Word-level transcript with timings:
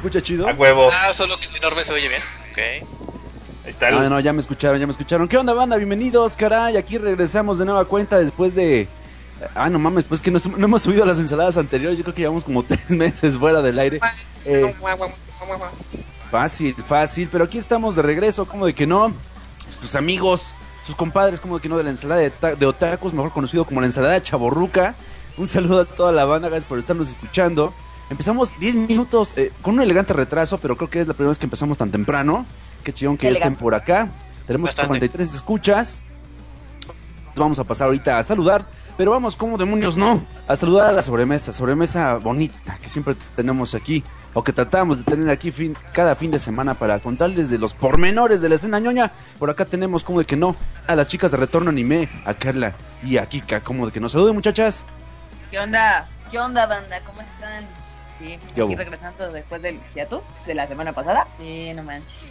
escucha 0.00 0.22
chido. 0.22 0.48
A 0.48 0.52
huevo. 0.54 0.88
Ah, 0.90 1.12
solo 1.12 1.38
que 1.38 1.46
el 1.46 1.56
enorme 1.56 1.84
se 1.84 1.92
oye 1.92 2.08
bien. 2.08 2.22
Ok. 2.50 2.58
Ahí 3.66 3.70
está 3.70 3.88
el- 3.90 3.98
Ah, 3.98 4.08
no, 4.08 4.18
ya 4.20 4.32
me 4.32 4.40
escucharon, 4.40 4.80
ya 4.80 4.86
me 4.86 4.92
escucharon. 4.92 5.28
¿Qué 5.28 5.36
onda, 5.36 5.52
banda? 5.52 5.76
Bienvenidos, 5.76 6.36
caray. 6.36 6.76
Aquí 6.78 6.96
regresamos 6.98 7.58
de 7.58 7.66
nueva 7.66 7.84
cuenta 7.84 8.18
después 8.18 8.54
de. 8.54 8.88
Ah, 9.54 9.68
no 9.70 9.78
mames, 9.78 10.04
pues 10.04 10.22
que 10.22 10.30
no, 10.30 10.38
no 10.56 10.64
hemos 10.64 10.82
subido 10.82 11.04
las 11.04 11.18
ensaladas 11.18 11.56
anteriores. 11.58 11.98
Yo 11.98 12.04
creo 12.04 12.14
que 12.14 12.22
llevamos 12.22 12.44
como 12.44 12.62
tres 12.64 12.88
meses 12.90 13.36
fuera 13.38 13.60
del 13.62 13.78
aire. 13.78 14.00
Eh, 14.46 14.74
fácil, 16.30 16.74
fácil. 16.86 17.28
Pero 17.30 17.44
aquí 17.44 17.58
estamos 17.58 17.94
de 17.94 18.02
regreso, 18.02 18.46
como 18.46 18.64
de 18.66 18.74
que 18.74 18.86
no. 18.86 19.12
Sus 19.82 19.94
amigos, 19.94 20.40
sus 20.86 20.96
compadres, 20.96 21.40
como 21.40 21.56
de 21.56 21.62
que 21.62 21.68
no, 21.68 21.76
de 21.76 21.84
la 21.84 21.90
ensalada 21.90 22.20
de, 22.22 22.32
de 22.56 22.66
otakus, 22.66 23.12
mejor 23.12 23.32
conocido 23.32 23.64
como 23.66 23.80
la 23.80 23.86
ensalada 23.86 24.20
chaborruca. 24.22 24.94
Un 25.36 25.46
saludo 25.46 25.80
a 25.82 25.84
toda 25.84 26.12
la 26.12 26.24
banda, 26.24 26.48
gracias 26.48 26.68
por 26.68 26.78
estarnos 26.78 27.08
escuchando. 27.10 27.72
Empezamos 28.10 28.58
10 28.58 28.88
minutos 28.88 29.32
eh, 29.36 29.52
con 29.62 29.74
un 29.74 29.82
elegante 29.82 30.12
retraso, 30.12 30.58
pero 30.58 30.76
creo 30.76 30.90
que 30.90 31.00
es 31.00 31.06
la 31.06 31.14
primera 31.14 31.30
vez 31.30 31.38
que 31.38 31.46
empezamos 31.46 31.78
tan 31.78 31.92
temprano. 31.92 32.44
Qué 32.82 32.92
chillón 32.92 33.16
que 33.16 33.26
ya 33.26 33.30
estén 33.30 33.42
Elegante. 33.42 33.62
por 33.62 33.74
acá. 33.74 34.10
Tenemos 34.46 34.70
Bastante. 34.70 34.88
43 34.88 35.34
escuchas. 35.34 36.02
Vamos 37.36 37.60
a 37.60 37.64
pasar 37.64 37.86
ahorita 37.86 38.18
a 38.18 38.22
saludar. 38.24 38.66
Pero 38.96 39.12
vamos, 39.12 39.34
como 39.34 39.56
demonios 39.56 39.96
no, 39.96 40.22
a 40.46 40.56
saludar 40.56 40.88
a 40.88 40.92
la 40.92 41.00
sobremesa, 41.00 41.54
sobremesa 41.54 42.16
bonita 42.16 42.76
que 42.82 42.90
siempre 42.90 43.16
tenemos 43.34 43.74
aquí, 43.74 44.04
o 44.34 44.44
que 44.44 44.52
tratamos 44.52 44.98
de 44.98 45.04
tener 45.04 45.30
aquí 45.30 45.50
fin, 45.50 45.74
cada 45.94 46.14
fin 46.14 46.30
de 46.30 46.38
semana 46.38 46.74
para 46.74 46.98
contarles 46.98 47.48
de 47.48 47.56
los 47.56 47.72
pormenores 47.72 48.42
de 48.42 48.50
la 48.50 48.56
escena 48.56 48.78
ñoña. 48.78 49.12
Por 49.38 49.48
acá 49.48 49.64
tenemos, 49.64 50.04
como 50.04 50.18
de 50.18 50.26
que 50.26 50.36
no, 50.36 50.54
a 50.86 50.94
las 50.96 51.08
chicas 51.08 51.30
de 51.30 51.38
Retorno 51.38 51.70
Anime, 51.70 52.10
a 52.26 52.34
Carla 52.34 52.74
y 53.02 53.16
a 53.16 53.26
Kika, 53.26 53.60
como 53.62 53.86
de 53.86 53.92
que 53.92 54.00
nos 54.00 54.12
saluden 54.12 54.34
muchachas. 54.34 54.84
¿Qué 55.50 55.58
onda? 55.58 56.06
¿Qué 56.30 56.38
onda, 56.38 56.66
banda? 56.66 57.00
¿Cómo 57.06 57.22
están? 57.22 57.64
Sí, 58.20 58.38
¿Qué 58.38 58.50
aquí 58.52 58.62
hubo? 58.62 58.76
regresando 58.76 59.32
después 59.32 59.62
del 59.62 59.80
hiatus 59.94 60.22
de 60.46 60.54
la 60.54 60.66
semana 60.66 60.92
pasada. 60.92 61.26
Sí, 61.38 61.72
no 61.74 61.82
manches. 61.82 62.22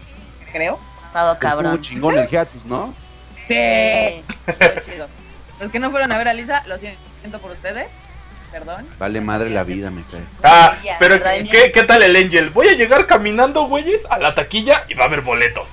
Creo. 0.52 0.80
Estado 1.08 1.38
cabrón. 1.40 1.73
Estuvo 1.73 1.84
chingón 1.84 2.18
el 2.20 2.28
hiatus, 2.28 2.66
¿no? 2.66 2.94
Sí. 3.48 4.22
Los 5.60 5.72
que 5.72 5.80
no 5.80 5.89
fueron 5.92 6.11
a 6.11 6.17
ver 6.17 6.28
a 6.28 6.33
Lisa, 6.33 6.64
lo 6.67 6.78
siento 6.78 7.39
por 7.42 7.52
ustedes. 7.52 7.92
Perdón. 8.52 8.88
Vale 8.98 9.22
madre 9.22 9.49
la 9.49 9.64
vida, 9.64 9.92
me 9.92 10.02
cae. 10.04 10.22
Ah, 10.44 10.76
pero 10.99 11.16
¿verdad, 11.16 11.33
¿qué? 11.52 11.72
¿qué 11.72 11.83
tal 11.83 12.02
el 12.02 12.16
Angel? 12.16 12.49
Voy 12.49 12.67
a 12.67 12.73
llegar 12.73 13.05
caminando, 13.05 13.67
güeyes, 13.67 14.04
a 14.10 14.17
la 14.17 14.33
taquilla 14.33 14.86
y 14.88 14.95
va 14.95 15.04
a 15.04 15.08
haber 15.08 15.22
boletos. 15.22 15.70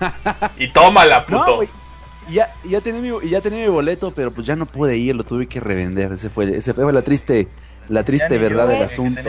y 0.58 0.72
tómala, 0.72 1.24
puto. 1.26 1.58
No. 1.58 1.62
Y 1.62 1.68
Ya, 2.28 2.52
y 2.64 2.70
ya 2.70 2.80
tenía 2.80 3.00
mi, 3.00 3.26
y 3.26 3.30
ya 3.30 3.40
tenía 3.40 3.60
mi 3.60 3.68
boleto, 3.68 4.10
pero 4.12 4.32
pues 4.32 4.46
ya 4.46 4.56
no 4.56 4.66
pude 4.66 4.96
ir, 4.96 5.14
lo 5.14 5.22
tuve 5.24 5.46
que 5.46 5.60
revender. 5.60 6.12
Ese 6.12 6.30
fue, 6.30 6.56
ese 6.56 6.74
fue 6.74 6.92
la 6.92 7.02
triste, 7.02 7.48
la 7.88 8.04
triste 8.04 8.38
verdad 8.38 8.68
del 8.68 8.82
asunto. 8.82 9.20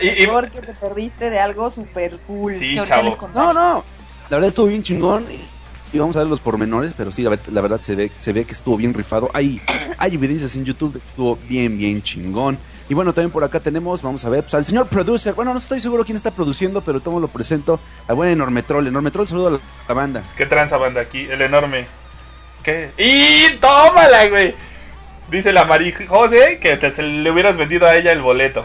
y- 0.00 0.22
y- 0.22 0.24
amor, 0.24 0.50
que 0.50 0.60
te 0.60 0.74
perdiste 0.74 1.30
de 1.30 1.38
algo 1.40 1.70
súper 1.70 2.18
cool. 2.26 2.54
Sí, 2.58 2.76
chavo. 2.86 3.16
No, 3.34 3.52
no. 3.52 3.84
La 4.30 4.36
verdad 4.36 4.48
estuvo 4.48 4.66
bien 4.66 4.82
chingón. 4.82 5.26
Y, 5.30 5.96
y 5.96 5.98
vamos 5.98 6.16
a 6.16 6.20
ver 6.20 6.28
los 6.28 6.40
pormenores, 6.40 6.92
pero 6.96 7.10
sí, 7.10 7.22
la, 7.22 7.38
la 7.50 7.60
verdad 7.60 7.80
se 7.80 7.94
ve, 7.96 8.12
se 8.18 8.32
ve 8.32 8.44
que 8.44 8.52
estuvo 8.52 8.76
bien 8.76 8.92
rifado. 8.94 9.30
Hay, 9.32 9.60
hay 9.98 10.14
evidencias 10.14 10.54
en 10.56 10.64
YouTube 10.64 10.92
de 10.94 11.00
que 11.00 11.06
estuvo 11.06 11.36
bien, 11.48 11.78
bien 11.78 12.02
chingón. 12.02 12.58
Y 12.90 12.94
bueno, 12.94 13.12
también 13.12 13.30
por 13.30 13.44
acá 13.44 13.60
tenemos, 13.60 14.00
vamos 14.00 14.24
a 14.24 14.30
ver, 14.30 14.42
pues, 14.42 14.54
al 14.54 14.64
señor 14.64 14.86
producer. 14.88 15.34
Bueno, 15.34 15.52
no 15.52 15.58
estoy 15.58 15.78
seguro 15.80 16.04
quién 16.04 16.16
está 16.16 16.30
produciendo, 16.30 16.80
pero 16.80 17.00
tomo 17.00 17.20
lo 17.20 17.28
presento. 17.28 17.78
Al 18.06 18.16
buen 18.16 18.30
Enormetrol. 18.30 18.86
Enormetrol, 18.86 19.26
saludo 19.26 19.48
a 19.48 19.50
la, 19.52 19.60
la 19.88 19.94
banda. 19.94 20.22
¿Qué 20.36 20.46
tranza 20.46 20.76
banda 20.78 21.00
aquí? 21.02 21.22
El 21.22 21.42
enorme. 21.42 21.86
¿Qué? 22.62 22.90
¡Y 22.98 23.56
tómala, 23.58 24.26
güey! 24.28 24.54
Dice 25.30 25.52
la 25.52 25.64
Mari 25.64 25.92
José 25.92 26.58
que 26.60 26.76
te, 26.76 26.90
se 26.90 27.02
le 27.02 27.30
hubieras 27.30 27.56
vendido 27.56 27.86
a 27.86 27.94
ella 27.96 28.12
el 28.12 28.22
boleto. 28.22 28.64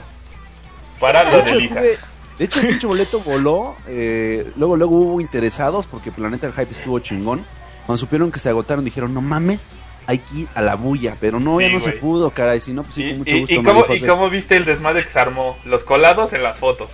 Para 1.00 1.24
De 1.26 1.32
lo 1.32 1.38
hecho, 1.40 1.56
de 1.56 1.60
Lisa. 1.62 1.76
estuve- 1.82 2.00
de 2.38 2.46
hecho, 2.46 2.60
el 2.62 2.68
pinche 2.68 2.88
boleto 2.88 3.20
voló. 3.20 3.76
eh, 3.88 4.52
luego, 4.56 4.76
luego 4.76 4.96
hubo 4.98 5.22
interesados 5.22 5.86
porque 5.86 6.12
Planeta 6.12 6.48
el 6.48 6.54
Hype 6.54 6.72
estuvo 6.72 6.98
chingón. 7.00 7.46
Cuando 7.86 7.98
supieron 8.00 8.32
que 8.32 8.40
se 8.40 8.50
agotaron, 8.50 8.84
dijeron, 8.86 9.14
no 9.14 9.22
mames, 9.22 9.82
hay 10.08 10.20
que 10.20 10.40
ir 10.40 10.48
a 10.56 10.62
la 10.62 10.76
bulla. 10.76 11.16
Pero 11.20 11.40
no, 11.40 11.60
ya 11.62 11.70
no 11.70 11.80
se 11.80 11.92
pudo, 11.92 12.32
caray. 12.32 12.60
Si 12.62 12.72
no, 12.74 12.84
pues 12.84 12.96
sí, 12.96 13.04
¿Y, 13.04 13.10
con 13.10 13.18
mucho 13.20 13.38
gusto. 13.38 13.54
y 13.54 13.64
cómo, 13.64 13.86
¿Y 13.94 14.02
cómo 14.02 14.30
viste 14.30 14.56
el 14.56 14.66
desmadre 14.66 15.04
que 15.04 15.10
se 15.10 15.20
armó? 15.20 15.58
Los 15.66 15.84
colados 15.84 16.32
en 16.34 16.42
las 16.44 16.58
fotos. 16.58 16.90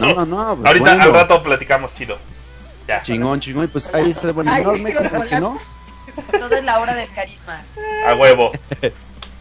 No, 0.00 0.14
no, 0.14 0.26
no. 0.26 0.54
pues, 0.56 0.66
Ahorita 0.66 0.84
bueno, 0.94 1.02
al 1.04 1.12
rato 1.12 1.42
platicamos 1.42 1.94
chido. 1.94 2.16
Ya. 2.86 3.02
Chingón, 3.02 3.38
chingón. 3.40 3.64
Y 3.64 3.68
pues 3.68 3.92
ahí 3.94 4.10
está 4.10 4.28
el 4.28 4.32
buen 4.32 4.48
Ay, 4.48 4.62
enorme, 4.62 4.94
que 5.28 5.40
no. 5.40 5.58
Todo 6.26 6.54
es 6.54 6.64
la 6.64 6.78
hora 6.78 6.94
del 6.94 7.10
carisma. 7.12 7.62
A 8.06 8.14
huevo. 8.14 8.52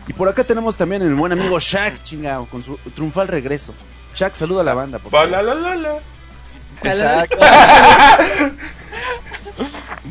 Y 0.07 0.13
por 0.13 0.29
acá 0.29 0.43
tenemos 0.43 0.77
también 0.77 1.01
el 1.01 1.13
buen 1.15 1.31
amigo 1.33 1.59
Shaq, 1.59 2.01
chingado, 2.03 2.45
con 2.45 2.63
su 2.63 2.77
triunfal 2.95 3.27
regreso. 3.27 3.73
Shaq, 4.15 4.35
saluda 4.35 4.61
a 4.61 4.63
la 4.63 4.73
banda, 4.73 4.99
por 4.99 5.11
favor. 5.11 5.29
Balalalala. 5.29 5.99
Exacto. 6.83 7.37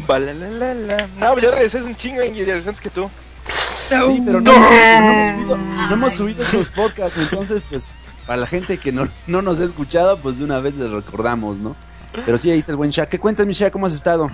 Balalalala. 0.06 1.08
No, 1.18 1.32
pues 1.32 1.44
ya 1.44 1.50
regresé, 1.50 1.78
es 1.78 1.84
un 1.84 1.96
chingo, 1.96 2.20
antes 2.22 2.80
que 2.80 2.90
tú. 2.90 3.10
Sí, 3.88 4.22
pero 4.24 4.40
no, 4.40 4.52
no 4.52 4.68
hemos 4.68 5.28
subido, 5.30 5.56
no 5.56 5.94
hemos 5.94 6.12
subido 6.14 6.42
esos 6.42 6.68
podcasts, 6.70 7.18
entonces 7.18 7.62
pues 7.68 7.94
para 8.26 8.38
la 8.38 8.46
gente 8.48 8.78
que 8.78 8.90
no, 8.90 9.08
no 9.28 9.42
nos 9.42 9.60
ha 9.60 9.64
escuchado, 9.64 10.18
pues 10.18 10.38
de 10.38 10.44
una 10.44 10.58
vez 10.58 10.74
les 10.74 10.90
recordamos, 10.90 11.58
¿no? 11.58 11.76
Pero 12.24 12.36
sí, 12.38 12.50
ahí 12.50 12.58
está 12.58 12.72
el 12.72 12.76
buen 12.76 12.90
Shaq. 12.90 13.08
¿Qué 13.08 13.20
cuentas, 13.20 13.46
mi 13.46 13.52
Shaq? 13.52 13.72
¿Cómo 13.72 13.86
has 13.86 13.92
estado? 13.92 14.30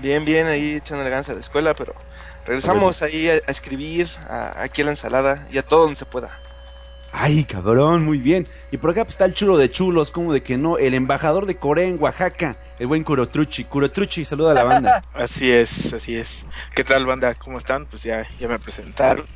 Bien, 0.00 0.24
bien, 0.24 0.46
ahí 0.46 0.74
echando 0.76 1.04
el 1.04 1.10
ganso 1.10 1.32
a 1.32 1.34
la 1.34 1.40
escuela, 1.40 1.74
pero 1.74 1.94
regresamos 2.46 3.02
ahí 3.02 3.28
a, 3.28 3.34
a 3.34 3.50
escribir, 3.50 4.08
a- 4.28 4.62
aquí 4.62 4.82
a 4.82 4.84
la 4.86 4.90
ensalada 4.92 5.46
y 5.52 5.58
a 5.58 5.62
todo 5.62 5.82
donde 5.82 5.96
se 5.96 6.06
pueda. 6.06 6.40
Ay, 7.12 7.42
cabrón, 7.44 8.04
muy 8.04 8.18
bien. 8.18 8.46
Y 8.70 8.76
por 8.76 8.90
acá 8.90 9.02
pues, 9.04 9.14
está 9.14 9.24
el 9.24 9.34
chulo 9.34 9.58
de 9.58 9.68
chulos, 9.70 10.12
como 10.12 10.32
de 10.32 10.42
que 10.44 10.56
no, 10.56 10.78
el 10.78 10.94
embajador 10.94 11.44
de 11.46 11.56
Corea 11.56 11.86
en 11.88 12.00
Oaxaca, 12.00 12.56
el 12.78 12.86
buen 12.86 13.02
Kurotruchi. 13.02 13.64
Kurotruchi, 13.64 14.24
saluda 14.24 14.52
a 14.52 14.54
la 14.54 14.62
banda. 14.64 15.02
Así 15.14 15.50
es, 15.50 15.92
así 15.92 16.16
es. 16.16 16.46
¿Qué 16.74 16.84
tal, 16.84 17.06
banda? 17.06 17.34
¿Cómo 17.34 17.58
están? 17.58 17.86
Pues 17.86 18.04
ya, 18.04 18.24
ya 18.38 18.46
me 18.46 18.58
presentaron. 18.60 19.26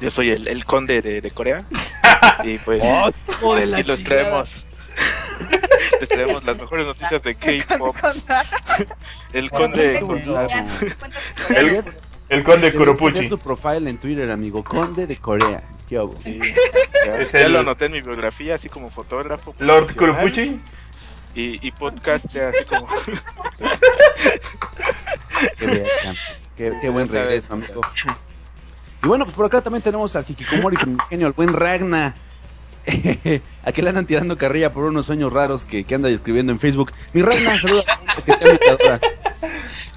Yo 0.00 0.10
soy 0.10 0.30
el, 0.30 0.48
el 0.48 0.64
conde 0.64 1.00
de, 1.02 1.20
de 1.20 1.30
Corea. 1.30 1.64
Y 2.44 2.58
pues, 2.58 2.82
de 2.82 3.80
y 3.80 3.82
los 3.84 4.02
traemos. 4.02 4.65
Les 6.00 6.08
traemos 6.08 6.44
las 6.44 6.56
mejores 6.58 6.86
noticias 6.86 7.22
de 7.22 7.34
K-pop. 7.34 7.96
El 9.32 9.50
conde. 9.50 9.98
El, 11.50 11.84
el 12.28 12.42
conde 12.44 12.72
Kuropuchi. 12.72 13.28
tu 13.28 13.38
profile 13.38 13.88
en 13.90 13.98
Twitter, 13.98 14.30
amigo. 14.30 14.64
Conde 14.64 15.06
de 15.06 15.16
Corea. 15.16 15.62
¿Qué 15.88 15.96
hago? 15.98 16.14
Sí, 16.24 16.40
ya, 17.06 17.16
Es 17.18 17.32
ya 17.32 17.40
el- 17.46 17.52
lo 17.52 17.60
anoté 17.60 17.84
en 17.86 17.92
mi 17.92 18.00
biografía, 18.00 18.56
así 18.56 18.68
como 18.68 18.90
fotógrafo. 18.90 19.54
Lord 19.58 19.94
Kuropuchi. 19.94 20.60
Y, 21.34 21.66
y 21.66 21.70
podcast, 21.72 22.26
ya, 22.32 22.48
así 22.48 22.64
como. 22.64 22.86
Qué. 25.58 25.84
Qué- 26.56 26.72
qué 26.80 26.88
buen 26.88 27.08
regreso, 27.08 27.52
amigo. 27.54 27.80
Y 29.04 29.06
bueno, 29.06 29.24
pues 29.24 29.34
por 29.36 29.44
acá 29.46 29.60
también 29.60 29.82
tenemos 29.82 30.16
al 30.16 30.24
Hikikomori 30.26 30.76
primigenio, 30.76 31.26
al 31.26 31.32
buen 31.34 31.52
Ragna. 31.52 32.14
a 33.64 33.72
que 33.72 33.82
le 33.82 33.88
andan 33.90 34.06
tirando 34.06 34.38
carrilla 34.38 34.72
por 34.72 34.84
unos 34.84 35.06
sueños 35.06 35.32
raros 35.32 35.64
que, 35.64 35.84
que 35.84 35.94
anda 35.94 36.08
escribiendo 36.08 36.52
en 36.52 36.60
Facebook. 36.60 36.92
Mi 37.12 37.22
Ragna, 37.22 37.58
saluda. 37.58 37.82
Teodora. 38.24 39.00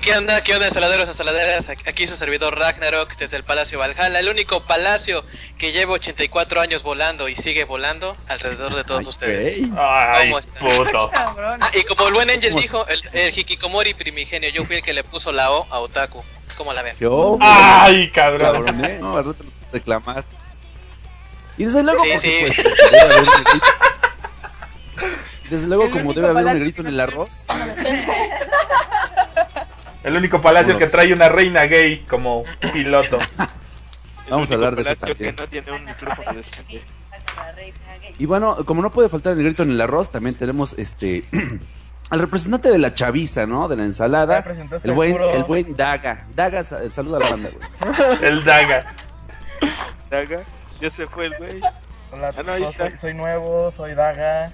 ¿Qué 0.02 0.14
onda? 0.16 0.42
¿Qué 0.44 0.54
onda, 0.54 0.68
ensaladeros, 0.68 1.10
ensaladeras? 1.10 1.70
Aquí 1.70 2.08
su 2.08 2.16
servidor 2.16 2.58
Ragnarok 2.58 3.18
desde 3.18 3.36
el 3.36 3.44
Palacio 3.44 3.80
Valhalla, 3.80 4.20
el 4.20 4.30
único 4.30 4.62
palacio 4.62 5.26
que 5.58 5.74
lleva 5.74 5.94
84 5.94 6.62
años 6.62 6.84
volando 6.84 7.28
y 7.28 7.36
sigue 7.36 7.66
volando 7.66 8.16
alrededor 8.28 8.76
de 8.76 8.86
todos 8.86 9.02
Ay, 9.02 9.10
ustedes. 9.10 9.60
güey. 9.60 9.72
Ay, 9.78 10.32
puto. 10.60 11.12
Cabrón. 11.14 11.60
Ah, 11.62 11.70
y 11.74 11.84
como 11.84 12.08
el 12.08 12.14
buen 12.14 12.30
Angel 12.30 12.56
dijo, 12.56 12.88
el, 12.88 13.02
el 13.12 13.38
Hikikomori 13.38 13.94
primigenio, 13.94 14.50
yo 14.50 14.64
fui 14.64 14.78
el 14.78 14.82
que 14.82 14.94
le 14.94 15.04
puso 15.04 15.34
la 15.34 15.52
O 15.52 15.68
a 15.70 15.80
Otaku. 15.80 16.24
¿Cómo 16.58 16.74
la 16.74 16.82
ven? 16.82 16.96
Ay, 17.42 18.10
cabrón. 18.12 18.66
cabrón, 18.66 18.86
¿eh? 18.86 18.98
No, 19.02 19.18
a 19.18 19.24
reclamar. 19.72 20.24
Y 21.60 21.66
desde 21.66 21.84
luego, 21.84 22.04
Sí, 22.04 22.10
por 22.12 22.20
sí. 22.22 22.52
supuesto, 22.54 22.80
debe 22.92 23.02
haber 23.02 23.20
un 23.20 23.26
negrito. 23.44 23.66
Desde 25.50 25.68
luego, 25.68 25.84
El 25.86 25.92
como 25.92 26.14
debe 26.14 26.28
haber 26.30 26.46
un 26.46 26.54
negrito 26.54 26.82
en 26.82 26.88
el 26.88 27.00
arroz. 27.00 27.44
El 30.04 30.16
único 30.16 30.42
palacio 30.42 30.78
que 30.78 30.88
trae 30.88 31.12
una 31.12 31.28
reina 31.28 31.66
gay 31.66 32.06
como 32.10 32.44
piloto. 32.74 33.18
el 33.20 33.48
Vamos 34.30 34.50
a 34.50 34.54
hablar 34.54 34.76
de 34.76 34.84
eso 34.84 34.92
que 35.06 35.14
también. 35.14 35.36
no 35.38 35.48
tiene 35.48 35.72
un. 35.74 35.86
Y 38.18 38.26
bueno, 38.26 38.58
como 38.66 38.82
no 38.82 38.92
puede 38.92 39.10
faltar 39.10 39.34
el 39.34 39.40
negrito 39.40 39.64
en 39.64 39.72
el 39.72 39.82
arroz, 39.82 40.10
también 40.12 40.36
tenemos 40.36 40.74
este 40.78 41.26
al 42.10 42.20
representante 42.20 42.70
de 42.70 42.78
la 42.80 42.94
chaviza, 42.94 43.46
¿no? 43.46 43.68
De 43.68 43.76
la 43.76 43.84
ensalada, 43.84 44.44
el 44.84 44.94
buen, 44.94 45.12
puro. 45.12 45.32
el 45.32 45.44
buen 45.44 45.76
Daga. 45.76 46.28
Daga, 46.34 46.64
sa- 46.64 46.90
saluda 46.92 47.18
a 47.18 47.20
la 47.22 47.30
banda, 47.32 47.50
güey. 47.50 47.68
El 48.22 48.44
Daga. 48.46 48.96
Daga, 50.10 50.44
ya 50.82 50.90
se 50.90 51.08
fue 51.08 51.26
el 51.28 51.38
güey. 51.38 51.60
Hola, 52.12 52.32
Ah, 52.38 52.44
no, 52.44 52.58
no, 52.58 52.72
soy, 52.74 52.96
soy 53.00 53.14
nuevo, 53.14 53.72
soy 53.76 53.94
Daga. 53.94 54.52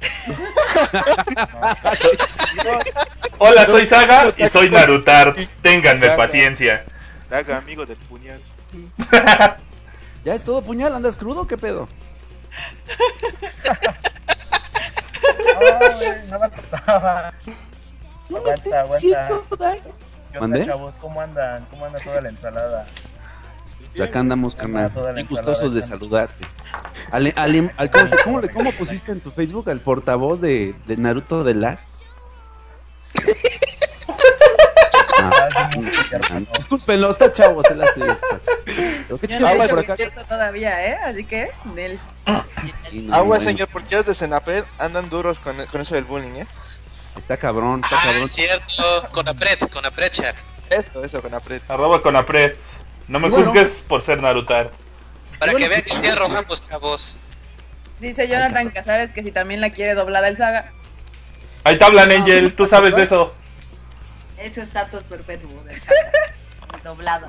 Hola, 3.38 3.66
soy 3.66 3.86
Saga 3.86 4.32
y 4.36 4.48
soy 4.48 4.70
Narutar. 4.70 5.34
Ténganme 5.62 6.10
paciencia. 6.10 6.84
Daga, 7.30 7.58
amigo 7.58 7.86
del 7.86 7.96
puñal. 7.96 8.40
¿Ya 10.24 10.34
es 10.34 10.44
todo 10.44 10.62
puñal? 10.62 10.94
¿Andas 10.94 11.16
crudo 11.16 11.42
o 11.42 11.46
qué 11.46 11.56
pedo? 11.56 11.88
No 16.28 16.38
me 16.38 16.46
acordaba. 16.46 17.32
No 18.28 18.40
me 18.40 18.50
estés 18.50 18.72
Aguanta, 18.72 19.26
aguanta. 19.26 19.56
Dai. 19.58 19.82
¿Qué 20.32 20.40
¿Mandé? 20.40 20.60
onda, 20.62 20.74
chavos? 20.74 20.94
¿Cómo 21.00 21.20
andan? 21.20 21.64
¿Cómo 21.70 21.86
anda 21.86 21.98
toda 22.00 22.20
la 22.20 22.28
ensalada? 22.28 22.86
Acá 24.02 24.20
andamos, 24.20 24.54
carnal. 24.54 24.92
Bien 25.14 25.26
gustosos 25.28 25.72
de 25.74 25.82
saludarte. 25.82 26.44
Ale- 27.10 27.32
ale- 27.36 27.70
al- 27.76 27.90
¿cómo, 28.24 28.40
le- 28.40 28.48
cómo 28.50 28.72
pusiste 28.72 29.12
en 29.12 29.20
tu 29.20 29.30
Facebook 29.30 29.70
al 29.70 29.80
portavoz 29.80 30.40
de, 30.40 30.74
de 30.86 30.96
Naruto 30.96 31.44
The 31.44 31.54
Last? 31.54 31.88
Ah, 35.18 35.48
Ah, 35.56 35.70
discúlpenlo, 36.56 37.08
está 37.10 37.32
chavo, 37.32 37.62
se 37.62 37.74
la 37.74 37.84
hace 37.84 38.00
fácil. 38.04 38.52
Pero 39.08 39.18
qué 39.18 39.26
Yo 39.28 39.36
chido 39.38 39.48
no 39.48 39.58
que 39.58 39.64
he 39.64 39.68
por 39.68 39.78
acá. 39.78 39.96
todavía, 40.28 40.86
¿eh? 40.86 40.96
Así 41.04 41.24
que, 41.24 41.50
Nel. 41.74 41.98
Sí, 42.90 43.00
no, 43.02 43.14
Agua, 43.14 43.26
bueno, 43.38 43.44
señor, 43.44 43.68
porque 43.72 43.96
los 43.96 44.04
de 44.06 44.14
Senapred 44.14 44.64
andan 44.78 45.08
duros 45.08 45.38
con, 45.38 45.56
con 45.66 45.80
eso 45.80 45.94
del 45.94 46.04
bullying, 46.04 46.34
¿eh? 46.42 46.46
Está 47.16 47.36
cabrón, 47.38 47.80
está 47.84 47.96
Ah, 47.98 48.02
cabrón. 48.04 48.24
es 48.24 48.32
cierto. 48.32 49.08
Con 49.10 49.26
Apret, 49.28 49.70
con 49.70 49.86
Apret, 49.86 50.12
chat. 50.12 50.36
Eso, 50.68 51.02
eso, 51.02 51.22
con 51.22 51.32
Apred. 51.32 51.62
Arroba 51.68 52.02
con 52.02 52.14
Apred. 52.14 52.54
No 53.08 53.18
me 53.20 53.28
Bueno. 53.28 53.46
juzgues 53.46 53.82
por 53.86 54.02
ser 54.02 54.20
Narutar. 54.22 54.70
Para 55.38 55.52
Bueno, 55.52 55.64
que 55.66 55.68
vean 55.70 55.82
que 55.82 55.90
sí 55.96 56.06
arrojamos 56.06 56.60
cabos. 56.62 57.16
Dice 58.00 58.28
Jonathan 58.28 58.68
Casares 58.70 59.12
que 59.12 59.22
si 59.22 59.30
también 59.30 59.60
la 59.60 59.70
quiere 59.70 59.94
doblada 59.94 60.28
el 60.28 60.36
saga. 60.36 60.72
Ahí 61.64 61.78
te 61.78 61.84
hablan, 61.84 62.10
Angel. 62.12 62.54
Tú 62.54 62.66
sabes 62.66 62.94
de 62.94 63.02
eso. 63.04 63.34
Ese 64.38 64.62
estatus 64.62 65.02
perpetuo 65.04 65.62
del 65.64 65.80
saga. 65.80 66.10
doblado. 66.84 67.26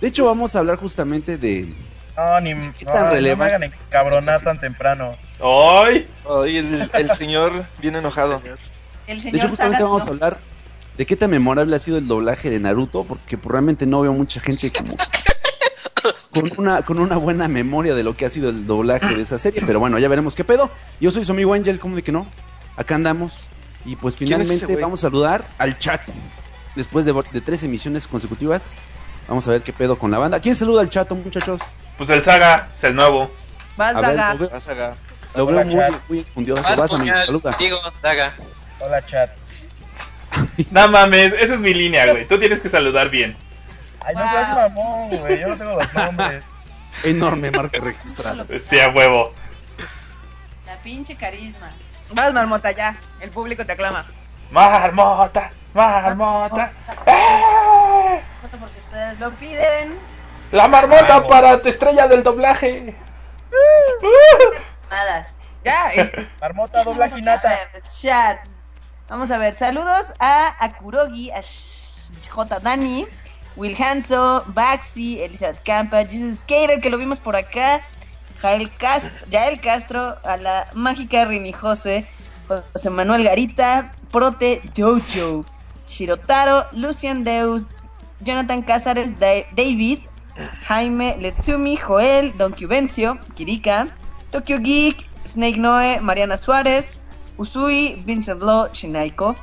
De 0.00 0.08
hecho, 0.08 0.26
vamos 0.26 0.54
a 0.54 0.58
hablar 0.60 0.76
justamente 0.76 1.36
de. 1.38 1.72
No, 2.16 2.40
ni 2.40 2.50
¿Qué 2.72 2.84
no, 2.84 2.92
tan 2.92 3.04
no 3.06 3.10
relevante? 3.10 3.58
me 3.58 3.66
hagan 3.66 3.72
encabronar 3.86 4.40
tan 4.42 4.58
temprano. 4.60 5.16
¡Ay! 5.42 6.08
Hoy 6.24 6.58
el, 6.58 6.90
el 6.92 7.14
señor 7.16 7.64
bien 7.78 7.96
enojado. 7.96 8.40
El 9.06 9.16
De 9.16 9.22
señor 9.22 9.36
hecho, 9.36 9.48
justamente 9.48 9.78
Saga, 9.78 9.88
vamos 9.88 10.02
a 10.02 10.06
¿no? 10.06 10.12
hablar 10.12 10.38
de 10.96 11.06
qué 11.06 11.16
tan 11.16 11.30
memorable 11.30 11.74
ha 11.74 11.78
sido 11.78 11.98
el 11.98 12.06
doblaje 12.06 12.50
de 12.50 12.60
Naruto, 12.60 13.04
porque 13.04 13.36
pues, 13.36 13.50
realmente 13.50 13.86
no 13.86 14.00
veo 14.02 14.12
mucha 14.12 14.40
gente 14.40 14.72
como 14.72 14.96
con 16.32 16.52
una, 16.58 16.82
con 16.82 16.98
una 16.98 17.16
buena 17.16 17.48
memoria 17.48 17.94
de 17.94 18.02
lo 18.02 18.14
que 18.14 18.26
ha 18.26 18.30
sido 18.30 18.50
el 18.50 18.66
doblaje 18.66 19.14
de 19.14 19.22
esa 19.22 19.38
serie, 19.38 19.62
pero 19.66 19.80
bueno, 19.80 19.98
ya 19.98 20.08
veremos 20.08 20.34
qué 20.34 20.44
pedo. 20.44 20.70
Yo 21.00 21.10
soy 21.10 21.24
su 21.24 21.32
amigo 21.32 21.54
Angel, 21.54 21.78
¿cómo 21.78 21.96
de 21.96 22.02
que 22.02 22.12
no? 22.12 22.26
Acá 22.76 22.96
andamos. 22.96 23.32
Y 23.84 23.96
pues 23.96 24.14
¿Quién 24.14 24.32
es 24.32 24.40
ese 24.40 24.54
finalmente 24.54 24.82
vamos 24.82 25.00
a 25.00 25.02
saludar 25.02 25.46
al 25.58 25.78
chat. 25.78 26.00
Después 26.74 27.04
de, 27.04 27.14
de 27.32 27.40
tres 27.40 27.62
emisiones 27.62 28.06
consecutivas, 28.06 28.80
vamos 29.28 29.46
a 29.46 29.52
ver 29.52 29.62
qué 29.62 29.72
pedo 29.72 29.98
con 29.98 30.10
la 30.10 30.18
banda. 30.18 30.40
¿Quién 30.40 30.56
saluda 30.56 30.80
al 30.80 30.90
chat, 30.90 31.10
muchachos? 31.12 31.60
Pues 31.96 32.10
el 32.10 32.22
Saga 32.24 32.70
es 32.76 32.84
el 32.84 32.96
nuevo. 32.96 33.30
Vas, 33.76 33.94
A 33.94 34.00
ver, 34.00 34.16
Daga. 34.16 34.34
lo 34.34 34.40
veo, 34.40 34.50
Vas 34.50 34.68
a 34.68 34.74
lo 35.36 35.46
veo 35.46 35.60
Hola, 35.60 35.64
muy, 35.64 35.84
muy 36.08 36.24
fundioso. 36.24 36.62
Vas, 36.62 36.76
Vas, 36.76 36.92
amigo, 36.92 37.12
puñal. 37.12 37.26
saluda. 37.26 37.56
Digo, 37.58 37.76
Daga. 38.02 38.32
Hola, 38.80 39.06
chat. 39.06 39.30
No 40.70 40.88
mames, 40.88 41.32
esa 41.34 41.54
es 41.54 41.60
mi 41.60 41.74
línea, 41.74 42.06
güey. 42.06 42.26
Tú 42.26 42.38
tienes 42.38 42.60
que 42.60 42.70
saludar 42.70 43.08
bien. 43.08 43.36
Ay, 44.00 44.14
no 44.14 44.30
seas 44.30 44.56
mamón, 44.56 45.16
güey. 45.16 45.40
Yo 45.40 45.48
no 45.48 45.56
tengo 45.56 45.74
los 45.74 45.94
nombres. 45.94 46.44
Enorme 47.04 47.50
marca 47.50 47.80
registrada. 47.80 48.46
Sí, 48.68 48.78
a 48.80 48.88
huevo. 48.90 49.32
La 50.66 50.76
pinche 50.76 51.16
carisma. 51.16 51.70
Vas, 52.10 52.32
Marmota, 52.32 52.70
ya. 52.70 52.96
El 53.20 53.30
público 53.30 53.64
te 53.64 53.72
aclama. 53.72 54.06
Marmota, 54.50 55.50
marmota. 55.72 56.70
¡Eh! 57.06 58.20
Porque 58.40 58.78
ustedes 58.78 59.18
lo 59.18 59.30
piden. 59.32 59.98
La 60.52 60.68
marmota 60.68 61.04
Bravo. 61.04 61.28
para 61.28 61.60
tu 61.60 61.68
estrella 61.68 62.06
del 62.06 62.22
doblaje. 62.22 62.94
Madas. 64.88 65.28
Ya. 65.64 65.92
eh, 65.94 66.28
Marmota, 66.40 66.84
dobla 66.84 67.10
chat. 67.82 68.38
Vamos 69.08 69.30
a 69.30 69.38
ver, 69.38 69.54
saludos 69.54 70.06
a 70.18 70.54
Akurogi, 70.64 71.30
a 71.30 71.40
J. 71.42 72.58
Dani, 72.60 73.06
Will 73.56 73.76
Hanso, 73.78 74.42
Baxi, 74.48 75.20
Elizabeth 75.20 75.62
Campa, 75.62 76.04
Jesus 76.04 76.38
Skater, 76.40 76.80
que 76.80 76.90
lo 76.90 76.96
vimos 76.98 77.18
por 77.18 77.36
acá, 77.36 77.80
Jael 78.40 78.70
Castro, 78.76 79.10
Yael 79.30 79.60
Castro, 79.60 80.16
a 80.24 80.36
la 80.38 80.64
mágica 80.74 81.24
Rini 81.26 81.52
Jose, 81.52 82.06
José 82.48 82.90
Manuel 82.90 83.24
Garita, 83.24 83.92
Prote 84.10 84.62
Jojo, 84.74 85.44
Shirotaro, 85.88 86.66
Lucian 86.72 87.24
Deus, 87.24 87.64
Jonathan 88.20 88.62
Cázares, 88.62 89.18
Da- 89.18 89.46
David, 89.54 90.00
Jaime 90.66 91.16
Letsumi, 91.20 91.76
Joel, 91.76 92.36
Don 92.36 92.52
Cubencio, 92.54 93.18
Kirika, 93.34 93.88
Tokyo 94.30 94.58
Geek, 94.58 95.06
Snake 95.26 95.58
Noe, 95.58 96.00
Mariana 96.00 96.36
Suárez, 96.36 96.88
Usui, 97.36 98.02
Vincent 98.04 98.42
Law, 98.42 98.68
Shinaiko, 98.72 99.34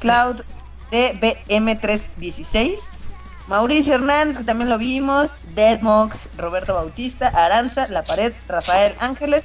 Cloud, 0.00 0.42
DBM316, 0.90 2.78
Mauricio 3.46 3.94
Hernández, 3.94 4.38
que 4.38 4.44
también 4.44 4.68
lo 4.68 4.78
vimos, 4.78 5.30
Deadmox, 5.54 6.28
Roberto 6.36 6.74
Bautista, 6.74 7.28
Aranza, 7.28 7.88
La 7.88 8.02
Pared, 8.02 8.32
Rafael 8.46 8.94
Ángeles, 9.00 9.44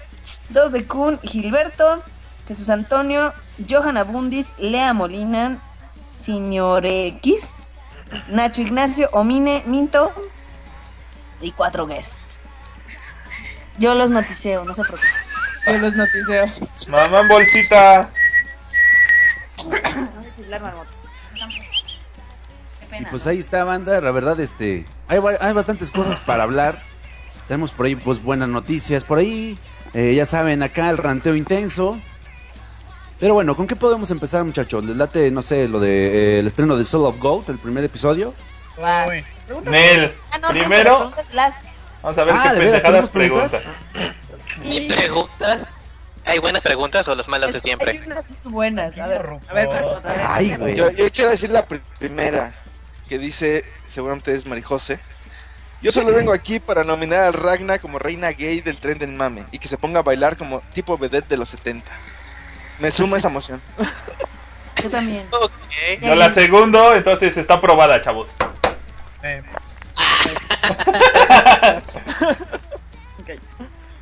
Dos 0.49 0.71
de 0.71 0.85
Kun, 0.85 1.19
Gilberto, 1.21 2.03
Jesús 2.47 2.69
Antonio, 2.69 3.33
Johan 3.69 3.97
Abundis, 3.97 4.47
Lea 4.57 4.93
Molina, 4.93 5.59
X, 6.25 7.49
Nacho 8.29 8.61
Ignacio, 8.61 9.09
Omine, 9.13 9.63
Minto 9.65 10.11
y 11.41 11.51
cuatro 11.51 11.87
guests. 11.87 12.17
Yo 13.77 13.95
los 13.95 14.09
noticeo, 14.09 14.63
no 14.63 14.75
se 14.75 14.83
preocupen. 14.83 15.32
Yo 15.65 15.77
los 15.77 15.95
noticeo. 15.95 16.45
Mamá 16.89 17.21
en 17.21 17.27
bolsita. 17.27 18.11
Qué 22.89 22.97
Y 22.99 23.05
pues 23.05 23.27
ahí 23.27 23.39
está, 23.39 23.63
banda. 23.63 23.99
La 24.01 24.11
verdad, 24.11 24.39
este. 24.39 24.85
Hay, 25.07 25.19
hay 25.39 25.53
bastantes 25.53 25.91
cosas 25.91 26.19
para 26.19 26.43
hablar. 26.43 26.81
Tenemos 27.47 27.71
por 27.71 27.85
ahí, 27.85 27.95
pues, 27.95 28.21
buenas 28.21 28.49
noticias. 28.49 29.03
Por 29.03 29.19
ahí, 29.19 29.57
eh, 29.93 30.13
ya 30.15 30.25
saben, 30.25 30.63
acá 30.63 30.89
el 30.89 30.97
ranteo 30.97 31.35
intenso. 31.35 31.99
Pero 33.19 33.33
bueno, 33.35 33.55
¿con 33.55 33.67
qué 33.67 33.75
podemos 33.75 34.11
empezar, 34.11 34.43
muchachos? 34.43 34.83
¿Les 34.83 34.97
late, 34.97 35.31
no 35.31 35.41
sé, 35.41 35.67
lo 35.67 35.79
de 35.79 36.35
eh, 36.35 36.39
el 36.39 36.47
estreno 36.47 36.75
de 36.75 36.83
Soul 36.83 37.05
of 37.05 37.19
Gold, 37.19 37.49
el 37.49 37.57
primer 37.57 37.83
episodio? 37.83 38.33
Uy, 38.77 39.23
Nel. 39.65 40.13
Ah, 40.31 40.39
Primero, 40.49 41.13
vamos 42.01 42.17
a 42.17 42.23
ver 42.23 42.33
Ah, 42.35 42.49
qué 42.49 42.55
¿de 42.55 42.61
pendejadas 42.65 43.09
preguntas. 43.09 43.63
Preguntas? 44.63 44.83
¿Y 44.83 44.87
preguntas? 44.89 45.67
¿Hay 46.25 46.39
buenas 46.39 46.61
preguntas 46.61 47.07
o 47.09 47.15
las 47.15 47.27
malas 47.27 47.49
de 47.51 47.57
Hay 47.57 47.61
siempre? 47.61 48.01
unas 48.05 48.23
muy 48.43 48.53
buenas, 48.53 48.97
a 48.97 49.07
ver. 49.07 49.29
A 49.49 49.53
ver, 49.53 49.67
Marmota, 49.67 50.09
a 50.09 50.13
ver. 50.15 50.25
Ay, 50.29 50.55
güey. 50.55 50.75
Yo, 50.75 50.89
yo 50.91 51.11
quiero 51.11 51.29
decir 51.31 51.49
la 51.49 51.65
pri- 51.65 51.81
primera, 51.99 52.53
que 53.09 53.17
dice, 53.19 53.65
seguramente 53.89 54.33
es 54.33 54.45
Marijose. 54.45 54.99
Yo 55.81 55.91
solo 55.91 56.13
vengo 56.13 56.31
aquí 56.31 56.61
para 56.61 56.85
nominar 56.85 57.25
a 57.25 57.31
Ragna 57.33 57.77
como 57.77 57.99
reina 57.99 58.29
gay 58.31 58.61
del 58.61 58.77
tren 58.77 58.97
del 58.99 59.11
mame 59.11 59.43
y 59.51 59.59
que 59.59 59.67
se 59.67 59.77
ponga 59.77 59.99
a 59.99 60.03
bailar 60.03 60.37
como 60.37 60.61
tipo 60.73 60.97
vedette 60.97 61.27
de 61.27 61.35
los 61.35 61.49
70. 61.49 61.91
Me 62.79 62.89
suma 62.89 63.17
esa 63.17 63.27
emoción. 63.27 63.61
Yo 64.81 64.89
también. 64.89 65.27
Ok. 65.31 65.51
Yo 66.01 66.15
la 66.15 66.31
segundo, 66.31 66.95
entonces 66.95 67.35
está 67.35 67.55
aprobada, 67.55 68.01
chavos. 68.01 68.27
eh, 69.23 69.43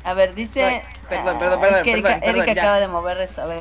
A 0.04 0.14
ver, 0.14 0.34
dice. 0.34 0.64
Ay, 0.64 0.82
perdón, 1.08 1.38
perdón, 1.38 1.58
Ah, 1.58 1.60
perdón, 1.60 1.78
Es 1.78 1.82
que 1.82 1.92
Erika, 1.92 2.08
perdón, 2.08 2.20
perdón, 2.20 2.36
Erika 2.40 2.60
acaba 2.60 2.80
de 2.80 2.88
mover 2.88 3.20
esto. 3.20 3.42
A 3.42 3.46
ver. 3.46 3.60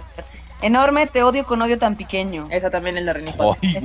Enorme, 0.61 1.07
te 1.07 1.23
odio 1.23 1.43
con 1.43 1.61
odio 1.61 1.79
tan 1.79 1.95
pequeño. 1.95 2.47
Esa 2.51 2.69
también 2.69 2.97
es 2.97 3.03
la 3.03 3.13
Está 3.13 3.55
sí. 3.61 3.79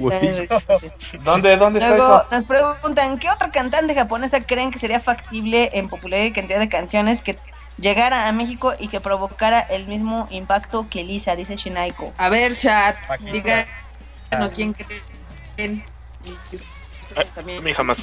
¿Dónde, 1.25 1.57
dónde 1.57 1.79
está 1.79 1.97
Luego 1.97 2.21
eso? 2.21 2.27
nos 2.31 2.45
preguntan, 2.45 3.19
¿qué 3.19 3.31
otra 3.31 3.51
cantante 3.51 3.95
japonesa 3.95 4.43
creen 4.43 4.71
que 4.71 4.79
sería 4.79 5.01
factible 5.01 5.71
en 5.73 5.89
popularidad 5.89 6.27
y 6.27 6.33
cantidad 6.33 6.59
de 6.59 6.69
canciones 6.69 7.23
que 7.23 7.39
llegara 7.79 8.29
a 8.29 8.33
México 8.33 8.75
y 8.79 8.89
que 8.89 9.01
provocara 9.01 9.61
el 9.61 9.87
mismo 9.87 10.29
impacto 10.31 10.87
que 10.91 11.03
Lisa, 11.03 11.35
dice 11.35 11.57
Shinaiko? 11.57 12.13
A 12.19 12.29
ver, 12.29 12.55
chat. 12.57 12.97
Díganos 13.21 14.53
quién 14.55 14.75
creen. 14.75 15.83
Y- 16.25 17.25
También. 17.35 17.65
mi 17.65 17.73
jamás. 17.73 17.99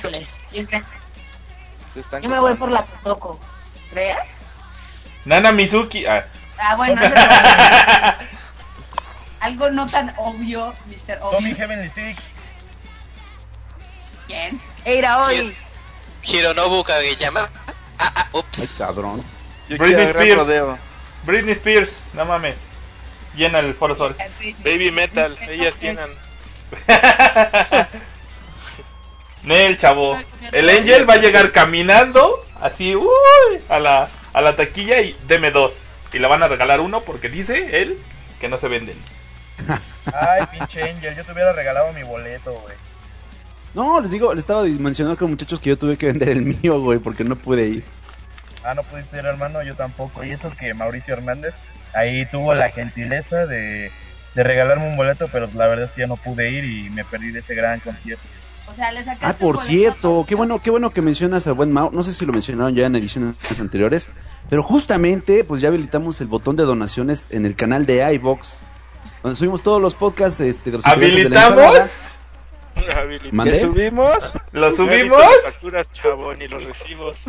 ¿Quién 0.50 0.66
creen? 0.66 0.84
Se 1.94 2.00
están 2.00 2.24
Yo 2.24 2.30
me 2.30 2.40
voy 2.40 2.56
por 2.56 2.72
la 2.72 2.84
Totoko. 2.84 3.40
¿Creas? 3.94 4.40
Nana 5.26 5.52
Mizuki. 5.52 6.06
Ah. 6.06 6.26
Ah, 6.60 6.76
bueno, 6.76 7.02
eso 7.02 7.14
es- 7.16 8.28
algo 9.40 9.70
no 9.72 9.88
tan 9.88 10.14
obvio, 10.18 10.74
Mr. 10.88 11.20
Tommy 11.20 11.52
Obvio. 11.52 11.56
Heavenly 11.56 11.92
Six. 11.94 12.24
¿Quién? 14.28 14.62
Eira 14.86 15.18
Ori. 15.20 15.56
Hironobu 16.24 16.84
Kageyama. 16.84 17.50
Ah, 17.98 18.12
ah, 18.16 18.28
Ay, 18.34 18.40
ups. 18.40 18.70
cabrón. 18.78 19.24
Yo 19.70 19.78
Britney 19.78 20.06
Spears. 20.08 20.78
Britney 21.26 21.54
Spears, 21.54 21.92
no 22.14 22.26
mames. 22.26 22.56
Llena 23.36 23.60
el 23.60 23.74
Foro 23.76 23.96
Sol. 23.96 24.16
Baby 24.64 24.92
Metal, 24.92 25.38
ellas 25.50 25.74
tienen. 25.76 26.10
Nel, 29.44 29.78
chavo. 29.78 30.20
El 30.52 30.70
Angel 30.70 31.10
va 31.10 31.16
a 31.16 31.18
llegar 31.18 31.52
caminando, 31.52 32.46
así, 32.64 32.96
uy, 32.96 33.08
a 33.70 33.78
la, 33.80 34.10
a 34.34 34.42
la 34.42 34.56
taquilla 34.56 35.02
y 35.02 35.16
deme 35.28 35.52
dos. 35.52 35.74
Y 36.14 36.20
le 36.20 36.28
van 36.28 36.44
a 36.44 36.48
regalar 36.48 36.80
uno 36.80 37.02
porque 37.02 37.30
dice 37.30 37.82
él 37.82 38.00
que 38.40 38.48
no 38.48 38.58
se 38.58 38.68
venden. 38.68 38.98
Ay, 40.06 40.44
pinche 40.52 40.84
Angel, 40.84 41.16
yo 41.16 41.26
te 41.26 41.32
hubiera 41.32 41.52
regalado 41.52 41.92
mi 41.94 42.04
boleto, 42.04 42.54
güey. 42.54 42.76
No, 43.74 44.00
les 44.00 44.12
digo, 44.12 44.34
les 44.34 44.44
estaba 44.44 44.64
mencionando 44.64 45.18
con 45.18 45.30
muchachos 45.32 45.60
que 45.60 45.70
yo 45.70 45.78
tuve 45.78 45.98
que 45.98 46.06
vender 46.06 46.30
el 46.30 46.44
mío, 46.44 46.80
güey, 46.80 47.00
porque 47.00 47.24
no 47.24 47.36
pude 47.36 47.68
ir. 47.68 47.84
Ah, 48.64 48.74
no 48.74 48.84
pudiste 48.84 49.18
ir, 49.18 49.26
hermano, 49.26 49.64
yo 49.64 49.76
tampoco. 49.76 50.24
Y 50.24 50.32
eso 50.32 50.52
que 50.58 50.74
Mauricio 50.74 51.16
Hernández 51.16 51.56
ahí 51.94 52.26
tuvo 52.28 52.54
la 52.54 52.70
gentileza 52.70 53.46
de, 53.46 53.92
de 54.36 54.44
regalarme 54.44 54.88
un 54.88 54.96
boleto, 54.96 55.28
pero 55.32 55.50
la 55.56 55.68
verdad 55.68 55.86
es 55.86 55.92
que 55.92 56.02
ya 56.02 56.08
no 56.08 56.18
pude 56.18 56.50
ir 56.50 56.64
y 56.64 56.90
me 56.92 57.04
perdí 57.04 57.32
de 57.32 57.40
ese 57.40 57.56
gran 57.56 57.80
concierto. 57.80 58.24
O 58.68 58.74
sea, 58.76 58.92
le 58.92 59.04
sacaste 59.04 59.26
Ah, 59.26 59.36
por 59.38 59.60
cierto, 59.62 60.26
qué 60.28 60.36
bueno, 60.36 60.62
qué 60.62 60.70
bueno 60.72 60.90
que 60.92 61.02
mencionas 61.02 61.46
al 61.48 61.54
buen 61.54 61.72
Mao. 61.72 61.92
No 61.92 62.02
sé 62.04 62.14
si 62.14 62.26
lo 62.26 62.34
mencionaron 62.34 62.74
ya 62.76 62.86
en 62.86 62.96
ediciones 62.96 63.36
anteriores, 63.60 64.10
pero 64.50 64.64
justamente, 64.64 65.44
pues 65.44 65.62
ya 65.62 65.68
habilitamos 65.70 66.20
el 66.22 66.28
botón 66.28 66.56
de 66.56 66.64
donaciones 66.64 67.28
en 67.32 67.46
el 67.46 67.56
canal 67.56 67.86
de 67.86 68.14
iVox, 68.16 68.62
donde 69.22 69.36
subimos 69.36 69.62
todos 69.64 69.82
los 69.82 69.96
podcasts 69.96 70.40
este, 70.40 70.72
de 70.72 70.78
los 70.78 70.86
¿Habilitamos? 70.86 71.78
¿Qué 73.44 73.60
subimos? 73.62 74.38
¿Lo 74.52 74.76
subimos? 74.76 75.20
las 75.20 75.54
facturas, 75.54 75.92
chavo, 75.92 76.34
ni 76.34 76.48
los 76.48 76.64
recibos. 76.64 77.20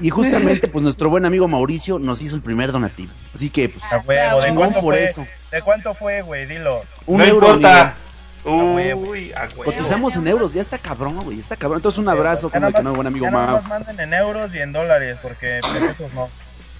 Y 0.00 0.10
justamente, 0.10 0.68
pues 0.68 0.82
nuestro 0.82 1.10
buen 1.10 1.24
amigo 1.24 1.48
Mauricio 1.48 1.98
nos 1.98 2.22
hizo 2.22 2.36
el 2.36 2.42
primer 2.42 2.70
donativo. 2.72 3.12
Así 3.34 3.50
que, 3.50 3.68
pues, 3.68 3.84
A 3.92 3.98
huevo, 3.98 4.40
¿de 4.40 4.46
chingón 4.46 4.64
cuánto 4.66 4.80
por 4.80 4.94
fue? 4.94 5.04
eso. 5.04 5.26
¿De 5.50 5.62
cuánto 5.62 5.94
fue, 5.94 6.22
güey? 6.22 6.46
Dilo. 6.46 6.82
Un 7.06 7.18
no 7.18 7.24
euro, 7.24 7.46
importa. 7.48 7.96
Uy, 8.46 9.32
a 9.32 9.42
huevo. 9.42 9.64
Cotizamos 9.64 10.14
en 10.16 10.28
euros, 10.28 10.52
ya 10.52 10.60
está 10.60 10.78
cabrón, 10.78 11.16
güey, 11.24 11.40
está 11.40 11.56
cabrón. 11.56 11.78
Entonces, 11.78 11.98
un 11.98 12.08
abrazo 12.08 12.48
como 12.48 12.72
que 12.72 12.82
no, 12.82 12.94
buen 12.94 13.06
amigo 13.06 13.30
Mao. 13.30 13.56
más 13.60 13.68
manden 13.68 13.98
en 14.00 14.14
euros 14.14 14.54
y 14.54 14.58
en 14.58 14.72
dólares, 14.72 15.18
porque 15.20 15.60
pesos 15.62 16.12
no. 16.14 16.28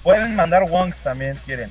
Pueden 0.03 0.37
mandar 0.37 0.63
wonks 0.63 1.03
también, 1.03 1.35
si 1.35 1.41
quieren. 1.41 1.71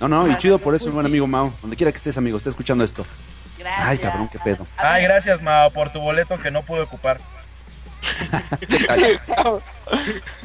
No, 0.00 0.08
no, 0.08 0.28
y 0.28 0.36
chido 0.38 0.58
por 0.58 0.74
eso, 0.74 0.86
mi 0.86 0.92
buen 0.94 1.06
amigo 1.06 1.26
Mao. 1.26 1.52
Donde 1.62 1.76
quiera 1.76 1.92
que 1.92 1.98
estés, 1.98 2.18
amigo, 2.18 2.36
está 2.36 2.50
escuchando 2.50 2.82
esto. 2.84 3.06
Gracias. 3.58 3.88
Ay, 3.88 3.98
cabrón, 3.98 4.28
qué 4.30 4.38
pedo. 4.40 4.66
Ay, 4.76 5.04
gracias, 5.04 5.40
Mao, 5.40 5.70
por 5.70 5.90
tu 5.90 6.00
boleto 6.00 6.36
que 6.36 6.50
no 6.50 6.62
pude 6.62 6.80
ocupar. 6.82 7.20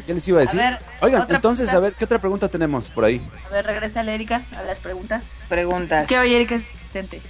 ¿Qué 0.06 0.14
les 0.14 0.28
iba 0.28 0.38
a 0.40 0.42
decir? 0.42 0.62
A 0.62 0.72
ver, 0.72 0.80
Oigan, 1.02 1.28
entonces, 1.30 1.70
pregunta. 1.70 1.78
a 1.78 1.80
ver, 1.90 1.94
¿qué 1.94 2.06
otra 2.06 2.20
pregunta 2.20 2.48
tenemos 2.48 2.90
por 2.90 3.04
ahí? 3.04 3.22
A 3.50 3.54
ver, 3.54 3.66
regresa 3.66 4.02
Erika 4.02 4.42
a 4.56 4.64
las 4.64 4.80
preguntas. 4.80 5.26
Preguntas. 5.50 6.08
¿Qué 6.08 6.18
oye, 6.18 6.38
Erika? 6.38 6.60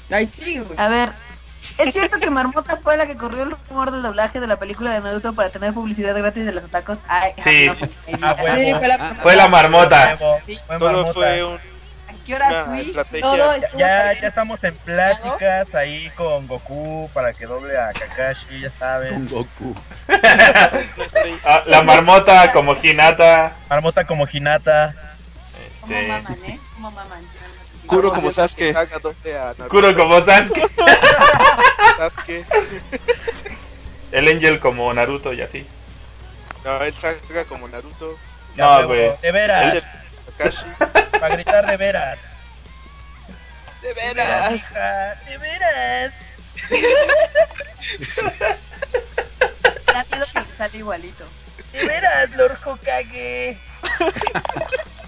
Ay, 0.10 0.28
sí, 0.28 0.60
güey. 0.60 0.80
A 0.80 0.88
ver, 0.88 1.12
¿es 1.78 1.94
cierto 1.94 2.20
que 2.20 2.30
Marmota 2.30 2.78
fue 2.78 2.98
la 2.98 3.06
que 3.06 3.16
corrió 3.16 3.44
el 3.44 3.52
rumor 3.70 3.92
del 3.92 4.02
doblaje 4.02 4.40
de 4.40 4.48
la 4.48 4.58
película 4.58 4.92
de 4.92 5.02
Naruto 5.02 5.34
para 5.34 5.50
tener 5.50 5.74
publicidad 5.74 6.16
gratis 6.18 6.46
de 6.46 6.52
los 6.52 6.64
atacos? 6.66 6.98
Ay, 7.08 7.34
Sí. 7.44 7.68
no, 7.68 7.76
pues, 7.78 7.92
Ah, 8.22 8.30
¿A 8.38 8.44
huevo. 8.44 8.56
Sí, 8.62 8.74
fue 8.76 8.88
la, 8.88 8.98
Fue 9.22 9.36
la 9.36 9.48
marmota. 9.48 10.18
Huevo, 10.20 10.40
Sí. 10.46 10.60
fue 10.68 10.78
Todo 10.80 10.92
marmota. 10.92 11.14
fue 11.14 11.44
un- 11.44 11.60
qué 12.26 12.36
horas 12.36 12.68
una 12.68 13.04
fui? 13.06 13.20
todo 13.22 13.58
Ya, 13.78 14.14
ya, 14.14 14.28
estamos 14.28 14.64
en 14.64 14.76
pláticas 14.76 15.74
ahí 15.74 16.10
con 16.16 16.48
Goku 16.48 17.10
para 17.14 17.34
que 17.34 17.46
doble 17.48 17.76
a 17.78 17.92
Kakashi, 17.94 18.60
ya 18.62 18.72
sabes. 18.78 19.14
Con 19.14 19.28
Goku. 19.28 19.76
Ah, 21.44 21.64
la 21.66 21.82
marmota 21.84 22.52
como 22.54 22.76
Hinata. 22.82 23.54
Marmota 23.70 24.06
como 24.06 24.28
Hinata. 24.32 24.94
¿Cómo 25.82 25.94
Este, 25.96 26.08
maman, 26.08 26.38
eh? 26.48 26.60
¿Cómo 26.76 26.92
maman? 26.92 27.22
Curo 27.86 28.12
como 28.14 28.32
Sasuke. 28.32 28.74
Kuro 29.70 29.96
como 29.96 30.24
Sasuke. 30.24 30.70
Sasuke. 31.98 32.46
El 34.12 34.28
Angel 34.28 34.60
como 34.60 34.94
Naruto 34.94 35.34
y 35.34 35.42
así. 35.42 35.66
No, 36.64 36.82
él 36.84 36.94
salga 37.00 37.44
como 37.46 37.68
Naruto. 37.68 38.18
Ya, 38.56 38.82
No, 38.82 38.88
güey. 38.88 39.12
De 39.22 39.32
veras, 39.32 39.84
para 41.20 41.36
gritar 41.36 41.66
de 41.66 41.78
veras. 41.78 42.20
De 43.82 43.94
veras. 43.94 44.62
De 45.26 45.38
veras. 45.38 46.14
Miedo 50.10 50.26
que 50.34 50.56
sale 50.58 50.78
igualito. 50.78 51.26
De 51.72 51.86
veras, 51.86 52.30
Lord 52.32 52.58
Hokage. 52.66 53.58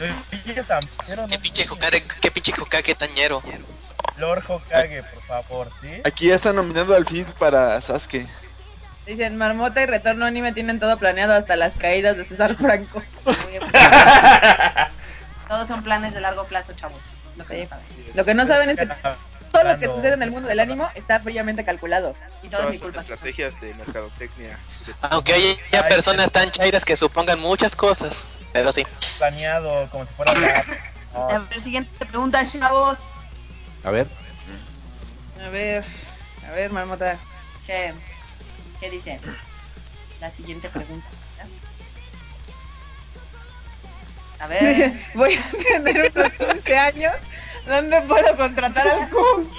Qué 0.00 1.38
pinche. 1.40 1.66
Hokage, 1.68 2.02
qué 2.20 2.30
pinche 2.30 2.52
Hokage 2.60 2.94
tañero. 2.94 3.42
Lord 4.16 4.44
Hokage, 4.48 5.02
por 5.02 5.22
favor, 5.24 5.70
¿sí? 5.80 5.88
Aquí 6.04 6.28
ya 6.28 6.36
están 6.36 6.56
nominando 6.56 6.94
al 6.94 7.04
fin 7.06 7.26
para 7.38 7.80
Sasuke. 7.80 8.26
Dicen, 9.06 9.36
Marmota 9.36 9.82
y 9.82 9.86
Retorno 9.86 10.24
Anime 10.24 10.52
tienen 10.52 10.80
todo 10.80 10.96
planeado 10.98 11.34
hasta 11.34 11.56
las 11.56 11.76
caídas 11.76 12.16
de 12.16 12.24
César 12.24 12.56
Franco. 12.56 13.02
Todos 15.48 15.68
son 15.68 15.82
planes 15.84 16.14
de 16.14 16.20
largo 16.20 16.44
plazo, 16.44 16.72
chavos. 16.74 16.98
Lo 17.36 17.44
que 17.44 17.54
deja. 17.54 17.78
Lo 18.14 18.24
que 18.24 18.34
no 18.34 18.46
saben 18.46 18.70
es 18.70 18.78
que 18.78 18.86
todo 19.52 19.64
lo 19.64 19.78
que 19.78 19.86
sucede 19.86 20.14
en 20.14 20.22
el 20.22 20.30
mundo 20.30 20.48
del 20.48 20.60
ánimo 20.60 20.88
está 20.94 21.20
fríamente 21.20 21.64
calculado. 21.64 22.14
Y 22.42 22.48
todo 22.48 22.60
es 22.60 22.60
Todas 22.66 22.70
mi 22.70 22.78
sus 22.78 22.82
culpa. 22.86 23.00
estrategias 23.00 23.60
de 23.60 23.74
mercadotecnia. 23.74 24.58
Aunque 25.02 25.34
haya 25.34 25.56
Ay, 25.72 25.82
personas 25.88 26.30
tan 26.32 26.50
chairas 26.50 26.84
que 26.84 26.96
supongan 26.96 27.40
muchas 27.40 27.76
cosas. 27.76 28.24
Pero 28.54 28.72
sí. 28.72 28.86
planeado 29.18 29.90
como 29.90 30.06
si 30.06 30.14
fuera 30.14 30.32
la... 30.32 30.64
A 31.14 31.38
ver, 31.40 31.60
siguiente 31.60 31.90
pregunta, 32.06 32.44
chavos. 32.46 32.98
A 33.82 33.90
ver. 33.90 34.08
A 35.44 35.48
ver, 35.48 35.84
a 36.46 36.50
ver, 36.52 36.70
Marmota. 36.72 37.18
¿Qué, 37.66 37.92
qué 38.80 38.90
dicen? 38.90 39.20
La 40.20 40.30
siguiente 40.30 40.68
pregunta. 40.68 41.06
A 44.38 44.46
ver. 44.46 45.00
Voy 45.14 45.34
a 45.34 45.42
tener 45.62 46.12
unos 46.14 46.32
15 46.32 46.78
años. 46.78 47.14
¿Dónde 47.66 48.00
puedo 48.02 48.36
contratar 48.36 48.86
al 48.86 49.08
Q? 49.10 49.50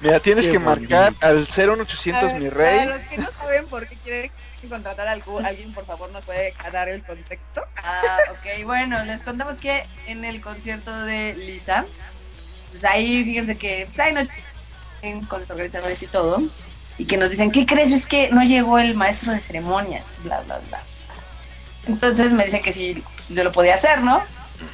Mira, 0.00 0.20
tienes 0.20 0.46
Qué 0.46 0.52
que 0.52 0.58
bonito. 0.58 0.94
marcar 0.94 1.14
al 1.20 1.46
01800 1.46 2.32
mi 2.34 2.48
rey. 2.48 2.78
Para 2.86 2.96
los 2.98 3.06
que 3.06 3.18
no 3.18 3.30
saben 3.32 3.66
por 3.66 3.86
qué 3.86 3.96
quieren 3.96 4.32
contratar 4.68 5.06
al 5.08 5.22
Q, 5.22 5.38
¿alguien 5.38 5.72
por 5.72 5.86
favor 5.86 6.10
nos 6.10 6.24
puede 6.24 6.54
dar 6.72 6.88
el 6.88 7.02
contexto? 7.04 7.62
Ah, 7.84 8.18
ok, 8.30 8.64
bueno, 8.64 9.02
les 9.04 9.22
contamos 9.22 9.58
que 9.58 9.86
en 10.06 10.24
el 10.24 10.40
concierto 10.40 10.92
de 11.02 11.34
Lisa, 11.34 11.84
pues 12.70 12.84
ahí 12.84 13.22
fíjense 13.24 13.56
que 13.56 13.86
pues 13.86 14.00
ahí 14.00 14.12
nos 14.12 14.28
con 15.28 15.40
los 15.40 15.50
organizadores 15.50 16.02
y 16.02 16.06
todo, 16.08 16.42
y 16.98 17.04
que 17.04 17.16
nos 17.16 17.30
dicen, 17.30 17.52
¿qué 17.52 17.64
crees? 17.64 17.92
Es 17.92 18.06
que 18.06 18.30
no 18.30 18.42
llegó 18.42 18.78
el 18.78 18.94
maestro 18.94 19.30
de 19.32 19.38
ceremonias, 19.38 20.16
bla, 20.24 20.40
bla, 20.40 20.58
bla. 20.68 20.80
Entonces 21.86 22.32
me 22.32 22.44
dicen 22.44 22.62
que 22.62 22.72
si 22.72 23.04
yo 23.28 23.44
lo 23.44 23.52
podía 23.52 23.74
hacer, 23.74 24.00
¿no? 24.02 24.24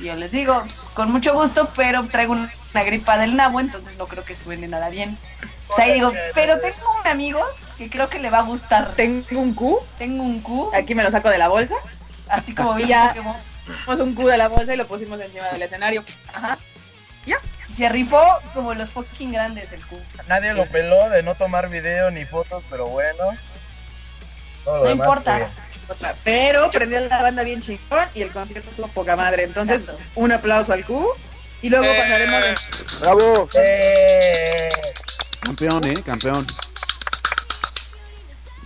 Y 0.01 0.05
yo 0.05 0.15
les 0.17 0.31
digo, 0.33 0.63
pues, 0.65 0.89
con 0.95 1.13
mucho 1.13 1.35
gusto, 1.35 1.71
pero 1.77 2.07
traigo 2.07 2.33
un- 2.33 2.49
una 2.73 2.85
gripa 2.85 3.19
del 3.19 3.37
nabo, 3.37 3.61
entonces 3.61 3.97
no 3.99 4.07
creo 4.07 4.25
que 4.25 4.35
suene 4.37 4.69
nada 4.69 4.89
bien. 4.89 5.19
O 5.73 5.77
sea, 5.77 5.85
ahí 5.87 5.93
digo, 5.95 6.13
pero 6.35 6.59
tengo 6.61 6.77
un 7.01 7.07
amigo 7.07 7.41
que 7.79 7.89
creo 7.91 8.09
que 8.09 8.19
le 8.19 8.31
va 8.31 8.39
a 8.39 8.43
gustar. 8.43 8.95
Tengo 8.95 9.41
un 9.41 9.55
Q, 9.55 9.81
Tengo 9.99 10.23
un 10.23 10.41
Q, 10.41 10.71
aquí 10.75 10.95
me 10.95 11.03
lo 11.03 11.11
saco 11.11 11.31
de 11.31 11.39
la 11.39 11.49
bolsa. 11.49 11.75
así 12.29 12.55
como 12.55 12.75
vi 12.75 12.87
Ya. 12.87 13.15
Pusimos 13.87 14.01
un 14.01 14.15
Q 14.15 14.27
de 14.29 14.39
la 14.39 14.49
bolsa 14.49 14.75
y 14.75 14.77
lo 14.77 14.87
pusimos 14.87 15.21
encima 15.21 15.49
del 15.49 15.63
escenario. 15.63 16.05
Ajá. 16.35 16.59
Ya. 17.27 17.37
Y 17.69 17.73
se 17.75 17.89
rifó 17.89 18.21
como 18.55 18.75
los 18.75 18.91
fucking 18.91 19.33
grandes 19.33 19.73
el 19.73 19.81
Q. 19.87 19.97
Nadie 20.29 20.53
lo 20.53 20.67
peló 20.67 21.09
de 21.11 21.23
no 21.23 21.35
tomar 21.37 21.69
video 21.71 22.11
ni 22.11 22.25
fotos, 22.25 22.63
pero 22.69 22.87
bueno. 22.89 23.25
Todo 24.65 24.79
lo 24.79 24.83
No 24.85 24.89
demás, 24.91 25.07
importa. 25.07 25.51
Pero 26.25 26.71
prendió 26.71 27.01
la 27.01 27.23
banda 27.23 27.43
bien 27.45 27.61
chingón 27.61 28.09
y 28.15 28.23
el 28.23 28.31
concierto 28.33 28.71
estuvo 28.71 28.89
poca 28.89 29.15
madre. 29.17 29.45
Entonces, 29.45 29.81
Exacto. 29.83 30.03
un 30.17 30.33
aplauso 30.33 30.73
al 30.73 30.85
Q. 30.85 31.07
Y 31.61 31.69
luego 31.71 31.87
pasaremos 31.87 32.41
de- 32.41 32.55
¡Bravo! 33.01 33.49
¡Eh! 33.55 34.69
Campeón, 35.45 35.85
eh, 35.85 36.03
campeón. 36.05 36.47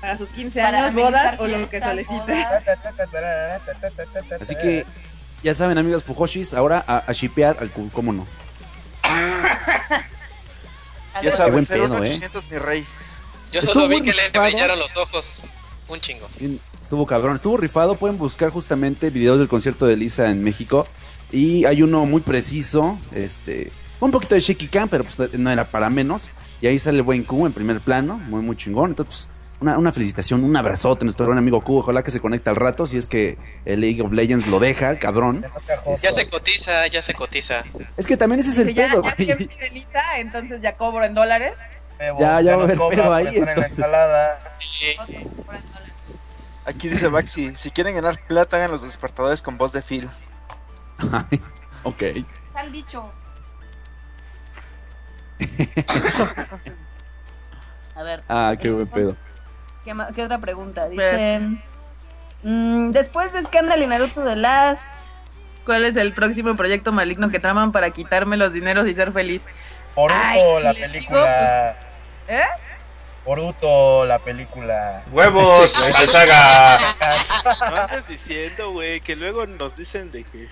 para 0.00 0.16
sus 0.16 0.28
15 0.30 0.60
Para 0.60 0.84
años, 0.84 0.94
bodas 0.94 1.40
o 1.40 1.46
lo 1.46 1.68
que 1.68 1.80
solicite. 1.80 2.46
Así 4.40 4.54
que, 4.56 4.84
ya 5.42 5.54
saben, 5.54 5.78
amigos 5.78 6.04
Fujoshis, 6.04 6.54
ahora 6.54 6.84
a, 6.86 6.98
a 6.98 7.12
shipear 7.12 7.56
al 7.60 7.70
Q, 7.70 7.90
¿cómo 7.92 8.12
no? 8.12 8.26
Ya 11.22 11.34
sabes, 11.34 11.52
buen 11.52 11.66
pedo, 11.66 11.88
01800 11.88 12.50
mi 12.50 12.58
rey. 12.58 12.84
Yo 13.52 13.60
Estuvo 13.60 13.74
solo 13.74 13.88
vi 13.88 14.02
muy 14.02 14.10
que 14.10 14.16
le 14.16 14.38
brillaron 14.38 14.78
los 14.78 14.94
ojos. 14.96 15.44
Un 15.88 16.00
chingo. 16.00 16.28
Sí, 16.36 16.60
estuvo 16.82 17.06
cabrón, 17.06 17.36
estuvo 17.36 17.56
rifado. 17.56 17.94
Pueden 17.94 18.18
buscar 18.18 18.50
justamente 18.50 19.08
videos 19.10 19.38
del 19.38 19.48
concierto 19.48 19.86
de 19.86 19.96
Lisa 19.96 20.30
en 20.30 20.44
México. 20.44 20.86
Y 21.32 21.64
hay 21.64 21.82
uno 21.82 22.04
muy 22.06 22.20
preciso, 22.20 22.98
este, 23.12 23.72
un 23.98 24.10
poquito 24.10 24.34
de 24.34 24.40
shaky 24.40 24.68
cam, 24.68 24.88
pero 24.88 25.04
pues 25.04 25.32
no 25.38 25.50
era 25.50 25.64
para 25.64 25.88
menos. 25.88 26.32
Y 26.60 26.66
ahí 26.66 26.78
sale 26.78 26.98
el 26.98 27.02
buen 27.02 27.24
Q 27.24 27.46
en 27.46 27.52
primer 27.52 27.80
plano, 27.80 28.18
muy, 28.18 28.40
muy 28.42 28.56
chingón. 28.56 28.90
Entonces, 28.90 29.26
pues, 29.26 29.36
una, 29.60 29.78
una 29.78 29.92
felicitación, 29.92 30.44
un 30.44 30.56
abrazote 30.56 31.04
a 31.04 31.06
nuestro 31.06 31.26
buen 31.26 31.38
amigo 31.38 31.60
Q. 31.60 31.78
Ojalá 31.78 32.02
que 32.02 32.10
se 32.10 32.20
conecte 32.20 32.50
al 32.50 32.56
rato, 32.56 32.86
si 32.86 32.98
es 32.98 33.08
que 33.08 33.38
el 33.64 33.80
League 33.80 34.02
of 34.02 34.12
Legends 34.12 34.46
lo 34.46 34.58
deja, 34.58 34.90
el 34.90 34.98
cabrón. 34.98 35.44
Ya 36.02 36.12
se 36.12 36.28
cotiza, 36.28 36.86
ya 36.88 37.02
se 37.02 37.14
cotiza. 37.14 37.64
Es 37.96 38.06
que 38.06 38.16
también 38.16 38.40
ese 38.40 38.50
es 38.50 38.58
el 38.58 38.74
ya, 38.74 38.88
pedo, 38.88 39.02
ya 39.18 39.36
güey. 39.36 39.48
entonces 40.18 40.60
ya 40.60 40.76
cobro 40.76 41.04
en 41.04 41.14
dólares. 41.14 41.54
Ya, 42.18 42.40
ya 42.42 42.56
va 42.56 42.62
a 42.62 42.64
haber 42.64 42.78
pedo 42.78 43.12
ahí, 43.12 43.36
en 43.36 43.48
entonces. 43.48 43.84
Aquí 46.66 46.88
dice 46.88 47.06
Baxi, 47.08 47.54
si 47.56 47.70
quieren 47.70 47.94
ganar 47.94 48.20
plata, 48.26 48.56
hagan 48.56 48.72
los 48.72 48.82
despertadores 48.82 49.40
con 49.40 49.56
voz 49.56 49.72
de 49.72 49.82
Phil. 49.82 50.10
Ay, 50.98 51.40
ok. 51.84 52.02
Tal 52.52 52.72
dicho. 52.72 53.10
A 57.94 58.02
ver. 58.02 58.22
Ah, 58.28 58.54
qué 58.60 58.70
buen 58.70 58.86
pedo. 58.86 59.16
¿Qué, 59.84 60.22
otra 60.22 60.38
pregunta? 60.38 60.88
Dice... 60.88 61.40
mm, 62.42 62.90
después 62.90 63.32
de 63.32 63.42
Scandal 63.42 63.82
y 63.82 63.86
Naruto 63.86 64.22
The 64.22 64.36
Last... 64.36 64.88
¿Cuál 65.64 65.84
es 65.84 65.96
el 65.96 66.12
próximo 66.12 66.54
proyecto 66.54 66.92
maligno 66.92 67.30
que 67.30 67.40
traman 67.40 67.72
para 67.72 67.90
quitarme 67.90 68.36
los 68.36 68.52
dineros 68.52 68.88
y 68.88 68.94
ser 68.94 69.12
feliz? 69.12 69.44
Ay, 69.96 70.40
si 70.58 70.62
la 70.62 70.72
digo, 70.72 70.86
película. 70.86 71.76
¿Eh? 72.28 72.44
Boruto, 73.26 74.06
la 74.06 74.20
película. 74.20 75.02
¡Huevos! 75.10 75.72
¡Al 75.96 76.08
saga! 76.08 76.78
No 77.70 77.76
andes 77.76 78.06
diciendo, 78.08 78.70
güey, 78.70 79.00
que 79.00 79.16
luego 79.16 79.44
nos 79.46 79.76
dicen 79.76 80.12
de 80.12 80.22
que, 80.22 80.48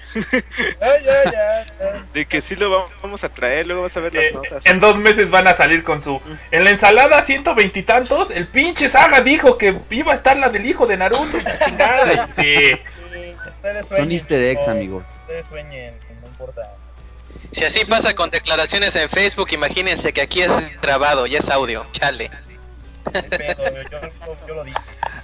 Ya, 0.80 1.00
ya, 1.00 1.32
ya, 1.32 1.64
de 2.12 2.26
que 2.26 2.40
sí 2.40 2.56
lo 2.56 2.70
va- 2.70 2.84
vamos 3.00 3.22
a 3.22 3.28
traer, 3.28 3.68
luego 3.68 3.82
vas 3.82 3.96
a 3.96 4.00
ver 4.00 4.12
las 4.14 4.24
Eh, 4.24 4.30
notas. 4.34 4.66
en 4.66 4.80
dos 4.80 4.96
meses 4.96 5.30
van 5.30 5.46
a 5.46 5.54
salir 5.54 5.84
con 5.84 6.02
su. 6.02 6.20
En 6.50 6.64
la 6.64 6.70
ensalada, 6.70 7.22
ciento 7.22 7.54
veintitantos. 7.54 8.30
El 8.30 8.48
pinche 8.48 8.88
Saga 8.88 9.20
dijo 9.20 9.56
que 9.56 9.78
iba 9.90 10.12
a 10.12 10.16
estar 10.16 10.36
la 10.36 10.48
del 10.48 10.66
hijo 10.66 10.86
de 10.86 10.96
Naruto. 10.96 11.38
la 11.44 11.64
chingada. 11.64 12.28
Sí. 12.34 12.72
Son 13.96 14.10
easter 14.10 14.42
eggs, 14.42 14.66
amigos. 14.68 15.04
Ustedes 15.22 15.46
sueñen, 15.48 15.94
no 16.20 16.26
importa. 16.26 16.72
Si 17.52 17.64
así 17.64 17.84
pasa 17.84 18.14
con 18.14 18.30
declaraciones 18.30 18.96
en 18.96 19.08
Facebook, 19.08 19.48
imagínense 19.52 20.12
que 20.12 20.22
aquí 20.22 20.42
es 20.42 20.50
grabado 20.82 21.26
y 21.26 21.36
es 21.36 21.48
audio. 21.50 21.86
Chale. 21.92 22.30
Pedo, 23.12 23.64
yo, 23.74 23.82
yo- 24.00 24.46
yo 24.48 24.54
lo 24.54 24.64
dije. 24.64 24.76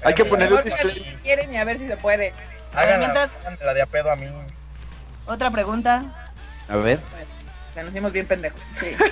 Hay 0.05 0.15
que 0.15 0.23
Háganme 0.23 0.31
poner 0.31 0.51
la 0.51 0.55
un 0.55 0.59
a 0.59 0.63
disclaimer. 0.63 0.95
Si 1.13 1.17
quieren 1.23 1.53
y 1.55 1.57
a 1.59 1.65
ver 1.65 1.79
si 1.79 1.87
se 1.87 1.97
puede. 1.97 2.33
Háganla- 2.75 2.99
Mientras- 2.99 3.31
la 3.65 3.75
de 3.75 3.83
a 3.83 3.87
pedo 3.87 4.11
a 4.13 4.17
mí. 4.17 4.27
otra 5.27 5.51
pregunta. 5.51 6.05
A 6.69 6.77
ver. 6.77 7.01
Se 7.75 7.83
nos 7.83 7.91
hicimos 7.93 8.13
bien 8.13 8.27
pendejos. 8.27 8.61
Sí. 8.75 8.95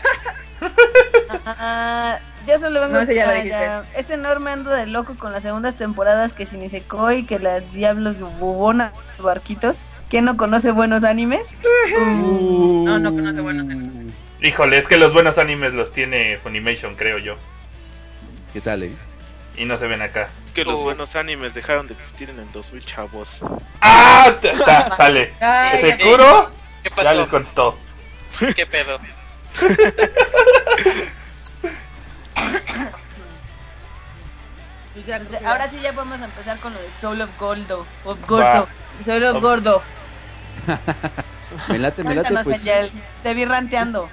Ah, 1.45 2.19
yo 2.47 2.59
solo 2.59 2.81
vengo 2.81 2.95
No, 2.95 3.01
ese 3.01 3.15
ya 3.15 3.27
lo 3.27 3.31
ah, 3.33 3.35
dijiste. 3.35 3.51
ya. 3.61 3.85
Es 3.97 4.11
enorme 4.11 4.51
ando 4.51 4.71
de 4.71 4.87
loco 4.87 5.15
con 5.17 5.31
las 5.33 5.43
segundas 5.43 5.77
temporadas 5.77 6.33
que 6.33 6.47
sin 6.47 6.63
y 6.65 7.25
que 7.25 7.39
las 7.39 7.71
diablos 7.73 8.19
bubona 8.19 8.93
barquitos. 9.19 9.79
¿Quién 10.09 10.25
no 10.25 10.37
conoce 10.37 10.73
buenos 10.73 11.05
animes? 11.05 11.47
No, 12.01 12.99
no 12.99 13.11
conoce 13.13 13.41
buenos 13.41 13.69
animes. 13.69 14.15
Híjole, 14.41 14.79
es 14.79 14.87
que 14.89 14.97
los 14.97 15.13
buenos 15.13 15.37
animes 15.37 15.75
los 15.75 15.93
tiene 15.93 16.39
Funimation, 16.39 16.97
creo 16.97 17.19
yo. 17.19 17.37
¿Qué 18.53 18.61
tal, 18.61 18.83
eh? 18.83 18.93
Y 19.57 19.65
no 19.65 19.77
se 19.77 19.87
ven 19.87 20.03
acá. 20.03 20.29
Es 20.47 20.53
que 20.53 20.65
los 20.65 20.81
buenos 20.81 21.17
animes 21.17 21.55
dejaron 21.55 21.87
de 21.89 21.95
existir 21.95 22.31
en 22.31 22.39
el 22.39 22.51
2000, 22.53 22.85
chavos. 22.85 23.41
¡Ah! 23.81 24.33
Sale. 24.97 25.23
¿Ese 25.41 25.93
ay, 25.93 25.99
Kuro? 25.99 26.51
¿Qué 26.83 26.91
Ya 27.03 27.13
les 27.13 27.21
pasó? 27.23 27.31
contestó. 27.31 27.79
¿Qué 28.55 28.67
pedo? 28.67 28.99
pues 34.95 35.43
Ahora 35.45 35.69
sí 35.71 35.79
ya 35.81 35.93
podemos 35.93 36.21
empezar 36.21 36.59
con 36.61 36.73
lo 36.73 36.81
de 36.81 36.89
Soul 37.01 37.21
of 37.21 37.39
Goldo. 37.39 37.87
Of 38.05 38.19
Va. 38.23 38.27
Gordo. 38.27 38.69
Soy 39.05 39.21
los 39.21 39.41
gordo. 39.41 39.83
Me 41.69 41.79
late, 41.79 42.05
me 42.05 42.15
late, 42.15 42.35
pues. 42.45 42.59
Angel. 42.61 42.91
Te 43.23 43.33
vi 43.33 43.45
ranteando. 43.47 44.09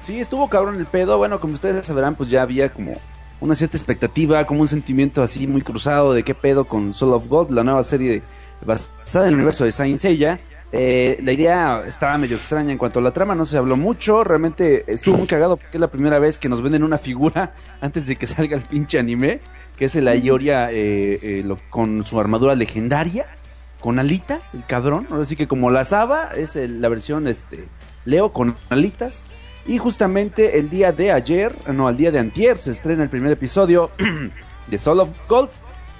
Sí, 0.00 0.20
estuvo 0.20 0.48
cabrón 0.50 0.78
el 0.78 0.86
pedo. 0.86 1.16
Bueno, 1.16 1.40
como 1.40 1.54
ustedes 1.54 1.86
sabrán, 1.86 2.14
pues 2.14 2.28
ya 2.28 2.42
había 2.42 2.68
como 2.70 3.00
una 3.40 3.54
cierta 3.54 3.76
expectativa, 3.76 4.44
como 4.46 4.60
un 4.62 4.68
sentimiento 4.68 5.22
así 5.22 5.46
muy 5.46 5.62
cruzado 5.62 6.12
de 6.12 6.22
qué 6.22 6.34
pedo 6.34 6.64
con 6.64 6.92
Soul 6.92 7.14
of 7.14 7.28
God, 7.28 7.50
la 7.50 7.64
nueva 7.64 7.82
serie 7.82 8.22
basada 8.64 9.26
en 9.26 9.28
el 9.30 9.34
universo 9.36 9.64
de 9.64 9.72
Saint 9.72 9.98
Seiya. 9.98 10.40
Eh, 10.70 11.18
la 11.22 11.32
idea 11.32 11.82
estaba 11.86 12.18
medio 12.18 12.36
extraña 12.36 12.72
en 12.72 12.76
cuanto 12.78 12.98
a 12.98 13.02
la 13.02 13.12
trama, 13.12 13.34
no 13.34 13.46
se 13.46 13.56
habló 13.56 13.76
mucho, 13.76 14.22
realmente 14.22 14.84
estuvo 14.92 15.16
muy 15.16 15.26
cagado 15.26 15.56
porque 15.56 15.78
es 15.78 15.80
la 15.80 15.88
primera 15.90 16.18
vez 16.18 16.38
que 16.38 16.50
nos 16.50 16.60
venden 16.60 16.82
una 16.82 16.98
figura 16.98 17.54
antes 17.80 18.06
de 18.06 18.16
que 18.16 18.26
salga 18.26 18.54
el 18.56 18.62
pinche 18.62 18.98
anime, 18.98 19.40
que 19.76 19.86
es 19.86 19.96
el 19.96 20.06
Ayoria 20.08 20.70
eh, 20.70 21.18
eh, 21.22 21.42
lo- 21.44 21.56
con 21.70 22.04
su 22.04 22.20
armadura 22.20 22.54
legendaria, 22.54 23.24
con 23.80 23.98
alitas, 23.98 24.52
el 24.54 24.64
cabrón, 24.66 25.06
ahora 25.10 25.24
sí 25.24 25.36
que 25.36 25.46
como 25.48 25.70
la 25.70 25.86
Saba, 25.86 26.32
es 26.36 26.54
el- 26.56 26.82
la 26.82 26.88
versión 26.90 27.28
este 27.28 27.66
Leo 28.04 28.32
con 28.32 28.56
alitas. 28.68 29.28
Y 29.68 29.76
justamente 29.76 30.58
el 30.58 30.70
día 30.70 30.92
de 30.92 31.12
ayer, 31.12 31.54
no, 31.72 31.90
el 31.90 31.96
día 31.98 32.10
de 32.10 32.18
antier, 32.18 32.56
se 32.56 32.70
estrena 32.70 33.02
el 33.02 33.10
primer 33.10 33.30
episodio 33.30 33.90
de 34.66 34.78
Soul 34.78 35.00
of 35.00 35.12
Gold. 35.28 35.50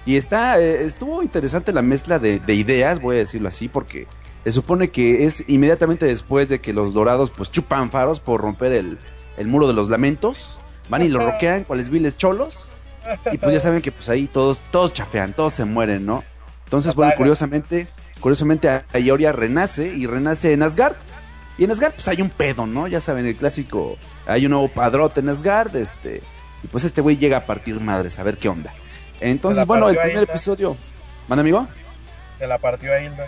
Y 0.07 0.17
está, 0.17 0.59
eh, 0.59 0.87
estuvo 0.87 1.23
interesante 1.23 1.71
la 1.75 1.83
mezcla 1.83 2.19
de, 2.19 2.41
de 2.41 2.55
ideas, 2.55 2.99
voy 2.99 3.17
a 3.17 3.19
decirlo 3.19 3.47
así, 3.49 3.69
porque 3.69 4.07
se 4.45 4.53
supone 4.53 4.89
que 4.89 5.27
es 5.27 5.45
inmediatamente 5.49 6.07
después 6.07 6.49
de 6.49 6.63
que 6.63 6.73
los 6.73 6.95
dorados 6.95 7.31
pues 7.31 7.51
chupan 7.51 7.91
faros 7.91 8.21
por 8.21 8.41
romper 8.41 8.73
el, 8.73 8.99
el 9.37 9.49
muro 9.49 9.67
de 9.67 9.75
los 9.75 9.91
lamentos. 9.91 10.57
Van 10.89 11.05
y 11.05 11.11
lo 11.11 11.19
roquean, 11.31 11.65
cuales 11.65 11.91
viles 11.91 12.17
cholos. 12.17 12.71
Y 13.31 13.37
pues 13.37 13.53
ya 13.53 13.61
saben 13.61 13.83
que 13.83 13.93
pues 13.93 14.09
ahí 14.09 14.29
todos, 14.29 14.61
todos 14.71 14.95
chafean, 14.95 15.35
todos 15.35 15.53
se 15.53 15.67
mueren, 15.67 16.07
¿no? 16.07 16.25
Entonces, 16.65 16.95
bueno, 16.95 17.13
curiosamente, 17.19 17.87
curiosamente 18.21 18.83
Ayoria 18.95 19.33
renace 19.33 19.93
y 19.95 20.07
renace 20.07 20.55
en 20.55 20.63
Asgard. 20.63 20.97
Y 21.59 21.65
en 21.65 21.73
Asgard, 21.73 21.95
pues 21.95 22.07
hay 22.09 22.23
un 22.23 22.31
pedo, 22.31 22.67
¿no? 22.67 22.87
Ya 22.87 23.01
saben, 23.01 23.27
el 23.27 23.37
clásico. 23.37 23.99
Hay 24.27 24.47
un 24.47 24.53
nuevo 24.53 24.69
padrote 24.69 25.21
en 25.21 25.29
Asgard, 25.29 25.75
este. 25.77 26.23
Y 26.63 26.69
pues 26.69 26.85
este 26.85 27.01
güey 27.01 27.17
llega 27.17 27.39
a 27.39 27.45
partir 27.45 27.81
madres, 27.81 28.19
a 28.19 28.23
ver 28.23 28.39
qué 28.39 28.49
onda. 28.49 28.73
Entonces, 29.21 29.67
bueno, 29.67 29.89
el 29.89 29.99
primer 29.99 30.23
episodio. 30.23 30.77
¿Manda, 31.27 31.41
amigo? 31.41 31.67
Se 32.39 32.47
la 32.47 32.59
partió 32.59 32.93
a 32.93 33.01
Hilda. 33.01 33.27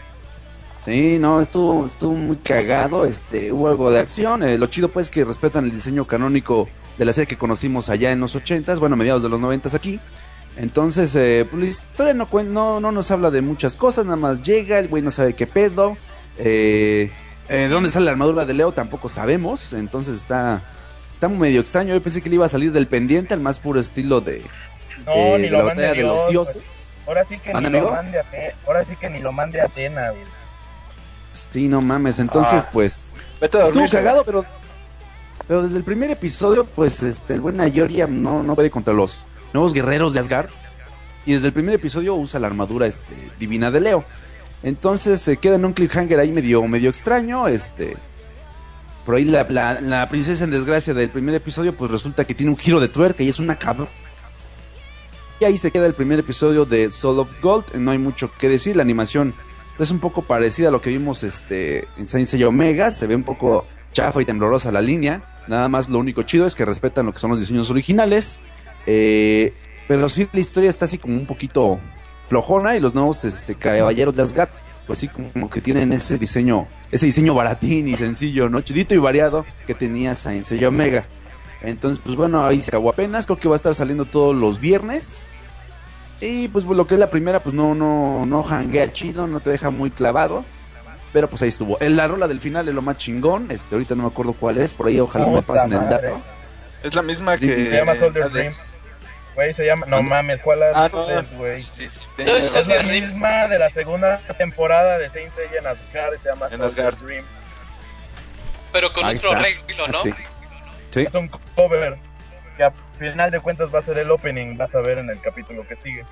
Sí, 0.81 1.19
no, 1.21 1.41
estuvo, 1.41 1.85
estuvo 1.85 2.15
muy 2.15 2.37
cagado, 2.37 3.05
este, 3.05 3.53
hubo 3.53 3.69
algo 3.69 3.91
de 3.91 4.01
acción. 4.01 4.43
eh, 4.43 4.57
lo 4.57 4.67
chido, 4.69 4.89
pues, 4.89 5.11
que 5.11 5.25
respetan 5.25 5.65
el 5.65 5.73
diseño 5.73 6.07
canónico 6.07 6.69
de 6.97 7.05
la 7.05 7.13
serie 7.13 7.27
que 7.27 7.37
conocimos 7.37 7.91
allá 7.91 8.13
en 8.13 8.21
los 8.21 8.35
ochentas, 8.35 8.81
bueno, 8.81 8.97
mediados 8.97 9.23
de 9.23 9.29
los 9.29 9.41
noventas 9.41 9.75
aquí. 9.75 10.01
Entonces, 10.57 11.15
eh, 11.17 11.47
pues 11.51 11.63
la 11.63 11.69
historia 11.69 12.15
no, 12.15 12.27
no, 12.45 12.81
no 12.81 12.93
nos 12.93 13.11
habla 13.11 13.31
de 13.31 13.43
muchas 13.43 13.77
cosas, 13.77 14.05
nada 14.05 14.17
más 14.17 14.43
llega, 14.43 14.79
el 14.79 14.89
güey 14.89 15.03
no 15.03 15.11
sabe 15.11 15.35
qué 15.35 15.47
pedo. 15.47 15.97
Eh, 16.39 17.11
eh, 17.51 17.57
¿De 17.63 17.69
dónde 17.69 17.91
sale 17.91 18.07
la 18.07 18.13
armadura 18.13 18.47
de 18.47 18.55
Leo? 18.55 18.73
Tampoco 18.73 19.09
sabemos. 19.09 19.73
Entonces 19.73 20.15
está, 20.17 20.63
está 21.13 21.29
medio 21.29 21.61
extraño. 21.61 21.93
Yo 21.95 22.03
pensé 22.03 22.23
que 22.23 22.29
le 22.31 22.37
iba 22.37 22.47
a 22.47 22.49
salir 22.49 22.73
del 22.73 22.87
pendiente 22.87 23.35
al 23.35 23.41
más 23.41 23.59
puro 23.59 23.81
estilo 23.81 24.21
de, 24.21 24.43
No, 25.05 25.13
eh, 25.13 25.35
ni 25.39 25.43
de 25.45 25.51
lo 25.51 25.59
la 25.59 25.65
mande 25.65 25.83
batalla 25.83 26.01
de 26.01 26.07
los 26.07 26.31
Dios, 26.31 26.49
dioses. 26.49 26.63
güey. 26.63 26.81
Ahora 27.07 27.25
sí 27.29 27.39
que 27.39 27.53
¿Manda, 27.53 27.71
ni 27.71 27.81
lo 27.81 27.91
mande 27.91 28.19
a 28.21 28.25
Ahora 28.67 28.85
sí 28.85 28.97
que 28.97 29.11
ni 29.11 29.19
lo 29.19 29.33
mande 29.33 29.61
a 29.61 29.65
Atena, 29.65 30.11
güey. 30.11 30.23
Sí, 31.51 31.69
no 31.69 31.81
mames. 31.81 32.19
Entonces, 32.19 32.65
Ah. 32.67 32.71
pues. 32.73 33.13
Estuvo 33.41 33.89
cagado, 33.89 34.25
pero. 34.25 34.45
Pero 35.49 35.63
desde 35.63 35.79
el 35.79 35.85
primer 35.85 36.11
episodio, 36.13 36.65
pues 36.65 37.03
este, 37.03 37.35
el 37.35 37.41
buen 37.41 37.61
Ayoria 37.61 38.07
no, 38.07 38.45
no 38.45 38.55
puede 38.55 38.71
contra 38.71 38.95
los 38.95 39.25
nuevos 39.53 39.73
guerreros 39.73 40.15
de 40.15 40.21
Asgard. 40.21 40.51
Y 41.27 41.33
desde 41.33 41.49
el 41.49 41.53
primer 41.53 41.75
episodio 41.75 42.15
usa 42.15 42.39
la 42.39 42.47
armadura 42.47 42.87
este, 42.87 43.15
divina 43.41 43.71
de 43.73 43.81
Leo. 43.81 44.05
Entonces 44.63 45.21
se 45.21 45.39
queda 45.39 45.55
en 45.57 45.65
un 45.65 45.73
cliffhanger 45.73 46.19
ahí 46.19 46.33
medio, 46.33 46.63
medio 46.67 46.91
extraño. 46.91 47.49
Este. 47.49 47.97
Por 49.05 49.15
ahí 49.15 49.25
la, 49.25 50.09
princesa 50.11 50.45
en 50.45 50.51
desgracia 50.51 50.95
del 50.95 51.09
primer 51.09 51.35
episodio, 51.35 51.75
pues 51.75 51.91
resulta 51.91 52.25
que 52.27 52.35
tiene 52.35 52.53
un 52.53 52.59
giro 52.59 52.81
de 52.81 52.89
tuerca 52.89 53.23
y 53.23 53.29
es 53.29 53.39
una 53.39 53.59
cabra. 53.59 53.89
Y 55.41 55.45
ahí 55.47 55.57
se 55.57 55.71
queda 55.71 55.87
el 55.87 55.95
primer 55.95 56.19
episodio 56.19 56.67
de 56.67 56.91
Soul 56.91 57.19
of 57.19 57.33
Gold. 57.41 57.75
No 57.77 57.93
hay 57.93 57.99
mucho 57.99 58.31
que 58.33 58.49
decir. 58.49 58.77
La 58.77 58.83
animación 58.83 59.35
es 59.79 59.91
un 59.91 59.99
poco 59.99 60.23
parecida 60.23 60.69
a 60.69 60.71
lo 60.71 60.83
que 60.83 60.91
vimos 60.91 61.23
este, 61.23 61.89
en 61.97 62.07
Saint 62.07 62.27
Seiya 62.27 62.49
Omega. 62.49 62.91
Se 62.91 63.07
ve 63.07 63.17
un 63.17 63.25
poco 63.25 63.67
chafa 63.93 64.21
y 64.21 64.27
temblorosa 64.27 64.71
la 64.71 64.83
línea. 64.83 65.23
Nada 65.49 65.69
más 65.71 65.89
lo 65.89 65.99
único 65.99 66.23
chido 66.25 66.47
es 66.47 66.55
que 66.55 66.67
respetan 66.67 67.07
lo 67.07 67.13
que 67.15 67.19
son 67.19 67.31
los 67.31 67.41
diseños 67.41 67.71
originales. 67.71 68.41
Eh, 68.87 69.55
pero 69.89 70.09
sí 70.11 70.29
la 70.33 70.41
historia 70.41 70.69
está 70.69 70.85
así 70.85 70.99
como 70.99 71.17
un 71.17 71.27
poquito 71.27 71.81
flojona 72.31 72.77
y 72.77 72.81
los 72.81 72.95
nuevos 72.95 73.25
este, 73.25 73.57
caballeros 73.57 74.15
de 74.15 74.23
Asgard 74.23 74.51
pues 74.87 74.99
sí 74.99 75.09
como 75.09 75.49
que 75.49 75.61
tienen 75.61 75.93
ese 75.93 76.19
diseño, 76.19 76.67
ese 76.91 77.07
diseño 77.07 77.33
baratín 77.33 77.87
y 77.89 77.97
sencillo, 77.97 78.49
¿no? 78.49 78.61
Chidito 78.61 78.93
y 78.93 78.99
variado 78.99 79.47
que 79.65 79.73
tenía 79.73 80.17
Saint 80.17 80.43
Seiya 80.43 80.69
Omega. 80.69 81.05
Entonces, 81.63 82.01
pues 82.03 82.17
bueno, 82.17 82.45
ahí 82.45 82.61
se 82.61 82.71
acabó 82.71 82.91
apenas, 82.91 83.27
creo 83.27 83.39
que 83.39 83.49
va 83.49 83.55
a 83.55 83.57
estar 83.57 83.73
saliendo 83.73 84.05
todos 84.05 84.35
los 84.35 84.59
viernes. 84.59 85.29
Y 86.21 86.49
pues 86.49 86.65
lo 86.65 86.89
que 86.89 86.95
es 86.95 87.01
la 87.01 87.09
primera, 87.09 87.41
pues 87.41 87.55
no, 87.55 87.77
no, 87.77 88.25
no 88.27 88.43
janguea 88.43 88.93
chido, 88.93 89.29
no 89.29 89.39
te 89.39 89.51
deja 89.51 89.71
muy 89.71 89.93
clavado. 89.93 90.45
Pero 91.13 91.31
pues 91.31 91.43
ahí 91.43 91.51
estuvo. 91.51 91.77
En 91.81 91.97
la 91.97 92.09
rola 92.09 92.27
del 92.27 92.41
final 92.41 92.69
es 92.69 92.75
lo 92.75 92.83
más 92.83 92.97
chingón. 92.97 93.51
Este, 93.53 93.77
ahorita 93.77 93.95
no 93.95 94.03
me 94.03 94.09
acuerdo 94.09 94.33
cuál 94.33 94.59
es, 94.59 94.75
por 94.75 94.89
ahí 94.89 94.99
ojalá 94.99 95.27
me 95.29 95.43
pasen 95.43 95.73
el 95.73 95.89
dato. 95.89 96.21
Es 96.83 96.95
la 96.97 97.03
misma 97.03 97.37
que. 97.37 97.47
Se 97.47 97.77
llama 97.77 97.95
Soldier. 97.97 98.29
Dream. 98.31 98.53
Güey, 99.41 99.55
se 99.55 99.65
llama. 99.65 99.87
No 99.89 100.03
mames, 100.03 100.43
¿cuál 100.43 100.63
Ah, 100.75 100.91
es, 101.09 101.33
güey? 101.39 101.63
Sí, 101.63 101.89
sí. 101.89 101.99
No, 102.19 102.25
Es 102.37 102.67
la 102.67 102.83
misma 102.83 103.49
de 103.49 103.59
la 103.59 103.71
segunda 103.71 104.19
temporada 104.37 104.99
de 104.99 105.09
Saint 105.09 105.35
Seiya 105.35 105.61
en 105.61 105.67
Asgard. 105.67 106.21
Se 106.23 106.29
llama 106.29 106.49
En 106.53 106.61
Asgard. 106.61 106.95
Dream. 106.99 107.25
Pero 108.71 108.93
con 108.93 109.03
Ahí 109.07 109.17
otro 109.17 109.33
arreglo, 109.33 109.89
¿no? 109.89 109.99
Sí. 110.03 110.13
Sí. 110.91 111.01
Es 111.09 111.15
un 111.15 111.29
cover 111.57 111.97
que, 112.59 112.65
ap- 112.65 112.75
final 112.99 113.31
de 113.31 113.41
cuentas 113.41 113.75
va 113.75 113.79
a 113.79 113.83
ser 113.83 113.97
el 113.97 114.11
opening, 114.11 114.59
vas 114.59 114.75
a 114.75 114.81
ver 114.81 114.99
en 114.99 115.09
el 115.09 115.19
capítulo 115.23 115.67
que 115.67 115.77
sigue. 115.77 116.05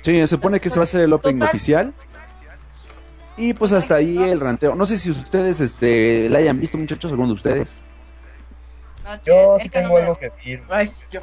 Sí, 0.00 0.18
se 0.20 0.26
supone 0.28 0.58
que 0.58 0.68
ese 0.68 0.78
va 0.78 0.84
a 0.84 0.86
ser 0.86 1.02
el 1.02 1.12
opening 1.12 1.40
Total. 1.40 1.48
oficial. 1.50 1.94
Y 3.36 3.52
pues 3.52 3.74
hasta 3.74 3.96
ahí 3.96 4.16
el 4.16 4.40
ranteo. 4.40 4.74
No 4.74 4.86
sé 4.86 4.96
si 4.96 5.10
ustedes 5.10 5.60
este 5.60 6.30
la 6.30 6.38
hayan 6.38 6.58
visto, 6.58 6.78
muchachos, 6.78 7.10
alguno 7.10 7.28
de 7.28 7.34
ustedes. 7.34 7.82
No, 9.04 9.22
Yo 9.24 9.58
sí 9.62 9.68
tengo 9.68 9.98
algo 9.98 10.14
que 10.14 10.30
decir. 10.30 10.62
Ay, 10.70 10.88
yo. 11.10 11.20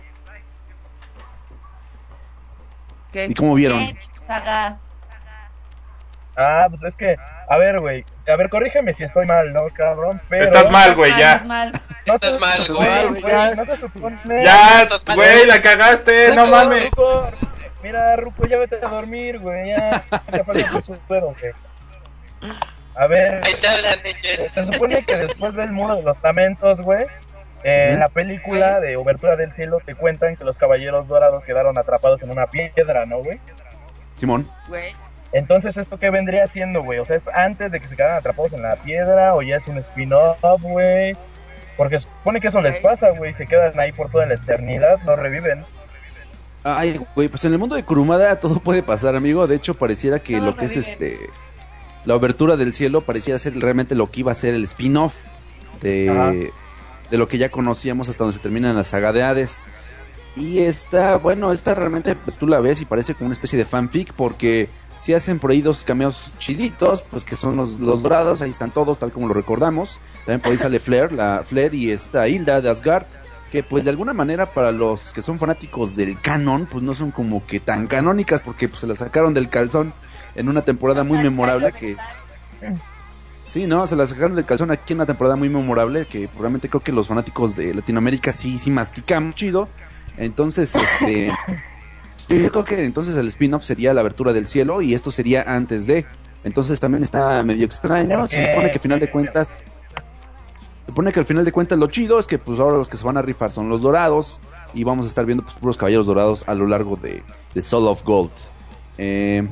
¿Qué? 3.12 3.26
¿Y 3.26 3.34
cómo 3.34 3.54
vieron? 3.56 3.98
Ah, 6.42 6.68
pues 6.70 6.84
es 6.84 6.96
que, 6.96 7.18
a 7.50 7.58
ver, 7.58 7.80
güey, 7.80 8.06
a 8.26 8.36
ver, 8.38 8.50
corrígeme 8.50 8.94
si 8.94 9.04
estoy 9.04 9.26
mal, 9.26 9.52
¿no, 9.52 9.68
cabrón? 9.74 10.22
Pero... 10.30 10.46
Estás 10.46 10.72
mal, 10.72 10.96
güey, 10.96 11.12
ya. 11.18 11.44
mal. 11.46 11.74
No 12.08 12.14
Estás 12.14 12.40
mal, 12.40 12.66
güey. 12.68 13.56
No 13.56 13.66
se 13.66 13.78
supone... 13.78 14.20
Ya, 14.46 14.84
Estás 14.84 15.06
mal. 15.06 15.16
güey, 15.18 15.46
la 15.46 15.62
cagaste, 15.62 16.36
no 16.36 16.46
mames. 16.46 16.90
Ruco, 16.92 17.30
mira, 17.84 18.16
Ruco, 18.16 18.46
ya 18.48 18.58
vete 18.58 18.78
a 18.84 18.88
dormir, 18.88 19.40
güey, 19.40 19.70
ya. 19.70 20.04
Ya 20.32 20.44
falta 20.44 20.82
tu 20.82 20.94
güey. 21.10 21.54
A 22.96 23.08
ver, 23.08 23.42
Ahí 23.46 23.54
te 23.60 23.68
hablan, 23.68 24.00
se 24.54 24.66
supone 24.74 25.06
que 25.06 25.18
después 25.18 25.54
del 25.56 25.72
muro 25.72 25.96
de 25.98 26.04
los 26.04 26.18
lamentos, 26.22 26.80
güey, 26.82 27.06
eh, 27.64 27.90
en 27.92 28.00
la 28.00 28.10
película 28.10 28.80
de 28.80 28.96
Obertura 28.98 29.36
del 29.36 29.54
Cielo 29.54 29.80
te 29.86 29.96
cuentan 29.96 30.36
que 30.36 30.44
los 30.44 30.58
caballeros 30.58 31.08
dorados 31.08 31.44
quedaron 31.44 31.78
atrapados 31.78 32.22
en 32.22 32.32
una 32.32 32.48
piedra, 32.48 33.06
¿no, 33.06 33.20
güey? 33.20 33.40
Simón. 34.16 34.50
Güey. 34.68 34.94
Entonces, 35.32 35.78
¿esto 35.78 36.00
qué 36.00 36.10
vendría 36.10 36.48
siendo, 36.48 36.84
güey? 36.84 37.00
O 37.00 37.06
sea, 37.06 37.18
¿es 37.18 37.24
antes 37.34 37.72
de 37.72 37.80
que 37.80 37.88
se 37.88 37.96
quedaran 37.96 38.18
atrapados 38.18 38.54
en 38.54 38.64
la 38.64 38.76
piedra 38.76 39.36
o 39.36 39.42
ya 39.42 39.58
es 39.58 39.68
un 39.68 39.78
spin-off, 39.78 40.40
güey? 40.62 41.16
Porque 41.78 42.00
supone 42.00 42.42
que 42.42 42.48
eso 42.48 42.62
les 42.62 42.80
pasa, 42.82 43.12
güey, 43.12 43.34
se 43.36 43.46
quedan 43.46 43.80
ahí 43.80 43.92
por 43.92 44.10
toda 44.10 44.26
la 44.26 44.34
eternidad, 44.34 44.98
no 45.06 45.16
reviven. 45.16 45.64
Ay, 46.64 47.00
güey, 47.16 47.30
pues 47.30 47.46
en 47.46 47.54
el 47.54 47.60
mundo 47.60 47.76
de 47.76 47.84
Kurumada 47.84 48.40
todo 48.40 48.60
puede 48.60 48.84
pasar, 48.84 49.16
amigo. 49.16 49.48
De 49.48 49.56
hecho, 49.56 49.76
pareciera 49.76 50.20
que 50.20 50.40
lo 50.40 50.58
que 50.58 50.66
es 50.66 50.78
este 50.78 51.18
la 52.06 52.16
obertura 52.16 52.58
del 52.58 52.74
cielo 52.74 53.02
pareciera 53.02 53.38
ser 53.38 53.60
realmente 53.60 53.94
lo 53.94 54.10
que 54.10 54.22
iba 54.22 54.32
a 54.32 54.36
ser 54.36 54.56
el 54.56 54.64
spin-off 54.64 55.26
de, 55.82 56.10
Ajá. 56.10 56.34
De 57.10 57.18
lo 57.18 57.28
que 57.28 57.38
ya 57.38 57.50
conocíamos 57.50 58.10
hasta 58.10 58.24
donde 58.24 58.38
se 58.38 58.44
termina 58.44 58.70
en 58.70 58.76
la 58.76 58.84
saga 58.84 59.12
de 59.12 59.24
Hades. 59.24 59.66
Y 60.36 60.60
esta, 60.60 61.18
bueno, 61.18 61.52
esta 61.52 61.74
realmente 61.74 62.16
pues, 62.16 62.38
tú 62.38 62.48
la 62.48 62.60
ves 62.60 62.82
y 62.82 62.86
parece 62.86 63.14
como 63.14 63.28
una 63.28 63.34
especie 63.34 63.58
de 63.58 63.66
fanfic 63.66 64.14
porque 64.14 64.70
si 64.98 65.14
hacen 65.14 65.40
por 65.40 65.52
ahí 65.52 65.62
dos 65.62 65.84
cameos 65.84 66.32
chiditos, 66.40 67.02
pues 67.04 67.24
que 67.24 67.36
son 67.36 67.56
los, 67.56 67.80
los 67.80 68.04
dorados, 68.04 68.42
ahí 68.42 68.50
están 68.50 68.72
todos 68.72 69.00
tal 69.00 69.12
como 69.12 69.28
lo 69.28 69.34
recordamos. 69.34 70.00
También 70.26 70.42
por 70.42 70.52
ahí 70.52 70.58
sale 70.58 70.80
Flair, 70.80 71.12
la 71.12 71.44
Flair 71.44 71.74
y 71.74 71.92
esta 71.92 72.28
Hilda 72.28 72.62
de 72.62 72.70
Asgard, 72.70 73.06
que 73.52 73.64
pues 73.64 73.86
de 73.86 73.90
alguna 73.90 74.14
manera 74.14 74.54
para 74.54 74.72
los 74.72 75.14
que 75.14 75.22
son 75.22 75.40
fanáticos 75.40 75.96
del 75.96 76.20
canon, 76.20 76.68
pues 76.70 76.84
no 76.84 76.94
son 76.94 77.12
como 77.12 77.46
que 77.46 77.60
tan 77.60 77.88
canónicas 77.88 78.42
porque 78.42 78.68
pues 78.68 78.82
se 78.82 78.88
la 78.88 78.96
sacaron 78.96 79.34
del 79.34 79.50
calzón 79.50 79.94
en 80.36 80.50
una 80.50 80.64
temporada 80.64 81.04
muy 81.04 81.18
memorable 81.18 81.72
que 81.72 81.96
Sí, 83.50 83.66
no, 83.66 83.88
se 83.88 83.96
la 83.96 84.06
sacaron 84.06 84.36
del 84.36 84.46
calzón 84.46 84.70
aquí 84.70 84.94
en 84.94 85.00
una 85.00 85.08
temporada 85.08 85.36
muy 85.36 85.50
memorable 85.50 86.06
que 86.06 86.28
probablemente 86.28 86.70
creo 86.70 86.82
que 86.82 86.92
los 86.92 87.08
fanáticos 87.08 87.56
de 87.56 87.74
Latinoamérica 87.74 88.32
sí, 88.32 88.60
sí 88.60 88.70
mastican 88.70 89.34
chido. 89.34 89.68
Entonces, 90.18 90.76
este... 90.76 91.34
Yo 92.30 92.52
creo 92.52 92.64
que 92.64 92.86
entonces 92.86 93.18
el 93.18 93.28
spin-off 93.30 93.64
sería 93.64 93.92
la 93.92 94.02
abertura 94.02 94.34
del 94.34 94.46
cielo 94.46 94.84
y 94.84 94.94
esto 94.94 95.10
sería 95.10 95.42
antes 95.48 95.88
de... 95.88 96.06
Entonces 96.44 96.80
también 96.80 97.02
está 97.02 97.42
medio 97.42 97.66
extraño. 97.66 98.28
Se 98.28 98.50
supone 98.50 98.70
que 98.70 98.78
al 98.78 98.82
final 98.82 99.00
de 99.00 99.10
cuentas... 99.10 99.66
Se 100.86 100.92
supone 100.92 101.12
que 101.12 101.20
al 101.20 101.26
final 101.26 101.44
de 101.44 101.52
cuentas 101.52 101.80
lo 101.80 101.88
chido 101.88 102.20
es 102.20 102.28
que 102.28 102.38
pues 102.38 102.60
ahora 102.60 102.78
los 102.78 102.88
que 102.88 102.98
se 102.98 103.04
van 103.04 103.18
a 103.18 103.24
rifar 103.24 103.50
son 103.50 103.68
los 103.68 103.82
dorados 103.82 104.42
y 104.76 104.84
vamos 104.84 105.08
a 105.08 105.10
estar 105.10 105.26
viendo 105.26 105.44
pues 105.44 105.56
puros 105.56 105.76
caballeros 105.76 106.06
dorados 106.06 106.44
a 106.48 106.54
lo 106.54 106.68
largo 106.68 106.96
de, 106.98 107.24
de 107.56 107.62
Soul 107.64 107.88
of 107.88 108.04
Gold. 108.04 108.32
Eh, 109.00 109.48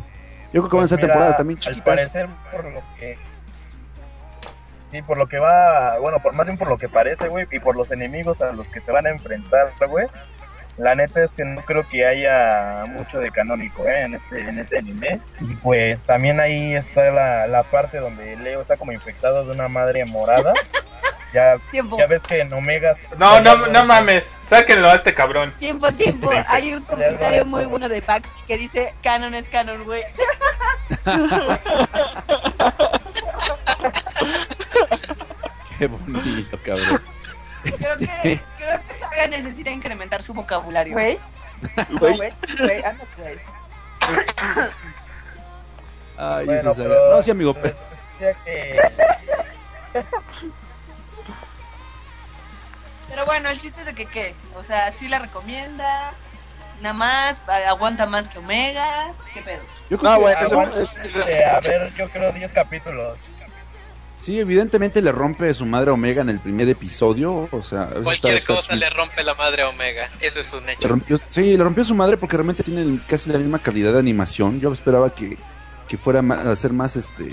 yo 0.54 0.62
creo 0.62 0.70
que 0.70 0.76
van 0.76 0.86
a 0.86 0.88
ser 0.88 0.98
Mira, 1.00 1.08
temporadas 1.08 1.38
también 1.38 1.58
Al 1.58 1.64
chiquitas. 1.64 1.84
parecer, 1.84 2.30
por 2.52 2.64
lo 2.66 2.82
que. 3.00 3.18
Sí, 4.98 5.04
por 5.04 5.20
lo 5.20 5.28
que 5.28 5.38
va. 5.38 6.00
Bueno, 6.00 6.20
por 6.20 6.34
más 6.34 6.48
bien 6.48 6.58
por 6.58 6.68
lo 6.68 6.76
que 6.76 6.90
parece, 6.90 7.28
güey, 7.28 7.46
y 7.52 7.60
por 7.60 7.76
los 7.76 7.92
enemigos 7.92 8.42
a 8.42 8.52
los 8.52 8.68
que 8.68 8.82
se 8.82 8.92
van 8.92 9.06
a 9.06 9.12
enfrentar, 9.12 9.72
güey. 9.88 10.08
La 10.78 10.96
neta 10.96 11.24
es 11.24 11.32
que 11.34 11.46
no 11.46 11.62
creo 11.62 11.86
que 11.88 12.04
haya 12.04 12.84
mucho 12.88 13.20
de 13.20 13.30
canónico 13.30 13.88
¿eh? 13.88 14.02
en, 14.02 14.16
este, 14.16 14.42
en 14.42 14.58
este 14.58 14.80
anime. 14.80 15.22
Y 15.40 15.54
pues 15.58 16.00
también 16.02 16.40
ahí 16.40 16.74
está 16.74 17.12
la, 17.12 17.46
la 17.46 17.62
parte 17.62 18.00
donde 18.00 18.38
Leo 18.38 18.62
está 18.62 18.78
como 18.78 18.92
infectado 18.92 19.46
de 19.46 19.52
una 19.52 19.68
madre 19.68 20.04
morada. 20.06 20.54
Ya, 21.34 21.58
Tiempo, 21.72 21.98
ya 21.98 22.08
ves 22.08 22.24
que 22.24 22.40
en 22.40 22.54
Omega. 22.54 22.96
No, 23.18 23.42
no, 23.42 23.68
no 23.68 23.86
mames. 23.86 24.24
Sáquenlo 24.48 24.90
a 24.90 24.96
este 24.96 25.14
cabrón. 25.14 25.54
tiempo, 25.60 25.92
tiempo. 25.92 26.32
Hay 26.48 26.74
un 26.74 26.82
comentario 26.84 27.46
muy 27.46 27.66
bueno 27.66 27.90
de 27.90 28.02
Paxi 28.02 28.46
que 28.48 28.58
dice: 28.58 28.94
Canon 29.04 29.36
es 29.36 29.50
canon, 29.50 29.84
güey. 29.84 30.04
Qué 35.78 35.88
bonito, 35.88 36.58
cabrón. 36.64 37.02
Creo 37.64 37.98
que, 37.98 38.40
creo 38.58 38.82
que 38.88 38.94
Saga 39.00 39.28
necesita 39.28 39.70
incrementar 39.72 40.24
su 40.24 40.34
vocabulario. 40.34 40.94
Güey. 40.94 41.18
No, 41.90 42.00
güey. 42.00 42.18
Güey, 42.60 42.84
anda, 42.86 43.04
güey. 43.18 43.40
Ay, 46.18 46.46
Bueno, 46.46 46.74
Saga. 46.74 46.90
pero- 46.90 47.16
No, 47.16 47.22
sí, 47.22 47.32
amigo. 47.32 47.54
pero. 47.54 47.76
Pero 53.10 53.26
bueno, 53.26 53.50
el 53.50 53.60
chiste 53.60 53.80
es 53.82 53.86
de 53.86 53.96
que, 53.96 54.06
¿qué? 54.06 54.36
O 54.56 54.64
sea, 54.64 54.92
¿sí 54.92 55.08
la 55.08 55.20
recomiendas? 55.20 56.18
Nada 56.82 56.94
más, 56.94 57.40
aguanta 57.68 58.06
más 58.06 58.30
que 58.30 58.38
Omega. 58.38 59.14
¿Qué 59.34 59.42
pedo? 59.42 59.62
Yo 59.90 59.98
creo 59.98 60.12
No, 60.12 60.18
que- 60.18 60.22
bueno, 60.24 60.42
eso- 60.46 60.60
aguante, 60.62 61.46
a 61.46 61.60
ver, 61.62 61.94
yo 61.96 62.10
creo 62.12 62.32
10 62.32 62.52
capítulos. 62.52 63.18
Sí, 64.20 64.40
evidentemente 64.40 65.02
le 65.02 65.12
rompe 65.12 65.54
su 65.54 65.66
madre 65.66 65.92
Omega 65.92 66.22
en 66.22 66.30
el 66.30 66.40
primer 66.40 66.68
episodio. 66.68 67.48
O 67.52 67.62
sea, 67.64 67.90
Cualquier 68.04 68.44
cosa 68.44 68.76
le 68.76 68.90
rompe 68.90 69.24
la 69.24 69.36
madre 69.36 69.64
Omega. 69.64 70.10
Eso 70.20 70.40
es 70.40 70.52
un 70.54 70.66
Le 70.66 70.74
hecho. 70.74 70.88
rompió- 70.88 71.20
sí, 71.30 71.56
le 71.56 71.64
rompió 71.64 71.84
su 71.84 71.96
madre 71.96 72.18
porque 72.18 72.36
realmente 72.36 72.64
tiene 72.64 72.82
el- 72.82 73.02
casi 73.08 73.30
la 73.32 73.38
misma 73.38 73.60
calidad 73.60 73.94
de 73.94 74.00
animación. 74.00 74.60
Yo 74.60 74.74
esperaba 74.74 75.14
que, 75.14 75.38
que 75.88 75.98
fuera 75.98 76.20
a 76.20 76.56
ser 76.56 76.74
más 76.74 76.96
este 76.96 77.32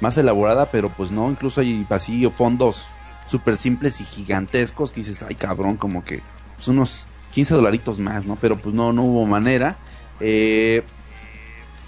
más 0.00 0.18
elaborada, 0.18 0.68
pero 0.72 0.88
pues 0.88 1.12
no, 1.12 1.30
incluso 1.30 1.60
hay 1.60 1.86
así 1.90 2.28
fondos 2.28 2.86
súper 3.28 3.56
simples 3.56 4.00
y 4.00 4.04
gigantescos 4.04 4.90
que 4.90 5.00
dices, 5.02 5.22
ay 5.22 5.36
cabrón, 5.36 5.76
como 5.76 6.04
que 6.04 6.22
pues, 6.56 6.66
unos 6.66 7.06
15 7.30 7.54
dolaritos 7.54 8.00
más, 8.00 8.26
¿no? 8.26 8.36
Pero 8.40 8.56
pues 8.56 8.74
no, 8.74 8.92
no 8.92 9.04
hubo 9.04 9.24
manera. 9.26 9.76
Eh, 10.18 10.82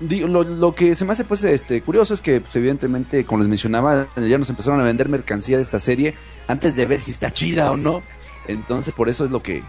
lo, 0.09 0.75
que 0.75 0.95
se 0.95 1.05
me 1.05 1.13
hace 1.13 1.25
pues 1.25 1.45
este 1.45 1.81
curioso 1.83 2.15
es 2.15 2.21
que 2.21 2.41
pues, 2.41 2.55
evidentemente, 2.57 3.25
como 3.25 3.41
les 3.41 3.49
mencionaba, 3.49 4.09
ya 4.17 4.39
nos 4.39 4.51
empezaron 4.51 4.81
a 4.81 4.85
vender 4.85 5.09
mercancía 5.09 5.57
de 5.57 5.63
esta 5.63 5.81
serie 5.81 6.15
antes 6.47 6.77
de 6.77 6.87
ver 6.87 7.01
si 7.01 7.11
está 7.11 7.33
chida 7.33 7.71
o 7.71 7.77
no. 7.77 8.03
Entonces 8.47 8.95
por 8.95 9.09
eso 9.09 9.25
es 9.25 9.31
lo 9.31 9.43
que 9.43 9.63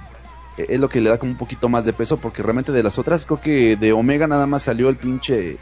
es 0.57 0.79
lo 0.79 0.89
que 0.89 1.01
le 1.01 1.09
da 1.09 1.17
como 1.17 1.33
un 1.33 1.37
poquito 1.37 1.67
más 1.69 1.85
de 1.85 1.93
peso 1.93 2.17
porque 2.17 2.41
realmente 2.41 2.71
de 2.71 2.83
las 2.83 2.97
otras 2.97 3.25
creo 3.25 3.41
que 3.41 3.75
de 3.75 3.91
Omega 3.91 4.27
nada 4.27 4.47
más 4.47 4.63
salió 4.63 4.89
el 4.89 4.95
pinche 4.95 5.57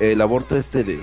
el 0.00 0.20
aborto 0.20 0.56
este 0.56 0.84
de 0.84 0.98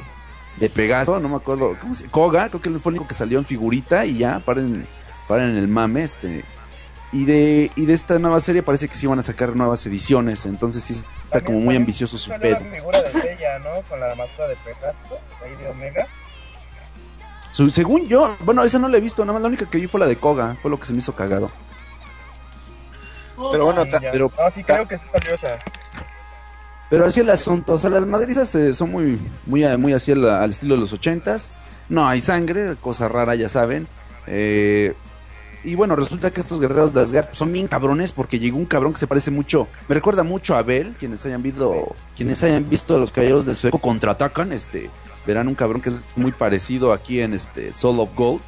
de 0.60 0.70
Pegaso, 0.70 1.20
no 1.20 1.28
me 1.28 1.36
acuerdo, 1.36 1.76
¿cómo 1.82 1.94
se 1.94 2.06
Koga, 2.06 2.48
creo 2.48 2.62
que 2.62 2.70
fue 2.80 2.92
el 2.92 2.98
único 2.98 3.08
que 3.10 3.14
salió 3.14 3.38
en 3.38 3.46
figurita 3.46 4.06
y 4.06 4.18
ya 4.18 4.40
paren 4.40 4.88
paren 5.28 5.58
el 5.58 5.68
mame 5.68 6.04
este 6.04 6.44
y 7.16 7.26
de 7.26 7.72
y 7.76 7.86
de 7.86 7.94
esta 7.94 8.20
nueva 8.20 8.40
serie 8.40 8.62
parece 8.64 8.88
que 8.90 8.96
sí 8.96 9.08
van 9.08 9.20
a 9.20 9.22
sacar 9.22 9.56
nuevas 9.56 9.86
ediciones, 9.86 10.46
entonces 10.46 10.84
sí 10.84 10.94
está 11.26 11.42
como 11.42 11.60
muy 11.60 11.76
ambicioso 11.76 12.18
su 12.18 12.30
pedo. 12.32 12.58
la 12.60 12.72
figura 12.76 13.02
de 13.02 13.12
Seiya, 13.12 13.60
¿no? 13.60 13.82
Con 13.90 14.00
la 14.00 14.14
máscara 14.16 14.50
de 14.50 14.56
Pegaso, 14.58 15.20
ahí 15.44 15.56
de 15.64 15.70
Omega. 15.70 16.08
Su- 17.52 17.70
según 17.70 18.08
yo, 18.08 18.36
bueno, 18.42 18.64
esa 18.64 18.80
no 18.80 18.88
la 18.90 18.98
he 18.98 19.02
visto, 19.02 19.24
nada 19.24 19.34
más 19.34 19.42
la 19.42 19.48
única 19.48 19.70
que 19.70 19.78
vi 19.78 19.88
fue 19.88 20.00
la 20.00 20.08
de 20.08 20.18
Koga, 20.18 20.58
fue 20.62 20.70
lo 20.70 20.80
que 20.80 20.86
se 20.86 20.94
me 20.94 21.00
hizo 21.00 21.16
cagado. 21.16 21.50
Pero 23.52 23.66
bueno, 23.66 23.84
Sí, 23.86 23.92
pero- 24.12 24.32
No, 24.38 24.52
sí 24.54 24.64
creo 24.64 24.88
que 24.88 24.98
salió 25.12 25.36
esa. 25.36 25.60
Pero 26.90 27.06
así 27.06 27.20
el 27.22 27.30
asunto, 27.30 27.74
o 27.74 27.78
sea, 27.78 27.90
las 27.90 28.06
madrizas 28.06 28.54
eh, 28.56 28.72
son 28.74 28.92
muy, 28.92 29.20
muy, 29.46 29.64
a- 29.64 29.78
muy 29.78 29.94
así 29.94 30.12
al, 30.12 30.28
al 30.28 30.50
estilo 30.50 30.76
de 30.76 30.82
los 30.82 30.94
ochentas. 30.94 31.58
No 31.90 32.08
hay 32.08 32.22
sangre, 32.22 32.76
cosa 32.80 33.08
rara, 33.08 33.36
ya 33.36 33.50
saben. 33.50 33.88
Eh, 34.28 34.94
y 35.66 35.76
bueno, 35.76 35.96
resulta 35.96 36.32
que 36.32 36.42
estos 36.42 36.60
guerreros 36.60 36.94
de 36.94 37.02
Asgard 37.02 37.34
son 37.34 37.52
bien 37.52 37.68
cabrones 37.68 38.12
porque 38.12 38.40
llegó 38.40 38.58
un 38.58 38.66
cabrón 38.66 38.94
que 38.94 39.00
se 39.00 39.08
parece 39.08 39.32
mucho, 39.32 39.68
me 39.88 39.96
recuerda 39.96 40.24
mucho 40.24 40.56
a 40.56 40.60
Abel, 40.60 40.96
quienes 40.98 41.26
hayan 41.26 41.42
visto, 41.42 41.96
quienes 42.16 42.44
hayan 42.44 42.70
visto 42.70 42.96
a 42.96 43.00
los 43.00 43.12
caballeros 43.12 43.46
del 43.46 43.56
sueco 43.56 43.80
contraatacan, 43.80 44.54
este, 44.54 44.90
verán 45.26 45.48
un 45.48 45.56
cabrón 45.56 45.82
que 45.82 45.90
es 45.90 45.96
muy 46.16 46.32
parecido 46.32 46.94
aquí 46.94 47.20
en 47.20 47.34
este 47.34 47.74
Soul 47.74 48.00
of 48.00 48.14
Gold. 48.16 48.44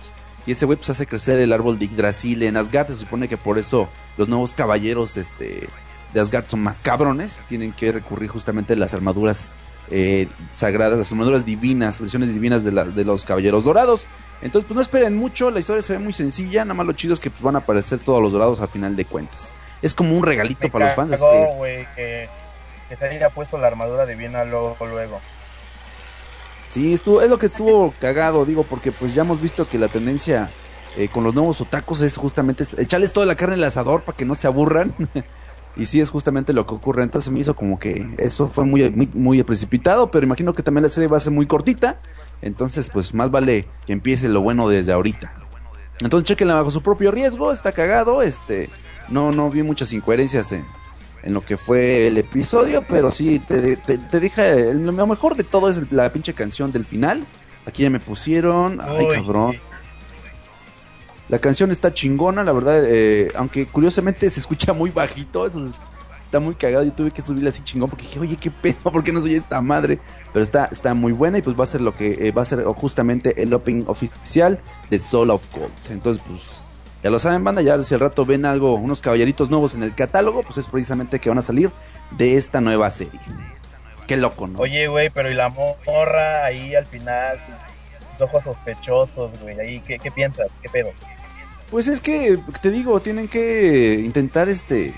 Y 0.46 0.52
ese 0.52 0.66
güey 0.66 0.78
pues 0.78 0.90
hace 0.90 1.06
crecer 1.06 1.40
el 1.40 1.52
árbol 1.52 1.78
de 1.78 1.88
Yggdrasil 1.88 2.42
en 2.44 2.56
Asgard, 2.56 2.88
se 2.88 2.96
supone 2.96 3.28
que 3.28 3.36
por 3.36 3.58
eso 3.58 3.90
los 4.16 4.30
nuevos 4.30 4.54
caballeros, 4.54 5.18
este, 5.18 5.68
de 6.14 6.20
Asgard 6.22 6.48
son 6.48 6.62
más 6.62 6.82
cabrones, 6.82 7.44
tienen 7.50 7.74
que 7.74 7.92
recurrir 7.92 8.30
justamente 8.30 8.72
a 8.72 8.78
las 8.78 8.94
armaduras 8.94 9.56
eh, 9.90 10.28
sagradas, 10.52 10.98
las 10.98 11.12
armaduras 11.12 11.46
divinas, 11.46 12.00
versiones 12.00 12.34
divinas 12.34 12.64
de, 12.64 12.72
la- 12.72 12.84
de 12.86 13.04
los 13.06 13.24
caballeros 13.26 13.64
dorados. 13.64 14.08
Entonces, 14.42 14.68
pues 14.68 14.76
no 14.76 14.82
esperen 14.82 15.16
mucho, 15.16 15.50
la 15.52 15.60
historia 15.60 15.82
se 15.82 15.94
ve 15.94 16.00
muy 16.00 16.14
sencilla, 16.14 16.64
nada 16.66 16.76
más 16.76 16.86
lo 16.86 16.94
chido 16.94 17.14
es 17.14 17.20
que 17.20 17.30
pues, 17.30 17.42
van 17.42 17.56
a 17.56 17.60
aparecer 17.60 18.00
todos 18.00 18.22
los 18.22 18.32
dorados 18.32 18.62
a 18.62 18.68
final 18.68 18.96
de 18.96 19.06
cuentas. 19.06 19.54
es 19.82 19.94
como 19.94 20.16
un 20.18 20.24
regalito 20.24 20.68
Me 20.68 20.70
para 20.70 20.86
los 20.88 20.96
fans. 20.96 21.12
este. 21.14 21.88
que, 21.96 22.30
que 22.90 22.96
se 22.98 23.08
haya 23.08 23.30
puesto 23.32 23.58
la 23.58 23.68
armadura 23.68 24.06
divina 24.06 24.44
luego, 24.44 24.76
luego. 24.86 25.20
Sí, 26.70 26.94
estuvo, 26.94 27.22
es 27.22 27.30
lo 27.30 27.38
que 27.38 27.46
estuvo 27.48 27.94
cagado, 28.00 28.46
digo, 28.46 28.64
porque 28.64 28.92
pues 28.92 29.16
ya 29.16 29.22
hemos 29.22 29.42
visto 29.42 29.68
que 29.70 29.80
la 29.80 29.88
tendencia 29.88 30.52
eh, 30.98 31.08
con 31.08 31.24
los 31.24 31.34
nuevos 31.34 31.62
otacos 31.62 32.02
es 32.02 32.18
justamente 32.18 32.64
es 32.64 32.78
echarles 32.78 33.14
toda 33.14 33.26
la 33.26 33.36
carne 33.36 33.56
al 33.56 33.64
asador 33.64 34.02
para 34.04 34.18
que 34.18 34.26
no 34.26 34.36
se 34.36 34.48
aburran. 34.48 34.94
y 35.76 35.86
sí, 35.86 36.00
es 36.02 36.10
justamente 36.10 36.54
lo 36.54 36.66
que 36.66 36.74
ocurre. 36.74 37.04
Entonces 37.04 37.32
me 37.32 37.40
hizo 37.40 37.56
como 37.56 37.78
que 37.80 38.08
eso 38.18 38.48
fue 38.48 38.66
muy, 38.66 38.90
muy, 38.90 39.10
muy 39.14 39.44
precipitado, 39.44 40.10
pero 40.10 40.26
imagino 40.26 40.54
que 40.54 40.64
también 40.64 40.84
la 40.84 40.90
serie 40.90 41.08
va 41.08 41.18
a 41.18 41.20
ser 41.20 41.34
muy 41.34 41.46
cortita. 41.46 42.00
Entonces, 42.42 42.90
pues 42.90 43.14
más 43.14 43.32
vale 43.32 43.68
que 43.86 43.94
empiece 43.94 44.30
lo 44.30 44.42
bueno 44.42 44.68
desde 44.70 44.92
ahorita. 44.94 45.34
Entonces, 46.02 46.28
chequenla 46.28 46.54
bajo 46.56 46.72
su 46.72 46.82
propio 46.84 47.10
riesgo, 47.12 47.52
está 47.52 47.72
cagado, 47.72 48.22
este, 48.22 48.70
no, 49.10 49.32
no 49.32 49.50
vi 49.50 49.64
muchas 49.64 49.92
incoherencias 49.94 50.52
en, 50.52 50.64
en 51.24 51.34
lo 51.34 51.42
que 51.44 51.58
fue 51.58 52.06
el 52.08 52.18
episodio, 52.20 52.84
pero 52.88 53.10
sí, 53.10 53.40
te, 53.40 53.76
te, 53.78 53.98
te 53.98 54.20
deja, 54.20 54.48
el- 54.48 54.86
lo 54.86 55.08
mejor 55.08 55.36
de 55.36 55.44
todo 55.44 55.70
es 55.70 55.92
la 55.92 56.12
pinche 56.14 56.34
canción 56.34 56.72
del 56.72 56.86
final. 56.86 57.26
Aquí 57.66 57.82
ya 57.84 57.90
me 57.90 58.00
pusieron, 58.00 58.80
ay 58.82 59.08
cabrón. 59.16 59.56
La 61.30 61.40
canción 61.40 61.72
está 61.72 61.94
chingona, 61.94 62.44
la 62.44 62.54
verdad, 62.54 62.84
eh, 62.86 63.30
aunque 63.36 63.68
curiosamente 63.68 64.30
se 64.30 64.40
escucha 64.40 64.72
muy 64.74 64.92
bajito, 64.92 65.46
eso 65.46 65.66
es- 65.66 65.74
está 66.24 66.40
muy 66.40 66.56
cagado. 66.56 66.84
Yo 66.86 66.94
tuve 66.94 67.12
que 67.12 67.22
subirla 67.22 67.50
así 67.50 67.64
chingón 67.64 67.90
porque 67.90 68.04
dije, 68.06 68.20
oye, 68.20 68.36
qué 68.38 68.50
pedo, 68.52 68.78
¿por 68.92 69.04
qué 69.04 69.12
no 69.12 69.22
soy 69.22 69.34
esta 69.36 69.62
madre? 69.62 70.00
Pero 70.32 70.44
está, 70.44 70.70
está 70.72 70.94
muy 70.94 71.12
buena 71.12 71.38
y 71.38 71.42
pues 71.42 71.58
va 71.60 71.64
a 71.64 71.68
ser 71.68 71.82
lo 71.82 71.94
que 71.96 72.28
eh, 72.28 72.32
va 72.32 72.42
a 72.44 72.46
ser 72.46 72.64
justamente 72.66 73.42
el 73.42 73.54
opening 73.54 73.84
oficial 73.88 74.60
de 74.90 75.00
Soul 75.00 75.30
of 75.32 75.46
Gold. 75.54 75.72
Entonces, 75.90 76.24
pues, 76.28 76.62
ya 77.04 77.10
lo 77.10 77.20
saben, 77.20 77.44
banda, 77.44 77.62
ya 77.62 77.80
si 77.82 77.94
al 77.94 78.00
rato 78.00 78.26
ven 78.26 78.46
algo, 78.46 78.76
unos 78.76 79.02
caballeritos 79.02 79.50
nuevos 79.50 79.76
en 79.76 79.84
el 79.84 79.94
catálogo, 79.96 80.44
pues 80.44 80.58
es 80.58 80.68
precisamente 80.68 81.20
que 81.20 81.30
van 81.30 81.38
a 81.38 81.42
salir 81.44 81.72
de 82.12 82.36
esta 82.36 82.60
nueva 82.62 82.90
serie. 82.90 83.20
Qué 84.08 84.16
loco, 84.18 84.48
¿no? 84.48 84.60
Oye, 84.60 84.88
güey, 84.88 85.10
pero 85.10 85.30
y 85.30 85.34
la 85.36 85.50
morra 85.50 86.46
ahí 86.46 86.74
al 86.74 86.86
final, 86.86 87.38
sus 88.14 88.22
ojos 88.22 88.44
sospechosos, 88.46 89.32
güey, 89.42 89.60
ahí, 89.60 89.80
¿qué, 89.82 90.00
qué 90.00 90.10
piensas? 90.12 90.48
¿Qué 90.62 90.70
pedo? 90.70 90.90
Pues 91.70 91.88
es 91.88 92.00
que, 92.02 92.40
te 92.62 92.72
digo, 92.72 93.00
tienen 93.02 93.28
que 93.28 94.02
intentar 94.06 94.48
este 94.48 94.94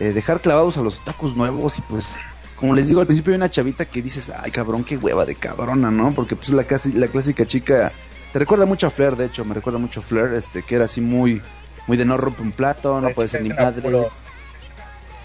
eh, 0.00 0.12
dejar 0.12 0.40
clavados 0.40 0.76
a 0.76 0.82
los 0.82 1.04
tacos 1.04 1.36
nuevos 1.36 1.78
y 1.78 1.82
pues, 1.82 2.16
como 2.56 2.74
les 2.74 2.88
digo, 2.88 3.00
al 3.00 3.06
principio 3.06 3.32
hay 3.32 3.36
una 3.36 3.50
chavita 3.50 3.84
que 3.84 4.02
dices, 4.02 4.32
ay 4.36 4.50
cabrón, 4.50 4.82
qué 4.82 4.96
hueva 4.96 5.24
de 5.24 5.36
cabrona, 5.36 5.90
¿no? 5.90 6.12
Porque 6.12 6.34
pues 6.36 6.50
la, 6.50 6.64
casi, 6.64 6.92
la 6.92 7.08
clásica 7.08 7.46
chica, 7.46 7.92
te 8.32 8.38
recuerda 8.38 8.66
mucho 8.66 8.86
a 8.88 8.90
Flair, 8.90 9.16
de 9.16 9.26
hecho, 9.26 9.44
me 9.44 9.54
recuerda 9.54 9.78
mucho 9.78 10.00
a 10.00 10.02
Flair, 10.02 10.34
este, 10.34 10.62
que 10.62 10.74
era 10.74 10.86
así 10.86 11.00
muy, 11.00 11.42
muy 11.86 11.96
de 11.96 12.04
no 12.04 12.16
rompe 12.16 12.42
un 12.42 12.52
plato, 12.52 13.00
no 13.00 13.10
puede 13.10 13.28
ser 13.28 13.42
ni 13.42 13.50
madres. 13.50 14.22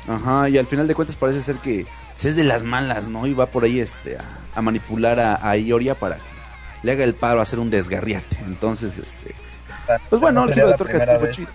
Ajá, 0.08 0.50
y 0.50 0.58
al 0.58 0.68
final 0.68 0.88
de 0.88 0.94
cuentas 0.94 1.16
parece 1.18 1.42
ser 1.42 1.56
que 1.56 1.88
se 2.16 2.30
es 2.30 2.36
de 2.36 2.44
las 2.44 2.64
malas, 2.64 3.08
¿no? 3.08 3.26
Y 3.26 3.34
va 3.34 3.48
por 3.48 3.64
ahí 3.64 3.80
este, 3.80 4.18
a, 4.18 4.24
a 4.54 4.62
manipular 4.62 5.20
a, 5.20 5.50
a 5.50 5.58
Ioria 5.58 5.96
para 5.96 6.18
que 6.18 6.22
le 6.84 6.92
haga 6.92 7.04
el 7.04 7.16
paro 7.16 7.40
a 7.40 7.44
hacer 7.44 7.60
un 7.60 7.72
desgarriate. 7.72 8.38
Entonces, 8.46 9.00
este, 9.00 9.34
pues 10.10 10.22
bueno, 10.22 10.42
No 10.42 10.48
el 10.50 10.54
giro 10.54 10.68
de 10.70 10.76
tuerca 10.76 10.98
estuvo 10.98 11.20
vez. 11.20 11.36
chido. 11.36 11.50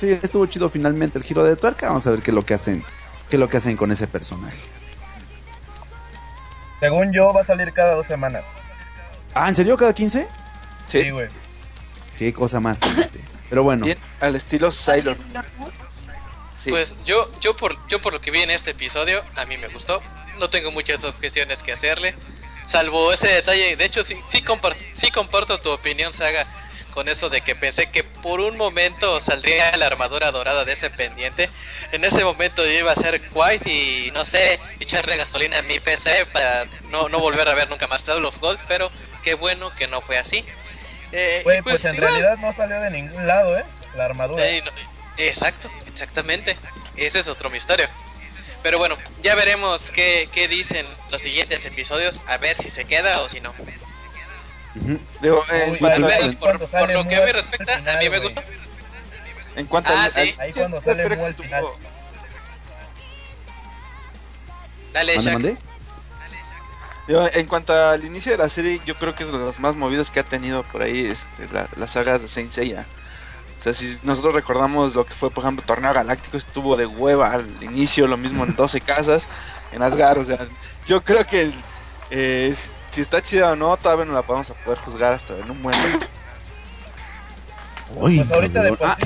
Sí, 0.00 0.18
estuvo 0.22 0.46
chido 0.46 0.68
finalmente 0.68 1.18
el 1.18 1.24
giro 1.24 1.44
de 1.44 1.56
tuerca. 1.56 1.86
Vamos 1.88 2.06
a 2.06 2.10
ver 2.10 2.20
qué 2.20 2.30
es 2.30 2.34
lo 2.34 2.44
que 2.44 2.54
hacen, 2.54 2.82
qué 3.30 3.36
es 3.36 3.40
lo 3.40 3.48
que 3.48 3.56
hacen 3.58 3.76
con 3.76 3.90
ese 3.92 4.06
personaje. 4.06 4.56
Según 6.80 7.12
yo, 7.12 7.32
va 7.32 7.42
a 7.42 7.44
salir 7.44 7.72
cada 7.72 7.94
dos 7.94 8.06
semanas. 8.06 8.42
Ah, 9.34 9.48
¿en 9.48 9.56
serio 9.56 9.76
cada 9.76 9.92
15? 9.94 10.26
Sí, 10.88 11.10
güey. 11.10 11.28
Qué 12.18 12.32
cosa 12.32 12.60
más 12.60 12.80
triste. 12.80 13.20
Pero 13.48 13.62
bueno, 13.62 13.84
Bien, 13.86 13.98
al 14.20 14.34
estilo 14.36 14.70
Cylon. 14.72 15.16
Sí. 16.62 16.70
Pues 16.70 16.96
yo, 17.04 17.30
yo 17.40 17.56
por, 17.56 17.76
yo 17.88 18.00
por 18.00 18.12
lo 18.12 18.20
que 18.20 18.30
vi 18.30 18.40
en 18.40 18.50
este 18.50 18.70
episodio, 18.72 19.22
a 19.36 19.44
mí 19.46 19.56
me 19.58 19.68
gustó. 19.68 20.00
No 20.38 20.48
tengo 20.50 20.70
muchas 20.72 21.02
objeciones 21.04 21.60
que 21.62 21.72
hacerle. 21.72 22.14
Salvo 22.64 23.12
ese 23.12 23.28
detalle. 23.28 23.76
De 23.76 23.84
hecho, 23.84 24.04
sí, 24.04 24.16
sí, 24.28 24.42
compar- 24.42 24.76
sí 24.92 25.10
comparto 25.10 25.60
tu 25.60 25.70
opinión, 25.70 26.12
Saga. 26.12 26.46
Con 26.92 27.08
eso 27.08 27.30
de 27.30 27.40
que 27.40 27.54
pensé 27.56 27.90
que 27.90 28.04
por 28.04 28.40
un 28.40 28.56
momento 28.56 29.20
saldría 29.20 29.74
la 29.78 29.86
armadura 29.86 30.30
dorada 30.30 30.64
de 30.66 30.74
ese 30.74 30.90
pendiente. 30.90 31.48
En 31.90 32.04
ese 32.04 32.22
momento 32.22 32.64
yo 32.64 32.70
iba 32.72 32.92
a 32.92 32.96
ser 32.96 33.20
White 33.32 33.68
y 33.70 34.10
no 34.12 34.24
sé, 34.26 34.60
echarle 34.78 35.16
gasolina 35.16 35.58
a 35.58 35.62
mi 35.62 35.80
PC 35.80 36.26
para 36.26 36.66
no, 36.90 37.08
no 37.08 37.18
volver 37.18 37.48
a 37.48 37.54
ver 37.54 37.70
nunca 37.70 37.86
más 37.86 38.02
Soul 38.02 38.26
of 38.26 38.38
Gold. 38.40 38.60
Pero 38.68 38.90
qué 39.22 39.34
bueno 39.34 39.74
que 39.74 39.88
no 39.88 40.02
fue 40.02 40.18
así. 40.18 40.44
Eh, 41.12 41.40
Güey, 41.44 41.62
pues, 41.62 41.82
en 41.86 41.94
igual- 41.96 42.10
realidad 42.10 42.36
no 42.38 42.54
salió 42.54 42.80
de 42.80 42.90
ningún 42.90 43.26
lado, 43.26 43.58
¿eh? 43.58 43.64
La 43.94 44.04
armadura. 44.06 44.46
eh, 44.46 44.62
no, 44.64 44.70
exacto, 45.16 45.70
exactamente. 45.86 46.56
Ese 46.96 47.20
es 47.20 47.28
otro 47.28 47.48
misterio. 47.50 47.86
Pero 48.62 48.78
bueno, 48.78 48.96
ya 49.22 49.34
veremos 49.34 49.90
qué, 49.90 50.28
qué 50.32 50.46
dicen 50.46 50.86
los 51.10 51.20
siguientes 51.22 51.64
episodios, 51.64 52.22
a 52.26 52.36
ver 52.36 52.56
si 52.58 52.70
se 52.70 52.84
queda 52.84 53.22
o 53.22 53.28
si 53.28 53.40
no. 53.40 53.52
Digo, 55.20 55.44
en, 55.50 55.70
Uy, 55.72 55.78
cuanto 55.78 55.96
Al 55.98 56.04
a- 56.04 56.08
menos 56.08 56.24
ahí 56.24 56.36
por, 56.36 56.48
cuando 56.48 56.66
por 56.68 56.80
sale 56.80 56.94
lo 56.94 57.08
que 57.08 57.14
a 57.16 57.18
Mu 57.20 57.24
mí 57.24 57.30
al 57.30 57.36
respecta, 57.36 57.72
a 57.74 57.76
final, 57.78 57.98
mí 57.98 58.08
me 58.08 58.18
güey. 58.18 58.22
gustó. 58.34 58.50
en 59.56 59.66
cuanto 59.66 59.92
Ah, 59.94 60.04
al- 60.04 60.10
sí. 60.10 60.20
al- 60.20 60.40
Ahí 60.40 60.52
sí, 60.52 60.58
cuando 60.60 60.76
yo 60.78 60.82
sale 60.84 61.02
creo 61.04 61.16
Mu 61.18 61.22
que 61.24 61.28
al 61.28 61.34
final. 61.34 61.64
estuvo- 61.64 61.78
Dale, 64.92 65.16
¿Mande, 65.16 65.30
Shaq. 65.30 65.34
mande? 65.42 65.56
Yo, 67.08 67.26
en 67.32 67.46
cuanto 67.46 67.72
al 67.74 68.04
inicio 68.04 68.32
de 68.32 68.38
la 68.38 68.48
serie, 68.48 68.80
yo 68.86 68.96
creo 68.96 69.14
que 69.14 69.24
es 69.24 69.32
de 69.32 69.36
los 69.38 69.58
más 69.58 69.74
movidos 69.74 70.10
que 70.10 70.20
ha 70.20 70.24
tenido 70.24 70.62
por 70.64 70.82
ahí 70.82 71.06
este, 71.06 71.52
la, 71.52 71.68
las 71.76 71.90
sagas 71.90 72.22
de 72.22 72.28
Saint 72.28 72.52
Seiya. 72.52 72.86
O 73.58 73.62
sea, 73.62 73.72
si 73.72 73.98
nosotros 74.02 74.34
recordamos 74.34 74.94
lo 74.94 75.04
que 75.06 75.14
fue, 75.14 75.30
por 75.30 75.44
ejemplo, 75.44 75.64
Torneo 75.66 75.92
Galáctico, 75.92 76.36
estuvo 76.36 76.76
de 76.76 76.86
hueva 76.86 77.30
al 77.32 77.46
inicio, 77.62 78.06
lo 78.06 78.16
mismo 78.16 78.44
en 78.44 78.54
12 78.56 78.80
casas, 78.80 79.26
en 79.72 79.82
Asgard. 79.82 80.18
O 80.18 80.24
sea, 80.24 80.46
yo 80.86 81.02
creo 81.02 81.26
que 81.26 81.52
eh, 82.10 82.54
si 82.92 83.00
está 83.00 83.20
chida 83.22 83.50
o 83.52 83.56
no, 83.56 83.76
todavía 83.76 84.04
no 84.04 84.12
la 84.14 84.22
podemos 84.22 84.48
a 84.50 84.54
poder 84.54 84.78
juzgar 84.80 85.12
hasta 85.14 85.32
en 85.34 85.50
un 85.50 85.62
buen 85.62 85.76
momento. 85.76 86.06
Uy, 87.94 88.20
Pues 88.20 88.32
ahorita 88.32 88.62
de 88.62 88.78
Ah, 88.82 88.96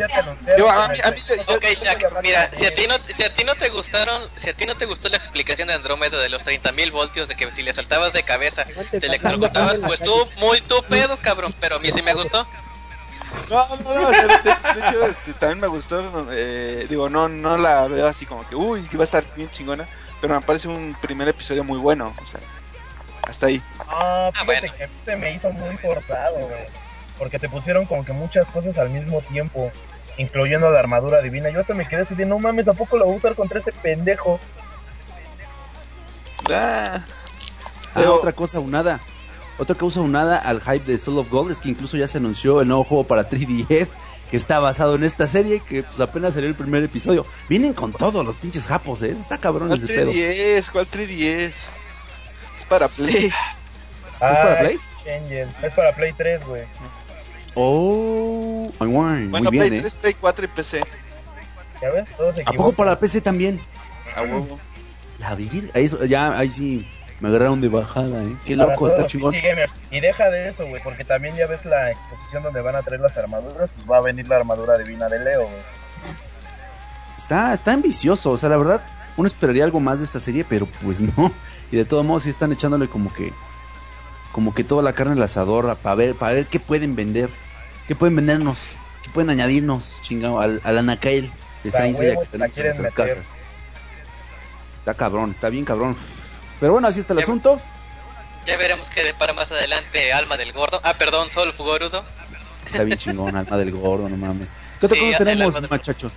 Digo, 0.56 0.70
a 0.70 0.88
mí- 0.88 0.98
a 1.02 1.10
mí- 1.10 1.20
yo- 1.48 1.54
Ok, 1.56 1.64
Shaq, 1.74 2.22
mira, 2.22 2.50
si 2.52 2.66
a 2.66 2.72
ti 2.74 2.86
no, 2.86 2.94
si 3.12 3.24
a 3.24 3.32
ti 3.32 3.42
no 3.42 3.56
te 3.56 3.68
gustaron, 3.68 4.22
si 4.36 4.48
a 4.48 4.54
ti 4.54 4.64
no 4.64 4.76
te 4.76 4.84
gustó 4.86 5.08
la 5.08 5.16
explicación 5.16 5.66
de 5.66 5.74
Andrómeda 5.74 6.18
de 6.18 6.28
los 6.28 6.44
30.000 6.44 6.92
voltios, 6.92 7.26
de 7.26 7.34
que 7.34 7.50
si 7.50 7.62
le 7.62 7.72
saltabas 7.72 8.12
de 8.12 8.22
cabeza 8.22 8.64
te 8.92 9.04
electrocutabas, 9.06 9.80
pues 9.80 10.00
tú, 10.00 10.12
muy 10.38 10.60
tu 10.60 10.80
pedo, 10.84 11.16
cabrón, 11.20 11.52
pero 11.60 11.76
a 11.76 11.78
mí 11.80 11.90
sí 11.90 12.00
me 12.02 12.14
gustó. 12.14 12.46
No, 13.50 13.68
no, 13.76 13.76
no, 13.94 14.08
o 14.08 14.14
sea, 14.14 14.26
de, 14.28 14.80
de 14.80 14.88
hecho 14.88 15.06
este, 15.06 15.32
también 15.34 15.60
me 15.60 15.66
gustó, 15.66 16.28
eh, 16.30 16.86
digo, 16.88 17.08
no 17.08 17.28
no 17.28 17.58
la 17.58 17.86
veo 17.88 18.06
así 18.06 18.24
como 18.24 18.48
que, 18.48 18.54
uy, 18.54 18.82
que 18.88 18.96
va 18.96 19.02
a 19.02 19.04
estar 19.04 19.24
bien 19.34 19.50
chingona, 19.50 19.84
pero 20.20 20.34
me 20.34 20.40
parece 20.46 20.68
un 20.68 20.96
primer 21.02 21.26
episodio 21.28 21.64
muy 21.64 21.78
bueno, 21.78 22.14
o 22.22 22.26
sea, 22.26 22.40
hasta 23.26 23.46
ahí. 23.46 23.62
Ah, 23.80 24.30
fíjate 24.32 24.46
bueno. 24.68 24.74
que 24.78 24.88
se 25.04 25.16
me 25.16 25.34
hizo 25.34 25.50
muy 25.50 25.76
forzado, 25.76 26.36
güey. 26.38 26.64
Porque 27.18 27.38
te 27.38 27.48
pusieron 27.48 27.86
como 27.86 28.04
que 28.04 28.12
muchas 28.12 28.46
cosas 28.48 28.76
al 28.78 28.90
mismo 28.90 29.20
tiempo, 29.22 29.70
incluyendo 30.18 30.70
la 30.70 30.78
armadura 30.78 31.20
divina. 31.20 31.50
Yo 31.50 31.60
hasta 31.60 31.74
me 31.74 31.88
quedé 31.88 32.02
así 32.02 32.14
de, 32.14 32.26
no 32.26 32.38
mames, 32.38 32.64
tampoco 32.66 32.96
la 32.98 33.04
voy 33.04 33.14
a 33.14 33.18
usar 33.18 33.34
contra 33.34 33.60
ese 33.60 33.72
pendejo. 33.72 34.38
Ah, 36.50 37.02
ah, 37.02 37.04
pero- 37.94 38.16
otra 38.16 38.32
cosa 38.32 38.60
unada. 38.60 39.00
Otra 39.58 39.74
cosa 39.74 40.02
unada 40.02 40.36
al 40.36 40.60
hype 40.60 40.84
de 40.84 40.98
Soul 40.98 41.16
of 41.18 41.30
Gold 41.30 41.50
es 41.50 41.60
que 41.60 41.70
incluso 41.70 41.96
ya 41.96 42.06
se 42.06 42.18
anunció 42.18 42.60
el 42.60 42.68
nuevo 42.68 42.84
juego 42.84 43.04
para 43.06 43.26
3DS 43.30 43.88
que 44.30 44.36
está 44.36 44.58
basado 44.58 44.96
en 44.96 45.04
esta 45.04 45.28
serie 45.28 45.60
que 45.60 45.82
pues 45.84 45.98
apenas 46.00 46.34
salió 46.34 46.48
el 46.48 46.54
primer 46.54 46.82
episodio. 46.84 47.24
Vienen 47.48 47.72
con 47.72 47.92
todos 47.92 48.26
los 48.26 48.36
pinches 48.36 48.66
japos, 48.66 49.02
¿eh? 49.02 49.12
Está 49.12 49.38
cabrón 49.38 49.68
¿Cuál 49.68 49.78
ese 49.78 49.86
pedo. 49.88 50.10
310? 50.10 50.70
¿Cuál 50.70 50.86
310? 50.88 51.54
Para 52.68 52.88
Play. 52.88 53.26
¿Es 53.26 53.32
para 54.20 54.60
Ay, 54.60 54.78
Play? 55.04 55.16
Angel. 55.18 55.48
Es 55.62 55.74
para 55.74 55.92
Play 55.94 56.12
3, 56.12 56.44
güey. 56.46 56.62
Oh, 57.54 58.70
ay, 58.80 58.86
guay, 58.86 59.26
Bueno, 59.28 59.50
muy 59.50 59.58
bien, 59.58 59.68
Play 59.68 59.78
¿eh? 59.78 59.82
3, 59.82 59.94
Play 59.94 60.14
4 60.14 60.44
y 60.44 60.48
PC. 60.48 60.80
¿Ya 61.80 61.90
ves? 61.90 62.10
Todos 62.16 62.36
se 62.36 62.42
¿A 62.44 62.52
poco 62.52 62.72
para 62.72 62.98
PC 62.98 63.20
también? 63.20 63.60
A 64.14 64.22
huevo. 64.22 64.58
La 65.18 65.34
vir, 65.34 65.70
ahí, 65.74 65.84
eso- 65.86 66.04
ya, 66.04 66.36
ahí 66.36 66.50
sí 66.50 66.86
me 67.20 67.28
agarraron 67.28 67.60
de 67.62 67.68
bajada, 67.68 68.22
¿eh? 68.24 68.36
Qué 68.44 68.56
Para 68.56 68.70
loco, 68.72 68.88
está 68.88 69.06
chingón. 69.06 69.34
Y 69.90 70.00
deja 70.00 70.28
de 70.30 70.48
eso, 70.50 70.66
güey, 70.66 70.82
porque 70.82 71.04
también 71.04 71.34
ya 71.36 71.46
ves 71.46 71.64
la 71.64 71.90
exposición 71.90 72.42
donde 72.42 72.60
van 72.60 72.76
a 72.76 72.82
traer 72.82 73.00
las 73.00 73.16
armaduras, 73.16 73.70
pues 73.74 73.90
va 73.90 73.98
a 73.98 74.02
venir 74.02 74.26
la 74.28 74.36
armadura 74.36 74.76
divina 74.76 75.08
de 75.08 75.18
Leo, 75.20 75.42
güey. 75.42 75.62
Está, 77.16 77.52
está 77.54 77.72
ambicioso, 77.72 78.30
o 78.30 78.36
sea, 78.36 78.48
la 78.50 78.56
verdad, 78.58 78.82
uno 79.16 79.26
esperaría 79.26 79.64
algo 79.64 79.80
más 79.80 79.98
de 80.00 80.04
esta 80.04 80.18
serie, 80.18 80.44
pero 80.46 80.66
pues 80.82 81.00
no. 81.16 81.32
Y 81.70 81.76
de 81.76 81.84
todos 81.84 82.04
modos 82.04 82.24
sí 82.24 82.30
están 82.30 82.52
echándole 82.52 82.88
como 82.88 83.12
que 83.12 83.32
como 84.36 84.54
que 84.54 84.64
toda 84.64 84.82
la 84.82 84.92
carne 84.92 85.14
al 85.14 85.22
asador 85.22 85.74
para 85.78 85.94
ver, 85.94 86.14
para 86.14 86.34
ver 86.34 86.46
qué 86.46 86.60
pueden 86.60 86.94
vender, 86.94 87.30
qué 87.88 87.96
pueden 87.96 88.14
vendernos, 88.16 88.58
qué 89.02 89.08
pueden 89.08 89.30
añadirnos, 89.30 90.02
chingado, 90.02 90.40
al, 90.40 90.60
al 90.62 90.76
anacael 90.76 91.32
de 91.64 91.70
Sainz 91.70 91.98
que 91.98 92.18
tenemos 92.30 92.58
en 92.58 92.64
nuestras 92.66 92.92
casas. 92.92 93.26
Está 94.78 94.92
cabrón, 94.92 95.30
está 95.30 95.48
bien 95.48 95.64
cabrón. 95.64 95.96
Pero 96.60 96.72
bueno, 96.72 96.86
así 96.86 97.00
está 97.00 97.14
el 97.14 97.20
asunto. 97.20 97.58
Ya 98.46 98.58
veremos 98.58 98.90
qué 98.90 99.02
depara 99.02 99.32
más 99.32 99.50
adelante 99.50 100.12
Alma 100.12 100.36
del 100.36 100.52
Gordo. 100.52 100.80
Ah, 100.84 100.98
perdón, 100.98 101.30
Sol 101.30 101.54
Fugorudo. 101.54 102.04
Está 102.66 102.84
bien 102.84 102.98
chingón, 102.98 103.36
Alma 103.36 103.56
del 103.56 103.72
Gordo, 103.72 104.08
no 104.08 104.18
mames. 104.18 104.54
¿Qué 104.78 104.84
otra 104.86 104.98
sí, 104.98 105.06
cosa 105.06 105.18
tenemos, 105.18 105.70
muchachos? 105.70 106.12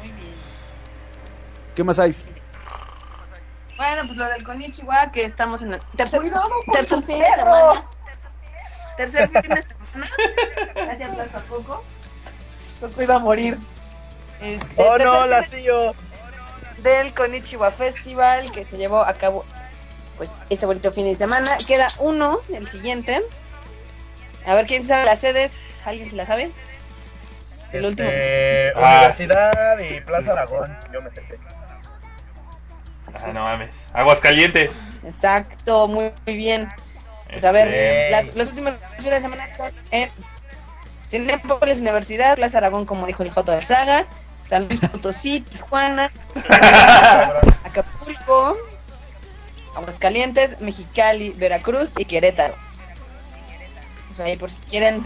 Muy 0.00 0.10
bien. 0.10 0.32
¿Qué 1.76 1.84
más 1.84 1.98
hay? 2.00 2.14
Bueno, 3.78 4.02
pues 4.06 4.16
lo 4.18 4.26
del 4.26 4.44
Konichiwa, 4.44 5.10
que 5.12 5.24
estamos 5.24 5.62
en 5.62 5.72
el 5.74 5.80
tercer, 5.96 6.20
Cuidado 6.20 6.50
con 6.50 6.74
tercer 6.74 7.02
fin 7.04 7.18
de 7.18 7.30
semana. 7.30 7.84
Tercer 8.96 9.28
fin 9.30 9.54
de 9.54 9.62
semana. 9.62 10.10
Gracias, 10.74 11.14
Plaza 11.14 11.38
Poco. 11.48 11.84
Coco 12.80 13.02
iba 13.02 13.14
a 13.14 13.18
morir. 13.20 13.56
Este, 14.42 14.66
¡Oh, 14.76 14.98
no, 14.98 15.26
la 15.26 15.42
tío! 15.44 15.94
del 16.82 17.12
Konichiwa 17.14 17.70
Festival 17.72 18.52
que 18.52 18.64
se 18.64 18.76
llevó 18.76 19.00
a 19.00 19.12
cabo 19.14 19.44
pues 20.16 20.30
este 20.50 20.66
bonito 20.66 20.92
fin 20.92 21.04
de 21.06 21.14
semana. 21.14 21.56
Queda 21.66 21.88
uno, 21.98 22.40
el 22.52 22.68
siguiente. 22.68 23.22
A 24.46 24.54
ver 24.54 24.66
quién 24.66 24.82
sabe 24.82 25.04
las 25.04 25.20
sedes. 25.20 25.58
¿Alguien 25.84 26.10
se 26.10 26.16
la 26.16 26.26
sabe? 26.26 26.50
El 27.72 27.86
último. 27.86 28.08
Este, 28.08 28.72
Ah, 28.76 29.12
Universidad 29.16 29.78
y 29.78 30.00
Plaza 30.00 30.32
Aragón. 30.32 30.76
Yo 30.92 31.00
me 31.02 31.10
senté. 31.10 31.38
Ah, 33.14 33.32
no 33.32 33.44
mames. 33.44 33.70
Aguascalientes. 33.92 34.70
Exacto, 35.04 35.88
muy, 35.88 36.12
muy 36.26 36.36
bien. 36.36 36.68
Pues 37.30 37.44
a 37.44 37.52
ver, 37.52 37.68
este, 37.68 38.10
las, 38.10 38.36
las 38.36 38.48
últimas 38.48 38.74
de 39.02 39.20
semanas 39.20 39.50
son 39.56 39.70
en 39.90 40.10
Cinepolis 41.08 41.80
Universidad, 41.80 42.36
Plaza 42.36 42.58
Aragón, 42.58 42.86
como 42.86 43.06
dijo 43.06 43.22
el 43.22 43.30
Joto 43.30 43.52
de 43.52 43.60
Saga, 43.60 44.06
San 44.48 44.66
Luis 44.66 44.80
Potosí, 44.80 45.40
Tijuana, 45.52 46.10
Acapulco, 47.64 48.56
Aguascalientes, 49.76 50.60
Mexicali, 50.60 51.30
Veracruz 51.30 51.90
y 51.98 52.04
Querétaro. 52.04 52.54
Pues 54.08 54.20
ahí 54.20 54.36
por 54.36 54.50
si 54.50 54.58
quieren, 54.70 55.04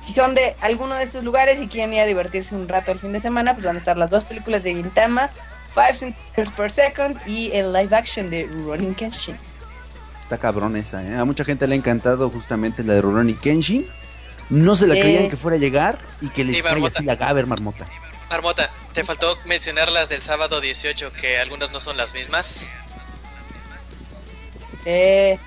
si 0.00 0.12
son 0.12 0.34
de 0.34 0.56
alguno 0.60 0.96
de 0.96 1.04
estos 1.04 1.22
lugares 1.24 1.60
y 1.60 1.68
quieren 1.68 1.94
ir 1.94 2.00
a 2.00 2.06
divertirse 2.06 2.54
un 2.54 2.68
rato 2.68 2.92
el 2.92 2.98
fin 2.98 3.12
de 3.12 3.20
semana, 3.20 3.54
pues 3.54 3.64
van 3.64 3.76
a 3.76 3.78
estar 3.78 3.96
las 3.96 4.10
dos 4.10 4.24
películas 4.24 4.62
de 4.64 4.74
Guintama, 4.74 5.30
5 5.74 5.98
centimeters 5.98 6.50
per 6.56 6.70
second 6.70 7.16
y 7.26 7.52
el 7.52 7.72
live 7.72 7.94
action 7.96 8.28
de 8.30 8.46
Rurouni 8.46 8.94
Kenshin. 8.94 9.36
Está 10.20 10.38
cabrón 10.38 10.76
esa, 10.76 11.02
¿eh? 11.04 11.16
A 11.16 11.24
mucha 11.24 11.44
gente 11.44 11.66
le 11.66 11.74
ha 11.74 11.78
encantado 11.78 12.30
justamente 12.30 12.82
la 12.82 12.94
de 12.94 13.02
Rurouni 13.02 13.34
Kenshin. 13.34 13.86
No 14.48 14.74
se 14.76 14.86
la 14.86 14.94
eh, 14.94 15.00
creían 15.00 15.28
que 15.30 15.36
fuera 15.36 15.56
a 15.56 15.60
llegar 15.60 15.98
y 16.20 16.28
que 16.28 16.44
les 16.44 16.62
vaya 16.62 16.86
así 16.86 17.04
la 17.04 17.16
Gaber 17.16 17.46
Marmota. 17.46 17.86
Marmota, 18.28 18.70
te 18.92 19.04
faltó 19.04 19.36
mencionar 19.44 19.90
las 19.90 20.08
del 20.08 20.22
sábado 20.22 20.60
18, 20.60 21.12
que 21.12 21.38
algunas 21.38 21.70
no 21.72 21.80
son 21.80 21.96
las 21.96 22.14
mismas. 22.14 22.68
Eh. 24.84 25.38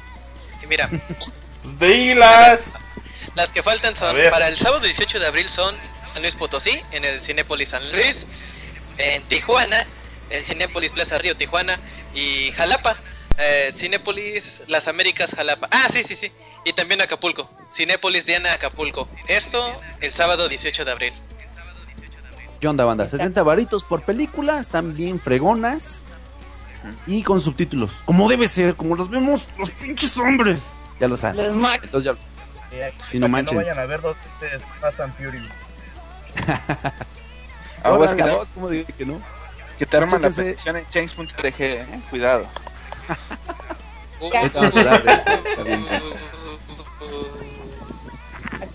Y 0.63 0.67
mira. 0.67 0.89
¡Dilas! 1.79 2.59
Las 3.35 3.51
que 3.51 3.63
faltan 3.63 3.95
son, 3.95 4.15
para 4.29 4.47
el 4.47 4.57
sábado 4.57 4.81
18 4.81 5.19
de 5.19 5.25
abril 5.25 5.49
son 5.49 5.75
San 6.05 6.21
Luis 6.21 6.35
Potosí, 6.35 6.81
en 6.91 7.03
el 7.03 7.19
Cinépolis 7.19 7.69
San 7.69 7.91
Luis, 7.91 8.27
en 8.97 9.23
Tijuana, 9.23 9.87
el 10.29 10.43
Cinépolis 10.45 10.91
Plaza 10.91 11.17
Río 11.17 11.35
Tijuana 11.35 11.79
y 12.13 12.51
Jalapa, 12.51 12.97
eh, 13.37 13.71
Cinépolis 13.73 14.63
Las 14.67 14.87
Américas 14.87 15.33
Jalapa. 15.35 15.67
Ah, 15.71 15.87
sí, 15.91 16.03
sí, 16.03 16.15
sí. 16.15 16.31
Y 16.65 16.73
también 16.73 17.01
Acapulco, 17.01 17.49
Cinépolis 17.71 18.25
Diana 18.25 18.53
Acapulco. 18.53 19.09
Esto 19.27 19.79
el 20.01 20.11
sábado 20.13 20.47
18 20.47 20.85
de 20.85 20.91
abril. 20.91 21.13
¿Qué 22.59 22.67
onda, 22.67 22.85
banda? 22.85 23.03
Exacto. 23.03 23.23
70 23.23 23.43
varitos 23.43 23.83
por 23.83 24.03
película, 24.03 24.59
están 24.59 24.95
bien 24.95 25.19
fregonas 25.19 26.03
y 27.05 27.23
con 27.23 27.41
subtítulos. 27.41 27.91
Como 28.05 28.29
debe 28.29 28.47
ser, 28.47 28.75
como 28.75 28.95
los 28.95 29.09
vemos 29.09 29.49
los 29.57 29.71
pinches 29.71 30.17
hombres. 30.17 30.77
Ya 30.99 31.07
lo 31.07 31.17
saben. 31.17 31.61
Entonces 31.83 32.15
ya. 32.15 32.77
Eh, 32.77 32.93
Sí, 33.09 33.19
no 33.19 33.27
manchen. 33.27 33.57
No 33.57 33.63
vayan 33.63 33.79
a 33.79 33.85
ver 33.85 34.01
dos 34.01 34.15
veces 34.39 34.61
Fast 34.79 34.99
and 34.99 35.15
que, 38.15 38.23
aguas, 38.23 38.49
¿cómo 38.51 38.69
dije 38.69 38.91
que 38.93 39.05
no? 39.05 39.21
Que 39.77 39.85
te 39.85 39.97
arman 39.97 40.21
la 40.21 40.29
Chéquense. 40.29 40.43
petición 40.43 40.77
en 40.77 40.87
change.org, 40.89 41.55
¿eh? 41.59 42.01
Cuidado. 42.09 42.47
Bien. 45.63 45.85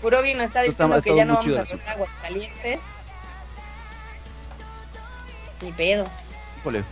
Kurogi 0.01 0.33
nos 0.33 0.45
está 0.45 0.61
diciendo 0.61 0.95
está 0.97 1.09
que 1.09 1.15
ya 1.15 1.25
no 1.25 1.35
vamos 1.35 1.57
a 1.57 1.91
aguas 1.91 2.09
calientes. 2.21 2.79
Ni 5.61 5.71
pedos. 5.73 6.09
Híjole. 6.59 6.83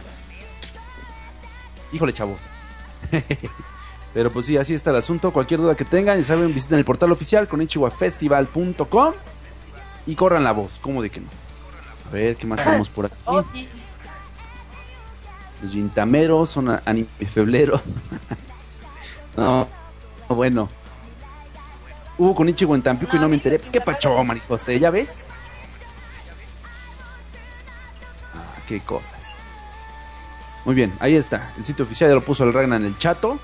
Híjole, 1.93 2.13
chavos. 2.13 2.39
Pero 4.13 4.31
pues 4.31 4.45
sí, 4.45 4.57
así 4.57 4.73
está 4.73 4.89
el 4.89 4.97
asunto. 4.97 5.31
Cualquier 5.31 5.61
duda 5.61 5.75
que 5.75 5.85
tengan, 5.85 6.19
ya 6.19 6.25
saben, 6.25 6.53
visiten 6.53 6.77
el 6.77 6.85
portal 6.85 7.11
oficial 7.11 7.47
con 7.47 7.61
ichiwafestival.com 7.61 9.13
y 10.05 10.15
corran 10.15 10.43
la 10.43 10.51
voz. 10.51 10.71
¿Cómo 10.81 11.01
de 11.01 11.09
que 11.09 11.21
no? 11.21 11.27
A 12.07 12.11
ver, 12.11 12.35
¿qué 12.35 12.47
más 12.47 12.63
tenemos 12.63 12.89
por 12.89 13.05
aquí? 13.05 13.15
Oh, 13.25 13.43
sí. 13.53 13.67
Los 15.61 15.73
vintameros 15.73 16.49
son 16.49 16.79
animefebleros. 16.85 17.81
no, 19.37 19.67
no, 20.29 20.35
bueno. 20.35 20.69
Hubo 22.17 22.33
con 22.33 22.49
Ichigo 22.49 22.75
en 22.75 22.81
Tampico 22.81 23.15
y 23.15 23.19
no 23.19 23.29
me 23.29 23.35
enteré. 23.35 23.59
Pues 23.59 23.71
qué 23.71 23.81
pacho, 23.81 24.23
Mari 24.23 24.41
José, 24.47 24.79
¿ya 24.79 24.89
ves? 24.89 25.25
Ah, 28.33 28.59
qué 28.67 28.79
cosas. 28.79 29.35
Muy 30.65 30.75
bien, 30.75 30.93
ahí 30.99 31.15
está. 31.15 31.53
El 31.57 31.63
sitio 31.63 31.85
oficial 31.85 32.09
ya 32.09 32.15
lo 32.15 32.23
puso 32.23 32.43
el 32.43 32.53
Ragna 32.53 32.75
en 32.75 32.85
el 32.85 32.97
chato. 32.97 33.39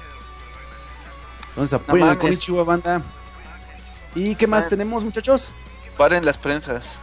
Entonces 1.49 1.73
apoyen 1.73 2.07
al 2.07 2.15
mames. 2.15 2.21
Konichiwa 2.21 2.63
banda. 2.63 3.01
¿Y 4.15 4.35
qué 4.35 4.47
más 4.47 4.67
tenemos, 4.67 5.03
muchachos? 5.03 5.49
Paren 5.97 6.25
las 6.25 6.37
prensas. 6.37 6.97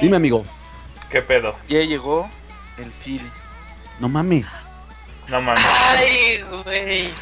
Dime, 0.00 0.16
amigo. 0.16 0.44
¿Qué 1.10 1.22
pedo? 1.22 1.54
Ya 1.68 1.80
llegó 1.80 2.28
el 2.78 2.90
Phil. 2.90 3.22
No 3.98 4.08
mames. 4.08 4.46
No 5.28 5.40
mames. 5.40 5.64
Ay, 5.64 6.44
güey. 6.64 7.12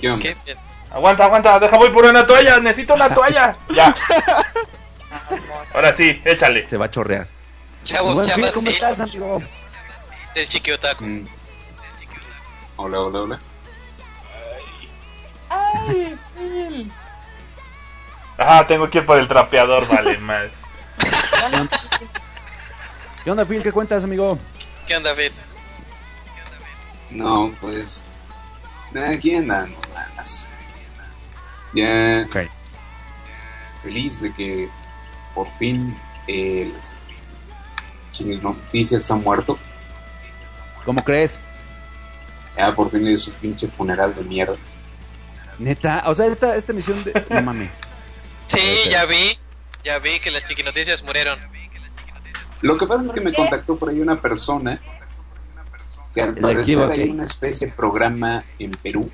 ¿Qué 0.00 0.10
onda? 0.10 0.22
Qué 0.22 0.36
bien. 0.44 0.58
Aguanta, 0.90 1.24
aguanta. 1.24 1.58
Deja 1.58 1.76
voy 1.76 1.90
por 1.90 2.04
una 2.04 2.26
toalla. 2.26 2.60
Necesito 2.60 2.94
una 2.94 3.12
toalla. 3.12 3.56
Ya. 3.74 3.94
Ahora 5.74 5.92
sí, 5.94 6.20
échale. 6.24 6.66
Se 6.68 6.76
va 6.76 6.86
a 6.86 6.90
chorrear. 6.90 7.26
Chavos, 7.84 8.14
Buen 8.14 8.26
fin, 8.26 8.34
chavas, 8.36 8.52
¿Cómo 8.52 8.66
Phil, 8.66 8.74
estás, 8.74 9.00
amigo? 9.00 9.42
del 10.34 10.48
Chiqui 10.48 10.70
Otaku. 10.72 11.04
Mm. 11.04 11.26
Hola, 12.76 13.00
hola, 13.00 13.20
hola. 13.20 13.38
Ay, 15.50 16.16
Phil. 16.36 16.92
Ah, 18.38 18.64
tengo 18.66 18.88
que 18.90 18.98
ir 18.98 19.06
por 19.06 19.18
el 19.18 19.28
trapeador, 19.28 19.86
vale, 19.86 20.18
más. 20.18 20.46
¿Qué 23.24 23.30
onda, 23.30 23.44
Phil? 23.44 23.62
¿Qué 23.62 23.70
cuentas, 23.72 24.02
amigo? 24.04 24.38
¿Qué 24.86 24.96
onda, 24.96 25.14
Phil? 25.14 25.32
No, 27.10 27.54
pues. 27.60 28.06
Aquí 29.12 29.34
andamos, 29.34 29.78
más. 30.16 30.48
Ya 31.74 32.24
Ok. 32.26 32.48
feliz 33.82 34.20
de 34.20 34.32
que 34.34 34.68
por 35.34 35.50
fin 35.56 35.98
eh, 36.28 36.72
las 36.72 36.94
noticias 38.42 39.10
han 39.10 39.22
muerto. 39.22 39.58
¿Cómo 40.84 41.02
crees? 41.02 41.40
Ya 42.56 42.72
por 42.72 42.90
fin 42.90 43.06
es 43.08 43.22
su 43.22 43.32
pinche 43.32 43.66
funeral 43.66 44.14
de 44.14 44.22
mierda. 44.22 44.56
Neta, 45.58 46.04
o 46.06 46.14
sea, 46.14 46.26
esta, 46.26 46.54
esta 46.56 46.72
misión 46.72 47.02
de... 47.02 47.24
No 47.30 47.42
mames. 47.42 47.70
Sí, 48.46 48.60
ya 48.90 49.04
vi. 49.06 49.36
Ya 49.82 49.98
vi 49.98 50.20
que 50.20 50.30
las 50.30 50.44
chiquinoticias 50.46 51.02
murieron. 51.02 51.38
Lo 52.60 52.76
que 52.76 52.86
pasa 52.86 53.06
es 53.06 53.08
que 53.08 53.20
¿Por 53.20 53.24
me 53.24 53.30
qué? 53.32 53.36
contactó 53.36 53.76
por 53.76 53.90
ahí 53.90 54.00
una 54.00 54.20
persona 54.20 54.80
que 56.14 56.22
al 56.22 56.34
parecer 56.34 56.90
hay 56.90 57.10
una 57.10 57.24
especie 57.24 57.68
de 57.68 57.72
programa 57.72 58.44
en 58.58 58.70
Perú 58.70 59.10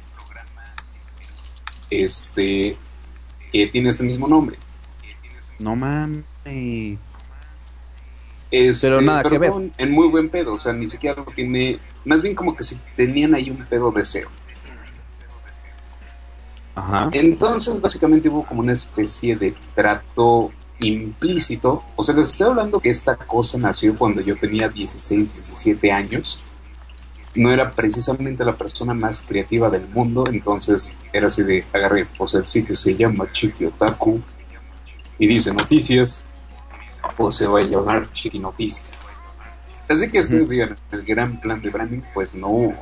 este 1.90 2.76
que 3.52 3.66
tiene 3.66 3.90
este 3.90 4.04
mismo 4.04 4.28
nombre. 4.28 4.56
No 5.58 5.74
mames. 5.74 6.24
Este, 8.50 8.86
Pero 8.86 9.00
nada 9.00 9.22
que 9.24 9.38
ver. 9.38 9.52
En 9.76 9.92
muy 9.92 10.08
buen 10.08 10.28
pedo, 10.28 10.54
o 10.54 10.58
sea, 10.58 10.72
ni 10.72 10.88
siquiera 10.88 11.16
lo 11.16 11.24
tiene. 11.32 11.80
Más 12.04 12.22
bien 12.22 12.34
como 12.34 12.56
que 12.56 12.64
si 12.64 12.80
tenían 12.96 13.34
ahí 13.34 13.50
un 13.50 13.64
pedo 13.66 13.90
de 13.90 14.04
cero. 14.04 14.30
Ajá. 16.74 17.10
Entonces, 17.12 17.80
básicamente 17.80 18.28
hubo 18.28 18.46
como 18.46 18.60
una 18.60 18.72
especie 18.72 19.36
de 19.36 19.54
trato 19.74 20.52
implícito. 20.80 21.82
O 21.96 22.02
sea, 22.02 22.14
les 22.14 22.28
estoy 22.28 22.48
hablando 22.48 22.80
que 22.80 22.90
esta 22.90 23.16
cosa 23.16 23.58
nació 23.58 23.96
cuando 23.96 24.20
yo 24.20 24.38
tenía 24.38 24.68
16, 24.68 25.34
17 25.34 25.92
años. 25.92 26.40
No 27.34 27.52
era 27.52 27.70
precisamente 27.70 28.44
la 28.44 28.56
persona 28.56 28.92
más 28.92 29.22
creativa 29.22 29.70
del 29.70 29.86
mundo, 29.88 30.24
entonces 30.32 30.98
era 31.12 31.28
así 31.28 31.44
de 31.44 31.64
agarré, 31.72 32.04
pues 32.18 32.34
el 32.34 32.46
sitio 32.46 32.76
se 32.76 32.96
llama 32.96 33.30
Chiqui 33.30 33.66
Otaku 33.66 34.20
y 35.16 35.28
dice 35.28 35.54
noticias, 35.54 36.24
o 37.18 37.30
se 37.30 37.46
va 37.46 37.60
a 37.60 37.62
llamar 37.62 38.10
Chiqui 38.10 38.40
Noticias. 38.40 39.06
Así 39.88 40.10
que 40.10 40.20
ustedes 40.20 40.48
digan, 40.48 40.74
el 40.92 41.04
gran 41.04 41.40
plan 41.40 41.60
de 41.60 41.70
branding, 41.70 42.00
pues 42.14 42.34
no 42.34 42.48
hubo. 42.48 42.74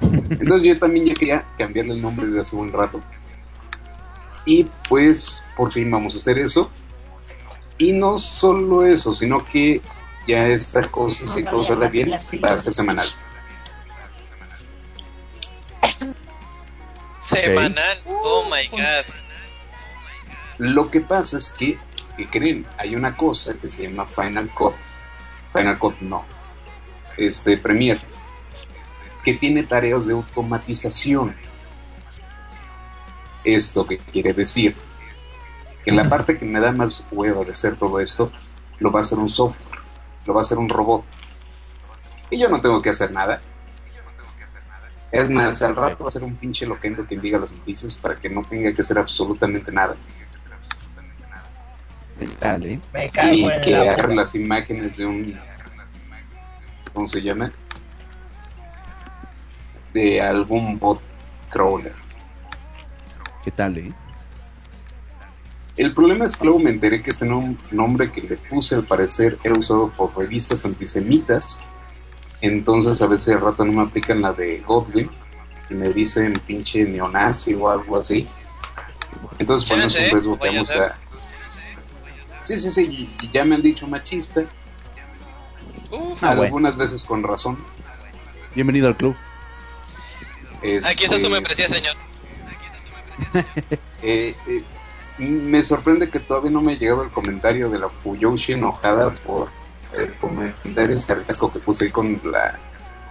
Entonces 0.00 0.62
yo 0.62 0.78
también 0.78 1.06
ya 1.06 1.14
quería 1.14 1.44
cambiarle 1.56 1.94
el 1.94 2.02
nombre 2.02 2.26
desde 2.26 2.40
hace 2.40 2.56
un 2.56 2.72
rato. 2.72 3.00
Y 4.46 4.66
pues 4.88 5.44
por 5.56 5.70
fin 5.70 5.90
vamos 5.90 6.14
a 6.14 6.18
hacer 6.18 6.38
eso. 6.38 6.70
Y 7.80 7.92
no 7.92 8.18
solo 8.18 8.84
eso, 8.84 9.14
sino 9.14 9.42
que 9.42 9.80
ya 10.28 10.46
esta 10.48 10.82
cosa, 10.90 11.26
si 11.26 11.42
todo 11.42 11.64
sale 11.64 11.88
bien, 11.88 12.10
va 12.44 12.52
a 12.52 12.58
ser 12.58 12.74
semanal. 12.74 13.08
Semanal. 17.22 18.02
Oh 18.06 18.44
my 18.44 18.68
god. 18.68 19.14
Lo 20.58 20.90
que 20.90 21.00
pasa 21.00 21.38
es 21.38 21.54
que, 21.54 21.78
¿qué 22.18 22.28
creen? 22.28 22.66
Hay 22.76 22.94
una 22.94 23.16
cosa 23.16 23.54
que 23.54 23.66
se 23.66 23.84
llama 23.84 24.04
Final 24.06 24.50
Cut. 24.50 24.74
Final 25.54 25.78
Cut 25.78 25.98
no. 26.00 26.26
Este, 27.16 27.56
Premiere. 27.56 28.02
Que 29.24 29.32
tiene 29.32 29.62
tareas 29.62 30.04
de 30.04 30.12
automatización. 30.12 31.34
Esto 33.42 33.86
que 33.86 33.96
quiere 33.96 34.34
decir 34.34 34.76
que 35.84 35.92
la 35.92 36.08
parte 36.08 36.36
que 36.36 36.44
me 36.44 36.60
da 36.60 36.72
más 36.72 37.06
hueva 37.10 37.44
de 37.44 37.52
hacer 37.52 37.76
todo 37.76 38.00
esto 38.00 38.30
lo 38.78 38.90
va 38.90 39.00
a 39.00 39.02
hacer 39.02 39.18
un 39.18 39.28
software, 39.28 39.78
lo 40.26 40.34
va 40.34 40.40
a 40.40 40.42
hacer 40.42 40.58
un 40.58 40.68
robot. 40.68 41.04
Y 42.30 42.38
yo 42.38 42.48
no 42.48 42.60
tengo 42.60 42.80
que 42.80 42.90
hacer 42.90 43.10
nada. 43.10 43.40
Es 45.10 45.28
más, 45.28 45.60
al 45.62 45.74
rato 45.74 46.04
va 46.04 46.08
a 46.08 46.10
ser 46.10 46.22
un 46.22 46.36
pinche 46.36 46.64
loquendo 46.66 47.04
quien 47.04 47.20
diga 47.20 47.38
los 47.38 47.50
noticias 47.50 47.96
para 47.98 48.14
que 48.14 48.28
no 48.28 48.42
tenga 48.42 48.72
que 48.72 48.80
hacer 48.80 48.98
absolutamente 48.98 49.72
nada. 49.72 49.96
Dale. 52.38 52.80
Me 52.92 53.10
cago 53.10 53.32
y 53.32 53.44
en 53.44 53.60
que 53.60 53.70
la 53.70 53.80
agarre 53.82 54.02
puta. 54.02 54.14
las 54.14 54.34
imágenes 54.34 54.96
de 54.98 55.06
un 55.06 55.40
¿cómo 56.92 57.06
se 57.06 57.22
llama? 57.22 57.50
de 59.94 60.20
algún 60.20 60.78
bot 60.78 61.00
crawler 61.48 61.94
¿Qué 63.42 63.50
tal, 63.50 63.78
eh? 63.78 63.92
El 65.80 65.94
problema 65.94 66.26
es 66.26 66.36
que 66.36 66.44
luego 66.44 66.58
me 66.60 66.70
enteré 66.70 67.00
que 67.02 67.10
ese 67.10 67.26
nom- 67.26 67.56
nombre 67.70 68.12
que 68.12 68.20
le 68.20 68.36
puse 68.36 68.74
al 68.74 68.84
parecer 68.84 69.38
era 69.42 69.58
usado 69.58 69.90
por 69.90 70.16
revistas 70.16 70.64
antisemitas 70.66 71.60
entonces 72.42 73.00
a 73.02 73.06
veces 73.06 73.34
al 73.34 73.40
rato 73.40 73.64
no 73.64 73.72
me 73.72 73.82
aplican 73.82 74.20
la 74.20 74.32
de 74.32 74.58
Godwin 74.60 75.10
y 75.70 75.74
me 75.74 75.90
dicen 75.92 76.32
pinche 76.46 76.84
neonazi 76.84 77.54
o 77.54 77.68
algo 77.70 77.96
así 77.98 78.26
entonces 79.38 79.68
por 79.68 79.78
Chance, 79.78 79.98
eso 80.06 80.14
riesgo 80.14 80.38
que 80.38 80.48
vamos 80.48 80.70
a 80.76 80.94
sí 82.42 82.56
sí 82.58 82.70
sí 82.70 83.08
y- 83.22 83.30
ya 83.30 83.44
me 83.44 83.54
han 83.54 83.62
dicho 83.62 83.86
machista 83.86 84.42
Uf, 85.90 86.22
Ah, 86.22 86.28
bueno. 86.28 86.42
algunas 86.44 86.76
veces 86.76 87.04
con 87.04 87.22
razón 87.22 87.58
Bienvenido 88.54 88.88
al 88.88 88.96
club. 88.96 89.14
aquí 90.62 91.04
está 91.04 91.16
su 91.16 91.16
Este, 91.16 91.28
membresía, 91.30 91.68
señor. 91.68 91.94
eh, 94.02 94.34
eh, 94.46 94.62
me 95.28 95.62
sorprende 95.62 96.08
que 96.08 96.20
todavía 96.20 96.50
no 96.50 96.62
me 96.62 96.72
ha 96.72 96.78
llegado 96.78 97.02
el 97.02 97.10
comentario 97.10 97.68
de 97.68 97.78
la 97.78 97.88
Fuyoshi 97.88 98.54
enojada 98.54 99.10
por 99.26 99.48
el 99.96 100.14
comentario 100.14 100.98
sarcástico 100.98 101.52
que 101.52 101.58
puse 101.58 101.84
ahí 101.86 101.90
con 101.90 102.20
la 102.24 102.58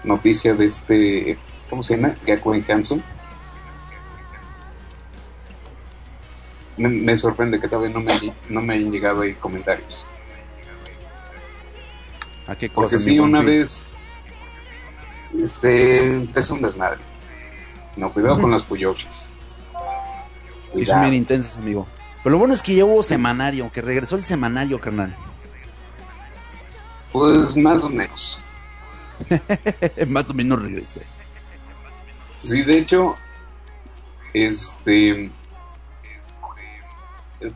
noticia 0.03 0.53
de 0.53 0.66
este, 0.66 1.38
¿cómo 1.70 1.84
se 1.84 1.95
llama? 1.95 2.16
Gakuen 2.26 2.66
Hanson. 2.68 3.03
Me, 6.78 6.88
me 6.88 7.18
sorprende 7.18 7.60
que 7.60 7.68
todavía 7.68 7.93
no 7.93 7.99
me, 7.99 8.34
no 8.47 8.62
me 8.62 8.74
hayan 8.76 8.91
llegado 8.91 9.22
ahí 9.22 9.34
comentarios. 9.34 10.07
¿A 12.47 12.55
qué 12.55 12.70
cosa? 12.70 12.82
Porque 12.82 12.97
sí, 12.97 13.20
una 13.20 13.41
vez 13.41 13.86
se 15.43 16.03
empezó 16.03 16.55
un 16.55 16.62
desmadre. 16.62 16.99
No, 17.95 18.12
cuidado 18.12 18.39
con 18.39 18.49
las 18.49 18.64
Fuyoshis. 18.64 19.28
Y 20.76 20.86
son 20.86 21.01
bien 21.01 21.14
intensas, 21.14 21.57
amigo. 21.57 21.88
Pero 22.24 22.34
lo 22.34 22.39
bueno 22.39 22.53
es 22.53 22.61
que 22.61 22.76
ya 22.76 22.86
hubo 22.86 23.01
semanario, 23.03 23.72
que 23.72 23.82
regresó 23.82 24.15
el 24.15 24.24
semanario, 24.24 24.80
carnal. 24.80 25.15
Pues 27.11 27.55
más 27.55 27.84
o 27.84 27.89
menos. 27.89 28.41
Más 30.07 30.30
o 30.30 30.34
menos 30.34 30.61
regresé. 30.61 31.01
Sí, 32.41 32.63
de 32.63 32.78
hecho, 32.78 33.15
este, 34.34 35.30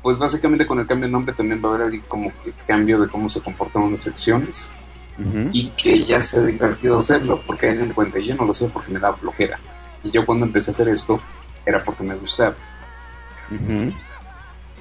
pues 0.01 0.17
básicamente 0.17 0.65
con 0.65 0.79
el 0.79 0.85
cambio 0.85 1.07
de 1.07 1.11
nombre 1.11 1.33
también 1.33 1.63
va 1.63 1.69
a 1.69 1.75
haber 1.75 1.93
ahí 1.93 1.99
como 2.01 2.31
que 2.43 2.51
cambio 2.67 2.99
de 2.99 3.07
cómo 3.07 3.29
se 3.29 3.41
comportan 3.41 3.83
unas 3.83 4.01
secciones 4.01 4.69
y 5.51 5.69
que 5.69 6.05
ya 6.05 6.19
se 6.19 6.39
ha 6.39 6.43
divertido 6.43 6.97
hacerlo, 6.97 7.41
porque 7.45 7.69
hagan 7.69 7.89
de 7.89 7.93
cuenta, 7.93 8.19
yo 8.19 8.35
no 8.35 8.45
lo 8.45 8.53
sé 8.53 8.67
porque 8.67 8.91
me 8.91 8.99
da 8.99 9.13
flojera. 9.13 9.59
Y 10.01 10.09
yo 10.11 10.25
cuando 10.25 10.45
empecé 10.45 10.71
a 10.71 10.73
hacer 10.73 10.89
esto 10.89 11.21
era 11.65 11.83
porque 11.83 12.03
me 12.03 12.15
gustaba. 12.15 12.55
Ujú. 13.51 13.93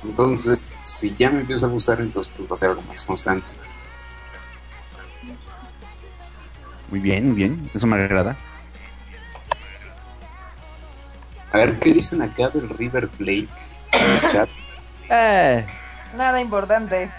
Entonces, 0.04 0.72
si 0.82 1.14
ya 1.16 1.30
me 1.30 1.40
empieza 1.40 1.66
a 1.66 1.68
gustar, 1.68 2.00
entonces 2.00 2.32
pues 2.36 2.50
va 2.50 2.54
a 2.54 2.58
ser 2.58 2.70
algo 2.70 2.82
más 2.82 3.02
constante. 3.02 3.46
Muy 6.90 7.00
bien, 7.00 7.26
muy 7.28 7.36
bien. 7.36 7.70
Eso 7.72 7.86
me 7.86 7.96
agrada. 7.96 8.36
A 11.52 11.56
ver, 11.58 11.78
¿qué 11.78 11.92
dicen 11.92 12.20
acá 12.22 12.48
del 12.48 12.68
River 12.68 13.08
Plate? 13.08 13.48
En 13.92 14.10
el 14.10 14.20
chat. 14.32 14.48
Eh, 15.10 15.66
Nada 16.16 16.40
importante. 16.40 17.10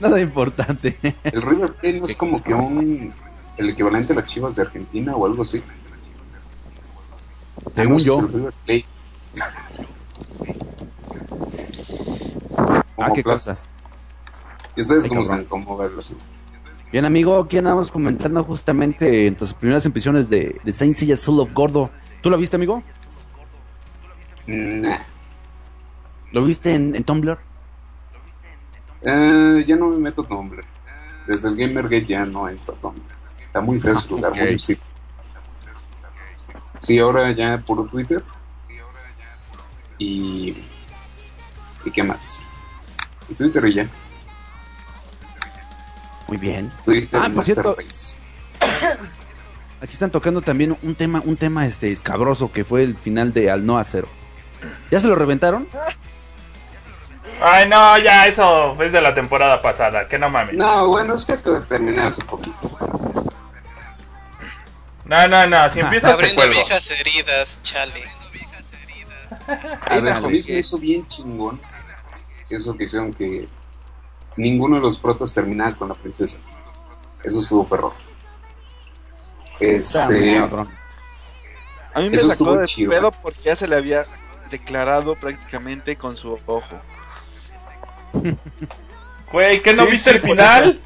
nada 0.00 0.20
importante. 0.20 0.96
El 1.24 1.42
River 1.42 1.72
Plate 1.74 2.00
no 2.00 2.06
es 2.06 2.16
como 2.16 2.42
que 2.42 2.54
un 2.54 3.12
el 3.56 3.70
equivalente 3.70 4.12
a 4.12 4.16
las 4.16 4.24
Chivas 4.26 4.56
de 4.56 4.62
Argentina 4.62 5.14
o 5.14 5.26
algo 5.26 5.42
así. 5.42 5.62
Según 7.74 7.96
ese 7.96 8.06
yo. 8.06 8.20
el 8.20 8.32
River 8.32 8.54
Plate. 8.64 8.86
Ah, 12.98 13.10
qué 13.14 13.22
cosas. 13.22 13.72
¿Y 14.76 14.82
ustedes 14.82 15.04
Ay, 15.04 15.08
cómo 15.08 15.22
cabrón. 15.22 15.40
están? 15.40 15.48
¿Cómo 15.48 15.76
ven 15.76 15.96
los 15.96 16.12
Bien, 16.92 17.04
amigo, 17.04 17.38
aquí 17.38 17.58
andamos 17.58 17.90
comentando 17.92 18.42
justamente 18.44 19.26
entre 19.26 19.46
sus 19.46 19.54
primeras 19.54 19.84
impresiones 19.86 20.28
de, 20.28 20.60
de 20.64 20.72
Saint 20.72 20.94
Seiya 20.94 21.16
Soul 21.16 21.40
of 21.40 21.52
Gordo. 21.52 21.90
¿Tú 22.20 22.30
lo 22.30 22.36
viste, 22.36 22.56
amigo? 22.56 22.82
Nah. 24.46 24.98
¿Lo 26.32 26.44
viste 26.44 26.74
en, 26.74 26.94
en 26.96 27.04
Tumblr? 27.04 27.38
Eh, 29.02 29.64
ya 29.66 29.76
no 29.76 29.88
me 29.90 29.98
meto 29.98 30.26
nombre. 30.28 30.62
Desde 31.26 31.48
el 31.48 31.56
Gamergate 31.56 32.06
ya 32.06 32.24
no 32.24 32.48
entro 32.48 32.74
a 32.74 32.76
Tumblr. 32.78 33.02
Está 33.46 33.60
muy 33.60 33.80
feo 33.80 33.96
ese 33.96 34.08
lugar, 34.08 34.32
Ok. 34.32 34.38
muy 34.38 34.54
hostil. 34.54 34.80
Sí, 36.78 36.98
ahora 36.98 37.30
ya 37.32 37.58
puro 37.58 37.84
Twitter. 37.84 38.22
Y. 39.98 40.56
¿Y 41.84 41.90
qué 41.90 42.02
más? 42.02 42.46
Y 43.28 43.34
Twitter 43.34 43.64
y 43.66 43.74
ya. 43.74 43.88
Muy 46.28 46.38
bien. 46.38 46.70
Twitter 46.84 47.20
Ah, 47.22 47.30
por 47.34 47.44
cierto. 47.44 47.76
Aquí 49.82 49.94
están 49.94 50.10
tocando 50.10 50.42
también 50.42 50.76
un 50.82 50.94
tema, 50.94 51.22
un 51.24 51.36
tema 51.36 51.66
este 51.66 51.90
escabroso 51.90 52.52
que 52.52 52.64
fue 52.64 52.82
el 52.84 52.98
final 52.98 53.32
de 53.32 53.50
Al 53.50 53.64
No 53.64 53.82
Cero. 53.82 54.08
¿Ya 54.90 55.00
se 55.00 55.08
lo 55.08 55.14
reventaron? 55.14 55.66
Ay, 57.42 57.66
no, 57.66 57.96
ya, 57.98 58.26
eso 58.26 58.80
es 58.82 58.92
de 58.92 59.00
la 59.00 59.14
temporada 59.14 59.62
pasada, 59.62 60.06
que 60.06 60.18
no 60.18 60.28
mames. 60.28 60.56
No, 60.56 60.88
bueno, 60.88 61.14
es 61.14 61.24
que 61.24 61.34
terminar 61.66 62.08
hace 62.08 62.22
poquito. 62.26 62.78
No, 65.06 65.26
no, 65.26 65.46
no, 65.46 65.72
si 65.72 65.80
empiezas 65.80 66.10
te 66.10 66.14
Abriendo 66.14 66.48
viejas 66.48 66.90
heridas, 66.90 67.58
chale. 67.62 68.04
A 69.48 69.54
ver, 69.54 69.78
Ándale, 69.88 70.10
a 70.10 70.20
que- 70.20 70.52
me 70.52 70.58
hizo 70.58 70.78
bien 70.78 71.06
chingón 71.06 71.58
eso 72.56 72.76
que 72.76 72.84
hicieron 72.84 73.12
que 73.12 73.46
ninguno 74.36 74.76
de 74.76 74.82
los 74.82 74.98
protas 74.98 75.32
terminara 75.34 75.74
con 75.76 75.88
la 75.88 75.94
princesa. 75.94 76.38
Eso 77.22 77.40
estuvo 77.40 77.66
perro. 77.66 77.92
Este. 79.58 80.38
A 81.92 81.98
mí 82.00 82.08
me 82.10 82.16
Eso 82.16 82.28
sacó 82.28 82.56
de 82.56 82.66
chido. 82.66 82.90
pedo 82.90 83.10
porque 83.12 83.40
ya 83.42 83.56
se 83.56 83.66
le 83.68 83.76
había 83.76 84.04
declarado 84.50 85.14
prácticamente 85.16 85.96
con 85.96 86.16
su 86.16 86.32
ojo. 86.46 86.62
Güey, 89.32 89.62
¿qué 89.62 89.74
no 89.74 89.84
Sí, 89.84 89.90
viste 89.92 90.10
sí, 90.10 90.16
el 90.16 90.22
final? 90.22 90.80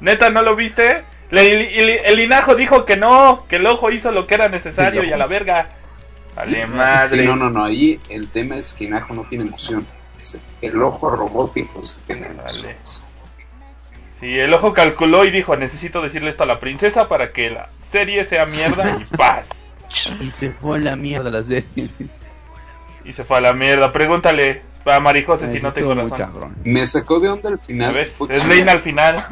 ¿Neta 0.00 0.28
no 0.30 0.42
lo 0.42 0.54
viste? 0.54 1.02
Le- 1.30 1.80
el, 1.80 1.88
el 2.04 2.20
Inajo 2.20 2.54
dijo 2.54 2.84
que 2.84 2.96
no, 2.96 3.46
que 3.48 3.56
el 3.56 3.66
ojo 3.66 3.90
hizo 3.90 4.10
lo 4.12 4.26
que 4.26 4.34
era 4.34 4.48
necesario 4.48 5.02
y 5.04 5.12
a 5.12 5.16
la 5.16 5.26
verga. 5.26 5.68
Vale, 6.36 6.62
sí, 6.66 6.70
madre. 6.70 7.22
no, 7.24 7.36
no, 7.36 7.48
no, 7.48 7.64
ahí 7.64 7.98
el 8.10 8.28
tema 8.28 8.56
es 8.56 8.72
que 8.74 8.84
Inajo 8.84 9.14
no 9.14 9.22
tiene 9.24 9.44
emoción. 9.44 9.86
El 10.60 10.82
ojo 10.82 11.10
robótico 11.10 11.84
sí 11.84 12.00
tiene. 12.06 12.28
Sí, 14.20 14.38
el 14.38 14.52
ojo 14.52 14.74
calculó 14.74 15.24
y 15.24 15.30
dijo, 15.30 15.56
necesito 15.56 16.02
decirle 16.02 16.30
esto 16.30 16.42
a 16.42 16.46
la 16.46 16.60
princesa 16.60 17.08
para 17.08 17.32
que 17.32 17.50
la 17.50 17.68
serie 17.80 18.26
sea 18.26 18.44
mierda 18.44 18.98
y 19.00 19.04
paz. 19.16 19.48
Y 20.20 20.30
se 20.30 20.50
fue 20.50 20.78
a 20.78 20.80
la 20.80 20.96
mierda 20.96 21.30
la 21.30 21.42
serie. 21.42 21.88
Y 23.04 23.12
se 23.12 23.24
fue 23.24 23.38
a 23.38 23.40
la 23.40 23.52
mierda. 23.54 23.92
Pregúntale 23.92 24.62
a 24.84 25.00
Marijose 25.00 25.50
si 25.52 25.62
no 25.62 25.72
tengo 25.72 25.94
razón. 25.94 26.18
cabrón. 26.18 26.56
Me 26.64 26.86
sacó 26.86 27.18
de 27.18 27.30
onda 27.30 27.48
al 27.48 27.58
final. 27.58 27.96
Es. 27.96 28.14
Leina 28.46 28.72
al 28.72 28.80
final. 28.82 29.24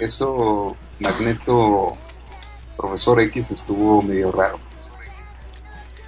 Eso, 0.00 0.76
Magneto, 1.00 1.96
Profesor 2.76 3.20
X, 3.22 3.50
estuvo 3.50 4.02
medio 4.02 4.30
raro. 4.30 4.60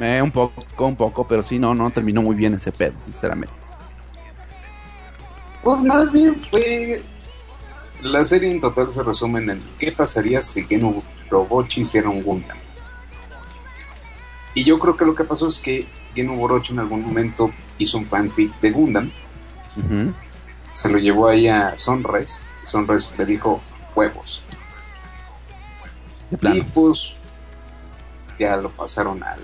Eh, 0.01 0.23
un 0.23 0.31
poco, 0.31 0.65
un 0.87 0.97
poco, 0.97 1.27
pero 1.27 1.43
sí, 1.43 1.59
no, 1.59 1.75
no 1.75 1.91
terminó 1.91 2.23
muy 2.23 2.37
bien 2.37 2.55
ese 2.55 2.71
pedo, 2.71 2.95
sinceramente. 3.01 3.55
Pues 5.63 5.83
más 5.83 6.11
bien 6.13 6.41
fue 6.51 7.03
La 8.03 8.25
serie 8.25 8.51
en 8.53 8.61
total 8.61 8.91
se 8.93 9.03
resume 9.03 9.41
en 9.41 9.51
el 9.51 9.63
qué 9.79 9.91
pasaría 9.91 10.41
si 10.41 10.65
Geno 10.65 11.03
Orochi 11.31 11.81
hiciera 11.81 12.09
un 12.09 12.23
Gundam. 12.23 12.57
Y 14.55 14.65
yo 14.65 14.79
creo 14.79 14.97
que 14.97 15.05
lo 15.05 15.15
que 15.17 15.25
pasó 15.25 15.49
es 15.49 15.59
que 15.59 15.87
Geno 16.15 16.41
Orochi 16.41 16.73
en 16.73 16.79
algún 16.79 17.03
momento 17.03 17.51
hizo 17.79 17.99
un 17.99 18.07
fanfic 18.07 18.53
de 18.61 18.71
Gundam, 18.71 19.11
se 20.73 20.89
lo 20.89 20.99
llevó 20.99 21.29
ahí 21.29 21.49
a 21.49 21.77
Sunrise, 21.77 22.41
y 22.65 22.67
Sunrise 22.69 23.15
le 23.19 23.27
dijo 23.27 23.61
huevos. 23.97 24.43
De 26.31 26.37
Y 26.37 26.39
plano. 26.39 26.65
pues 26.73 27.15
ya 28.39 28.57
lo 28.57 28.71
pasaron 28.71 29.23
al 29.23 29.41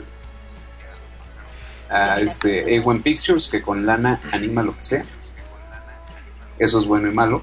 a 1.90 2.20
este 2.20 2.64
A1 2.64 3.02
Pictures 3.02 3.48
que 3.48 3.62
con 3.62 3.86
lana 3.86 4.20
anima 4.32 4.62
lo 4.62 4.74
que 4.76 4.82
sea. 4.82 5.04
Eso 6.58 6.78
es 6.78 6.86
bueno 6.86 7.10
y 7.10 7.14
malo. 7.14 7.42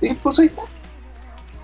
Y 0.00 0.12
pues 0.14 0.38
ahí 0.38 0.46
está. 0.46 0.62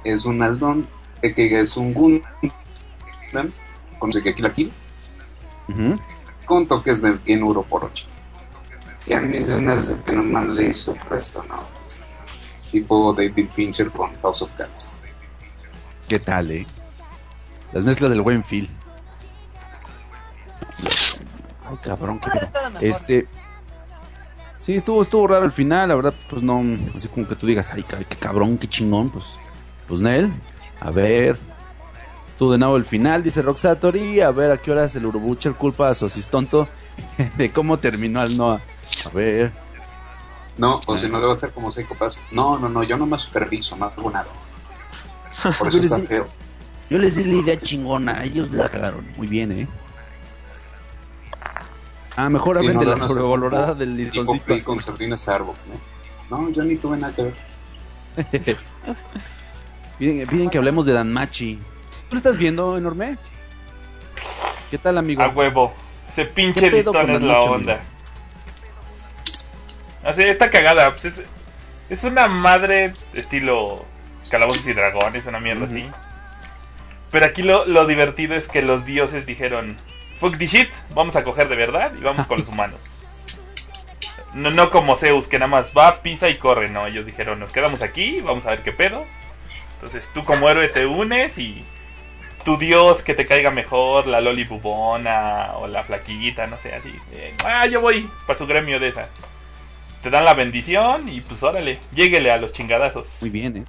Es 0.05 0.25
un 0.25 0.43
Aldón, 0.43 0.89
eh, 1.23 1.35
que 1.35 1.61
es 1.61 1.77
un 1.77 1.93
Gundam, 1.93 3.51
con 3.99 4.11
que 4.11 4.31
aquí 4.31 4.41
la 4.41 4.53
Kill, 4.53 4.73
con 6.47 6.67
toques 6.67 7.03
de 7.03 7.13
bien 7.13 7.41
euro 7.41 7.63
por 7.63 7.85
8. 7.85 8.07
Y 9.07 9.13
a 9.13 9.21
mí 9.21 9.41
se 9.43 9.57
me 9.57 9.73
hace 9.73 10.01
que 10.03 10.13
nomás 10.13 10.47
le 10.49 10.69
hizo 10.69 10.95
presto, 10.95 11.45
¿no? 11.45 11.63
Pues, 11.81 12.01
tipo 12.71 13.13
David 13.13 13.49
Fincher 13.53 13.91
con 13.91 14.11
House 14.23 14.43
of 14.43 14.51
Cards. 14.57 14.91
¿Qué 16.09 16.19
tal, 16.19 16.51
eh? 16.51 16.67
Las 17.73 17.85
mezclas 17.85 18.11
del 18.11 18.23
buen 18.23 18.43
Phil. 18.43 18.69
Ay, 21.69 21.77
cabrón, 21.83 22.21
qué. 22.21 22.89
Este. 22.89 23.27
Sí, 24.61 24.75
estuvo, 24.75 25.01
estuvo 25.01 25.27
raro 25.27 25.47
el 25.47 25.53
final, 25.53 25.89
la 25.89 25.95
verdad, 25.95 26.15
pues 26.29 26.43
no, 26.43 26.63
así 26.95 27.09
como 27.09 27.27
que 27.27 27.35
tú 27.35 27.47
digas, 27.47 27.73
ay, 27.73 27.83
qué 27.83 28.17
cabrón, 28.17 28.59
qué 28.59 28.69
chingón, 28.69 29.09
pues, 29.09 29.39
pues 29.89 30.03
Nel, 30.03 30.31
a 30.81 30.91
ver, 30.91 31.39
estuvo 32.29 32.53
de 32.53 32.59
nuevo 32.59 32.77
el 32.77 32.85
final, 32.85 33.23
dice 33.23 33.41
Roxatori, 33.41 34.21
a 34.21 34.31
ver 34.33 34.51
a 34.51 34.59
qué 34.59 34.71
horas 34.71 34.95
el 34.97 35.07
Urubucher 35.07 35.55
culpa 35.55 35.89
a 35.89 35.95
su 35.95 36.05
asistonto 36.05 36.69
de 37.39 37.51
cómo 37.53 37.79
terminó 37.79 38.21
al 38.21 38.37
Noah, 38.37 38.61
a 39.07 39.09
ver, 39.09 39.51
No, 40.59 40.79
o 40.87 40.97
si 40.99 41.09
no 41.09 41.19
le 41.19 41.25
va 41.25 41.33
a 41.33 41.37
hacer 41.37 41.53
como 41.53 41.73
Psycho 41.73 41.95
Pass. 41.95 42.21
No, 42.31 42.59
no, 42.59 42.69
no, 42.69 42.83
yo 42.83 42.99
no 42.99 43.07
me 43.07 43.19
superviso, 43.19 43.77
no 43.77 43.87
hago 43.87 44.11
nada. 44.11 44.29
Por 45.59 45.69
eso 45.69 45.79
está 45.79 46.01
feo. 46.01 46.27
yo 46.91 46.99
les 46.99 47.17
di 47.17 47.25
la 47.25 47.39
idea 47.39 47.59
chingona, 47.59 48.25
ellos 48.25 48.51
la 48.53 48.69
cagaron, 48.69 49.07
muy 49.17 49.27
bien, 49.27 49.53
eh. 49.53 49.69
Ah, 52.21 52.29
mejor 52.29 52.59
hablen 52.59 52.79
de 52.79 52.85
la 52.85 52.99
sobrevalorada 52.99 53.73
del 53.75 53.97
Tipo 53.97 54.03
listoncito. 54.03 54.45
Play 54.45 54.61
con 54.61 54.83
Sabrina 54.83 55.17
Sarbo, 55.17 55.55
¿no? 56.29 56.39
No, 56.39 56.51
yo 56.51 56.63
ni 56.65 56.77
tuve 56.77 56.99
nada 56.99 57.15
que 57.15 57.23
ver. 57.23 57.35
Piden, 59.99 60.29
piden 60.29 60.51
que 60.51 60.59
hablemos 60.59 60.85
de 60.85 60.93
Danmachi. 60.93 61.57
¿Tú 61.57 62.15
lo 62.15 62.17
estás 62.17 62.37
viendo, 62.37 62.77
enorme? 62.77 63.17
¿Qué 64.71 64.77
tal, 64.79 64.99
amigo? 64.99 65.23
A 65.23 65.29
huevo. 65.29 65.73
Ese 66.11 66.27
pinche 66.27 66.61
¿Qué 66.61 66.71
pedo 66.71 66.93
listón 66.93 67.07
con 67.07 67.15
es 67.17 67.23
la 67.23 67.41
onda. 67.41 67.81
Así, 70.05 70.23
está 70.23 70.51
cagada. 70.51 70.91
pues 70.93 71.05
es, 71.07 71.21
es 71.89 72.05
una 72.05 72.29
madre 72.29 72.93
estilo 73.15 73.85
Calabozos 74.31 74.67
y 74.67 74.73
Dragones, 74.73 75.27
una 75.27 75.41
mierda 75.41 75.67
así. 75.67 75.87
Pero 77.11 77.27
aquí 77.27 77.43
lo, 77.43 77.65
lo 77.67 77.87
divertido 77.87 78.35
es 78.35 78.47
que 78.47 78.63
los 78.63 78.85
dioses 78.85 79.25
dijeron: 79.27 79.77
Fuck 80.21 80.37
the 80.39 80.47
shit, 80.47 80.69
vamos 80.95 81.17
a 81.17 81.25
coger 81.25 81.49
de 81.49 81.57
verdad 81.57 81.93
y 81.99 82.03
vamos 82.03 82.27
con 82.27 82.39
los 82.39 82.49
humanos. 82.49 82.79
No, 84.35 84.51
no 84.51 84.71
como 84.71 84.97
Zeus, 84.97 85.27
que 85.27 85.39
nada 85.39 85.49
más 85.49 85.73
va, 85.77 86.03
pisa 86.03 86.29
y 86.29 86.37
corre. 86.37 86.69
No, 86.69 86.87
ellos 86.87 87.07
dijeron: 87.07 87.41
Nos 87.41 87.51
quedamos 87.51 87.83
aquí, 87.83 88.21
vamos 88.21 88.47
a 88.47 88.51
ver 88.51 88.61
qué 88.63 88.73
pedo. 88.73 89.05
Entonces 89.75 90.05
tú, 90.15 90.23
como 90.25 90.49
héroe, 90.49 90.69
te 90.69 90.87
unes 90.87 91.37
y 91.39 91.65
tu 92.45 92.57
dios 92.57 93.03
que 93.03 93.15
te 93.15 93.27
caiga 93.27 93.51
mejor, 93.51 94.07
la 94.07 94.21
Loli 94.21 94.45
Bubona 94.45 95.53
o 95.57 95.67
la 95.67 95.83
Flaquita, 95.83 96.47
no 96.47 96.57
sé, 96.59 96.75
así. 96.75 96.93
eh, 97.13 97.35
ah, 97.45 97.67
yo 97.67 97.81
voy 97.81 98.09
para 98.27 98.39
su 98.39 98.47
gremio 98.47 98.79
de 98.79 98.89
esa. 98.89 99.09
Te 100.03 100.11
dan 100.11 100.25
la 100.25 100.35
bendición 100.35 101.09
y 101.09 101.21
pues 101.23 101.43
órale, 101.43 101.79
lléguele 101.93 102.31
a 102.31 102.39
los 102.39 102.53
chingadazos. 102.53 103.05
Muy 103.21 103.31
bien, 103.31 103.57
¿eh? 103.57 103.65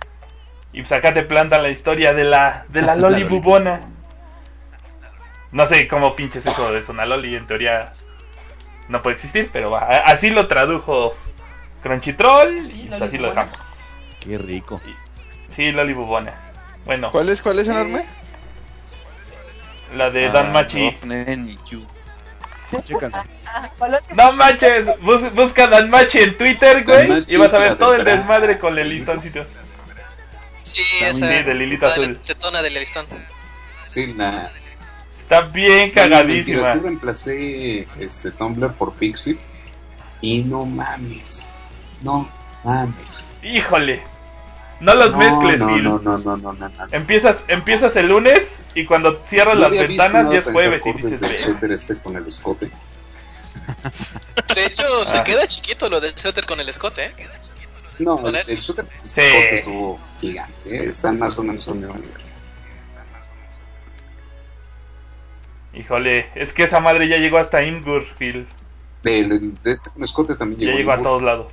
Y 0.73 0.81
pues 0.81 0.91
acá 0.93 1.13
te 1.13 1.23
plantan 1.23 1.63
la 1.63 1.69
historia 1.69 2.13
de 2.13 2.23
la, 2.23 2.65
de 2.69 2.81
la 2.81 2.95
Loli. 2.97 3.23
Bubona. 3.23 3.81
No 5.51 5.67
sé 5.67 5.87
cómo 5.87 6.15
pinches 6.15 6.45
eso 6.45 6.71
de 6.71 6.83
una 6.87 7.05
Loli, 7.05 7.35
en 7.35 7.45
teoría 7.47 7.93
no 8.87 9.01
puede 9.01 9.15
existir, 9.15 9.49
pero 9.51 9.69
va, 9.71 9.79
así 10.05 10.29
lo 10.29 10.47
tradujo 10.47 11.15
Crunchyroll 11.83 12.67
y 12.71 12.71
Sí, 12.83 12.85
pues 12.89 13.01
así 13.01 13.17
lo 13.17 13.29
dejamos. 13.29 13.57
Qué 14.19 14.37
rico. 14.37 14.81
Sí, 15.55 15.71
Loli 15.71 15.93
Bubona. 15.93 16.33
Bueno, 16.85 17.11
¿Cuál 17.11 17.29
es, 17.29 17.41
cuál 17.41 17.59
es 17.59 17.67
enorme? 17.67 18.05
la 19.93 20.09
de 20.09 20.27
Ah, 20.27 20.31
Dan 20.31 20.51
Machi. 20.53 20.79
voy 20.79 20.89
a 20.95 20.99
poner 20.99 21.29
en 21.29 21.49
IQ. 21.49 21.85
Chécalo. 22.85 23.23
No 24.15 24.31
manches, 24.31 24.87
bus- 25.01 25.33
busca 25.33 25.67
Dan 25.67 25.89
Machi 25.89 26.19
en 26.19 26.37
Twitter, 26.37 26.85
güey, 26.85 27.25
y 27.27 27.35
vas 27.35 27.53
a 27.53 27.59
ver 27.59 27.75
todo 27.77 27.95
el 27.95 28.05
desmadre 28.05 28.57
con 28.57 28.77
el 28.79 28.87
listoncito. 28.87 29.45
Sí, 30.63 30.81
esa. 31.03 31.27
bien, 31.27 31.45
del 31.45 31.61
hilito 31.61 31.85
la 31.85 31.91
azul. 31.91 32.17
tetona 32.25 32.61
del 32.61 32.73
listón. 32.75 33.05
Sí, 33.89 34.13
la. 34.13 34.49
Está 35.31 35.47
bien 35.49 35.77
Mentira, 35.95 36.09
cagadísima. 36.09 36.73
sí 36.73 36.79
reemplacé 36.79 37.87
este 37.97 38.31
Tumblr 38.31 38.73
por 38.73 38.91
Pixie. 38.95 39.37
Y 40.19 40.39
no 40.43 40.65
mames. 40.65 41.59
No 42.01 42.29
mames. 42.65 42.95
Híjole, 43.41 44.01
no 44.81 44.93
los 44.93 45.11
no, 45.13 45.17
mezcles, 45.17 45.59
no, 45.61 45.69
no, 45.77 45.99
no, 45.99 46.17
no, 46.17 46.35
no, 46.37 46.53
no, 46.53 46.67
no. 46.69 46.69
Empiezas, 46.91 47.37
empiezas 47.47 47.95
el 47.95 48.07
lunes 48.07 48.59
y 48.75 48.85
cuando 48.85 49.21
cierras 49.25 49.55
las 49.57 49.71
ventanas 49.71 50.31
ya 50.33 50.39
es 50.39 50.45
jueves 50.45 50.83
y 50.85 50.93
dices, 51.07 51.47
el 51.61 51.71
este 51.71 51.95
con 51.97 52.17
el 52.17 52.27
escote. 52.27 52.69
De 54.53 54.65
hecho, 54.65 54.83
Ah. 55.07 55.15
se 55.17 55.23
queda 55.23 55.47
chiquito 55.47 55.89
lo 55.89 56.01
del 56.01 56.15
suéter 56.17 56.45
con 56.45 56.59
el 56.59 56.67
escote, 56.67 57.05
¿eh? 57.05 57.13
No, 57.99 58.19
el, 58.19 58.25
Honesto. 58.25 58.51
el 58.51 58.61
suéter 58.61 58.85
Sí. 59.05 59.21
escote 59.21 59.55
estuvo 59.55 59.99
gigante. 60.19 60.87
Están 60.87 61.17
más 61.19 61.37
o 61.39 61.43
menos 61.43 61.65
a 61.67 61.71
un 61.71 61.81
nivel. 61.81 62.03
Híjole, 65.73 66.29
es 66.35 66.53
que 66.53 66.63
esa 66.63 66.79
madre 66.81 67.07
ya 67.07 67.17
llegó 67.17 67.37
hasta 67.37 67.63
Imgur, 67.63 68.05
Phil. 68.17 68.47
El, 69.03 69.31
el 69.31 69.63
de 69.63 69.71
este 69.71 69.89
escote 70.03 70.35
también 70.35 70.59
Ya 70.59 70.65
llegó. 70.67 70.77
llegó 70.77 70.91
a 70.91 70.97
todos 71.01 71.21
lados. 71.21 71.47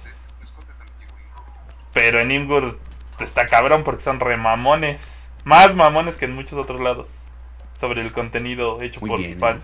Pero 1.93 2.21
en 2.21 2.31
Imgur 2.31 2.79
está 3.21 3.47
cabrón 3.47 3.85
porque 3.85 4.03
son 4.03 4.21
re 4.21 4.37
mamones. 4.37 5.01
Más 5.45 5.75
mamones 5.75 6.17
que 6.17 6.25
en 6.27 6.35
muchos 6.35 6.55
otros 6.55 6.81
lados. 6.81 7.09
Sobre 7.81 8.03
el 8.03 8.13
contenido 8.13 8.83
hecho 8.83 9.01
Muy 9.01 9.11
por 9.11 9.19
bien, 9.21 9.39
fans. 9.39 9.63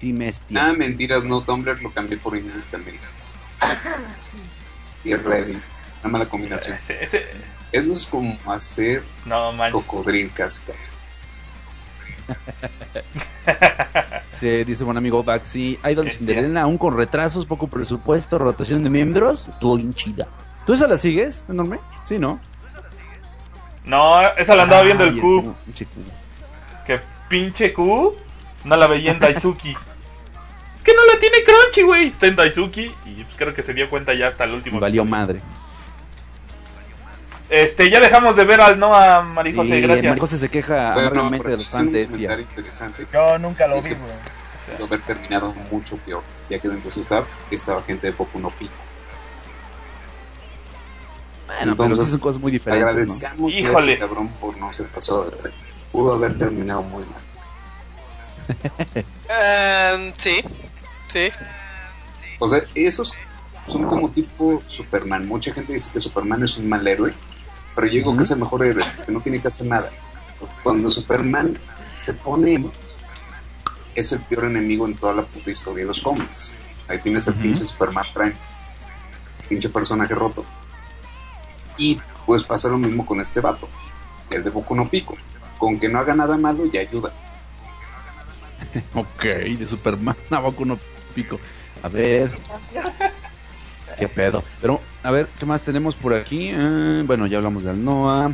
Team 0.00 0.22
Estia. 0.22 0.66
Ah, 0.68 0.72
mentiras, 0.72 1.24
no, 1.24 1.42
Tumblr 1.42 1.80
lo 1.82 1.90
cambié 1.90 2.16
por 2.16 2.36
Imgur 2.36 2.62
también. 2.70 2.96
Y 5.04 5.14
Reddit. 5.14 5.58
Una 6.02 6.12
mala 6.12 6.26
combinación. 6.26 6.78
Ese- 6.78 7.04
ese- 7.04 7.26
Eso 7.72 7.92
es 7.92 8.06
como 8.06 8.36
hacer 8.50 9.02
no 9.26 9.52
cocodril 9.70 10.30
casi 10.34 10.62
casi. 10.62 10.88
Se 14.30 14.64
dice 14.64 14.84
buen 14.84 14.96
amigo 14.96 15.22
Baxi. 15.22 15.78
Idol 15.90 16.10
Cinderella, 16.10 16.62
aún 16.62 16.78
con 16.78 16.96
retrasos, 16.96 17.46
poco 17.46 17.66
presupuesto, 17.66 18.38
rotación 18.38 18.82
de 18.82 18.90
miembros. 18.90 19.48
Estuvo 19.48 19.76
bien 19.76 19.94
chida. 19.94 20.26
¿Tú 20.66 20.72
esa 20.72 20.88
la 20.88 20.96
sigues, 20.96 21.44
enorme? 21.48 21.78
Sí, 22.04 22.18
¿no? 22.18 22.40
No, 23.84 24.20
esa 24.36 24.56
la 24.56 24.64
andaba 24.64 24.80
Ay, 24.80 24.86
viendo 24.86 25.04
el 25.04 25.20
Q. 25.20 25.54
Que 26.86 27.00
pinche 27.28 27.72
Q 27.72 28.14
no 28.64 28.76
la 28.76 28.86
veía 28.86 29.12
en 29.12 29.20
Daisuki. 29.20 29.72
es 29.72 30.82
que 30.82 30.94
no 30.94 31.04
la 31.12 31.20
tiene 31.20 31.36
Crunchy, 31.44 31.82
güey. 31.82 32.06
Está 32.08 32.26
en 32.26 32.36
Daisuki 32.36 32.94
y 33.04 33.24
pues, 33.24 33.36
creo 33.36 33.54
que 33.54 33.62
se 33.62 33.74
dio 33.74 33.88
cuenta 33.90 34.14
ya 34.14 34.28
hasta 34.28 34.44
el 34.44 34.54
último. 34.54 34.80
Valió 34.80 35.02
episodio. 35.02 35.18
madre. 35.18 35.40
Este, 37.50 37.90
ya 37.90 38.00
dejamos 38.00 38.36
de 38.36 38.44
ver 38.44 38.60
al 38.60 38.78
Noah 38.78 39.22
Marijose, 39.22 39.78
Y 39.78 39.80
gracias. 39.82 40.06
Marijose 40.06 40.38
se 40.38 40.48
queja 40.48 40.92
Bueno, 40.94 41.08
amargamente 41.10 41.44
pero 41.44 41.56
de 41.58 41.62
los 41.62 41.70
fans 41.72 41.92
de 41.92 42.02
Estia. 42.02 42.40
interesante. 42.40 43.06
Yo 43.12 43.38
nunca 43.38 43.66
lo 43.68 43.76
Es 43.76 43.84
vi, 43.84 43.94
güey. 43.94 44.12
Pudo 44.76 44.86
haber 44.86 45.02
terminado 45.02 45.52
mucho 45.70 45.96
peor, 45.98 46.22
ya 46.48 46.58
que 46.58 46.68
dentro 46.68 46.88
de 46.88 46.94
su 46.94 47.00
staff 47.02 47.26
estaba 47.50 47.82
gente 47.82 48.06
de 48.06 48.12
Boku 48.14 48.38
no 48.38 48.48
Pico. 48.50 48.72
Bueno, 51.46 51.74
pero 51.76 51.84
Entonces, 51.84 52.04
sí 52.06 52.10
son 52.12 52.20
cosas 52.20 52.40
muy 52.40 52.50
diferentes. 52.50 52.84
¿no? 52.84 52.90
Agradezcamos 52.90 53.52
a 53.52 53.54
Híjole. 53.56 53.92
ese 53.92 54.00
cabrón 54.00 54.28
por 54.40 54.56
no 54.56 54.72
ser 54.72 54.86
pasado 54.86 55.24
de. 55.26 55.50
Pudo 55.92 56.14
haber 56.14 56.36
terminado 56.38 56.82
muy 56.82 57.04
mal. 57.04 57.20
Em, 59.28 60.12
sí, 60.16 60.42
sí. 61.08 61.30
O 62.38 62.48
sea, 62.48 62.62
esos 62.74 63.12
son 63.66 63.84
como 63.84 64.10
tipo 64.10 64.62
Superman. 64.66 65.26
Mucha 65.26 65.52
gente 65.52 65.72
dice 65.72 65.90
que 65.92 66.00
Superman 66.00 66.42
es 66.42 66.56
un 66.56 66.68
mal 66.68 66.86
héroe, 66.86 67.12
pero 67.74 67.86
yo 67.86 67.94
digo 67.94 68.16
que 68.16 68.22
es 68.22 68.30
el 68.30 68.38
mejor 68.38 68.64
héroe, 68.64 68.84
que 69.04 69.12
no 69.12 69.20
tiene 69.20 69.40
que 69.40 69.48
hacer 69.48 69.66
nada. 69.66 69.90
Cuando 70.62 70.90
Superman 70.90 71.56
se 71.96 72.14
pone 72.14 72.70
es 73.94 74.12
el 74.12 74.20
peor 74.22 74.46
enemigo 74.46 74.86
en 74.86 74.96
toda 74.96 75.14
la 75.14 75.22
puta 75.22 75.50
historia 75.50 75.84
de 75.84 75.88
los 75.88 76.00
cómics. 76.00 76.56
Ahí 76.88 76.98
tienes 76.98 77.26
el 77.28 77.34
pinche 77.34 77.64
Superman 77.64 78.04
Prime, 78.12 78.34
pinche 79.48 79.68
personaje 79.68 80.14
roto. 80.14 80.44
Y 81.78 82.00
pues 82.26 82.44
pasa 82.44 82.68
lo 82.68 82.78
mismo 82.78 83.06
con 83.06 83.20
este 83.20 83.40
vato, 83.40 83.68
el 84.30 84.44
de 84.44 84.50
Boku 84.50 84.74
no 84.74 84.88
Pico. 84.88 85.16
Con 85.58 85.78
que 85.78 85.88
no 85.88 85.98
haga 85.98 86.14
nada 86.14 86.36
malo 86.36 86.66
ya 86.66 86.80
ayuda. 86.80 87.12
Ok, 88.94 89.22
de 89.22 89.66
Superman 89.66 90.16
a 90.30 90.40
Boku 90.40 90.64
no 90.64 90.78
Pico. 91.14 91.38
A 91.82 91.88
ver. 91.88 92.30
¿Qué 93.98 94.08
pedo? 94.08 94.42
Pero, 94.60 94.80
a 95.02 95.10
ver, 95.10 95.28
¿qué 95.38 95.46
más 95.46 95.62
tenemos 95.62 95.94
por 95.94 96.14
aquí? 96.14 96.50
Eh, 96.54 97.02
bueno, 97.06 97.26
ya 97.26 97.38
hablamos 97.38 97.64
del 97.64 97.84
Noah. 97.84 98.30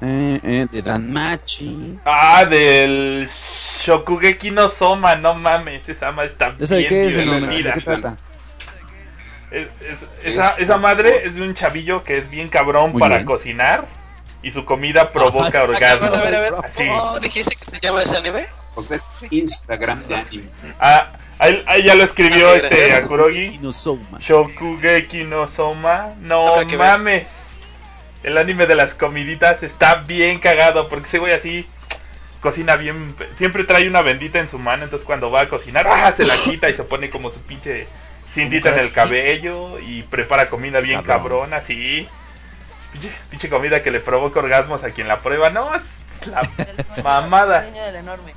Eh, 0.00 0.40
eh, 0.42 0.66
de 0.70 0.82
Dan 0.82 1.12
Machi. 1.12 1.98
Ah, 2.04 2.44
del 2.44 3.28
Shokugeki 3.84 4.50
no 4.50 4.68
Soma, 4.68 5.14
no 5.14 5.34
mames, 5.34 5.88
esa 5.88 6.10
madre 6.10 6.30
está 6.30 6.54
¿Esa 6.58 6.74
de 6.74 6.80
bien 6.80 6.88
qué 6.88 7.06
es? 7.06 7.14
el 7.16 7.26
nombre? 7.26 7.62
¿De 7.62 7.72
qué 7.72 7.80
trata? 7.80 8.16
Es- 9.52 9.66
es- 9.80 10.08
esa, 10.24 10.50
esa 10.58 10.78
madre 10.78 11.24
es 11.26 11.34
de 11.36 11.42
un 11.42 11.54
chavillo 11.54 12.02
que 12.02 12.18
es 12.18 12.28
bien 12.30 12.48
cabrón 12.48 12.92
Muy 12.92 13.00
para 13.00 13.16
bien. 13.16 13.26
cocinar 13.26 13.86
y 14.42 14.50
su 14.50 14.64
comida 14.64 15.08
provoca 15.10 15.62
orgasmo. 15.62 16.06
A 16.06 16.10
ver, 16.22 16.34
a 16.34 16.40
ver. 16.40 16.54
¿cómo 16.74 17.20
dijiste 17.20 17.54
que 17.54 17.64
se 17.64 17.78
llama 17.78 18.02
ese 18.02 18.16
anime? 18.16 18.46
O 18.74 18.82
sea, 18.82 18.96
es 18.96 19.08
Instagram 19.30 20.02
de 20.08 20.16
anime. 20.16 20.48
Ah, 20.80 21.12
ahí, 21.42 21.62
ahí 21.66 21.82
ya 21.82 21.94
lo 21.94 22.04
escribió 22.04 22.48
Ah, 22.50 22.56
este. 22.56 22.94
Akurogi. 22.94 23.58
Shokugeki 24.20 25.24
no 25.24 25.48
Soma. 25.48 26.14
No 26.20 26.48
Habrá 26.56 26.76
mames. 26.78 27.26
El 28.22 28.38
anime 28.38 28.66
de 28.66 28.74
las 28.76 28.94
comiditas 28.94 29.62
está 29.62 29.96
bien 29.96 30.38
cagado 30.38 30.88
porque 30.88 31.06
ese 31.08 31.18
güey 31.18 31.32
así 31.32 31.66
cocina 32.40 32.76
bien. 32.76 33.14
Siempre 33.36 33.64
trae 33.64 33.88
una 33.88 34.02
bendita 34.02 34.38
en 34.38 34.48
su 34.48 34.58
mano. 34.58 34.84
Entonces 34.84 35.04
cuando 35.06 35.30
va 35.30 35.42
a 35.42 35.48
cocinar, 35.48 35.86
¡ah! 35.88 36.12
se 36.16 36.24
la 36.24 36.36
quita 36.36 36.68
y 36.70 36.74
se 36.74 36.84
pone 36.84 37.10
como 37.10 37.30
su 37.30 37.40
pinche 37.40 37.86
cintita 38.32 38.70
en 38.70 38.78
el 38.78 38.92
cabello 38.92 39.78
y 39.80 40.02
prepara 40.04 40.48
comida 40.48 40.80
bien 40.80 41.02
Cabrón. 41.02 41.38
cabrona, 41.40 41.56
así. 41.58 42.06
Pinche, 42.92 43.10
pinche 43.30 43.48
comida 43.48 43.82
que 43.82 43.90
le 43.90 44.00
provoca 44.00 44.38
orgasmos 44.40 44.84
a 44.84 44.90
quien 44.90 45.08
la 45.08 45.18
prueba. 45.20 45.50
No, 45.50 45.74
es 45.74 45.82
la 46.26 46.48
mamada. 47.02 47.62
Sueño 47.64 47.82
del 47.84 47.96
enorme. 47.96 48.34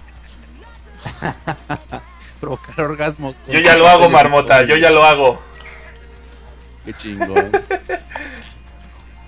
Provocar 2.45 2.79
orgasmos. 2.91 3.41
Yo 3.47 3.59
ya 3.59 3.75
lo 3.75 3.87
hago, 3.87 4.07
marmota. 4.07 4.61
Yo 4.65 4.77
ya 4.77 4.91
lo 4.91 5.03
hago. 5.03 5.41
Qué 6.83 6.93
chingón. 6.93 7.51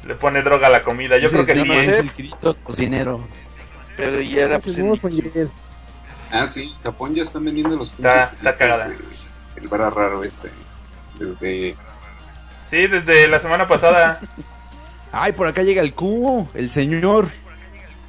Le 0.06 0.14
pone 0.16 0.44
droga 0.44 0.68
a 0.68 0.70
la 0.70 0.84
comida. 0.84 1.18
Yo 1.18 1.28
creo 1.32 1.44
que 1.44 1.56
sí. 1.56 1.72
es 1.72 1.98
el 1.98 2.12
grito 2.12 2.56
cocinero. 2.64 3.28
Pero 3.96 4.22
ya 4.22 4.48
Vamos 4.48 5.00
con 5.00 5.16
Miguel. 5.16 5.50
Ah, 6.32 6.46
sí, 6.46 6.76
Japón 6.84 7.16
ya 7.16 7.24
están 7.24 7.44
vendiendo 7.46 7.76
los 7.76 7.90
pinches 7.90 8.34
está 8.34 8.56
cagada. 8.56 8.92
El 9.56 9.68
bar 9.68 9.96
raro 9.96 10.24
este. 10.24 10.52
Desde 11.18 11.76
Sí, 12.70 12.86
desde 12.86 13.28
la 13.28 13.40
semana 13.40 13.68
pasada. 13.68 14.20
Ay, 15.12 15.32
por 15.32 15.48
acá 15.48 15.64
llega 15.64 15.82
el 15.82 15.94
Q, 15.96 16.50
el 16.54 16.70
señor. 16.70 17.30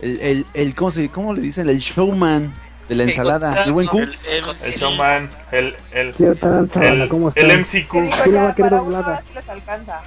El, 0.01 0.21
el, 0.21 0.47
el 0.53 0.75
¿cómo, 0.75 0.91
se, 0.91 1.09
¿cómo 1.09 1.33
le 1.33 1.41
dicen? 1.41 1.67
El 1.69 1.79
showman 1.79 2.53
de 2.89 2.95
la 2.95 3.03
ensalada. 3.05 3.65
El 3.65 3.73
buen 3.73 3.87
Q. 3.89 3.99
El- 3.99 4.15
el- 4.27 4.45
El 4.65 4.73
showman, 4.75 5.31
el, 5.53 5.77
el, 5.93 6.15
¿Qué 6.15 6.27
tal, 6.35 6.69
Sabana? 6.71 7.03
el, 7.05 7.09
¿Cómo 7.09 7.31
el? 7.35 7.61
MCQ. 7.61 7.89
¿Quién 7.91 8.35
la 8.35 8.43
va 8.45 8.49
a 8.51 8.55
querer 8.55 8.71
doblada? 8.73 9.23
una 9.31 9.41
les 9.41 9.49
alcanza. 9.49 10.01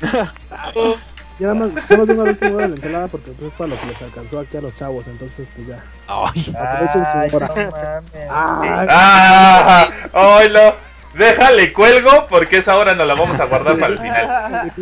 Ya 1.40 1.46
nada 1.46 1.54
más, 1.54 1.70
nada 1.88 1.96
más 1.98 2.06
vengo 2.08 2.22
a 2.22 2.24
la 2.24 2.30
última 2.32 2.50
hora 2.50 2.62
de 2.64 2.68
la 2.70 2.74
ensalada 2.74 3.06
porque 3.06 3.30
pues, 3.30 3.52
es 3.52 3.54
para 3.56 3.70
lo 3.70 3.76
que 3.80 3.86
les 3.86 4.02
alcanzó 4.02 4.40
aquí 4.40 4.56
a 4.56 4.60
los 4.60 4.74
chavos, 4.76 5.06
entonces 5.06 5.48
pues 5.54 5.68
ya. 5.68 5.78
Ay, 6.08 6.54
Aprovechen 6.58 7.04
Ay, 7.14 7.30
su 7.30 7.36
hora. 7.36 7.46
no 7.46 7.54
mames. 7.54 8.26
Ah, 8.28 8.86
¡Ah! 8.90 9.86
¡Oilo! 10.38 10.74
Déjale 11.14 11.72
cuelgo 11.72 12.26
porque 12.28 12.56
esa 12.56 12.76
hora 12.76 12.96
nos 12.96 13.06
la 13.06 13.14
vamos 13.14 13.38
a 13.38 13.44
guardar 13.44 13.78
para 13.78 13.92
el 13.92 13.98
final. 14.00 14.72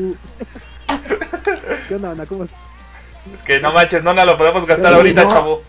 ¿Qué 1.88 1.94
onda, 1.94 2.10
Ana? 2.12 2.24
¿Cómo 2.24 2.44
estás? 2.44 2.58
Que 3.44 3.60
no 3.60 3.72
manches, 3.72 4.02
no 4.02 4.14
nos 4.14 4.24
lo 4.24 4.38
podemos 4.38 4.64
gastar 4.66 4.94
ahorita, 4.94 5.24
no. 5.24 5.30
chavo. 5.30 5.62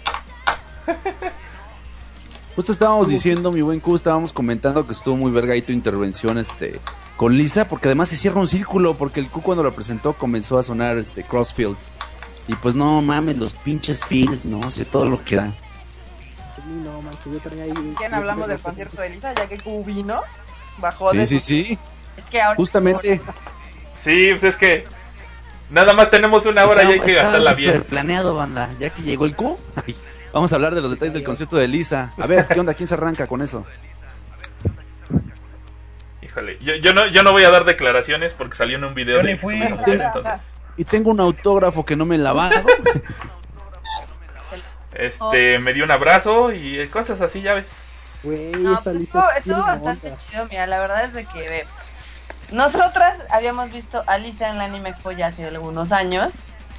Justo 2.58 2.72
estábamos 2.72 3.08
diciendo, 3.08 3.52
mi 3.52 3.62
buen 3.62 3.80
Q, 3.80 3.96
estábamos 3.96 4.34
comentando 4.34 4.86
que 4.88 4.94
estuvo 4.94 5.16
muy 5.16 5.32
verga 5.32 5.54
ahí 5.54 5.62
tu 5.62 5.72
intervención 5.72 6.40
este, 6.40 6.80
con 7.16 7.38
Lisa, 7.38 7.68
porque 7.70 7.88
además 7.88 8.10
se 8.10 8.18
cierra 8.18 8.40
un 8.42 8.48
círculo, 8.48 8.96
porque 8.98 9.20
el 9.20 9.30
Q 9.30 9.42
cuando 9.44 9.62
lo 9.64 9.72
presentó 9.74 10.14
comenzó 10.14 10.58
a 10.58 10.64
sonar 10.64 10.98
este 10.98 11.24
Crossfield. 11.24 11.78
Y 12.48 12.56
pues 12.56 12.74
no 12.76 13.00
mames, 13.04 13.38
los 13.38 13.54
pinches 13.54 14.04
feels, 14.04 14.44
¿no? 14.46 14.72
sé 14.72 14.86
todo 14.86 15.06
lo 15.06 15.24
que 15.24 15.36
da. 15.36 15.52
Sí, 16.56 16.64
no, 16.84 17.00
manches, 17.04 17.32
yo 17.34 17.40
tenía 17.48 17.66
ahí... 17.66 17.94
¿Quién 17.96 18.14
hablamos 18.16 18.48
del 18.48 18.60
concierto 18.60 19.02
de 19.02 19.10
Lisa? 19.12 19.36
Ya 19.36 19.48
que 19.48 19.58
Q 19.60 19.84
vino, 19.86 20.22
bajó 20.80 21.12
Sí, 21.12 21.18
de 21.18 21.26
sí, 21.28 21.40
su- 21.40 21.46
sí. 21.46 21.80
Es 22.18 22.24
que 22.26 22.42
ahora- 22.42 22.56
Justamente. 22.58 23.22
Sí, 24.04 24.30
pues 24.32 24.44
es 24.44 24.56
que 24.56 24.84
nada 25.70 25.94
más 25.94 26.10
tenemos 26.10 26.44
una 26.48 26.66
hora 26.66 26.84
y 26.86 26.94
hay 26.94 27.00
que 27.02 27.14
gastarla 27.14 27.54
bien. 27.54 27.74
súper 27.74 27.88
planeado, 27.88 28.34
banda. 28.34 28.70
Ya 28.80 28.90
que 28.90 29.04
llegó 29.04 29.26
el 29.26 29.36
Q, 29.36 29.60
ay, 29.86 29.96
vamos 30.34 30.52
a 30.52 30.56
hablar 30.56 30.76
de 30.76 30.82
los 30.82 30.92
detalles 30.92 31.14
del 31.14 31.24
concierto 31.24 31.58
de 31.58 31.68
Lisa. 31.68 32.12
A 32.18 32.28
ver, 32.28 32.46
¿qué 32.48 32.60
onda? 32.60 32.74
¿Quién 32.74 32.88
se 32.88 32.96
arranca 32.96 33.28
con 33.28 33.42
eso? 33.42 33.66
Híjole, 36.22 36.58
yo, 36.60 36.76
yo, 36.76 36.94
no, 36.94 37.08
yo 37.08 37.24
no 37.24 37.32
voy 37.32 37.44
a 37.44 37.52
dar 37.52 37.66
declaraciones 37.66 38.34
porque 38.34 38.58
salió 38.58 38.78
en 38.78 38.84
un 38.84 38.94
video 38.94 39.22
de 39.22 39.38
fui. 39.38 39.62
Entonces, 39.62 40.02
Y 40.76 40.86
tengo 40.86 41.12
un 41.12 41.20
autógrafo 41.20 41.86
que 41.86 41.96
no 41.96 42.06
me 42.06 42.16
he 42.16 42.20
lavado. 42.20 42.56
Este, 44.94 45.60
me 45.60 45.74
dio 45.74 45.84
un 45.84 45.92
abrazo 45.92 46.52
y 46.52 46.88
cosas 46.88 47.22
así, 47.22 47.42
ya 47.42 47.54
ves. 47.54 47.66
No, 48.24 48.82
pues 48.84 48.96
estuvo, 49.38 49.62
bastante 49.62 50.12
chido, 50.18 50.48
mira, 50.50 50.66
la 50.66 50.80
verdad 50.80 51.06
es 51.06 51.14
de 51.14 51.26
que 51.26 51.42
ve, 51.42 51.68
nosotras 52.52 53.24
habíamos 53.30 53.72
visto 53.72 54.04
a 54.08 54.18
Lisa 54.18 54.50
en 54.50 54.58
la 54.58 54.66
Anime 54.66 54.90
Expo 54.90 55.12
ya 55.12 55.28
hace 55.28 55.46
algunos 55.46 55.92
años, 55.92 56.34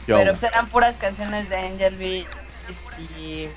Yo. 0.07 0.17
pero 0.19 0.33
pues 0.33 0.43
eran 0.43 0.67
puras 0.67 0.97
canciones 0.97 1.49
de 1.49 1.57
Angel 1.57 1.97
Beats 1.97 2.37
y 3.19 3.49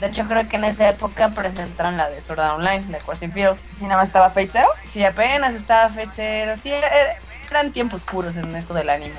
de 0.00 0.06
hecho 0.06 0.26
creo 0.26 0.48
que 0.48 0.56
en 0.56 0.64
esa 0.64 0.88
época 0.88 1.28
presentaron 1.30 1.96
la 1.96 2.10
de 2.10 2.20
Sword 2.20 2.40
Art 2.40 2.54
Online, 2.58 2.84
de 2.88 2.98
Quartz 2.98 3.20
Field. 3.32 3.56
¿Sí 3.78 3.84
nada 3.84 3.96
más 3.98 4.06
estaba 4.08 4.28
Fate 4.30 4.50
Zero? 4.52 4.68
Sí, 4.88 5.04
apenas 5.04 5.54
estaba 5.54 5.88
Fate 5.90 6.10
Zero, 6.14 6.56
sí, 6.56 6.70
era- 6.72 7.16
eran 7.50 7.72
tiempos 7.72 8.02
puros 8.04 8.34
en 8.36 8.54
esto 8.56 8.74
del 8.74 8.88
anime. 8.90 9.14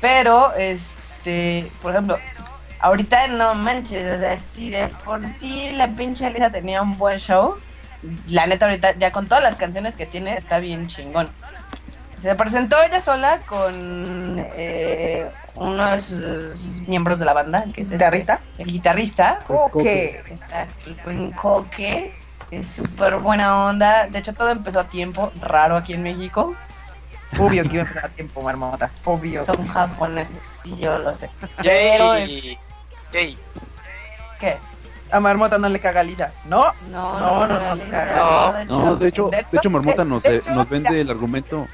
Pero, 0.00 0.52
este, 0.54 1.70
por 1.82 1.92
ejemplo, 1.92 2.18
ahorita 2.80 3.28
no 3.28 3.54
manches, 3.54 4.12
o 4.16 4.18
sea, 4.18 4.36
si 4.36 4.70
de 4.70 4.88
por 5.04 5.26
sí 5.26 5.70
la 5.72 5.88
pinche 5.88 6.28
Lisa 6.30 6.50
tenía 6.50 6.82
un 6.82 6.98
buen 6.98 7.18
show, 7.18 7.56
la 8.28 8.46
neta 8.46 8.66
ahorita 8.66 8.96
ya 8.98 9.10
con 9.12 9.26
todas 9.28 9.42
las 9.42 9.56
canciones 9.56 9.94
que 9.94 10.04
tiene 10.04 10.34
está 10.34 10.58
bien 10.58 10.86
chingón. 10.88 11.30
Se 12.18 12.34
presentó 12.34 12.76
ella 12.82 13.00
sola 13.00 13.38
con 13.46 14.36
eh, 14.56 15.26
uno 15.56 15.86
de 15.90 16.00
sus 16.00 16.56
miembros 16.88 17.18
de 17.18 17.24
la 17.24 17.32
banda, 17.32 17.64
que 17.72 17.82
es 17.82 17.88
este, 17.90 17.94
¿Guitarrista? 17.96 18.40
el 18.58 18.66
guitarrista. 18.66 19.38
Coque. 19.46 20.22
El 20.86 20.94
buen 21.04 21.30
Coque. 21.32 22.14
Es 22.50 22.66
súper 22.68 23.16
buena 23.16 23.66
onda. 23.66 24.06
De 24.06 24.18
hecho, 24.18 24.32
todo 24.32 24.50
empezó 24.50 24.80
a 24.80 24.84
tiempo, 24.84 25.32
raro 25.40 25.76
aquí 25.76 25.92
en 25.94 26.02
México. 26.02 26.54
Obvio 27.38 27.62
que 27.64 27.70
iba 27.70 27.82
a 27.82 27.86
empezar 27.86 28.04
a 28.06 28.08
tiempo, 28.14 28.42
marmota. 28.42 28.90
Obvio. 29.04 29.44
Son 29.44 29.66
japoneses, 29.66 30.40
sí, 30.62 30.76
yo 30.76 30.96
lo 30.98 31.12
sé. 31.14 31.28
Pero 31.62 32.14
es- 32.14 32.30
Yay. 32.30 32.58
Yay. 33.12 33.38
¿Qué? 34.38 34.56
A 35.10 35.20
marmota 35.20 35.58
no 35.58 35.68
le 35.68 35.78
caga 35.80 36.00
a 36.00 36.04
Lisa. 36.04 36.32
¿No? 36.46 36.66
No, 36.90 37.18
No, 37.20 37.46
no 37.46 37.58
no, 37.58 37.60
nos 37.70 37.80
caga. 37.84 38.64
No, 38.66 38.96
de 38.96 39.08
hecho, 39.08 39.30
de 39.30 39.46
hecho 39.52 39.70
Marmota 39.70 40.04
nos, 40.04 40.24
eh, 40.24 40.42
nos 40.50 40.68
vende 40.68 41.00
el 41.00 41.10
argumento. 41.10 41.66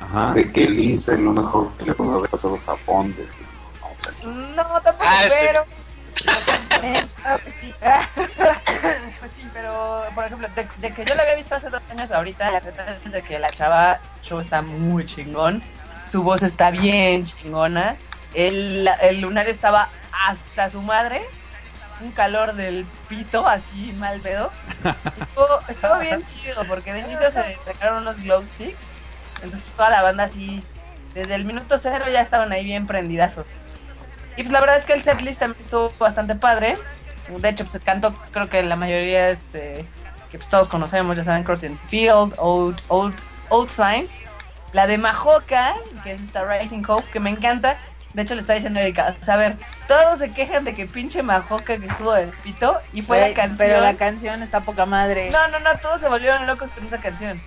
Ajá. 0.00 0.32
de 0.32 0.50
que 0.52 0.66
Lisa 0.68 1.12
es 1.14 1.20
lo 1.20 1.32
mejor 1.32 1.72
que 1.74 1.84
le 1.86 1.94
pudo 1.94 2.18
haber 2.18 2.30
pasado 2.30 2.54
a 2.56 2.60
Japón. 2.60 3.14
Desde, 3.16 4.28
no, 4.54 4.64
tampoco, 4.80 5.04
Ah, 5.06 5.22
sí. 5.24 5.30
pero. 5.40 5.64
sí. 7.60 7.72
Pues 9.20 9.32
sí, 9.36 9.48
pero 9.52 10.04
por 10.14 10.24
ejemplo, 10.24 10.48
de, 10.54 10.68
de 10.78 10.92
que 10.92 11.04
yo 11.04 11.14
la 11.14 11.22
había 11.22 11.34
visto 11.36 11.54
hace 11.54 11.68
dos 11.70 11.82
años, 11.90 12.10
ahorita 12.10 12.50
la 12.50 12.60
verdad 12.60 12.88
es 12.90 13.10
de 13.12 13.22
que 13.22 13.38
la 13.38 13.48
chava 13.48 13.98
show 14.22 14.40
está 14.40 14.62
muy 14.62 15.04
chingón, 15.06 15.62
su 16.10 16.22
voz 16.22 16.42
está 16.42 16.70
bien 16.70 17.24
chingona, 17.24 17.96
el, 18.34 18.88
el 19.02 19.20
lunario 19.20 19.52
estaba 19.52 19.88
hasta 20.26 20.70
su 20.70 20.80
madre, 20.82 21.22
un 22.00 22.12
calor 22.12 22.54
del 22.54 22.84
pito 23.08 23.46
así 23.46 23.92
mal 23.98 24.20
pedo. 24.20 24.50
Estuvo, 24.84 25.60
estuvo 25.68 25.98
bien 25.98 26.24
chido 26.24 26.64
porque 26.66 26.92
de 26.92 27.00
inicio 27.00 27.30
se 27.30 27.58
sacaron 27.64 28.02
unos 28.02 28.20
glow 28.22 28.44
sticks, 28.46 28.76
entonces 29.42 29.68
toda 29.76 29.90
la 29.90 30.02
banda 30.02 30.24
así, 30.24 30.62
desde 31.14 31.34
el 31.34 31.44
minuto 31.44 31.78
cero 31.78 32.04
ya 32.12 32.20
estaban 32.20 32.52
ahí 32.52 32.64
bien 32.64 32.86
prendidazos. 32.86 33.48
Y 34.36 34.42
pues 34.42 34.52
la 34.52 34.60
verdad 34.60 34.76
es 34.76 34.84
que 34.84 34.92
el 34.92 35.02
setlist 35.02 35.40
también 35.40 35.64
estuvo 35.64 35.90
bastante 35.98 36.36
padre. 36.36 36.78
De 37.28 37.48
hecho, 37.48 37.66
pues 37.66 37.82
cantó, 37.82 38.14
creo 38.30 38.48
que 38.48 38.62
la 38.62 38.76
mayoría, 38.76 39.30
este, 39.30 39.84
que 40.30 40.38
pues, 40.38 40.48
todos 40.48 40.68
conocemos, 40.68 41.16
ya 41.16 41.24
saben, 41.24 41.42
Crossing 41.42 41.78
Field, 41.88 42.34
Old, 42.38 42.80
Old, 42.88 43.14
Old 43.48 43.68
Sign. 43.68 44.08
La 44.72 44.86
de 44.86 44.98
Majoka, 44.98 45.74
que 46.04 46.12
es 46.12 46.20
esta 46.20 46.44
Rising 46.44 46.84
Hope, 46.86 47.04
que 47.12 47.20
me 47.20 47.30
encanta. 47.30 47.78
De 48.14 48.22
hecho, 48.22 48.34
le 48.34 48.42
está 48.42 48.54
diciendo 48.54 48.80
a 48.80 48.82
Erika, 48.82 49.16
o 49.20 49.24
sea, 49.24 49.34
a 49.34 49.36
ver, 49.36 49.56
todos 49.86 50.18
se 50.18 50.30
quejan 50.32 50.64
de 50.64 50.74
que 50.74 50.86
pinche 50.86 51.22
Majoka 51.22 51.78
que 51.78 51.86
estuvo 51.86 52.12
del 52.12 52.30
pito 52.30 52.78
y 52.92 53.02
fue 53.02 53.18
Güey, 53.18 53.30
la 53.30 53.34
canción. 53.34 53.58
Pero 53.58 53.80
la 53.80 53.94
canción 53.94 54.42
está 54.42 54.60
poca 54.60 54.86
madre. 54.86 55.30
No, 55.30 55.48
no, 55.48 55.58
no, 55.60 55.78
todos 55.78 56.00
se 56.00 56.08
volvieron 56.08 56.46
locos 56.46 56.70
con 56.70 56.86
esa 56.86 56.98
canción. 56.98 57.40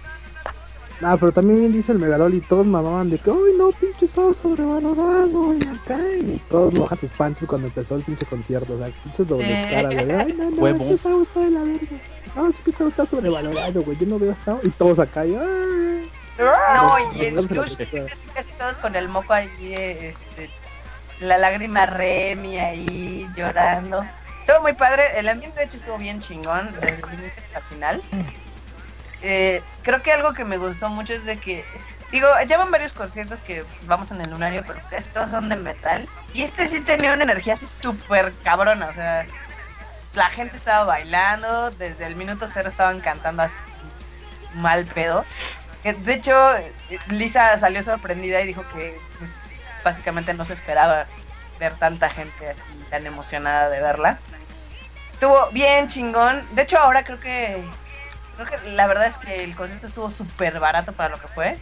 Ah, 1.04 1.18
pero 1.20 1.32
también 1.32 1.60
bien 1.60 1.74
dice 1.74 1.92
el 1.92 2.00
Megalol 2.00 2.34
y 2.34 2.42
todos 2.42 2.66
mamaban 2.66 3.10
de 3.10 3.18
que, 3.18 3.32
¡ay 3.32 3.58
no, 3.58 3.72
pinche 3.72 4.08
Sao 4.08 4.34
sobrevalorado! 4.34 5.54
Y 5.54 5.68
acá, 5.68 6.00
y 6.20 6.42
todos 6.50 6.74
mojan 6.76 6.98
sus 6.98 7.12
cuando 7.48 7.68
empezó 7.68 7.96
el 7.96 8.04
pinche 8.04 8.26
concierto, 8.26 8.74
o 8.74 8.78
sea, 8.78 8.88
pinches 9.04 9.28
doble 9.28 9.68
cara, 9.72 9.90
güey. 9.90 10.12
¡Ay 10.12 10.34
no, 10.34 10.52
no, 10.52 10.58
Huevo. 10.62 10.84
este 10.84 10.98
Sao 11.00 11.22
está 11.24 11.40
de 11.40 11.52
la 11.52 11.62
verga! 11.62 11.98
No, 12.36 12.50
es 12.50 12.56
que 12.58 12.72
Sao 12.72 12.88
está 12.88 13.06
sobrevalorado, 13.06 13.84
güey, 13.84 13.98
yo 13.98 14.06
no 14.06 14.20
veo 14.20 14.32
a 14.32 14.36
Sao. 14.36 14.60
Y 14.64 14.70
todos 14.70 15.00
acá, 15.00 15.26
y, 15.26 15.36
¡ay! 15.36 16.10
No, 16.38 17.14
y 17.16 17.26
en 17.26 17.36
casi 17.36 18.52
todos 18.58 18.78
con 18.80 18.96
el 18.96 19.10
moco 19.10 19.34
allí, 19.34 19.74
este, 19.74 20.50
la 21.20 21.38
lágrima 21.38 21.86
Remy 21.86 22.60
ahí 22.60 23.28
llorando. 23.36 24.04
Estuvo 24.40 24.62
muy 24.62 24.74
padre, 24.74 25.04
el 25.18 25.30
ambiente 25.30 25.60
de 25.60 25.66
hecho 25.66 25.78
estuvo 25.78 25.98
bien 25.98 26.20
chingón 26.20 26.72
desde 26.72 26.96
el 26.96 27.20
inicio 27.20 27.44
hasta 27.44 27.60
el 27.60 27.66
final. 27.66 28.02
Eh, 29.22 29.62
creo 29.84 30.02
que 30.02 30.12
algo 30.12 30.34
que 30.34 30.44
me 30.44 30.58
gustó 30.58 30.90
mucho 30.90 31.14
es 31.14 31.26
de 31.26 31.38
que, 31.38 31.64
digo, 32.12 32.28
llevan 32.48 32.72
varios 32.72 32.94
conciertos 32.94 33.40
que 33.42 33.64
vamos 33.84 34.12
en 34.12 34.22
el 34.22 34.30
lunario, 34.30 34.64
pero 34.66 34.80
estos 34.92 35.30
son 35.30 35.50
de 35.50 35.56
metal. 35.56 36.08
Y 36.34 36.44
este 36.44 36.68
sí 36.68 36.82
tenía 36.82 37.14
una 37.14 37.24
energía 37.24 37.54
así 37.54 37.68
súper 37.68 38.34
cabrona, 38.44 38.88
o 38.88 38.94
sea, 38.94 39.26
la 40.14 40.30
gente 40.30 40.58
estaba 40.58 40.86
bailando, 40.86 41.72
desde 41.72 42.06
el 42.06 42.16
minuto 42.16 42.48
cero 42.48 42.70
estaban 42.70 43.00
cantando 43.00 43.44
así 43.44 43.56
mal 44.56 44.86
pedo. 44.86 45.26
De 45.84 46.14
hecho, 46.14 46.36
Lisa 47.10 47.58
salió 47.60 47.82
sorprendida 47.82 48.42
y 48.42 48.48
dijo 48.48 48.64
que 48.74 49.00
pues, 49.18 49.38
básicamente 49.84 50.34
no 50.34 50.46
se 50.46 50.54
esperaba 50.54 51.06
ver 51.60 51.74
tanta 51.76 52.10
gente 52.10 52.50
así 52.50 52.70
tan 52.90 53.06
emocionada 53.06 53.70
de 53.70 53.80
verla. 53.82 54.18
Estuvo 55.14 55.50
bien 55.52 55.88
chingón. 55.88 56.44
De 56.56 56.64
hecho, 56.64 56.78
ahora 56.78 57.04
creo 57.04 57.20
que 57.20 57.64
creo 58.46 58.62
que 58.62 58.72
la 58.72 58.88
verdad 58.88 59.08
es 59.08 59.18
que 59.18 59.44
el 59.44 59.56
concierto 59.56 59.88
estuvo 59.88 60.10
súper 60.10 60.60
barato 60.60 60.94
para 60.94 61.10
lo 61.10 61.20
que 61.20 61.28
fue. 61.28 61.58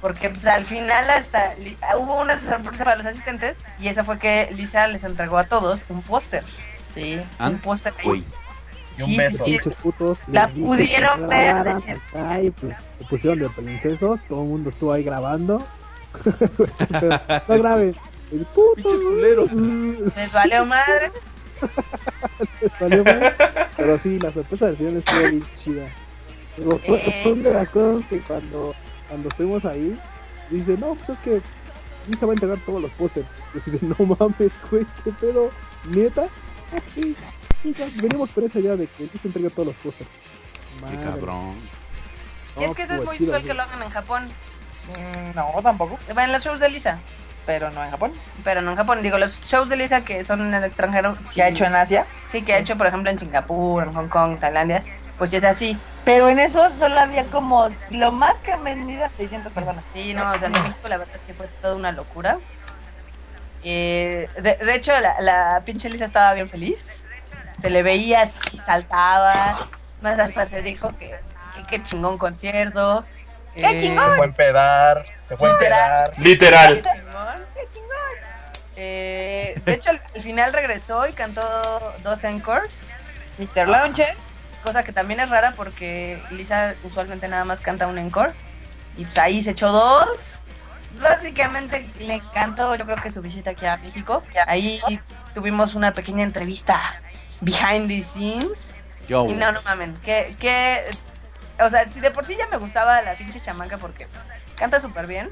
Porque 0.00 0.28
pues, 0.28 0.44
al 0.46 0.64
final 0.66 1.08
hasta 1.08 1.54
li- 1.54 1.78
hubo 1.98 2.20
una 2.20 2.36
sorpresa 2.38 2.84
para 2.84 2.96
los 2.96 3.06
asistentes 3.06 3.58
y 3.78 3.88
esa 3.88 4.04
fue 4.04 4.18
que 4.18 4.50
Lisa 4.52 4.86
les 4.86 5.02
entregó 5.04 5.38
a 5.38 5.44
todos 5.44 5.84
un 5.88 6.02
póster. 6.02 6.44
Sí, 6.94 7.20
Ah, 7.38 7.48
un 7.48 7.58
póster 7.58 7.94
ahí. 8.04 8.24
Y 8.98 9.02
un 9.02 9.08
Sí, 9.08 9.16
beso. 9.16 9.44
sí, 9.44 9.58
sí. 9.64 9.70
Putos. 9.82 10.18
La 10.28 10.48
pudieron 10.48 11.26
ver, 11.28 11.46
grabaran 11.46 11.76
decía. 11.76 11.96
acá, 12.12 12.40
y 12.42 12.50
pues 12.50 12.76
se 12.98 13.04
pusieron 13.06 13.38
de 13.40 13.48
princesos, 13.48 14.20
todo 14.28 14.42
el 14.42 14.48
mundo 14.48 14.70
estuvo 14.70 14.92
ahí 14.92 15.02
grabando. 15.02 15.64
no 17.48 17.58
graben. 17.58 17.96
El 18.30 18.44
puto. 18.46 18.88
Culeros. 18.88 19.50
Les 19.52 20.32
valió 20.32 20.66
madre. 20.66 21.10
les 22.60 22.78
valió 22.78 23.04
madre. 23.04 23.34
Pero 23.76 23.98
sí, 23.98 24.18
la 24.20 24.30
sorpresa 24.32 24.66
del 24.66 24.76
final 24.76 24.96
estuvo 24.96 25.20
bien 25.20 25.44
chida. 25.64 25.86
Pero 26.56 26.78
fue, 26.78 26.96
Eh. 26.96 27.20
fue 27.22 27.32
una 27.32 27.42
de 27.48 27.54
las 27.54 27.68
cosas 27.68 28.06
que 28.08 28.18
cuando, 28.20 28.74
cuando 29.08 29.28
estuvimos 29.28 29.64
ahí, 29.64 29.98
dice, 30.50 30.76
no, 30.78 30.94
pues 30.94 31.10
es 31.10 31.18
que 31.18 31.40
Lisa 32.08 32.26
va 32.26 32.32
a 32.32 32.34
entregar 32.34 32.58
todos 32.64 32.82
los 32.82 32.90
pósters. 32.92 33.26
Y 33.54 33.58
así 33.58 33.70
de, 33.70 33.78
no 33.86 33.96
mames, 34.06 34.52
güey, 34.70 34.86
qué 35.02 35.10
pedo, 35.12 35.50
neta. 35.94 36.26
Ah, 36.74 36.78
sí, 36.94 37.16
sí, 37.62 37.74
ya, 37.78 37.86
venimos 38.02 38.30
por 38.30 38.44
esa 38.44 38.58
idea 38.58 38.76
de 38.76 38.86
que 38.86 39.04
Lisa 39.04 39.20
entrega 39.24 39.50
todos 39.50 39.68
los 39.68 39.76
pósters. 39.76 40.10
Qué 40.90 40.96
cabrón. 40.96 41.54
Y 42.58 42.64
es 42.64 42.74
que 42.74 42.82
eso 42.82 42.94
es 42.94 43.04
muy 43.04 43.16
chido, 43.18 43.30
usual 43.30 43.42
sí. 43.42 43.48
que 43.48 43.54
lo 43.54 43.62
hagan 43.62 43.82
en 43.82 43.90
Japón. 43.90 44.24
Mm, 44.88 45.34
No, 45.36 45.62
tampoco. 45.62 45.98
Va 46.16 46.24
en 46.24 46.32
los 46.32 46.44
shows 46.44 46.60
de 46.60 46.68
Lisa. 46.70 46.98
Pero 47.46 47.70
no 47.70 47.84
en 47.84 47.90
Japón. 47.90 48.12
Pero 48.42 48.62
no 48.62 48.70
en 48.70 48.76
Japón. 48.76 49.02
Digo, 49.02 49.18
los 49.18 49.40
shows 49.46 49.68
de 49.68 49.76
Lisa 49.76 50.04
que 50.04 50.24
son 50.24 50.40
en 50.40 50.54
el 50.54 50.64
extranjero. 50.64 51.16
¿Qué 51.34 51.42
ha 51.42 51.48
hecho 51.48 51.64
en 51.64 51.74
Asia? 51.74 52.06
Sí, 52.26 52.42
que 52.42 52.54
ha 52.54 52.58
hecho, 52.58 52.76
por 52.78 52.86
ejemplo, 52.86 53.10
en 53.10 53.18
Singapur, 53.18 53.82
en 53.82 53.92
Hong 53.92 54.08
Kong, 54.08 54.38
Tailandia. 54.40 54.82
Pues 55.18 55.32
es 55.32 55.44
así. 55.44 55.78
Pero 56.04 56.28
en 56.28 56.38
eso 56.38 56.62
solo 56.76 56.98
había 57.00 57.24
como 57.26 57.68
lo 57.90 58.12
más 58.12 58.34
que 58.40 58.52
han 58.52 58.64
venido 58.64 59.06
600 59.16 59.52
personas. 59.52 59.84
Sí, 59.94 60.12
no, 60.12 60.30
o 60.32 60.38
sea, 60.38 60.46
en 60.48 60.52
México 60.52 60.76
la 60.88 60.96
verdad 60.98 61.14
es 61.16 61.22
que 61.22 61.34
fue 61.34 61.46
toda 61.60 61.76
una 61.76 61.92
locura. 61.92 62.38
Eh, 63.62 64.28
de, 64.36 64.56
de 64.56 64.74
hecho, 64.74 64.92
la, 65.00 65.14
la 65.20 65.62
pinche 65.64 65.88
Lisa 65.88 66.04
estaba 66.04 66.34
bien 66.34 66.50
feliz. 66.50 67.02
Se 67.60 67.70
le 67.70 67.82
veía 67.82 68.22
así, 68.22 68.58
saltaba. 68.66 69.68
Más 70.02 70.18
hasta 70.18 70.46
se 70.46 70.60
dijo 70.62 70.94
que 70.98 71.06
que 71.56 71.62
qué 71.70 71.82
chingón 71.82 72.18
concierto. 72.18 73.04
¡Qué 73.54 73.64
Eh, 73.64 73.80
chingón! 73.80 74.10
Se 74.10 74.16
fue 74.16 74.24
a 74.24 74.28
empedar, 74.28 75.06
se 75.06 75.36
fue 75.36 75.48
a 75.48 75.52
Literal. 75.52 76.08
empedar. 76.16 76.18
Literal. 76.18 76.82
¡Qué 76.82 76.90
chingón! 76.98 77.46
¡Qué 77.54 77.60
chingón! 77.72 77.94
Eh, 78.76 79.62
de 79.64 79.72
hecho, 79.72 79.90
al, 79.90 80.02
al 80.14 80.20
final 80.22 80.52
regresó 80.52 81.06
y 81.06 81.12
cantó 81.12 81.94
dos 82.02 82.24
encores. 82.24 82.84
Mr. 83.38 83.68
Launcher. 83.68 84.16
Cosa 84.64 84.82
que 84.82 84.92
también 84.92 85.20
es 85.20 85.28
rara 85.28 85.52
porque 85.52 86.22
Lisa 86.30 86.74
usualmente 86.84 87.28
nada 87.28 87.44
más 87.44 87.60
canta 87.60 87.86
un 87.86 87.98
encore. 87.98 88.32
Y 88.96 89.04
pues 89.04 89.18
ahí 89.18 89.42
se 89.42 89.50
echó 89.50 89.70
dos. 89.70 90.40
Básicamente 91.00 91.88
le 91.98 92.14
encantó, 92.14 92.74
yo 92.76 92.84
creo 92.84 92.96
que 92.96 93.10
su 93.10 93.20
visita 93.20 93.50
aquí 93.50 93.66
a 93.66 93.76
México. 93.78 94.22
Ahí 94.46 94.80
tuvimos 95.34 95.74
una 95.74 95.92
pequeña 95.92 96.22
entrevista 96.22 97.00
behind 97.40 97.88
the 97.88 98.02
scenes. 98.02 98.72
Yo. 99.06 99.26
Y 99.28 99.34
no, 99.34 99.52
no 99.52 99.60
mamen, 99.62 99.94
que, 99.96 100.34
que, 100.38 100.88
o 101.60 101.68
sea, 101.68 101.90
si 101.90 102.00
de 102.00 102.10
por 102.10 102.24
sí 102.24 102.36
ya 102.38 102.46
me 102.48 102.56
gustaba 102.56 103.02
la 103.02 103.12
pinche 103.14 103.40
chamaca 103.40 103.76
porque 103.76 104.08
canta 104.56 104.80
súper 104.80 105.06
bien, 105.06 105.30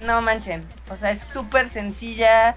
no 0.00 0.20
manchen, 0.22 0.66
o 0.90 0.96
sea, 0.96 1.10
es 1.10 1.20
súper 1.20 1.68
sencilla, 1.68 2.56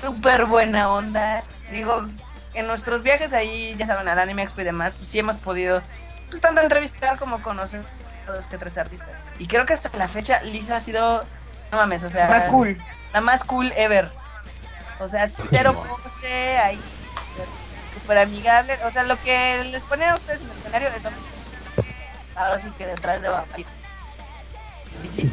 súper 0.00 0.46
buena 0.46 0.90
onda. 0.90 1.44
Digo, 1.70 2.06
en 2.54 2.66
nuestros 2.66 3.02
viajes 3.02 3.32
ahí, 3.32 3.74
ya 3.76 3.86
saben, 3.86 4.08
al 4.08 4.18
Anime 4.18 4.42
Expo 4.42 4.60
y 4.60 4.64
demás, 4.64 4.92
pues 4.96 5.08
sí 5.08 5.18
hemos 5.18 5.40
podido, 5.40 5.82
pues 6.30 6.40
tanto 6.40 6.60
entrevistar 6.60 7.18
como 7.18 7.42
conocer 7.42 7.82
a 8.28 8.32
dos 8.32 8.46
que 8.46 8.58
tres 8.58 8.78
artistas. 8.78 9.08
Y 9.38 9.46
creo 9.46 9.66
que 9.66 9.74
hasta 9.74 9.90
la 9.96 10.08
fecha 10.08 10.42
Lisa 10.42 10.76
ha 10.76 10.80
sido, 10.80 11.22
no 11.72 11.78
mames, 11.78 12.04
o 12.04 12.10
sea, 12.10 12.28
Más 12.28 12.44
cool. 12.46 12.78
la 13.12 13.20
más 13.20 13.44
cool 13.44 13.72
ever. 13.76 14.10
O 15.00 15.08
sea, 15.08 15.28
cero 15.50 15.74
pose, 15.74 16.56
ahí, 16.58 16.80
súper 17.94 18.18
amigable. 18.18 18.76
O 18.86 18.90
sea, 18.92 19.02
lo 19.02 19.20
que 19.22 19.64
les 19.64 19.82
ponen 19.82 20.10
a 20.10 20.14
ustedes 20.14 20.40
en 20.40 20.50
el 20.50 20.56
escenario 20.56 20.88
es 20.88 21.02
lo 21.02 21.10
mismo. 21.10 21.26
Ahora 22.36 22.60
sí 22.60 22.68
que 22.78 22.86
detrás 22.86 23.20
de 23.20 23.28
vampiro. 23.28 23.68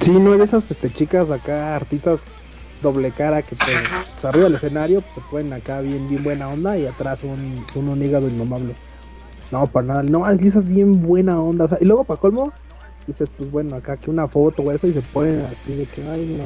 Sí, 0.02 0.12
no, 0.12 0.38
de 0.38 0.44
esas 0.44 0.70
este, 0.72 0.92
chicas 0.92 1.30
acá, 1.30 1.76
artistas 1.76 2.22
doble 2.82 3.12
cara 3.12 3.42
que 3.42 3.56
pues, 3.56 3.78
pues, 4.12 4.26
arriba 4.26 4.46
del 4.46 4.56
escenario 4.56 5.04
se 5.14 5.22
ponen 5.30 5.54
acá 5.54 5.82
bien 5.82 6.10
bien 6.10 6.24
buena 6.24 6.50
onda 6.50 6.78
y 6.78 6.86
atrás 6.86 7.20
un, 7.24 7.64
un, 7.76 8.04
hígado 8.04 8.28
indomable. 8.28 8.76
No, 9.52 9.68
para 9.68 9.88
nada, 9.88 10.04
no, 10.04 10.30
Lisa 10.34 10.60
es 10.60 10.68
bien 10.68 11.02
buena 11.02 11.40
onda. 11.40 11.78
y 11.80 11.86
luego 11.86 12.04
para 12.04 12.20
colmo, 12.20 12.54
dices, 13.08 13.30
pues 13.38 13.52
bueno, 13.52 13.76
acá 13.76 13.98
que 13.98 14.10
una 14.10 14.28
foto 14.28 14.64
o 14.64 14.72
eso 14.72 14.88
y 14.88 14.94
se 14.94 15.02
ponen 15.02 15.42
así 15.42 15.76
de 15.76 15.86
que, 15.86 16.02
ay, 16.08 16.38
no. 16.38 16.46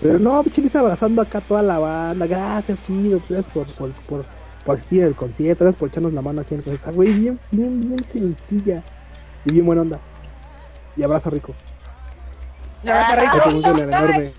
Pero 0.00 0.18
no, 0.18 0.42
Lisa 0.56 0.80
abrazando 0.80 1.22
acá 1.22 1.40
toda 1.40 1.62
la 1.62 1.78
banda, 1.78 2.26
gracias, 2.26 2.82
chido, 2.84 3.20
gracias 3.28 3.46
por, 3.52 3.66
por, 3.66 3.90
por, 4.06 4.24
por 4.64 4.74
asistir 4.74 5.04
al 5.04 5.14
concierto, 5.14 5.64
gracias 5.64 5.78
por 5.78 5.88
echarnos 5.88 6.12
la 6.12 6.22
mano 6.22 6.40
aquí 6.40 6.54
en 6.54 6.60
el 6.60 6.64
concierto. 6.64 6.96
Güey, 6.96 7.12
bien, 7.12 7.38
bien, 7.50 7.80
bien 7.80 8.04
sencilla 8.04 8.82
y 9.44 9.52
bien 9.52 9.66
buena 9.66 9.82
onda. 9.82 10.00
Y 10.96 11.02
abraza 11.02 11.30
rico. 11.30 11.54
Ya, 12.82 13.08
Ay. 13.92 14.32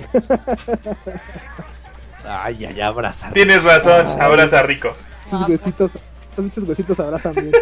Ay, 2.26 2.66
ay, 2.66 2.82
abrazar. 2.82 3.34
Tienes 3.34 3.64
razón, 3.64 4.06
abraza 4.22 4.64
rico. 4.64 4.96
Sus 5.30 5.48
huesitos, 5.48 5.92
esos 6.32 6.46
muchos 6.46 6.64
huesitos 6.64 7.00
abrazan 7.00 7.34
bien. 7.34 7.52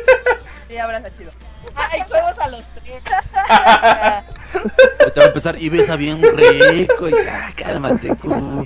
Sí, 0.67 0.77
abraza 0.77 1.13
chido. 1.17 1.31
Ay, 1.75 1.99
juegos 2.07 2.39
a 2.39 2.47
los 2.47 2.63
tres. 2.75 3.03
Te 5.13 5.19
va 5.19 5.25
a 5.25 5.27
empezar 5.27 5.61
y 5.61 5.67
besa 5.67 5.97
bien 5.97 6.21
rico. 6.21 7.09
Y, 7.09 7.13
ah, 7.29 7.49
cálmate. 7.53 8.11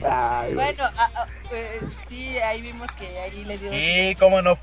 Ay. 0.08 0.54
Bueno, 0.54 0.84
ah, 0.98 1.10
ah, 1.16 1.26
pues, 1.50 1.82
sí, 2.08 2.38
ahí 2.38 2.62
vimos 2.62 2.92
que 2.92 3.08
ahí 3.18 3.44
le 3.44 3.58
dio 3.58 3.72
Sí, 3.72 4.16
cómo 4.20 4.44
no 4.44 4.56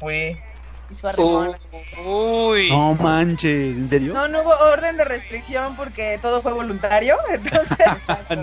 fui. 0.95 1.01
su 1.01 1.09
arrimón. 1.09 1.57
Uy. 2.05 2.71
No 2.71 2.95
manches, 2.95 3.77
¿en 3.77 3.89
serio? 3.89 4.15
No, 4.15 4.29
no 4.29 4.43
hubo 4.43 4.51
orden 4.57 4.97
de 4.97 5.05
restricción 5.05 5.77
porque 5.77 6.19
todo 6.23 6.41
fue 6.43 6.53
voluntario. 6.53 7.17
Entonces, 7.31 7.79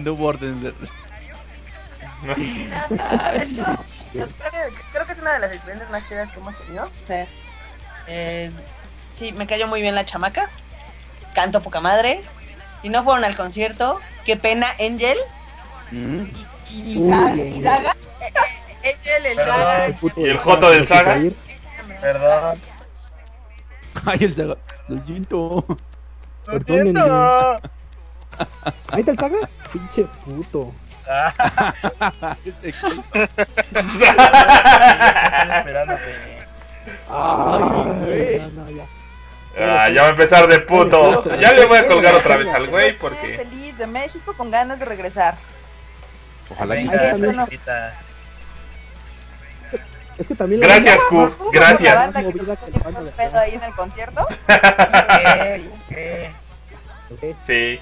No 0.04 0.14
hubo 0.14 0.26
orden 0.28 0.62
de- 0.62 0.74
Creo 2.22 2.36
que- 2.36 2.50
Creo 4.91 5.06
que 5.06 5.14
es 5.14 5.20
una 5.20 5.34
de 5.34 5.39
las 5.39 5.52
experiencias 5.52 5.89
más 5.89 6.08
chidas 6.08 6.30
que 6.32 6.39
hemos 6.39 6.56
tenido. 6.58 6.89
sí. 7.08 7.14
Eh, 8.12 8.50
sí, 9.18 9.32
me 9.34 9.45
cayó 9.45 9.68
muy 9.68 9.82
bien 9.82 9.93
la 9.93 10.04
chamaca. 10.06 10.50
Canto 11.36 11.62
poca 11.62 11.80
madre. 11.80 12.22
Si 12.82 12.89
no 12.89 13.04
fueron 13.04 13.24
al 13.24 13.36
concierto, 13.36 14.00
qué 14.26 14.36
pena, 14.36 14.70
Angel. 14.80 15.18
Mm. 15.91 16.24
Y, 16.72 16.93
y 16.93 16.97
Uy, 16.97 17.10
Saga. 17.12 17.32
ay, 17.34 17.54
y 17.56 17.62
Saga. 17.62 17.95
Angel, 18.84 19.26
el. 19.28 19.38
Saga. 19.38 19.86
El 19.86 19.93
puto 19.95 20.22
¿Y 20.22 20.24
el 20.24 20.34
de 20.34 20.38
joto 20.39 20.70
del 20.72 20.88
Saga? 20.88 21.20
Perdón. 22.02 22.60
Ay, 24.06 24.18
el 24.22 24.36
saga. 24.36 24.58
Lo 24.88 25.02
siento. 25.04 25.66
Lo 25.68 25.76
Perdónenme. 26.45 27.00
siento. 27.02 27.62
Ahí 28.91 29.00
está 29.02 29.12
el. 29.16 29.39
Pinche 29.72 30.06
puto. 30.26 30.72
Ah, 31.12 31.34
Ese-. 32.45 32.74
Ay, 37.10 38.52
no, 38.56 38.70
ya. 38.70 38.86
Ah, 39.58 39.89
ya 39.89 40.02
va 40.04 40.08
a 40.08 40.12
empezar 40.12 40.47
de 40.47 40.60
puto. 40.62 41.24
Ya 41.38 41.52
le 41.54 41.66
voy 41.66 41.78
a 41.80 41.84
colgar 41.88 42.14
otra 42.16 42.38
vez 42.38 42.47
al 42.54 42.68
güey 42.68 42.89
Estoy 42.91 43.10
porque. 43.10 43.38
feliz 43.38 43.78
de 43.78 43.88
México 43.88 44.34
con 44.38 44.52
ganas 44.52 44.80
de 44.80 44.86
regresar. 44.86 45.38
Ojalá 46.52 46.76
que 46.76 46.84
Es 50.20 50.28
que 50.28 50.36
también 50.36 50.59
la 50.61 50.67
Gracias, 50.67 50.97
Q. 51.09 51.15
¿Cómo 51.15 51.30
como 51.38 51.51
la 51.53 51.59
Gracias. 51.59 51.95
banda 51.95 52.24
que 52.24 53.11
pedo 53.11 53.39
ahí 53.39 53.53
en 53.55 53.63
el 53.63 53.74
concierto? 53.74 54.28
Sí. 57.47 57.80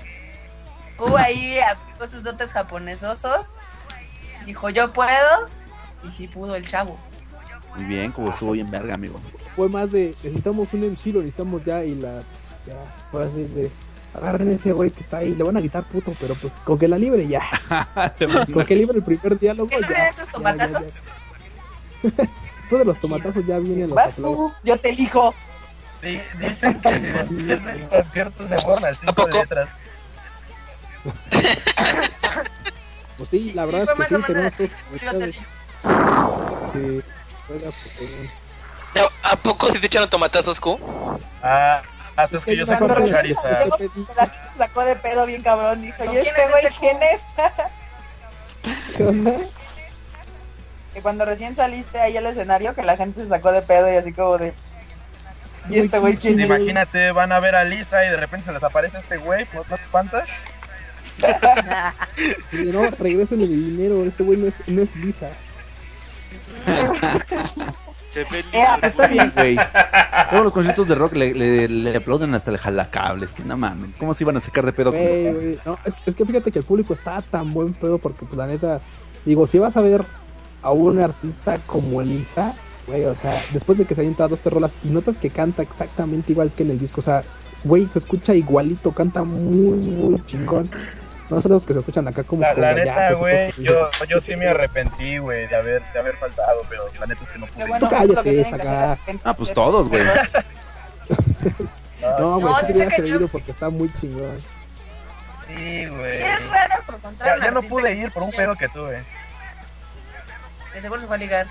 Hubo 0.97 1.17
ahí, 1.17 1.59
aplicó 1.59 2.07
sus 2.07 2.23
dotes 2.23 2.51
japonesosos. 2.53 3.55
Dijo, 4.45 4.69
yo 4.69 4.93
puedo. 4.93 5.49
Y 6.07 6.11
sí 6.13 6.27
pudo 6.27 6.55
el 6.55 6.65
chavo. 6.65 6.97
Muy 7.75 7.85
bien, 7.85 8.11
como 8.11 8.29
estuvo 8.29 8.53
bien 8.53 8.71
verga, 8.71 8.95
amigo. 8.95 9.19
Fue 9.55 9.67
más 9.67 9.91
de 9.91 10.15
necesitamos 10.23 10.71
un 10.73 10.91
MC, 10.91 11.07
lo 11.07 11.19
necesitamos 11.19 11.63
ya 11.65 11.83
y 11.83 11.95
la 11.95 12.21
ya 12.65 12.75
fue 13.11 13.25
así 13.25 13.43
de 13.43 13.71
agarren 14.13 14.51
ese 14.51 14.71
güey 14.71 14.89
que 14.89 15.01
está 15.01 15.17
ahí, 15.17 15.33
le 15.35 15.43
van 15.43 15.57
a 15.57 15.61
quitar 15.61 15.83
puto, 15.83 16.13
pero 16.19 16.35
pues 16.35 16.53
con 16.63 16.79
que 16.79 16.87
la 16.87 16.97
libre 16.97 17.27
ya. 17.27 17.43
con 18.53 18.65
que 18.65 18.75
libre 18.75 18.97
el 18.97 19.03
primer 19.03 19.37
diálogo 19.37 19.69
¿Qué 19.69 19.81
ya. 19.81 20.07
esos 20.09 20.27
ya, 20.27 20.31
tomatazos? 20.31 20.81
ya, 20.81 20.87
ya. 20.87 21.26
Después 22.61 22.79
de 22.79 22.85
los 22.85 22.99
tomatazos 22.99 23.45
ya 23.45 23.57
vienen 23.59 23.89
los 23.89 23.95
Vas 23.95 24.13
aplausos. 24.13 24.51
tú, 24.51 24.53
yo 24.63 24.77
te 24.77 24.89
elijo. 24.89 25.33
Sí, 26.01 26.19
dicen 26.37 26.81
que 26.81 26.89
el 26.89 27.87
concierto 27.89 28.47
se 28.47 28.65
borra 28.65 28.89
el 28.89 28.95
¿A 28.95 28.99
cinco 28.99 29.13
poco? 29.15 29.37
letras. 29.37 29.69
Pues 33.17 33.29
sí, 33.29 33.51
la 33.53 33.65
verdad 33.65 33.83
es 33.83 33.89
que 34.09 34.15
sí, 34.17 34.23
tenemos 34.27 34.53
todos. 34.53 35.35
Sí, 36.73 37.01
juega 37.47 37.71
Pokémon. 37.71 38.29
¿A 39.23 39.35
poco 39.37 39.69
si 39.71 39.79
te 39.79 39.87
echaron 39.87 40.09
tomatazos, 40.09 40.59
Q? 40.59 40.79
Ah, 41.41 41.81
ah, 42.15 42.27
Es 42.31 42.39
que 42.43 42.51
que 42.51 42.57
yo 42.57 42.65
soy. 42.65 42.75
Luego 42.79 43.05
la 43.07 43.21
se 43.23 43.89
sacó 44.57 44.83
de 44.83 44.95
pedo 44.97 45.25
bien 45.25 45.41
cabrón. 45.41 45.81
Dijo, 45.81 46.03
¿y 46.03 46.07
¿Quién 46.07 46.27
este 46.27 46.43
es 46.43 46.49
güey 46.51 46.65
este 46.65 46.79
quién 46.79 46.97
es? 47.03 47.21
¿Qué 48.97 49.03
onda? 49.03 49.31
Que 50.97 51.03
cuando 51.03 51.25
recién 51.25 51.55
saliste 51.55 51.99
ahí 51.99 52.17
al 52.17 52.25
escenario, 52.25 52.73
que 52.73 52.81
la 52.81 52.97
gente 52.97 53.21
se 53.21 53.27
sacó 53.27 53.51
de 53.51 53.61
pedo 53.61 53.93
y 53.93 53.97
así 53.97 54.11
como 54.11 54.39
de. 54.39 54.51
¿Y 55.69 55.77
este 55.77 55.99
güey 55.99 56.17
quién 56.17 56.39
es? 56.39 56.47
Imagínate, 56.47 57.11
van 57.11 57.31
a 57.31 57.39
ver 57.39 57.53
a 57.53 57.63
Lisa 57.65 58.03
y 58.03 58.09
de 58.09 58.17
repente 58.17 58.47
se 58.47 58.51
les 58.51 58.63
aparece 58.63 58.97
este 58.97 59.17
güey, 59.17 59.45
pues 59.45 59.69
no 59.69 59.75
te 59.75 59.83
espantas. 59.83 60.27
No, 62.73 62.89
regresen 62.89 63.41
el 63.41 63.49
dinero, 63.49 64.03
este 64.05 64.23
güey 64.23 64.39
no 64.39 64.47
es, 64.47 64.55
no 64.65 64.81
es 64.81 64.95
Lisa. 64.95 65.29
Está 68.81 69.05
bien, 69.05 69.31
güey. 69.35 69.55
Luego 70.31 70.45
los 70.45 70.53
conciertos 70.53 70.87
de 70.87 70.95
rock 70.95 71.15
le, 71.15 71.35
le, 71.35 71.69
le 71.69 71.95
aplauden 71.95 72.33
hasta 72.33 72.49
el 72.49 72.57
jalacables. 72.57 73.35
Que 73.35 73.43
no 73.43 73.55
mames. 73.55 73.91
¿Cómo 73.99 74.15
se 74.15 74.23
iban 74.23 74.37
a 74.37 74.41
sacar 74.41 74.65
de 74.65 74.73
pedo 74.73 74.89
con 74.89 74.99
no, 75.63 75.77
es, 75.85 75.93
es 76.07 76.15
que 76.15 76.25
fíjate 76.25 76.51
que 76.51 76.57
el 76.57 76.65
público 76.65 76.95
está 76.95 77.21
tan 77.21 77.53
buen 77.53 77.73
pedo 77.73 77.99
porque 77.99 78.25
pues 78.25 78.35
la 78.35 78.47
neta, 78.47 78.81
digo, 79.25 79.45
si 79.45 79.59
vas 79.59 79.77
a 79.77 79.81
ver 79.81 80.03
a 80.61 80.71
un 80.71 80.99
artista 81.01 81.57
como 81.65 82.01
Lisa, 82.01 82.53
güey, 82.87 83.05
o 83.05 83.15
sea, 83.15 83.41
después 83.53 83.77
de 83.77 83.85
que 83.85 83.95
se 83.95 84.01
hayan 84.01 84.11
entrado 84.13 84.35
estas 84.35 84.51
rolas 84.53 84.75
y 84.83 84.87
notas 84.89 85.19
que 85.19 85.29
canta 85.29 85.61
exactamente 85.61 86.31
igual 86.31 86.51
que 86.51 86.63
en 86.63 86.71
el 86.71 86.79
disco, 86.79 87.01
o 87.01 87.03
sea, 87.03 87.23
güey, 87.63 87.87
se 87.87 87.99
escucha 87.99 88.33
igualito, 88.33 88.91
canta 88.93 89.23
muy, 89.23 89.77
muy 89.77 90.25
chingón. 90.25 90.69
No 91.29 91.41
son 91.41 91.51
los 91.51 91.65
que 91.65 91.73
se 91.73 91.79
escuchan 91.79 92.07
acá 92.07 92.23
como 92.23 92.41
La, 92.41 92.53
con 92.53 92.61
la 92.61 92.73
neta, 92.73 93.13
güey, 93.15 93.51
yo, 93.57 93.89
yo 94.07 94.21
sí 94.21 94.35
me 94.37 94.47
arrepentí, 94.47 95.17
güey, 95.17 95.45
de 95.47 95.55
haber, 95.57 95.83
de 95.91 95.99
haber 95.99 96.15
faltado, 96.15 96.61
pero 96.69 96.85
la 96.99 97.05
neta 97.05 97.21
es 97.23 97.29
que 97.29 97.39
no 97.39 97.45
pude. 97.47 97.67
Bueno, 97.67 97.89
Tú 97.89 97.95
cállate, 97.95 98.45
gente. 98.45 99.19
Ah, 99.25 99.33
pues 99.33 99.53
todos, 99.53 99.89
güey. 99.89 100.03
No, 102.19 102.39
güey, 102.39 102.41
No, 102.45 102.59
sí 102.59 102.65
sí 102.67 102.73
quería 102.73 102.83
está 102.83 102.95
haber 102.95 103.05
cañón. 103.09 103.19
ido 103.21 103.27
porque 103.27 103.51
está 103.51 103.69
muy 103.69 103.91
chingón. 103.93 104.37
Sí, 105.47 105.85
güey. 105.87 106.21
Es 106.21 106.49
raro 106.49 106.75
encontrar 106.95 107.39
Ya, 107.39 107.45
ya 107.45 107.51
no 107.51 107.61
pude 107.63 107.95
ir 107.95 108.11
por 108.11 108.23
un 108.23 108.31
pedo 108.31 108.55
que 108.55 108.67
tuve. 108.69 109.01
De 110.77 110.81
seguro 110.83 111.01
se 111.01 111.07
fue 111.07 111.15
a 111.15 111.19
ligar. 111.19 111.47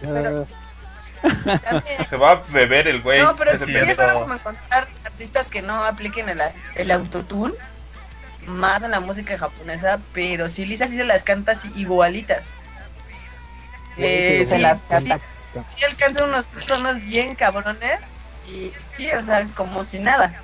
Pero- 0.00 0.46
También- 1.64 2.06
Se 2.08 2.16
va 2.16 2.30
a 2.30 2.34
beber 2.52 2.86
el 2.86 3.02
güey. 3.02 3.20
No, 3.20 3.34
pero 3.34 3.50
sí 3.58 3.74
es 3.74 3.96
raro 3.96 4.20
como 4.20 4.34
encontrar 4.34 4.86
artistas 5.04 5.48
que 5.48 5.60
no 5.60 5.82
apliquen 5.82 6.28
el, 6.28 6.40
el 6.76 6.90
autotune 6.92 7.54
más 8.46 8.84
en 8.84 8.92
la 8.92 9.00
música 9.00 9.36
japonesa, 9.36 9.98
pero 10.12 10.48
sí 10.48 10.64
Lisa 10.66 10.86
sí 10.86 10.96
se 10.96 11.02
las 11.04 11.24
canta 11.24 11.50
así 11.52 11.72
igualitas. 11.74 12.54
Eh, 13.96 14.36
Güey, 14.36 14.46
Se 14.46 14.56
sí, 14.56 14.62
las 14.62 14.78
sí, 14.80 14.86
canta. 14.88 15.20
sí 15.76 15.84
alcanza 15.84 16.24
unos 16.24 16.46
tonos 16.46 17.00
bien 17.00 17.34
cabrones 17.34 17.98
y 18.46 18.70
sí, 18.94 19.10
o 19.10 19.24
sea, 19.24 19.48
como 19.56 19.84
si 19.84 19.98
nada. 19.98 20.40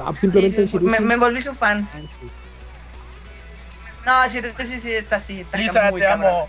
Ah, 0.00 0.06
pues 0.06 0.20
Sí, 0.20 0.30
simplemente 0.30 0.66
sí, 0.66 0.78
me, 0.80 0.98
me 0.98 1.14
volví 1.16 1.40
su 1.42 1.54
fan. 1.54 1.86
No, 4.06 4.28
sí, 4.28 4.40
sí, 4.64 4.80
sí, 4.80 4.92
está 4.94 5.16
así, 5.16 5.40
está 5.40 5.58
Lisa, 5.58 5.90
muy 5.90 6.00
te 6.00 6.06
cabrón, 6.06 6.30
amo. 6.30 6.48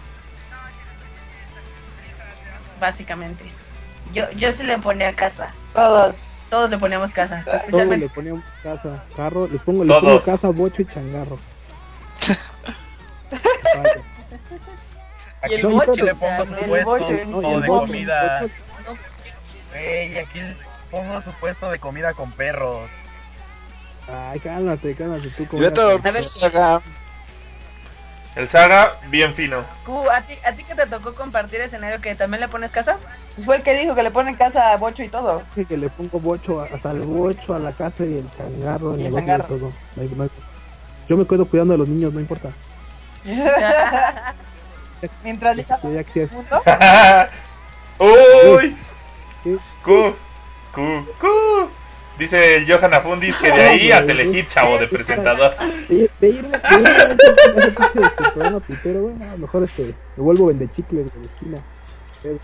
básicamente. 2.80 3.43
Yo, 4.14 4.30
yo 4.32 4.52
sí 4.52 4.64
le 4.64 4.78
ponía 4.78 5.16
casa. 5.16 5.54
Todos. 5.74 6.16
Todos 6.49 6.70
le 6.70 6.78
poníamos 6.78 7.12
casa, 7.12 7.41
Todos 7.45 7.62
especialmente. 7.62 8.08
le 8.08 8.14
poníamos 8.14 8.43
casa, 8.62 9.04
carro, 9.16 9.47
les 9.47 9.62
pongo, 9.62 9.86
les 9.86 9.95
pongo 9.97 10.12
Todos. 10.20 10.26
casa, 10.26 10.49
bocho 10.49 10.82
y 10.82 10.86
changarro. 10.86 11.39
Aquí 15.41 15.56
el 15.56 15.68
bocho, 15.68 15.93
le 16.04 16.12
o 16.12 16.18
sea, 16.18 16.38
pongo 16.38 16.56
su 16.58 16.64
el 16.76 16.80
puesto 16.84 16.86
bocho, 16.86 17.26
No, 17.28 17.41
y 17.41 17.45
el 17.54 17.62
de 17.62 17.68
bocho, 17.68 17.86
comida. 17.86 18.41
Güey, 19.72 20.18
aquí 20.20 20.39
pongo 20.91 21.22
su 21.22 21.32
puesto 21.32 21.70
de 21.72 21.80
comida 21.80 22.14
con 22.14 22.32
perros. 22.34 22.89
Ay, 24.08 24.39
cálmate, 24.39 24.93
cálmate 24.95 25.30
tú. 25.30 25.47
Yo 25.58 25.72
te 25.74 25.86
una- 25.86 26.10
A 26.10 26.12
ver. 26.12 26.28
Saga. 26.28 26.82
El 28.36 28.48
Saga, 28.48 28.94
bien 29.10 29.34
fino. 29.36 29.66
Q, 29.86 30.10
¿a 30.10 30.22
ti, 30.22 30.36
¿a 30.46 30.54
ti 30.54 30.64
que 30.64 30.74
te 30.74 30.86
tocó 30.88 31.14
compartir 31.14 31.60
escenario 31.60 32.00
que 32.00 32.16
también 32.16 32.40
le 32.40 32.48
pones 32.48 32.72
casa? 32.72 32.98
Pues 33.36 33.46
fue 33.46 33.58
el 33.58 33.62
que 33.64 33.76
dijo 33.78 33.94
que 33.94 34.04
le 34.04 34.12
ponen 34.12 34.36
casa 34.36 34.72
a 34.72 34.78
Bocho 34.78 35.04
y 35.04 35.10
todo. 35.10 35.42
Dije 35.56 35.68
que 35.68 35.78
le 35.78 35.90
pongo 35.90 36.18
bocho, 36.20 36.62
hasta 36.62 36.92
el 36.92 37.02
bocho 37.02 37.54
a 37.54 37.60
la 37.60 37.74
casa 37.74 38.06
y 38.06 38.20
el 38.20 38.30
changarro, 38.38 38.94
en 38.94 39.02
Y 39.02 39.06
el 39.06 39.08
el 39.08 39.14
otro 39.14 39.20
changarro. 39.28 39.44
de 39.54 39.60
todo. 39.60 39.74
No 39.98 40.02
hay- 40.02 40.10
no 40.16 40.24
hay- 40.24 40.30
Yo 41.10 41.18
me 41.18 41.28
quedo 41.28 41.46
cuidando 41.46 41.74
a 41.74 41.78
los 41.78 41.88
niños, 41.90 42.14
no 42.14 42.22
importa. 42.22 42.50
Mientras 45.24 45.58
punto. 46.32 46.64
Uy. 48.00 48.78
Q, 49.44 49.60
Q, 49.84 50.16
Q. 51.20 51.70
Dice 52.22 52.56
el 52.58 52.72
Johan 52.72 52.94
Afundis 52.94 53.36
que 53.38 53.52
de 53.52 53.62
ahí 53.64 53.92
a 53.92 54.06
Telehit, 54.06 54.48
chavo, 54.48 54.78
de 54.78 54.88
presentador. 54.88 55.56
De, 55.90 56.08
de 56.20 56.28
irme, 56.30 56.50
de 56.60 56.76
irme 56.76 56.90
a 56.90 57.04
ese, 57.04 57.06
a 57.08 57.60
ese 57.60 57.72
pinche 57.72 58.00
este, 58.02 58.24
programa 58.32 58.60
pitero, 58.60 59.02
güey, 59.02 59.24
a 59.28 59.32
lo 59.32 59.38
mejor 59.40 59.64
este, 59.64 59.84
me 60.16 60.24
vuelvo 60.24 60.46
vendechicles 60.46 61.12
de 61.12 61.20
la 61.20 61.26
esquina. 61.26 61.58
Pero- 62.22 62.40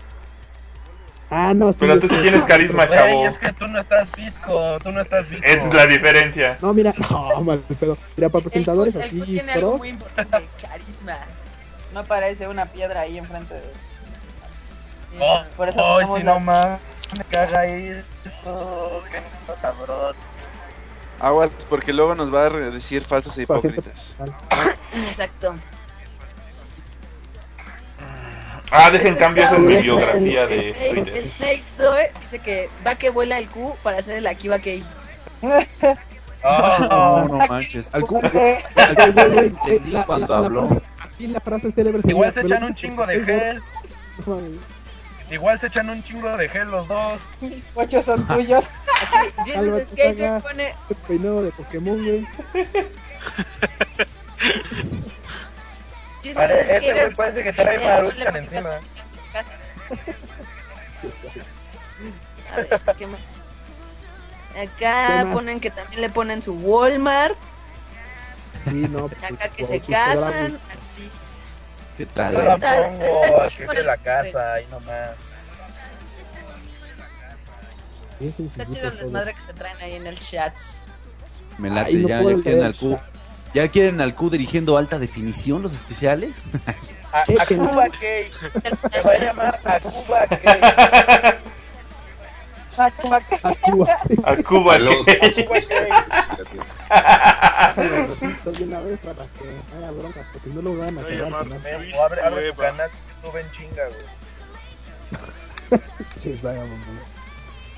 Ah, 1.30 1.52
no, 1.54 1.72
sí. 1.72 1.78
Pero 1.80 2.00
tú 2.00 2.08
sí 2.08 2.16
tienes 2.22 2.42
carisma, 2.44 2.88
chavo. 2.88 3.26
es 3.28 3.38
que 3.38 3.52
tú 3.52 3.68
no 3.68 3.80
estás 3.80 4.08
visco, 4.16 4.78
tú 4.82 4.90
no 4.90 5.00
estás 5.02 5.28
visco. 5.30 5.44
Esa 5.46 5.68
es 5.68 5.74
la 5.74 5.86
diferencia. 5.86 6.58
No, 6.60 6.74
mira, 6.74 6.92
no, 7.10 7.40
mal 7.42 7.60
pedo. 7.78 7.96
Mira, 8.16 8.30
para 8.30 8.42
presentadores 8.42 8.94
el 8.96 9.02
así, 9.02 9.20
tiene 9.20 9.52
algo 9.52 9.68
pros, 9.68 9.78
muy 9.78 9.88
importante, 9.90 10.42
carisma. 10.62 11.18
No 11.94 12.02
parece 12.04 12.48
una 12.48 12.66
piedra 12.66 13.02
ahí 13.02 13.18
enfrente 13.18 13.54
de. 13.54 13.60
Oh, 15.20 15.42
Por 15.56 15.68
eso 15.68 15.78
oh, 15.80 15.98
tenemos 15.98 16.18
si 16.18 16.24
la- 16.26 16.32
no 16.32 16.40
más, 16.40 16.80
me 17.16 17.24
caga 17.24 17.60
ahí. 17.60 18.02
Oh, 18.44 19.00
qué 19.10 19.20
cabrón. 19.62 20.14
Aguas, 21.20 21.50
porque 21.68 21.92
luego 21.92 22.14
nos 22.14 22.32
va 22.32 22.46
a 22.46 22.50
decir 22.50 23.02
falsos 23.02 23.36
e 23.38 23.42
hipócritas. 23.42 24.14
Exacto. 25.10 25.54
Ah, 28.70 28.90
dejen 28.90 29.16
cambio 29.16 29.44
eso 29.44 29.56
en 29.56 29.66
mi 29.66 29.76
biografía 29.78 30.46
de 30.46 30.74
Snake, 30.74 30.90
Twitter. 30.94 31.26
Snake 31.36 31.64
Doe 31.78 32.12
dice 32.20 32.38
que 32.38 32.68
va 32.86 32.94
que 32.96 33.08
vuela 33.10 33.38
el 33.38 33.48
Q 33.48 33.74
para 33.82 33.98
hacer 33.98 34.16
el 34.18 34.26
Akiba 34.26 34.58
Kei. 34.58 34.84
Oh, 36.44 36.78
No, 36.80 37.24
no 37.24 37.38
manches. 37.48 37.88
Al 37.94 38.02
la- 39.90 40.04
cuando 40.04 40.34
habló. 40.34 40.62
la- 40.70 40.82
Aquí 41.04 41.26
la 41.28 41.40
frase 41.40 41.72
célebre 41.72 42.00
Igual 42.04 42.32
se 42.34 42.42
"Me 42.42 42.48
lo 42.48 42.54
echan 42.56 42.68
un 42.68 42.74
chingo 42.76 43.06
de 43.06 43.14
el 43.14 43.26
gordo". 43.26 43.40
gel. 44.40 44.58
Igual 45.30 45.60
se 45.60 45.66
echan 45.66 45.90
un 45.90 46.02
chingo 46.02 46.34
de 46.36 46.48
gel 46.48 46.70
los 46.70 46.88
dos. 46.88 47.20
Mis 47.40 47.74
bochos 47.74 48.04
son 48.04 48.26
tuyos. 48.26 48.64
Jesus 49.44 49.82
Skater 49.92 50.40
pone 50.42 50.68
Este 50.88 50.94
peinado 51.06 51.42
de 51.42 51.50
Pokémon, 51.52 52.02
güey. 52.02 52.26
Ese 56.24 56.32
Skater 56.32 56.94
güey 56.94 57.14
parece 57.14 57.42
que 57.44 57.52
trae 57.52 57.78
maruchan 57.78 58.36
encima. 58.36 58.70
a 62.52 62.56
ver, 62.56 62.80
¿qué 62.98 63.06
más? 63.06 63.20
Acá 64.56 65.06
¿Qué 65.18 65.24
más? 65.24 65.34
ponen 65.34 65.60
que 65.60 65.70
también 65.70 66.00
le 66.00 66.08
ponen 66.10 66.42
su 66.42 66.52
Walmart, 66.54 67.36
Sí, 68.64 68.74
no. 68.90 69.08
pues, 69.08 69.22
acá 69.22 69.48
que 69.50 69.64
por 69.64 69.72
se 69.74 69.80
casan, 69.80 70.58
así. 70.70 70.87
¿Qué 71.98 72.04
Yo 72.06 72.10
tal? 72.12 72.34
la 72.34 72.58
Tal- 72.58 72.82
pongo, 72.84 73.44
es 73.58 73.68
de 73.68 73.82
la 73.82 73.96
casa, 73.98 74.52
ahí 74.54 74.66
nomás. 74.70 75.10
Está 78.20 78.66
chido 78.66 78.86
el 78.88 78.92
todo. 78.92 79.02
desmadre 79.02 79.34
que 79.34 79.42
se 79.42 79.52
traen 79.52 79.76
ahí 79.78 79.94
en 79.94 80.06
el 80.06 80.18
chat. 80.18 80.54
Me 81.58 81.70
late, 81.70 81.90
Ay, 81.90 81.96
no 81.96 82.08
ya, 82.08 82.22
ya 82.22 82.42
quieren 82.42 82.64
al 82.64 82.74
Q. 82.76 82.98
¿Ya 83.54 83.68
quieren 83.68 84.00
al 84.00 84.14
Q 84.14 84.30
dirigiendo 84.30 84.76
alta 84.78 84.98
definición 84.98 85.60
los 85.62 85.74
especiales? 85.74 86.42
A, 87.12 87.20
a. 87.22 87.46
Cuba 87.46 87.88
Cake. 87.90 88.30
Se 88.92 89.00
va 89.02 89.12
a 89.12 89.18
llamar 89.18 89.60
a 89.64 89.80
Cuba 89.80 90.26
Cake. 90.28 91.38
Ah, 92.78 92.90
Cuba. 92.92 93.88
A 94.24 94.36
Cuba. 94.36 94.78
Una 98.60 98.80
vez 98.80 98.98
para 99.00 99.24
que 99.26 99.76
haya 99.76 99.90
bronca, 99.90 100.20
porque 100.32 100.50
no 100.50 100.62
lo 100.62 100.76
van 100.76 100.96
a 100.98 101.00
abre, 102.04 102.50
tu 102.50 102.56
canal, 102.56 102.90
chinga, 103.56 103.82
güey. 105.70 105.80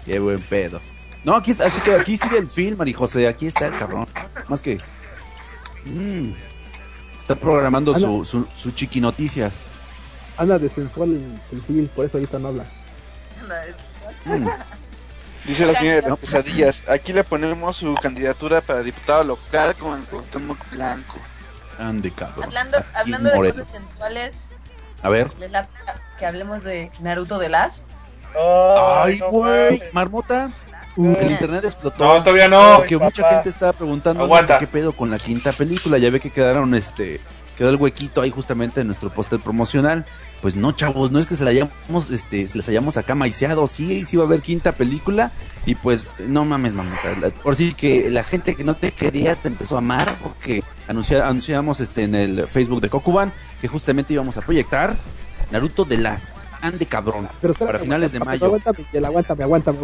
Qué 0.05 0.19
buen 0.19 0.41
pedo. 0.43 0.81
No, 1.25 1.37
aquí, 1.37 1.51
está- 1.51 1.67
así 1.67 1.81
que 1.83 1.95
aquí 1.95 2.17
sigue 2.17 2.39
el 2.39 2.49
film, 2.49 2.79
Mari 2.79 2.93
José. 2.93 3.29
Aquí 3.29 3.47
está 3.47 3.67
el 3.67 3.79
cabrón. 3.79 4.07
Más 4.49 4.63
que. 4.63 4.79
mm, 5.87 6.33
está 7.19 7.35
programando 7.35 7.99
su, 7.99 8.25
su, 8.25 8.47
su 8.57 8.71
chiqui 8.73 9.01
noticias. 9.01 9.61
Anda 10.37 10.59
de 10.59 10.69
sensual 10.71 11.11
el, 11.11 11.39
el 11.53 11.63
civil, 11.67 11.91
por 11.95 12.07
eso 12.07 12.17
ahorita 12.17 12.39
no 12.39 12.49
habla. 12.49 12.65
Mm, 14.25 14.49
Dice 15.45 15.67
la 15.67 15.75
señora 15.75 16.01
de 16.01 16.09
las 16.09 16.19
pesadillas. 16.19 16.83
Aquí 16.89 17.13
le 17.13 17.25
ponemos 17.25 17.77
su 17.77 17.95
candidatura 17.95 18.61
para 18.61 18.83
diputado 18.83 19.25
local 19.25 19.75
con 19.77 19.95
el 19.99 20.57
Blanco. 20.71 21.17
ande, 21.79 22.11
cabrón. 22.11 22.45
Hablando, 22.45 22.79
hablando 22.95 23.31
de 23.31 23.53
cosas 23.53 23.67
sensuales, 23.73 24.37
A 25.03 25.09
ver. 25.09 25.31
les 25.39 25.51
da 25.51 25.69
que 26.19 26.27
hablemos 26.27 26.63
de 26.63 26.91
Naruto 27.01 27.39
de 27.39 27.49
Last. 27.49 27.85
Ay, 28.35 29.19
no 29.19 29.31
güey. 29.31 29.79
mames. 29.79 29.95
Marmota. 29.95 30.51
Uh, 30.97 31.13
El 31.19 31.31
internet 31.31 31.65
explotó. 31.65 32.05
No, 32.05 32.23
todavía 32.23 32.49
no. 32.49 32.77
Porque 32.79 32.99
mucha 32.99 33.29
gente 33.31 33.49
estaba 33.49 33.73
preguntando 33.73 34.25
Aguanta. 34.25 34.59
qué 34.59 34.67
pedo 34.67 34.93
con 34.93 35.11
la 35.11 35.19
quinta 35.19 35.53
película. 35.53 35.99
Ya 35.99 36.11
ve 36.11 36.21
que 36.21 36.31
quedaron, 36.31 36.75
este, 36.75 37.21
quedó 37.57 37.71
el 37.71 37.77
huequito 37.77 38.21
ahí 38.21 38.31
justamente 38.31 38.81
en 38.83 38.89
nuestro 38.89 39.09
póster 39.11 39.41
promocional. 39.41 40.05
Pues 40.43 40.57
no, 40.57 40.73
chavos, 40.73 41.11
no 41.11 41.19
es 41.19 41.27
que 41.27 41.35
se 41.37 41.45
la 41.45 41.51
hayamos, 41.51 42.11
este, 42.11 42.49
se 42.49 42.57
les 42.57 42.67
hayamos 42.69 42.97
acá 42.97 43.15
maiceado. 43.15 43.67
Sí, 43.69 44.05
sí 44.07 44.17
va 44.17 44.23
a 44.25 44.27
haber 44.27 44.41
quinta 44.41 44.73
película. 44.73 45.33
Y 45.67 45.75
pues, 45.75 46.13
no 46.27 46.45
mames, 46.47 46.73
mamita. 46.73 47.15
La- 47.21 47.29
Por 47.31 47.57
sí 47.57 47.75
que 47.75 48.11
la 48.11 48.25
gente 48.25 48.57
que 48.57 48.65
no 48.65 48.75
te 48.75 48.93
quería 48.93 49.37
te 49.37 49.49
empezó 49.49 49.75
a 49.75 49.79
amar. 49.79 50.17
Porque 50.23 50.63
anuncia- 50.89 51.27
anunciamos 51.29 51.81
este 51.81 52.05
en 52.05 52.15
el 52.15 52.49
Facebook 52.49 52.81
de 52.81 52.89
Kokuban 52.89 53.33
que 53.61 53.69
justamente 53.69 54.15
íbamos 54.15 54.37
a 54.39 54.41
proyectar 54.41 54.97
Naruto 55.51 55.85
The 55.85 55.99
Last. 55.99 56.35
Ande 56.63 56.87
cabrón. 56.87 57.27
pero 57.41 57.55
para 57.55 57.79
finales 57.79 58.13
de 58.13 58.21
mayo. 58.21 58.47
Aguántame, 58.47 58.85
aguántame, 59.07 59.45
aguántame. 59.45 59.79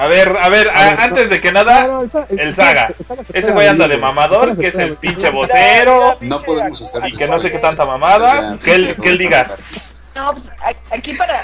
A 0.00 0.06
ver, 0.08 0.34
a 0.40 0.48
ver, 0.48 0.68
a- 0.70 1.04
antes 1.04 1.28
de 1.28 1.40
que 1.40 1.52
nada, 1.52 1.86
no, 1.86 2.00
el, 2.02 2.10
Sa- 2.10 2.26
el 2.30 2.54
Saga. 2.54 2.86
el 2.98 3.06
Saga 3.06 3.24
se 3.24 3.38
ese 3.38 3.50
güey 3.52 3.68
anda 3.68 3.86
de 3.86 3.98
mamador, 3.98 4.56
que 4.58 4.68
es 4.68 4.74
el 4.76 4.96
pinche 4.96 5.28
vocero. 5.30 6.16
No 6.22 6.42
podemos 6.42 6.80
hacer 6.80 7.06
Y 7.08 7.16
que 7.16 7.28
no 7.28 7.38
sé 7.38 7.50
qué 7.50 7.58
tanta 7.58 7.84
mamada. 7.84 8.56
Que 8.64 8.74
él, 8.74 8.96
que 8.96 9.08
él 9.10 9.18
diga. 9.18 9.50
No, 10.14 10.32
pues 10.32 10.50
aquí 10.90 11.14
para, 11.14 11.40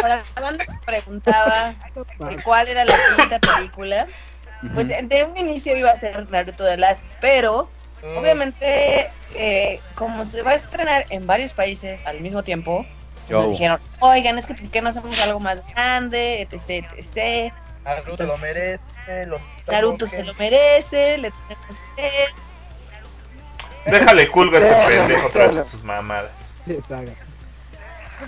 para 0.00 0.16
la 0.36 0.42
banda 0.42 0.64
que 0.64 0.72
preguntaba 0.86 1.74
cuál 2.44 2.68
era 2.68 2.84
la 2.84 2.96
quinta 3.16 3.38
película, 3.38 4.06
pues 4.74 4.88
de, 4.88 5.24
un 5.30 5.36
inicio 5.36 5.76
iba 5.76 5.90
a 5.90 5.98
ser 6.00 6.30
Naruto 6.30 6.64
de 6.64 6.76
Last, 6.76 7.04
pero 7.20 7.68
Mm, 8.00 8.16
obviamente 8.16 9.10
eh, 9.34 9.80
como 9.96 10.24
se 10.24 10.42
va 10.42 10.52
a 10.52 10.54
estrenar 10.54 11.04
en 11.10 11.26
varios 11.26 11.52
países 11.52 12.00
al 12.06 12.20
mismo 12.20 12.44
tiempo, 12.44 12.86
nos 13.28 13.50
dijeron, 13.50 13.80
oigan, 13.98 14.38
es 14.38 14.46
que 14.46 14.54
¿por 14.54 14.70
qué 14.70 14.80
no 14.80 14.90
hacemos 14.90 15.20
algo 15.20 15.40
más 15.40 15.60
grande, 15.74 16.42
etc, 16.42 16.86
etc. 16.96 17.52
Naruto 17.84 18.24
lo 18.24 18.36
merece. 18.38 18.80
Los 19.26 19.40
Naruto 19.66 20.06
se 20.06 20.22
lo 20.22 20.34
merece, 20.34 21.18
le 21.18 21.30
tenemos 21.30 21.76
fe. 21.96 22.10
Déjale 23.86 24.28
culgo 24.28 24.56
a 24.56 24.60
este 24.60 24.86
pendejo 24.96 25.28
tras 25.30 25.54
de 25.54 25.64
sus 25.64 25.82
mamadas. 25.82 26.30
Pues, 26.66 26.84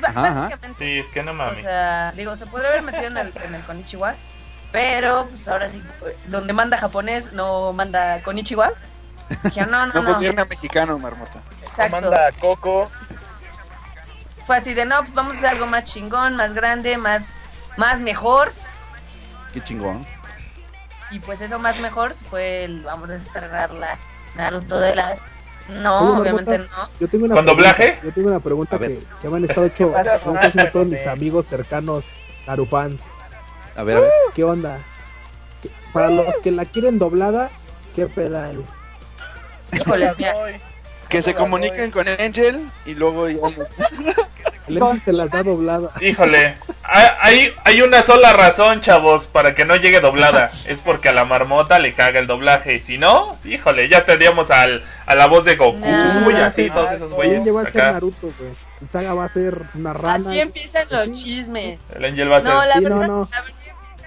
Ajá, 0.04 0.20
ajá. 0.20 0.40
básicamente, 0.42 0.84
Sí, 0.84 0.98
es 1.00 1.06
que 1.08 1.22
no 1.22 1.32
o 1.32 1.34
mames. 1.34 1.62
sea, 1.62 2.12
digo, 2.12 2.36
se 2.36 2.46
podría 2.46 2.70
haber 2.70 2.82
metido 2.82 3.06
en 3.08 3.16
el, 3.16 3.32
en 3.44 3.54
el 3.56 3.62
Konichiwa, 3.62 4.14
pero 4.72 5.26
pues 5.34 5.48
ahora 5.48 5.68
sí, 5.68 5.82
donde 6.26 6.52
manda 6.52 6.78
japonés 6.78 7.32
no 7.32 7.72
manda 7.72 8.22
Konichiwa. 8.22 8.72
Dije, 9.44 9.66
no, 9.66 9.86
no, 9.86 9.92
No 9.94 10.02
no, 10.02 10.46
mexicano, 10.46 10.98
Marmota. 10.98 11.40
exacto. 11.62 12.00
Manda 12.00 12.32
Coco. 12.40 12.88
Fue 14.46 14.56
así 14.56 14.74
de, 14.74 14.84
no, 14.84 15.00
pues 15.00 15.14
vamos 15.14 15.34
a 15.34 15.38
hacer 15.38 15.50
algo 15.50 15.66
más 15.66 15.84
chingón, 15.84 16.36
más 16.36 16.54
grande, 16.54 16.96
más, 16.96 17.22
más 17.76 18.00
mejor. 18.00 18.52
Qué 19.52 19.62
chingón. 19.62 20.04
Y 21.10 21.18
pues 21.20 21.40
eso 21.40 21.58
más 21.58 21.78
mejor 21.80 22.14
fue 22.14 22.64
el, 22.64 22.82
vamos 22.82 23.10
a 23.10 23.16
estrenar 23.16 23.72
la 23.72 23.98
Naruto 24.36 24.78
de 24.78 24.94
la... 24.94 25.16
No, 25.68 26.20
obviamente 26.20 26.58
no. 26.58 26.66
Yo 26.98 27.08
tengo 27.08 27.26
una 27.26 27.34
¿Con 27.34 27.44
pregunta, 27.44 27.72
doblaje? 27.74 28.00
Yo 28.02 28.12
tengo 28.12 28.28
una 28.28 28.40
pregunta 28.40 28.76
A 28.76 28.78
que, 28.78 29.00
que 29.20 29.28
me 29.28 29.36
han 29.36 29.44
estado 29.44 29.66
hecho, 29.66 29.92
haciendo 30.40 30.70
todos 30.72 30.86
mis 30.86 31.06
amigos 31.06 31.46
cercanos 31.46 32.04
Narufans. 32.46 33.00
A 33.76 33.82
ver, 33.84 33.98
a 33.98 34.00
ver. 34.00 34.10
¿Qué 34.34 34.42
onda? 34.44 34.78
¿Qué- 35.62 35.70
Para 35.92 36.10
los 36.10 36.36
que 36.38 36.50
la 36.50 36.64
quieren 36.64 36.98
doblada, 36.98 37.50
¿qué 37.94 38.06
pedal? 38.06 38.64
Híjole, 39.72 40.12
mira, 40.18 40.34
Que 41.08 41.22
se 41.22 41.34
comuniquen 41.34 41.90
con 41.92 42.06
Angel 42.08 42.68
y 42.86 42.94
luego 42.94 43.28
ya... 43.28 43.38
El 43.48 44.59
Se 45.04 45.12
las 45.12 45.30
da 45.30 45.42
doblada. 45.42 45.90
Híjole, 46.00 46.56
hay, 46.82 47.52
hay, 47.64 47.82
una 47.82 48.02
sola 48.02 48.32
razón, 48.32 48.80
chavos, 48.80 49.26
para 49.26 49.54
que 49.54 49.64
no 49.64 49.76
llegue 49.76 50.00
doblada. 50.00 50.50
Es 50.66 50.78
porque 50.80 51.08
a 51.08 51.12
la 51.12 51.24
marmota 51.24 51.78
le 51.78 51.92
caga 51.92 52.18
el 52.20 52.26
doblaje. 52.26 52.78
Si 52.80 52.98
no, 52.98 53.36
híjole, 53.44 53.88
ya 53.88 54.04
tendríamos 54.04 54.50
al, 54.50 54.84
a 55.06 55.14
la 55.14 55.26
voz 55.26 55.44
de 55.44 55.56
Goku, 55.56 55.78
No. 55.78 56.30
y 56.30 56.34
así, 56.34 56.70
todos 56.70 56.92
esos 56.92 57.12
güeyes. 57.12 57.42
va 57.54 57.62
a 57.62 57.70
ser. 57.70 57.92
Naruto, 57.92 58.30
güey. 58.38 58.50
Y 58.82 58.86
Saga 58.86 59.14
va 59.14 59.24
a 59.24 59.28
ser 59.28 59.62
una 59.74 59.92
rana. 59.92 60.28
así 60.30 60.40
empiezan 60.40 60.86
los 60.90 61.12
chismes. 61.22 61.78
El 61.94 62.04
Angel 62.04 62.30
va 62.32 62.36
a 62.38 62.42
ser. 62.42 62.50
No, 62.50 62.64
la 62.64 62.74
Sí, 62.74 62.80
no, 62.80 62.88
verdad, 62.88 63.08
no. 63.08 63.28
La, 63.30 63.42
ver- 63.42 63.54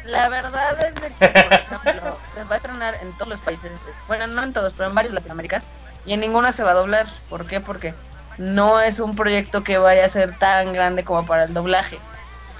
la 0.05 0.29
verdad 0.29 0.85
es 0.85 0.95
de 0.95 1.01
que, 1.01 1.29
por 1.29 1.87
ejemplo, 1.87 2.17
se 2.33 2.43
va 2.43 2.53
a 2.53 2.57
estrenar 2.57 2.95
en 3.01 3.11
todos 3.13 3.27
los 3.29 3.39
países, 3.39 3.71
bueno, 4.07 4.27
no 4.27 4.43
en 4.43 4.51
todos, 4.51 4.73
pero 4.75 4.89
en 4.89 4.95
varios 4.95 5.13
Latinoamérica, 5.13 5.61
y 6.05 6.11
en 6.13 6.19
ninguna 6.19 6.51
se 6.51 6.63
va 6.63 6.71
a 6.71 6.73
doblar. 6.73 7.05
¿Por 7.29 7.45
qué? 7.45 7.61
Porque 7.61 7.93
no 8.37 8.79
es 8.81 8.99
un 8.99 9.15
proyecto 9.15 9.63
que 9.63 9.77
vaya 9.77 10.05
a 10.05 10.09
ser 10.09 10.37
tan 10.37 10.73
grande 10.73 11.03
como 11.03 11.25
para 11.25 11.43
el 11.45 11.53
doblaje. 11.53 11.97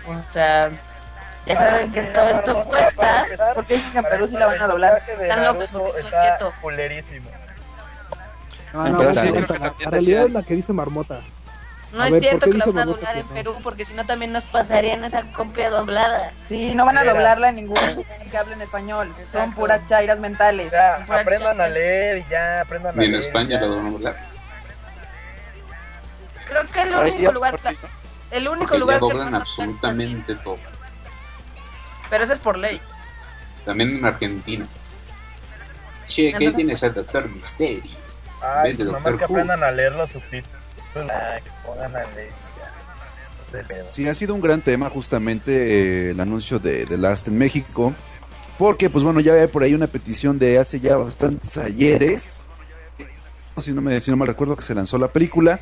O 0.07 0.34
sea, 0.34 0.69
ya 1.45 1.55
saben 1.55 1.91
que 1.91 2.01
todo 2.03 2.30
esto 2.30 2.63
cuesta. 2.63 3.26
Porque 3.55 3.76
dicen 3.76 3.91
que 3.91 3.97
en 3.99 4.03
Perú 4.05 4.28
sí 4.28 4.36
la 4.36 4.47
van 4.47 4.61
a 4.61 4.67
doblar. 4.67 5.01
Están 5.07 5.43
locos, 5.43 5.69
porque 5.71 5.89
eso 5.91 5.99
no 6.01 6.07
es 6.07 6.15
cierto. 6.15 6.53
culerísimo. 6.61 7.30
No, 8.74 8.88
no, 8.89 9.13
sí, 9.13 9.32
creo 9.32 9.47
que 9.47 9.59
La 9.59 9.91
realidad 9.91 10.26
es 10.26 10.32
la 10.32 10.43
que 10.43 10.55
dice 10.55 10.74
Marmota. 10.74 11.21
No 11.91 12.01
A 12.01 12.07
es 12.07 12.13
ver, 12.13 12.21
cierto 12.21 12.39
¿por 12.39 12.49
qué 12.49 12.51
que 12.53 12.57
la 12.57 12.65
van 12.65 12.80
a 12.80 12.86
doblar 12.86 13.13
que 13.13 13.19
en? 13.19 13.28
Perú, 13.28 13.55
porque 13.63 13.86
si 13.86 13.93
no 13.93 14.03
también 14.03 14.32
nos 14.34 14.43
pasarían 14.45 15.03
esa 15.03 15.21
copia 15.32 15.69
doblada. 15.69 16.32
Sí, 16.43 16.74
no 16.74 16.86
van 16.86 16.97
a 16.97 17.03
doblarla 17.03 17.49
en 17.49 17.55
ningún 17.55 17.78
que 18.32 18.36
hablen 18.38 18.59
español. 18.63 19.13
Son 19.32 19.53
puras 19.53 19.82
chairas 19.88 20.17
mentales. 20.19 20.71
Ya, 20.71 21.05
aprendan 21.07 21.61
a 21.61 21.67
leer 21.67 22.17
y 22.17 22.26
ya, 22.32 22.61
aprendan 22.61 22.95
a 22.95 22.99
Ni 22.99 23.05
en 23.05 23.11
leer. 23.11 23.24
España 23.24 23.59
ya. 23.61 23.67
lo 23.67 23.76
van 23.76 23.86
a 23.86 23.91
doblar. 23.91 24.17
Creo 26.48 26.66
que 26.72 26.82
el 26.82 26.96
único 26.96 27.18
ya 27.20 27.32
lugar, 27.32 27.60
sí. 27.60 27.70
el 28.32 28.48
único 28.48 28.60
Porque 28.60 28.74
ya 28.76 28.80
lugar 28.80 28.96
que 29.00 29.06
doblan 29.06 29.36
absolutamente 29.36 30.36
todo. 30.36 30.56
Pero 32.10 32.24
eso 32.24 32.34
es 32.34 32.39
por 32.39 32.58
ley. 32.58 32.80
También 33.66 33.98
en 33.98 34.06
Argentina. 34.06 34.68
Che, 36.08 36.34
¿qué 36.34 36.48
Ajá. 36.48 36.56
tienes 36.56 36.84
al 36.84 36.94
Doctor 36.94 37.30
Misterio? 37.30 37.91
Ay, 38.41 38.70
Ves 38.72 38.78
de 38.80 38.86
nomás 38.86 39.04
Doctor 39.04 39.20
que 39.20 39.26
Who. 39.26 39.34
aprendan 39.36 39.64
a 39.64 39.72
leer 39.72 39.94
los 39.96 40.10
subtítulos. 40.12 40.62
Ay, 40.96 41.41
que 41.41 41.50
pongan 41.66 41.96
a 41.96 42.04
leer 42.12 42.30
ya. 42.60 43.58
De 43.58 43.64
pedo. 43.64 43.88
Sí, 43.94 44.08
ha 44.08 44.14
sido 44.14 44.36
un 44.36 44.41
gran 44.41 44.62
tema 44.62 44.89
justamente 44.89 45.52
eh, 45.52 46.10
el 46.12 46.20
anuncio 46.20 46.60
de 46.60 46.86
The 46.86 46.98
Last 46.98 47.30
en 47.30 47.38
México. 47.38 47.94
Porque, 48.58 48.89
pues 48.89 49.04
bueno, 49.04 49.20
ya 49.20 49.32
había 49.34 49.48
por 49.48 49.64
ahí 49.64 49.74
una 49.74 49.88
petición 49.88 50.38
de 50.38 50.60
hace 50.60 50.80
ya 50.80 50.98
bastantes 50.98 51.58
ayeres. 51.58 52.48
Si 53.58 53.72
no, 53.72 53.82
me, 53.82 54.00
si 54.00 54.12
no 54.12 54.18
mal 54.18 54.28
recuerdo 54.28 54.56
que 54.56 54.62
se 54.62 54.76
lanzó 54.76 54.98
la 54.98 55.08
película. 55.08 55.60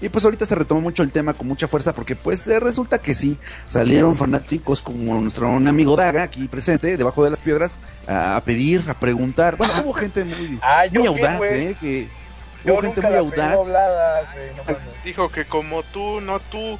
Y 0.00 0.08
pues 0.08 0.24
ahorita 0.24 0.46
se 0.46 0.54
retomó 0.54 0.80
mucho 0.80 1.02
el 1.02 1.10
tema 1.12 1.34
con 1.34 1.48
mucha 1.48 1.66
fuerza 1.66 1.92
porque 1.92 2.14
pues 2.14 2.46
eh, 2.46 2.60
resulta 2.60 3.00
que 3.00 3.14
sí, 3.14 3.36
salieron 3.66 4.14
fanáticos 4.14 4.80
como 4.80 5.20
nuestro 5.20 5.48
amigo 5.48 5.96
Daga 5.96 6.22
aquí 6.22 6.46
presente, 6.46 6.96
debajo 6.96 7.24
de 7.24 7.30
las 7.30 7.40
piedras, 7.40 7.78
a, 8.06 8.40
pedir, 8.44 8.88
a 8.88 8.94
preguntar. 8.94 9.56
Bueno, 9.56 9.72
hubo 9.84 9.92
gente 9.92 10.24
muy, 10.24 10.58
Ah, 10.62 10.86
¿yo 10.86 11.00
muy 11.00 11.02
qué, 11.02 11.08
audaz? 11.26 11.42
¿eh? 11.42 11.76
Que 11.80 12.08
Yo 12.64 12.74
hubo 12.74 12.82
gente 12.82 13.00
muy 13.00 13.14
audaz. 13.16 13.56
no 13.56 14.64
mames. 14.64 14.78
Dijo 15.04 15.28
que 15.30 15.44
como 15.46 15.82
tú, 15.82 16.20
no 16.20 16.38
tú. 16.38 16.78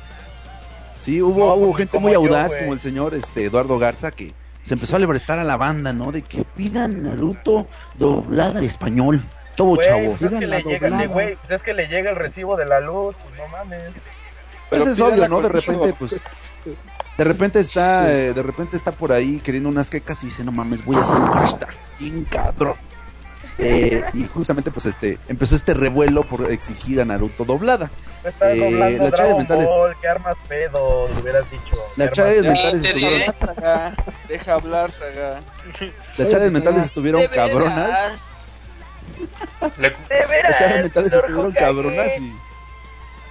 Sí, 1.01 1.21
hubo, 1.21 1.39
No, 1.47 1.55
hubo 1.55 1.75
gente 1.75 1.99
muy 1.99 2.15
audaz, 2.15 2.55
como 2.55 2.73
el 2.73 2.81
señor 2.81 3.15
este 3.15 3.45
Eduardo 3.45 3.79
Garza, 3.79 4.11
que 4.13 4.33
se 4.63 4.75
empezó 4.75 4.97
a 4.97 4.99
lebrestar 4.99 5.39
a 5.39 5.45
la 5.45 5.57
banda, 5.57 5.93
¿no? 5.93 6.13
De 6.13 6.23
que 6.23 6.45
pidan 6.45 7.03
Naruto 7.03 7.67
doblada 7.97 8.59
al 8.59 8.65
español. 8.65 9.25
Todo 9.59 9.77
chavo. 9.77 9.99
pues 9.99 10.13
es 10.15 10.19
que 10.19 10.25
Digan 10.29 10.41
le 10.41 10.47
la 10.47 10.61
llega, 10.61 10.89
doblada. 10.89 11.07
güey, 11.07 11.37
pues 11.37 11.51
es 11.51 11.63
que 11.63 11.75
le 11.75 11.87
llega 11.89 12.11
el 12.11 12.17
recibo 12.17 12.57
de 12.57 12.65
la 12.67 12.81
luz, 12.81 13.15
pues 13.21 13.37
no 13.37 13.47
mames. 13.49 13.83
Pues 14.71 14.87
es 14.87 15.01
obvio, 15.01 15.29
¿no? 15.29 15.41
De 15.43 15.49
repente, 15.51 15.95
pues. 15.99 16.21
De 17.19 17.25
repente 17.25 17.59
está, 17.59 18.11
eh, 18.13 18.33
de 18.33 18.43
repente 18.43 18.77
está 18.77 18.93
por 18.93 19.11
ahí 19.13 19.41
queriendo 19.41 19.69
unas 19.69 19.91
quecas 19.91 20.23
y 20.23 20.27
dice, 20.27 20.45
no 20.45 20.53
mames, 20.53 20.85
voy 20.85 20.97
a 20.97 21.01
hacer 21.01 21.17
un 21.17 21.27
hashtag 21.29 21.71
bien 21.99 22.25
cabrón. 22.25 22.77
Eh, 23.61 24.05
y 24.15 24.25
justamente 24.27 24.71
pues 24.71 24.87
este 24.87 25.19
empezó 25.27 25.57
este 25.57 25.75
revuelo 25.75 26.23
por 26.23 26.49
exigir 26.53 27.01
a 27.01 27.05
Naruto 27.05 27.45
doblada. 27.45 27.91
Eh, 28.43 29.01
que 30.01 30.09
armas 30.09 30.37
pedo, 30.49 31.09
le 31.09 31.21
hubieras 31.23 31.51
dicho. 31.51 31.77
Las 31.97 32.11
¿Qué 32.11 32.15
chaves 32.15 32.45
armas- 32.45 32.53
mentales 32.53 32.83
Te 32.83 32.89
estuvieron, 32.89 33.19
diré, 33.19 33.33
Saga. 33.39 33.95
Deja 34.29 34.53
hablar, 34.55 34.91
Saga. 34.93 35.41
las 36.19 36.29
chaves 36.29 36.53
mentales 36.53 36.85
estuvieron 36.85 37.27
cabronas. 37.35 38.13
Le- 39.79 39.91
De 39.91 40.27
veras, 40.29 40.61
estuvieron 40.61 41.47
Hokage. 41.47 41.59
cabronas 41.59 42.13
y. 42.21 42.33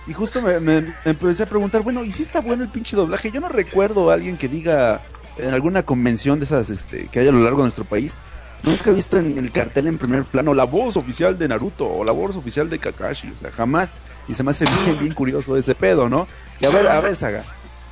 Y 0.09 0.13
justo 0.13 0.41
me, 0.41 0.59
me- 0.61 0.81
me 0.81 0.93
empecé 1.03 1.43
a 1.43 1.45
preguntar, 1.47 1.81
bueno, 1.81 2.03
¿y 2.03 2.11
si 2.11 2.23
está 2.23 2.39
bueno 2.39 2.63
el 2.63 2.69
pinche 2.69 2.95
doblaje? 2.95 3.29
Yo 3.29 3.41
no 3.41 3.49
recuerdo 3.49 4.09
a 4.09 4.13
alguien 4.13 4.37
que 4.37 4.47
diga 4.47 5.01
en 5.37 5.53
alguna 5.53 5.83
convención 5.83 6.39
de 6.39 6.45
esas 6.45 6.69
este, 6.69 7.07
que 7.07 7.19
hay 7.19 7.27
a 7.27 7.31
lo 7.31 7.39
largo 7.43 7.57
de 7.57 7.63
nuestro 7.63 7.83
país. 7.83 8.19
Nunca 8.63 8.89
he 8.89 8.93
visto 8.93 9.17
en 9.19 9.37
el 9.37 9.51
cartel 9.51 9.85
en 9.85 9.97
primer 9.97 10.23
plano 10.23 10.53
la 10.53 10.63
voz 10.63 10.97
oficial 10.97 11.37
de 11.37 11.47
Naruto 11.47 11.87
o 11.87 12.03
la 12.05 12.11
voz 12.11 12.35
oficial 12.37 12.69
de 12.69 12.79
Kakashi. 12.79 13.29
O 13.29 13.37
sea, 13.37 13.51
jamás. 13.51 13.99
Y 14.27 14.33
se 14.33 14.43
me 14.43 14.51
hace 14.51 14.65
bien, 14.83 14.97
bien 14.97 15.13
curioso 15.13 15.55
ese 15.57 15.75
pedo, 15.75 16.09
¿no? 16.09 16.27
Y 16.59 16.65
a 16.65 16.69
ver, 16.69 16.87
a 16.87 16.99
ver, 17.01 17.15
Saga. 17.15 17.43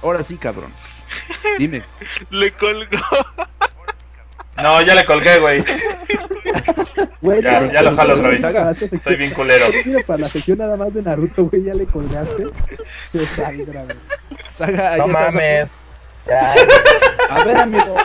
Ahora 0.01 0.23
sí, 0.23 0.37
cabrón. 0.37 0.71
Dime. 1.59 1.83
Le 2.31 2.51
colgó. 2.51 2.97
No, 4.61 4.81
ya 4.81 4.95
le 4.95 5.05
colgué, 5.05 5.39
güey. 5.39 5.63
Güey, 7.21 7.41
Ya, 7.41 7.71
ya 7.71 7.81
lo 7.81 7.95
jalo 7.95 8.15
otra 8.15 8.29
vez. 8.69 8.77
Soy 9.03 9.15
bien 9.15 9.31
culero. 9.31 9.65
Mira, 9.85 9.99
para 10.05 10.19
la 10.19 10.29
sección 10.29 10.57
nada 10.59 10.77
más 10.77 10.93
de 10.93 11.01
Naruto, 11.01 11.45
güey, 11.45 11.63
ya 11.63 11.73
le 11.73 11.85
colgaste. 11.85 12.45
Qué 13.11 13.25
saldrá, 13.27 13.83
güey. 13.83 13.97
Saga, 14.47 14.97
No 14.97 15.05
estás. 15.07 15.33
mames. 15.33 15.67
Ya, 16.27 16.55
A 17.29 17.43
ver, 17.43 17.57
amigo. 17.57 17.95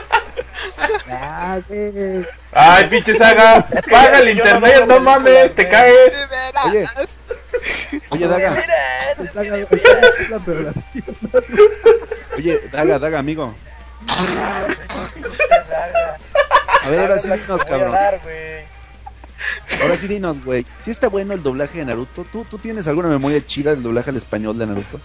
Güey. 1.68 2.26
Ay, 2.52 2.84
pinche 2.90 3.14
saga. 3.16 3.64
Paga 3.90 4.18
el 4.18 4.30
internet, 4.30 4.84
no 4.86 5.00
mames, 5.00 5.54
te 5.54 5.68
caes. 5.68 6.14
Oye. 6.66 6.88
Oye, 8.10 8.26
Daga. 8.28 8.64
Oye, 12.36 12.60
Daga, 12.72 12.98
Daga, 12.98 13.18
amigo. 13.18 13.54
Ver, 16.90 17.00
ahora 17.00 17.18
sí 17.18 17.30
dinos, 17.30 17.64
cabrón. 17.64 17.92
dar. 17.92 18.20
Ahora 19.82 19.96
sí 19.96 20.08
dinos, 20.08 20.44
güey. 20.44 20.66
Si 20.82 20.90
está 20.90 21.08
bueno 21.08 21.32
el 21.32 21.42
doblaje 21.42 21.78
de 21.78 21.84
Naruto. 21.86 22.24
¿Tú, 22.30 22.44
¿Tú 22.44 22.58
tienes 22.58 22.86
alguna 22.88 23.08
memoria 23.08 23.44
chida 23.44 23.70
del 23.70 23.82
doblaje 23.82 24.10
al 24.10 24.16
español 24.16 24.58
de 24.58 24.66
Naruto? 24.66 25.00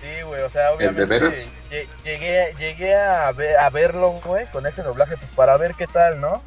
Sí, 0.00 0.22
güey, 0.24 0.40
o 0.42 0.50
sea, 0.50 0.68
¿El 0.70 0.70
de 0.70 0.76
obviamente 0.76 1.04
veras? 1.04 1.54
lle- 1.70 1.86
llegué, 2.04 2.54
llegué 2.58 2.94
a, 2.94 3.30
ver, 3.32 3.58
a 3.58 3.68
verlo, 3.70 4.12
güey, 4.24 4.46
con 4.46 4.66
ese 4.66 4.82
doblaje, 4.82 5.16
pues 5.16 5.30
para 5.34 5.56
ver 5.56 5.72
qué 5.74 5.86
tal, 5.86 6.20
¿no? 6.20 6.42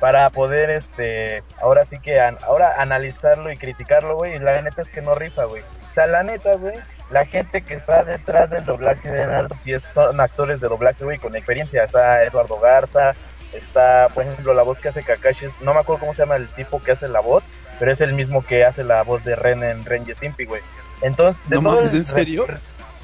Para 0.00 0.28
poder, 0.30 0.70
este, 0.70 1.42
ahora 1.62 1.86
sí 1.88 1.98
que, 2.00 2.20
an- 2.20 2.38
ahora 2.42 2.74
analizarlo 2.78 3.50
y 3.52 3.56
criticarlo, 3.56 4.16
güey, 4.16 4.34
y 4.34 4.38
la 4.38 4.60
neta 4.60 4.82
es 4.82 4.88
que 4.88 5.00
no 5.00 5.14
rifa, 5.14 5.44
güey. 5.44 5.62
O 5.62 5.94
sea, 5.94 6.06
la 6.06 6.22
neta, 6.24 6.56
güey, 6.56 6.74
la 7.10 7.24
gente 7.24 7.62
que 7.62 7.74
está 7.74 8.02
detrás 8.02 8.50
del 8.50 8.64
doblaje 8.64 9.08
de 9.10 9.26
Naruto, 9.26 9.56
sí 9.62 9.72
es- 9.72 9.82
son 9.94 10.20
actores 10.20 10.60
de 10.60 10.68
doblaje, 10.68 11.04
güey, 11.04 11.16
con 11.18 11.34
experiencia. 11.36 11.84
Está 11.84 12.24
Eduardo 12.24 12.58
Garza, 12.58 13.12
está, 13.56 14.08
por 14.14 14.24
ejemplo, 14.24 14.54
la 14.54 14.62
voz 14.62 14.78
que 14.78 14.88
hace 14.88 15.02
Kakashi, 15.02 15.46
no 15.60 15.74
me 15.74 15.80
acuerdo 15.80 16.00
cómo 16.00 16.14
se 16.14 16.22
llama 16.22 16.36
el 16.36 16.48
tipo 16.48 16.82
que 16.82 16.92
hace 16.92 17.08
la 17.08 17.20
voz, 17.20 17.42
pero 17.78 17.92
es 17.92 18.00
el 18.00 18.12
mismo 18.14 18.44
que 18.44 18.64
hace 18.64 18.84
la 18.84 19.02
voz 19.02 19.24
de 19.24 19.34
Ren 19.36 19.62
en 19.62 19.84
Ren 19.84 20.04
Stimpy, 20.06 20.44
güey. 20.44 20.62
Entonces, 21.00 21.40
de 21.48 21.56
No 21.56 21.62
mames, 21.62 21.94
¿en 21.94 22.06
serio? 22.06 22.46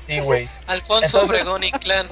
Sí, 0.06 0.20
güey. 0.20 0.48
Alfonso 0.66 1.04
Entonces- 1.04 1.28
Obregón 1.28 1.64
y 1.64 1.72
Clan. 1.72 2.06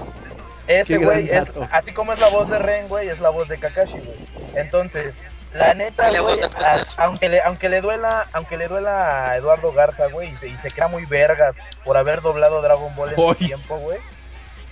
Ese 0.67 0.99
güey, 0.99 1.29
es- 1.31 1.45
así 1.73 1.93
como 1.93 2.13
es 2.13 2.19
la 2.19 2.29
voz 2.29 2.49
de 2.51 2.59
Ren, 2.59 2.89
güey, 2.89 3.09
es 3.09 3.19
la 3.21 3.31
voz 3.31 3.49
de 3.49 3.59
Kakashi, 3.59 3.93
güey. 3.99 4.19
Entonces, 4.55 5.15
la 5.55 5.73
neta, 5.73 6.11
La 6.11 6.19
a- 6.21 7.05
aunque 7.05 7.29
le, 7.31 7.41
aunque 7.41 7.69
le 7.71 7.81
duela, 7.81 8.27
aunque 8.35 8.59
le 8.59 8.69
duela 8.69 9.31
a 9.31 9.37
Eduardo 9.39 9.73
Garza, 9.73 10.09
güey, 10.09 10.31
y 10.31 10.37
se, 10.37 10.49
y 10.49 10.57
se 10.59 10.71
crea 10.71 10.89
muy 10.89 11.07
vergas 11.07 11.55
por 11.85 11.97
haber 11.97 12.21
doblado 12.21 12.61
Dragon 12.61 12.95
Ball 12.97 13.11
en 13.11 13.17
su 13.17 13.35
tiempo, 13.37 13.79
güey. 13.79 13.99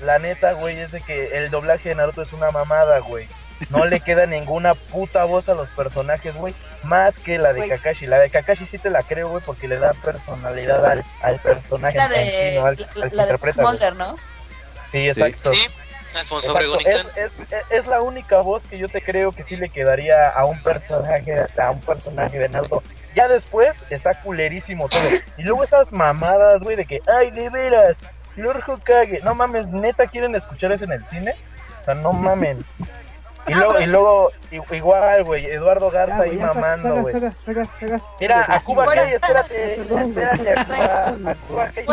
La 0.02 0.18
neta, 0.18 0.52
güey, 0.52 0.78
es 0.78 0.92
de 0.92 1.00
que 1.00 1.38
el 1.38 1.50
doblaje 1.50 1.88
de 1.88 1.94
Naruto 1.94 2.20
es 2.20 2.32
una 2.34 2.50
mamada, 2.50 2.98
güey. 2.98 3.26
No 3.70 3.84
le 3.86 4.00
queda 4.00 4.26
ninguna 4.26 4.74
puta 4.74 5.24
voz 5.24 5.48
a 5.48 5.54
los 5.54 5.68
personajes, 5.70 6.34
güey, 6.34 6.54
más 6.84 7.14
que 7.16 7.38
la 7.38 7.52
de. 7.52 7.68
Kakashi. 7.68 8.06
La 8.06 8.18
de 8.18 8.30
Kakashi 8.30 8.66
sí 8.66 8.78
te 8.78 8.90
la 8.90 9.02
creo, 9.02 9.28
güey, 9.30 9.42
porque 9.44 9.66
le 9.68 9.78
da 9.78 9.92
personalidad 9.94 10.84
al, 10.84 11.04
al 11.22 11.38
personaje 11.40 11.96
La 11.96 12.04
en 12.06 12.10
sí, 12.12 12.16
de, 12.30 12.54
¿no? 12.60 12.66
al, 12.66 12.76
la, 12.94 13.04
al 13.04 13.10
la 13.16 13.26
de. 13.26 13.52
Mulder, 13.62 13.96
¿no? 13.96 14.16
Sí, 14.92 15.08
exacto. 15.08 15.52
Sí, 15.52 15.66
Alfonso 16.14 16.58
Exacto, 16.58 17.10
es- 17.16 17.64
es 17.70 17.86
la 17.86 18.00
única 18.00 18.38
voz 18.40 18.62
que 18.64 18.78
yo 18.78 18.88
te 18.88 19.02
creo 19.02 19.32
que 19.32 19.44
sí 19.44 19.56
le 19.56 19.68
quedaría 19.68 20.28
a 20.30 20.44
un 20.46 20.62
personaje 20.62 21.34
a 21.58 21.70
un 21.70 21.80
personaje 21.80 22.38
de 22.38 22.48
Naruto. 22.48 22.82
Ya 23.14 23.28
después 23.28 23.74
está 23.90 24.14
culerísimo 24.22 24.88
todo. 24.88 25.08
Y 25.38 25.42
luego 25.42 25.64
esas 25.64 25.90
mamadas, 25.92 26.60
güey, 26.60 26.76
de 26.76 26.84
que, 26.86 27.00
ay, 27.06 27.30
de 27.32 27.48
veras, 27.50 27.96
Lord 28.36 28.62
Hokage. 28.66 29.20
No 29.22 29.34
mames, 29.34 29.66
neta, 29.68 30.06
¿quieren 30.06 30.34
escuchar 30.36 30.72
eso 30.72 30.84
en 30.84 30.92
el 30.92 31.06
cine? 31.08 31.34
O 31.80 31.84
sea, 31.86 31.94
no 31.94 32.12
mamen. 32.12 32.64
Y 33.48 33.54
luego, 33.54 33.80
y 33.80 33.86
luego 33.86 34.30
igual, 34.72 35.24
güey, 35.24 35.46
Eduardo 35.46 35.90
Ya, 35.90 35.98
Garza 36.06 36.22
ahí 36.22 36.36
ya, 36.36 36.48
saga, 36.48 36.54
mamando, 36.54 37.02
güey. 37.02 37.14
Mira, 38.20 38.46
a 38.48 38.60
Cuba 38.60 38.86
Kai, 38.86 39.12
espérate, 39.14 39.80
espérate, 39.80 40.50
a 41.28 41.34
Cuba, 41.48 41.64
a 41.64 41.68
Estoy 41.68 41.84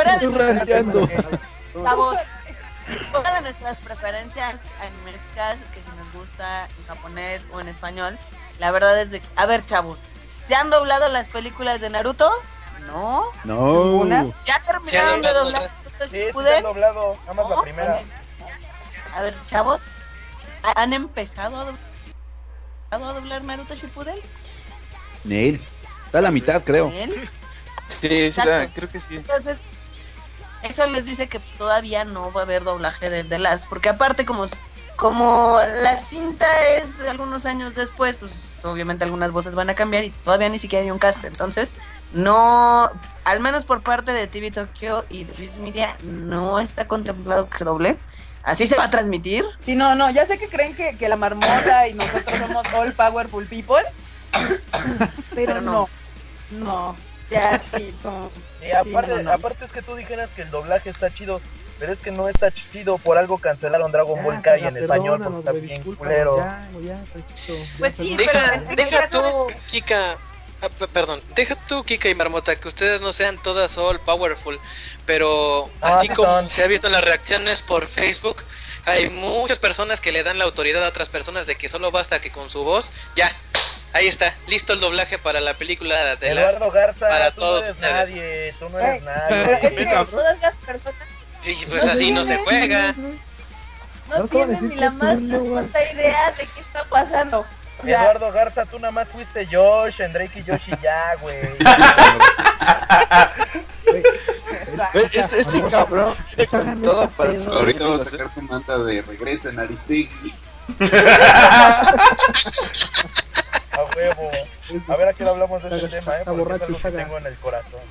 fuera 3.12 3.36
de 3.36 3.42
nuestras 3.42 3.78
preferencias 3.78 4.56
animescas, 4.82 5.58
que 5.74 5.82
si 5.82 5.90
nos 5.98 6.12
gusta 6.14 6.66
en 6.78 6.86
japonés 6.88 7.48
o 7.54 7.62
en 7.62 7.70
español, 7.70 8.18
la 8.60 8.72
verdad 8.72 9.00
es 9.02 9.10
de 9.12 9.20
que, 9.22 9.28
a 9.36 9.46
ver, 9.46 9.66
chavos, 9.66 10.00
¿se 10.48 10.56
han 10.56 10.70
doblado 10.70 11.08
las 11.10 11.28
películas 11.30 11.80
de 11.82 11.90
Naruto? 11.90 12.32
No. 12.88 13.26
No. 13.46 14.34
¿Ya 14.46 14.62
terminaron 14.62 15.22
de 15.22 15.32
doblar 15.34 15.62
las- 15.64 15.72
Naruto 15.72 16.10
Sí, 16.12 16.44
se 16.44 16.56
han 16.58 16.64
doblado, 16.64 17.18
nada 17.22 17.34
más 17.34 17.50
la 17.50 17.62
primera. 17.62 18.00
A 19.16 19.22
ver, 19.22 19.36
chavos, 19.50 19.82
¿ha- 19.82 20.03
¿han 20.64 20.94
empezado 20.94 21.58
a 21.60 21.66
doblar, 21.66 21.80
a 22.92 22.98
doblar 22.98 23.44
Naruto 23.44 23.76
Shippuden? 23.76 24.16
Neil. 25.24 25.62
Está 26.06 26.20
a 26.20 26.22
la 26.22 26.32
mitad, 26.32 26.64
creo. 26.64 26.92
Sí, 28.02 28.32
la- 28.38 28.70
creo 28.74 28.90
que 28.90 29.00
sí. 29.00 29.16
Entonces, 29.18 29.60
eso 30.64 30.86
les 30.88 31.06
dice 31.06 31.28
que 31.28 31.40
todavía 31.58 32.06
no 32.06 32.32
va 32.32 32.42
a 32.42 32.44
haber 32.44 32.64
doblaje 32.64 33.10
de 33.10 33.24
The 33.24 33.40
Last, 33.40 33.68
porque 33.68 33.90
aparte 33.90 34.26
como, 34.26 34.46
como 34.96 35.60
la 35.82 35.98
cinta 35.98 36.48
es 36.70 37.00
algunos 37.02 37.46
años 37.46 37.76
después, 37.76 38.16
pues 38.18 38.62
obviamente 38.64 39.04
algunas 39.04 39.32
voces 39.32 39.56
van 39.56 39.70
a 39.70 39.76
cambiar 39.76 40.06
y 40.06 40.10
todavía 40.12 40.50
ni 40.50 40.60
siquiera 40.60 40.84
hay 40.86 40.92
un 40.92 41.00
cast, 41.00 41.24
entonces 41.26 41.70
no, 42.14 42.90
al 43.26 43.40
menos 43.40 43.66
por 43.66 43.82
parte 43.82 44.14
de 44.14 44.28
TV 44.28 44.52
Tokyo 44.52 45.04
y 45.10 45.24
de 45.26 45.34
Viz 45.34 45.58
Media, 45.58 45.98
no 46.04 46.60
está 46.60 46.88
contemplado 46.88 47.50
que 47.50 47.58
se 47.58 47.66
doble. 47.66 47.98
Así 48.44 48.68
se 48.68 48.76
va 48.76 48.86
a 48.86 48.90
transmitir. 48.90 49.46
Sí, 49.62 49.76
no, 49.76 49.96
no, 49.96 50.10
ya 50.12 50.26
sé 50.26 50.38
que 50.38 50.50
creen 50.50 50.76
que, 50.76 50.98
que 50.98 51.08
la 51.10 51.16
marmota 51.16 51.88
y 51.88 51.94
nosotros 51.94 52.38
somos 52.40 52.74
all 52.74 52.94
powerful 52.94 53.46
people, 53.48 53.84
pero 54.32 54.60
Pero 55.34 55.62
no. 55.62 55.88
no, 56.52 56.60
no, 56.66 56.96
ya 57.30 57.62
sí, 57.76 57.96
no. 58.04 58.30
Y 58.66 58.72
aparte, 58.72 59.12
no, 59.16 59.24
no. 59.24 59.32
aparte 59.34 59.66
es 59.66 59.72
que 59.72 59.82
tú 59.82 59.96
dijeras 59.96 60.30
que 60.36 60.42
el 60.42 60.50
doblaje 60.52 60.90
está 60.90 61.14
chido, 61.14 61.42
pero 61.80 61.94
es 61.94 62.00
que 62.00 62.12
no 62.12 62.28
está 62.28 62.52
chido, 62.52 62.98
por 62.98 63.18
algo 63.18 63.38
cancelaron 63.38 63.92
Dragon 63.92 64.18
Ya, 64.18 64.24
Ball 64.24 64.42
Kai 64.42 64.60
saga, 64.60 64.70
en 64.70 64.78
español, 64.78 65.22
porque 65.24 65.40
está 65.40 65.52
bien 65.54 65.82
culero. 65.96 66.38
ya, 66.38 66.62
ya, 66.82 66.98
Pues 67.80 67.96
sí. 67.96 68.16
Deja, 68.18 68.62
pero 68.68 68.76
deja 68.76 69.00
caso 69.02 69.22
tú, 69.22 69.54
Kika. 69.68 70.18
Ah, 70.64 70.88
perdón, 70.92 71.22
deja 71.36 71.56
tú, 71.68 71.84
Kika 71.84 72.10
y 72.10 72.16
Marmota, 72.16 72.56
que 72.56 72.68
ustedes 72.68 73.02
no 73.02 73.14
sean 73.14 73.42
todas 73.42 73.78
all 73.78 74.00
powerful, 74.00 74.60
pero 75.06 75.70
Ah, 75.82 76.00
así 76.00 76.08
sí 76.08 76.14
como 76.14 76.28
son. 76.28 76.50
se 76.50 76.64
ha 76.64 76.68
visto 76.68 76.88
en 76.88 76.94
las 76.94 77.04
reacciones 77.04 77.62
por 77.62 77.88
Facebook, 77.88 78.44
hay 78.86 79.10
muchas 79.10 79.60
personas 79.60 80.02
que 80.02 80.12
le 80.12 80.24
dan 80.24 80.38
la 80.40 80.46
autoridad 80.46 80.84
a 80.84 80.90
otras 80.90 81.10
personas 81.10 81.46
de 81.46 81.56
que 81.58 81.70
solo 81.70 81.92
basta 81.92 82.20
que 82.22 82.32
con 82.32 82.50
su 82.50 82.64
voz, 82.64 82.92
ya, 83.16 83.32
ahí 83.94 84.08
está, 84.08 84.36
listo 84.48 84.74
el 84.74 84.80
doblaje 84.80 85.18
para 85.20 85.40
la 85.42 85.58
película 85.58 86.16
de 86.16 86.34
las... 86.36 86.54
Eduardo 86.56 86.72
Garza, 86.72 87.08
para 87.08 87.32
tú 87.32 87.40
todos 87.42 87.60
no 87.62 87.66
eres 87.66 87.76
ustedes. 87.76 87.94
nadie, 88.10 88.56
tú 88.60 88.70
no 88.70 88.80
eres 88.80 88.98
es 88.98 89.04
nadie. 89.04 89.76
que 89.76 89.86
todas 90.12 90.40
las 90.42 90.56
personas 90.66 91.08
Y 91.46 91.66
pues 91.66 91.84
así 91.86 92.12
no 92.12 92.26
se 92.26 92.38
juega. 92.38 92.94
no 92.94 93.10
No, 94.10 94.28
¿cómo 94.28 94.28
tienen 94.30 94.70
ni 94.70 94.76
la 94.76 94.90
más 94.92 95.16
remota 95.16 95.92
idea 95.94 96.32
de 96.32 96.46
qué 96.48 96.60
está 96.60 96.84
pasando. 96.90 97.46
Eduardo 97.92 98.32
Garza, 98.32 98.66
tú 98.66 98.80
nada 98.80 98.92
más 98.92 99.08
fuiste 99.08 99.46
Josh, 99.46 100.02
en 100.02 100.14
Drake 100.14 100.40
y 100.40 100.44
Josh 100.44 100.68
y 100.68 100.82
ya, 100.82 101.16
güey. 101.22 101.40
Es, 104.94 105.32
este 105.34 105.62
cabrón 105.70 106.16
todo 106.84 107.08
para 107.12 107.32
Ahorita 107.32 107.86
vamos 107.86 108.08
a 108.08 108.10
sacar 108.10 108.30
su 108.30 108.42
manta 108.42 108.78
de 108.80 109.02
regresa 109.04 109.50
en 109.50 109.60
Aristegui. 109.60 110.34
A 113.72 113.84
huevo. 113.96 114.32
A 114.88 114.96
ver 114.96 115.08
a 115.10 115.14
qué 115.14 115.24
hablamos 115.24 115.62
de 115.64 115.76
este 115.76 115.88
tema, 115.90 116.18
eh, 116.18 116.24
porque 116.26 116.56
es 116.56 116.62
algo 116.62 116.80
que 116.80 116.92
tengo 116.92 117.18
en 117.18 117.26
el 117.26 117.36
corazón. 117.38 117.82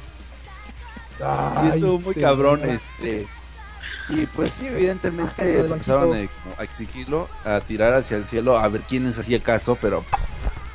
Sí, 1.19 1.69
estuvo 1.69 2.01
muy 2.01 2.15
Ay, 2.17 2.23
cabrón, 2.23 2.69
este. 2.69 3.27
Y 4.09 4.27
pues 4.27 4.51
sí, 4.53 4.67
evidentemente 4.67 5.33
pues, 5.37 5.71
empezaron 5.71 6.29
a 6.59 6.63
exigirlo, 6.65 7.29
a 7.45 7.61
tirar 7.61 7.95
hacia 7.95 8.17
el 8.17 8.25
cielo, 8.25 8.59
a 8.59 8.69
ver 8.69 8.83
quién 8.83 9.05
les 9.05 9.19
hacía 9.19 9.41
caso, 9.43 9.77
pero 9.81 10.05
pues, 10.11 10.23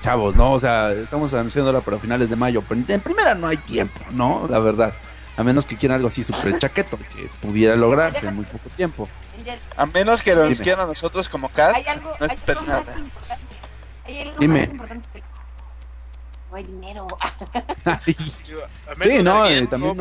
chavos, 0.02 0.36
¿no? 0.36 0.54
O 0.54 0.60
sea, 0.60 0.92
estamos 0.92 1.34
anunciándola 1.34 1.82
para 1.82 2.00
finales 2.00 2.30
de 2.30 2.36
mayo, 2.36 2.64
pero 2.68 2.82
en 2.88 3.02
primera 3.02 3.36
no 3.36 3.48
hay 3.48 3.58
tiempo, 3.58 4.00
¿no? 4.12 4.48
La 4.50 4.60
verdad. 4.60 4.94
A 5.36 5.44
menos 5.44 5.66
que 5.68 5.78
quieran 5.78 5.98
algo 5.98 6.08
así 6.08 6.24
súper 6.24 6.58
chaqueto, 6.58 6.98
que 6.98 7.30
pudiera 7.42 7.76
lograrse 7.76 8.28
en 8.28 8.36
muy 8.36 8.46
poco 8.46 8.70
tiempo. 8.72 9.08
A 9.76 9.86
menos 9.86 10.24
que 10.24 10.34
lo 10.34 10.44
Dime. 10.48 10.56
quieran 10.56 10.86
a 10.86 10.88
nosotros 10.88 11.30
como 11.30 11.50
cast, 11.50 11.76
Hay 11.76 11.86
algo, 11.86 12.10
no 12.20 12.26
hay 12.28 12.36
esperen 12.36 12.58
algo 12.58 12.72
más 12.74 12.86
nada. 12.88 13.00
importante. 13.00 13.46
Hay 14.06 14.20
algo 14.22 14.36
Dime. 14.40 14.60
más 14.62 14.70
importante. 14.70 15.10
que- 15.14 15.24
No 16.50 16.56
hay 16.58 16.64
dinero. 16.64 17.08
Sí, 18.06 19.22
no, 19.22 19.46
eh, 19.46 19.68
también 19.68 19.96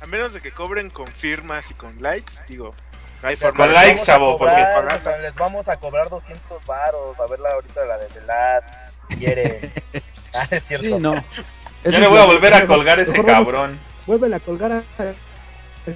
a 0.00 0.06
menos 0.06 0.32
de 0.32 0.40
que 0.40 0.50
cobren 0.52 0.90
con 0.90 1.06
firmas 1.06 1.70
y 1.70 1.74
con 1.74 2.00
likes, 2.02 2.32
digo, 2.48 2.74
no 3.22 3.28
hay 3.28 3.36
forma 3.36 3.56
Con 3.56 3.68
de- 3.68 3.74
likes, 3.74 4.00
a 4.00 4.04
chavo, 4.04 4.38
cobrar, 4.38 4.72
porque- 4.74 4.94
o 4.96 5.00
sea, 5.02 5.16
les 5.18 5.34
vamos 5.34 5.68
a 5.68 5.76
cobrar 5.76 6.08
200 6.08 6.64
varos 6.66 7.18
a 7.20 7.26
verla 7.26 7.50
ahorita 7.52 7.84
la 7.84 7.98
de 7.98 8.06
The 8.06 8.20
Last, 8.22 8.68
si 9.10 9.16
quieren. 9.16 9.72
ah, 10.34 10.46
es 10.50 10.64
cierto. 10.64 10.86
Sí, 10.86 10.98
no. 10.98 11.14
Yo 11.84 11.98
le 11.98 12.06
voy 12.08 12.18
a 12.18 12.24
volver 12.26 12.54
a 12.54 12.66
colgar 12.66 13.00
ese 13.00 13.10
Mejor 13.12 13.26
vamos- 13.26 13.44
cabrón. 13.46 13.80
Vuelve 14.06 14.34
a 14.34 14.40
colgar 14.40 14.72
a... 14.72 14.82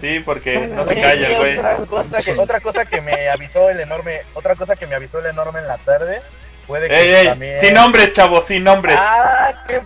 Sí, 0.01 0.21
porque 0.25 0.67
no 0.67 0.85
se 0.87 0.95
calla 1.01 1.29
el 1.29 1.37
güey. 1.37 1.59
Otra 1.59 1.77
cosa, 1.87 2.23
que, 2.23 2.33
otra 2.33 2.61
cosa 2.61 2.85
que 2.87 3.01
me 3.03 3.29
avisó 3.29 3.69
el 3.69 3.81
enorme, 3.81 4.21
otra 4.33 4.55
cosa 4.57 4.77
que 4.77 4.87
me 4.87 4.95
avisó 4.95 5.19
el 5.19 5.27
enorme 5.27 5.61
en 5.61 5.69
la 5.69 5.77
tarde, 5.79 6.23
puede 6.67 6.89
que 6.89 6.99
Ey, 7.01 7.15
ey, 7.15 7.27
también... 7.29 7.61
sin 7.61 7.75
nombres, 7.75 8.13
chavo, 8.13 8.43
sin 8.45 8.65
nombres. 8.65 8.97
Ah, 8.99 9.53
qué 9.69 9.81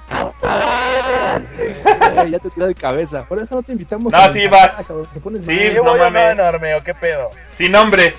Eh, 1.59 2.30
ya 2.30 2.38
te 2.38 2.50
tiró 2.50 2.66
de 2.66 2.74
cabeza. 2.74 3.24
Por 3.24 3.38
eso 3.38 3.55
no 3.55 3.62
te 3.62 3.72
invitamos. 3.72 4.12
No, 4.12 4.18
a 4.18 4.32
sí, 4.32 4.42
la 4.42 4.50
vas. 4.50 4.86
Sí, 5.44 5.70
no 5.74 5.84
mames. 5.84 6.12
no 6.12 6.30
enorme, 6.30 6.74
¿o 6.74 6.80
qué 6.80 6.94
pedo? 6.94 7.30
Sin 7.56 7.72
nombres. 7.72 8.14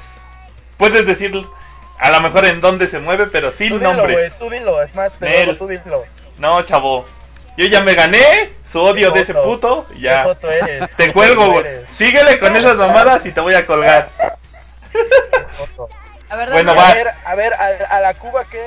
Puedes 0.78 1.06
decir 1.06 1.32
a 1.98 2.10
lo 2.12 2.22
mejor 2.22 2.46
en 2.46 2.62
dónde 2.62 2.88
se 2.88 3.00
mueve, 3.00 3.28
pero 3.28 3.52
Tú 3.52 3.58
sin 3.58 3.70
dilo, 3.80 3.94
nombres. 3.94 4.34
tú 4.40 4.50
dilo, 4.50 4.82
es 4.82 4.94
más, 4.96 5.12
te 5.20 5.26
Nel. 5.26 5.46
digo, 5.48 5.58
tú 5.58 5.68
dilo. 5.68 6.04
No, 6.38 6.62
chavo. 6.64 7.06
Yo 7.58 7.66
ya 7.66 7.82
me 7.84 7.94
gané 7.94 8.52
su 8.66 8.80
odio 8.80 9.12
de 9.12 9.22
ese 9.22 9.34
puto. 9.34 9.86
¿Qué 9.92 10.00
Ya. 10.00 10.26
eres? 10.44 10.90
Te 10.96 11.06
¿Qué 11.08 11.12
cuelgo, 11.14 11.48
güey. 11.52 11.66
Síguele 11.90 12.40
con 12.40 12.56
esas 12.56 12.78
mamadas 12.78 13.26
y 13.26 13.32
te 13.32 13.42
voy 13.42 13.54
a 13.56 13.66
colgar. 13.66 14.10
La 16.30 16.36
verdad, 16.36 16.54
Bueno, 16.54 16.74
no- 16.74 16.80
va. 16.80 16.90
A 16.90 16.94
ver, 16.94 17.08
a 17.26 17.36
ver, 17.36 17.54
a, 17.54 17.68
a 17.98 18.00
la 18.02 18.14
Cuba 18.14 18.46
que 18.46 18.62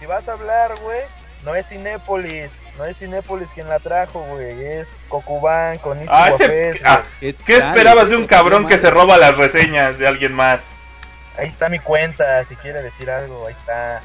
si 0.00 0.06
vas 0.06 0.26
a 0.28 0.32
hablar, 0.32 0.72
güey, 0.82 1.00
no 1.44 1.54
es 1.54 1.66
Cinépolis, 1.68 2.50
no 2.78 2.84
es 2.84 2.98
Cinépolis 2.98 3.48
quien 3.54 3.68
la 3.68 3.78
trajo, 3.78 4.20
güey, 4.30 4.64
es 4.64 4.88
Cocubán 5.08 5.78
con 5.78 5.98
Ah, 6.08 6.30
ese- 6.30 6.80
ah. 6.84 7.02
¿Qué 7.20 7.56
esperabas 7.56 8.08
de 8.08 8.16
un 8.16 8.26
cabrón 8.26 8.66
que 8.66 8.78
se 8.78 8.90
roba 8.90 9.16
las 9.18 9.36
reseñas 9.36 9.98
de 9.98 10.08
alguien 10.08 10.32
más? 10.34 10.60
Ahí 11.38 11.48
está 11.48 11.68
mi 11.68 11.78
cuenta, 11.80 12.44
si 12.44 12.54
quiere 12.56 12.82
decir 12.82 13.10
algo, 13.10 13.46
ahí 13.46 13.54
está. 13.58 14.00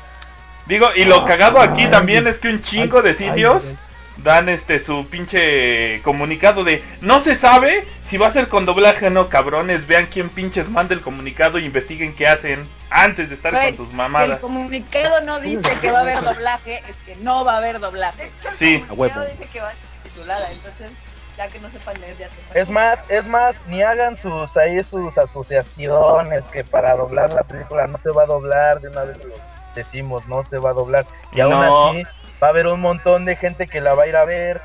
Digo, 0.65 0.89
y 0.95 1.05
lo 1.05 1.25
cagado 1.25 1.61
aquí 1.61 1.87
también 1.87 2.27
es 2.27 2.37
que 2.37 2.49
un 2.49 2.61
chingo 2.61 3.01
de 3.01 3.11
Ay, 3.11 3.15
sitios 3.15 3.63
ay, 3.65 3.77
dan 4.23 4.49
este 4.49 4.79
su 4.79 5.07
pinche 5.09 6.01
comunicado 6.03 6.63
de 6.63 6.83
no 7.01 7.21
se 7.21 7.35
sabe 7.35 7.85
si 8.03 8.17
va 8.17 8.27
a 8.27 8.31
ser 8.31 8.47
con 8.47 8.65
doblaje 8.65 9.07
o 9.07 9.09
no, 9.09 9.27
cabrones, 9.29 9.85
vean 9.87 10.07
quién 10.07 10.29
pinches 10.29 10.69
manda 10.69 10.93
el 10.95 11.01
comunicado 11.01 11.57
e 11.57 11.61
investiguen 11.61 12.15
qué 12.15 12.27
hacen 12.27 12.67
antes 12.89 13.29
de 13.29 13.35
estar 13.35 13.53
con 13.53 13.75
sus 13.75 13.89
El 13.89 13.95
mamadas. 13.95 14.39
comunicado 14.39 15.21
no 15.21 15.39
dice 15.39 15.71
que 15.79 15.91
va 15.91 15.99
a 15.99 16.01
haber 16.01 16.21
doblaje, 16.21 16.81
es 16.89 16.95
que 17.05 17.15
no 17.17 17.45
va 17.45 17.53
a 17.53 17.57
haber 17.57 17.79
doblaje. 17.79 18.31
Sí, 18.57 18.83
A 18.89 18.93
huevo. 18.93 19.15
No 19.15 19.25
dice 19.25 19.45
que 19.51 19.59
va 19.61 19.69
a 19.69 19.71
ser 19.71 19.79
titulada, 20.11 20.51
entonces 20.51 20.89
ya 21.37 21.47
que 21.47 21.59
no 21.59 21.69
sepan 21.69 22.01
leer 22.01 22.17
ya 22.17 22.27
se 22.29 22.59
Es 22.59 22.69
más, 22.69 22.99
es 23.09 23.25
más, 23.27 23.55
ni 23.67 23.81
hagan 23.83 24.17
sus 24.17 24.57
ahí 24.57 24.83
sus 24.83 25.15
asociaciones 25.17 26.43
que 26.51 26.63
para 26.63 26.95
doblar 26.95 27.31
la 27.33 27.43
película 27.43 27.87
no 27.87 27.97
se 27.99 28.09
va 28.09 28.23
a 28.23 28.25
doblar, 28.25 28.81
de 28.81 28.89
una 28.89 29.03
vez 29.03 29.17
lo 29.23 29.35
decimos, 29.75 30.27
no 30.27 30.43
se 30.45 30.57
va 30.57 30.71
a 30.71 30.73
doblar. 30.73 31.05
Y 31.31 31.41
aún 31.41 31.51
No. 31.53 31.89
así 31.89 32.03
va 32.41 32.47
a 32.47 32.49
haber 32.51 32.67
un 32.67 32.79
montón 32.81 33.25
de 33.25 33.35
gente 33.35 33.67
que 33.67 33.81
la 33.81 33.93
va 33.93 34.03
a 34.03 34.07
ir 34.07 34.15
a 34.15 34.25
ver. 34.25 34.61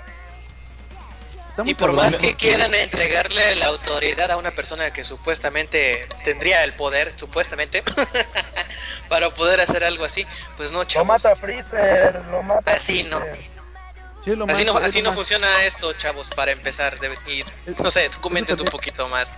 Y 1.65 1.75
por 1.75 1.93
más 1.93 2.17
que 2.17 2.35
quieran 2.35 2.75
entregarle 2.75 3.55
la 3.57 3.67
autoridad 3.67 4.29
a 4.33 4.37
una 4.37 4.51
persona 4.51 4.93
que 4.93 5.05
supuestamente 5.05 6.09
tendría 6.25 6.65
el 6.65 6.73
poder, 6.75 7.13
supuestamente, 7.15 7.85
para 9.09 9.31
poder 9.31 9.61
hacer 9.61 9.85
algo 9.85 10.05
así, 10.05 10.27
pues 10.57 10.73
no, 10.73 10.79
Lo 10.79 10.85
chavos. 10.85 11.07
mata 11.07 11.37
Freezer, 11.37 12.21
lo 12.33 12.43
mata 12.43 12.75
Así 12.75 13.05
no. 13.05 13.21
Sí, 14.25 14.35
lo 14.35 14.47
Así 14.47 14.65
más- 14.65 14.75
no, 14.75 14.81
es 14.81 14.87
así 14.89 14.99
lo 14.99 15.05
no 15.05 15.11
más- 15.11 15.17
funciona 15.17 15.65
esto, 15.65 15.93
chavos, 15.93 16.29
para 16.35 16.51
empezar. 16.51 16.99
debe- 16.99 17.19
y, 17.31 17.45
no 17.81 17.91
sé, 17.91 18.11
comenten 18.21 18.59
un 18.61 18.67
poquito 18.67 19.07
más. 19.07 19.37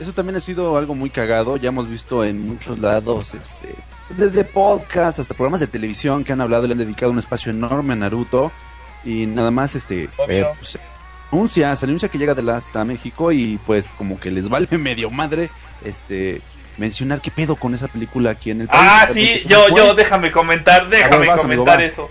Eso 0.00 0.12
también 0.12 0.36
ha 0.36 0.40
sido 0.40 0.76
algo 0.76 0.96
muy 0.96 1.10
cagado. 1.10 1.56
Ya 1.56 1.68
hemos 1.68 1.88
visto 1.88 2.24
en 2.24 2.48
muchos 2.48 2.80
lados, 2.80 3.34
este, 3.34 3.74
desde 4.10 4.44
podcasts 4.44 5.20
hasta 5.20 5.34
programas 5.34 5.60
de 5.60 5.66
televisión 5.66 6.24
que 6.24 6.32
han 6.32 6.40
hablado 6.40 6.64
y 6.64 6.68
le 6.68 6.72
han 6.72 6.78
dedicado 6.78 7.12
un 7.12 7.18
espacio 7.18 7.50
enorme 7.52 7.92
a 7.94 7.96
Naruto. 7.96 8.52
Y 9.04 9.26
nada 9.26 9.50
más, 9.50 9.74
este, 9.74 10.08
eh, 10.28 10.46
pues, 10.58 10.78
anuncia, 11.32 11.74
se 11.76 11.86
anuncia 11.86 12.08
que 12.08 12.18
llega 12.18 12.34
de 12.34 12.42
Last 12.42 12.74
a 12.76 12.84
México 12.84 13.32
y 13.32 13.58
pues 13.66 13.94
como 13.96 14.18
que 14.18 14.30
les 14.30 14.48
vale 14.48 14.66
medio 14.78 15.10
madre, 15.10 15.50
este, 15.84 16.40
mencionar 16.78 17.20
qué 17.20 17.30
pedo 17.30 17.56
con 17.56 17.74
esa 17.74 17.88
película 17.88 18.30
aquí 18.30 18.50
en 18.50 18.62
el 18.62 18.68
país. 18.68 18.80
Ah, 18.82 19.08
sí, 19.12 19.42
yo, 19.46 19.68
yo, 19.68 19.74
Pues, 19.86 19.96
déjame 19.96 20.32
comentar, 20.32 20.88
déjame 20.88 21.26
vas, 21.26 21.40
comentar 21.40 21.80
eso. 21.80 22.08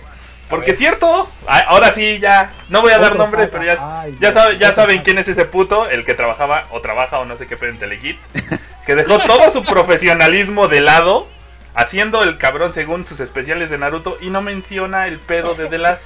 Porque 0.48 0.70
es 0.70 0.78
cierto, 0.78 1.28
ahora 1.46 1.92
sí, 1.92 2.18
ya, 2.20 2.50
no 2.70 2.80
voy 2.80 2.92
a 2.92 2.98
dar 2.98 3.16
nombres, 3.16 3.50
pero 3.52 3.64
ya, 3.64 4.00
Ay, 4.00 4.16
ya, 4.18 4.32
sabe- 4.32 4.56
ya 4.56 4.74
saben 4.74 5.02
quién 5.02 5.18
es 5.18 5.28
ese 5.28 5.44
puto, 5.44 5.90
el 5.90 6.06
que 6.06 6.14
trabajaba 6.14 6.64
o 6.70 6.80
trabaja 6.80 7.18
o 7.18 7.26
no 7.26 7.36
sé 7.36 7.46
qué 7.46 7.58
pedo 7.58 7.70
en 7.72 7.78
Telehit, 7.78 8.16
que 8.86 8.94
dejó 8.94 9.18
todo 9.18 9.52
su 9.52 9.62
profesionalismo 9.62 10.68
de 10.68 10.80
lado, 10.80 11.28
haciendo 11.74 12.22
el 12.22 12.38
cabrón 12.38 12.72
según 12.72 13.04
sus 13.06 13.20
especiales 13.20 13.70
de 13.70 13.78
Naruto 13.78 14.18
y 14.20 14.30
no 14.30 14.42
menciona 14.42 15.06
el 15.06 15.18
pedo 15.18 15.54
de 15.54 15.66
The 15.66 15.78
Last. 15.78 16.02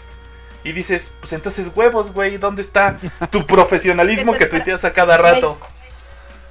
Y 0.65 0.73
dices, 0.73 1.11
pues 1.21 1.33
entonces 1.33 1.67
huevos, 1.75 2.13
güey, 2.13 2.37
¿dónde 2.37 2.63
está 2.63 2.97
tu 3.31 3.45
profesionalismo 3.47 4.35
que 4.35 4.47
tuiteas 4.47 4.85
a 4.85 4.93
cada 4.93 5.17
rato? 5.17 5.59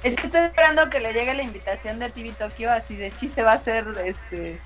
Es 0.02 0.16
que 0.16 0.26
estoy 0.26 0.42
esperando 0.42 0.90
que 0.90 1.00
le 1.00 1.12
llegue 1.12 1.32
la 1.34 1.42
invitación 1.42 1.98
de 1.98 2.10
TV 2.10 2.32
Tokio, 2.32 2.70
así 2.70 2.96
de 2.96 3.10
si 3.10 3.28
se 3.28 3.42
va 3.42 3.52
a 3.52 3.54
hacer, 3.54 3.86
este... 4.04 4.60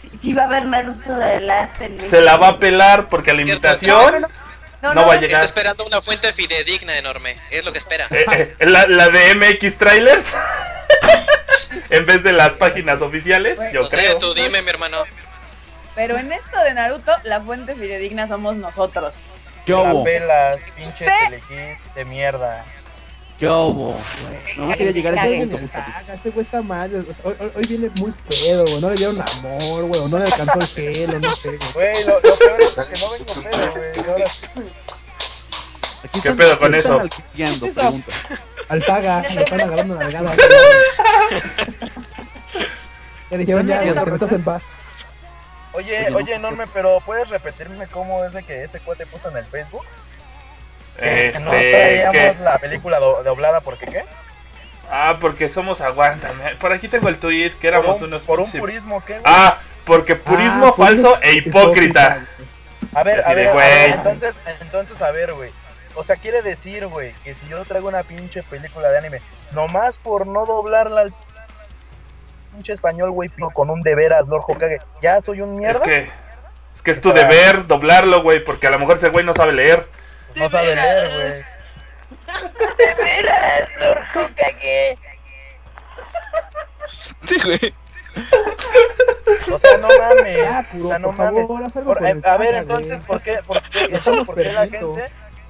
Si, 0.00 0.10
si 0.18 0.32
va 0.32 0.42
a 0.42 0.46
haber 0.46 0.64
Naruto 0.66 1.14
de 1.14 1.40
Last 1.40 1.80
en 1.80 2.00
Se 2.10 2.20
la 2.22 2.36
va 2.38 2.48
a 2.48 2.58
pelar 2.58 3.08
porque 3.08 3.30
a 3.30 3.34
la 3.34 3.42
invitación 3.42 4.26
No, 4.82 4.94
no 4.94 5.06
va 5.06 5.12
a 5.12 5.14
Está 5.16 5.26
llegar. 5.26 5.44
esperando 5.44 5.84
una 5.86 6.00
fuente 6.02 6.32
fidedigna 6.32 6.98
enorme. 6.98 7.36
Es 7.50 7.64
lo 7.64 7.72
que 7.72 7.78
espera. 7.78 8.06
Eh, 8.10 8.54
eh, 8.58 8.66
la, 8.66 8.86
la 8.86 9.08
de 9.10 9.34
MX 9.34 9.78
Trailers 9.78 10.24
en 11.90 12.06
vez 12.06 12.22
de 12.22 12.32
las 12.32 12.50
páginas 12.54 13.00
oficiales, 13.02 13.58
yo 13.72 13.82
no 13.82 13.88
sé, 13.88 13.96
creo. 13.96 14.18
tú 14.18 14.34
dime, 14.34 14.62
mi 14.62 14.70
hermano. 14.70 14.98
Pero 15.94 16.16
en 16.18 16.32
esto 16.32 16.58
de 16.60 16.74
Naruto, 16.74 17.12
la 17.24 17.40
fuente 17.40 17.74
fidedigna 17.74 18.26
somos 18.28 18.56
nosotros. 18.56 19.16
¿Qué 19.64 19.72
La 19.72 19.78
hubo? 19.94 20.04
pelas, 20.04 20.60
pinche 20.76 21.04
telehit 21.06 21.78
de 21.94 22.04
mierda. 22.04 22.64
¿Qué 23.38 23.48
hubo? 23.48 23.98
No 24.56 24.68
quería 24.70 24.92
llegar 24.92 25.14
a 25.18 25.26
ese 25.26 25.46
punto. 25.46 25.58
Este 26.14 26.30
güey 26.30 26.44
está 26.44 26.62
mal. 26.62 27.06
Hoy, 27.24 27.34
hoy- 27.40 27.50
hoy 27.56 27.62
viene 27.68 27.90
muy 27.98 28.12
pedo, 28.28 28.64
güey. 28.64 28.80
No 28.80 28.90
le 28.90 28.94
dieron 28.96 29.20
amor, 29.20 29.84
güey. 29.86 30.08
No 30.08 30.18
le 30.18 30.24
alcanzó 30.24 30.58
el 30.60 30.68
pelo, 30.68 31.18
no 31.18 31.36
sé, 31.36 31.58
güey. 31.74 32.04
Lo, 32.04 32.20
lo 32.20 32.36
peor 32.38 32.62
es 32.62 32.74
que 32.74 33.00
no 33.00 33.10
vengo 33.10 33.50
pedo, 33.50 33.72
güey. 33.72 34.08
Ahora 34.08 34.24
¿Qué 36.22 36.30
pedo 36.32 36.58
con 36.58 36.74
eso? 36.74 37.00
Alpaga, 38.68 39.22
le 39.22 39.42
están 39.42 39.60
agarrando 39.60 39.94
nalgada. 39.96 40.34
Le 43.30 43.38
dijeron 43.38 43.66
ya, 43.66 43.80
metas 44.04 44.32
en 44.32 44.44
paz. 44.44 44.62
Oye, 45.72 45.98
Oye, 45.98 46.10
no, 46.10 46.16
oye, 46.18 46.34
enorme, 46.34 46.64
pero 46.72 46.98
¿puedes 47.04 47.28
repetirme 47.30 47.86
cómo 47.88 48.24
es 48.24 48.32
de 48.32 48.42
que 48.44 48.64
este 48.64 48.78
cuate 48.80 49.06
puso 49.06 49.28
en 49.30 49.38
el 49.38 49.44
Facebook? 49.46 49.84
Que 50.98 51.36
no 51.40 51.52
Este, 51.52 51.70
traíamos 51.72 52.12
¿qué? 52.12 52.36
la 52.44 52.58
película 52.58 52.98
do- 53.00 53.22
doblada 53.24 53.60
porque 53.60 53.86
qué? 53.86 54.04
Ah, 54.90 55.16
porque 55.20 55.48
somos 55.48 55.80
aguántame. 55.80 56.54
Por 56.60 56.72
aquí 56.72 56.86
tengo 56.86 57.08
el 57.08 57.16
tweet 57.18 57.52
que 57.60 57.66
éramos 57.68 57.96
por 57.96 58.02
un, 58.04 58.08
unos 58.08 58.22
por 58.22 58.38
un 58.40 58.50
purismo, 58.52 59.02
¿qué? 59.04 59.14
güey? 59.14 59.22
Ah, 59.24 59.58
porque 59.84 60.14
purismo 60.14 60.68
Ah, 60.68 60.74
purismo 60.76 61.10
falso 61.10 61.18
e 61.22 61.32
hipócrita. 61.38 62.20
a 62.94 63.02
ver, 63.02 63.24
a 63.26 63.28
de, 63.30 63.34
ver, 63.34 63.48
a 63.48 63.54
ver, 63.54 63.90
entonces, 63.90 64.34
entonces, 64.60 65.02
a 65.02 65.10
ver, 65.10 65.32
güey. 65.32 65.50
O 65.96 66.04
sea, 66.04 66.16
quiere 66.16 66.42
decir, 66.42 66.86
güey, 66.86 67.12
que 67.24 67.34
si 67.34 67.48
yo 67.48 67.64
traigo 67.64 67.88
una 67.88 68.02
pinche 68.02 68.42
película 68.44 68.88
de 68.90 68.98
anime, 68.98 69.20
nomás 69.52 69.96
por 69.98 70.26
no 70.26 70.44
doblarla 70.44 71.02
al 71.02 71.14
pinche 72.52 72.72
español, 72.72 73.10
güey, 73.12 73.30
con 73.52 73.70
un 73.70 73.80
de 73.80 73.94
veras, 73.94 74.26
Lord 74.26 74.44
Hokage, 74.46 74.78
ya 75.00 75.20
soy 75.22 75.40
un 75.40 75.52
Es 75.54 75.58
mierda. 75.58 75.82
que 75.82 76.10
es 76.76 76.82
que 76.82 76.90
es 76.90 77.00
tu 77.00 77.12
deber 77.12 77.66
doblarlo, 77.66 78.22
güey, 78.22 78.44
porque 78.44 78.66
a 78.66 78.70
lo 78.70 78.78
mejor 78.78 78.96
ese 78.96 79.08
güey 79.10 79.24
no 79.24 79.34
sabe 79.34 79.52
leer. 79.52 79.86
no 80.36 80.50
sabe 80.50 80.74
leer, 80.74 81.10
güey. 81.14 81.44
De 82.78 82.94
veras, 83.02 83.68
Lord 83.78 84.02
Hokage. 84.14 84.98
Sí, 87.26 87.40
güey. 87.42 87.74
O 89.52 89.58
sea, 89.58 89.78
no 89.78 89.88
mames. 89.88 90.36
Ya, 90.36 90.66
o 90.68 90.72
Kuro, 90.76 90.88
sea, 90.88 90.98
no 90.98 91.12
favor, 91.14 91.48
mames. 91.48 91.72
Por- 91.72 92.06
eh, 92.06 92.20
a 92.24 92.36
ver, 92.36 92.54
entonces. 92.56 93.04
¿por 93.04 93.22
qué, 93.22 93.38
por 93.46 93.62
qué, 93.62 93.98
por 94.26 94.34
qué 94.36 94.52
la 94.52 94.60
gente, 94.68 95.04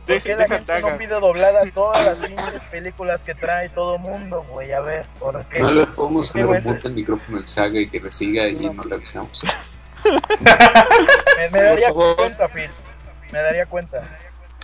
¿Por 0.07 0.23
qué 0.23 0.37
la 0.37 0.47
gente 0.47 0.81
no 0.81 0.99
pide 0.99 1.15
dobladas 1.15 1.73
todas 1.73 2.05
las 2.05 2.17
pinches 2.17 2.61
películas 2.71 3.21
que 3.23 3.35
trae 3.35 3.69
todo 3.71 3.99
mundo, 3.99 4.45
güey? 4.51 4.73
A 4.73 4.81
ver, 4.81 5.07
¿por 5.19 5.45
qué? 5.47 5.61
No 5.61 5.71
le 5.71 5.87
podemos 5.87 6.35
un 6.35 6.63
mute 6.63 6.89
al 6.89 6.95
micrófono 6.95 7.39
al 7.39 7.47
saga 7.47 7.81
y 7.81 7.89
que 7.89 8.01
le 8.01 8.11
siga 8.11 8.47
y 8.47 8.55
no 8.55 8.85
le 8.85 8.95
avisamos. 8.95 9.43
Me, 11.37 11.49
me 11.51 11.63
daría 11.63 11.91
cuenta, 11.91 12.49
Phil. 12.49 12.71
Me 13.33 13.39
daría 13.39 13.67
cuenta. 13.67 14.03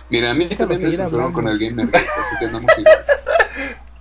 Mira, 0.09 0.31
a 0.31 0.33
mí 0.33 0.45
también 0.47 0.81
me 0.81 0.95
hablando. 0.95 1.33
con 1.33 1.47
el 1.47 1.57
Gamer 1.57 1.87
así 1.95 2.35
que 2.39 2.45
andamos 2.45 2.77
igual. 2.77 3.05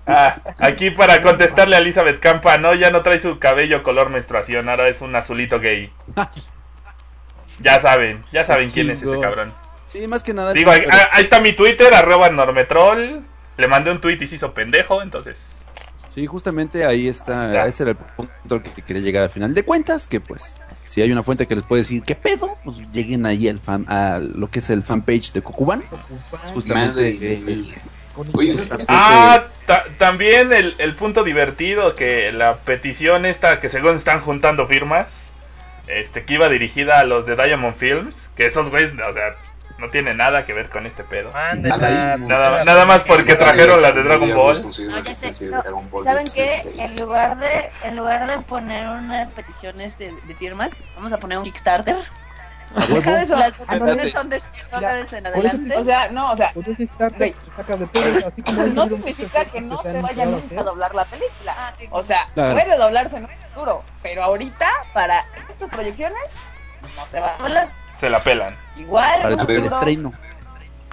Ah, 0.07 0.41
aquí 0.59 0.91
para 0.91 1.23
contestarle 1.23 1.77
a 1.77 1.79
Elizabeth 1.79 2.19
Campa, 2.19 2.59
no, 2.59 2.75
ya 2.75 2.91
no 2.91 3.03
trae 3.03 3.21
su 3.21 3.39
cabello 3.39 3.85
color 3.85 4.11
menstruación, 4.11 4.69
ahora 4.69 4.89
es 4.89 5.03
un 5.03 5.15
azulito 5.15 5.61
gay. 5.61 5.93
Ya 7.61 7.79
saben, 7.79 8.25
ya 8.33 8.47
saben 8.47 8.71
quién 8.71 8.89
es 8.89 9.03
ese 9.03 9.21
cabrón. 9.21 9.53
Sí, 9.91 10.07
más 10.07 10.23
que 10.23 10.33
nada. 10.33 10.53
Digo, 10.53 10.71
ahí, 10.71 10.83
ah, 10.89 11.09
ahí 11.13 11.25
está 11.25 11.41
mi 11.41 11.53
Twitter, 11.53 11.93
arroba 11.93 12.31
normetrol. 12.31 13.23
Le 13.57 13.69
mandé 13.69 13.91
un 13.91 14.01
tweet 14.01 14.19
y 14.21 14.29
se 14.29 14.37
hizo 14.37 14.55
pendejo, 14.55 15.03
entonces. 15.03 15.37
Sí, 16.09 16.27
justamente 16.27 16.85
ahí 16.85 17.09
está. 17.09 17.53
Ya. 17.53 17.67
Ese 17.67 17.83
era 17.83 17.91
el 17.93 17.97
punto 17.97 18.55
al 18.55 18.63
que 18.63 18.83
quería 18.83 19.03
llegar 19.03 19.25
al 19.25 19.31
final 19.31 19.53
de 19.53 19.65
cuentas. 19.65 20.07
Que 20.07 20.21
pues, 20.21 20.61
si 20.87 21.03
hay 21.03 21.11
una 21.11 21.25
fuente 21.25 21.47
que 21.49 21.57
les 21.57 21.67
puede 21.67 21.83
decir 21.83 22.03
qué 22.05 22.15
pedo, 22.15 22.57
pues 22.65 22.79
lleguen 22.93 23.27
ahí 23.27 23.49
al 23.49 23.59
fan, 23.59 23.85
a 23.89 24.19
lo 24.21 24.49
que 24.49 24.61
es 24.61 24.71
el 24.71 24.83
fanpage 24.85 25.33
de 25.33 25.43
Cocuban. 25.43 25.83
Es 26.45 26.53
justamente. 26.53 27.19
Ah, 28.89 29.47
ta- 29.67 29.87
también 29.99 30.53
el, 30.53 30.75
el 30.79 30.95
punto 30.95 31.25
divertido 31.25 31.95
que 31.97 32.33
la 32.33 32.59
petición 32.59 33.25
esta 33.27 33.61
que 33.61 33.69
según 33.71 33.97
están 33.97 34.21
juntando 34.21 34.67
firmas, 34.67 35.07
este 35.87 36.25
que 36.25 36.35
iba 36.35 36.49
dirigida 36.49 36.99
a 37.01 37.05
los 37.05 37.27
de 37.27 37.37
Diamond 37.37 37.77
Films, 37.77 38.15
que 38.37 38.47
esos 38.47 38.69
güeyes, 38.71 38.93
o 38.93 39.15
sea, 39.15 39.37
no 39.81 39.89
tiene 39.89 40.15
nada 40.15 40.45
que 40.45 40.53
ver 40.53 40.69
con 40.69 40.87
este 40.87 41.03
pedo. 41.05 41.33
Mándela. 41.33 42.17
Nada, 42.19 42.65
nada 42.65 42.87
más 42.87 43.03
porque 43.05 43.35
trajeron 43.37 43.81
la 43.83 43.93
de 43.93 44.03
Dragon 44.03 44.35
Ball. 44.35 44.63
No, 44.63 44.99
ya 45.03 45.15
sé. 45.15 45.47
No, 45.47 45.63
¿Saben 46.05 46.27
qué? 46.33 46.61
En 46.79 46.97
lugar 46.97 47.39
de 47.39 47.71
en 47.85 47.97
lugar 47.97 48.27
de 48.27 48.39
poner 48.45 48.87
una 48.89 49.29
petición 49.31 49.81
este, 49.81 50.13
de 50.27 50.35
firmas, 50.35 50.71
vamos 50.95 51.13
a 51.13 51.19
poner 51.19 51.39
un 51.39 51.45
Kickstarter. 51.45 51.97
Deja 52.89 53.17
de 53.17 53.23
eso. 53.25 53.35
Las 53.37 53.53
Ah, 53.67 53.77
no, 53.79 53.87
peticiones 53.87 54.13
son 54.13 54.29
de 54.29 54.39
100 54.39 54.53
dólares 54.71 55.13
en 55.13 55.27
adelante. 55.27 55.77
O 55.77 55.83
sea, 55.85 56.09
no, 56.11 56.31
o 56.31 56.37
sea, 56.37 56.53
Güey. 56.55 56.87
de 57.19 58.25
así 58.27 58.43
como 58.43 58.63
no 58.67 58.87
significa 58.87 59.45
que 59.47 59.61
no 59.61 59.83
se 59.83 60.01
vaya 60.01 60.25
nunca 60.27 60.61
a 60.61 60.63
doblar 60.63 60.95
la 60.95 61.05
película. 61.07 61.53
Ah, 61.59 61.73
sí, 61.77 61.89
O 61.91 62.03
sea, 62.03 62.29
Claro. 62.35 62.55
puede 62.55 62.77
doblarse 62.79 63.17
en 63.17 63.25
un 63.25 63.31
futuro, 63.53 63.83
pero 64.03 64.23
ahorita, 64.23 64.69
para 64.93 65.25
estas 65.49 65.69
proyecciones, 65.71 66.23
no 66.97 67.07
se 67.11 67.19
va 67.19 67.35
a 67.35 67.39
doblar. 67.39 67.69
Se 68.01 68.09
la 68.11 68.21
pelan. 68.23 68.57
Igual, 68.77 69.17
para 69.23 69.29
el 69.29 69.35
en 69.35 69.35
un 69.35 69.39
super 69.41 69.57
futuro, 69.57 69.77
estreno. 69.79 70.13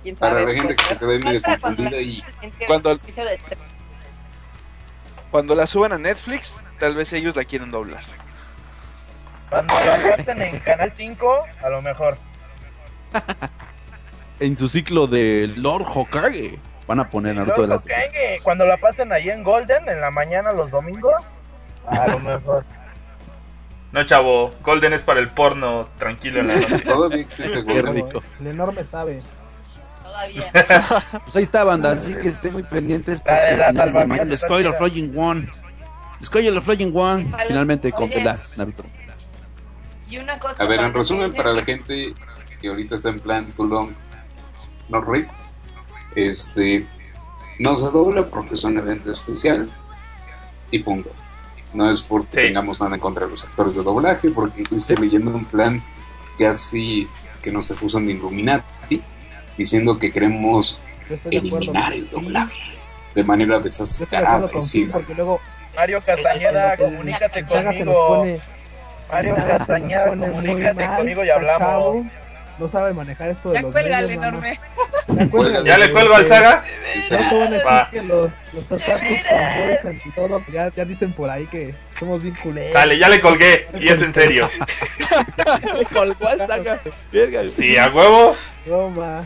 quién 0.03 0.15
Para 0.17 0.41
la 0.41 0.51
gente 0.53 0.75
que 0.75 0.83
se 0.83 0.95
quede 0.97 1.19
medio 1.19 1.41
confundida 1.41 1.97
y 2.01 2.23
Cuando- 2.67 2.91
episodio 2.91 3.29
de 3.29 3.35
estreno. 3.35 3.61
Cuando 5.31 5.55
la 5.55 5.67
suban 5.67 5.93
a 5.93 5.97
Netflix, 5.97 6.53
tal 6.79 6.95
vez 6.95 7.11
ellos 7.13 7.35
la 7.35 7.43
quieren 7.45 7.69
doblar. 7.71 8.03
Cuando 9.49 9.73
la 9.73 10.17
pasen 10.17 10.41
en 10.41 10.59
Canal 10.59 10.93
5, 10.95 11.45
a 11.63 11.69
lo 11.69 11.81
mejor. 11.81 12.17
En 14.39 14.55
su 14.55 14.67
ciclo 14.67 15.07
de 15.07 15.51
Lord 15.57 15.87
Hokage 15.91 16.59
van 16.85 16.99
a 16.99 17.09
poner 17.09 17.33
Naruto 17.35 17.63
de 17.63 17.67
las. 17.69 17.83
que 17.83 18.37
cuando 18.43 18.65
la 18.65 18.77
pasen 18.77 19.11
ahí 19.11 19.31
en 19.31 19.43
Golden, 19.43 19.89
en 19.89 19.99
la 19.99 20.11
mañana 20.11 20.51
los 20.51 20.69
domingos, 20.69 21.15
a 21.87 22.07
lo 22.07 22.19
mejor. 22.19 22.63
No, 23.91 24.05
chavo, 24.05 24.51
Golden 24.63 24.93
es 24.93 25.01
para 25.01 25.19
el 25.19 25.29
porno, 25.29 25.87
tranquilo 25.97 26.41
en 26.41 26.47
la 26.47 26.55
noche. 26.55 26.79
todavía 26.85 27.21
existe 27.21 27.65
Qué 27.65 27.81
Golden. 27.81 28.05
rico. 28.05 28.21
El 28.39 28.47
enorme 28.47 28.83
sabe. 28.85 29.19
Todavía. 30.03 30.51
Pues 31.23 31.35
ahí 31.35 31.43
está, 31.43 31.63
banda. 31.63 31.91
Así 31.91 32.13
que 32.15 32.27
estén 32.29 32.53
muy 32.53 32.63
pendientes. 32.63 33.21
Porque 33.21 33.53
el 33.53 34.31
está 34.31 34.55
of 34.55 34.77
Flying 34.77 35.17
One. 35.17 35.49
Sky 36.23 36.47
of 36.49 36.65
Flying 36.65 36.95
One. 36.95 37.31
Finalmente 37.47 37.91
con 37.91 38.09
The 38.09 38.23
Last 38.23 38.57
Naruto. 38.57 38.83
Y 40.09 40.17
una 40.17 40.39
cosa. 40.39 40.63
A 40.63 40.67
ver, 40.67 40.79
en 40.79 40.93
resumen, 40.93 41.33
para 41.33 41.53
la 41.53 41.63
gente 41.63 42.13
que 42.61 42.67
ahorita 42.69 42.95
está 42.95 43.09
en 43.09 43.19
plan 43.19 43.45
too 43.51 43.65
long, 43.65 43.91
no 44.89 45.01
read, 45.01 45.27
este, 46.15 46.87
no 47.59 47.75
se 47.75 47.91
dobla 47.91 48.25
porque 48.29 48.55
es 48.55 48.63
un 48.63 48.77
evento 48.77 49.11
especial 49.11 49.69
y 50.71 50.79
punto. 50.79 51.11
No 51.73 51.89
es 51.91 52.01
porque 52.01 52.41
Sí. 52.41 52.47
tengamos 52.47 52.81
nada 52.81 52.95
en 52.95 53.01
contra 53.01 53.25
de 53.25 53.31
los 53.31 53.43
actores 53.43 53.75
de 53.75 53.83
doblaje, 53.83 54.29
porque 54.29 54.63
estoy 54.75 54.95
leyendo 54.97 55.31
un 55.31 55.45
plan 55.45 55.83
casi 56.39 57.07
que 57.41 57.51
nos 57.51 57.69
acusan 57.71 58.05
de 58.07 58.13
Illuminati, 58.13 59.01
diciendo 59.57 59.97
que 59.99 60.11
queremos 60.11 60.79
eliminar 61.31 61.93
el 61.93 62.09
doblaje 62.09 62.59
de 63.15 63.23
manera 63.23 63.59
Yo 63.59 63.67
estoy 63.67 63.85
de 63.85 63.85
desascarada, 63.85 64.27
acuerdo 64.35 64.51
con 64.53 64.61
Phil 64.61 64.67
agresiva. 64.83 64.93
porque 64.93 65.13
luego 65.15 65.39
Mario 65.75 65.99
Castañeda, 66.05 66.77
comunícate 66.77 67.45
conmigo. 67.45 68.25
Mario 69.11 69.35
Castañeda, 69.47 70.07
comunícate 70.07 70.87
conmigo 70.87 71.23
y 71.23 71.29
hablamos. 71.29 72.05
No 72.59 72.67
sabe 72.67 72.93
manejar 72.93 73.29
esto 73.29 73.49
de 73.49 73.55
Ya 73.55 73.61
los 73.61 73.71
cuélgale, 73.71 74.07
medios, 74.07 74.23
enorme. 74.25 74.59
Ya 75.07 75.29
cuélgale, 75.29 75.69
¿Ya 75.69 75.77
le 75.77 75.91
cuelgo 75.91 76.15
al 76.15 76.27
saga? 76.27 76.61
Ya 77.09 77.29
te 77.29 77.37
van 77.37 77.47
a 77.47 77.49
decir 77.51 77.67
Va. 77.67 77.89
que 77.91 78.01
los, 78.01 78.31
los 78.53 78.71
otakus 78.71 80.05
y 80.05 80.11
todo, 80.11 80.39
pues 80.39 80.51
ya, 80.51 80.67
ya 80.69 80.85
dicen 80.85 81.13
por 81.13 81.29
ahí 81.29 81.45
que 81.45 81.75
somos 81.99 82.23
bien 82.23 82.35
culeros. 82.41 82.73
Sale, 82.73 82.97
ya 82.97 83.09
le 83.09 83.21
colgué, 83.21 83.67
y 83.79 83.89
es 83.89 84.01
en 84.01 84.13
serio. 84.13 84.49
colgó 85.93 86.27
al 86.27 86.47
saga. 86.47 86.79
Sí, 87.55 87.77
a 87.77 87.89
huevo. 87.89 88.35
No, 88.65 88.89
ma. 88.89 89.23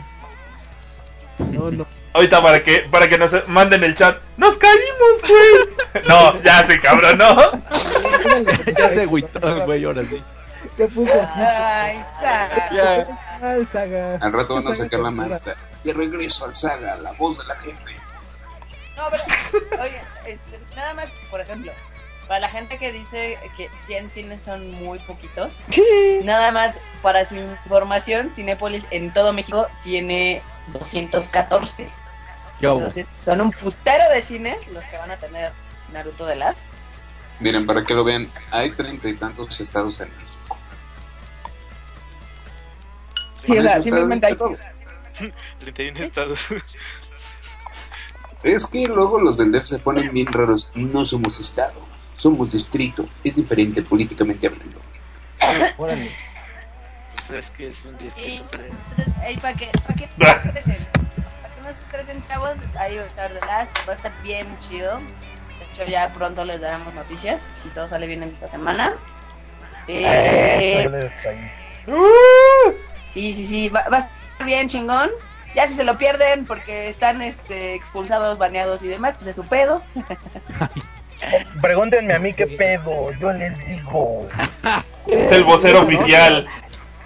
No, 1.50 1.70
no. 1.70 1.86
Ahorita 2.14 2.42
para 2.42 2.62
que, 2.62 2.80
para 2.90 3.08
que 3.08 3.16
nos 3.16 3.48
manden 3.48 3.82
el 3.84 3.96
chat. 3.96 4.18
¡Nos 4.36 4.56
caímos, 4.58 5.20
güey! 5.22 6.02
No, 6.08 6.42
ya 6.42 6.66
se 6.66 6.80
cabrón, 6.80 7.18
no. 7.18 7.62
ya 8.76 8.88
se 8.88 9.02
agüitó 9.02 9.46
el 9.46 9.64
güey, 9.64 9.84
ahora 9.84 10.02
sí. 10.08 10.22
¿Qué 10.76 10.88
puso? 10.88 11.12
Ay, 11.34 12.04
Saga. 12.20 12.70
Ya. 12.72 13.06
Al 13.42 13.68
saga. 13.70 14.18
Al 14.20 14.32
rato 14.32 14.54
van 14.54 14.68
a 14.68 14.74
sacar 14.74 15.00
la 15.00 15.10
marca. 15.10 15.56
De 15.84 15.92
regreso 15.92 16.44
al 16.44 16.54
saga, 16.54 16.96
la 16.96 17.12
voz 17.12 17.38
de 17.38 17.44
la 17.44 17.56
gente. 17.56 17.92
No, 18.96 19.08
pero, 19.10 19.82
oye, 19.82 20.00
este, 20.26 20.60
nada 20.76 20.94
más, 20.94 21.10
por 21.30 21.40
ejemplo, 21.40 21.72
para 22.28 22.40
la 22.40 22.48
gente 22.48 22.78
que 22.78 22.92
dice 22.92 23.38
que 23.56 23.68
100 23.86 24.10
cines 24.10 24.42
son 24.42 24.70
muy 24.72 24.98
poquitos, 25.00 25.58
nada 26.22 26.52
más 26.52 26.78
para 27.02 27.26
su 27.26 27.34
información, 27.36 28.30
Cinépolis 28.30 28.84
en 28.90 29.12
todo 29.12 29.32
México 29.32 29.66
tiene 29.82 30.40
214. 30.68 31.88
¿Qué 32.60 32.68
hubo? 32.68 32.78
Entonces, 32.78 33.06
son 33.18 33.40
un 33.40 33.50
putero 33.50 34.08
de 34.14 34.22
cines 34.22 34.68
los 34.68 34.84
que 34.84 34.96
van 34.98 35.10
a 35.10 35.16
tener 35.16 35.50
Naruto 35.92 36.26
de 36.26 36.36
Last. 36.36 36.66
Miren, 37.40 37.66
para 37.66 37.82
que 37.82 37.92
lo 37.92 38.04
vean, 38.04 38.30
hay 38.52 38.70
treinta 38.70 39.08
y 39.08 39.14
tantos 39.14 39.60
estados 39.60 40.00
en 40.00 40.08
México. 40.16 40.41
Sí, 43.44 43.58
o 43.58 43.62
sea, 43.62 43.82
simplemente 43.82 44.26
hay. 44.26 44.34
todo. 44.36 44.56
31 45.60 45.98
estados. 46.00 46.40
Es 48.42 48.66
que 48.66 48.86
luego 48.86 49.20
los 49.20 49.36
del 49.36 49.52
DEF 49.52 49.66
se 49.66 49.78
ponen 49.78 50.12
bien 50.12 50.26
raros. 50.26 50.70
No 50.74 51.06
somos 51.06 51.38
estado, 51.38 51.80
somos 52.16 52.52
distrito. 52.52 53.08
Es 53.22 53.36
diferente 53.36 53.82
políticamente 53.82 54.46
hablando. 54.46 54.80
Órale. 55.76 56.10
Es 57.32 57.50
que 57.50 57.68
es 57.68 57.84
un 57.84 57.96
distrito, 57.96 58.58
ahí 59.22 59.36
para 59.38 59.54
que, 59.54 59.70
para 60.18 60.34
estresen, 60.34 60.86
para 61.40 61.72
se 61.72 61.80
estresen, 61.80 62.22
chavos, 62.28 62.50
ahí 62.76 62.96
va 62.96 63.04
a 63.04 63.06
estar 63.06 63.32
de 63.32 63.40
Last, 63.40 63.78
va 63.88 63.92
a 63.92 63.96
estar 63.96 64.12
bien 64.22 64.46
chido. 64.58 64.98
De 64.98 65.64
hecho, 65.72 65.90
ya 65.90 66.12
pronto 66.12 66.44
les 66.44 66.60
daremos 66.60 66.92
noticias, 66.92 67.50
si 67.54 67.68
todo 67.70 67.88
sale 67.88 68.06
bien 68.06 68.22
en 68.24 68.30
esta 68.30 68.48
semana. 68.48 68.94
Eh, 69.88 71.10
Sí, 73.12 73.34
sí, 73.34 73.46
sí, 73.46 73.68
va, 73.68 73.88
va 73.88 73.96
a 73.98 74.00
estar 74.00 74.46
bien 74.46 74.68
chingón. 74.68 75.10
Ya 75.54 75.68
si 75.68 75.74
se 75.74 75.84
lo 75.84 75.98
pierden 75.98 76.46
porque 76.46 76.88
están 76.88 77.20
este, 77.20 77.74
expulsados, 77.74 78.38
baneados 78.38 78.82
y 78.82 78.88
demás, 78.88 79.14
pues 79.16 79.26
es 79.28 79.36
su 79.36 79.44
pedo. 79.44 79.82
Pregúntenme 81.60 82.14
a 82.14 82.18
mí 82.18 82.32
qué 82.32 82.46
pedo, 82.46 83.12
yo 83.20 83.32
les 83.32 83.56
digo. 83.66 84.28
Es 85.06 85.30
el 85.32 85.44
vocero 85.44 85.82
oficial. 85.82 86.48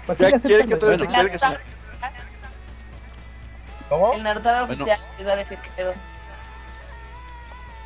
¿Para 0.07 0.17
qué 0.17 0.23
Ya 0.23 0.29
le 0.29 0.39
quiere 0.39 0.55
aceptan 0.63 0.69
que 0.69 0.75
todo 0.77 0.89
los- 0.91 1.01
esto 1.01 1.13
cuelgue. 1.13 1.37
Naruto- 1.37 1.59
¿Cómo? 3.89 4.13
El 4.13 4.23
Naruto 4.23 4.49
Bueno. 4.49 4.63
oficial 4.73 4.99
les 5.17 5.27
va 5.27 5.31
a 5.31 5.35
decir 5.35 5.57
qué 5.59 5.69
pedo. 5.75 5.93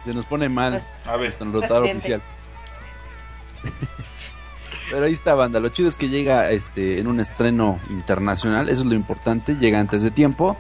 Se 0.06 0.14
nos 0.14 0.26
pone 0.26 0.48
mal. 0.50 0.82
A 1.06 1.16
ver. 1.18 1.34
Notador 1.46 1.84
Presidente. 1.84 1.98
oficial. 2.00 2.22
Pero 4.92 5.06
ahí 5.06 5.14
está, 5.14 5.34
banda. 5.36 5.62
Lo 5.62 5.70
chido 5.70 5.88
es 5.88 5.96
que 5.96 6.10
llega 6.10 6.52
este 6.52 7.00
en 7.00 7.08
un 7.08 7.22
estreno 7.22 7.80
internacional. 7.90 8.68
Eso 8.68 8.82
es 8.82 8.88
lo 8.88 8.94
importante. 8.94 9.56
Llega 9.56 9.80
antes 9.80 10.04
de 10.04 10.12
tiempo. 10.12 10.58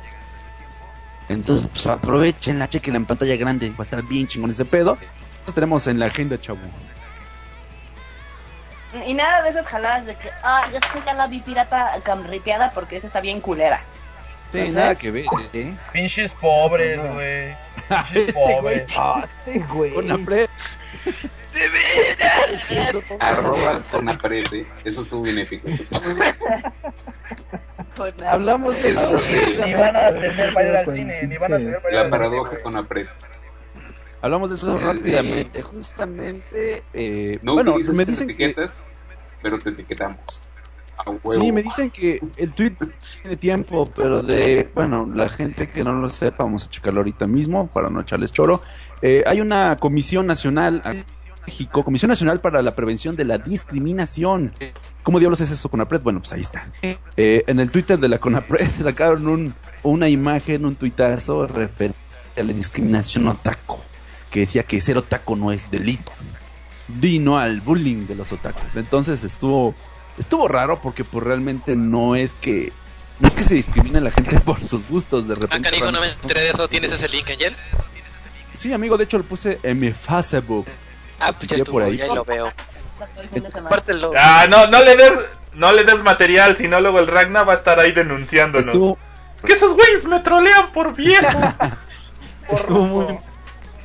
Entonces, 1.27 1.67
pues 1.71 1.85
aprovechenla, 1.87 2.69
chequen 2.69 2.95
en 2.95 3.05
pantalla 3.05 3.35
grande. 3.35 3.69
Va 3.71 3.75
a 3.79 3.81
estar 3.81 4.01
bien 4.03 4.27
chingón 4.27 4.49
ese 4.51 4.63
pedo. 4.63 4.97
Nos 5.45 5.53
tenemos 5.53 5.85
en 5.87 5.99
la 5.99 6.05
agenda, 6.05 6.37
chavo. 6.37 6.59
Y 9.05 9.13
nada 9.13 9.41
de 9.41 9.49
esas 9.49 9.65
jaladas 9.65 10.05
de 10.05 10.15
que, 10.15 10.29
ah, 10.43 10.67
yo 10.71 10.77
es 10.77 10.85
que 10.85 11.01
ya 11.05 11.13
la 11.13 11.27
vi 11.27 11.39
pirata 11.39 11.91
camripeada 12.03 12.71
porque 12.71 12.97
esa 12.97 13.07
está 13.07 13.19
bien 13.19 13.41
culera. 13.41 13.81
Sí, 14.49 14.69
nada 14.69 14.95
que 14.95 15.11
ver, 15.11 15.25
¿eh? 15.53 15.73
Pinches 15.93 16.31
pobres, 16.33 16.99
güey. 16.99 17.55
Pinches 18.13 18.33
pobres. 18.33 18.97
Ah, 18.97 19.25
este 19.45 19.59
güey. 19.59 19.93
Con 19.93 20.07
la 20.07 20.15
pre- 21.69 23.17
Arroba 23.19 23.83
con 23.91 24.09
aprete. 24.09 24.67
Eso 24.83 25.01
estuvo 25.01 25.23
bien 25.23 25.39
épico. 25.39 25.67
eso 25.67 25.83
sí. 25.85 25.95
Hablamos 28.25 28.81
de 28.81 28.89
Eso 28.89 29.01
eso. 29.17 29.21
de 29.57 29.65
Ni 29.65 29.73
van 29.73 29.95
a 29.95 30.07
tener 30.07 30.53
para 30.53 30.69
ir 30.69 30.75
al 30.75 30.85
cine, 30.95 31.27
ni 31.27 31.37
van 31.37 31.53
a 31.53 31.57
tener 31.61 31.81
para 31.81 31.89
ir 31.89 31.95
la 31.95 32.01
al 32.01 32.07
cine, 32.07 32.17
paradoja 32.17 32.61
con 32.61 32.75
aprete. 32.77 33.09
Hablamos 34.21 34.49
de 34.49 34.55
eso 34.55 34.77
rápidamente. 34.79 35.61
Justamente, 35.61 36.83
eh, 36.93 37.39
No 37.41 37.53
bueno, 37.55 37.71
utilizas 37.71 37.95
me 37.97 38.05
dicen 38.05 38.27
que 38.27 38.55
pero 39.41 39.57
te 39.57 39.69
etiquetamos. 39.71 40.43
Sí, 41.31 41.51
me 41.51 41.63
dicen 41.63 41.89
que 41.89 42.19
el 42.37 42.53
tweet 42.53 42.75
tiene 43.23 43.35
tiempo, 43.37 43.89
pero 43.95 44.21
de, 44.21 44.69
bueno, 44.75 45.09
la 45.11 45.27
gente 45.29 45.67
que 45.67 45.83
no 45.83 45.93
lo 45.93 46.09
sepa, 46.09 46.43
vamos 46.43 46.65
a 46.65 46.69
checarlo 46.69 46.99
ahorita 46.99 47.25
mismo 47.25 47.65
para 47.67 47.89
no 47.89 48.01
echarles 48.01 48.31
choro. 48.31 48.61
Eh, 49.01 49.23
hay 49.25 49.41
una 49.41 49.77
comisión 49.77 50.27
nacional, 50.27 50.83
México, 51.45 51.83
Comisión 51.83 52.09
Nacional 52.09 52.39
para 52.39 52.61
la 52.61 52.75
Prevención 52.75 53.15
de 53.15 53.25
la 53.25 53.37
Discriminación. 53.37 54.53
¿Cómo 55.03 55.19
diablos 55.19 55.41
es 55.41 55.51
eso, 55.51 55.69
Conapred? 55.69 56.01
Bueno, 56.01 56.19
pues 56.19 56.31
ahí 56.33 56.41
está. 56.41 56.67
Eh, 56.81 57.43
en 57.47 57.59
el 57.59 57.71
Twitter 57.71 57.97
de 57.99 58.07
la 58.07 58.19
Conapred 58.19 58.67
sacaron 58.83 59.27
un, 59.27 59.55
una 59.83 60.07
imagen, 60.09 60.65
un 60.65 60.75
tuitazo 60.75 61.47
referente 61.47 61.97
a 62.37 62.43
la 62.43 62.53
discriminación 62.53 63.27
otaku, 63.27 63.79
que 64.29 64.41
decía 64.41 64.63
que 64.63 64.79
ser 64.81 64.97
otaku 64.97 65.35
no 65.35 65.51
es 65.51 65.69
delito. 65.71 66.11
Dino 66.87 67.37
al 67.39 67.61
bullying 67.61 68.05
de 68.07 68.15
los 68.15 68.31
otakus. 68.31 68.75
Entonces 68.75 69.23
estuvo 69.23 69.73
estuvo 70.17 70.47
raro 70.47 70.79
porque 70.81 71.03
pues 71.05 71.23
realmente 71.23 71.75
no 71.75 72.15
es 72.15 72.35
que 72.35 72.71
no 73.19 73.27
es 73.27 73.33
que 73.35 73.43
se 73.43 73.55
discrimine 73.55 73.99
a 73.99 74.01
la 74.01 74.11
gente 74.11 74.39
por 74.45 74.61
sus 74.65 74.89
gustos 74.89 75.27
de 75.27 75.33
Ah, 75.33 75.37
repente. 75.39 75.69
canijo, 75.69 75.91
no 75.91 76.01
me 76.01 76.07
enteré 76.09 76.41
de 76.41 76.49
eso. 76.49 76.67
¿Tienes 76.67 76.91
ese 76.91 77.07
link, 77.09 77.29
Angel? 77.29 77.55
Sí, 78.55 78.73
amigo, 78.73 78.97
de 78.97 79.05
hecho 79.05 79.17
lo 79.17 79.23
puse 79.23 79.57
en 79.63 79.79
mi 79.79 79.91
Facebook. 79.91 80.65
Ah, 81.21 81.33
pues 81.33 81.49
ya 81.49 81.57
estuvo, 81.57 81.73
por 81.73 81.83
ahí. 81.83 81.97
ya 81.97 82.07
lo 82.07 82.25
veo. 82.25 82.51
Compártelo. 83.53 84.11
Ah, 84.17 84.47
no, 84.49 84.67
no 84.67 84.83
le 84.83 84.95
des, 84.95 85.11
no 85.53 85.71
le 85.71 85.83
des 85.83 86.01
material, 86.03 86.57
si 86.57 86.67
no 86.67 86.79
luego 86.79 86.99
el 86.99 87.07
Ragnar 87.07 87.47
va 87.47 87.53
a 87.53 87.57
estar 87.57 87.79
ahí 87.79 87.91
denunciándonos. 87.91 88.65
Estuvo 88.65 88.97
Que 89.45 89.53
esos 89.53 89.73
güeyes 89.73 90.05
me 90.05 90.19
trolean 90.19 90.71
por 90.71 90.95
vieja. 90.95 91.77
estuvo 92.51 92.85
muy 92.85 93.17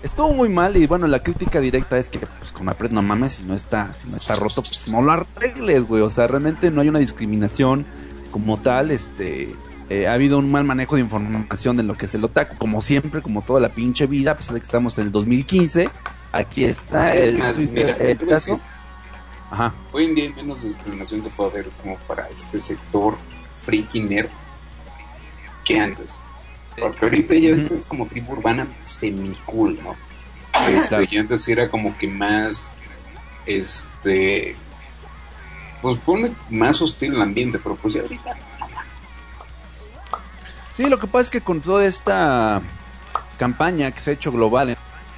estuvo 0.03 0.33
muy 0.33 0.49
mal 0.49 0.77
y 0.77 0.87
bueno, 0.87 1.07
la 1.07 1.23
crítica 1.23 1.61
directa 1.61 1.99
es 1.99 2.11
que 2.11 2.21
pues 2.21 2.53
con 2.53 2.69
Apred 2.69 2.91
no 2.91 3.03
mames, 3.03 3.35
si 3.35 3.43
no 3.43 3.55
está 3.55 3.93
si 3.93 4.09
no 4.09 4.17
está 4.17 4.35
roto, 4.37 4.63
pues 4.63 4.87
no 4.89 5.03
lo 5.03 5.13
arregles, 5.13 5.85
güey, 5.85 6.03
o 6.03 6.11
sea, 6.11 6.27
realmente 6.29 6.71
no 6.71 6.81
hay 6.81 6.89
una 6.89 7.01
discriminación 7.01 7.87
como 8.31 8.59
tal, 8.59 8.91
este 8.91 9.53
eh, 9.89 10.07
ha 10.07 10.15
habido 10.15 10.39
un 10.39 10.51
mal 10.51 10.65
manejo 10.65 10.97
de 10.97 11.03
información 11.03 11.77
de 11.77 11.83
lo 11.83 11.95
que 11.95 12.07
es 12.07 12.15
el 12.15 12.25
otaku, 12.25 12.57
como 12.57 12.83
siempre, 12.83 13.23
como 13.23 13.43
toda 13.43 13.61
la 13.61 13.71
pinche 13.71 14.07
vida, 14.07 14.33
a 14.33 14.37
pesar 14.37 14.55
de 14.55 14.61
que 14.61 14.65
estamos 14.65 14.99
en 14.99 15.07
el 15.07 15.13
2015, 15.13 15.91
aquí 16.37 16.65
está 16.65 17.15
Es 17.15 17.29
el, 17.29 17.39
más, 17.39 17.57
mira, 17.57 17.97
el 17.97 18.27
caso. 18.27 18.61
Ajá. 19.51 19.75
Hoy 19.93 20.07
en 20.07 20.15
día 20.15 20.25
hay 20.25 20.33
menos 20.33 20.63
discriminación 20.63 21.23
que 21.23 21.29
puede 21.31 21.51
haber 21.51 21.69
como 21.83 21.97
para 21.99 22.29
este 22.29 22.61
sector 22.61 23.17
freaky 23.63 24.01
nerd 24.01 24.29
que 25.65 25.79
antes. 25.79 26.11
Porque 26.79 27.05
ahorita 27.07 27.35
ya 27.35 27.51
esta 27.51 27.75
es 27.75 27.85
como 27.85 28.07
tribu 28.07 28.33
urbana 28.33 28.67
semi-cool, 28.83 29.79
¿no? 29.83 29.97
Este, 30.69 31.09
y 31.11 31.19
antes 31.19 31.43
sí 31.43 31.53
era 31.53 31.71
como 31.71 31.97
que 31.97 32.09
más, 32.09 32.73
este, 33.47 34.57
pues 35.81 35.99
pone 35.99 36.35
más 36.51 36.81
hostil 36.83 37.15
el 37.15 37.23
ambiente, 37.23 37.59
pero 37.59 37.77
pues 37.77 37.95
ya 37.95 38.03
ahorita 38.03 38.37
Sí, 40.77 40.85
lo 40.91 40.99
que 40.99 41.07
pasa 41.07 41.23
es 41.23 41.31
que 41.31 41.41
con 41.41 41.63
toda 41.63 41.87
esta 41.87 42.61
campaña 43.39 43.91
que 43.93 44.01
se 44.01 44.11
ha 44.11 44.13
hecho 44.13 44.31
global 44.31 44.69
en 44.71 44.77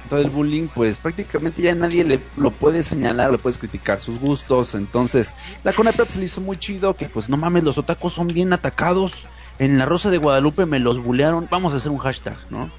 todo 0.09 0.19
el 0.19 0.29
bullying, 0.29 0.67
pues 0.67 0.97
prácticamente 0.97 1.61
ya 1.61 1.75
nadie 1.75 2.03
le 2.03 2.19
lo 2.35 2.51
puede 2.51 2.83
señalar, 2.83 3.31
le 3.31 3.37
puedes 3.37 3.59
criticar 3.59 3.99
sus 3.99 4.19
gustos. 4.19 4.75
Entonces, 4.75 5.35
la 5.63 5.71
Conapred 5.71 6.07
se 6.09 6.19
le 6.19 6.25
hizo 6.25 6.41
muy 6.41 6.57
chido 6.57 6.95
que, 6.95 7.07
pues 7.07 7.29
no 7.29 7.37
mames, 7.37 7.63
los 7.63 7.77
otacos 7.77 8.13
son 8.13 8.27
bien 8.27 8.51
atacados. 8.51 9.13
En 9.59 9.77
la 9.77 9.85
Rosa 9.85 10.09
de 10.09 10.17
Guadalupe 10.17 10.65
me 10.65 10.79
los 10.79 11.01
bulearon. 11.03 11.47
Vamos 11.51 11.73
a 11.73 11.77
hacer 11.77 11.91
un 11.91 11.99
hashtag, 11.99 12.37
¿no? 12.49 12.71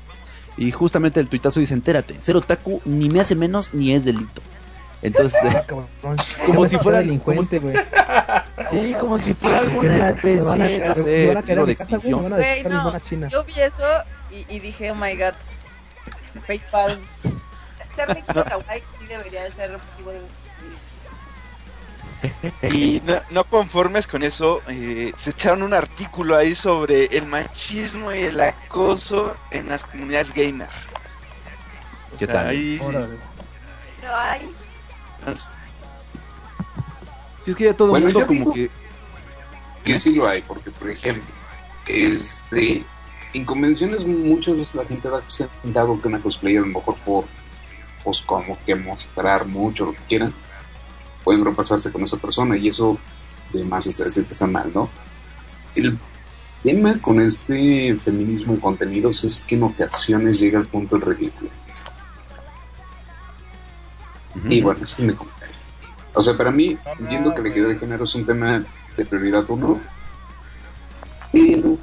Y 0.57 0.71
justamente 0.73 1.21
el 1.21 1.29
tuitazo 1.29 1.61
dice: 1.61 1.75
Entérate, 1.75 2.21
ser 2.21 2.37
otaku 2.37 2.83
ni 2.85 3.09
me 3.09 3.21
hace 3.21 3.35
menos 3.35 3.73
ni 3.73 3.93
es 3.93 4.05
delito. 4.05 4.43
Entonces, 5.03 5.41
como 6.47 6.67
si 6.67 6.79
fuera 6.79 6.99
delincuente, 6.99 7.59
güey. 7.59 7.77
sí, 8.71 8.95
como 8.99 9.19
si 9.19 9.35
fuera 9.35 9.61
alguna 9.61 9.97
especie, 10.11 10.85
no 10.87 10.95
sé, 10.95 11.39
peligro 11.43 11.67
de 11.67 11.73
extinción. 11.73 12.29
Güey, 12.29 12.65
no, 12.65 12.99
yo 13.29 13.45
vi 13.45 13.61
eso 13.61 13.85
y, 14.31 14.55
y 14.55 14.61
dije, 14.61 14.91
oh 14.91 14.95
my 14.95 15.17
god, 15.17 15.35
PayPal. 16.47 16.99
Ser 17.97 18.09
rico 18.15 18.45
kawaii 18.45 18.83
sí 18.99 19.07
debería 19.07 19.45
de 19.45 19.53
ser 19.53 19.71
motivo 19.73 20.11
de... 20.13 20.21
Y 22.77 23.01
no, 23.05 23.21
no 23.31 23.45
conformes 23.45 24.07
con 24.07 24.23
eso, 24.23 24.61
eh, 24.69 25.13
se 25.17 25.31
echaron 25.31 25.63
un 25.63 25.73
artículo 25.75 26.37
ahí 26.37 26.55
sobre 26.55 27.07
el 27.17 27.25
machismo 27.27 28.13
y 28.13 28.19
el 28.21 28.39
acoso 28.41 29.37
en 29.51 29.69
las 29.69 29.83
comunidades 29.85 30.33
gamer. 30.35 30.69
O 32.15 32.19
¿Qué 32.19 32.27
sea, 32.27 32.35
tal? 32.35 32.47
ahí- 32.49 32.79
Si 37.43 37.51
es 37.51 37.57
que 37.57 37.65
ya 37.65 37.75
todo 37.75 37.97
el 37.97 38.03
Bueno, 38.03 38.07
mundo 38.21 38.27
como 38.27 38.39
digo- 38.41 38.53
que 38.55 38.71
que 39.85 39.99
sí 39.99 40.15
lo 40.15 40.29
hay, 40.29 40.43
porque 40.43 40.71
por 40.71 40.91
ejemplo, 40.91 41.25
este, 41.87 42.85
en 43.33 43.45
convenciones 43.45 44.05
muchas 44.07 44.57
veces 44.57 44.75
la 44.75 44.85
gente 44.85 45.09
va 45.09 45.23
sentado 45.29 46.01
que 46.01 46.09
una 46.09 46.21
cosplayer 46.21 46.63
a 46.63 46.67
lo 46.67 46.79
mejor 46.79 46.97
por, 47.05 47.25
pues 48.03 48.21
como 48.23 48.59
que 48.65 48.75
mostrar 48.75 49.47
mucho 49.47 49.87
lo 49.87 49.93
que 49.93 50.03
quieran, 50.09 50.33
pueden 51.25 51.45
repasarse 51.45 51.93
con 51.93 52.03
esa 52.03 52.17
persona 52.17 52.57
y 52.57 52.69
eso 52.69 52.99
de 53.53 53.65
más 53.65 53.87
está 53.87 54.05
decir 54.05 54.25
que 54.25 54.33
está 54.33 54.47
mal, 54.47 54.71
¿no? 54.75 54.89
El 55.75 55.99
tema 56.63 56.99
con 57.01 57.21
este 57.21 57.97
feminismo 57.97 58.55
de 58.55 58.61
contenidos 58.61 59.25
es 59.25 59.45
que 59.45 59.55
en 59.55 59.65
ocasiones 59.65 60.41
llega 60.41 60.59
al 60.59 60.67
punto 60.67 60.99
del 60.99 61.17
ridículo. 61.17 61.51
Y 64.49 64.61
bueno, 64.61 64.85
ese 64.85 65.03
es 65.03 65.09
mi 65.09 65.15
comentario. 65.15 65.57
O 66.15 66.23
sea, 66.23 66.37
para 66.37 66.51
mí, 66.51 66.77
entiendo 66.99 67.35
que 67.35 67.43
la 67.43 67.49
equidad 67.49 67.69
de 67.69 67.79
género 67.79 68.05
es 68.05 68.15
un 68.15 68.27
tema 68.27 68.65
de 68.97 69.05
prioridad 69.05 69.49
uno, 69.51 69.81
pero 71.33 71.79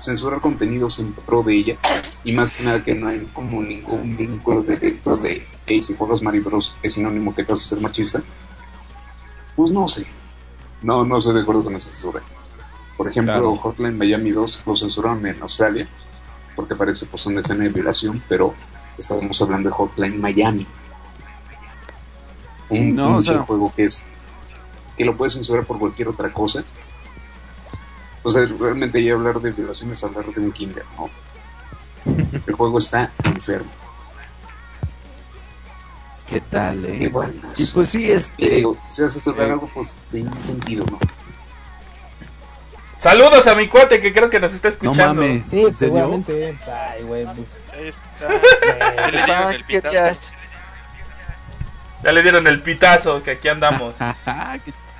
censurar 0.00 0.40
contenidos 0.40 0.98
en 0.98 1.12
pro 1.12 1.42
de 1.42 1.54
ella, 1.54 1.76
y 2.24 2.32
más 2.32 2.54
que 2.54 2.62
nada 2.64 2.82
que 2.82 2.94
no 2.94 3.08
hay 3.08 3.20
como 3.32 3.62
ningún 3.62 4.16
vínculo 4.16 4.62
directo 4.62 5.16
de, 5.16 5.46
hey, 5.66 5.80
si 5.82 5.94
Mario 6.22 6.42
Bros 6.44 6.74
es 6.82 6.94
sinónimo 6.94 7.34
que 7.34 7.44
te 7.44 7.52
vas 7.52 7.60
a 7.62 7.68
ser 7.68 7.80
machista, 7.80 8.22
pues 9.56 9.70
no 9.72 9.86
sé. 9.88 10.06
No, 10.82 11.04
no 11.04 11.18
estoy 11.18 11.34
de 11.34 11.40
acuerdo 11.42 11.62
con 11.64 11.76
esa 11.76 11.90
censura. 11.90 12.22
Por 12.96 13.08
ejemplo, 13.08 13.32
Claro. 13.34 13.56
Hotline 13.56 13.96
Miami 13.98 14.30
2 14.30 14.62
lo 14.66 14.74
censuraron 14.76 15.24
en 15.26 15.40
Australia, 15.42 15.86
porque 16.56 16.74
parece 16.74 17.06
pues 17.06 17.24
una 17.26 17.40
escena 17.40 17.64
de 17.64 17.70
violación, 17.70 18.22
pero 18.28 18.54
estábamos 18.98 19.40
hablando 19.42 19.68
de 19.68 19.74
Hotline 19.74 20.20
Miami. 20.20 20.66
Un, 22.68 22.94
no, 22.94 23.08
un 23.10 23.14
o 23.16 23.22
sea- 23.22 23.40
juego 23.40 23.72
que 23.74 23.84
es 23.84 24.06
que 24.96 25.04
lo 25.04 25.16
puedes 25.16 25.32
censurar 25.34 25.64
por 25.64 25.78
cualquier 25.78 26.08
otra 26.08 26.30
cosa. 26.32 26.62
O 28.22 28.30
sea, 28.30 28.44
realmente 28.58 29.02
ya 29.02 29.14
hablar 29.14 29.40
de 29.40 29.50
violación 29.50 29.92
es 29.92 30.04
hablar 30.04 30.26
de 30.26 30.40
un 30.40 30.52
kinder, 30.52 30.84
¿no? 30.96 31.08
El 32.46 32.54
juego 32.54 32.78
está 32.78 33.10
enfermo. 33.24 33.70
¿Qué 36.28 36.40
tal, 36.40 36.84
eh? 36.84 36.98
Y 37.00 37.06
bueno, 37.08 37.32
Y 37.56 37.66
pues 37.66 37.88
sí, 37.88 38.06
te 38.06 38.14
este. 38.14 38.48
digo, 38.48 38.76
si 38.90 39.02
vas 39.02 39.14
a 39.14 39.18
estudiar 39.18 39.48
eh, 39.48 39.52
algo, 39.52 39.68
pues 39.74 39.98
de 40.12 40.22
un 40.22 40.44
sentido, 40.44 40.84
¿no? 40.90 40.98
Saludos 43.02 43.46
a 43.46 43.54
mi 43.54 43.66
cuate 43.66 44.00
que 44.00 44.12
creo 44.12 44.28
que 44.28 44.38
nos 44.38 44.52
está 44.52 44.68
No 44.68 44.74
escuchando. 44.74 45.14
mames, 45.22 45.46
Sí, 45.46 45.60
¿en 45.60 45.76
serio? 45.76 45.76
seguramente. 45.78 46.58
Ay, 46.70 47.02
güey, 47.02 47.24
pues. 47.24 47.38
Ahí 47.72 47.88
está. 47.88 48.28
Ya 52.04 52.12
le 52.12 52.22
dieron 52.22 52.46
el 52.46 52.62
pitazo 52.62 53.22
que 53.22 53.32
aquí 53.32 53.48
andamos. 53.48 53.94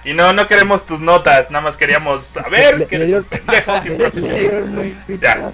Y 0.05 0.15
no, 0.15 0.33
no 0.33 0.47
queremos 0.47 0.87
tus 0.87 1.01
notas, 1.01 1.51
nada 1.51 1.63
más 1.65 1.77
queríamos 1.77 2.25
saber 2.25 2.79
Le- 2.79 2.87
que 2.87 2.99
le 2.99 3.11
eres 3.11 3.25
pendejo 3.27 3.81
sin 3.83 3.97
profesión. 3.99 4.97
Ya. 5.21 5.53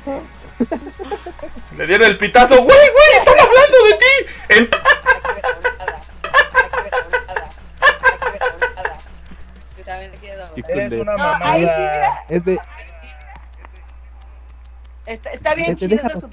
Le 1.77 1.87
dieron 1.87 2.07
el 2.09 2.17
pitazo, 2.19 2.55
güey, 2.63 2.67
güey, 2.67 3.19
están 3.19 3.35
hablando 3.39 3.85
de 3.85 3.95
ti. 3.95 4.69
Qué 10.55 10.63
Eres 10.69 11.01
una 11.01 11.17
mamada. 11.17 12.25
Es 12.29 12.45
de. 12.45 12.59
Está, 15.07 15.31
está 15.31 15.55
bien 15.55 15.77
Te 15.77 15.89
chido 15.89 16.09
tus 16.09 16.25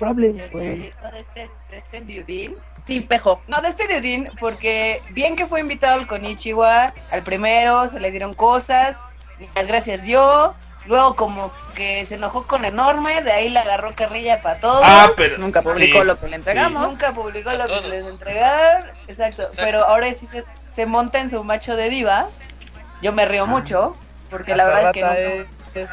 Sí, 2.88 2.99
pejo. 2.99 3.41
No, 3.47 3.61
de 3.61 3.69
este 3.69 3.88
Diudin, 3.88 4.30
porque 4.39 5.01
bien 5.11 5.35
que 5.35 5.45
fue 5.45 5.61
invitado 5.61 5.93
al 5.99 6.07
Konichiwa, 6.07 6.93
al 7.11 7.23
primero, 7.23 7.88
se 7.89 7.99
le 7.99 8.11
dieron 8.11 8.34
cosas, 8.34 8.97
las 9.55 9.68
gracias 9.68 10.03
dio, 10.03 10.53
Luego 10.85 11.15
como 11.15 11.49
que 11.76 12.05
se 12.05 12.15
enojó 12.15 12.45
con 12.45 12.65
Enorme, 12.65 13.22
de 13.22 13.31
ahí 13.31 13.47
le 13.47 13.60
agarró 13.60 13.95
carrilla 13.95 14.41
para 14.41 14.60
todos. 14.60 14.81
Ah, 14.84 15.10
pero. 15.15 15.38
Nunca 15.38 15.61
publicó 15.61 15.99
sí, 16.01 16.03
lo 16.05 16.19
que 16.19 16.27
le 16.27 16.35
entregamos. 16.35 16.89
Nunca 16.89 17.14
publicó 17.14 17.51
A 17.51 17.53
lo 17.53 17.64
que 17.64 17.69
todos. 17.69 17.85
les 17.85 18.05
entregaron. 18.05 18.89
Exacto. 19.07 19.43
Exacto. 19.43 19.61
Pero 19.64 19.85
ahora 19.85 20.14
sí 20.14 20.26
se, 20.26 20.43
se 20.76 20.85
monta 20.85 21.19
en 21.19 21.30
su 21.30 21.41
macho 21.45 21.77
de 21.77 21.88
diva. 21.89 22.27
Yo 23.01 23.14
me 23.14 23.23
río 23.23 23.47
mucho. 23.47 23.95
Porque 24.30 24.57
la 24.57 24.65
verdad 24.65 24.84
es 24.88 24.91
que 24.91 25.01
nunca, 25.03 25.80
es- 25.80 25.89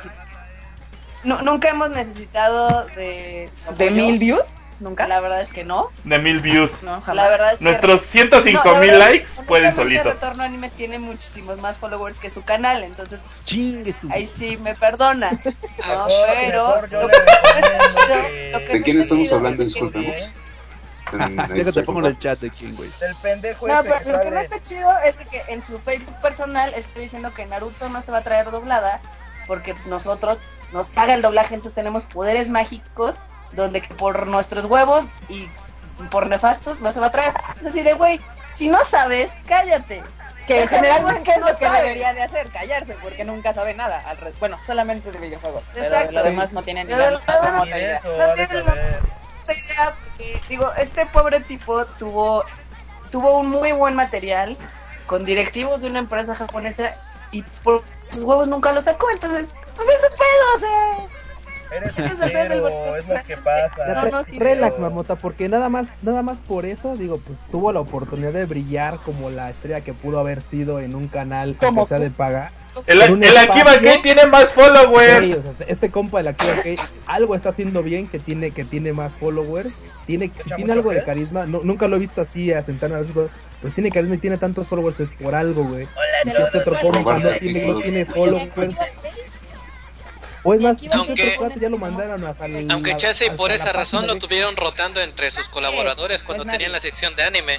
nu- 1.22 1.42
nunca 1.42 1.68
hemos 1.68 1.90
necesitado 1.90 2.84
de... 2.96 3.48
¿De 3.76 3.90
mil 3.92 4.18
views? 4.18 4.42
¿Nunca? 4.80 5.06
La 5.06 5.20
verdad 5.20 5.42
es 5.42 5.52
que 5.52 5.62
no. 5.62 5.90
De 6.04 6.18
mil 6.18 6.40
views. 6.40 6.70
No, 6.82 7.02
jamás. 7.02 7.16
La 7.16 7.28
verdad 7.28 7.52
es 7.52 7.58
que... 7.58 7.64
Nuestros 7.64 8.02
105 8.02 8.62
No, 8.64 8.80
mil 8.80 8.98
likes 8.98 9.28
pueden 9.46 9.74
solitos. 9.74 10.14
Retorno 10.14 10.42
Anime 10.42 10.70
tiene 10.70 10.98
muchísimos 10.98 11.58
más 11.60 11.76
followers 11.76 12.18
que 12.18 12.30
su 12.30 12.42
canal, 12.42 12.82
entonces 12.82 13.20
Chingue 13.44 13.92
su. 13.92 14.10
ahí 14.10 14.28
sí 14.38 14.56
me 14.62 14.74
perdona. 14.74 15.30
No, 15.86 16.06
pero 16.26 16.76
lo 16.76 16.82
que 16.82 18.50
lo 18.52 18.58
que 18.58 18.68
¿De 18.72 18.82
quién 18.82 19.00
estamos 19.00 19.32
hablando? 19.32 19.64
Disculpemos. 19.64 20.30
Déjate 21.52 21.82
pongo 21.82 22.00
en 22.00 22.06
el 22.06 22.18
chat 22.18 22.38
de 22.38 22.50
quién, 22.50 22.76
güey. 22.76 22.90
Del 23.00 23.16
pendejo 23.16 23.66
No, 23.66 23.82
pero 23.82 24.18
lo 24.18 24.20
que 24.20 24.30
no 24.30 24.40
está 24.40 24.62
chido 24.62 24.88
es 25.04 25.16
de 25.18 25.26
que 25.26 25.42
en 25.48 25.62
su 25.64 25.78
Facebook 25.78 26.16
personal 26.20 26.72
estoy 26.74 27.02
diciendo 27.02 27.32
que 27.34 27.46
Naruto 27.46 27.88
no 27.88 28.02
se 28.02 28.12
va 28.12 28.18
a 28.18 28.22
traer 28.22 28.50
doblada 28.50 29.00
porque 29.46 29.74
nosotros 29.86 30.38
nos 30.72 30.90
caga 30.90 31.14
el 31.14 31.22
doblaje, 31.22 31.54
entonces 31.54 31.74
tenemos 31.74 32.04
poderes 32.04 32.48
mágicos 32.48 33.16
donde 33.52 33.80
que 33.82 33.94
por 33.94 34.26
nuestros 34.26 34.64
huevos 34.64 35.04
y 35.28 35.48
por 36.10 36.26
nefastos 36.26 36.80
no 36.80 36.92
se 36.92 37.00
va 37.00 37.06
a 37.06 37.10
traer. 37.12 37.34
Es 37.60 37.66
así 37.68 37.82
de, 37.82 37.92
güey, 37.94 38.20
si 38.54 38.68
no 38.68 38.84
sabes, 38.84 39.32
cállate. 39.46 40.02
Que 40.46 40.66
generalmente 40.66 41.30
es 41.30 41.38
No 41.38 41.48
lo 41.48 41.56
que 41.56 41.64
sabe. 41.66 41.78
debería 41.82 42.12
de 42.12 42.22
hacer, 42.22 42.48
callarse, 42.50 42.96
porque 43.02 43.24
nunca 43.24 43.52
sabe 43.54 43.74
nada. 43.74 44.02
al 44.06 44.16
re- 44.16 44.32
Bueno, 44.40 44.58
solamente 44.66 45.12
de 45.12 45.18
videojuegos. 45.18 45.62
Pero 45.72 45.86
Exacto. 45.86 46.12
lo 46.12 46.22
demás 46.24 46.52
no 46.52 46.62
tienen 46.62 46.88
ni 46.88 46.94
Pero 46.94 47.08
idea. 47.08 47.20
No 47.20 48.34
tiene 48.34 48.60
idea 48.60 48.80
porque, 49.46 50.40
digo, 50.48 50.72
este 50.76 51.06
pobre 51.06 51.40
tipo 51.40 51.84
tuvo, 51.86 52.44
tuvo 53.12 53.38
un 53.38 53.48
muy 53.50 53.72
buen 53.72 53.94
material 53.94 54.56
con 55.06 55.24
directivos 55.24 55.80
de 55.80 55.88
una 55.88 55.98
empresa 56.00 56.34
japonesa 56.34 56.94
y 57.30 57.42
por 57.42 57.82
sus 58.10 58.22
huevos 58.22 58.48
nunca 58.48 58.72
lo 58.72 58.80
sacó, 58.82 59.08
entonces, 59.10 59.48
pues 59.76 59.88
eso 59.88 60.08
pedo, 60.10 60.54
o 60.56 60.58
sea, 60.58 61.06
Eres 61.72 61.98
es 61.98 62.48
del 62.48 62.58
lo 62.58 63.22
que 63.26 63.36
pasa. 63.36 63.86
No, 63.94 64.08
no, 64.10 64.24
sí, 64.24 64.38
Relax, 64.38 64.74
pero- 64.74 64.88
mamota, 64.88 65.16
porque 65.16 65.48
nada 65.48 65.68
más, 65.68 65.88
nada 66.02 66.22
más 66.22 66.38
por 66.38 66.66
eso, 66.66 66.96
digo, 66.96 67.18
pues 67.18 67.38
tuvo 67.50 67.72
la 67.72 67.80
oportunidad 67.80 68.32
de 68.32 68.44
brillar 68.44 68.96
como 69.04 69.30
la 69.30 69.50
estrella 69.50 69.80
que 69.82 69.94
pudo 69.94 70.18
haber 70.20 70.42
sido 70.42 70.80
en 70.80 70.94
un 70.94 71.08
canal 71.08 71.56
Como 71.58 71.84
que 71.84 71.88
sea 71.90 71.98
de 71.98 72.10
paga. 72.10 72.52
El, 72.86 73.02
el 73.02 73.22
espacio- 73.24 73.80
Kei 73.80 74.00
tiene 74.02 74.26
más 74.26 74.44
Sí, 74.44 74.50
followers. 74.54 75.36
o 75.38 75.42
sea, 75.58 75.66
este 75.66 75.90
compa 75.90 76.18
de 76.18 76.24
la 76.24 76.32
Kiva 76.34 76.62
que 76.62 76.76
algo 77.06 77.34
está 77.34 77.48
haciendo 77.48 77.82
bien, 77.82 78.06
que 78.06 78.20
tiene, 78.20 78.52
que 78.52 78.64
tiene 78.64 78.92
más 78.92 79.12
followers, 79.14 79.74
tiene, 80.06 80.26
¿Echa 80.26 80.54
tiene 80.56 80.72
algo 80.72 80.90
de 80.90 81.04
carisma, 81.04 81.46
no, 81.46 81.60
nunca 81.64 81.88
lo 81.88 81.96
he 81.96 81.98
visto 81.98 82.20
así 82.20 82.52
a 82.52 82.64
las 82.66 82.66
cosas, 83.12 83.30
pues 83.60 83.74
tiene 83.74 83.90
carisma 83.90 84.14
y 84.14 84.18
tiene 84.18 84.38
tantos 84.38 84.68
followers 84.68 85.00
es 85.00 85.10
por 85.20 85.34
algo, 85.34 85.64
güey. 85.64 85.88
Y 86.24 86.28
este 86.28 86.58
otro 86.58 86.76
compa 86.80 87.18
no 87.18 87.30
tiene, 87.38 87.66
no 87.66 87.74
tiene 87.80 88.04
followers. 88.06 88.50
O 90.42 90.54
es 90.54 90.60
más, 90.60 90.76
Aunque- 90.92 91.36
ya 91.60 91.68
lo 91.68 91.76
mandaron 91.78 92.24
hasta 92.26 92.46
el- 92.46 92.70
Aunque 92.70 92.96
Chelsea 92.96 93.26
hasta 93.26 93.36
por 93.36 93.52
esa 93.52 93.72
razón 93.72 94.06
lo 94.06 94.16
tuvieron 94.16 94.56
rotando 94.56 95.00
entre 95.00 95.30
sus 95.30 95.48
colaboradores 95.48 96.24
cuando 96.24 96.44
tenían 96.44 96.72
la 96.72 96.80
sección 96.80 97.14
de 97.16 97.22
anime. 97.24 97.58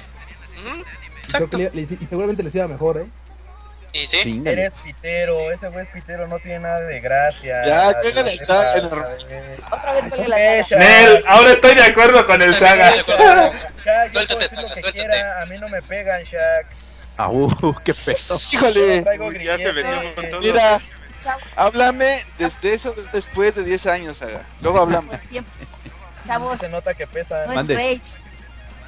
Mm, 0.64 0.82
Exacto. 1.24 1.50
que 1.50 1.56
le- 1.58 1.70
le- 1.72 1.82
y 2.00 2.06
seguramente 2.08 2.42
les 2.42 2.54
iba 2.54 2.66
mejor, 2.68 2.98
¿eh? 2.98 3.06
Y 3.94 4.06
sí. 4.06 4.42
Eres 4.46 4.72
pitero, 4.82 5.52
ese 5.52 5.68
güey 5.68 5.84
es 5.84 5.90
pitero, 5.92 6.26
no 6.26 6.38
tiene 6.38 6.60
nada 6.60 6.80
de 6.80 6.98
gracia. 7.00 7.62
Ya, 7.66 7.92
¿qué 8.00 8.10
cágale 8.10 8.32
el 8.32 8.40
saga, 8.40 8.74
enorme. 8.78 9.04
otra 9.70 9.92
vez 9.92 10.04
cuelga 10.08 10.28
la 10.28 10.64
saga. 10.68 10.78
Nel, 10.84 11.24
ahora 11.28 11.52
estoy 11.52 11.74
de 11.74 11.82
acuerdo 11.82 12.26
con 12.26 12.40
el 12.42 12.54
Saga. 12.54 12.90
Shaq, 12.90 12.96
yo 12.96 13.16
puedo 13.16 13.50
Suéltate, 13.52 14.36
decir 14.38 14.58
lo 14.58 14.66
Saga, 14.66 14.74
que 14.74 14.80
suéltate. 14.80 14.92
quiera, 14.92 15.42
a 15.42 15.46
mí 15.46 15.58
no 15.58 15.68
me 15.68 15.82
pegan, 15.82 16.22
Shaq. 16.24 16.66
Ah, 17.18 17.28
uh, 17.28 17.74
qué 17.84 17.92
pedo. 17.92 18.40
Híjole, 18.52 19.02
Traigo 19.02 19.30
Ya 19.32 19.58
se 19.58 19.72
metió 19.74 20.14
con 20.14 20.30
todo. 20.30 20.40
mira, 20.40 20.80
Chao, 21.22 21.38
háblame 21.56 22.24
desde 22.38 22.74
eso 22.74 22.94
después 23.12 23.54
de 23.54 23.62
10 23.64 23.86
años, 23.86 24.18
Saga. 24.18 24.42
Luego 24.60 24.80
hablamos. 24.80 25.16
Chavos, 26.26 26.58
Se 26.58 26.68
nota 26.68 26.94
que 26.94 27.06
pesa. 27.06 27.44
no 27.46 27.50
es 27.52 27.56
Mande. 27.56 27.74
rage, 27.74 28.00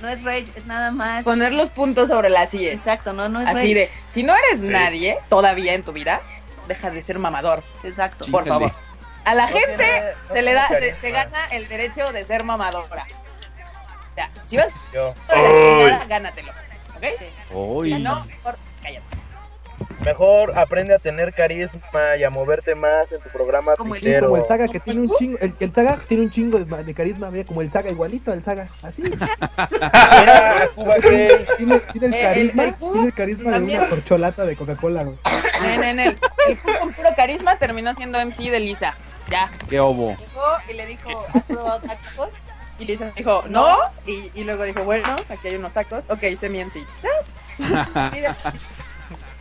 no 0.01 0.09
es 0.09 0.23
rage, 0.23 0.47
es 0.57 0.67
nada 0.67 0.91
más. 0.91 1.25
Poner 1.25 1.53
los 1.53 1.71
puntos 1.71 2.09
sobre 2.09 2.29
las 2.31 2.51
sillas. 2.51 2.75
Exacto, 2.75 3.13
no, 3.13 3.29
no 3.29 3.41
es 3.41 3.47
Así 3.47 3.57
rage. 3.57 3.75
de, 3.75 3.91
si 4.09 4.23
no 4.23 4.35
eres 4.37 4.61
nadie 4.61 5.19
todavía 5.29 5.75
en 5.75 5.83
tu 5.83 5.93
vida, 5.93 6.21
deja 6.69 6.91
de 6.91 7.03
ser 7.03 7.19
mamador. 7.19 7.63
Exacto. 7.83 8.27
Por 8.31 8.47
favor. 8.47 8.71
A 9.25 9.35
la 9.35 9.47
No 9.47 9.53
gente 9.57 9.77
tiene- 9.77 10.01
no 10.29 10.35
se 10.35 10.43
le 10.43 10.53
da, 10.53 10.69
se, 11.01 11.11
gana 11.11 11.47
el 11.51 11.67
derecho 11.69 12.13
de 12.13 12.25
ser 12.25 12.45
mamadora. 12.45 13.07
O 14.13 14.15
sea, 14.15 14.29
si 14.49 14.57
vas 14.57 14.69
Yo. 14.93 15.15
de 15.29 15.43
la 15.43 15.49
chingada, 15.49 16.05
gánatelo. 16.05 16.53
¿Ok? 16.97 17.85
Si 17.85 17.95
no, 17.95 18.25
mejor 18.27 18.57
cállate. 18.83 19.14
Mejor 20.05 20.59
aprende 20.59 20.95
a 20.95 20.99
tener 20.99 21.33
carisma 21.33 22.17
y 22.19 22.25
a 22.25 22.31
moverte 22.31 22.75
más 22.75 23.11
en 23.13 23.21
tu 23.23 23.29
programa 23.31 23.75
Como 23.77 23.95
el- 23.95 24.21
como 24.21 24.37
el 24.37 24.45
Saga 24.47 24.69
que 24.69 24.81
tiene 24.81 25.01
un 25.01 25.09
chingo, 25.09 25.39
el, 25.41 25.55
el 25.59 25.73
Saga 25.73 25.99
tiene 26.09 26.25
un 26.25 26.31
chingo 26.31 26.59
de, 26.59 26.83
de 26.85 26.95
carisma, 26.95 27.31
mira, 27.31 27.45
como 27.45 27.63
el 27.63 27.71
Saga 27.71 27.91
igualito 27.91 28.33
al 28.33 28.45
Saga, 28.45 28.69
así. 28.83 29.03
Mira, 29.81 30.69
Cuba 30.75 30.97
Gay. 30.99 31.47
Tiene, 31.57 31.81
tiene 31.93 32.07
el 32.09 32.15
Eh, 32.15 32.19
el- 32.19 32.25
carisma, 32.53 32.65
el 32.65 32.75
tiene 32.75 33.07
el 33.07 33.13
carisma 33.15 33.51
de 33.51 33.57
también. 33.57 33.81
una 33.81 33.89
corcholata 33.91 34.45
de 34.45 34.57
Coca-Cola, 34.57 35.07
en 35.65 35.99
el, 36.01 36.19
el 36.49 36.59
Q 36.59 36.71
con 36.81 36.93
puro 36.93 37.09
carisma 37.17 37.57
terminó 37.59 37.95
siendo 37.95 38.19
MC 38.25 38.51
de 38.51 38.61
Lisa. 38.61 38.95
Ya. 39.31 39.51
Qué 39.71 39.81
obo. 39.81 40.11
Llegó 40.19 40.43
y 40.69 40.73
le 40.75 40.87
dijo, 40.87 41.25
¿has 41.33 41.43
probado 41.45 41.81
tacos? 41.81 42.29
Y 42.79 42.85
Lisa 42.85 43.11
dijo, 43.17 43.45
no. 43.49 43.79
Y, 44.07 44.31
y 44.35 44.45
luego 44.45 44.65
dijo, 44.65 44.85
bueno, 44.85 45.17
aquí 45.29 45.49
hay 45.49 45.57
unos 45.57 45.73
tacos. 45.73 46.05
Ok, 46.09 46.23
hice 46.25 46.49
mi 46.49 46.63
MC. 46.63 46.81
Sí, 47.57 48.21
de- 48.21 48.35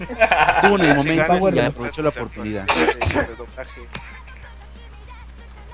Estuvo 0.09 0.75
en 0.77 0.81
el 0.85 0.95
momento 0.95 1.49
y 1.49 1.59
aprovechó 1.59 2.01
la 2.01 2.09
oportunidad. 2.09 2.65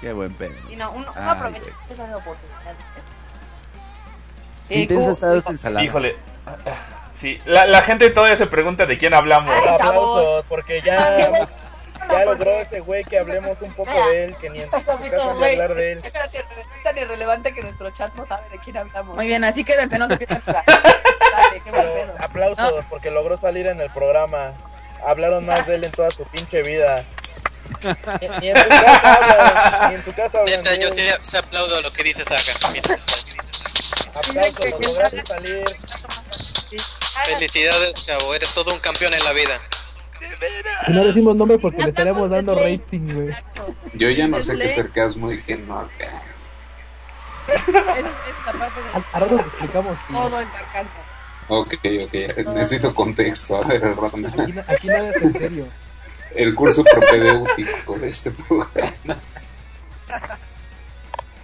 Qué 0.01 0.13
buen 0.13 0.33
pedo. 0.33 0.53
y 0.71 0.75
no, 0.75 0.91
uno, 0.91 1.11
uno 1.11 1.21
Ay, 1.21 1.29
aprovecha 1.29 1.71
esas 1.89 2.13
oportunidades. 2.15 2.77
Qué 4.67 4.75
Eh, 4.75 4.79
intensa 4.81 5.11
estado 5.11 5.37
esta 5.37 5.51
ensalada. 5.51 5.83
Híjole. 5.83 6.15
Sí, 7.19 7.41
la, 7.45 7.65
la 7.65 7.81
gente 7.81 8.09
todavía 8.11 8.37
se 8.37 8.47
pregunta 8.47 8.85
de 8.85 8.97
quién 8.97 9.13
hablamos. 9.13 9.53
Ay, 9.53 9.67
Aplausos, 9.75 10.45
porque 10.47 10.81
ya. 10.81 11.47
ya 12.09 12.25
logró 12.25 12.51
ese 12.59 12.79
güey 12.79 13.03
que 13.03 13.19
hablemos 13.19 13.61
un 13.61 13.73
poco 13.73 13.91
de 14.09 14.25
él, 14.25 14.35
que 14.37 14.49
ni 14.49 14.61
en 14.61 14.69
hablar 14.73 15.75
de 15.75 15.93
él. 15.93 16.01
es 16.03 16.83
tan 16.83 16.97
irrelevante 16.97 17.53
que 17.53 17.61
nuestro 17.61 17.91
chat 17.91 18.13
no 18.15 18.25
sabe 18.25 18.49
de 18.49 18.57
quién 18.59 18.77
hablamos. 18.77 19.15
Muy 19.15 19.27
bien, 19.27 19.43
así 19.43 19.63
que 19.63 19.75
no 19.75 20.07
se 20.07 20.17
pierdan 20.17 20.41
aplausos, 22.19 22.85
porque 22.89 23.11
logró 23.11 23.37
salir 23.37 23.67
en 23.67 23.79
el 23.81 23.89
programa. 23.91 24.53
Hablaron 25.05 25.45
más 25.45 25.65
de 25.65 25.75
él 25.75 25.83
en 25.85 25.91
toda 25.91 26.11
su 26.11 26.25
pinche 26.25 26.61
vida. 26.61 27.05
Ni, 28.41 28.49
en 28.49 28.53
tu 28.55 28.69
casa 28.69 29.13
hablan, 29.13 29.89
ni 29.89 29.95
en 29.95 30.03
tu 30.03 30.13
casa 30.13 30.39
hablan 30.39 30.79
yo 30.81 30.91
sí 30.91 31.01
se 31.21 31.37
aplaudo 31.37 31.81
lo 31.81 31.93
que 31.93 32.03
dice 32.03 32.25
Saga. 32.25 32.71
Mientras 32.71 32.99
está. 32.99 34.19
Aplausos, 34.19 34.71
lo 34.71 34.79
lograste 34.79 35.25
salir. 35.25 35.63
Felicidades, 37.25 37.93
chavo, 37.93 38.33
eres 38.33 38.49
todo 38.53 38.73
un 38.73 38.79
campeón 38.79 39.13
en 39.13 39.23
la 39.23 39.33
vida. 39.33 39.59
Y 40.87 40.91
no 40.93 41.03
decimos 41.05 41.35
nombre 41.35 41.57
porque 41.59 41.81
le 41.83 41.89
estaríamos 41.89 42.29
dando 42.29 42.55
rating, 42.55 43.13
güey. 43.13 43.29
Yo 43.93 44.09
ya 44.09 44.27
no 44.27 44.41
sé 44.41 44.57
qué 44.57 44.67
sarcasmo 44.69 45.31
y 45.31 45.41
qué 45.43 45.57
no 45.57 45.79
acá. 45.79 46.23
Esa 47.47 47.57
es 47.61 47.67
esta 47.67 48.59
parte 48.59 48.81
de- 48.81 48.89
Al- 48.93 49.05
A 49.13 49.19
rato 49.19 49.35
te 49.35 49.41
explicamos. 49.41 49.97
Todo 50.11 50.39
es 50.39 50.49
sarcasmo. 50.49 50.91
Ok, 51.49 51.73
ok, 52.05 52.53
necesito 52.53 52.93
contexto. 52.93 53.63
A 53.63 53.67
ver, 53.67 53.81
Ronda. 53.95 54.29
Aquí, 54.29 54.53
aquí 54.67 54.87
nada 54.87 55.09
es 55.09 55.21
en 55.23 55.33
serio. 55.33 55.65
El 56.35 56.53
curso 56.55 56.83
propedéutico 56.83 57.97
de 57.97 58.09
este 58.09 58.31
programa. 58.31 59.17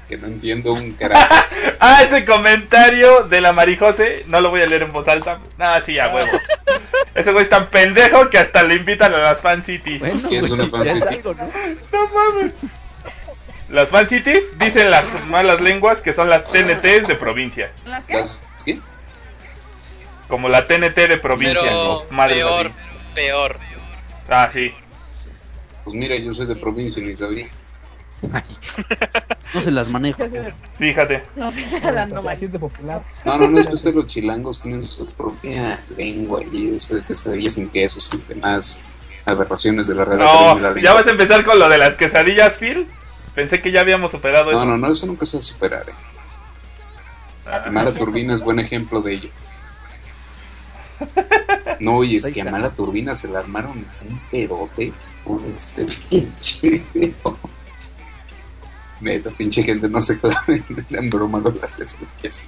Que 0.08 0.18
no 0.18 0.28
entiendo 0.28 0.74
un 0.74 0.92
carajo. 0.94 1.34
Ah, 1.80 2.02
ese 2.04 2.24
comentario 2.26 3.24
de 3.24 3.42
la 3.42 3.52
Marijose, 3.52 4.24
no 4.28 4.40
lo 4.42 4.50
voy 4.50 4.62
a 4.62 4.66
leer 4.66 4.84
en 4.84 4.94
voz 4.94 5.08
alta. 5.08 5.40
Ah, 5.60 5.82
sí, 5.86 6.00
a 6.00 6.08
huevo. 6.08 6.32
Ese 7.16 7.32
güey 7.32 7.44
es 7.46 7.50
tan 7.50 7.70
pendejo 7.70 8.30
que 8.30 8.38
hasta 8.38 8.64
le 8.64 8.76
invitan 8.76 9.14
a 9.14 9.20
las 9.20 9.40
fan 9.42 9.64
cities. 9.64 10.00
Bueno, 10.00 10.28
¿Qué 10.30 10.40
es 10.40 10.52
una 10.52 10.68
fan 10.68 10.84
city? 10.86 11.02
algo, 11.08 11.34
¿no? 11.34 11.50
No 11.94 12.10
mames. 12.10 12.52
Las 13.70 13.90
fan 13.90 14.08
cities 14.10 14.44
dicen 14.60 14.92
las 14.92 15.06
malas 15.28 15.62
lenguas 15.62 16.02
que 16.02 16.14
son 16.14 16.30
las 16.30 16.44
TNTs 16.44 17.08
de 17.08 17.16
provincia. 17.16 17.72
¿Las 17.86 18.06
qué? 18.06 18.14
¿Las- 18.16 18.44
¿Qué? 18.66 18.80
Como 20.28 20.50
la 20.50 20.68
TNT 20.68 21.08
de 21.08 21.18
provincia. 21.18 21.60
Pero 21.62 22.04
¿no? 22.10 22.16
Madres 22.16 22.38
peor, 22.38 22.66
así. 22.68 22.76
peor. 23.16 23.58
Ah, 24.30 24.50
sí. 24.54 24.74
Pues 25.84 25.96
mira, 25.96 26.16
yo 26.18 26.34
soy 26.34 26.48
de 26.48 26.56
provincia 26.56 27.02
y 27.02 27.06
ni 27.08 27.16
sabía. 27.16 27.48
No 29.54 29.62
se 29.62 29.72
las 29.72 29.88
manejo. 29.90 30.22
Fíjate. 30.78 31.24
No 31.36 31.52
mal. 32.22 32.38
Gente 32.38 32.60
popular. 32.60 33.04
No, 33.24 33.38
no, 33.38 33.48
no, 33.48 33.60
es 33.60 33.68
que 33.68 33.74
ustedes 33.74 33.96
los 33.96 34.08
chilangos 34.08 34.62
tienen 34.62 34.84
su 34.84 35.06
propia 35.08 35.84
lengua 35.96 36.42
y 36.52 36.76
eso 36.76 36.96
de 36.96 37.04
que 37.04 37.16
se 37.16 37.30
sin 37.50 37.70
quesos 37.70 38.12
y 38.14 38.34
demás. 38.34 38.82
aberraciones 39.26 39.88
de 39.88 39.96
la 39.96 40.06
redacción. 40.06 40.62
No, 40.62 40.78
ya 40.78 40.94
vas 40.94 41.08
a 41.08 41.12
empezar 41.12 41.44
con 41.46 41.58
lo 41.60 41.70
de 41.70 41.78
las 41.78 41.96
quesadillas, 41.96 42.54
Phil. 42.58 42.88
Pensé 43.34 43.62
que 43.62 43.72
ya 43.72 43.82
habíamos 43.82 44.12
superado 44.12 44.52
No, 44.52 44.58
eso. 44.58 44.66
no, 44.66 44.78
no, 44.78 44.92
eso 44.92 45.06
nunca 45.06 45.26
se 45.26 45.38
va 45.38 45.40
a 45.42 45.44
superar. 45.44 45.84
eh. 45.90 45.94
Ah, 47.48 47.70
Mala 47.72 47.94
Turbina 47.94 48.34
es 48.34 48.42
buen 48.42 48.60
ejemplo 48.60 49.02
de 49.02 49.14
ello. 49.14 49.30
No, 51.80 52.04
y 52.04 52.16
es 52.18 52.26
que 52.28 52.42
a. 52.42 52.46
Mala 52.52 52.70
Turbina 52.72 53.16
se 53.16 53.28
le 53.28 53.38
armaron 53.38 53.72
un 53.78 54.20
pedote 54.32 54.94
por 55.24 55.42
ese 55.56 55.86
pinche 56.10 56.84
video. 56.94 57.38
Neta, 59.02 59.30
pinche 59.32 59.62
gente 59.64 59.88
no 59.90 60.02
se 60.02 60.18
queda 60.20 60.42
en 60.48 61.10
broma 61.10 61.42
con 61.42 61.60
las 61.62 61.74
quesadillas. 61.76 62.44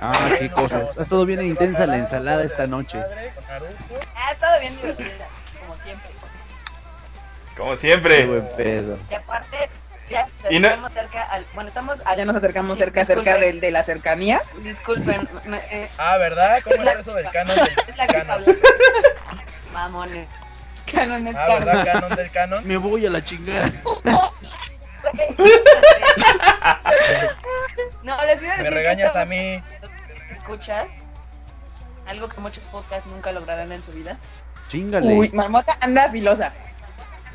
Ah, 0.00 0.30
qué 0.38 0.50
cosa. 0.50 0.88
Ha 0.98 1.02
estado 1.02 1.24
bien 1.26 1.42
intensa 1.42 1.86
la 1.86 1.96
ensalada 1.96 2.42
esta 2.44 2.66
noche. 2.66 2.98
Ha 2.98 4.32
estado 4.32 4.60
bien 4.60 4.76
divertida, 4.76 5.28
como 5.60 5.76
siempre. 5.76 6.10
Como 7.56 7.70
Qué 7.72 7.78
siempre. 7.78 8.26
buen 8.26 8.48
pedo. 8.56 8.98
Y 9.10 9.14
aparte, 9.14 9.70
ya 10.10 10.26
Y 10.50 10.58
no- 10.58 10.68
estamos 10.68 10.92
cerca 10.92 11.22
al... 11.24 11.46
Bueno, 11.54 11.68
estamos... 11.68 11.98
Ah, 12.04 12.16
ya 12.16 12.24
nos 12.24 12.34
acercamos 12.36 12.78
cerca, 12.78 13.04
cerca 13.04 13.36
del, 13.36 13.60
de 13.60 13.70
la 13.70 13.84
cercanía. 13.84 14.40
Disculpen, 14.62 15.28
me- 15.46 15.58
eh, 15.70 15.88
Ah, 15.98 16.16
¿verdad? 16.16 16.60
¿Cómo 16.64 16.82
es 16.90 16.98
eso 16.98 17.14
del 17.14 17.30
canon 17.30 17.56
del 17.56 17.68
es 17.86 17.96
la 17.96 18.04
hablando. 18.04 18.52
Mamones. 19.72 20.28
Canon 20.92 21.26
es 21.26 21.34
Ah, 21.36 21.46
canon. 21.46 21.64
¿verdad? 21.64 21.92
Canon 21.92 22.16
del 22.16 22.30
canon. 22.30 22.66
Me 22.66 22.76
voy 22.76 23.06
a 23.06 23.10
la 23.10 23.24
chingada. 23.24 23.70
No, 28.02 28.16
les 28.26 28.42
iba 28.42 28.52
a 28.52 28.56
decir 28.56 28.62
Me 28.64 28.68
que 28.68 28.70
regañas 28.70 29.16
a 29.16 29.24
mí. 29.24 29.62
¿Escuchas? 30.30 30.86
Algo 32.06 32.28
que 32.28 32.40
muchos 32.40 32.64
podcasts 32.66 33.08
nunca 33.08 33.30
lograrán 33.32 33.70
en 33.72 33.82
su 33.82 33.92
vida. 33.92 34.18
Chingale. 34.68 35.06
Uy, 35.14 35.30
Marmota 35.30 35.76
anda 35.80 36.08
filosa. 36.10 36.52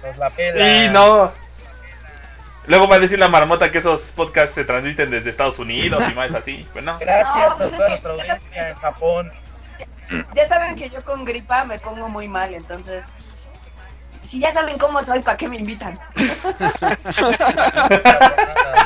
Nos 0.06 0.18
la 0.18 0.30
pela. 0.30 0.86
Y 0.86 0.90
no. 0.90 1.32
Luego 2.66 2.88
va 2.90 2.98
a 2.98 3.00
decir 3.00 3.18
la 3.18 3.30
marmota 3.30 3.72
que 3.72 3.78
esos 3.78 4.02
podcasts 4.12 4.54
se 4.56 4.66
transmiten 4.66 5.10
desde 5.10 5.30
Estados 5.30 5.58
Unidos 5.58 6.04
y 6.12 6.14
más 6.14 6.34
así. 6.34 6.68
Pues 6.74 6.84
no. 6.84 7.00
Gracias 7.00 7.34
No, 7.36 7.42
a 7.54 7.58
pues 7.58 7.72
toda 7.72 7.86
es 7.86 7.90
nuestra 7.92 8.12
que- 8.16 8.22
audiencia 8.32 8.70
en 8.70 8.76
Japón. 8.76 9.32
Ya 10.36 10.46
saben 10.46 10.76
que 10.76 10.90
yo 10.90 11.02
con 11.04 11.24
gripa 11.24 11.64
me 11.66 11.80
pongo 11.80 12.08
muy 12.10 12.28
mal, 12.28 12.54
entonces... 12.54 13.16
Si 14.28 14.40
ya 14.40 14.52
saben 14.54 14.78
cómo 14.78 15.02
soy, 15.04 15.22
¿para 15.22 15.38
qué 15.38 15.48
me 15.48 15.56
invitan? 15.58 15.98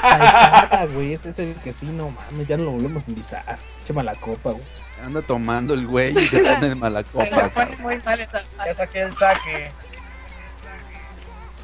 Ay, 0.03 0.87
güey, 0.93 1.13
este 1.13 1.29
es 1.29 1.39
el 1.39 1.55
que 1.55 1.71
sí, 1.73 1.85
no 1.87 2.09
mames, 2.11 2.47
ya 2.47 2.57
no 2.57 2.63
lo 2.65 2.71
volvemos 2.71 3.03
a 3.05 3.09
invitar. 3.09 3.57
Chema 3.87 4.03
la 4.03 4.13
copa, 4.15 4.51
güey. 4.51 4.63
Anda 5.03 5.21
tomando 5.23 5.73
el 5.73 5.87
güey 5.87 6.11
y 6.17 6.27
se 6.27 6.39
pone 6.43 6.67
en 6.67 6.79
mala 6.79 7.03
copa. 7.03 7.49
pone 7.49 7.75
muy 7.77 7.97
mal 7.99 8.19
esa. 8.19 8.41
Ya 8.65 8.75
saqué 8.75 9.01
el 9.01 9.17
saque. 9.17 9.71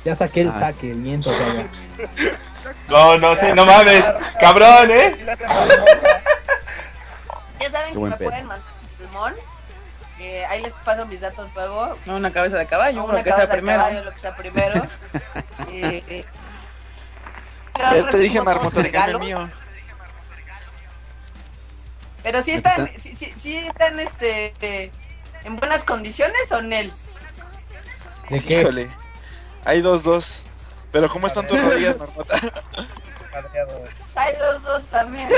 Ya 0.06 0.16
saqué 0.16 0.42
el 0.42 0.50
Ah. 0.50 0.60
saque, 0.60 0.88
miento, 0.94 1.32
cabrón. 1.38 1.70
No, 2.90 3.18
no 3.20 3.36
sé, 3.36 3.54
no 3.54 3.66
mames. 3.66 4.04
Cabrón, 4.40 4.92
¿eh? 4.92 5.16
Ya 7.60 7.72
saben 7.72 7.92
que 7.94 8.00
me 8.00 8.12
pedo. 8.12 8.30
pueden 8.30 8.46
mandar 8.46 8.68
pulmón. 8.98 9.34
Eh, 10.20 10.46
ahí 10.46 10.62
les 10.62 10.74
paso 10.74 11.06
mis 11.06 11.22
datos 11.22 11.50
luego. 11.56 11.96
Una 12.08 12.32
cabeza 12.32 12.58
de 12.58 12.66
caballo, 12.66 13.04
Una 13.04 13.14
lo 13.14 13.24
que 13.24 13.32
sea 13.32 13.36
cabeza 13.36 13.54
de 13.54 13.58
primero. 13.58 13.78
caballo, 13.80 14.04
lo 14.04 14.12
que 14.12 14.20
sea 14.20 14.36
primero. 14.36 14.84
Eh, 15.72 16.04
eh, 16.08 16.26
Ya 17.78 18.08
te 18.10 18.18
dije, 18.18 18.42
Marmota, 18.42 18.82
de 18.82 18.90
el 18.90 19.20
mío. 19.20 19.50
Pero 22.24 22.42
si 22.42 22.52
están, 22.52 22.90
si, 23.00 23.16
si, 23.16 23.32
si 23.38 23.58
están 23.58 24.00
este, 24.00 24.54
eh, 24.62 24.92
en 25.44 25.56
buenas 25.58 25.84
condiciones 25.84 26.52
o 26.52 26.62
Nel. 26.62 26.92
¿De 28.30 28.42
qué? 28.42 28.62
Híjole. 28.62 28.90
Hay 29.66 29.82
dos, 29.82 30.04
dos. 30.04 30.42
Pero 30.92 31.10
¿cómo 31.10 31.28
están 31.28 31.46
tus 31.46 31.62
rodillas, 31.62 31.98
Marmota? 31.98 32.40
Hay 34.16 34.34
los 34.40 34.64
dos 34.64 34.84
también. 34.86 35.30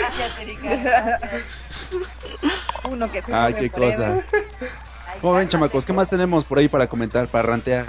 Gracias, 0.00 0.38
Erika. 0.40 0.76
gracias. 0.76 1.42
Uno 2.84 3.10
que 3.10 3.22
se 3.22 3.34
Ay, 3.34 3.54
qué 3.54 3.70
cosas. 3.70 4.24
¿Cómo 5.20 5.34
ven, 5.34 5.48
chamacos? 5.48 5.84
¿Qué 5.84 5.92
más 5.92 6.08
tenemos 6.08 6.44
por 6.44 6.58
ahí 6.58 6.68
para 6.68 6.86
comentar, 6.86 7.28
para 7.28 7.48
rantear? 7.48 7.86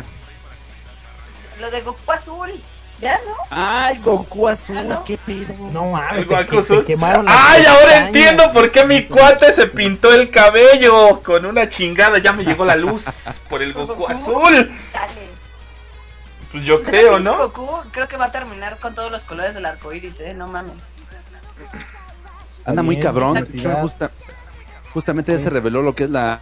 Lo 1.60 1.72
de 1.72 1.82
Goku 1.82 2.12
Azul. 2.12 2.62
Ya, 3.00 3.20
¿no? 3.26 3.34
¡Ay, 3.50 4.00
Goku 4.00 4.48
azul! 4.48 4.78
Ah, 4.78 4.84
¿no? 4.84 5.04
¿Qué 5.04 5.18
pedo? 5.18 5.54
No 5.74 5.90
mames, 5.92 6.26
Goku 6.28 6.60
azul. 6.60 6.86
quemaron 6.86 7.26
las 7.26 7.36
¡Ay, 7.38 7.66
ahora 7.66 8.08
entiendo 8.08 8.54
por 8.54 8.72
qué 8.72 8.86
mi 8.86 9.04
cuate 9.06 9.52
se 9.52 9.68
pintó 9.68 10.14
el 10.14 10.30
cabello 10.30 11.22
con 11.22 11.46
una 11.46 11.68
chingada! 11.68 12.20
Ya 12.20 12.32
me 12.32 12.46
llegó 12.46 12.64
la 12.64 12.78
luz 12.78 13.04
por 13.50 13.62
el 13.62 13.74
Goku 13.74 14.08
azul. 14.08 14.72
Chale. 14.94 15.28
Pues 16.54 16.64
yo 16.64 16.76
Ese 16.80 16.90
creo, 16.90 17.20
¿no? 17.20 17.38
Goku 17.38 17.70
creo 17.92 18.08
que 18.08 18.16
va 18.16 18.26
a 18.28 18.32
terminar 18.32 18.80
con 18.80 18.96
todos 18.96 19.12
los 19.12 19.24
colores 19.24 19.54
del 19.54 19.66
arco 19.66 19.92
iris, 19.92 20.22
¿eh? 20.22 20.34
No 20.34 20.48
mames. 20.48 20.72
Anda 22.66 22.82
muy 22.84 23.00
cabrón. 23.00 23.38
Justa- 23.82 24.12
justamente 24.94 25.32
ya 25.32 25.38
se 25.38 25.50
reveló 25.50 25.82
lo 25.82 25.94
que 25.94 26.06
es 26.06 26.10
la, 26.10 26.40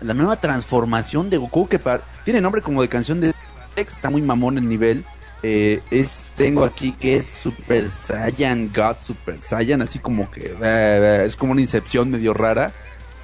la 0.00 0.14
nueva 0.14 0.36
transformación 0.36 1.30
de 1.30 1.38
Goku, 1.38 1.68
que 1.68 1.80
tiene 2.24 2.40
nombre 2.40 2.62
como 2.62 2.82
de 2.82 2.88
canción 2.88 3.20
de 3.20 3.32
Tex, 3.74 3.94
está 3.94 4.10
muy 4.10 4.22
mamón 4.22 4.58
el 4.58 4.68
nivel. 4.68 5.04
Eh, 5.44 5.80
es 5.90 6.30
tengo 6.36 6.64
aquí 6.64 6.92
que 6.92 7.16
es 7.16 7.26
Super 7.26 7.90
Saiyan 7.90 8.70
God 8.72 8.96
Super 9.00 9.40
Saiyan, 9.42 9.82
así 9.82 9.98
como 9.98 10.30
que 10.30 10.40
eh, 10.46 10.56
eh, 10.60 11.22
es 11.26 11.34
como 11.36 11.52
una 11.52 11.60
incepción 11.60 12.10
medio 12.10 12.32
rara. 12.32 12.72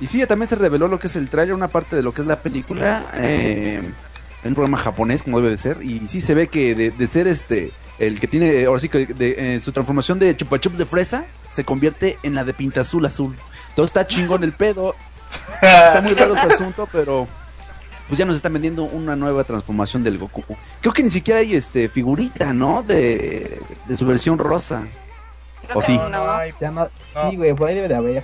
Y 0.00 0.06
sí, 0.06 0.24
también 0.26 0.48
se 0.48 0.56
reveló 0.56 0.88
lo 0.88 0.98
que 0.98 1.08
es 1.08 1.16
el 1.16 1.28
trailer, 1.28 1.54
una 1.54 1.68
parte 1.68 1.96
de 1.96 2.02
lo 2.02 2.12
que 2.14 2.22
es 2.22 2.26
la 2.26 2.40
película, 2.40 3.10
eh, 3.14 3.80
en 4.42 4.48
un 4.48 4.54
programa 4.54 4.78
japonés 4.78 5.22
como 5.22 5.38
debe 5.38 5.50
de 5.50 5.58
ser. 5.58 5.78
Y 5.82 6.06
sí 6.08 6.20
se 6.20 6.34
ve 6.34 6.48
que 6.48 6.74
de, 6.74 6.90
de 6.92 7.06
ser 7.08 7.26
este 7.28 7.72
el 7.98 8.20
que 8.20 8.26
tiene, 8.26 8.64
ahora 8.64 8.80
sí 8.80 8.88
que 8.88 9.06
de, 9.06 9.56
eh, 9.56 9.60
su 9.60 9.72
transformación 9.72 10.18
de 10.18 10.36
chupa 10.36 10.58
chups 10.58 10.78
de 10.78 10.86
fresa 10.86 11.26
se 11.52 11.64
convierte 11.64 12.18
en 12.22 12.34
la 12.34 12.44
de 12.44 12.54
pinta 12.54 12.82
azul 12.82 13.04
azul. 13.06 13.36
Todo 13.74 13.86
está 13.86 14.06
chingón 14.06 14.44
el 14.44 14.52
pedo. 14.52 14.94
Está 15.60 16.00
muy 16.00 16.14
raro 16.14 16.34
su 16.34 16.46
asunto, 16.46 16.88
pero 16.90 17.26
pues 18.06 18.18
ya 18.18 18.24
nos 18.24 18.36
están 18.36 18.54
vendiendo 18.54 18.84
una 18.84 19.16
nueva 19.16 19.44
transformación 19.44 20.02
del 20.02 20.18
Goku. 20.18 20.42
Creo 20.80 20.92
que 20.92 21.02
ni 21.02 21.10
siquiera 21.10 21.40
hay 21.40 21.54
este 21.54 21.88
figurita, 21.88 22.52
¿no? 22.52 22.82
De, 22.82 23.60
de 23.86 23.96
su 23.96 24.06
versión 24.06 24.38
rosa. 24.38 24.82
¿O 25.74 25.82
sí? 25.82 25.98
No, 25.98 26.08
no 26.08 26.88
sí, 27.30 27.36
güey, 27.36 27.54
por 27.54 27.68
ahí 27.68 27.74
debe 27.74 27.88
de 27.88 27.96
haber. 27.96 28.22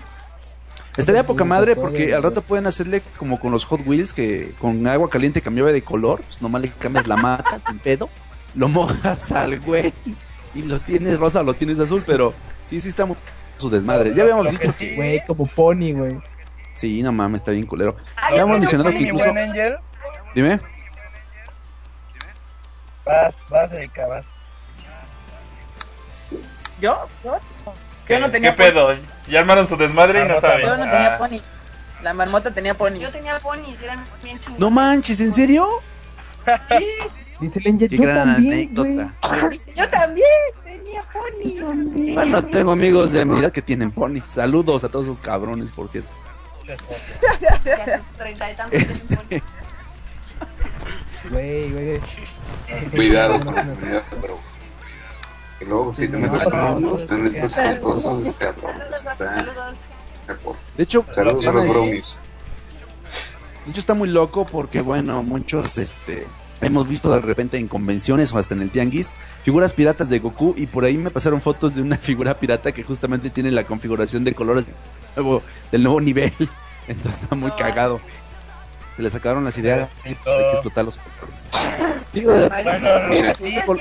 Estaría 0.96 1.26
poca 1.26 1.44
madre 1.44 1.74
porque 1.74 2.14
al 2.14 2.22
rato 2.22 2.40
pueden 2.40 2.66
hacerle 2.66 3.02
como 3.16 3.40
con 3.40 3.51
los 3.51 3.64
Hot 3.64 3.80
Wheels 3.84 4.14
que 4.14 4.55
con 4.60 4.86
agua 4.86 5.10
caliente 5.10 5.42
cambiaba 5.42 5.72
de 5.72 5.82
color, 5.82 6.22
pues 6.22 6.40
nomás 6.40 6.62
le 6.62 6.68
cambias 6.68 7.09
la 7.09 7.16
mata 7.16 7.59
sin 7.59 7.80
pedo, 7.80 8.09
lo 8.55 8.68
mojas 8.68 9.32
al 9.32 9.60
güey 9.60 9.93
y 10.55 10.62
lo 10.62 10.81
tienes 10.81 11.18
rosa, 11.18 11.43
lo 11.43 11.55
tienes 11.55 11.81
azul, 11.81 12.02
pero 12.06 12.32
sí, 12.64 12.81
sí 12.81 12.89
está 12.89 13.05
muy 13.05 13.16
su 13.56 13.70
desmadre. 13.70 14.14
Ya 14.14 14.22
habíamos 14.22 14.51
dicho 14.51 14.72
sí- 14.72 14.78
que 14.90 14.94
Güey, 14.97 15.24
como 15.26 15.47
pony, 15.47 15.93
güey. 15.93 16.18
sí, 16.74 17.02
no 17.02 17.12
mames, 17.12 17.40
está 17.40 17.51
bien 17.52 17.66
culero. 17.66 17.97
Ay, 18.16 18.32
Habíamos 18.35 18.59
mencionado 18.59 18.90
que 18.90 19.01
incluso 19.01 19.24
buen 19.32 19.39
Angel, 19.39 19.76
dime, 20.35 20.59
vas, 23.05 23.35
vas, 23.51 23.72
Erika, 23.72 24.06
vas. 24.06 24.26
¿Yo? 26.81 27.06
¿Yo? 27.24 27.39
¿Qué, 28.06 28.14
Yo 28.14 28.20
no 28.20 28.31
tenía 28.31 28.55
¿Qué 28.55 28.62
pedo? 28.64 28.94
Ya 29.28 29.40
armaron 29.40 29.66
su 29.66 29.76
desmadre 29.76 30.24
y 30.24 30.28
no 30.28 30.40
saben. 30.40 30.66
Yo 30.66 30.76
no 30.76 30.82
tenía 30.90 31.14
Ah. 31.14 31.18
ponis. 31.18 31.55
La 32.02 32.12
marmota 32.12 32.51
tenía 32.51 32.74
ponis. 32.74 33.01
Yo 33.01 33.10
tenía 33.10 33.39
ponis, 33.39 33.81
eran 33.81 34.05
bien 34.22 34.39
chingones. 34.39 34.60
no 34.60 34.70
manches, 34.70 35.20
¿en 35.20 35.32
serio? 35.32 35.68
Dice 37.40 37.59
el 37.59 37.73
Angel, 37.73 37.89
Qué 37.89 37.97
yo 37.97 38.02
gran 38.02 38.35
también, 38.35 38.52
anécdota. 38.55 39.15
Yo 39.77 39.90
también 39.90 40.28
tenía 40.65 41.05
ponis. 41.12 42.15
Bueno, 42.15 42.44
tengo 42.44 42.70
amigos 42.70 43.12
de 43.12 43.24
mi 43.24 43.40
edad 43.40 43.51
que 43.52 43.62
tienen 43.62 43.90
ponis. 43.90 44.24
Saludos 44.24 44.85
a 44.85 44.89
todos 44.89 45.06
esos 45.06 45.20
cabrones, 45.20 45.73
por 45.73 45.89
cierto. 45.89 46.11
Ya 47.40 47.94
a 47.94 47.98
sus 47.98 48.12
treinta 48.16 48.51
y 48.51 48.55
tantos 48.55 48.81
tienen 48.81 49.06
ponis. 49.06 49.20
Este, 49.20 49.43
Güey, 51.31 51.73
güey. 51.73 52.01
Cuidado 52.90 53.40
cuidado, 53.40 54.05
bro. 54.20 54.39
Que 55.59 55.65
luego 55.65 55.94
si 55.94 56.09
te 56.09 56.16
metes 56.19 56.44
con, 56.44 57.06
te 57.06 57.15
metes 57.15 57.56
con 57.56 57.77
cosas 57.78 58.32
cabrones. 58.35 58.97
Está 59.06 59.39
Saludos. 59.39 59.77
de 60.77 60.82
hecho, 60.82 61.05
Saludos 61.11 61.47
a 61.47 61.52
los 61.52 61.69
brownies. 61.69 62.20
De 63.65 63.70
hecho 63.70 63.81
está 63.81 63.94
muy 63.94 64.09
loco 64.09 64.44
porque 64.44 64.82
bueno, 64.82 65.23
muchos 65.23 65.78
este 65.78 66.27
hemos 66.60 66.89
visto 66.89 67.12
de 67.12 67.20
repente 67.20 67.59
en 67.59 67.68
convenciones 67.68 68.32
o 68.32 68.39
hasta 68.39 68.55
en 68.55 68.62
el 68.62 68.70
tianguis 68.70 69.14
figuras 69.43 69.72
piratas 69.74 70.09
de 70.09 70.18
Goku 70.18 70.55
y 70.56 70.66
por 70.66 70.85
ahí 70.85 70.97
me 70.97 71.10
pasaron 71.10 71.40
fotos 71.40 71.74
de 71.74 71.82
una 71.82 71.97
figura 71.98 72.35
pirata 72.35 72.72
que 72.72 72.82
justamente 72.82 73.31
tiene 73.31 73.51
la 73.51 73.64
configuración 73.64 74.24
de 74.24 74.35
colores 74.35 74.64
del 74.66 74.74
nuevo, 75.16 75.43
del 75.70 75.82
nuevo 75.82 76.01
nivel. 76.01 76.32
Entonces 76.89 77.22
está 77.22 77.35
muy 77.35 77.51
cagado. 77.52 78.01
Se 78.94 79.02
le 79.02 79.10
sacaron 79.10 79.44
las 79.44 79.59
ideas 79.59 79.89
pues 80.02 80.16
hay 80.26 80.44
que 80.44 80.51
explotar 80.52 80.85
los 80.85 80.98
colores. 80.98 82.05
Digo, 82.12 82.32
Bueno, 82.32 83.09
Mira. 83.09 83.35
sí, 83.35 83.56
no 83.66 83.76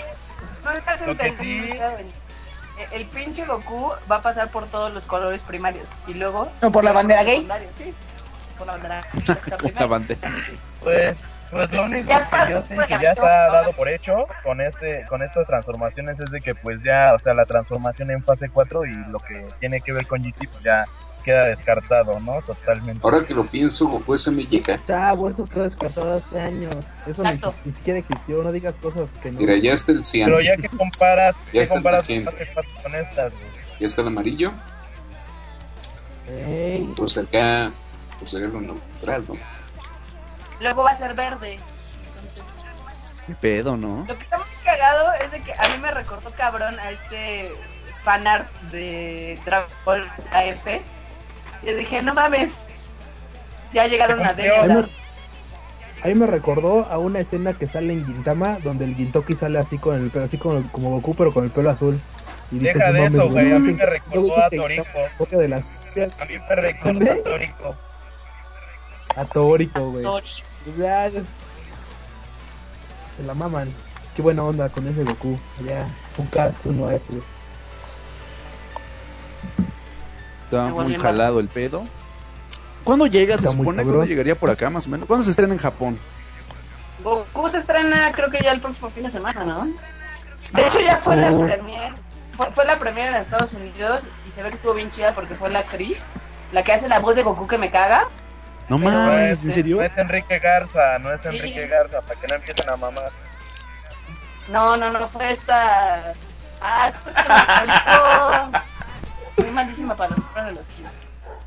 el 2.91 3.05
pinche 3.05 3.45
Goku 3.45 3.91
va 4.11 4.17
a 4.17 4.21
pasar 4.21 4.49
por 4.49 4.65
todos 4.67 4.93
los 4.93 5.05
colores 5.05 5.41
primarios 5.41 5.87
y 6.07 6.13
luego... 6.13 6.51
¿O 6.61 6.71
por 6.71 6.83
la 6.83 6.91
bandera 6.91 7.23
gay? 7.23 7.47
Sí, 7.77 7.93
por 8.57 8.67
la 8.67 8.73
bandera 8.73 9.01
La 9.79 9.85
bandera. 9.85 10.31
Pues, 10.81 11.17
pues 11.53 11.71
lo 11.71 11.83
único 11.85 12.09
Ya 12.09 12.29
que 12.29 12.51
yo 12.51 12.61
sé 12.63 12.75
que 12.87 13.03
ya 13.03 13.11
está 13.11 13.21
bandera. 13.23 13.51
dado 13.53 13.71
por 13.73 13.87
hecho 13.89 14.25
con 14.43 14.59
este 14.61 15.05
con 15.07 15.21
estas 15.21 15.47
transformaciones 15.47 16.19
es 16.19 16.29
de 16.31 16.41
que 16.41 16.53
pues 16.55 16.81
ya, 16.83 17.13
o 17.13 17.19
sea, 17.19 17.33
la 17.33 17.45
transformación 17.45 18.11
en 18.11 18.23
fase 18.23 18.49
4 18.49 18.85
y 18.85 18.93
lo 19.09 19.19
que 19.19 19.45
tiene 19.59 19.79
que 19.81 19.93
ver 19.93 20.05
con 20.07 20.21
GT 20.21 20.47
pues 20.51 20.63
ya 20.63 20.85
queda 21.23 21.45
descartado, 21.45 22.19
¿no? 22.19 22.41
Totalmente. 22.41 22.99
Ahora 23.01 23.25
que 23.25 23.33
lo 23.33 23.45
pienso, 23.45 23.87
Goku 23.87 24.13
es 24.15 24.27
MYK. 24.27 24.85
Chavo, 24.85 25.29
eso 25.29 25.45
fue 25.47 25.63
descartado 25.63 26.17
hace 26.17 26.37
años. 26.41 26.75
Eso 27.07 27.23
ni, 27.23 27.39
ni 27.63 27.71
siquiera 27.71 27.99
existió. 27.99 28.43
No 28.43 28.51
digas 28.51 28.75
cosas 28.81 29.07
que 29.21 29.31
no. 29.31 29.39
Mira, 29.39 29.55
ya 29.55 29.71
está 29.71 29.93
el 29.93 30.03
cian, 30.03 30.29
Pero 30.29 30.41
ya 30.41 30.57
que 30.57 30.67
comparas, 30.67 31.33
Ya 31.45 31.51
¿qué 31.53 31.61
está 31.61 31.75
comparas 31.75 32.09
el 32.09 32.25
fase 32.25 32.49
4 32.53 32.71
con 32.83 32.95
estas? 32.95 33.31
güey? 33.31 33.45
ya 33.79 33.87
está 33.87 34.01
el 34.01 34.07
amarillo. 34.09 34.51
Ey, 36.27 36.93
Pues 36.97 37.17
acá, 37.17 37.71
pues 38.19 38.31
sería 38.31 38.47
lo 38.47 38.61
neutral, 38.61 39.23
¿no? 39.27 39.35
Luego 40.63 40.83
va 40.83 40.91
a 40.91 40.97
ser 40.97 41.13
verde. 41.13 41.53
Entonces, 41.53 42.43
Qué 43.27 43.35
pedo, 43.35 43.77
¿no? 43.77 44.05
Lo 44.07 44.17
que 44.17 44.23
está 44.23 44.37
muy 44.37 44.47
cagado 44.63 45.13
es 45.21 45.31
de 45.31 45.39
que 45.41 45.53
a 45.53 45.69
mí 45.69 45.77
me 45.81 45.91
recordó 45.91 46.29
cabrón 46.31 46.77
a 46.79 46.91
este 46.91 47.51
fanart 48.03 48.49
de 48.71 49.39
Dragon 49.45 49.69
Ball 49.85 50.07
AF. 50.31 50.67
Y 51.61 51.65
yo 51.67 51.75
dije, 51.77 52.01
no 52.01 52.13
mames. 52.13 52.65
Ya 53.73 53.87
llegaron 53.87 54.21
a 54.25 54.29
a, 54.29 54.33
mí, 54.33 54.43
Demi. 54.43 54.91
a 56.03 56.07
mí 56.07 56.15
me 56.15 56.25
recordó 56.27 56.85
a 56.91 56.97
una 56.99 57.19
escena 57.19 57.53
que 57.53 57.65
sale 57.67 57.93
en 57.93 58.05
Gintama 58.05 58.59
donde 58.63 58.85
el 58.85 58.95
Gintoki 58.95 59.33
sale 59.33 59.57
así 59.59 59.77
con 59.77 59.95
el 59.95 60.09
pelo, 60.11 60.25
así 60.25 60.37
como, 60.37 60.61
como 60.71 60.89
Goku, 60.91 61.15
pero 61.15 61.33
con 61.33 61.43
el 61.45 61.49
pelo 61.51 61.71
azul. 61.71 61.99
Y 62.51 62.59
Deja 62.59 62.87
"No 62.91 62.93
de 62.93 63.05
eso, 63.07 63.29
güey, 63.29 63.51
a 63.51 63.59
mí 63.59 63.73
güey". 63.73 63.73
me 63.73 63.85
recordó 63.85 64.43
a 64.43 64.49
Toriko. 64.49 64.83
A 66.19 66.25
mí 66.25 66.37
me 66.49 66.55
recordó 66.55 67.11
a 67.11 67.23
Toriko. 67.23 67.75
a 69.15 69.25
Tórico, 69.25 69.91
güey. 69.91 70.03
Se 70.65 71.23
la 73.25 73.33
maman. 73.33 73.73
Qué 74.15 74.21
buena 74.21 74.43
onda 74.43 74.69
con 74.69 74.87
ese 74.87 75.03
Goku. 75.03 75.37
Ya, 75.65 75.87
un 76.17 76.27
Katsu 76.27 76.71
no 76.71 76.89
es. 76.89 77.01
Está 80.39 80.67
muy 80.67 80.95
jalado 80.95 81.39
el 81.39 81.47
pedo. 81.47 81.83
¿Cuándo 82.83 83.07
llega? 83.07 83.37
Se 83.37 83.47
supone 83.47 83.83
cuándo 83.83 84.05
llegaría 84.05 84.35
por 84.35 84.49
acá, 84.49 84.69
más 84.69 84.87
o 84.87 84.89
menos. 84.89 85.07
¿Cuándo 85.07 85.23
se 85.23 85.31
estrena 85.31 85.53
en 85.53 85.59
Japón? 85.59 85.97
Goku 87.03 87.49
se 87.49 87.57
estrena 87.57 88.11
creo 88.11 88.29
que 88.29 88.41
ya 88.41 88.51
el 88.51 88.61
próximo 88.61 88.89
fin 88.89 89.03
de 89.03 89.11
semana, 89.11 89.43
¿no? 89.43 89.65
De 90.53 90.67
hecho 90.67 90.79
ya 90.79 90.97
fue 90.97 91.15
la 91.15 91.29
premier. 91.29 91.93
Fue, 92.33 92.51
fue 92.51 92.65
la 92.65 92.79
premier 92.79 93.09
en 93.09 93.15
Estados 93.15 93.53
Unidos 93.53 94.03
y 94.27 94.31
se 94.31 94.43
ve 94.43 94.49
que 94.49 94.55
estuvo 94.55 94.73
bien 94.73 94.89
chida 94.91 95.13
porque 95.13 95.35
fue 95.35 95.49
la 95.49 95.59
actriz, 95.59 96.11
la 96.51 96.63
que 96.63 96.73
hace 96.73 96.87
la 96.87 96.99
voz 96.99 97.15
de 97.15 97.23
Goku 97.23 97.47
que 97.47 97.57
me 97.57 97.69
caga. 97.69 98.07
No 98.69 98.77
No 98.77 98.89
mames, 98.89 99.39
es, 99.39 99.45
¿en 99.45 99.51
serio? 99.51 99.77
no 99.77 99.83
es 99.83 99.97
Enrique 99.97 100.39
Garza, 100.39 100.99
no 100.99 101.13
es 101.13 101.21
Sí. 101.21 101.27
Enrique 101.27 101.67
Garza, 101.67 102.01
para 102.01 102.19
que 102.19 102.27
no 102.27 102.35
empiecen 102.35 102.69
a 102.69 102.77
mamar. 102.77 103.11
No, 104.47 104.77
no, 104.77 104.89
no, 104.89 105.07
fue 105.07 105.31
esta... 105.31 106.13
Ah, 106.61 106.91
pues 107.03 107.15
que 107.15 107.23
me 107.23 107.35
acuerdo. 107.35 108.51
Muy 109.37 109.51
malísima 109.51 109.95
para 109.95 110.15
los 110.15 110.45
de 110.45 110.51
los 110.51 110.67
kids. 110.69 110.91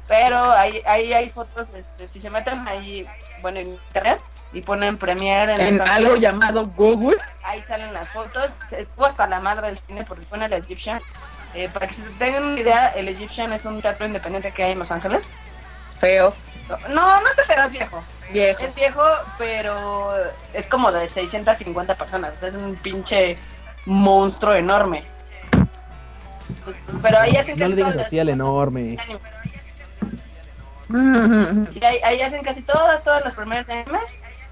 Pero 0.08 0.52
ahí, 0.52 0.82
ahí 0.86 1.12
hay 1.12 1.28
fotos, 1.30 1.68
este, 1.74 2.06
si 2.06 2.20
se 2.20 2.30
meten 2.30 2.66
ahí, 2.68 3.06
bueno, 3.42 3.58
en 3.60 3.70
internet 3.70 4.20
y 4.52 4.62
ponen 4.62 4.96
premiere 4.96 5.68
en, 5.68 5.80
algo 5.80 6.16
llamado 6.16 6.66
Google. 6.68 7.18
ahí 7.42 7.60
salen 7.62 7.92
las 7.92 8.08
fotos. 8.08 8.50
Estuvo 8.70 9.06
hasta 9.06 9.26
la 9.26 9.40
madre 9.40 9.68
del 9.68 9.78
cine 9.78 10.04
porque 10.04 10.24
fue 10.24 10.38
en 10.38 10.44
el 10.44 10.52
Egyptian. 10.54 11.00
Eh, 11.54 11.68
para 11.72 11.86
que 11.86 11.94
se 11.94 12.02
tengan 12.18 12.44
una 12.44 12.60
idea, 12.60 12.88
el 12.88 13.08
Egyptian 13.08 13.52
es 13.52 13.64
un 13.64 13.82
teatro 13.82 14.06
independiente 14.06 14.52
que 14.52 14.64
hay 14.64 14.72
en 14.72 14.78
Los 14.78 14.90
Ángeles. 14.92 15.32
Feo. 15.98 16.32
No, 16.90 17.20
no 17.20 17.28
está 17.28 17.44
feo, 17.44 17.64
es 17.64 17.72
viejo. 17.72 18.02
Viejo. 18.32 18.64
Es 18.64 18.74
viejo, 18.74 19.02
pero 19.38 20.12
es 20.52 20.66
como 20.66 20.90
de 20.90 21.08
650 21.08 21.94
personas. 21.94 22.42
Es 22.42 22.54
un 22.54 22.74
pinche 22.76 23.38
monstruo 23.84 24.54
enorme. 24.54 25.04
Pero 27.02 27.20
ahí 27.20 27.36
hacen 27.36 27.54
No 27.58 27.64
casi 27.64 27.70
le 27.70 27.76
digas 27.76 27.92
todas 27.92 28.06
así 28.06 28.18
al 28.18 28.28
enorme. 28.28 28.96
las... 30.88 31.72
Sí, 31.72 31.84
ahí, 31.84 31.98
ahí 32.04 32.20
hacen 32.22 32.42
casi 32.42 32.62
todas, 32.62 33.02
todas 33.02 33.24
las 33.24 33.34
primeras 33.34 33.68
animes. 33.68 34.02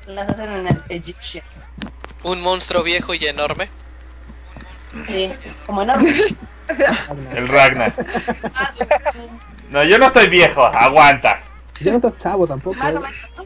Las 0.06 0.28
hacen 0.28 0.50
en 0.52 0.68
el 0.68 0.82
Egyptian. 0.88 1.44
Un 2.22 2.40
monstruo 2.42 2.82
viejo 2.82 3.14
y 3.14 3.24
enorme. 3.26 3.68
Sí, 5.08 5.32
como 5.66 5.82
enorme. 5.82 6.20
El 7.34 7.48
Ragnar. 7.48 7.94
Ah, 8.54 8.72
No, 9.70 9.82
yo 9.82 9.98
no 9.98 10.06
estoy 10.06 10.28
viejo, 10.28 10.64
aguanta. 10.64 11.40
Ya 11.80 11.90
no 11.92 11.96
estás 11.96 12.18
chavo 12.18 12.46
tampoco. 12.46 12.76
Más 12.78 12.94
o 12.94 12.98
¿eh? 12.98 13.00
menos. 13.00 13.14
¿no? 13.36 13.44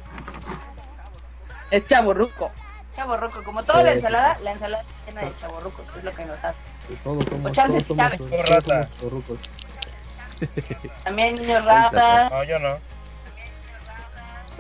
Es 1.71 1.87
chaborruco. 1.87 2.51
Chaborruco, 2.95 3.43
como 3.45 3.63
toda 3.63 3.83
la 3.83 3.93
ensalada, 3.93 4.39
la 4.43 4.53
ensalada 4.53 4.83
está 4.83 5.07
llena 5.07 5.21
de 5.31 5.37
chaborrucos, 5.37 5.89
es 5.97 6.05
lo 6.05 6.11
que 6.13 6.25
nos 6.25 6.45
hace. 6.45 6.57
Todos 7.05 7.25
somos, 7.27 7.51
O 7.51 7.55
chance 7.55 7.81
somos, 7.81 8.11
sabe. 8.13 8.43
rata. 8.43 8.89
También 11.05 11.29
hay 11.29 11.35
niños 11.41 11.65
ratas. 11.65 12.31
No, 12.31 12.43
yo 12.45 12.59
no. 12.59 12.77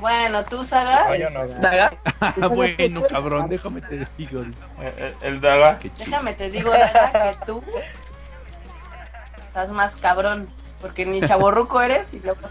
Bueno, 0.00 0.44
tú, 0.44 0.64
Saga, 0.64 1.06
No, 1.08 1.14
yo 1.16 1.30
no. 1.30 1.46
Daga. 1.60 1.92
Ah, 2.20 2.32
bueno, 2.48 3.02
cabrón, 3.10 3.48
déjame 3.48 3.80
te 3.80 4.06
digo. 4.16 4.42
Eh, 4.80 5.14
El 5.22 5.40
Daga. 5.40 5.78
Déjame 5.98 6.34
te 6.34 6.50
digo, 6.50 6.70
Daga, 6.70 7.32
que 7.32 7.46
tú 7.46 7.62
estás 9.48 9.70
más 9.70 9.96
cabrón, 9.96 10.48
porque 10.80 11.04
ni 11.04 11.20
chaborruco 11.20 11.80
eres 11.80 12.12
y 12.14 12.20
luego 12.20 12.48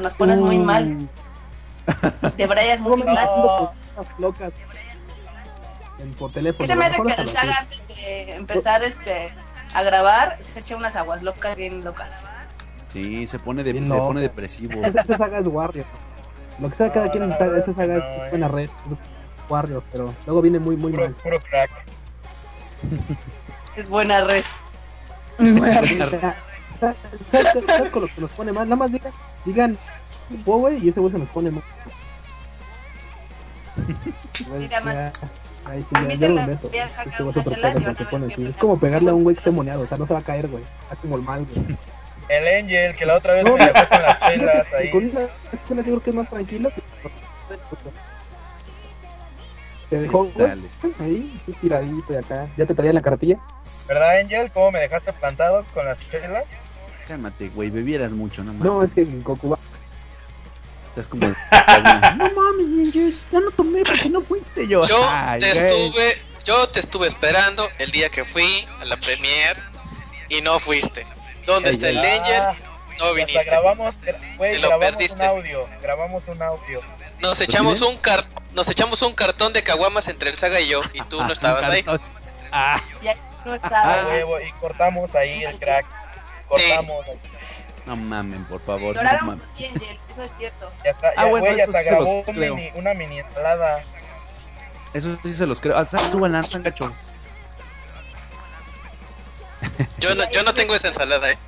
nos 0.00 0.12
pones 0.14 0.38
muy 0.38 0.58
mal, 0.58 1.08
te 2.36 2.46
brayas 2.46 2.80
muy 2.80 3.02
mal. 3.02 3.28
locas. 4.18 4.52
En, 5.98 6.10
por 6.12 6.30
teléfono. 6.30 6.66
Se 6.66 6.76
me 6.76 6.84
hace 6.86 7.02
que 7.02 7.12
el 7.22 7.28
Saga 7.28 7.56
antes 7.60 7.88
de 7.88 8.36
empezar 8.36 8.82
este 8.82 9.28
a 9.74 9.82
grabar 9.82 10.36
se 10.40 10.58
echa 10.60 10.76
unas 10.76 10.94
aguas 10.96 11.22
locas 11.22 11.56
bien 11.56 11.84
locas. 11.84 12.24
Sí, 12.92 13.26
se 13.26 13.38
pone, 13.38 13.62
de, 13.64 13.72
se 13.72 13.94
pone 13.98 14.20
depresivo. 14.20 14.84
Esa, 14.84 15.04
saga 15.04 15.38
es 15.38 15.46
Warrior. 15.46 15.84
Lo 16.58 16.70
que 16.70 16.76
sea, 16.76 16.92
cada 16.92 17.06
No, 17.06 17.12
quien 17.12 17.28
no, 17.28 17.34
esa 17.56 17.72
saga 17.72 17.94
no, 17.98 18.24
es 18.24 18.30
buena 18.30 18.48
red. 18.48 18.70
Warrior, 19.48 19.82
pero 19.92 20.14
luego 20.26 20.42
viene 20.42 20.58
muy, 20.58 20.76
muy 20.76 20.92
Puro, 20.92 21.04
mal. 21.04 21.14
puro 21.14 21.38
crack. 21.40 21.70
Es 23.76 23.88
buena 23.88 24.22
red. 24.22 24.44
¿Sabes, 25.38 26.10
sabes- 26.76 26.96
sabes 27.66 27.90
con 27.90 28.02
lo 28.02 28.08
que 28.08 28.20
nos 28.20 28.30
pone 28.32 28.52
mal? 28.52 28.68
Nada 28.68 28.76
más 28.76 28.92
digan, 28.92 29.12
digan, 29.44 29.78
"Oh, 30.46 30.58
güey, 30.58 30.84
y 30.84 30.88
ese 30.90 31.00
güey 31.00 31.12
se 31.12 31.18
nos 31.18 31.28
pone 31.28 31.50
Mira, 34.58 34.80
más. 34.80 35.12
Ahí 35.64 35.82
sí, 35.82 36.16
ya, 36.18 36.28
lo 36.28 36.42
meto. 36.46 36.70
Este 36.72 37.22
güey 37.22 37.34
una 37.34 37.72
porque 37.72 38.04
ver 38.04 38.08
pone 38.10 38.32
así. 38.32 38.46
Es 38.46 38.56
como 38.56 38.78
pegarle 38.78 39.10
a 39.10 39.14
un 39.14 39.24
güey 39.24 39.34
que 39.34 39.40
esté 39.40 39.50
moneado, 39.50 39.82
o 39.82 39.86
sea, 39.86 39.98
no 39.98 40.06
se 40.06 40.14
va 40.14 40.20
a 40.20 40.22
caer, 40.22 40.46
güey. 40.48 40.62
Está 40.82 40.96
como 40.96 41.16
el 41.16 41.22
mal, 41.22 41.44
güey. 41.44 41.76
El 42.28 42.64
Angel, 42.64 42.96
que 42.96 43.06
la 43.06 43.16
otra 43.16 43.34
vez 43.34 43.44
me 43.44 43.50
dejó 43.52 43.88
con 43.88 44.02
las 44.02 44.20
chelas 44.20 44.66
ahí. 44.72 44.90
con 44.90 45.04
esa 45.06 45.28
chela 45.68 45.82
seguro 45.82 46.02
que 46.02 46.10
es 46.10 46.16
más 46.16 46.28
tranquilo. 46.28 46.70
Te 49.90 50.00
dejó, 50.00 50.24
güey, 50.24 50.48
Dale. 50.48 50.62
ahí, 51.00 51.40
tiradito 51.60 52.12
y 52.12 52.16
acá. 52.16 52.48
Ya 52.56 52.66
te 52.66 52.74
traía 52.74 52.92
la 52.92 53.02
cartilla. 53.02 53.38
¿Verdad, 53.86 54.18
Angel? 54.18 54.50
¿Cómo 54.52 54.72
me 54.72 54.80
dejaste 54.80 55.12
plantado 55.12 55.64
con 55.72 55.84
las 55.86 55.98
chelas? 56.10 56.44
Cálmate, 57.06 57.48
güey, 57.50 57.70
bebieras 57.70 58.12
mucho, 58.12 58.42
no 58.42 58.52
mames. 58.52 58.64
No, 58.64 58.82
es 58.82 58.90
que 58.92 59.04
Goku 59.04 59.50
va. 59.50 59.58
Estás 60.88 61.06
como. 61.08 61.26
no 62.16 62.30
mames, 62.34 62.68
Miguel, 62.68 63.16
ya 63.30 63.40
no 63.40 63.50
tomé 63.50 63.82
porque 63.84 64.08
no 64.08 64.20
fuiste 64.20 64.66
yo. 64.66 64.86
Yo 64.86 65.06
Ay, 65.10 65.40
te 65.40 65.52
güey. 65.52 65.66
estuve, 65.66 66.18
yo 66.44 66.68
te 66.68 66.80
estuve 66.80 67.06
esperando 67.06 67.68
el 67.78 67.90
día 67.90 68.08
que 68.08 68.24
fui 68.24 68.66
a 68.80 68.84
la 68.86 68.96
premier 68.96 69.62
y 70.28 70.40
no 70.40 70.58
fuiste. 70.58 71.06
¿Dónde 71.46 71.70
está 71.70 71.90
el 71.90 71.98
Angel? 71.98 72.40
Ah, 72.42 72.54
No 72.98 73.16
y 73.16 73.20
hasta 73.20 73.26
viniste. 73.26 73.44
grabamos, 73.44 73.96
güey, 74.36 74.52
Te 74.52 74.58
lo 74.58 74.68
grabamos 74.68 74.90
perdiste. 74.96 75.14
un 75.16 75.22
audio. 75.22 75.68
Grabamos 75.82 76.22
un 76.26 76.42
audio. 76.42 76.80
Nos 77.20 77.40
echamos 77.40 77.80
un 77.82 77.96
car 77.98 78.24
nos 78.52 78.68
echamos 78.68 79.02
un 79.02 79.12
cartón 79.14 79.52
de 79.52 79.62
caguamas 79.62 80.08
entre 80.08 80.30
el 80.30 80.38
Saga 80.38 80.60
y 80.60 80.68
yo 80.68 80.80
y 80.94 81.02
tú 81.02 81.22
no 81.22 81.32
estabas 81.32 81.62
ahí. 81.68 81.84
Ah, 82.50 82.80
Ya 83.02 83.14
no 83.44 83.52
A 83.52 83.56
estaba. 83.56 84.06
huevo, 84.08 84.40
y 84.40 84.50
cortamos 84.60 85.14
ahí 85.14 85.44
el 85.44 85.58
crack. 85.60 85.84
Cortamos. 86.48 87.06
no 87.86 87.96
mamen, 87.96 88.44
por 88.46 88.60
favor. 88.60 88.94
No 88.96 89.02
Lloraron 89.02 89.26
mamen. 89.26 89.42
bien, 89.58 89.72
eso 90.10 90.22
es 90.22 90.32
cierto. 90.38 90.70
Ya 90.84 90.90
está, 90.90 91.08
Ah, 91.16 91.24
ya, 91.24 91.24
bueno, 91.26 91.46
eso 91.48 91.72
sí 91.72 91.84
se 91.84 91.92
los 91.92 92.08
creo. 92.26 92.54
mini- 92.56 92.70
una 92.74 92.94
mini 92.94 93.18
ensalada. 93.20 93.82
Eso 94.94 95.18
sí 95.22 95.34
se 95.34 95.46
los 95.46 95.60
creo. 95.60 95.76
Ah, 95.76 95.84
suban 95.84 96.32
la 96.32 96.40
están 96.40 96.62
gachos. 96.62 96.92
Yo 99.98 100.14
no, 100.14 100.30
yo 100.30 100.42
no 100.42 100.54
tengo 100.54 100.74
esa 100.74 100.88
ensalada, 100.88 101.30
eh. 101.32 101.38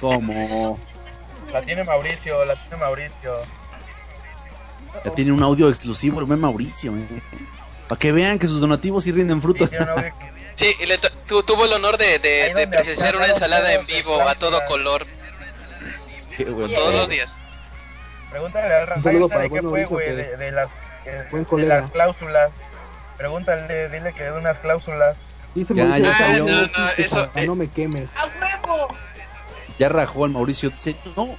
Como. 0.00 0.78
La 1.52 1.62
tiene 1.62 1.84
Mauricio, 1.84 2.44
la 2.44 2.54
tiene 2.56 2.76
Mauricio. 2.76 3.34
Ya 5.04 5.10
tiene 5.12 5.32
un 5.32 5.42
audio 5.42 5.68
exclusivo 5.68 6.20
el 6.20 6.26
buen 6.26 6.40
Mauricio. 6.40 6.96
eh. 6.96 7.22
Para 7.88 7.98
que 7.98 8.12
vean 8.12 8.38
que 8.38 8.46
sus 8.48 8.60
donativos 8.60 9.04
sí 9.04 9.12
rinden 9.12 9.38
Sí, 9.38 9.42
frutos. 9.42 9.70
tiene 9.70 9.84
un 9.84 9.90
audio 9.90 10.12
que- 10.18 10.37
Sí, 10.58 10.74
y 10.80 10.86
le, 10.86 10.98
to- 10.98 11.10
tu- 11.26 11.42
tuvo 11.44 11.66
el 11.66 11.72
honor 11.72 11.96
de, 11.98 12.18
de, 12.18 12.52
de 12.52 12.66
presenciar 12.66 13.16
una 13.16 13.26
ensalada 13.26 13.72
en 13.74 13.86
vivo 13.86 14.20
a 14.20 14.34
todo 14.34 14.58
color 14.66 15.06
Qué 16.36 16.44
bueno. 16.46 16.74
todos 16.74 16.94
los 16.94 17.08
días. 17.08 17.38
Pregúntale 18.30 18.74
al 18.74 18.86
Rafael 18.88 19.28
de 19.28 19.50
qué 19.50 19.62
fue, 19.62 19.84
güey, 19.86 20.16
de, 20.16 20.36
de 20.36 20.52
las, 20.52 20.68
eh, 21.06 21.24
de 21.30 21.62
las 21.66 21.90
cláusulas. 21.90 22.50
Pregúntale, 23.16 23.88
dile 23.88 24.12
que 24.12 24.24
de 24.24 24.32
unas 24.32 24.58
cláusulas. 24.58 25.16
Ya, 25.54 25.96
ya 25.98 26.10
"Ah, 26.10 26.14
salió. 26.14 26.44
no, 26.44 26.60
No, 26.60 26.66
eso, 26.98 27.30
eh. 27.34 27.46
no 27.46 27.54
me 27.54 27.68
quemes. 27.68 28.10
¡A 28.16 28.26
huevo! 28.26 28.88
Ya 29.78 29.88
rajó 29.88 30.24
al 30.24 30.30
Mauricio. 30.30 30.70
Dice, 30.70 30.96
no. 31.16 31.36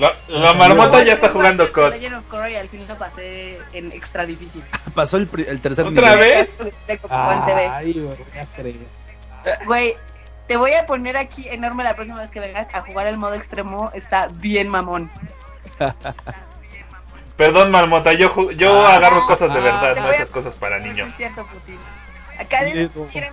La, 0.00 0.14
la 0.28 0.54
marmota 0.54 1.02
ya 1.04 1.12
está 1.12 1.28
jugando 1.28 1.70
COD. 1.72 1.90
Legend 1.90 2.14
of 2.16 2.24
Korra 2.28 2.48
y 2.50 2.56
al 2.56 2.68
fin 2.70 2.86
lo 2.88 2.96
pasé 2.96 3.58
en 3.74 3.92
extra 3.92 4.24
difícil. 4.24 4.64
Pasó 4.94 5.18
el, 5.18 5.26
pri- 5.28 5.44
el 5.46 5.60
tercer 5.60 5.84
¿Otra 5.86 6.14
nivel. 6.16 6.18
vez? 6.58 6.74
De 6.86 6.98
Cocoban 6.98 7.44
TV. 7.44 7.68
Ay, 7.68 7.92
güey, 7.92 8.16
ya 8.34 8.46
creí. 8.56 8.86
Güey, 9.66 9.96
te 10.48 10.56
voy 10.56 10.72
a 10.72 10.86
poner 10.86 11.16
aquí 11.18 11.46
enorme 11.48 11.84
la 11.84 11.94
próxima 11.94 12.18
vez 12.18 12.30
que 12.30 12.40
vengas 12.40 12.66
a 12.74 12.80
jugar 12.80 13.06
el 13.08 13.18
modo 13.18 13.34
extremo. 13.34 13.90
Está 13.94 14.28
bien 14.32 14.68
mamón. 14.68 15.10
Perdón, 17.36 17.70
marmota, 17.70 18.12
yo, 18.12 18.30
ju- 18.30 18.52
yo 18.52 18.86
Ah. 18.86 18.96
agarro 18.96 19.24
cosas 19.26 19.52
de 19.54 19.60
verdad, 19.60 19.94
Te 19.94 20.00
no 20.00 20.06
voy 20.06 20.14
a- 20.14 20.16
esas 20.16 20.30
cosas 20.30 20.54
para 20.54 20.82
Sí, 20.82 20.88
niños. 20.88 21.08
es 21.08 21.16
cierto, 21.16 21.46
Putin. 21.46 21.78
Acá 22.38 22.64
dicen 22.64 22.88
que 22.90 23.06
quieren 23.12 23.32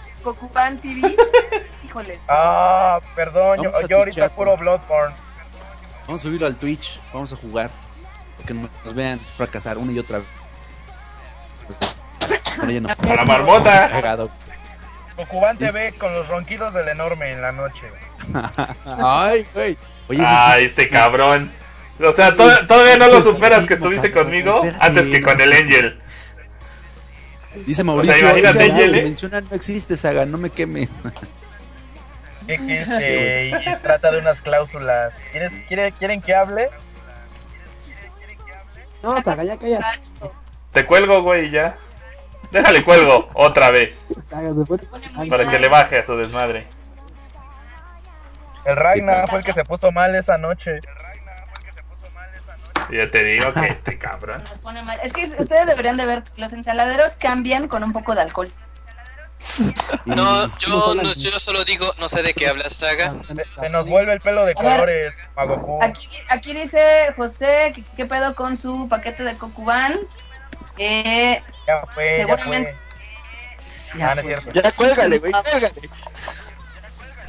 TV. 0.81 1.15
Híjoles. 1.85 2.25
Ah, 2.29 2.99
perdón, 3.15 3.57
yo, 3.63 3.71
Vamos 3.71 3.83
a 3.83 3.87
yo 3.87 3.97
ahorita 3.99 4.29
puro 4.29 4.57
Bloodborne. 4.57 5.15
Vamos 6.07 6.21
a 6.21 6.23
subirlo 6.23 6.47
al 6.47 6.57
Twitch. 6.57 6.99
Vamos 7.13 7.31
a 7.33 7.35
jugar. 7.35 7.69
Que 8.45 8.53
nos 8.53 8.95
vean 8.95 9.19
fracasar 9.19 9.77
una 9.77 9.91
y 9.91 9.99
otra 9.99 10.19
vez. 10.19 10.27
No. 12.81 12.87
La 13.15 13.25
marmota. 13.25 13.89
Cocuban 15.15 15.57
TV 15.57 15.93
con 15.97 16.13
los 16.13 16.27
ronquidos 16.27 16.73
del 16.73 16.87
enorme 16.89 17.31
en 17.31 17.41
la 17.41 17.51
noche. 17.51 17.81
Ay, 18.85 19.45
güey. 19.53 19.77
Oye, 20.09 20.23
Ay, 20.25 20.61
sí- 20.61 20.65
este 20.67 20.89
cabrón. 20.89 21.51
O 21.99 22.13
sea, 22.13 22.33
to- 22.33 22.67
todavía 22.67 22.97
no 22.97 23.07
lo 23.07 23.21
superas 23.21 23.65
que 23.65 23.73
estuviste 23.73 24.11
cabrón, 24.11 24.25
conmigo 24.31 24.61
antes 24.79 25.07
que 25.07 25.21
con 25.21 25.41
el 25.41 25.51
Angel. 25.51 25.99
Dice 27.65 27.83
Mauricio, 27.83 28.19
imagínate, 28.19 28.71
Angel, 28.71 28.95
¿eh? 28.95 29.01
menciona 29.03 29.41
no 29.41 29.55
existe, 29.55 29.97
Saga, 29.97 30.25
no 30.27 30.37
me 30.37 30.51
queme. 30.51 30.87
¿Qué 32.47 32.53
existe? 32.55 33.71
y 33.71 33.75
trata 33.81 34.11
de 34.11 34.19
unas 34.19 34.41
cláusulas. 34.41 35.13
¿Quieres, 35.31 35.51
quiere, 35.67 35.91
¿Quieren 35.91 36.21
que 36.21 36.33
hable? 36.33 36.69
No, 39.03 39.21
Saga, 39.21 39.43
ya 39.43 39.57
calla. 39.57 39.79
Te 40.71 40.85
cuelgo, 40.85 41.21
güey, 41.21 41.51
ya. 41.51 41.75
Déjale 42.51 42.83
cuelgo 42.83 43.29
otra 43.33 43.71
vez 43.71 43.95
para 45.29 45.49
que 45.49 45.59
le 45.59 45.67
baje 45.67 45.99
a 45.99 46.05
su 46.05 46.15
desmadre. 46.15 46.65
El 48.63 48.75
Ragnar 48.75 49.29
fue 49.29 49.39
el 49.39 49.45
que 49.45 49.53
se 49.53 49.65
puso 49.65 49.91
mal 49.91 50.15
esa 50.15 50.37
noche. 50.37 50.79
Ya 52.89 53.07
te 53.07 53.23
digo 53.23 53.53
que 53.53 53.65
este 53.67 53.97
cabrón. 53.97 54.43
Nos 54.43 54.59
pone 54.59 54.81
mal. 54.81 54.97
Es 55.03 55.11
que 55.11 55.25
ustedes 55.25 55.67
deberían 55.67 55.97
de 55.97 56.05
ver, 56.05 56.23
los 56.37 56.53
ensaladeros 56.53 57.17
cambian 57.17 57.67
con 57.67 57.83
un 57.83 57.91
poco 57.91 58.15
de 58.15 58.21
alcohol. 58.21 58.51
No, 60.05 60.15
¿Cómo 60.65 60.93
yo, 60.93 60.95
no, 60.95 61.13
yo 61.13 61.29
solo 61.39 61.63
digo, 61.63 61.91
no 61.99 62.09
sé 62.09 62.21
de 62.21 62.33
qué 62.33 62.47
hablas, 62.47 62.73
Saga. 62.73 63.13
Se, 63.27 63.61
se 63.61 63.69
nos 63.69 63.85
vuelve 63.87 64.13
el 64.13 64.21
pelo 64.21 64.45
de 64.45 64.53
A 64.57 64.61
ver. 64.61 64.71
colores, 64.73 65.13
Magoku. 65.35 65.79
Aquí, 65.81 66.07
aquí 66.29 66.53
dice 66.53 67.13
José, 67.15 67.71
¿qué, 67.75 67.83
qué 67.95 68.05
pedo 68.05 68.35
con 68.35 68.57
su 68.57 68.87
paquete 68.87 69.23
de 69.23 69.35
Cocuban? 69.37 69.97
Eh, 70.77 71.41
Ya 71.67 71.83
fue, 71.93 72.09
ya 72.11 72.17
Seguramente- 72.17 72.75
fue. 73.91 74.03
Ah, 74.03 74.13
no 74.15 74.21
es 74.21 74.27
cierto. 74.27 74.51
Ya 74.51 74.71
cuélgale, 74.71 75.17
güey, 75.19 75.31
cuélgale. 75.49 75.89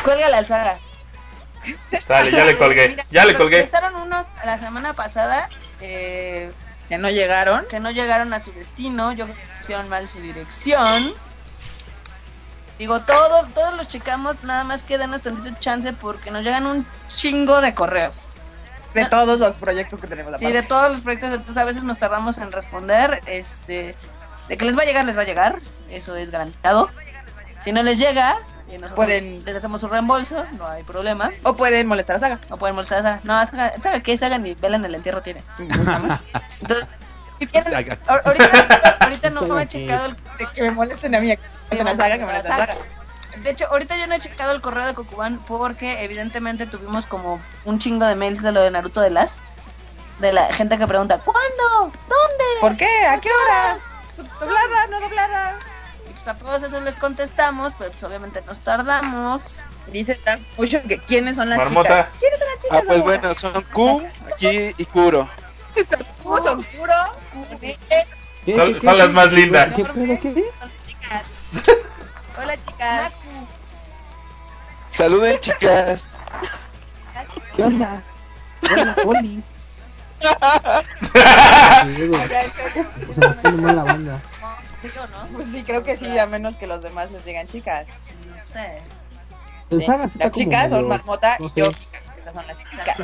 cuelga 0.05 0.29
la 0.29 0.39
alzaga. 0.39 0.79
Sale, 2.07 2.31
ya 2.33 2.45
le 2.45 2.57
colgué. 2.57 2.89
Mira, 2.91 3.05
Ya 3.11 3.25
le 3.25 3.35
colgué. 3.37 3.59
Empezaron 3.61 3.95
unos 3.97 4.27
la 4.45 4.59
semana 4.59 4.93
pasada 4.95 5.49
eh, 5.81 6.51
Que 6.89 6.99
no 6.99 7.11
llegaron. 7.11 7.67
que 7.69 7.81
no 7.81 7.91
llegaron 7.91 8.33
a 8.33 8.41
su 8.41 8.53
destino, 8.53 9.13
yo 9.13 9.25
creo 9.27 9.37
que 9.37 9.59
pusieron 9.61 9.89
mal 9.89 10.09
su 10.09 10.21
dirección. 10.21 11.15
Digo, 12.79 13.01
todo, 13.01 13.45
todos 13.55 13.75
los 13.75 13.89
checamos, 13.89 14.37
nada 14.45 14.63
más 14.65 14.85
que 14.85 14.99
denos 14.99 15.23
tantito 15.23 15.57
chance 15.59 15.93
porque 15.93 16.31
nos 16.31 16.43
llegan 16.45 16.67
un 16.67 16.87
chingo 17.09 17.61
de 17.61 17.75
correos. 17.75 18.29
De 18.95 19.05
todos 19.07 19.39
los 19.39 19.57
proyectos 19.57 20.01
que 20.01 20.07
tenemos. 20.07 20.39
Sí, 20.39 20.51
de 20.51 20.63
todos 20.63 20.91
los 20.91 21.01
proyectos, 21.01 21.31
entonces 21.31 21.57
a 21.57 21.65
veces 21.65 21.83
nos 21.85 21.99
tardamos 21.99 22.39
en 22.39 22.51
responder. 22.53 23.21
Este, 23.27 23.95
de 24.49 24.57
que 24.57 24.65
les 24.65 24.77
va 24.79 24.83
a 24.83 24.87
llegar, 24.87 25.05
les 25.05 25.17
va 25.17 25.23
a 25.23 25.25
llegar. 25.25 25.59
Eso 25.91 26.17
es 26.17 26.31
garantizado. 26.31 26.89
Si 27.63 27.73
no 27.73 27.83
les 27.83 27.99
llega, 27.99 28.39
eh, 28.69 28.75
nosotros 28.79 28.93
Pueden- 28.95 29.45
les 29.45 29.57
hacemos 29.57 29.81
su 29.81 29.89
reembolso, 29.89 30.45
no 30.57 30.67
hay 30.67 30.85
problema. 30.85 31.31
O 31.43 31.55
pueden 31.57 31.87
molestar 31.87 32.17
a 32.17 32.21
Saga. 32.21 32.41
No 32.49 32.57
pueden 32.57 32.77
molestar 32.77 33.01
a 33.01 33.03
Saga. 33.03 33.21
No, 33.25 33.47
Saga, 33.47 33.73
Saga 33.83 34.01
que 34.01 34.17
Saga 34.17 34.39
ni 34.39 34.55
vela 34.55 34.77
en 34.77 34.85
el 34.85 34.95
entierro 34.95 35.21
tiene. 35.23 35.43
Entonces, 35.59 36.87
quieren- 37.47 37.98
ahorita, 38.06 38.97
ahorita 39.01 39.31
no 39.31 39.47
Saga 39.47 39.62
he 39.62 39.69
checado 39.69 40.06
el 40.06 40.16
De 40.39 40.47
que 40.55 40.62
me 40.62 40.70
molesten 40.73 41.15
a 41.15 41.20
mí. 41.20 41.36
Que 41.70 41.85
me 41.85 41.97
Saga, 41.97 42.19
que 42.19 42.24
me 42.24 42.43
Saga. 42.43 42.74
De 43.43 43.51
hecho, 43.51 43.66
ahorita 43.70 43.97
yo 43.97 44.06
no 44.09 44.15
he 44.15 44.20
checado 44.20 44.52
el 44.52 44.60
correo 44.60 44.86
de 44.86 44.94
Kokuban 44.94 45.39
porque 45.47 46.02
evidentemente 46.02 46.66
tuvimos 46.66 47.06
como 47.06 47.40
un 47.65 47.78
chingo 47.78 48.05
de 48.06 48.16
mails 48.16 48.43
de 48.43 48.51
lo 48.52 48.60
de 48.62 48.70
Naruto 48.70 49.01
de 49.01 49.10
Last. 49.10 49.39
De 50.19 50.32
la 50.32 50.52
gente 50.52 50.77
que 50.78 50.86
pregunta, 50.89 51.19
¿cuándo? 51.20 51.93
¿Dónde? 52.09 52.44
¿Por 52.60 52.77
qué? 52.77 53.06
¿A 53.06 53.20
qué 53.20 53.28
horas? 53.31 53.78
¿Doblada? 54.40 54.86
¿No 54.90 55.01
doblada? 55.01 55.56
Y 56.10 56.12
pues 56.15 56.27
a 56.27 56.35
todos 56.36 56.60
esos 56.65 56.82
les 56.82 56.97
contestamos, 56.97 57.73
pero 57.78 57.93
pues 57.93 58.02
obviamente 58.02 58.43
nos 58.44 58.59
tardamos. 58.59 59.60
Dice 59.86 60.16
tan 60.16 60.44
mucho 60.56 60.82
que 60.82 60.98
quiénes 60.98 61.36
son 61.36 61.48
las 61.51 61.59
Marmota. 61.59 61.89
chicas. 61.89 62.06
¿Quiénes 62.19 62.39
son 62.40 62.48
las 62.48 62.59
chicas? 62.65 62.78
Ah, 62.81 62.85
pues 62.89 63.01
bueno, 63.02 63.35
son 63.36 63.62
Q, 63.73 64.06
aquí 64.35 64.74
y 64.77 64.85
Kuro. 64.86 65.28
Son 65.87 66.43
son 66.45 66.63
puro. 66.65 66.95
¿Qué, 67.61 67.79
Son- 68.57 68.75
qué, 68.75 68.81
son 68.81 68.93
qué? 68.93 68.97
las 68.99 69.13
más 69.13 69.33
lindas. 69.33 69.75
¿Qué 69.75 69.85
pedo, 69.85 70.21
qué? 70.21 70.45
Hola, 72.41 72.57
chicas. 72.67 73.19
Saluden, 74.93 75.39
chicas. 75.41 76.17
¿Qué 77.57 77.63
onda? 77.63 78.03
Hola, 78.63 78.97
Oli. 79.05 79.43
Pues 83.43 83.75
banda. 83.75 84.23
Pues 85.35 85.49
sí, 85.49 85.63
creo 85.65 85.83
que 85.83 85.97
sí, 85.97 86.19
a 86.19 86.27
menos 86.27 86.57
que 86.57 86.67
los 86.67 86.83
demás 86.83 87.11
les 87.11 87.25
digan 87.25 87.47
chicas. 87.49 87.87
No 88.29 88.45
sé. 88.45 88.83
Sí. 89.71 89.87
Las 90.19 90.33
chicas 90.33 90.71
son 90.71 90.89
Marmota 90.89 91.37
y 91.41 91.61
yo. 91.61 91.67
Esas 91.67 92.35
son 92.35 92.47
las 92.47 92.59
chicas. 92.59 92.97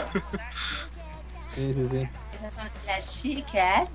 Sí, 1.55 1.73
sí, 1.73 1.89
sí. 1.91 2.09
Esas 2.45 2.55
son 2.63 2.71
las 2.87 3.23
chicas. 3.23 3.89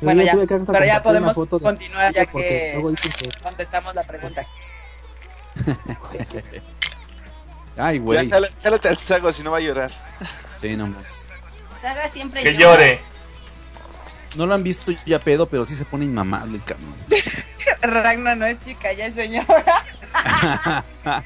Bueno, 0.00 0.22
ya. 0.22 0.32
Pero 0.34 0.84
ya 0.86 1.02
podemos 1.02 1.34
continuar 1.34 2.14
ya 2.14 2.24
que 2.24 2.82
contestamos 3.42 3.94
la 3.94 4.02
pregunta. 4.04 4.46
Ay, 7.76 7.98
Ya, 7.98 8.02
güey. 8.02 8.30
jala- 8.30 8.48
jálate 8.62 8.88
al 8.88 8.96
sago 8.96 9.30
si 9.30 9.42
no 9.42 9.50
va 9.50 9.58
a 9.58 9.60
llorar. 9.60 9.90
Sí, 10.56 10.74
no 10.74 10.86
más. 10.86 11.28
Saga 11.82 12.08
siempre 12.08 12.42
Que 12.44 12.54
llora. 12.54 12.76
llore. 12.82 13.00
No 14.36 14.46
lo 14.46 14.54
han 14.54 14.62
visto 14.62 14.92
ya 15.04 15.18
pedo, 15.18 15.50
pero 15.50 15.66
sí 15.66 15.74
se 15.74 15.84
pone 15.84 16.06
inmamable 16.06 16.56
el 16.56 16.64
cabrón. 16.64 16.94
Ragnar 17.82 18.38
no 18.38 18.46
es 18.46 18.58
chica, 18.64 18.90
ya 18.94 19.04
es 19.06 19.14
señora. 19.14 19.84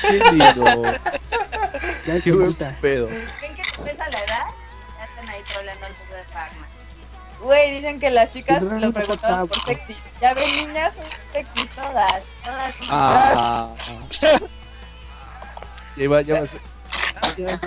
Qué 0.00 0.18
lindo. 0.32 0.82
ya 2.06 2.14
es 2.16 2.24
Qué 2.24 2.32
buen 2.32 2.54
pedo. 2.54 3.08
¿Ven 3.08 3.54
que 3.54 3.62
empieza 3.78 4.08
la 4.08 4.18
edad? 4.18 4.46
Ya 4.98 5.04
están 5.04 5.28
ahí 5.28 5.42
problemas 5.52 5.90
el 5.90 5.96
poco 5.96 6.14
de 6.14 6.24
farma. 6.24 6.66
Güey, 7.40 7.70
dicen 7.72 8.00
que 8.00 8.10
las 8.10 8.30
chicas 8.30 8.62
lo 8.62 8.70
no 8.78 8.92
preguntaron 8.92 9.48
por 9.48 9.64
sexy. 9.64 9.94
Ya 10.20 10.34
ven, 10.34 10.50
niñas, 10.56 10.94
son 10.94 11.04
sexy 11.32 11.68
todas. 11.74 12.22
Todas 12.42 12.74
Ah. 12.88 13.68
Lleva, 15.96 16.22
lleva, 16.22 16.40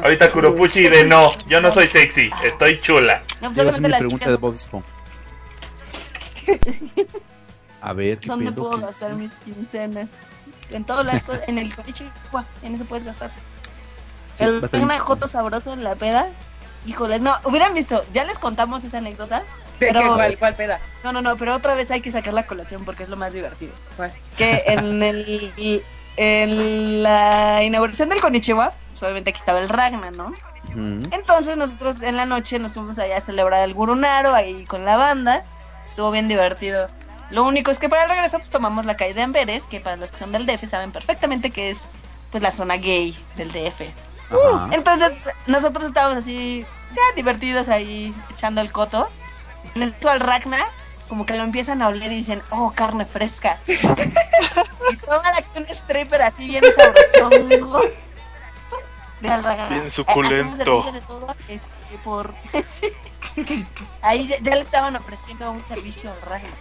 Ahorita 0.04 0.32
Kuropuchi 0.32 0.88
de 0.90 1.04
no, 1.04 1.34
yo 1.48 1.62
no 1.62 1.72
soy 1.74 1.88
sexy, 1.88 2.30
estoy 2.44 2.82
chula. 2.82 3.22
No, 3.42 3.50
lleva 3.54 3.72
solamente 3.72 3.82
mi 3.82 3.90
las 3.90 4.00
pregunta 4.00 4.26
chicas, 4.26 4.32
de 4.32 4.38
Bob 4.38 4.56
Esponja. 4.56 4.90
A 7.82 7.94
ver, 7.94 8.18
¿qué 8.20 8.28
¿Dónde 8.30 8.52
puedo 8.52 8.72
¿Qué 8.72 8.82
gastar 8.82 9.16
mis 9.16 9.32
quincenas? 9.46 10.10
En 10.72 10.84
todas 10.84 11.06
las 11.06 11.24
cosas, 11.24 11.48
en 11.48 11.58
el 11.58 11.74
coche, 11.76 12.06
en 12.62 12.76
eso 12.76 12.86
puedes 12.86 13.06
gastar. 13.06 13.32
Sí, 14.36 14.44
el 14.44 14.56
va 14.56 14.62
a 14.62 14.66
estar 14.66 14.80
bien 14.80 14.86
una 14.90 15.00
joto 15.00 15.28
sabroso 15.28 15.74
en 15.74 15.84
la 15.84 15.96
peda. 15.96 16.28
Híjole, 16.86 17.20
no, 17.20 17.36
hubieran 17.44 17.74
visto, 17.74 18.04
ya 18.14 18.24
les 18.24 18.38
contamos 18.40 18.84
esa 18.84 18.98
anécdota. 18.98 19.40
¿De 19.80 19.88
Pero- 19.88 20.02
qué? 20.02 20.08
¿Cuál, 20.08 20.38
¿Cuál 20.40 20.56
peda? 20.56 20.80
No, 21.04 21.12
no, 21.12 21.22
no, 21.22 21.36
pero 21.38 21.56
otra 21.56 21.76
vez 21.76 21.92
hay 21.92 22.02
que 22.02 22.12
sacar 22.12 22.34
la 22.34 22.46
colación 22.48 22.84
porque 22.86 23.04
es 23.04 23.10
lo 23.10 23.16
más 23.16 23.34
divertido. 23.34 23.74
¿Cuál? 23.96 24.12
Que 24.38 24.64
en 24.68 25.04
el 25.04 25.84
en 26.18 27.04
la 27.04 27.64
inauguración 27.64 28.10
del 28.10 28.20
Konichiwa, 28.20 28.72
obviamente 29.00 29.30
aquí 29.30 29.40
estaba 29.40 29.60
el 29.60 29.70
Ragna, 29.70 30.12
¿no? 30.12 30.34
Entonces 31.12 31.58
nosotros 31.58 32.02
en 32.02 32.18
la 32.18 32.26
noche 32.26 32.60
nos 32.60 32.74
fuimos 32.74 33.00
allá 33.00 33.18
a 33.18 33.22
celebrar 33.22 33.64
el 33.64 33.74
Gurunaro 33.74 34.36
ahí 34.36 34.66
con 34.66 34.86
la 34.86 34.98
banda. 34.98 35.44
Estuvo 35.88 36.12
bien 36.12 36.28
divertido. 36.28 36.88
Lo 37.30 37.44
único 37.44 37.72
es 37.72 37.80
que 37.80 37.90
para 37.90 38.04
el 38.04 38.10
regreso 38.10 38.38
pues 38.40 38.50
tomamos 38.50 38.86
la 38.86 38.96
calle 38.96 39.14
de 39.14 39.22
Amberes, 39.22 39.64
que 39.64 39.80
para 39.80 39.98
los 39.98 40.12
que 40.12 40.18
son 40.18 40.32
del 40.32 40.46
DF 40.46 40.70
saben 40.70 40.92
perfectamente 40.92 41.52
que 41.52 41.72
es 41.72 41.80
pues 42.32 42.42
la 42.44 42.52
zona 42.52 42.78
gay 42.78 43.18
del 43.36 43.52
DF. 43.52 43.82
Ajá. 44.30 44.70
Entonces 44.72 45.14
nosotros 45.46 45.86
estábamos 45.86 46.24
así 46.24 46.66
ya 46.96 47.02
divertidos 47.16 47.70
ahí 47.70 48.14
echando 48.32 48.62
el 48.62 48.72
coto. 48.72 49.10
En 49.76 49.84
eso 49.84 50.10
al 50.10 50.20
Ragnar 50.20 50.68
como 51.08 51.26
que 51.26 51.36
lo 51.36 51.44
empiezan 51.44 51.82
a 51.82 51.88
oler 51.88 52.12
y 52.12 52.18
dicen, 52.18 52.42
oh, 52.50 52.72
carne 52.76 53.06
fresca. 53.06 53.60
y 53.68 54.98
toman 54.98 55.36
aquí 55.36 55.48
un 55.56 55.66
stripper 55.70 56.22
así 56.22 56.48
bien 56.48 56.64
sabrosongo. 56.76 57.82
De. 59.22 59.30
Bien 59.70 59.84
Eh, 59.86 59.90
suculento. 59.90 60.82
servicio 60.82 60.92
de 60.92 61.02
todo, 61.02 61.36
este, 61.48 61.98
por... 62.04 62.34
Ahí 64.02 64.28
ya, 64.28 64.38
ya 64.40 64.56
le 64.56 64.62
estaban 64.62 64.96
ofreciendo 64.96 65.52
un 65.52 65.66
servicio 65.68 66.12
al 66.12 66.22
Ragnar. 66.22 66.52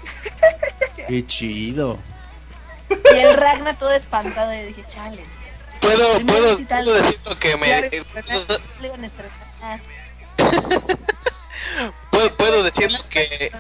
Qué 1.08 1.26
chido. 1.26 1.98
Y 2.90 3.18
el 3.18 3.34
Ragnar 3.34 3.78
todo 3.78 3.92
espantado 3.92 4.52
y 4.52 4.62
dije, 4.64 4.84
chale. 4.88 5.24
Puedo, 5.80 6.26
puedo, 6.26 6.56
puedo 6.56 6.94
decir 6.94 7.20
lo 7.28 7.36
que 7.36 7.56
me. 7.56 8.02
Puedo, 12.10 12.36
puedo 12.36 12.62
decir 12.62 12.92
lo 12.92 13.08
que. 13.08 13.52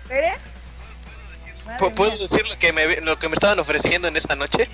¿Puedo 1.94 2.10
decir 2.10 2.48
lo 2.48 2.58
que, 2.58 2.72
me, 2.72 3.00
lo 3.00 3.18
que 3.18 3.28
me 3.28 3.34
estaban 3.34 3.58
ofreciendo 3.58 4.08
en 4.08 4.16
esta 4.16 4.36
noche? 4.36 4.68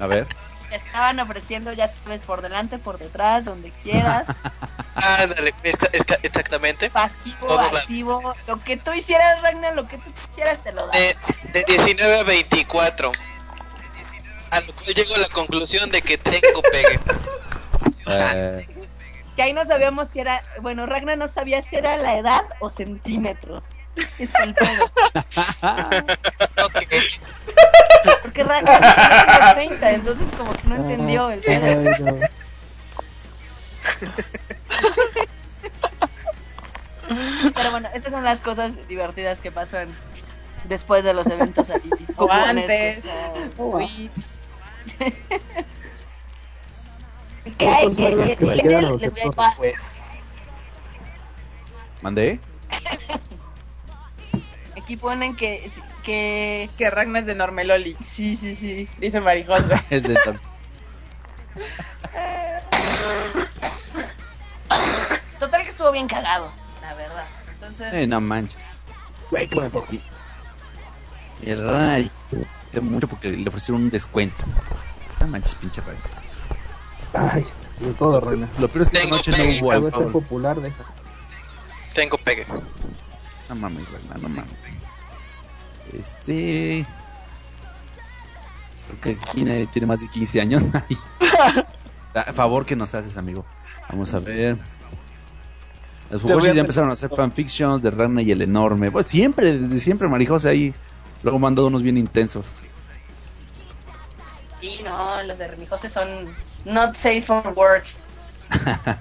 A 0.00 0.06
ver. 0.06 0.26
Estaban 0.74 1.20
ofreciendo, 1.20 1.72
ya 1.72 1.88
sabes, 1.88 2.20
por 2.22 2.42
delante, 2.42 2.78
por 2.78 2.98
detrás, 2.98 3.44
donde 3.44 3.70
quieras. 3.82 4.26
Ándale, 4.94 5.52
exa- 5.64 6.18
exactamente. 6.22 6.90
Pasivo, 6.90 7.46
Todo 7.46 7.70
la- 7.70 7.78
activo. 7.78 8.34
Lo 8.46 8.62
que 8.62 8.76
tú 8.76 8.92
hicieras, 8.92 9.40
Ragnar, 9.42 9.74
lo 9.74 9.86
que 9.88 9.98
tú 9.98 10.12
quisieras, 10.28 10.58
te 10.64 10.72
lo 10.72 10.86
da. 10.86 10.92
De, 10.98 11.16
de 11.52 11.64
19 11.66 12.20
a 12.20 12.22
24. 12.24 13.12
A 14.50 14.60
lo 14.60 14.72
cual 14.72 14.94
llego 14.94 15.14
a 15.14 15.18
la 15.18 15.28
conclusión 15.28 15.90
de 15.90 16.02
que 16.02 16.16
tengo 16.18 16.62
pegue. 16.70 17.00
Eh, 18.06 18.68
Que 19.34 19.42
ahí 19.42 19.52
no 19.52 19.64
sabíamos 19.64 20.08
si 20.08 20.20
era. 20.20 20.42
Bueno, 20.60 20.86
Ragnar 20.86 21.18
no 21.18 21.26
sabía 21.28 21.62
si 21.62 21.76
era 21.76 21.96
la 21.96 22.16
edad 22.18 22.42
o 22.60 22.68
centímetros. 22.70 23.64
Es 24.18 24.30
el 24.42 24.54
pedo. 24.54 24.90
Porque 28.22 28.44
Ragnar 28.44 29.54
tiene 29.54 29.68
30, 29.76 29.90
entonces 29.92 30.32
como 30.36 30.52
que 30.52 30.64
no 30.68 30.76
entendió 30.76 31.30
el. 31.30 31.40
Pero 37.54 37.70
bueno, 37.70 37.88
estas 37.94 38.12
son 38.12 38.24
las 38.24 38.40
cosas 38.40 38.88
divertidas 38.88 39.40
que 39.40 39.52
pasan 39.52 39.88
después 40.64 41.04
de 41.04 41.14
los 41.14 41.26
eventos 41.26 41.68
ahí. 41.70 41.90
O 42.16 42.30
antes. 42.30 43.04
cuponescos, 43.04 43.58
o- 43.58 43.76
Uy. 43.76 44.10
¿Qué? 47.58 47.74
Son 47.82 47.96
reglas 47.96 48.38
que 48.38 48.46
me 48.46 48.54
Aquí 54.84 54.96
ponen 54.98 55.34
que, 55.34 55.70
que... 56.02 56.68
Que 56.76 56.90
Ragnar 56.90 57.22
es 57.22 57.26
de 57.26 57.34
Normeloli. 57.34 57.96
Sí, 58.06 58.36
sí, 58.36 58.54
sí. 58.54 58.88
Dice 58.98 59.20
Marijosa. 59.20 59.82
Es 59.90 60.02
de 60.02 60.14
tal. 60.14 60.38
Total 65.38 65.62
que 65.62 65.70
estuvo 65.70 65.92
bien 65.92 66.06
cagado, 66.08 66.50
la 66.82 66.94
verdad. 66.94 67.24
Entonces, 67.54 67.92
Eh, 67.94 68.06
no 68.06 68.20
manches. 68.20 68.62
Güey, 69.30 69.48
qué 69.48 69.54
bueno. 69.54 69.84
Y 71.42 71.50
el 71.50 71.68
Ray. 71.68 72.10
de 72.72 72.80
mucho 72.80 73.08
porque 73.08 73.30
le 73.30 73.48
ofrecieron 73.48 73.82
un 73.84 73.90
descuento. 73.90 74.44
No 75.20 75.26
manches, 75.28 75.54
pinche 75.56 75.80
Ray. 75.82 75.96
Ay, 77.14 77.46
de 77.80 77.92
todo, 77.94 78.20
Reina. 78.20 78.48
Lo 78.58 78.68
peor 78.68 78.82
es 78.82 78.88
que 78.88 78.98
Tengo 78.98 79.16
noche 79.16 79.30
no 79.30 79.44
hubo 79.66 79.72
alcohol. 79.72 80.12
popular, 80.12 80.60
deja. 80.60 80.84
Tengo 81.94 82.18
pegue. 82.18 82.46
No 83.48 83.54
mames, 83.56 83.88
Ragnar, 83.90 84.20
no 84.20 84.28
mames. 84.28 84.52
Este. 85.98 86.86
Creo 88.86 89.00
que 89.00 89.18
aquí 89.20 89.44
nadie 89.44 89.66
tiene 89.66 89.86
más 89.86 90.00
de 90.00 90.08
15 90.08 90.40
años. 90.40 90.64
A 92.14 92.32
favor 92.32 92.64
que 92.64 92.76
nos 92.76 92.94
haces, 92.94 93.16
amigo. 93.16 93.44
Vamos 93.88 94.14
a 94.14 94.20
ver. 94.20 94.56
Los 96.10 96.22
Fujoshi 96.22 96.52
ya 96.52 96.60
empezaron 96.60 96.90
a 96.90 96.92
hacer 96.92 97.10
fanfictions 97.10 97.82
de 97.82 97.90
Ragnar 97.90 98.22
y 98.22 98.30
el 98.30 98.42
enorme. 98.42 98.88
Bueno, 98.88 99.08
siempre, 99.08 99.58
desde 99.58 99.80
siempre, 99.80 100.06
Marijose 100.06 100.48
ahí. 100.48 100.72
Luego 101.24 101.38
mandó 101.38 101.66
unos 101.66 101.82
bien 101.82 101.98
intensos. 101.98 102.46
sí, 104.60 104.78
no, 104.84 105.22
los 105.24 105.36
de 105.38 105.48
Remijose 105.48 105.88
son 105.88 106.06
not 106.64 106.94
safe 106.94 107.22
for 107.22 107.52
work. 107.56 107.84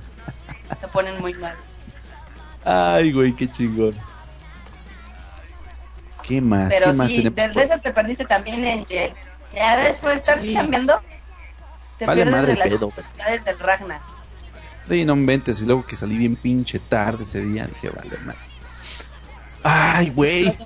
Se 0.79 0.87
ponen 0.87 1.21
muy 1.21 1.33
mal. 1.35 1.55
Ay, 2.65 3.11
güey, 3.11 3.33
qué 3.33 3.49
chingón. 3.49 3.93
¿Qué 6.27 6.41
más? 6.41 6.69
Pero 6.73 6.91
¿Qué 6.91 6.97
más 6.97 7.07
sí, 7.09 7.17
tenemos? 7.17 7.35
desde 7.35 7.63
eso 7.63 7.81
te 7.81 7.91
perdiste 7.93 8.25
también 8.25 8.63
en 8.65 8.85
Jet. 8.85 9.13
Ya 9.53 9.77
después 9.77 10.15
de 10.15 10.19
estar 10.19 10.39
Sí. 10.39 10.53
cambiando, 10.53 10.99
te 11.99 12.05
Vale 12.05 12.23
pierdes 12.23 12.31
madre 12.41 12.53
de 12.53 12.59
las 12.59 12.69
pedo. 12.69 12.89
curiosidades 12.89 13.45
del 13.45 13.59
Ragnar. 13.59 13.99
Sí, 14.89 15.05
no 15.05 15.13
inventes. 15.13 15.61
Y 15.61 15.65
luego 15.65 15.85
que 15.85 15.95
salí 15.95 16.17
bien 16.17 16.35
pinche 16.35 16.79
tarde 16.79 17.23
ese 17.23 17.41
día, 17.41 17.67
dije, 17.67 17.89
vale, 17.89 18.17
madre. 18.25 18.39
Ay, 19.63 20.09
güey. 20.09 20.57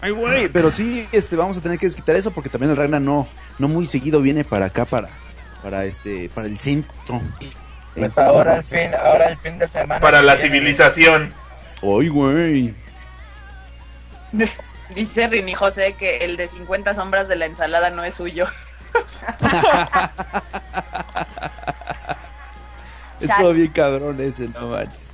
Ay, 0.00 0.10
güey. 0.10 0.48
Pero 0.48 0.70
sí, 0.70 1.08
este, 1.12 1.36
vamos 1.36 1.56
a 1.56 1.60
tener 1.60 1.78
que 1.78 1.86
desquitar 1.86 2.16
eso 2.16 2.30
porque 2.30 2.48
también 2.50 2.70
el 2.70 2.76
Ragnar 2.76 3.00
no, 3.00 3.26
no 3.58 3.68
muy 3.68 3.86
seguido 3.86 4.20
viene 4.20 4.44
para 4.44 4.66
acá, 4.66 4.84
para, 4.84 5.08
para 5.62 5.84
este, 5.84 6.28
para 6.28 6.46
el 6.46 6.58
centro. 6.58 7.22
pues 7.94 8.18
ahora 8.18 8.56
el 8.56 8.64
fin, 8.64 8.90
ahora 9.02 9.28
el 9.28 9.38
fin 9.38 9.58
de 9.58 9.68
semana. 9.68 10.00
Para 10.00 10.20
la 10.22 10.36
civilización. 10.36 11.32
Ay, 11.82 12.08
güey. 12.08 12.74
Dice 14.94 15.26
Rini 15.26 15.54
José 15.54 15.94
que 15.98 16.18
el 16.18 16.36
de 16.36 16.48
50 16.48 16.94
sombras 16.94 17.28
de 17.28 17.36
la 17.36 17.46
ensalada 17.46 17.90
no 17.90 18.04
es 18.04 18.14
suyo. 18.14 18.46
Estuvo 23.20 23.52
bien 23.52 23.68
cabrón 23.68 24.20
ese, 24.20 24.48
no 24.48 24.68
manches. 24.68 25.12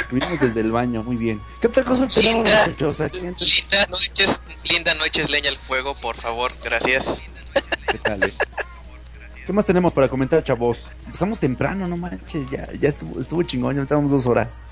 Escribimos 0.00 0.40
desde 0.40 0.60
el 0.60 0.70
baño, 0.72 1.02
muy 1.02 1.16
bien. 1.16 1.42
¿Qué 1.60 1.66
otra 1.66 1.84
cosa 1.84 2.08
tenemos, 2.08 2.44
Linda, 2.44 2.66
muchachos? 2.66 3.00
Aquí 3.00 3.20
linda 3.20 3.86
noches, 3.90 4.40
linda 4.64 4.94
noches, 4.94 5.28
leña 5.28 5.50
al 5.50 5.58
fuego, 5.58 6.00
por 6.00 6.16
favor, 6.16 6.52
gracias. 6.64 7.22
¿Qué 7.90 7.98
tal, 7.98 8.22
eh? 8.22 8.32
¿Qué 9.44 9.52
más 9.52 9.66
tenemos 9.66 9.92
para 9.92 10.08
comentar, 10.08 10.42
chavos? 10.42 10.86
Empezamos 11.06 11.38
temprano, 11.40 11.86
no 11.86 11.96
manches, 11.96 12.48
ya, 12.50 12.68
ya 12.72 12.88
estuvo, 12.88 13.20
estuvo 13.20 13.42
chingón, 13.42 13.76
ya 13.76 13.82
estamos 13.82 14.10
dos 14.10 14.26
horas. 14.26 14.62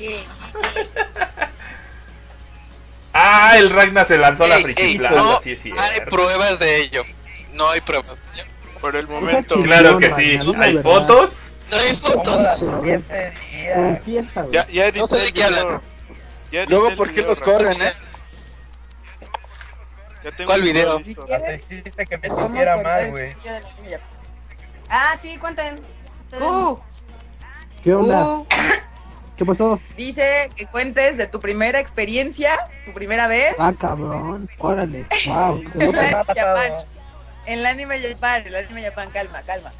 Ah, 3.12 3.54
el 3.56 3.70
Ragnar 3.70 4.06
se 4.06 4.16
lanzó 4.18 4.44
a 4.44 4.48
la 4.48 4.56
Ey, 4.56 4.62
Friki 4.62 4.82
ey, 4.82 4.98
Plaza, 4.98 5.16
no 5.16 5.40
sí 5.40 5.50
es 5.50 5.64
hay 5.64 6.00
pruebas 6.08 6.58
de 6.60 6.80
ello. 6.82 7.02
No 7.54 7.68
hay 7.68 7.80
pruebas. 7.80 8.16
Por 8.80 8.94
el 8.94 9.08
momento. 9.08 9.60
Claro 9.62 9.98
que 9.98 10.14
sí, 10.14 10.38
hay 10.60 10.78
fotos. 10.78 11.30
No 11.70 11.76
hay 11.76 11.96
fotos. 11.96 12.64
Ya, 14.52 14.66
ya 14.68 14.92
No 14.92 15.06
sé 15.06 15.18
de 15.18 15.32
qué 15.32 15.44
hablan. 15.44 15.80
Luego, 16.68 16.96
¿por 16.96 17.12
qué 17.12 17.22
los 17.22 17.40
corren, 17.40 17.80
eh? 17.82 17.92
Ya 20.22 20.30
tengo 20.32 20.48
¿Cuál 20.48 20.62
video? 20.62 21.00
hiciste 21.00 22.06
que 22.06 22.18
me 22.18 22.28
sintiera 22.28 22.76
mal, 22.82 23.10
güey. 23.10 23.34
Ah, 24.88 25.16
sí, 25.20 25.36
cuenten. 25.38 25.76
Uh, 26.40 26.76
¿Qué 27.82 27.94
onda? 27.94 28.36
uh, 28.36 28.46
¿Qué 29.40 29.46
pasó? 29.46 29.80
dice 29.96 30.50
que 30.54 30.66
cuentes 30.66 31.16
de 31.16 31.26
tu 31.26 31.40
primera 31.40 31.80
experiencia, 31.80 32.58
tu 32.84 32.92
primera 32.92 33.26
vez 33.26 33.54
Ah, 33.58 33.72
cabrón. 33.72 34.50
Órale. 34.58 35.06
Wow. 35.26 35.64
¿Qué 35.64 35.78
te 35.92 35.98
ha 35.98 36.24
Japan. 36.24 36.26
pasado? 36.26 36.84
en 37.46 37.58
el 37.60 37.64
anime 37.64 37.98
Japan. 38.02 38.42
El 38.46 38.54
anime 38.54 38.82
Japan, 38.82 39.08
calma, 39.10 39.40
calma. 39.46 39.70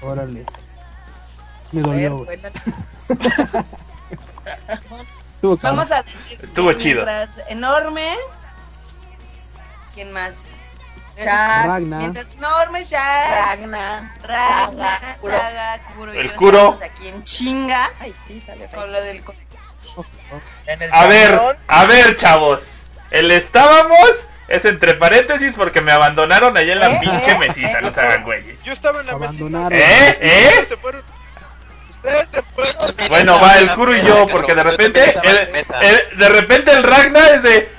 Órale. 0.00 0.46
Me 1.72 1.82
A 1.82 1.86
ver, 1.92 2.08
dolió. 2.08 2.26
Estuvo. 5.34 5.56
Vamos 5.58 5.90
a 5.92 6.02
decir 6.02 6.38
Estuvo 6.42 6.72
chido. 6.72 7.04
Enorme. 7.50 8.16
¿Quién 9.94 10.12
más? 10.14 10.44
Shaq, 11.24 11.66
Ragnar. 11.66 11.98
Mientras 12.00 12.26
Enorme, 12.36 12.82
Shaq, 12.84 13.30
Ragnar, 13.30 14.02
Ragnar, 14.22 15.00
Saga, 15.00 15.16
Kuro. 15.20 15.36
Saga, 15.36 15.78
Kuro. 15.96 16.12
El 16.12 16.32
Kuro. 16.34 16.78
aquí 16.84 17.08
en 17.08 17.22
chinga 17.24 17.90
Ay, 18.00 18.14
sí, 18.26 18.40
sale 18.40 18.66
con 18.74 18.90
lo 18.92 19.00
del. 19.00 19.22
co- 19.22 19.34
En 20.66 20.82
el 20.82 20.90
A 20.92 21.06
ver, 21.06 21.56
a 21.66 21.84
ver, 21.86 22.16
chavos. 22.16 22.60
El 23.10 23.30
estábamos 23.30 24.10
es 24.48 24.64
entre 24.64 24.94
paréntesis 24.94 25.54
porque 25.56 25.80
me 25.80 25.92
abandonaron 25.92 26.56
allá 26.56 26.72
en 26.72 26.80
la 26.80 26.90
¿Eh? 26.90 26.98
pinche 27.00 27.30
¿Eh? 27.32 27.38
mesita, 27.38 27.78
¿Eh? 27.78 27.82
no 27.82 27.92
se 27.92 28.00
hagan 28.00 28.24
güeyes. 28.24 28.62
Yo 28.64 28.72
estaba 28.72 29.00
en 29.00 29.06
la 29.06 29.12
Abandonaron. 29.12 29.72
¿Eh? 29.72 30.18
¿Eh? 30.20 30.64
Se 30.68 30.76
fueron. 30.76 31.02
Ustedes 31.90 32.28
se 32.28 32.42
fueron. 32.42 32.74
Bueno, 33.08 33.40
va 33.40 33.58
el 33.58 33.70
Kuro 33.72 33.96
y 33.96 34.02
yo, 34.02 34.26
porque 34.28 34.54
de 34.54 34.62
repente, 34.62 35.14
el, 35.22 35.36
el- 35.82 36.18
de 36.18 36.28
repente 36.28 36.70
el 36.72 36.82
Ragnar 36.82 37.34
es 37.36 37.42
de... 37.42 37.77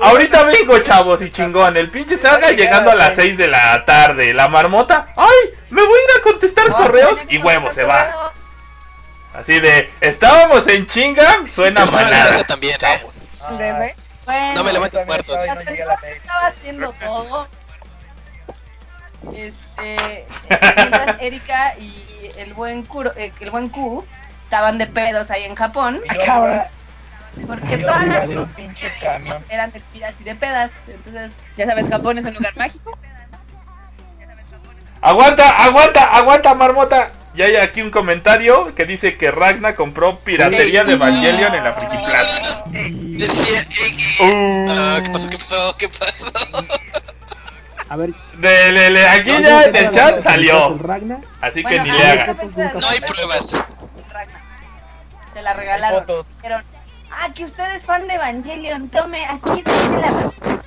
Ahorita 0.00 0.44
vengo, 0.44 0.78
chavos, 0.80 1.20
y 1.22 1.30
chingón. 1.30 1.76
El 1.76 1.88
pinche 1.90 2.16
Saga 2.16 2.50
llegando 2.50 2.90
a 2.90 2.94
las 2.94 3.14
6 3.14 3.36
de 3.36 3.48
la 3.48 3.84
tarde. 3.84 4.32
La 4.34 4.48
marmota, 4.48 5.06
¡ay! 5.16 5.50
Me 5.70 5.82
voy 5.84 5.98
a 5.98 6.02
ir 6.02 6.20
a 6.20 6.22
contestar 6.22 6.66
correos 6.70 7.18
y 7.28 7.38
huevo, 7.38 7.72
se 7.72 7.84
va. 7.84 8.32
Así 9.34 9.58
de, 9.60 9.90
estábamos 10.00 10.66
en 10.68 10.86
chinga, 10.86 11.38
suena 11.52 11.84
manada. 11.86 12.44
también, 12.44 12.76
¿eh? 12.80 13.94
Bueno, 14.24 14.54
No 14.54 14.64
me 14.64 14.72
levantes 14.72 15.04
muertos. 15.06 15.36
la 15.46 15.94
estaba 16.08 16.46
haciendo 16.46 16.92
todo. 16.92 17.48
Este, 19.34 20.26
mientras 20.76 21.16
Erika 21.20 21.74
y 21.78 22.30
el 22.36 22.54
buen 22.54 22.84
Kuro, 22.84 23.12
eh, 23.16 23.32
el 23.40 23.50
buen 23.50 23.68
Q 23.70 24.04
estaban 24.44 24.78
de 24.78 24.86
pedos 24.86 25.30
ahí 25.30 25.44
en 25.44 25.54
Japón. 25.54 26.00
Yo 26.14 26.32
ahora- 26.32 26.70
Porque 27.46 27.78
todas 27.78 28.06
las 28.06 28.16
arriba 28.22 28.26
de 28.26 28.38
un 28.38 28.48
pinche 28.48 28.92
camión. 29.00 29.44
eran 29.48 29.70
de 29.72 29.80
piras 29.92 30.20
y 30.20 30.24
de 30.24 30.34
pedas. 30.34 30.72
Entonces, 30.88 31.32
Ya 31.56 31.66
sabes, 31.66 31.88
Japón 31.88 32.18
es 32.18 32.24
un 32.24 32.34
lugar 32.34 32.56
mágico. 32.56 32.96
Aguanta, 35.00 35.48
aguanta, 35.64 36.04
aguanta, 36.04 36.54
marmota. 36.54 37.10
Y 37.34 37.42
hay 37.42 37.56
aquí 37.56 37.82
un 37.82 37.90
comentario 37.90 38.74
que 38.76 38.86
dice 38.86 39.16
que 39.18 39.30
Ragna 39.32 39.74
compró 39.74 40.18
piratería 40.20 40.84
de 40.84 40.92
Evangelion 40.94 41.54
en 41.54 41.64
la 41.64 41.72
Friki 41.72 41.96
Plaza. 41.98 42.64
Decía, 42.70 43.66
Uh, 44.20 45.02
¿qué 45.02 45.10
pasó? 45.10 45.28
¿Qué 45.30 45.38
pasó? 45.38 45.76
¿Qué 45.76 45.88
pasó? 45.88 46.32
A 47.90 47.96
ver. 47.96 48.10
de- 48.38 48.72
le- 48.72 48.90
le- 48.90 49.08
aquí 49.08 49.30
¿no? 49.30 49.40
ya 49.40 49.62
¿Qué 49.64 49.68
en 49.70 49.76
el 49.76 49.84
tal 49.90 49.94
chat 49.94 50.22
salió. 50.22 50.78
Así 51.40 51.62
que 51.62 51.62
Bueno, 51.62 51.84
ni 51.84 51.90
ah, 51.90 51.94
le 51.94 52.00
¿qué 52.00 52.06
hagas. 52.22 52.36
No 52.74 52.88
hay 52.88 53.00
pruebas. 53.00 53.46
Se 55.34 55.42
la 55.42 55.52
regalaron. 55.52 56.00
Fotos. 56.00 56.26
Ah, 57.16 57.28
que 57.34 57.44
usted 57.44 57.76
es 57.76 57.84
fan 57.84 58.06
de 58.08 58.14
Evangelion, 58.14 58.88
tome, 58.88 59.24
aquí 59.26 59.62
dice 59.64 59.98
la 60.00 60.10
versión. 60.12 60.62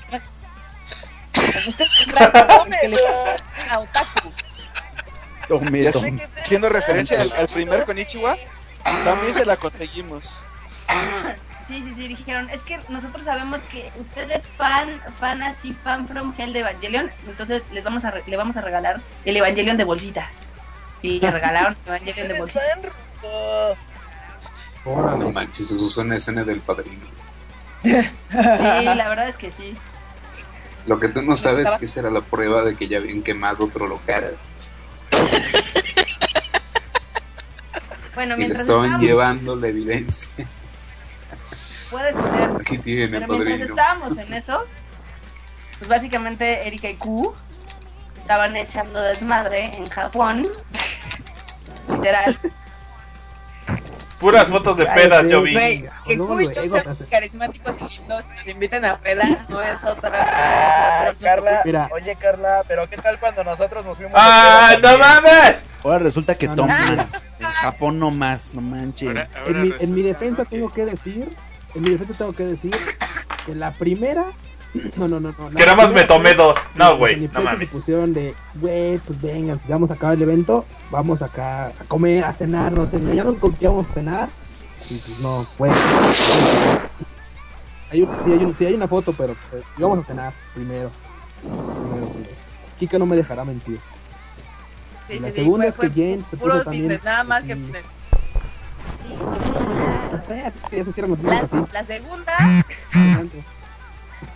Usted 1.68 1.86
es 2.02 2.12
raro, 2.14 2.66
que 2.82 2.88
le 2.88 2.98
pasa 2.98 3.36
a 3.70 3.80
Otaku. 3.80 4.32
Tome, 5.48 5.92
tome. 5.92 6.28
haciendo 6.42 6.70
referencia 6.70 7.22
al, 7.22 7.32
al 7.34 7.48
primer 7.48 7.84
Konichiwa, 7.86 8.38
también 9.04 9.34
se 9.34 9.46
la 9.46 9.58
conseguimos. 9.58 10.24
Sí, 11.68 11.84
sí, 11.84 11.94
sí, 11.96 12.08
dijeron, 12.08 12.50
es 12.50 12.64
que 12.64 12.80
nosotros 12.90 13.26
sabemos 13.26 13.60
que 13.72 13.92
usted 14.00 14.32
es 14.32 14.48
fan, 14.48 15.02
fan 15.20 15.42
así, 15.44 15.74
fan 15.74 16.08
from 16.08 16.34
hell 16.38 16.54
de 16.54 16.60
Evangelion, 16.60 17.12
entonces 17.28 17.62
les 17.74 17.84
vamos 17.84 18.06
a 18.06 18.12
re- 18.12 18.24
le 18.26 18.38
vamos 18.38 18.56
a 18.56 18.62
regalar 18.62 19.02
el 19.26 19.36
Evangelion 19.38 19.76
de 19.76 19.84
bolsita. 19.84 20.30
Y 21.02 21.20
le 21.20 21.30
regalaron 21.30 21.74
el 21.86 21.88
Evangelion 21.90 22.28
de 22.30 22.40
bolsita. 22.40 22.62
No 24.86 25.32
manches, 25.32 25.72
eso 25.72 25.90
suena 25.90 26.16
a 26.16 26.18
escena 26.18 26.44
del 26.44 26.60
padrino. 26.62 27.06
Sí, 27.84 27.92
la 28.32 29.10
verdad 29.10 29.28
es 29.30 29.38
que 29.38 29.52
sí. 29.52 29.76
Lo 30.86 31.00
que 31.00 31.10
tú 31.10 31.22
no 31.22 31.36
sabes 31.36 31.68
es 31.68 31.76
que 31.78 31.86
esa 31.86 32.00
era 32.02 32.12
la 32.12 32.22
prueba 32.22 32.64
de 32.64 32.76
que 32.76 32.88
ya 32.88 32.98
habían 32.98 33.22
quemado 33.22 33.66
otro 33.66 33.88
local 33.88 34.38
Bueno, 38.16 38.34
y 38.36 38.38
le 38.38 38.38
mientras 38.38 38.62
estaban 38.62 38.86
estábamos, 38.86 39.02
llevando 39.08 39.56
la 39.56 39.68
evidencia. 39.68 40.30
puede 41.92 42.14
ser, 42.14 42.52
Aquí 42.60 42.78
tiene 42.80 43.20
pero 43.20 43.26
el 43.26 43.40
mientras 43.46 43.60
padrino. 43.60 43.66
estábamos 43.66 44.18
en 44.18 44.34
eso, 44.34 44.66
pues 45.78 45.88
básicamente 45.90 46.68
Erika 46.68 46.90
y 46.90 46.96
Q 46.96 47.34
estaban 48.18 48.56
echando 48.56 49.00
desmadre 49.02 49.76
en 49.76 49.88
Japón. 49.90 50.48
Literal. 51.90 52.38
Puras 54.20 54.48
fotos 54.48 54.78
de 54.78 54.86
pedas 54.88 55.28
yo 55.30 55.42
vi. 55.44 55.54
Güey, 55.54 55.90
que 56.06 56.18
No, 56.18 56.42
yo 56.42 56.50
no, 56.50 56.54
seamos 56.54 56.98
pues. 56.98 57.10
carismáticos 57.10 57.76
y 57.80 57.98
lindos 58.00 58.26
y 58.26 58.36
nos 58.38 58.48
invitan 58.48 58.86
a 58.86 58.98
pedar, 58.98 59.46
no 59.48 59.62
es 59.62 59.84
otra. 59.84 60.12
Ah, 60.14 61.02
no 61.06 61.12
es 61.12 61.18
otro- 61.18 61.28
Carla, 61.28 61.62
Mira. 61.64 61.90
oye 61.94 62.16
Carla, 62.16 62.64
pero 62.68 62.90
¿qué 62.90 62.98
tal 62.98 63.20
cuando 63.20 63.44
nosotros 63.44 63.86
nos 63.86 63.96
fuimos? 63.96 64.14
¡Ah, 64.16 64.72
de 64.76 64.82
no 64.82 64.98
mames! 64.98 65.56
Ahora 65.84 66.00
resulta 66.00 66.36
que 66.36 66.48
No, 66.48 66.56
no. 66.56 66.62
toman. 66.64 67.00
En 67.40 67.46
Japón 67.52 68.00
no 68.00 68.10
más, 68.10 68.54
no 68.56 68.62
manches. 68.62 69.08
Ahora- 69.10 69.30
ahora 69.38 69.50
En 69.52 69.62
mi, 69.62 69.74
en 69.80 69.94
mi 69.94 70.02
defensa 70.02 70.44
¿no? 70.44 70.50
tengo 70.50 70.70
que 70.70 70.86
decir, 70.86 71.30
en 71.76 71.82
mi 71.84 71.90
defensa 71.92 72.14
tengo 72.18 72.34
que 72.34 72.44
decir 72.44 72.76
que 73.46 73.54
la 73.54 73.72
primera, 73.72 74.26
no, 74.98 75.08
no, 75.08 75.20
no, 75.20 75.34
no. 75.38 75.50
la 75.50 75.56
Que 75.60 75.66
nada 75.66 75.76
más 75.76 75.92
me 75.92 76.04
tomé 76.04 76.34
dos. 76.34 76.58
No, 76.76 76.98
güey, 76.98 77.28
no 77.34 77.42
mames. 77.42 77.60
Se 77.62 77.68
pusieron 77.68 78.14
de, 78.14 78.36
güey, 78.56 78.98
pues 79.00 79.22
vengan, 79.22 79.60
si 79.60 79.68
vamos 79.72 79.90
a 79.92 79.94
acabar 79.96 80.16
el 80.16 80.22
evento, 80.22 80.66
vamos 80.92 81.22
acá 81.22 81.68
a 81.68 81.84
comer, 81.88 82.24
a 82.26 82.34
cenar, 82.34 82.72
no 82.72 82.86
sé, 82.86 83.00
ya 83.16 83.24
nos 83.24 83.36
con 83.38 83.54
qué 83.54 83.68
vamos 83.68 83.88
a 83.90 83.94
cenar. 83.94 84.30
Y 84.90 84.98
pues 84.98 85.20
no, 85.20 85.46
pues. 85.58 85.74
Hay 87.92 88.02
un, 88.02 88.10
sí, 88.24 88.32
hay 88.34 88.44
un- 88.46 88.56
sí, 88.56 88.66
hay 88.66 88.74
una 88.74 88.88
foto, 88.88 89.14
pero 89.14 89.36
pues, 89.50 89.64
vamos 89.78 90.00
a 90.00 90.04
cenar 90.04 90.34
primero. 90.54 90.92
Primero, 91.42 92.08
primero. 92.12 92.30
Kika 92.80 93.00
no 93.00 93.06
me 93.06 93.16
dejará 93.16 93.44
mentir. 93.46 93.80
Sí, 95.08 95.20
la 95.20 95.32
segunda 95.32 95.72
fue- 95.72 95.88
es 95.88 95.94
que 95.94 96.02
Jane 96.02 96.22
se 96.30 96.38
puso 96.38 96.64
también. 96.64 97.00
nada 97.04 97.24
más 97.24 97.44
que 97.44 97.56
business. 97.56 97.86
no 102.94 103.30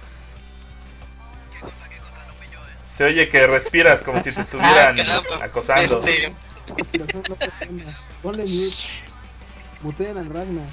Se 2.97 3.03
oye 3.05 3.29
que 3.29 3.47
respiras 3.47 4.01
como 4.01 4.21
si 4.23 4.31
te 4.31 4.41
estuvieran 4.41 4.97
acosando. 5.41 6.01
Este, 6.05 6.29
no- 6.29 7.05
no. 7.69 7.85
Ponle 8.21 8.43
mute. 8.43 8.75
Muteen 9.81 10.17
al 10.17 10.25
Ragnar. 10.29 10.67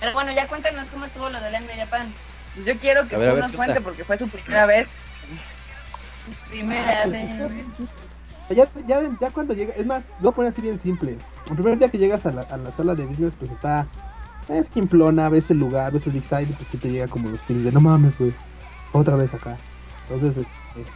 pero 0.00 0.12
bueno, 0.12 0.32
ya 0.32 0.48
cuéntanos 0.48 0.88
cómo 0.88 1.04
estuvo 1.04 1.28
lo 1.30 1.40
del 1.40 1.54
Anime 1.54 1.76
Japan. 1.76 2.12
yo 2.66 2.76
quiero 2.78 3.06
que 3.06 3.16
ver, 3.16 3.36
nos 3.38 3.52
¿qué 3.52 3.56
cuente 3.56 3.80
porque 3.80 4.04
fue 4.04 4.18
su 4.18 4.28
primera 4.28 4.66
vez. 4.66 4.88
Primera 6.48 7.06
vez. 7.06 7.30
Ya, 8.52 8.68
ya, 8.86 9.30
cuando 9.32 9.54
llega, 9.54 9.74
es 9.74 9.86
más, 9.86 10.02
lo 10.18 10.24
voy 10.24 10.32
a 10.32 10.36
poner 10.36 10.52
así 10.52 10.62
bien 10.62 10.78
simple. 10.78 11.16
El 11.48 11.54
primer 11.54 11.78
día 11.78 11.90
que 11.90 11.98
llegas 11.98 12.24
a 12.26 12.32
la, 12.32 12.42
a 12.42 12.56
la 12.56 12.70
sala 12.72 12.94
de 12.94 13.04
business, 13.04 13.34
pues 13.38 13.50
está. 13.50 13.86
Es 14.48 14.68
simplona, 14.68 15.28
ves 15.28 15.50
el 15.50 15.58
lugar, 15.58 15.92
ves 15.92 16.06
el 16.06 16.16
y 16.16 16.20
pues 16.20 16.68
sí 16.70 16.76
te 16.76 16.90
llega 16.90 17.06
como 17.06 17.28
los 17.28 17.40
feelings 17.42 17.66
de 17.66 17.72
no 17.72 17.80
mames, 17.80 18.18
güey. 18.18 18.34
Otra 18.92 19.16
vez 19.16 19.32
acá. 19.32 19.56
Entonces, 20.08 20.38
este, 20.38 20.90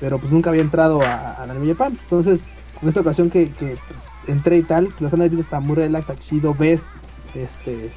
pero 0.00 0.18
pues 0.18 0.32
nunca 0.32 0.50
había 0.50 0.62
entrado 0.62 1.00
a, 1.02 1.34
a 1.34 1.42
Anime 1.44 1.68
Japan. 1.68 1.96
Entonces, 2.02 2.42
en 2.82 2.88
esta 2.88 3.00
ocasión 3.00 3.30
que, 3.30 3.50
que 3.52 3.76
pues, 3.76 3.98
entré 4.26 4.58
y 4.58 4.62
tal, 4.62 4.92
la 4.98 5.08
sala 5.10 5.24
de 5.24 5.28
business 5.30 5.46
está 5.46 5.60
muy 5.60 5.76
relax, 5.76 6.08
está 6.08 6.22
chido, 6.22 6.54
ves, 6.54 6.84
este. 7.34 7.90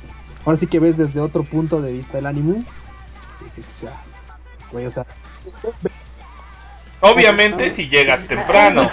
Ahora 0.45 0.57
sí 0.57 0.67
que 0.67 0.79
ves 0.79 0.97
desde 0.97 1.19
otro 1.19 1.43
punto 1.43 1.81
de 1.81 1.93
vista 1.93 2.19
el 2.19 2.27
anime. 2.27 2.63
Y 3.41 3.43
dices, 3.45 3.65
ya, 3.81 3.93
güey, 4.71 4.85
o 4.85 4.91
sea, 4.91 5.05
Obviamente 7.03 7.69
si 7.71 7.87
llegas 7.89 8.25
temprano. 8.27 8.89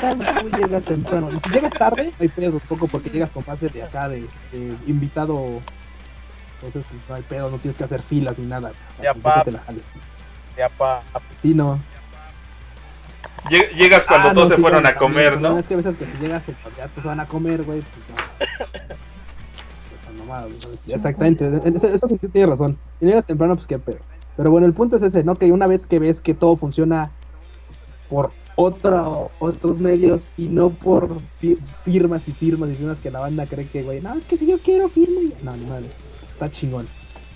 Llegas 0.59 0.85
temprano. 0.85 1.29
Si 1.45 1.51
llegas 1.51 1.73
tarde, 1.73 2.07
no 2.07 2.15
hay 2.23 2.29
pedo 2.29 2.59
tampoco 2.59 2.89
porque 2.89 3.09
llegas 3.11 3.31
con 3.31 3.43
pase 3.43 3.69
de 3.69 3.83
acá 3.83 4.09
de, 4.09 4.21
de 4.53 4.75
invitado. 4.87 5.61
Entonces 6.63 6.85
pues, 6.91 7.03
no 7.09 7.15
hay 7.15 7.23
pedo, 7.23 7.51
no 7.51 7.59
tienes 7.59 7.77
que 7.79 7.85
hacer 7.85 8.03
filas 8.03 8.37
ni 8.39 8.47
nada. 8.47 8.71
O 8.71 8.95
sea, 8.97 9.05
Ya, 9.05 9.13
pues, 9.15 9.23
pap. 9.23 9.45
te 9.45 9.53
la 9.53 9.59
jales. 9.61 9.83
Ya, 10.57 10.69
pa. 10.69 11.03
Sí, 11.41 11.55
no. 11.55 11.79
Lle- 13.49 13.71
Llegas 13.75 14.05
cuando 14.07 14.29
Ah, 14.29 14.35
todos 14.35 14.49
no, 14.51 14.51
se 14.51 14.57
sí, 14.57 14.63
fueron 14.63 14.87
a 14.87 14.95
comer, 14.95 15.33
también, 15.35 15.53
¿no? 15.55 15.59
Es 15.59 15.67
que 15.67 15.75
a 15.75 15.77
veces 15.79 15.97
que 15.97 16.05
si 16.05 16.17
llegas 16.19 16.43
pues, 16.45 16.57
ya 16.77 16.89
te 16.89 17.01
van 17.01 17.21
a 17.21 17.27
comer, 17.27 17.63
güey, 17.63 17.81
pues 17.81 18.05
no. 18.11 18.17
Pues, 20.27 20.95
Exactamente, 20.95 21.51
eso, 21.75 21.89
eso 21.89 22.09
sí 22.09 22.19
tiene 22.33 22.47
razón. 22.49 22.79
Si 23.01 23.07
llegas 23.07 23.25
temprano, 23.27 23.55
pues 23.55 23.67
qué 23.67 23.79
pedo. 23.79 23.99
Pero 24.37 24.51
bueno, 24.51 24.67
el 24.67 24.73
punto 24.75 24.97
es 24.97 25.03
ese, 25.03 25.25
¿no? 25.25 25.35
Que 25.35 25.51
una 25.51 25.67
vez 25.67 25.87
que 25.87 25.99
ves 25.99 26.21
que 26.21 26.35
todo 26.35 26.57
funciona 26.57 27.11
por 28.11 28.33
otro, 28.57 29.31
otros 29.39 29.79
medios 29.79 30.29
y 30.37 30.49
no 30.49 30.69
por 30.69 31.17
fi- 31.39 31.57
firmas 31.85 32.21
y 32.29 32.33
firmas 32.33 32.69
y 32.71 32.75
firmas 32.75 32.99
que 32.99 33.11
la 33.11 33.21
banda 33.21 33.47
cree 33.47 33.67
que, 33.69 33.83
güey, 33.83 34.03
no, 34.03 34.15
es 34.19 34.25
que 34.27 34.37
si 34.37 34.47
yo 34.47 34.59
quiero 34.59 34.89
firma 34.91 35.21
y... 35.23 35.33
No, 35.43 35.57
no, 35.57 35.77
está 36.33 36.51
chingón. 36.51 36.87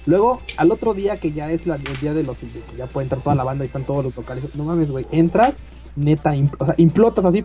Luego, 0.05 0.43
al 0.59 0.71
otro 0.71 0.93
día 0.93 1.17
que 1.17 1.33
ya 1.33 1.51
es 1.51 1.67
la, 1.67 1.77
el 1.77 1.99
día 1.99 2.13
de 2.13 2.25
los 2.25 2.39
de 2.41 2.49
que 2.49 2.77
ya 2.77 2.87
puede 2.87 3.05
entrar 3.05 3.23
toda 3.23 3.37
la 3.37 3.45
banda 3.45 3.65
y 3.65 3.69
están 3.69 3.87
todos 3.87 4.05
los 4.05 4.15
locales, 4.15 4.45
no 4.55 4.65
mames, 4.65 4.91
güey, 4.91 5.07
entras, 5.13 5.55
neta, 5.97 6.35
impl- 6.35 6.57
o 6.59 6.67
sea, 6.67 6.75
implotas 6.77 7.25
así, 7.25 7.43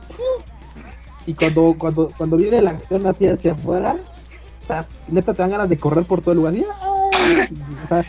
y 1.26 1.34
cuando, 1.36 1.76
cuando, 1.78 2.12
cuando 2.18 2.36
viene 2.36 2.62
la 2.62 2.72
acción 2.72 3.06
así 3.06 3.28
hacia 3.28 3.54
afuera, 3.54 3.98
neta 5.08 5.34
te 5.34 5.42
dan 5.42 5.52
ganas 5.52 5.70
de 5.70 5.80
correr 5.80 6.06
por 6.06 6.22
todo 6.22 6.32
el 6.32 6.38
lugar, 6.38 6.54
así, 6.54 6.66
¡ay! 6.82 7.48
o 7.84 7.88
sea, 7.88 8.06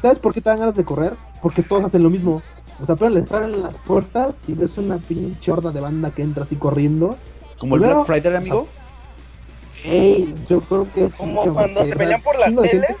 ¿sabes 0.00 0.18
por 0.18 0.32
qué 0.32 0.40
te 0.40 0.48
dan 0.48 0.60
ganas 0.60 0.74
de 0.76 0.84
correr? 0.84 1.14
Porque 1.42 1.62
todos 1.62 1.84
hacen 1.84 2.02
lo 2.02 2.10
mismo. 2.10 2.40
O 2.82 2.86
sea, 2.86 2.96
pero 2.96 3.10
les 3.10 3.30
abren 3.30 3.62
las 3.62 3.74
puertas 3.74 4.34
y 4.48 4.54
ves 4.54 4.78
una 4.78 4.96
pinche 4.96 5.50
horda 5.52 5.70
de 5.70 5.80
banda 5.80 6.10
que 6.12 6.22
entra 6.22 6.44
así 6.44 6.56
corriendo. 6.56 7.16
Como 7.58 7.76
el 7.76 7.82
Black 7.82 8.04
Friday, 8.04 8.34
amigo. 8.36 8.66
Ey, 9.84 10.34
yo 10.48 10.60
creo 10.62 10.86
que 10.92 11.08
sí, 11.08 11.14
Como 11.16 11.42
cuando 11.52 11.84
se 11.84 11.96
pelean 11.96 12.22
por 12.22 12.38
la 12.38 12.46
tele. 12.46 12.68
gente- 12.68 12.96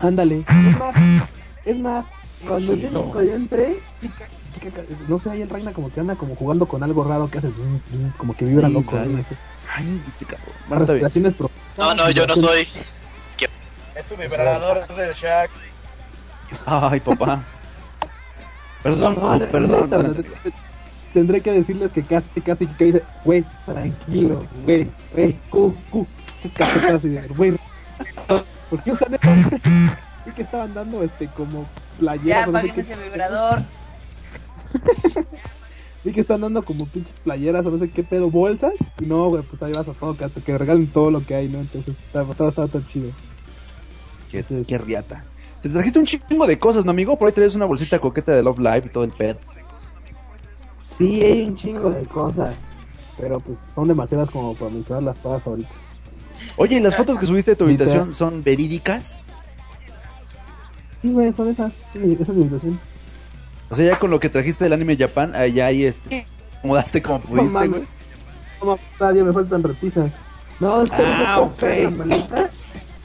Ándale. 0.00 0.44
Es 0.46 0.78
más, 0.78 0.94
es 1.64 1.78
más, 1.78 2.06
Cuando 2.46 2.74
yo, 2.74 2.88
cuando 2.90 3.22
yo 3.24 3.34
entré, 3.34 3.80
no 5.08 5.18
sé, 5.18 5.30
ahí 5.30 5.42
el 5.42 5.50
Reina 5.50 5.72
como 5.72 5.90
que 5.92 6.00
anda 6.00 6.14
como 6.14 6.36
jugando 6.36 6.66
con 6.66 6.82
algo 6.82 7.02
raro 7.04 7.28
que 7.28 7.38
hace 7.38 7.50
como 8.16 8.36
que 8.36 8.44
vibra 8.44 8.68
loco. 8.68 8.96
¿no? 8.96 9.24
Ay, 9.74 10.00
este 10.06 10.24
cabrón. 10.24 10.54
Respiraciones 10.86 11.34
pro- 11.34 11.50
No, 11.76 11.94
no, 11.94 12.10
yo 12.10 12.26
no 12.26 12.36
soy. 12.36 12.66
Es 13.96 14.04
tu 14.04 14.14
vibrador 14.16 14.86
del 14.94 15.12
Shaq. 15.14 15.50
Ay, 16.64 17.00
papá. 17.00 17.42
Perdón, 18.82 19.16
No, 19.20 19.38
perdón. 19.48 20.24
Tendré 21.12 21.40
que 21.40 21.52
decirles 21.52 21.92
que 21.92 22.02
casi, 22.02 22.40
casi 22.40 22.66
que 22.66 22.84
dice, 22.84 23.02
güey, 23.24 23.44
tranquilo, 23.64 24.44
güey, 24.64 24.90
güey, 25.14 25.38
cu, 25.48 25.74
cu. 25.90 26.06
Es 26.44 26.52
casi, 26.52 26.78
casi 26.80 27.08
de, 27.08 27.26
güey, 27.28 27.58
¿por 28.68 28.82
qué 28.82 28.92
usan 28.92 29.14
eso? 29.14 29.28
Es 30.26 30.34
que 30.34 30.42
estaban 30.42 30.74
dando, 30.74 31.02
este, 31.02 31.26
como 31.28 31.66
playeras. 31.98 32.44
Ya 32.44 32.44
apaguen 32.44 32.78
ese 32.78 32.94
vibrador. 32.96 33.62
Vi 36.04 36.12
que 36.12 36.20
están 36.20 36.42
dando 36.42 36.62
como 36.62 36.86
pinches 36.86 37.14
playeras 37.24 37.66
o 37.66 37.70
no 37.70 37.78
sé 37.78 37.90
qué 37.90 38.04
pedo, 38.04 38.30
bolsas. 38.30 38.74
Y 39.00 39.06
no, 39.06 39.28
güey, 39.30 39.42
pues 39.42 39.62
ahí 39.62 39.72
vas 39.72 39.88
a 39.88 39.92
todo, 39.94 40.14
que, 40.14 40.24
hasta 40.24 40.42
que 40.42 40.58
regalen 40.58 40.86
todo 40.88 41.10
lo 41.10 41.24
que 41.24 41.34
hay, 41.34 41.48
¿no? 41.48 41.60
Entonces 41.60 41.96
está, 42.00 42.22
está, 42.22 42.48
está, 42.48 42.64
está 42.64 42.86
chido. 42.86 43.10
Qué, 44.30 44.44
qué 44.66 44.78
riata. 44.78 45.24
Te 45.62 45.68
trajiste 45.68 45.98
un 45.98 46.06
chingo 46.06 46.46
de 46.46 46.58
cosas, 46.58 46.84
¿no, 46.84 46.90
amigo? 46.90 47.18
Por 47.18 47.28
ahí 47.28 47.34
traes 47.34 47.54
una 47.54 47.64
bolsita 47.64 47.98
coqueta 47.98 48.32
de 48.32 48.42
Love 48.42 48.58
Live 48.58 48.82
y 48.86 48.88
todo 48.90 49.04
el 49.04 49.10
pedo. 49.10 49.38
Sí, 50.82 51.22
hay 51.22 51.44
un 51.44 51.56
chingo 51.56 51.90
de 51.90 52.06
cosas. 52.06 52.54
Pero 53.18 53.40
pues 53.40 53.58
son 53.74 53.88
demasiadas 53.88 54.30
como 54.30 54.54
para 54.54 54.70
mencionarlas 54.70 55.16
todas 55.18 55.44
ahorita. 55.46 55.70
Oye, 56.56 56.76
¿y 56.76 56.80
las 56.80 56.96
fotos 56.96 57.18
que 57.18 57.26
subiste 57.26 57.52
de 57.52 57.56
tu 57.56 57.64
habitación 57.64 58.12
son 58.12 58.42
verídicas? 58.44 59.34
Sí, 61.02 61.12
güey, 61.12 61.32
son 61.34 61.48
esas. 61.48 61.72
Sí, 61.92 62.16
esa 62.20 62.32
es 62.32 62.36
mi 62.36 62.42
invitación. 62.42 62.78
O 63.70 63.74
sea, 63.74 63.84
ya 63.86 63.98
con 63.98 64.10
lo 64.10 64.20
que 64.20 64.28
trajiste 64.28 64.64
del 64.64 64.72
anime 64.72 64.96
Japan, 64.96 65.34
allá 65.34 65.66
ahí 65.66 65.84
este. 65.84 66.26
Acomodaste 66.58 67.02
como 67.02 67.20
pudiste, 67.20 67.68
güey. 67.68 67.84
No, 68.62 68.78
todavía 68.98 69.24
me 69.24 69.32
faltan 69.32 69.62
repisas. 69.62 70.10
No, 70.60 70.82
es 70.82 70.90
que 70.90 71.02
Ah, 71.04 71.40
ok. 71.40 71.62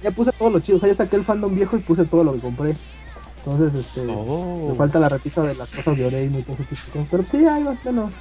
Ya 0.04 0.12
puse 0.12 0.32
todo 0.34 0.50
lo 0.50 0.60
chido. 0.60 0.78
O 0.78 0.80
sea, 0.80 0.90
ya 0.90 0.96
saqué 0.96 1.16
el 1.16 1.24
fandom 1.24 1.56
viejo 1.56 1.78
y 1.78 1.80
puse 1.80 2.06
todo 2.06 2.24
lo 2.24 2.34
que 2.34 2.40
compré. 2.40 2.76
Entonces, 3.46 3.86
este. 3.86 4.06
Oh. 4.14 4.70
Me 4.70 4.76
falta 4.76 5.00
la 5.00 5.10
repisa 5.10 5.42
de 5.42 5.56
las 5.56 5.70
cosas 5.70 5.98
de 5.98 6.06
Oreimo 6.06 6.40
y 6.40 6.44
cosas. 6.44 6.66
Pero 7.10 7.24
sí, 7.30 7.46
ahí 7.46 7.64
más 7.64 7.78
o 7.86 7.92
menos. 7.92 8.12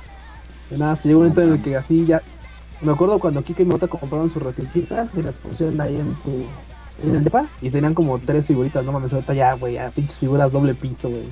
De 0.71 0.79
nada, 0.79 0.97
que 0.97 1.09
llegó 1.09 1.21
un 1.21 1.29
momento 1.29 1.43
en 1.43 1.53
el 1.53 1.63
que 1.63 1.77
así 1.77 2.07
ya. 2.07 2.23
Me 2.81 2.93
acuerdo 2.93 3.19
cuando 3.19 3.43
Kika 3.43 3.63
y 3.63 3.65
Mota 3.65 3.87
compraron 3.87 4.31
sus 4.31 4.43
repisitas 4.43 5.09
y 5.17 5.23
las 5.23 5.35
pusieron 5.35 5.81
ahí 5.81 5.97
en 5.97 6.17
su. 6.23 6.45
En 7.03 7.17
el 7.17 7.25
depa 7.25 7.47
y 7.61 7.71
tenían 7.71 7.95
como 7.95 8.19
tres 8.19 8.47
figuritas, 8.47 8.85
no 8.85 8.93
mames, 8.93 9.13
ahorita 9.13 9.35
ya, 9.35 9.55
güey, 9.55 9.75
ya 9.75 9.91
pinches 9.91 10.19
figuras 10.19 10.53
doble 10.53 10.75
piso, 10.75 11.09
güey. 11.09 11.25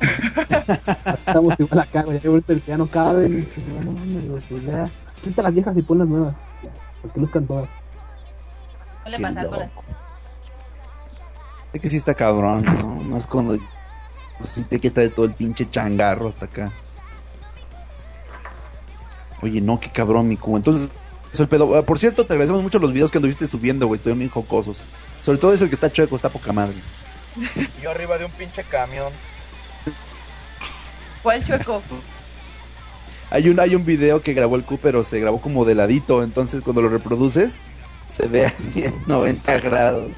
Estamos 1.26 1.58
igual 1.58 1.80
acá, 1.80 2.02
güey, 2.02 2.20
ahorita 2.24 2.52
el 2.52 2.60
que 2.60 2.68
ya 2.68 2.76
no 2.76 2.86
caben. 2.86 3.48
pues, 3.54 3.84
no 3.84 3.92
mames, 3.92 4.28
güey, 4.28 4.42
pues 4.48 4.64
ya. 4.64 4.90
Quita 5.24 5.42
las 5.42 5.54
viejas 5.54 5.76
y 5.76 5.82
pon 5.82 5.98
las 5.98 6.08
nuevas. 6.08 6.34
Para 7.02 7.14
que 7.14 7.20
luzcan 7.20 7.46
todas. 7.46 7.68
Suele 9.06 9.18
Qué 9.18 9.22
pasar 9.22 9.48
con. 9.48 9.70
Es 11.72 11.80
que 11.80 11.90
sí 11.90 11.96
está 11.96 12.14
cabrón, 12.14 12.64
¿no? 12.64 12.86
Más 13.04 13.26
cuando. 13.26 13.56
Pues 14.38 14.50
sí, 14.50 14.64
te 14.64 14.80
que 14.80 14.90
traer 14.90 15.12
todo 15.14 15.26
el 15.26 15.32
pinche 15.32 15.70
changarro 15.70 16.28
hasta 16.28 16.46
acá. 16.46 16.72
Oye, 19.42 19.60
no, 19.60 19.78
qué 19.78 19.90
cabrón, 19.90 20.26
mi 20.26 20.36
cubo. 20.36 20.56
Entonces, 20.56 20.90
eso 21.32 21.42
el 21.44 21.48
pedo. 21.48 21.76
Ah, 21.76 21.82
Por 21.82 22.00
cierto, 22.00 22.26
te 22.26 22.32
agradecemos 22.32 22.64
mucho 22.64 22.80
los 22.80 22.92
videos 22.92 23.12
que 23.12 23.18
anduviste 23.18 23.46
subiendo, 23.46 23.86
güey. 23.86 23.96
Estuvieron 23.96 24.18
bien 24.18 24.30
jocosos. 24.30 24.82
Sobre 25.20 25.38
todo 25.38 25.52
ese 25.52 25.64
el 25.64 25.70
que 25.70 25.76
está 25.76 25.92
chueco, 25.92 26.16
está 26.16 26.28
poca 26.28 26.52
madre. 26.52 26.76
Yo 27.82 27.90
arriba 27.92 28.18
de 28.18 28.24
un 28.24 28.32
pinche 28.32 28.64
camión. 28.64 29.12
¿Cuál 31.22 31.44
chueco? 31.44 31.80
Hay 33.30 33.48
un, 33.48 33.60
hay 33.60 33.76
un 33.76 33.84
video 33.84 34.20
que 34.20 34.34
grabó 34.34 34.56
el 34.56 34.64
Q, 34.64 34.80
pero 34.82 35.04
se 35.04 35.20
grabó 35.20 35.40
como 35.40 35.64
de 35.64 35.76
ladito. 35.76 36.24
Entonces, 36.24 36.62
cuando 36.62 36.82
lo 36.82 36.88
reproduces, 36.88 37.62
se 38.06 38.26
ve 38.26 38.46
así 38.46 38.84
en 38.84 38.94
90 39.06 39.58
grados. 39.60 40.10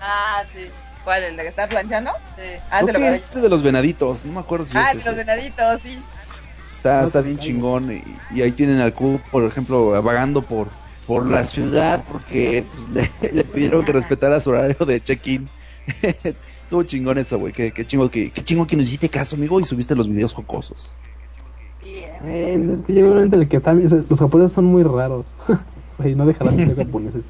Ah, 0.00 0.42
sí. 0.52 0.60
¿Cuál? 1.04 1.22
¿El 1.24 1.36
de 1.36 1.42
que 1.42 1.48
está 1.48 1.68
planchando? 1.68 2.10
Sí. 2.36 2.42
Ah, 2.70 2.80
Creo 2.82 2.94
que 2.94 3.08
es 3.08 3.14
este 3.16 3.40
de 3.40 3.48
los 3.48 3.62
venaditos. 3.62 4.24
No 4.24 4.32
me 4.34 4.40
acuerdo 4.40 4.66
si 4.66 4.76
Ah, 4.76 4.88
es 4.90 4.94
de 4.94 5.00
ese. 5.00 5.08
los 5.10 5.16
venaditos, 5.16 5.80
sí. 5.82 5.98
Está, 6.72 7.04
está 7.04 7.20
bien 7.20 7.38
chingón. 7.38 7.92
Y, 7.92 8.02
y 8.34 8.42
ahí 8.42 8.52
tienen 8.52 8.80
al 8.80 8.92
Q, 8.94 9.20
por 9.30 9.44
ejemplo, 9.44 10.02
vagando 10.02 10.42
por, 10.42 10.68
por 11.06 11.26
la 11.26 11.44
ciudad 11.44 12.02
porque 12.10 12.64
pues, 12.92 13.10
le, 13.22 13.32
le 13.32 13.44
pidieron 13.44 13.84
que 13.84 13.92
respetara 13.92 14.40
su 14.40 14.50
horario 14.50 14.84
de 14.86 15.02
check-in. 15.02 15.48
Estuvo 16.64 16.82
chingón 16.84 17.18
eso, 17.18 17.38
güey. 17.38 17.52
Qué, 17.52 17.72
qué 17.72 17.84
chingo 17.86 18.10
que, 18.10 18.30
qué 18.30 18.42
chingo 18.44 18.66
que 18.66 18.76
nos 18.76 18.86
hiciste 18.86 19.08
caso, 19.08 19.36
amigo, 19.36 19.58
y 19.60 19.64
subiste 19.64 19.94
los 19.94 20.08
videos 20.08 20.32
jocosos. 20.32 20.94
Eh, 21.82 22.60
pues 22.64 22.78
es 22.80 22.84
que 22.86 22.98
en 23.00 23.34
el 23.34 23.48
que 23.48 23.56
están, 23.56 23.82
los 24.08 24.18
japoneses 24.18 24.52
son 24.52 24.66
muy 24.66 24.82
raros. 24.82 25.24
Güey, 26.00 26.14
no 26.14 26.24
dejarán 26.24 26.56
de 26.56 26.66
ser 26.66 26.76
japoneses. 26.86 27.24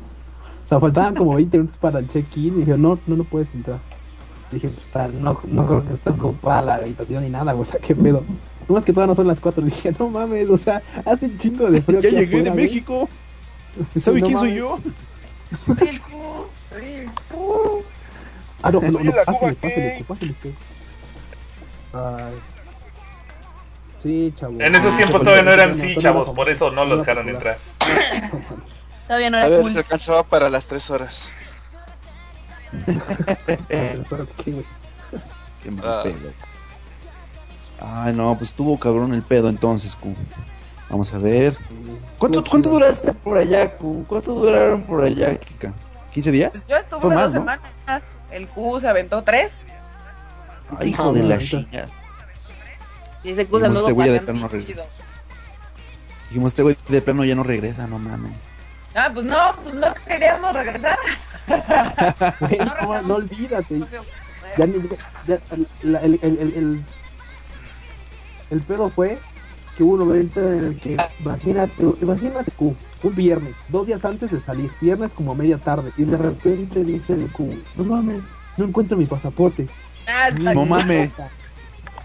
O 0.65 0.69
sea, 0.69 0.79
faltaban 0.79 1.17
como 1.17 1.35
20 1.35 1.57
minutos 1.59 1.77
para 1.79 1.99
el 1.99 2.09
check-in 2.09 2.55
y 2.55 2.61
dije, 2.61 2.79
no, 2.79 2.99
no, 3.07 3.17
no 3.17 3.25
puedes 3.25 3.53
entrar. 3.55 3.81
Dije, 4.53 4.71
pues 4.93 5.13
no, 5.15 5.41
no 5.49 5.67
creo 5.67 5.87
que 5.87 5.95
esté 5.95 6.11
ocupada 6.11 6.63
la 6.63 6.75
habitación 6.77 7.25
ni 7.25 7.31
nada, 7.31 7.53
güey, 7.53 7.69
o 7.69 7.71
sea, 7.71 7.81
qué 7.81 7.95
pedo. 7.95 8.23
No 8.69 8.75
más 8.75 8.85
que 8.85 8.93
todavía 8.93 9.09
no 9.09 9.15
son 9.17 9.27
las 9.27 9.41
4. 9.41 9.65
Dije, 9.65 9.93
no 9.99 10.09
mames, 10.09 10.49
o 10.49 10.57
sea, 10.57 10.83
hace 11.05 11.27
un 11.27 11.39
chingo 11.39 11.71
de 11.71 11.83
frío. 11.83 12.01
ya 12.01 12.11
llegué 12.11 12.43
de 12.43 12.51
güey. 12.51 12.65
México. 12.65 13.09
Sí, 13.93 14.01
¿Sabe 14.01 14.21
no 14.21 14.27
quién 14.27 14.39
soy 14.39 14.55
yo? 14.55 14.79
Soy 15.67 15.89
el 15.89 16.01
Q. 16.01 16.11
Soy 16.71 16.85
el 16.85 17.07
Q. 17.07 17.85
Ah, 18.63 18.71
no, 18.71 18.81
no, 18.81 18.91
no, 18.91 19.13
pásale, 19.25 19.55
pásale, 19.55 20.05
pásale, 20.07 20.35
pásale. 20.35 20.35
Ay. 21.93 22.35
Sí, 24.03 24.33
chavo. 24.37 24.55
En 24.61 24.75
esos 24.75 24.93
Ah, 24.93 24.97
tiempos 24.97 25.21
todavía 25.23 25.43
no 25.43 25.51
eran 25.51 25.75
sí, 25.75 25.95
chavos, 25.97 26.31
por 26.31 26.49
eso 26.49 26.71
no 26.71 26.85
era 26.85 26.97
dejaron 26.97 27.29
entrar. 27.29 27.59
Todavía 29.07 29.31
no 29.31 29.37
A 29.37 29.41
era 29.41 29.49
ver, 29.51 29.61
cool. 29.61 29.73
se 29.73 29.79
alcanzaba 29.79 30.23
para 30.23 30.49
las 30.49 30.67
3 30.67 30.91
horas. 30.91 31.29
¿Qué, 34.45 35.71
mal 35.71 35.85
Ah. 35.85 36.01
pedo. 36.05 36.33
Ay, 37.81 38.13
no, 38.13 38.37
pues 38.37 38.51
estuvo 38.51 38.79
cabrón 38.79 39.15
el 39.15 39.23
pedo 39.23 39.49
entonces, 39.49 39.97
Q. 39.97 40.15
Vamos 40.89 41.13
a 41.15 41.19
ver. 41.19 41.57
¿Cuánto, 42.19 42.45
cuánto 42.45 42.69
duraste 42.71 43.13
por 43.13 43.39
allá, 43.39 43.77
Q? 43.77 44.05
¿Cuánto 44.07 44.35
duraron 44.35 44.83
por 44.83 45.05
allá, 45.05 45.37
Kika? 45.37 45.73
¿15 46.15 46.31
días? 46.31 46.63
Yo 46.69 46.77
estuve 46.77 47.01
Fue 47.01 47.15
más, 47.15 47.33
dos 47.33 47.45
¿no? 47.45 47.51
semanas. 47.53 48.03
El 48.31 48.49
Q 48.49 48.81
se 48.81 48.89
aventó 48.89 49.23
tres. 49.23 49.53
Ay, 50.79 50.91
hijo 50.91 51.13
de 51.13 51.23
la 51.23 51.35
ahorita. 51.37 51.87
Y 53.23 53.31
ese 53.31 53.47
se 53.47 53.57
anduvo 53.57 53.81
este 53.81 53.93
güey 53.93 54.09
de 54.11 54.21
plano 54.21 54.41
no 54.41 54.49
regresa. 54.49 54.85
Dijimos, 56.29 56.53
este 56.53 56.63
güey 56.63 56.77
de 56.89 57.03
plano 57.03 57.25
ya 57.25 57.35
no 57.35 57.43
regresa, 57.43 57.87
no 57.87 57.99
mames. 57.99 58.33
Ah, 58.95 59.11
pues 59.13 59.27
no, 59.27 59.37
pues 59.63 59.75
no 59.75 59.87
queríamos 60.07 60.53
regresar. 60.53 60.99
No, 62.89 63.03
no 63.03 63.15
olvídate. 63.17 63.81
Ya, 64.57 64.67
ni- 64.67 64.75
ya- 65.27 65.41
la- 65.83 66.01
el, 66.01 66.19
el, 66.23 66.39
el, 66.39 66.53
el, 66.55 66.83
el 68.51 68.61
pedo 68.63 68.89
fue 68.89 69.19
que 69.77 69.83
hubo 69.83 69.95
un 69.95 70.01
momento 70.09 70.41
en 70.41 70.65
el 70.65 70.77
que, 70.77 70.97
imagínate, 71.21 71.73
imagínate 72.03 72.51
Q, 72.53 72.75
un 73.03 73.15
viernes, 73.15 73.55
dos 73.69 73.87
días 73.87 74.05
antes 74.05 74.31
de 74.31 74.41
salir, 74.41 74.71
viernes 74.81 75.13
como 75.13 75.33
a 75.33 75.35
media 75.35 75.59
tarde, 75.59 75.93
y 75.97 76.05
de 76.05 76.17
repente 76.17 76.85
dice 76.85 77.15
el 77.15 77.29
Q, 77.31 77.63
no 77.77 77.85
mames, 77.85 78.23
no 78.57 78.65
encuentro 78.67 78.97
mi 78.97 79.07
pasaporte. 79.07 79.67
Ah, 80.07 80.31
No 80.33 80.67
mames. 80.67 81.17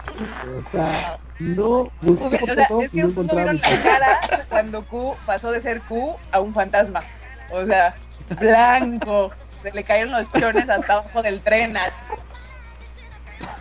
O 0.08 0.70
sea, 0.70 1.18
no 1.38 1.90
busqué 2.00 2.24
Ube- 2.24 2.40
por 2.40 2.50
o 2.50 2.54
sea, 2.54 2.68
todo, 2.68 2.82
es 2.82 2.90
que 2.90 3.02
no 3.02 3.08
ustedes 3.08 3.26
no 3.26 3.34
vieron 3.34 3.56
la 3.56 3.82
cara 3.82 4.20
cuando 4.48 4.84
Q 4.84 5.14
pasó 5.26 5.50
de 5.50 5.60
ser 5.60 5.80
Q 5.82 6.16
a 6.32 6.40
un 6.40 6.54
fantasma. 6.54 7.04
O 7.52 7.64
sea, 7.66 7.94
blanco. 8.38 9.30
Se 9.62 9.72
le 9.72 9.84
cayeron 9.84 10.12
los 10.12 10.32
chones 10.32 10.68
hasta 10.68 10.92
abajo 10.94 11.22
del 11.22 11.40
tren. 11.40 11.76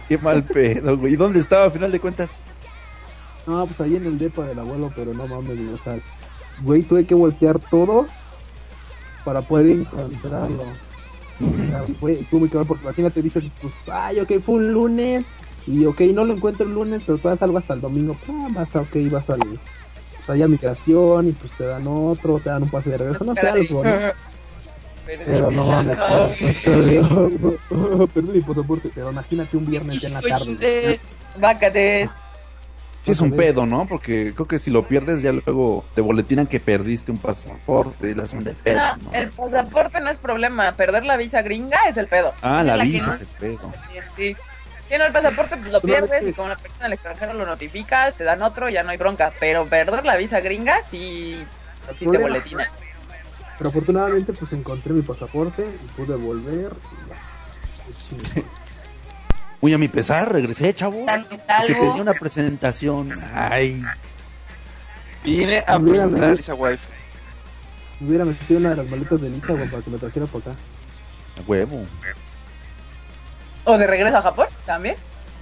Qué 0.07 0.17
mal 0.17 0.43
pedo, 0.43 0.97
güey. 0.97 1.13
¿Y 1.13 1.15
dónde 1.15 1.39
estaba 1.39 1.65
a 1.65 1.69
final 1.69 1.91
de 1.91 1.99
cuentas? 1.99 2.41
No, 3.47 3.65
pues 3.65 3.79
ahí 3.81 3.95
en 3.95 4.05
el 4.05 4.17
depa 4.17 4.43
del 4.43 4.59
abuelo, 4.59 4.91
pero 4.95 5.13
no 5.13 5.27
mames, 5.27 5.53
o 5.79 5.83
sea, 5.83 5.97
güey, 6.61 6.83
tuve 6.83 7.05
que 7.05 7.13
voltear 7.15 7.59
todo 7.59 8.07
para 9.23 9.41
poder 9.41 9.67
encontrarlo. 9.67 10.63
O 11.41 11.67
sea, 11.69 11.83
fue, 11.99 12.13
estuvo 12.13 12.39
muy 12.41 12.49
cabrón 12.49 12.67
porque 12.67 12.83
imagínate, 12.83 13.21
dices, 13.21 13.43
pues, 13.61 13.73
ay, 13.91 14.19
ok, 14.19 14.31
fue 14.43 14.55
un 14.55 14.73
lunes, 14.73 15.25
y 15.67 15.85
ok, 15.85 16.01
no 16.13 16.25
lo 16.25 16.33
encuentro 16.33 16.65
el 16.65 16.73
lunes, 16.73 17.01
pero 17.05 17.17
todavía 17.17 17.39
salgo 17.39 17.57
hasta 17.57 17.73
el 17.73 17.81
domingo, 17.81 18.15
ah, 18.29 18.47
vas 18.51 18.75
a, 18.75 18.81
ok, 18.81 18.95
vas 19.11 19.29
al, 19.29 19.39
pues, 20.25 20.41
a 20.41 20.47
migración, 20.47 21.29
y 21.29 21.31
pues 21.31 21.51
te 21.57 21.65
dan 21.65 21.85
otro, 21.87 22.39
te 22.39 22.49
dan 22.49 22.63
un 22.63 22.69
pase 22.69 22.89
de 22.91 22.97
regreso, 22.97 23.23
no 23.23 23.35
sé, 23.35 23.47
algo, 23.47 23.83
¿no? 23.83 23.91
Pero 25.05 25.51
no 25.51 25.65
mames, 25.65 25.97
perdí 28.13 28.31
mi 28.33 28.41
pasaporte, 28.41 28.89
pero 28.93 29.11
imagínate 29.11 29.57
un 29.57 29.65
viernes 29.65 30.01
ya 30.01 30.07
en 30.07 30.13
la 30.15 30.21
tarde. 30.21 30.99
Vácades. 31.39 32.09
Sí, 33.03 33.11
es 33.11 33.21
un 33.21 33.31
pedo, 33.33 33.67
¿no? 33.67 33.85
Porque 33.85 34.33
creo 34.33 34.47
que 34.47 34.57
si 34.57 34.71
lo 34.71 34.87
pierdes, 34.87 35.21
ya 35.21 35.31
luego 35.31 35.85
te 35.93 36.01
boletinan 36.01 36.47
que 36.47 36.59
perdiste 36.59 37.11
un 37.11 37.19
pasaporte 37.19 38.09
y 38.09 38.15
la 38.15 38.23
hacen 38.23 38.43
de 38.43 38.55
pedo, 38.55 38.79
No, 38.79 39.11
¿no? 39.11 39.13
el 39.13 39.29
pasaporte 39.29 40.01
no 40.01 40.09
es 40.09 40.17
problema. 40.17 40.71
Perder 40.71 41.05
la 41.05 41.15
visa 41.15 41.43
gringa 41.43 41.77
es 41.87 41.97
el 41.97 42.07
pedo. 42.07 42.33
Ah, 42.41 42.63
la 42.63 42.77
que 42.77 42.83
visa 42.85 43.09
no- 43.09 43.13
es 43.13 43.21
el 43.21 43.27
pedo. 43.27 43.71
Sí. 44.17 44.35
Tiene 44.87 45.05
el 45.05 45.13
pasaporte, 45.13 45.57
pues 45.57 45.71
lo 45.71 45.81
pierdes 45.81 46.27
y 46.27 46.33
como 46.33 46.49
la 46.49 46.55
persona 46.55 46.83
del 46.83 46.93
extranjero 46.93 47.33
lo 47.33 47.45
notificas, 47.45 48.13
te 48.13 48.23
dan 48.23 48.41
otro, 48.43 48.69
ya 48.69 48.83
no 48.83 48.91
hay 48.91 48.97
bronca. 48.97 49.33
Pero 49.39 49.65
perder 49.65 50.05
la 50.05 50.15
visa 50.15 50.39
gringa 50.41 50.83
sí, 50.83 51.43
sí 51.97 52.05
te 52.07 52.17
boletina. 52.17 52.65
Pero 53.57 53.69
afortunadamente 53.69 54.33
pues 54.33 54.53
encontré 54.53 54.93
mi 54.93 55.01
pasaporte 55.01 55.63
y 55.65 55.87
pude 55.95 56.15
volver. 56.15 56.71
y 56.91 58.35
ya. 58.37 58.43
Muy 59.61 59.73
a 59.73 59.77
mi 59.77 59.87
pesar, 59.87 60.31
regresé, 60.31 60.73
chavo. 60.73 61.05
Que 61.65 61.73
tenía 61.73 62.01
una 62.01 62.13
presentación. 62.13 63.09
Ay, 63.33 63.81
Vine 65.23 65.63
a 65.65 65.79
presentar 65.79 66.23
a 66.23 66.33
Lisa 66.35 66.53
Wife. 66.53 66.83
Hubiera 67.99 68.25
metido 68.25 68.59
una 68.59 68.69
de 68.69 68.75
las 68.75 68.89
maletas 68.89 69.21
de 69.21 69.29
Lisa 69.29 69.47
para 69.47 69.81
que 69.81 69.89
me 69.89 69.97
trajera 69.97 70.25
para 70.27 70.51
acá. 70.51 70.59
a 71.39 71.41
huevo. 71.47 71.83
O 73.65 73.77
de 73.77 73.87
regreso 73.87 74.17
a 74.17 74.21
Japón 74.21 74.47
también. 74.65 74.95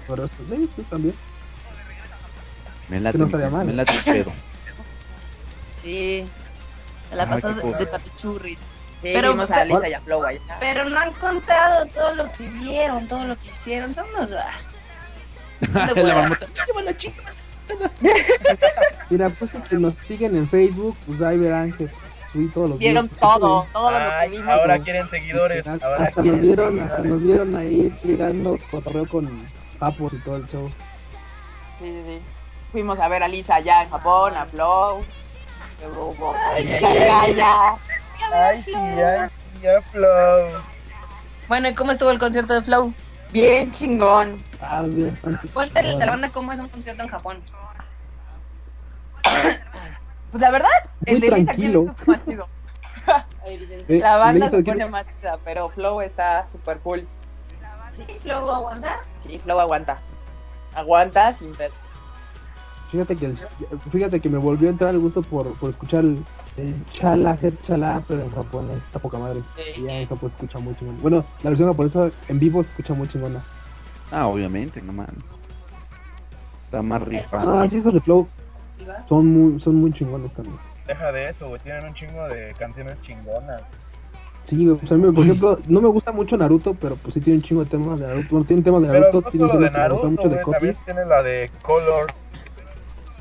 Por 0.08 0.20
eso, 0.20 0.30
sí, 0.50 0.70
sí, 0.76 0.82
también. 0.90 1.16
Me 2.90 3.00
late, 3.00 3.18
no 3.18 3.28
me 3.28 3.74
late 3.74 3.94
el 3.94 4.04
pedo. 4.04 4.32
Sí. 5.82 6.26
Se 7.10 7.16
la 7.16 7.24
Ay, 7.24 7.30
pasó 7.30 7.54
de, 7.54 7.86
papichurris. 7.86 8.60
Sí, 8.60 8.66
Pero- 9.02 9.32
vimos 9.32 9.52
a 9.52 9.66
Lisa 9.66 9.90
y 9.90 9.94
a 9.94 10.02
Flow 10.02 10.24
allá. 10.24 10.40
Pero 10.60 10.90
no 10.90 10.98
han 11.00 11.12
contado 11.14 11.86
todo 11.88 12.16
lo 12.16 12.28
que 12.30 12.48
vieron, 12.48 13.08
todo 13.08 13.26
lo 13.26 13.36
que 13.36 13.50
hicieron. 13.50 13.94
Son 13.94 14.06
unos. 14.16 14.30
ah. 14.32 14.52
No 15.72 15.80
la 15.86 15.94
puedo. 15.94 16.16
marmota. 16.16 16.48
Lleva 16.68 16.82
la 16.82 16.98
chica. 16.98 17.24
Mira, 19.10 19.30
pues 19.30 19.52
que 19.70 19.76
nos 19.76 19.96
siguen 19.98 20.36
en 20.36 20.48
Facebook, 20.50 20.98
pues 21.06 21.22
ahí 21.22 21.38
verán 21.38 21.72
que 21.74 21.88
subí 22.34 22.48
todos 22.50 22.70
los 22.72 22.80
Vieron 22.80 23.08
todo, 23.10 23.66
todo 23.72 23.92
lo 23.92 23.98
que 23.98 24.04
Ay, 24.04 24.30
vimos. 24.32 24.50
ahora 24.50 24.80
quieren 24.80 25.10
seguidores. 25.10 25.66
Hasta 25.68 25.86
Ahora 25.88 26.04
hasta 26.06 26.22
nos 26.22 26.24
quieren 26.24 26.42
vieron, 26.42 26.68
seguidores. 26.68 26.92
hasta 26.92 27.08
nos 27.08 27.24
vieron 27.24 27.56
ahí 27.56 27.98
tirando 28.02 28.58
cotorreo 28.72 29.08
con 29.08 29.48
papos 29.80 30.14
y 30.14 30.18
todo 30.20 30.36
el 30.38 30.48
show. 30.48 30.70
Sí, 31.80 31.86
sí, 31.86 32.02
sí. 32.08 32.20
Fuimos 32.72 33.00
a 33.00 33.08
ver 33.08 33.22
a 33.24 33.28
Lisa 33.28 33.56
allá 33.56 33.84
en 33.84 33.90
Japón, 33.90 34.36
a 34.36 34.46
Flow. 34.46 35.04
Ay. 36.56 36.68
Ay, 36.84 37.40
ay, 38.34 38.64
sí, 38.64 38.72
ya, 38.72 39.82
Flow. 39.92 40.48
Bueno, 41.48 41.70
¿y 41.70 41.74
cómo 41.76 41.92
estuvo 41.92 42.10
el 42.10 42.20
concierto 42.20 42.54
de 42.54 42.62
Flow? 42.64 42.94
Bien 43.32 43.72
chingón. 43.72 44.42
Ah, 44.62 44.82
bien. 44.86 45.18
Cuéntale 45.54 45.90
a 45.96 45.98
la 45.98 46.06
banda 46.12 46.30
cómo 46.30 46.52
es 46.54 46.60
un 46.60 46.70
concierto 46.70 47.04
en 47.04 47.10
Japón. 47.10 47.42
Pues 50.34 50.42
la 50.42 50.50
verdad, 50.50 50.70
el 51.06 51.20
Muy 51.20 51.22
de 51.22 51.28
Lisa 51.38 51.52
aquí 51.52 51.62
tranquilo. 51.62 51.86
está 51.92 52.04
más 52.08 52.22
chido. 52.26 52.48
Eh, 53.46 54.00
La 54.00 54.16
banda 54.18 54.50
se 54.50 54.64
¿qué- 54.64 54.72
pone 54.72 54.88
más 54.88 55.06
chida, 55.20 55.38
pero 55.46 55.68
Flow 55.70 56.02
está 56.02 56.48
súper 56.52 56.80
cool. 56.80 57.06
¿Sí? 57.92 58.04
¿Flow 58.22 58.50
aguanta? 58.50 59.00
Sí, 59.22 59.38
Flow 59.40 59.60
aguanta. 59.60 60.00
Aguanta 60.74 61.34
sin 61.34 61.56
ver. 61.58 61.70
Fíjate 62.92 63.16
que, 63.18 63.26
el- 63.28 63.38
fíjate 63.92 64.20
que 64.22 64.30
me 64.30 64.38
volvió 64.40 64.70
a 64.70 64.72
entrar 64.72 64.92
el 64.92 65.00
gusto 65.00 65.22
por, 65.22 65.54
por 65.60 65.70
escuchar 65.72 66.00
el, 66.06 66.24
el 66.58 66.84
chala, 66.94 67.32
hacer 67.32 67.54
chala, 67.64 68.02
pero 68.08 68.22
en 68.24 68.32
japonés, 68.32 68.78
está 68.78 68.98
poca 69.00 69.18
madre. 69.20 69.42
Sí. 69.58 69.82
Y 69.82 69.84
ya 69.84 69.94
en 69.94 70.08
Japón 70.08 70.30
se 70.32 70.36
escucha 70.38 70.60
muy 70.60 70.76
chingón. 70.78 71.00
Bueno, 71.02 71.26
la 71.44 71.50
versión 71.52 71.70
japonesa 71.70 72.10
en 72.30 72.40
vivo 72.40 72.64
se 72.64 72.70
escucha 72.70 72.94
muy 72.96 73.08
chingona. 73.10 73.44
Ah, 74.12 74.28
obviamente, 74.28 74.82
no 74.82 74.94
mames. 74.94 75.14
Está 76.64 76.82
más 76.82 77.02
rifado. 77.02 77.60
Ah, 77.60 77.68
sí, 77.68 77.78
esos 77.78 77.94
de 77.94 78.02
Flow 78.02 78.28
son 79.08 79.26
muy, 79.28 79.60
son 79.60 79.76
muy 79.76 79.94
chingones 79.94 80.32
también. 80.34 80.58
Deja 80.88 81.12
de 81.12 81.30
eso, 81.30 81.48
güey. 81.48 81.62
Tienen 81.62 81.86
un 81.86 81.94
chingo 81.94 82.28
de 82.28 82.54
canciones 82.58 83.02
chingonas. 83.02 83.62
Sí, 84.44 84.66
güey, 84.66 84.78
pues 84.78 84.92
a 84.92 84.96
mí, 84.96 85.12
por 85.12 85.24
ejemplo, 85.24 85.58
no 85.70 85.80
me 85.82 85.88
gusta 85.88 86.12
mucho 86.12 86.36
Naruto, 86.36 86.74
pero 86.74 86.96
pues 86.98 87.14
sí 87.14 87.22
tiene 87.22 87.38
un 87.38 87.44
chingo 87.44 87.64
de 87.64 87.70
temas 87.70 88.00
de 88.00 88.08
Naruto. 88.08 88.28
Bueno, 88.32 88.46
tiene 88.46 88.62
temas 88.62 88.82
de 88.82 88.88
Pero 88.90 89.00
Naruto, 89.00 89.22
no 89.22 89.32
tiene 89.32 89.48
solo 89.48 89.60
de 89.60 89.70
temas 89.70 89.92
gustan 89.92 90.16
Naruto, 90.16 90.22
mucho 90.24 90.30
de. 90.30 90.52
También 90.54 90.76
tiene 90.86 91.06
la 91.06 91.24
de 91.24 91.52
Color. 91.62 92.14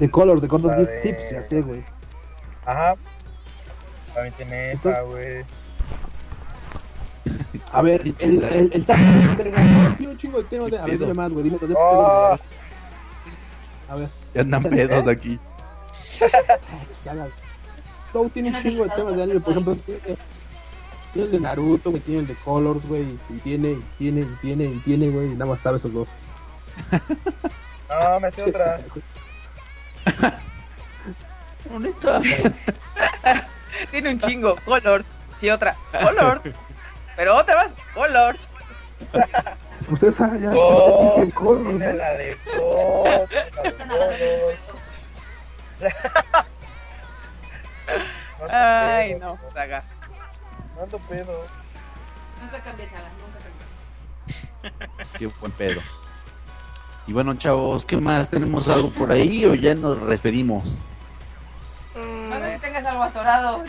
de 0.01 0.10
Color, 0.10 0.40
de 0.40 0.48
Color 0.48 0.76
de- 0.86 1.01
sí, 1.01 1.12
pues 1.12 1.30
ya 1.30 1.43
sé, 1.44 1.60
güey. 1.62 1.84
Ajá. 2.66 2.94
También 4.14 4.34
tiene 4.36 4.72
esa, 4.72 5.01
güey. 5.02 5.44
A 7.70 7.82
ver, 7.82 8.01
el, 8.05 8.14
el, 8.18 8.43
el, 8.43 8.72
el 8.72 8.84
tiene 8.84 10.12
un 10.12 10.18
chingo 10.18 10.39
de 10.39 10.44
temas 10.44 10.70
de... 10.70 10.78
A 10.78 10.84
ver, 10.86 10.98
dime 10.98 11.14
más, 11.14 11.30
güey, 11.30 11.44
dime, 11.44 11.59
dime, 11.60 11.74
Oh. 11.78 12.36
A 13.89 13.94
ver, 13.94 14.09
Ya 14.34 14.40
andan 14.40 14.62
pedos 14.64 15.06
aquí. 15.06 15.39
Flow 18.10 18.28
tiene 18.30 18.51
un 18.51 18.62
chingo 18.62 18.84
de 18.84 18.90
temas 18.90 19.16
de 19.16 19.22
anime, 19.22 19.40
por 19.40 19.52
ejemplo, 19.52 19.76
tiene, 19.76 20.16
el 21.14 21.30
de 21.30 21.40
Naruto, 21.40 21.90
güey, 21.90 22.02
tiene 22.02 22.20
el 22.20 22.26
de 22.26 22.34
Colors, 22.36 22.86
güey, 22.86 23.06
y 23.30 23.39
tiene, 23.39 23.72
y 23.72 23.82
tiene, 23.98 24.20
y 24.20 24.36
tiene, 24.40 24.64
y 24.64 24.78
tiene, 24.78 25.09
güey, 25.10 25.28
y 25.28 25.34
nada 25.34 25.47
más 25.47 25.60
sabe 25.60 25.78
esos 25.78 25.93
dos. 25.93 26.09
No, 27.93 28.20
me 28.20 28.32
sé 28.32 28.43
otra. 28.43 28.78
Tiene 33.90 34.10
un 34.10 34.18
chingo. 34.18 34.56
Colors. 34.64 35.05
Sí, 35.40 35.51
otra. 35.51 35.76
Colors. 35.93 36.43
Pero 37.16 37.36
otra 37.36 37.56
más. 37.56 37.72
Colors. 37.94 38.40
Pues 39.89 40.02
esa, 40.02 40.36
ya, 40.39 40.52
Oh, 40.55 41.24
Colors, 41.34 41.78
la 41.78 42.12
de 42.14 42.36
Color. 42.56 43.28
Ay, 48.50 49.14
pedo, 49.14 49.38
no, 49.42 49.52
saga. 49.52 49.82
No 50.76 50.82
ando 50.82 50.98
pedo. 50.98 51.46
Nunca 52.42 52.62
cambies, 52.62 52.88
Alan, 52.92 53.12
nunca 53.20 53.38
cambies. 53.38 55.09
Qué 55.18 55.26
buen 55.26 55.52
pedo. 55.52 55.80
Y 57.06 57.12
bueno, 57.12 57.34
chavos, 57.34 57.84
¿qué 57.84 57.96
más? 57.96 58.28
¿Tenemos 58.28 58.68
algo 58.68 58.90
por 58.90 59.10
ahí 59.12 59.44
o 59.44 59.54
ya 59.54 59.74
nos 59.74 60.06
despedimos? 60.06 60.64
No 61.94 62.38
sé 62.38 62.54
si 62.54 62.59
tengas 62.60 62.86
algo 62.86 63.02
atorado. 63.02 63.64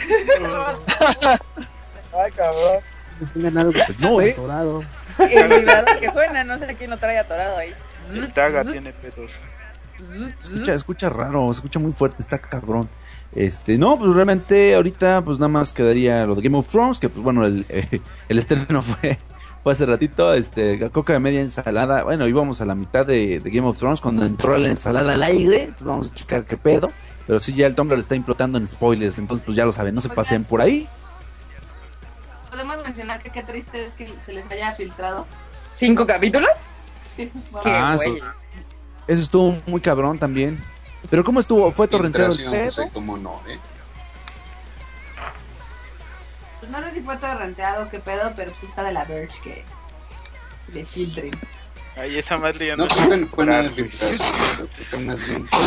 Ay, 2.18 2.32
cabrón. 2.32 2.80
Que 3.20 3.26
tengan 3.26 3.58
algo 3.58 3.72
Pues 3.74 4.00
no, 4.00 4.22
¿eh? 4.22 4.32
atorado. 4.32 4.84
El 5.20 5.48
vibrador 5.50 6.00
que 6.00 6.12
suena, 6.12 6.44
no 6.44 6.60
sé 6.60 6.76
quién 6.76 6.90
lo 6.90 6.98
trae 6.98 7.18
atorado 7.20 7.58
ahí. 7.58 7.74
El 8.12 8.32
Taga 8.34 8.64
tiene 8.64 8.94
pedos. 8.94 9.34
Escucha, 10.40 10.74
escucha 10.74 11.10
raro, 11.10 11.50
escucha 11.52 11.80
muy 11.80 11.92
fuerte, 11.92 12.22
está 12.22 12.38
cabrón. 12.40 12.90
Este, 13.36 13.78
no, 13.78 13.98
pues 13.98 14.14
realmente 14.14 14.76
ahorita 14.76 15.24
pues 15.24 15.40
nada 15.40 15.48
más 15.48 15.74
quedaría 15.74 16.26
lo 16.26 16.36
de 16.36 16.42
Game 16.44 16.58
of 16.58 16.68
Thrones, 16.68 17.00
que 17.00 17.10
pues 17.10 17.24
bueno, 17.24 17.46
el, 17.46 17.66
eh, 17.70 18.02
el 18.30 18.38
estreno 18.38 18.82
fue, 18.82 19.18
fue 19.64 19.74
hace 19.74 19.86
ratito, 19.86 20.34
este, 20.34 20.92
coca 20.92 21.14
de 21.14 21.20
media 21.20 21.42
ensalada, 21.42 22.04
bueno, 22.04 22.28
íbamos 22.28 22.62
a 22.62 22.66
la 22.66 22.76
mitad 22.76 23.06
de, 23.06 23.40
de 23.40 23.50
Game 23.50 23.68
of 23.68 23.78
Thrones 23.78 24.02
cuando 24.02 24.24
entró 24.26 24.56
la 24.58 24.70
ensalada 24.70 25.16
al 25.16 25.24
aire, 25.24 25.64
entonces 25.64 25.86
vamos 25.88 26.12
a 26.12 26.16
checar 26.16 26.46
qué 26.46 26.58
pedo, 26.58 26.92
pero 27.26 27.40
sí 27.40 27.54
ya 27.54 27.66
el 27.66 27.74
Tumblr 27.74 27.98
está 27.98 28.16
implotando 28.16 28.60
en 28.60 28.68
spoilers, 28.68 29.18
entonces 29.18 29.44
pues 29.44 29.58
ya 29.58 29.66
lo 29.66 29.72
saben, 29.72 29.96
no 29.96 30.02
se 30.02 30.10
pasen 30.10 30.44
por 30.44 30.62
ahí. 30.62 30.88
Podemos 32.52 32.84
mencionar 32.84 33.24
que 33.24 33.32
qué 33.32 33.42
triste 33.42 33.84
es 33.84 33.94
que 33.94 34.14
se 34.24 34.32
les 34.34 34.50
haya 34.52 34.76
filtrado. 34.76 35.26
¿Cinco 35.76 36.06
capítulos? 36.06 36.52
Sí, 37.16 37.32
bueno. 37.50 37.64
Qué 37.64 37.72
Ah, 37.72 37.96
güey. 37.96 38.22
Eso, 39.08 39.22
estuvo 39.22 39.58
muy 39.66 39.82
cabrón 39.82 40.20
también. 40.20 40.64
Pero 41.10 41.24
¿cómo 41.24 41.40
estuvo? 41.40 41.72
¿Fue 41.72 41.88
torrentero 41.88 42.32
el 42.32 42.38
pedo? 42.38 42.66
José, 42.66 42.90
cómo 42.94 43.18
no, 43.18 43.42
¿eh? 43.48 43.60
Pues 46.60 46.72
no 46.72 46.80
sé 46.82 46.92
si 46.94 47.02
fue 47.02 47.18
todo 47.18 47.36
renteado, 47.36 47.90
qué 47.90 48.00
pedo, 48.00 48.32
pero 48.36 48.54
sí 48.60 48.66
está 48.68 48.84
de 48.84 48.94
la 48.94 49.04
Verge 49.04 49.42
que 49.44 49.66
les 50.74 50.88
filtren. 50.90 51.32
Ay, 51.96 52.18
esa 52.18 52.38
madre 52.38 52.68
ya 52.68 52.76
no, 52.76 52.86
No 52.86 52.88
que 52.88 53.26
fue 53.28 53.46
nada 53.46 53.64
de 53.64 53.70
fue 53.70 54.18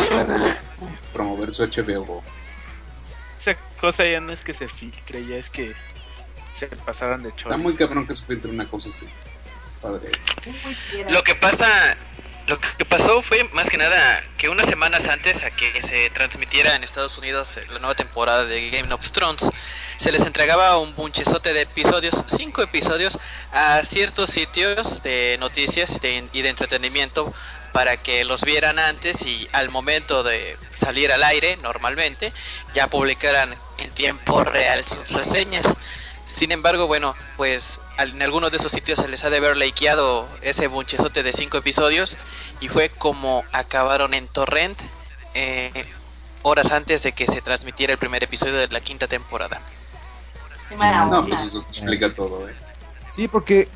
para 0.09 0.59
promover 1.13 1.53
su 1.53 1.63
HBO. 1.63 2.23
Esa 3.39 3.55
cosa 3.79 4.05
ya 4.05 4.19
no 4.19 4.33
es 4.33 4.43
que 4.43 4.53
se 4.53 4.67
filtre, 4.67 5.25
ya 5.25 5.37
es 5.37 5.49
que 5.49 5.73
se 6.57 6.67
pasaran 6.77 7.23
de 7.23 7.29
Está 7.29 7.43
chorro. 7.43 7.57
muy 7.59 7.75
cabrón 7.75 8.05
que 8.07 8.13
se 8.13 8.25
filtre 8.25 8.51
una 8.51 8.65
cosa 8.65 8.89
así. 8.89 9.07
Padre. 9.81 10.09
Lo 11.09 11.23
que 11.23 11.35
pasa, 11.35 11.67
lo 12.47 12.59
que 12.59 12.85
pasó 12.85 13.21
fue 13.21 13.43
más 13.51 13.69
que 13.69 13.77
nada 13.77 14.23
que 14.37 14.47
unas 14.47 14.67
semanas 14.67 15.07
antes 15.09 15.43
a 15.43 15.51
que 15.51 15.81
se 15.81 16.09
transmitiera 16.11 16.75
en 16.75 16.83
Estados 16.83 17.17
Unidos 17.17 17.59
la 17.69 17.79
nueva 17.79 17.93
temporada 17.93 18.45
de 18.45 18.69
Game 18.69 18.91
of 18.93 19.11
Thrones, 19.11 19.43
se 19.97 20.11
les 20.13 20.25
entregaba 20.25 20.77
un 20.77 20.95
bunchezote 20.95 21.53
de 21.53 21.61
episodios, 21.61 22.15
cinco 22.37 22.61
episodios, 22.61 23.19
a 23.51 23.83
ciertos 23.83 24.29
sitios 24.29 25.03
de 25.03 25.35
noticias 25.39 25.99
y 26.31 26.41
de 26.41 26.49
entretenimiento 26.49 27.33
para 27.73 27.97
que 27.97 28.23
los 28.23 28.41
vieran 28.43 28.79
antes 28.79 29.25
y 29.25 29.49
al 29.51 29.69
momento 29.69 30.23
de 30.23 30.57
salir 30.77 31.11
al 31.11 31.23
aire 31.23 31.57
normalmente 31.57 32.31
ya 32.73 32.87
publicaran 32.87 33.57
en 33.77 33.91
tiempo 33.91 34.43
real 34.45 34.85
sus 34.85 35.09
reseñas. 35.09 35.65
Sin 36.25 36.53
embargo, 36.53 36.87
bueno, 36.87 37.13
pues 37.35 37.81
en 37.97 38.21
algunos 38.21 38.51
de 38.51 38.57
esos 38.57 38.71
sitios 38.71 38.99
se 38.99 39.07
les 39.07 39.23
ha 39.23 39.29
de 39.29 39.37
haber 39.37 39.57
likeado 39.57 40.27
ese 40.41 40.67
bunchezote 40.67 41.23
de 41.23 41.33
cinco 41.33 41.57
episodios 41.57 42.17
y 42.59 42.67
fue 42.67 42.89
como 42.89 43.43
acabaron 43.51 44.13
en 44.13 44.27
Torrent 44.27 44.79
eh, 45.33 45.85
horas 46.43 46.71
antes 46.71 47.03
de 47.03 47.11
que 47.11 47.27
se 47.27 47.41
transmitiera 47.41 47.93
el 47.93 47.99
primer 47.99 48.23
episodio 48.23 48.55
de 48.55 48.67
la 48.67 48.81
quinta 48.81 49.07
temporada. 49.07 49.61
No, 51.09 51.25
pues 51.25 51.41
eso 51.41 51.65
explica 51.69 52.13
todo, 52.13 52.47
¿eh? 52.47 52.53
Sí, 53.11 53.27
porque 53.27 53.67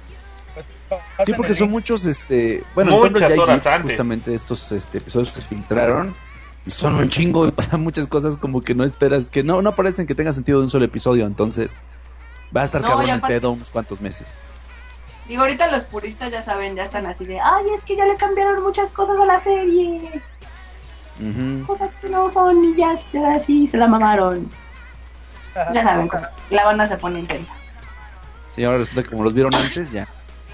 Sí, 1.25 1.33
porque 1.33 1.53
son 1.53 1.71
muchos, 1.71 2.05
este, 2.05 2.63
bueno, 2.75 2.97
Muchas 2.97 3.33
ya 3.35 3.73
hay 3.73 3.81
justamente 3.81 4.35
estos 4.35 4.71
este, 4.73 4.97
episodios 4.97 5.31
que 5.31 5.39
se 5.39 5.47
filtraron. 5.47 6.13
Y 6.65 6.71
son 6.71 6.95
un 6.95 7.09
chingo 7.09 7.47
y 7.47 7.51
pasan 7.51 7.81
muchas 7.81 8.05
cosas 8.07 8.37
como 8.37 8.61
que 8.61 8.75
no 8.75 8.83
esperas, 8.83 9.31
que 9.31 9.41
no, 9.41 9.61
no 9.61 9.73
parecen 9.73 10.05
que 10.05 10.13
tenga 10.13 10.31
sentido 10.31 10.59
de 10.59 10.65
un 10.65 10.69
solo 10.69 10.85
episodio, 10.85 11.25
entonces 11.25 11.81
va 12.55 12.61
a 12.61 12.65
estar 12.65 12.81
No, 12.81 12.87
cabrón 12.87 13.09
el 13.09 13.15
aparte- 13.17 13.35
pedo 13.39 13.51
unos 13.51 13.69
cuantos 13.69 14.01
meses. 14.01 14.37
Digo, 15.27 15.43
ahorita 15.43 15.71
los 15.71 15.83
puristas 15.85 16.31
ya 16.31 16.43
saben, 16.43 16.75
ya 16.75 16.83
están 16.83 17.05
así 17.05 17.25
de, 17.25 17.39
ay, 17.39 17.65
es 17.75 17.85
que 17.85 17.95
ya 17.95 18.05
le 18.05 18.15
cambiaron 18.17 18.61
muchas 18.63 18.91
cosas 18.91 19.19
a 19.19 19.25
la 19.25 19.39
serie. 19.39 20.21
Cosas 21.67 21.93
que 21.95 22.09
no 22.09 22.29
son 22.29 22.63
y 22.65 22.75
ya, 22.75 22.95
ya 23.13 23.39
sí, 23.39 23.67
se 23.67 23.77
la 23.77 23.87
mamaron. 23.87 24.49
Ya 25.73 25.83
saben, 25.83 26.09
la 26.49 26.63
banda 26.63 26.87
se 26.87 26.95
pone 26.95 27.19
intensa. 27.19 27.53
Sí, 28.55 28.63
ahora 28.63 28.77
resulta 28.77 29.03
que 29.03 29.09
como 29.09 29.25
los 29.25 29.33
vieron 29.33 29.53
antes, 29.53 29.91
ya 29.91 30.07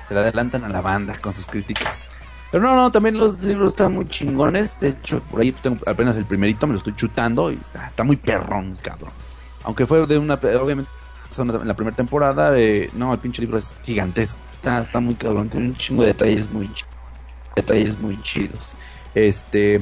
se 0.04 0.16
le 0.16 0.22
adelantan 0.22 0.64
a 0.64 0.70
la 0.70 0.82
banda 0.82 1.16
con 1.20 1.34
sus 1.34 1.46
críticas. 1.46 2.06
Pero 2.52 2.64
no, 2.64 2.76
no, 2.76 2.92
también 2.92 3.16
los 3.16 3.40
libros 3.44 3.74
están 3.74 3.94
muy 3.94 4.08
chingones. 4.08 4.80
De 4.80 4.90
hecho, 4.90 5.20
por 5.30 5.42
ahí 5.42 5.52
tengo 5.52 5.78
apenas 5.86 6.18
el 6.18 6.26
primerito, 6.26 6.66
me 6.66 6.74
lo 6.74 6.78
estoy 6.80 6.96
chutando 6.96 7.52
y 7.52 7.56
está, 7.62 7.86
está 7.88 8.04
muy 8.04 8.16
perrón, 8.18 8.76
cabrón. 8.82 9.12
Aunque 9.64 9.86
fue 9.86 10.04
de 10.08 10.18
una, 10.18 10.34
obviamente, 10.34 10.90
en 11.38 11.68
la 11.68 11.74
primera 11.76 11.96
temporada, 11.96 12.58
eh, 12.58 12.90
no, 12.94 13.14
el 13.14 13.20
pinche 13.20 13.42
libro 13.42 13.58
es 13.58 13.76
gigantesco. 13.84 14.40
Está, 14.54 14.80
está 14.80 15.00
muy 15.00 15.16
cabrón, 15.16 15.50
tiene 15.50 15.68
un 15.68 15.76
chingo 15.78 16.02
de 16.02 16.10
detalles 16.10 16.50
muy, 16.52 16.70
detalles 17.56 18.00
muy 18.00 18.20
chidos. 18.22 18.76
Este, 19.14 19.82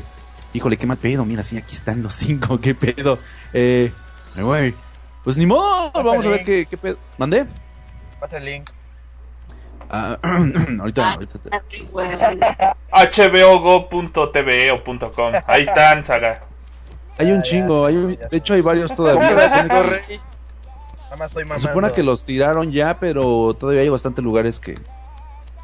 híjole, 0.54 0.78
qué 0.78 0.86
mal 0.86 0.98
pedo, 0.98 1.24
mira, 1.26 1.44
sí, 1.44 1.58
aquí 1.58 1.76
están 1.76 2.02
los 2.04 2.14
cinco, 2.16 2.60
qué 2.60 2.76
pedo. 2.76 3.20
Eh, 3.54 3.92
güey, 4.38 4.74
pues 5.24 5.38
ni 5.38 5.46
modo, 5.46 5.92
vamos 5.94 6.26
a 6.26 6.30
ver 6.30 6.44
qué, 6.44 6.66
qué 6.70 6.78
pedo. 6.78 6.98
¿Mandé? 7.18 7.46
Pasa 8.20 8.38
el 8.38 8.46
link. 8.46 8.70
Ah, 9.90 10.18
ahorita, 10.80 11.14
ahorita. 11.14 11.40
hbogo.tv 12.92 14.72
o 14.72 14.78
punto 14.84 15.12
.com. 15.14 15.34
Ahí 15.48 15.64
están, 15.64 16.04
saga. 16.04 16.42
Hay 17.18 17.32
un 17.32 17.42
chingo, 17.44 17.86
hay 17.86 17.96
un- 17.96 18.08
de 18.30 18.38
hecho 18.38 18.56
hay 18.56 18.62
varios 18.62 18.94
todavía. 18.94 19.30
Se 21.18 21.30
supone 21.30 21.46
que- 21.46 21.46
Nada 21.46 21.46
más 21.46 21.48
estoy 21.48 21.60
Se 21.60 21.68
supone 21.68 21.92
que 21.94 22.04
los 22.04 22.26
tiraron 22.26 22.72
ya, 22.72 23.00
pero 23.00 23.54
todavía 23.60 23.82
hay 23.82 23.90
bastantes 23.90 24.24
lugares 24.24 24.60
que, 24.60 24.76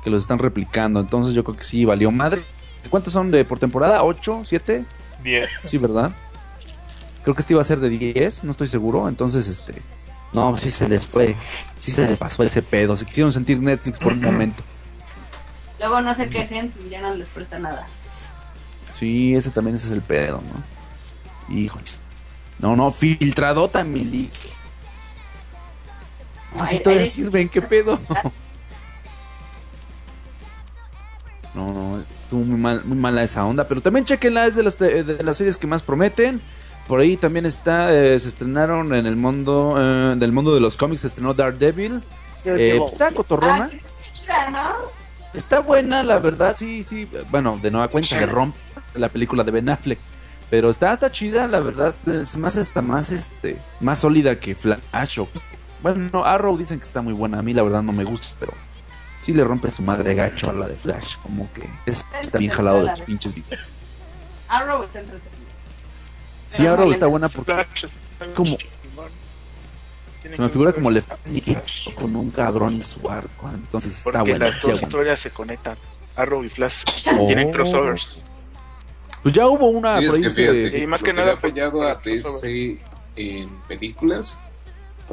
que 0.03 0.09
los 0.09 0.21
están 0.21 0.39
replicando. 0.39 0.99
Entonces 0.99 1.33
yo 1.33 1.43
creo 1.43 1.57
que 1.57 1.63
sí, 1.63 1.85
valió 1.85 2.11
madre. 2.11 2.43
¿Cuántos 2.89 3.13
son 3.13 3.29
de 3.31 3.45
por 3.45 3.59
temporada? 3.59 4.01
¿8? 4.03 4.41
¿7? 4.43 4.85
10. 5.23 5.49
Sí, 5.65 5.77
¿verdad? 5.77 6.11
Creo 7.23 7.35
que 7.35 7.41
este 7.41 7.53
iba 7.53 7.61
a 7.61 7.65
ser 7.65 7.79
de 7.79 7.89
10, 7.89 8.43
no 8.43 8.51
estoy 8.51 8.67
seguro. 8.67 9.07
Entonces, 9.07 9.47
este... 9.47 9.75
No, 10.33 10.57
sí 10.57 10.71
se 10.71 10.87
les 10.87 11.05
fue. 11.05 11.35
Sí 11.79 11.91
se 11.91 12.07
les 12.07 12.17
pasó 12.17 12.41
ese 12.43 12.61
pedo. 12.61 12.95
Se 12.95 13.05
quisieron 13.05 13.31
sentir 13.33 13.59
Netflix 13.59 13.99
por 13.99 14.13
un 14.13 14.21
momento. 14.23 14.63
Luego 15.79 15.99
no 16.01 16.15
se 16.15 16.29
quejen 16.29 16.71
si 16.71 16.89
ya 16.89 17.01
no 17.01 17.13
les 17.13 17.27
presta 17.29 17.59
nada. 17.59 17.85
Sí, 18.93 19.35
ese 19.35 19.49
también 19.51 19.75
ese 19.75 19.87
es 19.87 19.91
el 19.91 20.01
pedo, 20.01 20.41
¿no? 20.41 21.53
Híjoles. 21.55 21.99
No, 22.59 22.75
no, 22.75 22.91
filtradota, 22.91 23.83
mi 23.83 24.05
leak. 24.05 24.31
No, 26.55 26.65
si 26.65 26.75
Ay, 26.75 26.83
todavía 26.83 27.03
ay, 27.03 27.09
sirven, 27.09 27.49
¿qué 27.49 27.61
pedo? 27.61 27.99
No, 31.53 31.73
no, 31.73 31.99
estuvo 32.21 32.43
muy, 32.45 32.57
mal, 32.57 32.81
muy 32.85 32.97
mala 32.97 33.23
esa 33.23 33.43
onda. 33.45 33.67
Pero 33.67 33.81
también 33.81 34.05
chequenla, 34.05 34.47
es 34.47 34.55
de 34.55 34.63
las, 34.63 34.77
de, 34.79 35.03
de 35.03 35.21
las 35.23 35.35
series 35.37 35.57
que 35.57 35.67
más 35.67 35.83
prometen. 35.83 36.41
Por 36.87 36.99
ahí 37.01 37.17
también 37.17 37.45
está, 37.45 37.93
eh, 37.93 38.17
se 38.19 38.29
estrenaron 38.29 38.93
en 38.95 39.05
el 39.05 39.17
mundo, 39.17 39.75
eh, 39.77 40.15
del 40.17 40.31
mundo 40.31 40.53
de 40.53 40.61
los 40.61 40.77
cómics, 40.77 41.01
se 41.01 41.07
estrenó 41.07 41.33
Daredevil. 41.33 42.01
Eh, 42.45 42.79
está 42.85 43.11
cotorrona. 43.11 43.69
Ah, 44.29 44.49
¿no? 44.49 44.73
Está 45.33 45.59
buena, 45.59 46.03
la 46.03 46.19
verdad, 46.19 46.55
sí, 46.57 46.83
sí. 46.83 47.07
Bueno, 47.29 47.59
de 47.61 47.69
nueva 47.69 47.89
cuenta 47.89 48.17
le 48.19 48.25
rompe 48.25 48.57
la 48.95 49.09
película 49.09 49.43
de 49.43 49.51
Ben 49.51 49.69
Affleck. 49.69 49.99
Pero 50.49 50.69
está, 50.69 50.91
está 50.93 51.11
chida, 51.11 51.47
la 51.47 51.59
verdad. 51.59 51.95
Es 52.07 52.35
más, 52.37 52.55
está 52.57 52.81
más, 52.81 53.11
este, 53.11 53.57
más 53.79 53.99
sólida 53.99 54.39
que 54.39 54.55
Flash. 54.55 55.19
o- 55.19 55.27
bueno, 55.81 56.09
no, 56.13 56.25
Arrow 56.25 56.57
dicen 56.57 56.79
que 56.79 56.85
está 56.85 57.01
muy 57.01 57.13
buena. 57.13 57.39
A 57.39 57.41
mí, 57.41 57.53
la 57.53 57.63
verdad, 57.63 57.81
no 57.83 57.91
me 57.91 58.03
gusta, 58.03 58.27
pero 58.39 58.53
sí 59.19 59.33
le 59.33 59.43
rompe 59.43 59.69
su 59.69 59.81
madre 59.81 60.15
gacho 60.15 60.49
a 60.49 60.53
la 60.53 60.67
de 60.67 60.75
Flash. 60.75 61.15
Como 61.23 61.51
que 61.53 61.69
es, 61.85 62.03
está 62.21 62.37
bien 62.37 62.51
jalado 62.51 62.81
de 62.83 62.87
los 62.91 63.01
pinches 63.01 63.33
videos. 63.33 63.73
Arrow 64.47 64.83
está 64.83 64.99
entretenido. 64.99 65.31
Sí, 66.49 66.67
Arrow 66.67 66.91
está 66.91 67.07
buena 67.07 67.29
porque 67.29 67.53
como 68.35 68.57
se 70.21 70.39
me 70.41 70.49
figura 70.49 70.71
como 70.71 70.91
le 70.91 71.01
con 71.95 72.15
un 72.15 72.29
cabrón 72.29 72.75
y 72.75 72.83
su 72.83 73.09
arco. 73.09 73.49
Entonces 73.53 73.97
está 73.97 74.19
Porque 74.19 74.31
buena. 74.31 74.49
las 74.49 74.61
dos 74.61 74.81
historias 74.81 75.19
se 75.19 75.31
conectan. 75.31 75.77
Arrow 76.15 76.43
y 76.43 76.49
Flash 76.49 76.73
Oh. 77.17 77.25
tienen 77.27 77.51
crossovers. 77.51 78.19
Pues 79.23 79.33
ya 79.33 79.47
hubo 79.47 79.69
una 79.69 79.99
Sí, 79.99 80.05
es 80.05 80.35
que 80.35 80.79
Y 80.79 80.87
más 80.87 81.01
que 81.01 81.07
que 81.07 81.13
nada 81.13 81.33
a. 81.33 81.95
DC 82.03 82.79
en 83.15 83.49
películas, 83.67 84.41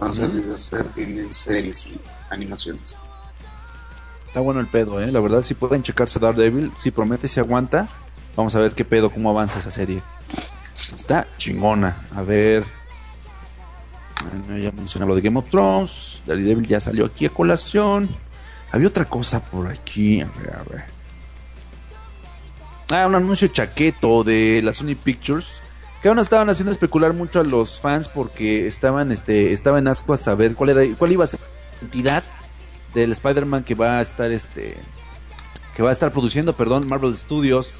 han 0.01 0.13
salido 0.13 0.53
a 0.53 0.55
hacer 0.55 0.87
en 0.97 1.33
series 1.33 1.87
y 1.87 2.01
animaciones. 2.31 2.99
Está 4.27 4.41
bueno 4.41 4.61
el 4.61 4.67
pedo, 4.67 5.01
¿eh? 5.01 5.11
La 5.11 5.21
verdad, 5.21 5.43
si 5.43 5.55
pueden 5.55 5.83
checarse 5.83 6.19
Daredevil, 6.19 6.73
si 6.77 6.91
promete, 6.91 7.29
si 7.29 7.41
aguanta. 7.41 7.89
Vamos 8.37 8.55
a 8.55 8.61
ver 8.61 8.73
qué 8.73 8.85
pedo, 8.85 9.11
cómo 9.11 9.31
avanza 9.31 9.59
esa 9.59 9.71
serie. 9.71 10.03
Está 10.95 11.27
chingona. 11.39 12.07
A 12.15 12.23
ver. 12.23 12.65
Bueno, 14.23 14.59
ya 14.59 14.71
mencioné 14.73 15.07
lo 15.07 15.15
de 15.15 15.23
Game 15.23 15.39
of 15.39 15.49
Thrones. 15.49 16.23
Daredevil 16.27 16.67
ya 16.67 16.79
salió 16.79 17.07
aquí 17.07 17.27
a 17.27 17.31
colación. 17.31 18.09
Había 18.71 18.89
otra 18.89 19.07
cosa 19.07 19.43
por 19.43 19.67
aquí. 19.69 20.21
A 20.21 20.27
ver, 20.39 20.55
a 20.55 20.63
ver. 20.63 20.85
Ah, 22.91 23.07
un 23.07 23.15
anuncio 23.15 23.49
chaqueto 23.49 24.25
de 24.25 24.61
la 24.63 24.73
Sony 24.73 24.95
Pictures. 24.95 25.63
Que 26.03 26.09
aún 26.09 26.19
estaban 26.19 26.49
haciendo 26.49 26.71
especular 26.71 27.13
mucho 27.13 27.41
a 27.41 27.45
los 27.45 27.81
fans 27.81 28.09
porque 28.09 28.67
estaban, 28.67 29.11
este, 29.11 29.53
estaban 29.53 29.81
en 29.81 29.89
asco 29.89 30.13
a 30.13 30.17
saber 30.17 30.55
cuál 30.55 30.71
era, 30.71 30.97
cuál 30.97 31.13
iba 31.13 31.25
a 31.25 31.27
ser 31.27 31.41
la 31.41 31.81
entidad 31.83 32.25
del 32.95 33.13
Spider-Man 33.13 33.65
que 33.65 33.75
va 33.75 33.99
a 33.99 34.01
estar 34.01 34.31
este 34.31 34.77
que 35.75 35.83
va 35.83 35.91
a 35.91 35.93
estar 35.93 36.11
produciendo, 36.11 36.55
perdón, 36.55 36.89
Marvel 36.89 37.17
Studios. 37.17 37.75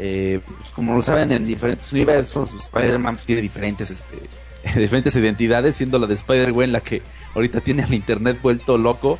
Eh, 0.00 0.40
pues, 0.44 0.70
como 0.70 0.96
lo 0.96 1.02
saben, 1.02 1.30
en 1.30 1.46
diferentes 1.46 1.92
universos, 1.92 2.52
Spider-Man 2.52 3.18
tiene 3.24 3.42
diferentes 3.42 3.90
este 3.90 4.18
diferentes 4.80 5.14
identidades, 5.14 5.76
siendo 5.76 5.98
la 5.98 6.06
de 6.06 6.14
Spider-Gwen 6.14 6.72
la 6.72 6.80
que 6.80 7.02
ahorita 7.34 7.60
tiene 7.60 7.82
al 7.82 7.94
internet 7.94 8.40
vuelto 8.42 8.76
loco. 8.76 9.18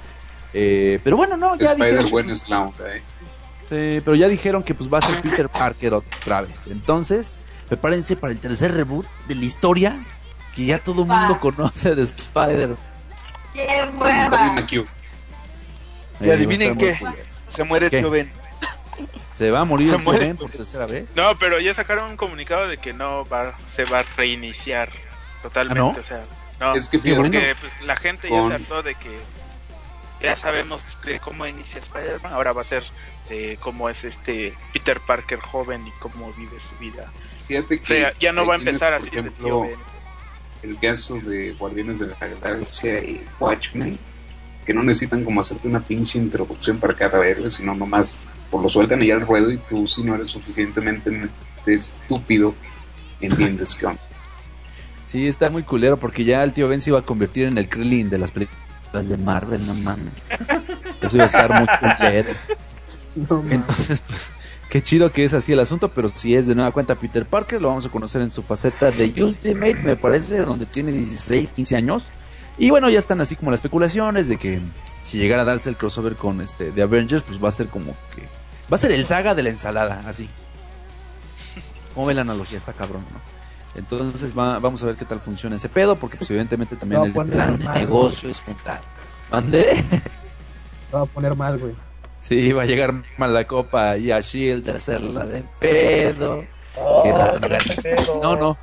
Eh, 0.52 0.98
pero 1.04 1.16
bueno, 1.16 1.36
no, 1.36 1.56
ya 1.56 1.72
Spider-Man 1.72 2.30
es 2.30 2.48
la 2.48 2.62
onda, 2.62 2.96
¿eh? 2.96 3.02
Sí, 3.68 4.02
pero 4.04 4.14
ya 4.14 4.28
dijeron 4.28 4.62
que 4.62 4.74
pues 4.74 4.92
va 4.92 4.98
a 4.98 5.02
ser 5.02 5.20
Peter 5.22 5.48
Parker 5.48 5.94
otra 5.94 6.42
vez. 6.42 6.66
Entonces, 6.66 7.38
prepárense 7.74 8.16
para 8.16 8.32
el 8.32 8.38
tercer 8.38 8.72
reboot 8.72 9.06
de 9.26 9.34
la 9.34 9.44
historia 9.44 10.04
que 10.54 10.64
ya 10.66 10.78
todo 10.78 11.02
el 11.02 11.08
mundo 11.08 11.40
conoce 11.40 11.94
de 11.94 12.02
Spider. 12.02 12.76
¡Qué 13.52 13.90
hueva! 13.96 14.56
Y 16.20 16.30
adivinen 16.30 16.78
qué, 16.78 16.96
se 17.48 17.64
muere 17.64 17.90
¿Qué? 17.90 18.02
Ben. 18.04 18.32
Se 19.32 19.50
va 19.50 19.60
a 19.60 19.64
morir 19.64 19.90
Se. 19.90 19.96
Ben 19.96 20.36
por 20.36 20.50
tercera 20.50 20.86
vez. 20.86 21.08
No, 21.16 21.36
pero 21.36 21.58
ya 21.58 21.74
sacaron 21.74 22.10
un 22.10 22.16
comunicado 22.16 22.68
de 22.68 22.78
que 22.78 22.92
no 22.92 23.24
va, 23.24 23.54
se 23.74 23.84
va 23.84 24.00
a 24.00 24.04
reiniciar 24.16 24.90
totalmente. 25.42 25.80
¿Ah, 25.80 25.92
no? 25.92 26.00
O 26.00 26.04
sea, 26.04 26.22
no. 26.60 26.74
Es 26.74 26.88
que 26.88 27.00
Sí, 27.00 27.12
porque 27.14 27.56
pues, 27.60 27.72
la 27.82 27.96
gente 27.96 28.28
con- 28.28 28.50
ya 28.50 28.56
se 28.56 28.62
hartó 28.62 28.82
de 28.84 28.94
que 28.94 29.18
ya 30.22 30.36
sabemos 30.36 30.84
de 31.04 31.18
cómo 31.18 31.44
inicia 31.46 31.80
Spider-Man. 31.80 32.32
Ahora 32.32 32.52
va 32.52 32.62
a 32.62 32.64
ser 32.64 32.84
de 33.28 33.58
cómo 33.60 33.88
es 33.88 34.04
este 34.04 34.54
Peter 34.72 35.00
Parker 35.00 35.40
joven 35.40 35.84
y 35.86 35.90
cómo 35.98 36.32
vive 36.34 36.60
su 36.60 36.76
vida. 36.76 37.10
Fíjate 37.44 37.76
O 37.76 37.80
que 37.80 37.86
sea, 37.86 38.12
ya 38.18 38.32
no 38.32 38.46
va 38.46 38.54
a 38.54 38.58
tienes, 38.58 38.74
empezar 38.74 38.94
así 38.94 39.10
tío 39.10 39.20
ejemplo, 39.20 39.60
Ben. 39.62 39.78
el 40.62 40.78
caso 40.78 41.16
de 41.16 41.52
Guardianes 41.52 41.98
de 42.00 42.06
la 42.08 42.16
Galaxia 42.16 42.98
y 43.02 43.24
Watchmen, 43.38 43.98
que 44.64 44.74
no 44.74 44.82
necesitan 44.82 45.24
como 45.24 45.40
hacerte 45.40 45.68
una 45.68 45.80
pinche 45.80 46.18
introducción 46.18 46.78
para 46.78 46.94
cada 46.94 47.26
héroe, 47.26 47.50
sino 47.50 47.74
nomás 47.74 48.18
por 48.50 48.62
lo 48.62 48.68
sueltan 48.68 49.02
y 49.02 49.08
ya 49.08 49.14
al 49.14 49.20
ruedo 49.22 49.50
y 49.50 49.58
tú 49.58 49.86
si 49.86 50.02
no 50.02 50.14
eres 50.14 50.30
suficientemente 50.30 51.28
estúpido, 51.66 52.54
entiendes 53.20 53.74
que 53.74 53.86
onda. 53.86 54.00
Sí, 55.06 55.28
está 55.28 55.50
muy 55.50 55.62
culero 55.62 55.96
porque 55.98 56.24
ya 56.24 56.42
el 56.42 56.52
tío 56.52 56.66
Ben 56.68 56.80
se 56.80 56.90
iba 56.90 56.98
a 56.98 57.02
convertir 57.04 57.46
en 57.48 57.58
el 57.58 57.68
Krillin 57.68 58.10
de 58.10 58.18
las 58.18 58.30
películas 58.30 59.08
de 59.08 59.16
Marvel, 59.16 59.66
no 59.66 59.74
mames. 59.74 60.12
Eso 61.00 61.16
iba 61.16 61.24
a 61.24 61.26
estar 61.26 61.52
muy 61.52 61.66
culero. 61.78 62.30
No. 63.16 63.44
Entonces, 63.48 64.02
qué 64.70 64.82
chido 64.82 65.12
que 65.12 65.24
es 65.24 65.32
así 65.34 65.52
el 65.52 65.60
asunto, 65.60 65.88
pero 65.92 66.10
si 66.14 66.34
es 66.34 66.46
de 66.46 66.54
nueva 66.54 66.70
cuenta 66.72 66.94
Peter 66.96 67.24
Parker, 67.26 67.60
lo 67.62 67.68
vamos 67.68 67.86
a 67.86 67.90
conocer 67.90 68.22
en 68.22 68.30
su 68.30 68.42
faceta 68.42 68.90
de 68.90 69.12
Ultimate, 69.22 69.74
me 69.82 69.96
parece, 69.96 70.38
donde 70.38 70.66
tiene 70.66 70.92
16, 70.92 71.52
15 71.52 71.76
años. 71.76 72.04
Y 72.58 72.70
bueno, 72.70 72.88
ya 72.90 72.98
están 72.98 73.20
así 73.20 73.34
como 73.36 73.50
las 73.50 73.58
especulaciones 73.58 74.28
de 74.28 74.36
que 74.36 74.60
si 75.02 75.18
llegara 75.18 75.42
a 75.42 75.44
darse 75.44 75.68
el 75.68 75.76
crossover 75.76 76.14
con 76.16 76.40
este 76.40 76.70
de 76.70 76.82
Avengers, 76.82 77.22
pues 77.22 77.42
va 77.42 77.48
a 77.48 77.52
ser 77.52 77.68
como 77.68 77.92
que 78.14 78.22
va 78.72 78.76
a 78.76 78.78
ser 78.78 78.92
el 78.92 79.04
saga 79.04 79.34
de 79.34 79.42
la 79.42 79.50
ensalada, 79.50 80.02
así. 80.06 80.28
¿Cómo 81.94 82.06
ve 82.06 82.14
la 82.14 82.22
analogía? 82.22 82.58
Está 82.58 82.72
cabrón, 82.72 83.04
¿no? 83.12 83.20
Entonces 83.76 84.36
va- 84.36 84.58
vamos 84.60 84.82
a 84.82 84.86
ver 84.86 84.96
qué 84.96 85.04
tal 85.04 85.18
funciona 85.20 85.56
ese 85.56 85.68
pedo, 85.68 85.96
porque 85.96 86.16
pues 86.16 86.30
evidentemente 86.30 86.76
también 86.76 87.02
el 87.08 87.12
plan 87.12 87.58
de 87.58 87.68
negocio 87.80 88.28
es 88.28 88.40
juntar. 88.40 88.80
¿Mande? 89.32 89.84
Va 90.94 91.02
a 91.02 91.06
poner 91.06 91.34
mal, 91.34 91.58
güey. 91.58 91.74
Sí, 92.26 92.52
va 92.52 92.62
a 92.62 92.64
llegar 92.64 92.94
Malacopa 93.18 93.98
y 93.98 94.10
a 94.10 94.18
Shield 94.20 94.68
a 94.70 94.76
hacerla 94.76 95.26
de 95.26 95.42
pedo. 95.60 96.42
Que 97.02 97.12
no, 97.12 97.32
no, 97.38 97.48
pedo. 97.82 98.20
no, 98.22 98.36
no. 98.36 98.58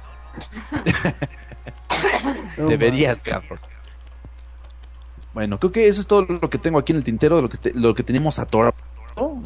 No, 2.58 2.68
Deberías, 2.68 3.22
cabrón. 3.22 3.60
Bueno, 5.34 5.60
creo 5.60 5.72
que 5.72 5.88
eso 5.88 6.02
es 6.02 6.08
todo 6.08 6.24
lo 6.24 6.50
que 6.50 6.58
tengo 6.58 6.80
aquí 6.80 6.92
en 6.92 6.98
el 6.98 7.04
tintero 7.04 7.36
de 7.38 7.42
lo 7.44 7.50
que, 7.50 7.58
te- 7.58 7.74
lo 7.74 7.94
que 7.94 8.04
tenemos 8.04 8.40
a 8.40 8.46
Thor. 8.46 8.74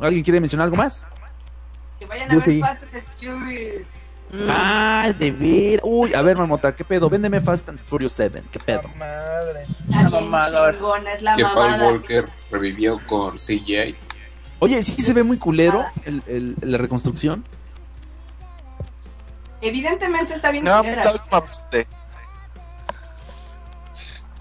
¿Alguien 0.01 0.23
quiere 0.23 0.39
mencionar 0.39 0.65
algo 0.65 0.77
más? 0.77 1.05
Que 1.99 2.05
vayan 2.05 2.29
a 2.31 2.33
Yo 2.33 2.39
ver 2.39 2.49
sí. 2.49 2.61
Furious. 4.37 4.51
Ah, 4.57 5.13
de 5.17 5.31
ver. 5.31 5.79
Uy, 5.83 6.13
a 6.13 6.21
ver, 6.21 6.37
Marmota, 6.37 6.75
¿qué 6.75 6.83
pedo? 6.83 7.09
Véndeme 7.09 7.41
Fast 7.41 7.69
and 7.69 7.79
Furious 7.79 8.11
7. 8.13 8.43
¿Qué 8.51 8.59
pedo? 8.59 8.83
Madre. 8.97 9.63
Está 9.63 10.09
bien 10.19 10.31
chingona, 10.73 11.13
es 11.13 11.21
la 11.21 11.35
Que 11.35 11.43
Paul 11.43 11.55
mamada. 11.55 11.85
Walker 11.91 12.25
revivió 12.51 12.99
con 13.07 13.35
CGI. 13.37 13.95
Oye, 14.59 14.81
sí 14.83 15.01
se 15.01 15.13
ve 15.13 15.23
muy 15.23 15.37
culero 15.37 15.85
el, 16.05 16.23
el- 16.27 16.55
la 16.61 16.77
reconstrucción. 16.77 17.43
Evidentemente 19.61 20.33
está 20.35 20.51
bien 20.51 20.63
No, 20.63 20.77
culera. 20.79 21.01
pues 21.03 21.15
la 21.15 21.23
parte. 21.29 21.87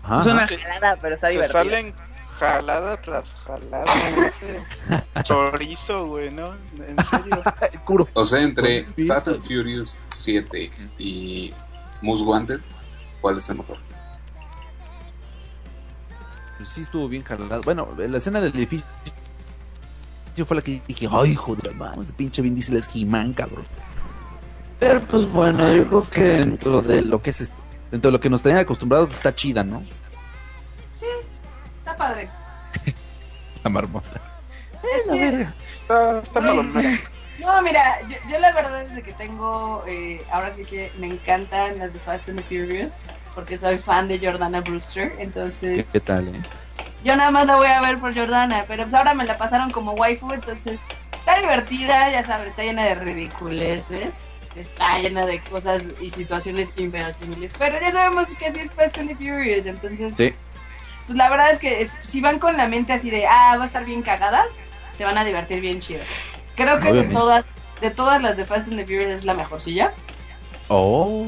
Ajá. 0.02 0.20
Es 0.20 0.26
una 0.26 0.46
jalada, 0.46 0.96
pero 1.00 1.14
está 1.14 1.28
Se 1.28 1.32
divertido. 1.32 1.62
salen 1.64 1.94
jalada 2.38 3.00
tras 3.00 3.28
jalada. 3.46 3.84
güey. 4.14 4.32
Chorizo, 5.24 6.06
güey, 6.06 6.30
¿no? 6.30 6.54
En 6.86 6.96
serio. 7.04 7.42
Curo. 7.84 8.08
O 8.14 8.26
sea, 8.26 8.42
entre 8.42 8.84
Fast 9.06 9.28
and. 9.28 9.40
Furious 9.42 9.98
7 10.10 10.70
y 10.98 11.52
Most 12.02 12.24
Wanted, 12.24 12.60
¿cuál 13.20 13.36
está 13.36 13.54
mejor? 13.54 13.78
Pues 16.56 16.68
sí 16.68 16.82
estuvo 16.82 17.08
bien 17.08 17.24
jalado. 17.24 17.62
Bueno, 17.62 17.88
la 17.96 18.18
escena 18.18 18.40
del 18.40 18.54
edificio 18.54 18.86
fue 20.44 20.56
la 20.56 20.62
que 20.62 20.82
dije, 20.86 21.08
ay, 21.10 21.32
hijo 21.32 21.54
de 21.54 21.70
la 21.70 21.74
madre, 21.76 22.02
ese 22.02 22.12
pinche 22.12 22.42
Vin 22.42 22.54
Diesel 22.54 22.76
es 22.76 22.88
He-Man, 22.94 23.34
cabrón. 23.34 23.64
Pero 24.80 25.00
pues 25.02 25.30
bueno, 25.30 25.72
yo 25.72 25.86
creo 25.86 26.10
que 26.10 26.22
dentro 26.22 26.82
de 26.82 27.02
lo 27.02 27.22
que 27.22 27.30
es 27.30 27.40
este, 27.40 27.62
dentro 27.90 28.10
de 28.10 28.12
lo 28.12 28.20
que 28.20 28.28
nos 28.28 28.42
tenían 28.42 28.60
acostumbrados, 28.60 29.06
pues, 29.06 29.18
está 29.18 29.34
chida, 29.34 29.62
¿no? 29.62 29.84
Está 31.94 32.08
padre. 32.08 32.28
La 33.62 33.70
marmota. 33.70 34.20
Está, 34.82 36.18
está 36.18 36.40
palomera. 36.40 37.00
No, 37.38 37.62
mira, 37.62 38.00
yo, 38.08 38.16
yo 38.28 38.38
la 38.40 38.52
verdad 38.52 38.82
es 38.82 38.94
de 38.94 39.02
que 39.02 39.12
tengo, 39.12 39.84
eh, 39.86 40.24
ahora 40.32 40.52
sí 40.54 40.64
que 40.64 40.90
me 40.98 41.06
encantan 41.06 41.78
las 41.78 41.92
de 41.92 41.98
Fast 42.00 42.28
and 42.28 42.38
the 42.40 42.44
Furious, 42.44 42.94
porque 43.34 43.56
soy 43.56 43.78
fan 43.78 44.08
de 44.08 44.18
Jordana 44.18 44.60
Brewster, 44.60 45.16
¿Qué, 45.16 45.22
entonces 45.22 45.90
qué 45.92 46.00
tal, 46.00 46.28
eh? 46.28 46.42
yo 47.02 47.16
nada 47.16 47.30
más 47.30 47.46
la 47.46 47.56
voy 47.56 47.66
a 47.66 47.80
ver 47.80 47.98
por 47.98 48.14
Jordana, 48.14 48.64
pero 48.68 48.84
pues 48.84 48.94
ahora 48.94 49.14
me 49.14 49.24
la 49.24 49.36
pasaron 49.36 49.70
como 49.70 49.92
waifu, 49.92 50.32
entonces 50.32 50.78
está 51.12 51.40
divertida, 51.40 52.10
ya 52.10 52.22
sabes, 52.22 52.48
está 52.48 52.62
llena 52.62 52.84
de 52.84 52.94
ridiculeces, 52.94 54.10
está 54.54 54.98
llena 54.98 55.26
de 55.26 55.40
cosas 55.40 55.82
y 56.00 56.10
situaciones 56.10 56.70
inverosímiles, 56.76 57.52
pero 57.58 57.80
ya 57.80 57.90
sabemos 57.90 58.26
que 58.38 58.46
así 58.46 58.60
es 58.60 58.70
Fast 58.72 58.98
and 58.98 59.08
the 59.08 59.16
Furious, 59.16 59.66
entonces 59.66 60.14
Sí. 60.16 60.32
Pues 61.06 61.16
la 61.18 61.28
verdad 61.28 61.50
es 61.50 61.58
que 61.58 61.82
es- 61.82 61.96
si 62.06 62.20
van 62.20 62.38
con 62.38 62.56
la 62.56 62.66
mente 62.68 62.92
así 62.92 63.10
de, 63.10 63.26
ah, 63.26 63.56
va 63.58 63.64
a 63.64 63.66
estar 63.66 63.84
bien 63.84 64.02
cagada, 64.02 64.44
se 64.92 65.04
van 65.04 65.18
a 65.18 65.24
divertir 65.24 65.60
bien 65.60 65.80
chido. 65.80 66.00
Creo 66.56 66.78
que 66.80 66.92
de 66.92 67.04
todas, 67.04 67.44
de 67.80 67.90
todas 67.90 68.22
las 68.22 68.36
de 68.36 68.44
Fast 68.44 68.68
and 68.68 68.76
the 68.76 68.84
Furious 68.84 69.12
es 69.12 69.24
la 69.24 69.34
mejorcilla. 69.34 69.92
Oh. 70.68 71.24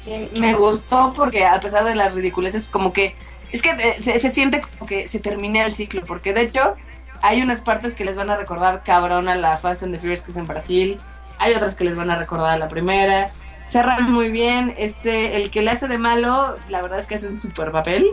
Sí, 0.00 0.28
me 0.38 0.54
gustó 0.54 1.12
porque 1.14 1.46
a 1.46 1.58
pesar 1.60 1.84
de 1.84 1.94
las 1.94 2.14
ridiculeces, 2.14 2.64
como 2.64 2.92
que 2.92 3.16
es 3.52 3.62
que 3.62 3.70
eh, 3.70 3.96
se, 4.00 4.18
se 4.18 4.32
siente 4.32 4.60
como 4.60 4.86
que 4.86 5.08
se 5.08 5.18
termina 5.18 5.64
el 5.64 5.72
ciclo, 5.72 6.04
porque 6.04 6.32
de 6.32 6.42
hecho 6.42 6.74
hay 7.22 7.42
unas 7.42 7.60
partes 7.60 7.94
que 7.94 8.04
les 8.04 8.16
van 8.16 8.30
a 8.30 8.36
recordar 8.36 8.82
cabrón 8.84 9.28
a 9.28 9.34
la 9.34 9.56
Fast 9.56 9.82
and 9.82 9.92
the 9.94 9.98
Furious 10.00 10.20
que 10.20 10.30
es 10.30 10.36
en 10.36 10.46
Brasil, 10.46 10.98
hay 11.38 11.54
otras 11.54 11.74
que 11.76 11.84
les 11.84 11.96
van 11.96 12.10
a 12.10 12.16
recordar 12.16 12.50
a 12.54 12.58
la 12.58 12.68
primera. 12.68 13.30
Cerran 13.66 14.12
muy 14.12 14.30
bien, 14.30 14.72
este, 14.78 15.36
el 15.36 15.50
que 15.50 15.60
le 15.62 15.70
hace 15.72 15.88
de 15.88 15.98
malo, 15.98 16.56
la 16.68 16.82
verdad 16.82 17.00
es 17.00 17.06
que 17.08 17.16
hace 17.16 17.26
un 17.26 17.40
super 17.40 17.72
papel. 17.72 18.06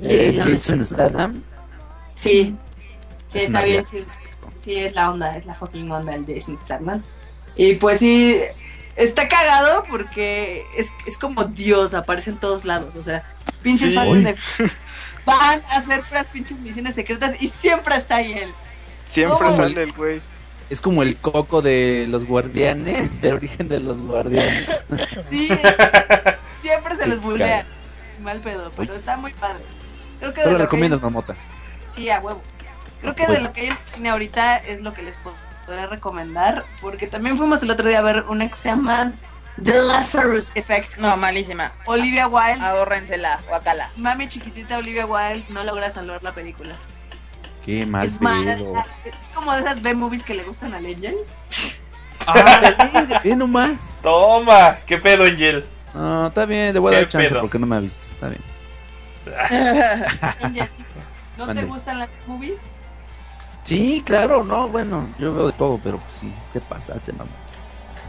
Jason 0.00 0.84
Statham. 0.84 1.42
Sí, 2.14 2.54
sí, 3.28 3.38
Es 3.38 3.44
está 3.44 3.62
bien. 3.62 3.84
Sí, 4.64 4.76
es 4.76 4.94
la 4.94 5.10
onda, 5.10 5.36
es 5.36 5.44
la 5.46 5.54
fucking 5.54 5.90
onda 5.90 6.14
el 6.14 6.24
Jason 6.26 6.56
Statham. 6.56 7.02
Y 7.56 7.74
pues 7.74 7.98
sí, 7.98 8.38
está 8.96 9.28
cagado 9.28 9.84
porque 9.90 10.64
es, 10.76 10.90
es 11.06 11.18
como 11.18 11.44
Dios, 11.44 11.94
aparece 11.94 12.30
en 12.30 12.36
todos 12.36 12.64
lados. 12.64 12.94
O 12.96 13.02
sea, 13.02 13.24
pinches 13.62 13.90
Sí. 13.90 13.96
fans 13.96 14.24
de. 14.24 14.36
Van 15.24 15.62
a 15.70 15.76
hacer 15.76 16.02
puras 16.02 16.26
pinches 16.28 16.58
misiones 16.58 16.94
secretas 16.96 17.40
y 17.40 17.48
siempre 17.48 17.94
está 17.96 18.16
ahí 18.16 18.32
él. 18.32 18.52
Siempre 19.08 19.36
¿Cómo? 19.38 19.56
sale 19.56 19.82
el 19.82 19.92
güey. 19.92 20.20
Es 20.70 20.80
como 20.80 21.02
el 21.02 21.16
coco 21.18 21.60
de 21.60 22.06
los 22.08 22.24
guardianes, 22.24 23.20
de 23.20 23.32
origen 23.32 23.68
de 23.68 23.78
los 23.78 24.00
guardianes. 24.00 24.68
Sí, 25.30 25.48
siempre 26.62 26.94
se 26.96 27.06
los 27.06 27.20
bulea. 27.20 27.66
Mal 28.22 28.40
pedo, 28.40 28.70
pero 28.76 28.94
está 28.94 29.16
muy 29.16 29.32
padre. 29.34 29.62
Creo 30.22 30.34
que 30.34 30.40
de 30.42 30.46
¿Qué 30.46 30.52
lo 30.52 30.58
que 30.58 30.62
recomiendas, 30.64 31.00
hay- 31.00 31.04
Marmota? 31.04 31.34
Sí, 31.90 32.08
a 32.08 32.20
huevo. 32.20 32.40
Creo 33.00 33.14
que 33.16 33.26
de 33.26 33.40
lo 33.40 33.52
que 33.52 33.62
hay 33.62 33.66
en 33.66 33.72
el 33.72 33.78
cine 33.86 34.10
ahorita 34.10 34.56
es 34.58 34.80
lo 34.82 34.94
que 34.94 35.02
les 35.02 35.18
podré 35.18 35.86
recomendar, 35.88 36.64
porque 36.80 37.08
también 37.08 37.36
fuimos 37.36 37.60
el 37.64 37.70
otro 37.72 37.88
día 37.88 37.98
a 37.98 38.02
ver 38.02 38.24
una 38.28 38.48
que 38.48 38.54
se 38.54 38.68
llama 38.68 39.14
The 39.60 39.82
Lazarus 39.82 40.52
Effect. 40.54 40.98
No, 40.98 41.16
malísima. 41.16 41.72
Olivia 41.86 42.28
Wilde, 42.28 42.64
Ahórrensela, 42.64 43.40
guacala. 43.48 43.90
mami 43.96 44.28
chiquitita 44.28 44.78
Olivia 44.78 45.06
Wilde, 45.06 45.44
no 45.50 45.64
logra 45.64 45.90
salvar 45.90 46.22
la 46.22 46.30
película. 46.32 46.76
Qué 47.64 47.84
mal 47.84 48.06
es 48.06 48.20
mala, 48.20 48.54
es 49.20 49.28
como 49.34 49.52
de 49.54 49.60
esas 49.62 49.82
B-movies 49.82 50.22
que 50.22 50.34
le 50.34 50.44
gustan 50.44 50.72
al 50.74 50.86
Angel. 50.86 51.16
Ah, 52.26 52.72
sí, 53.22 53.34
nomás. 53.36 53.72
Toma, 54.02 54.76
qué 54.86 54.98
pedo, 54.98 55.24
Angel. 55.24 55.66
No, 55.94 56.28
está 56.28 56.44
bien, 56.44 56.72
le 56.72 56.78
voy 56.78 56.92
a 56.94 56.98
¿Qué 56.98 57.02
dar 57.02 57.08
chance 57.10 57.28
pedo? 57.30 57.40
porque 57.40 57.58
no 57.58 57.66
me 57.66 57.76
ha 57.76 57.80
visto. 57.80 58.00
Está 58.12 58.28
bien. 58.28 58.40
Angel, 60.42 60.68
¿no 61.36 61.46
Mande. 61.46 61.62
te 61.62 61.68
gustan 61.68 61.98
las 61.98 62.08
movies? 62.26 62.60
Sí, 63.62 64.02
claro, 64.04 64.42
no, 64.42 64.68
bueno, 64.68 65.08
yo 65.18 65.32
veo 65.32 65.46
de 65.46 65.52
todo, 65.52 65.78
pero 65.82 65.98
pues 65.98 66.12
sí, 66.12 66.32
te 66.52 66.60
pasaste, 66.60 67.12
mamá. 67.12 67.30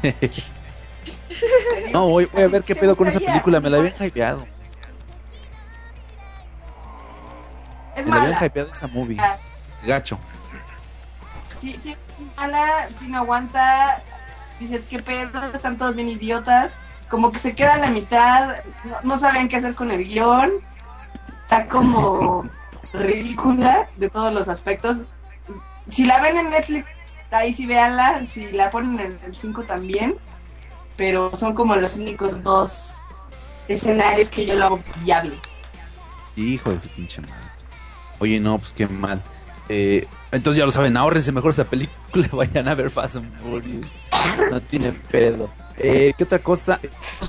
no, 1.94 2.10
voy, 2.10 2.26
voy 2.26 2.44
a 2.44 2.48
ver 2.48 2.64
qué 2.64 2.74
¿Te 2.74 2.82
pedo 2.82 2.96
con 2.96 3.08
esa 3.08 3.20
película, 3.20 3.60
me 3.60 3.70
la 3.70 3.78
habían 3.78 3.94
hypeado. 4.00 4.48
Es 7.96 8.06
Me 8.06 8.12
la 8.16 8.24
habían 8.24 8.46
hypeado 8.46 8.72
esa 8.72 8.88
movie. 8.88 9.18
Ah. 9.20 9.38
Gacho. 9.86 10.18
Sí, 11.62 11.80
sí, 11.84 11.92
es 11.92 11.98
mala, 12.36 12.90
si 12.98 13.08
no 13.08 13.20
aguanta, 13.20 14.02
dices, 14.60 14.86
¿qué 14.90 15.00
pedo? 15.00 15.44
Están 15.54 15.78
todos 15.78 15.96
bien 15.96 16.10
idiotas. 16.10 16.78
Como 17.10 17.32
que 17.32 17.38
se 17.38 17.54
queda 17.54 17.76
a 17.76 17.78
la 17.78 17.90
mitad, 17.92 18.64
no, 18.86 18.98
no 19.04 19.18
saben 19.20 19.48
qué 19.48 19.58
hacer 19.58 19.76
con 19.76 19.92
el 19.92 20.04
guion. 20.04 20.52
Está 21.44 21.68
como 21.68 22.50
ridícula 22.94 23.88
de 23.98 24.10
todos 24.10 24.34
los 24.34 24.50
aspectos. 24.50 25.02
Si 25.90 26.06
la 26.06 26.22
ven 26.22 26.38
en 26.38 26.50
Netflix, 26.50 26.88
ahí 27.32 27.54
sí 27.54 27.66
véanla. 27.66 28.26
Si 28.26 28.52
la 28.52 28.70
ponen 28.70 29.00
en 29.00 29.20
el 29.26 29.36
5 29.36 29.64
también. 29.64 30.16
Pero 30.96 31.36
son 31.36 31.54
como 31.54 31.76
los 31.76 31.98
únicos 31.98 32.44
dos 32.44 32.98
escenarios 33.68 34.30
que 34.30 34.46
yo 34.46 34.56
lo 34.56 34.66
hago 34.66 34.84
viable. 35.04 35.38
Hijo 36.36 36.72
de 36.72 36.80
su 36.80 36.90
pinche 36.90 37.22
madre. 37.22 37.36
Oye, 38.20 38.40
no, 38.40 38.58
pues 38.58 38.74
qué 38.74 38.88
mal. 38.88 39.22
Eh, 39.70 40.08
entonces 40.32 40.60
ya 40.60 40.66
lo 40.66 40.72
saben, 40.72 40.98
ahorrense 40.98 41.32
mejor 41.32 41.52
esa 41.52 41.66
película, 41.66 42.28
vayan 42.32 42.68
a 42.68 42.76
ver 42.76 42.90
Fast 42.90 43.18
and 43.18 43.34
Furious. 43.34 43.88
No 44.52 44.62
tiene 44.62 44.92
pedo. 44.92 45.50
Eh, 45.78 46.14
¿Qué 46.18 46.24
otra 46.24 46.40
cosa? 46.40 46.80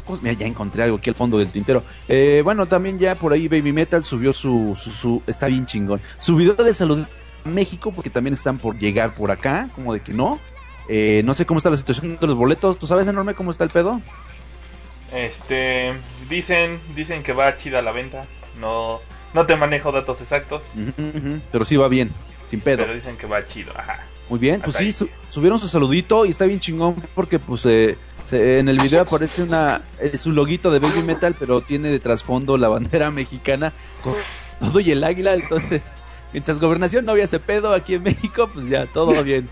Cosas- 0.05 0.23
Mira, 0.23 0.35
ya 0.35 0.47
encontré 0.47 0.83
algo 0.83 0.97
aquí 0.99 1.09
al 1.11 1.17
fondo 1.17 1.39
del 1.39 1.51
tintero. 1.51 1.83
Eh, 2.09 2.43
bueno, 2.45 2.67
también 2.67 2.99
ya 2.99 3.15
por 3.15 3.33
ahí 3.33 3.49
Baby 3.49 3.73
Metal 3.73 4.05
subió 4.05 4.33
su, 4.33 4.77
su, 4.81 4.91
su- 4.91 5.23
Está 5.27 5.47
bien 5.47 5.65
chingón. 5.67 6.01
Su 6.19 6.37
video 6.37 6.55
de 6.55 6.75
salud 6.75 7.07
a 7.45 7.49
México, 7.49 7.93
porque 7.93 8.11
también 8.11 8.35
están 8.35 8.59
por 8.59 8.79
llegar 8.79 9.15
por 9.15 9.31
acá, 9.31 9.71
como 9.75 9.93
de 9.95 10.01
que 10.01 10.13
no. 10.13 10.39
Eh, 10.89 11.23
no 11.25 11.33
sé 11.35 11.47
cómo 11.47 11.59
está 11.59 11.71
la 11.71 11.77
situación 11.77 12.19
de 12.21 12.27
los 12.27 12.37
boletos. 12.37 12.79
¿Tú 12.79 12.87
sabes, 12.87 13.09
enorme, 13.09 13.35
cómo 13.35 13.51
está 13.51 13.65
el 13.65 13.71
pedo? 13.71 14.01
Este, 15.15 15.95
dicen, 16.29 16.81
dicen 16.95 17.23
que 17.23 17.33
va 17.33 17.57
chida 17.57 17.83
la 17.83 17.93
venta. 17.93 18.27
No, 18.61 19.01
no 19.33 19.47
te 19.47 19.57
manejo 19.57 19.93
datos 19.93 20.21
exactos. 20.21 20.63
Pero 21.53 21.65
sí 21.65 21.77
va 21.77 21.89
bien, 21.89 22.11
sin 22.47 22.61
pedo. 22.61 22.79
pero 22.83 22.95
dicen 22.95 23.17
que 23.17 23.27
va 23.27 23.47
chido. 23.47 23.73
Ajá. 23.77 24.05
Muy 24.29 24.39
bien, 24.39 24.61
pues 24.63 24.77
sí, 24.77 24.91
su- 24.93 25.09
subieron 25.29 25.59
su 25.59 25.69
saludito 25.69 26.25
y 26.25 26.31
está 26.31 26.47
bien 26.47 26.59
chingón 26.61 26.97
porque 27.15 27.39
pues 27.39 27.65
eh, 27.67 27.99
se- 28.23 28.59
en 28.59 28.69
el 28.69 28.79
video 28.79 29.03
aparece 29.03 29.43
una 29.43 29.83
eh, 30.01 30.17
su 30.17 30.33
loguito 30.33 30.71
de 30.71 30.79
Baby 30.79 31.03
Metal, 31.03 31.35
pero 31.39 31.61
tiene 31.61 31.91
de 31.91 31.99
trasfondo 32.01 32.57
la 32.57 32.69
bandera 32.69 33.11
mexicana 33.13 33.73
con 34.03 34.15
todo 34.61 34.81
y 34.81 34.91
el 34.91 35.05
águila, 35.05 35.35
entonces 35.35 35.83
mientras 36.33 36.59
gobernación 36.59 37.05
no 37.05 37.13
había 37.13 37.25
ese 37.25 37.39
pedo 37.39 37.75
aquí 37.75 37.95
en 37.95 38.03
México, 38.05 38.49
pues 38.53 38.67
ya 38.69 38.87
todo 38.87 39.23
bien. 39.25 39.49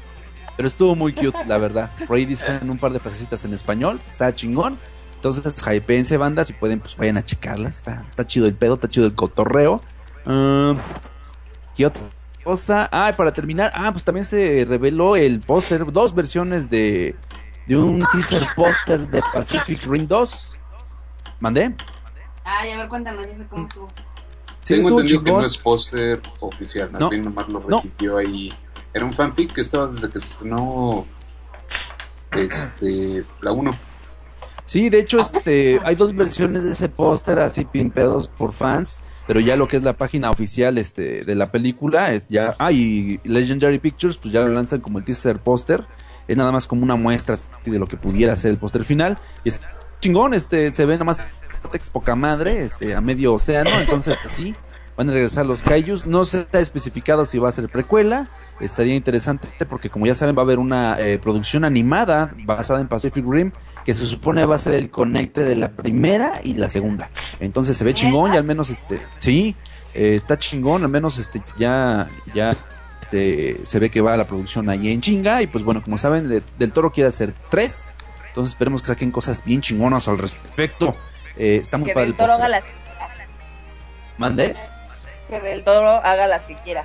Pero 0.56 0.66
estuvo 0.68 0.94
muy 0.94 1.12
cute, 1.14 1.44
la 1.46 1.56
verdad. 1.58 1.90
Por 2.06 2.16
ahí 2.16 2.26
dicen 2.26 2.68
un 2.68 2.78
par 2.78 2.92
de 2.92 2.98
frasecitas 2.98 3.44
en 3.46 3.54
español, 3.54 4.00
está 4.08 4.34
chingón. 4.34 4.78
Entonces, 5.16 5.54
hypeense 5.66 6.16
bandas 6.18 6.48
si 6.48 6.52
pueden, 6.52 6.80
pues 6.80 6.96
vayan 6.96 7.16
a 7.16 7.24
checarlas. 7.24 7.76
Está, 7.76 8.04
está 8.10 8.26
chido 8.26 8.46
el 8.46 8.54
pedo, 8.54 8.74
está 8.74 8.86
chido 8.88 9.06
el 9.06 9.14
cotorreo. 9.14 9.80
Ah, 10.26 10.74
¿Qué 11.74 11.86
otra 11.86 12.02
cosa? 12.44 12.88
Ah, 12.92 13.12
para 13.16 13.32
terminar, 13.32 13.72
ah, 13.74 13.90
pues 13.92 14.04
también 14.04 14.24
se 14.24 14.64
reveló 14.68 15.16
el 15.16 15.40
póster, 15.40 15.90
dos 15.92 16.14
versiones 16.14 16.68
de, 16.70 17.14
de 17.66 17.76
un 17.76 18.04
teaser 18.12 18.42
póster 18.56 19.08
de 19.08 19.20
Pacific 19.32 19.84
Rim 19.86 20.06
2. 20.06 20.58
¿Mandé? 21.40 21.74
Ay, 22.44 22.72
a 22.72 22.78
ver, 22.78 22.88
cuéntanos, 22.88 23.26
ese 23.26 23.44
cómo 23.46 23.68
tú. 23.68 23.86
Sí, 24.64 24.74
Tengo 24.74 24.88
estuvo 24.88 25.00
entendido 25.00 25.20
que 25.20 25.24
chingón. 25.26 25.40
no 25.42 25.46
es 25.46 25.58
póster 25.58 26.20
oficial, 26.40 26.90
más 26.92 27.00
No. 27.00 27.08
bien 27.10 27.24
nomás 27.24 27.48
lo 27.48 27.60
No. 27.60 27.76
repitió 27.78 28.16
ahí. 28.18 28.52
Era 28.94 29.04
un 29.04 29.12
fanfic 29.12 29.52
que 29.52 29.60
estaba 29.62 29.86
desde 29.88 30.08
que 30.10 30.20
se 30.20 30.28
estrenó 30.28 31.06
este, 32.32 33.24
la 33.40 33.52
1. 33.52 33.70
Sí, 34.64 34.88
de 34.88 35.00
hecho, 35.00 35.18
este, 35.18 35.80
hay 35.84 35.94
dos 35.96 36.14
versiones 36.14 36.62
de 36.64 36.70
ese 36.70 36.88
póster 36.88 37.38
así 37.40 37.64
pimpeados 37.64 38.28
por 38.28 38.52
fans, 38.52 39.02
pero 39.32 39.40
ya 39.40 39.56
lo 39.56 39.66
que 39.66 39.78
es 39.78 39.82
la 39.82 39.94
página 39.94 40.30
oficial 40.30 40.76
este, 40.76 41.24
de 41.24 41.34
la 41.34 41.50
película 41.50 42.12
es 42.12 42.26
ya, 42.28 42.54
ah, 42.58 42.70
y 42.70 43.18
Legendary 43.24 43.78
Pictures, 43.78 44.18
pues 44.18 44.30
ya 44.30 44.42
lo 44.42 44.48
lanzan 44.48 44.82
como 44.82 44.98
el 44.98 45.06
teaser 45.06 45.38
póster, 45.38 45.86
es 46.28 46.36
nada 46.36 46.52
más 46.52 46.66
como 46.66 46.82
una 46.82 46.96
muestra 46.96 47.32
así 47.32 47.48
de 47.64 47.78
lo 47.78 47.86
que 47.86 47.96
pudiera 47.96 48.36
ser 48.36 48.50
el 48.50 48.58
póster 48.58 48.84
final, 48.84 49.16
y 49.42 49.48
es 49.48 49.62
chingón, 50.00 50.34
este, 50.34 50.70
se 50.72 50.84
ve 50.84 50.96
nada 50.96 51.06
más 51.06 51.20
poca 51.92 52.14
madre, 52.14 52.62
este, 52.62 52.94
a 52.94 53.00
medio 53.00 53.32
océano, 53.32 53.70
entonces 53.80 54.18
pues, 54.20 54.34
sí, 54.34 54.54
van 54.98 55.08
a 55.08 55.14
regresar 55.14 55.46
los 55.46 55.62
Kaijus, 55.62 56.06
no 56.06 56.26
se 56.26 56.46
ha 56.52 56.58
especificado 56.58 57.24
si 57.24 57.38
va 57.38 57.48
a 57.48 57.52
ser 57.52 57.70
precuela, 57.70 58.28
estaría 58.60 58.94
interesante 58.94 59.48
porque 59.66 59.88
como 59.88 60.04
ya 60.04 60.12
saben 60.12 60.36
va 60.36 60.42
a 60.42 60.44
haber 60.44 60.58
una 60.58 60.96
eh, 60.98 61.18
producción 61.18 61.64
animada 61.64 62.34
basada 62.44 62.82
en 62.82 62.88
Pacific 62.88 63.24
Rim 63.26 63.50
que 63.84 63.94
se 63.94 64.06
supone 64.06 64.44
va 64.44 64.54
a 64.54 64.58
ser 64.58 64.74
el 64.74 64.90
conecte 64.90 65.42
de 65.44 65.56
la 65.56 65.70
primera 65.72 66.40
y 66.42 66.54
la 66.54 66.68
segunda. 66.70 67.10
Entonces 67.40 67.76
se 67.76 67.84
ve 67.84 67.94
chingón 67.94 68.34
y 68.34 68.36
al 68.36 68.44
menos 68.44 68.70
este, 68.70 69.00
sí, 69.18 69.56
eh, 69.94 70.14
está 70.14 70.38
chingón, 70.38 70.82
al 70.84 70.88
menos 70.88 71.18
este 71.18 71.42
ya 71.58 72.08
ya 72.34 72.54
este 73.00 73.58
se 73.64 73.78
ve 73.78 73.90
que 73.90 74.00
va 74.00 74.16
la 74.16 74.24
producción 74.24 74.68
ahí 74.70 74.90
en 74.92 75.00
chinga 75.00 75.42
y 75.42 75.46
pues 75.46 75.64
bueno, 75.64 75.82
como 75.82 75.98
saben, 75.98 76.28
de- 76.28 76.42
Del 76.58 76.72
Toro 76.72 76.92
quiere 76.92 77.08
hacer 77.08 77.34
tres. 77.50 77.94
Entonces 78.28 78.52
esperemos 78.54 78.80
que 78.80 78.86
saquen 78.86 79.10
cosas 79.10 79.44
bien 79.44 79.60
chingonas 79.60 80.08
al 80.08 80.18
respecto. 80.18 80.94
Eh, 81.36 81.58
está 81.60 81.76
muy 81.78 81.88
Que 81.88 81.94
padre 81.94 82.06
del 82.06 82.12
el 82.12 82.16
toro 82.18 82.32
haga 82.34 82.48
las 82.48 82.64
¿Mande? 84.18 84.54
que 85.28 85.40
del 85.40 85.64
toro 85.64 85.88
haga 85.88 86.28
las 86.28 86.44
que 86.44 86.54
quiera. 86.56 86.84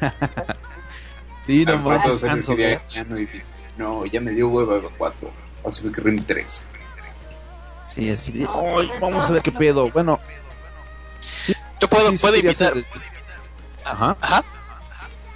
Sí, 1.46 1.64
no 1.66 1.72
Al 1.72 1.78
rato 1.80 1.88
manches, 1.90 2.20
se 2.20 2.28
Hanzo, 2.30 2.52
refiere 2.52 2.72
¿eh? 2.72 2.76
a 2.76 2.88
Keanu 2.88 3.18
y 3.18 3.26
dice, 3.26 3.52
no, 3.76 4.06
ya 4.06 4.18
me 4.18 4.30
dio 4.30 4.48
hueva 4.48 4.80
4, 4.96 5.30
Pacific 5.64 5.98
Rim 5.98 6.24
3. 6.24 6.68
Sí, 7.84 8.10
así 8.10 8.32
de, 8.32 8.46
"Ay, 8.46 8.90
vamos 9.00 9.24
a 9.28 9.32
ver 9.32 9.42
qué 9.42 9.52
pedo. 9.52 9.90
Bueno, 9.90 10.20
Yo 11.80 11.88
puedo, 11.88 12.10
sí, 12.10 12.16
sí 12.16 12.20
puedo 12.22 12.36
Ajá. 13.84 14.16
Ajá. 14.20 14.44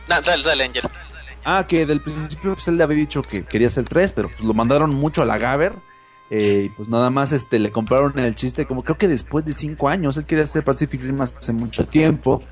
Dale, 0.09 0.43
dale, 0.43 0.65
Angel. 0.65 0.83
Ah, 1.45 1.67
que 1.69 1.85
del 1.87 2.01
principio 2.01 2.55
pues, 2.55 2.69
él 2.69 2.77
le 2.77 2.85
había 2.85 2.97
dicho 2.97 3.23
que 3.23 3.45
quería 3.45 3.67
hacer 3.69 3.85
tres, 3.85 4.13
pero 4.13 4.29
pues 4.29 4.43
lo 4.43 4.55
mandaron 4.55 4.91
mucho 4.95 5.23
a 5.23 5.25
la 5.27 5.39
Gaber. 5.39 5.75
eh, 6.31 6.65
y 6.67 6.69
pues 6.69 6.89
nada 6.91 7.09
más 7.09 7.33
este 7.33 7.59
le 7.59 7.73
compraron 7.73 8.19
el 8.19 8.35
chiste, 8.35 8.67
como 8.67 8.83
creo 8.85 8.99
que 8.99 9.09
después 9.09 9.47
de 9.47 9.53
cinco 9.55 9.89
años, 9.89 10.17
él 10.19 10.25
quería 10.27 10.45
hacer 10.45 10.63
Pacific 10.63 11.01
Rim 11.01 11.21
hace 11.23 11.53
mucho 11.55 11.87
tiempo. 11.87 12.43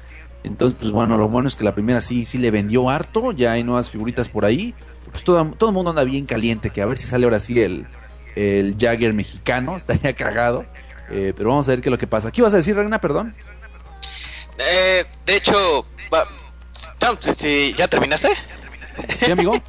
Entonces, 0.44 0.78
pues 0.80 0.92
bueno, 0.92 1.18
lo 1.18 1.28
bueno 1.28 1.48
es 1.48 1.56
que 1.56 1.64
la 1.64 1.74
primera 1.74 2.00
sí, 2.00 2.24
sí 2.24 2.38
le 2.38 2.50
vendió 2.50 2.88
harto, 2.88 3.32
ya 3.32 3.52
hay 3.52 3.64
nuevas 3.64 3.90
figuritas 3.90 4.28
por 4.30 4.44
ahí. 4.46 4.74
Pues 5.10 5.24
todo, 5.24 5.44
todo 5.58 5.70
el 5.70 5.74
mundo 5.74 5.90
anda 5.90 6.04
bien 6.04 6.26
caliente, 6.26 6.70
que 6.70 6.82
a 6.82 6.86
ver 6.86 6.98
si 6.98 7.04
sale 7.04 7.24
ahora 7.24 7.38
sí 7.40 7.60
el, 7.60 7.86
el 8.34 8.76
Jagger 8.78 9.12
mexicano, 9.14 9.76
estaría 9.76 10.14
cagado. 10.14 10.64
Eh, 11.10 11.32
pero 11.36 11.50
vamos 11.50 11.68
a 11.68 11.72
ver 11.72 11.80
qué 11.80 11.88
es 11.88 11.92
lo 11.92 11.98
que 11.98 12.06
pasa. 12.06 12.30
¿Qué 12.32 12.40
ibas 12.40 12.52
a 12.54 12.56
decir, 12.58 12.74
Reina? 12.76 13.00
Perdón. 13.00 13.34
Eh, 14.58 15.04
de 15.24 15.36
hecho, 15.36 15.86
va- 16.12 16.26
¿ya 17.76 17.86
terminaste? 17.88 18.30
¿Sí, 19.24 19.30
amigo? 19.30 19.54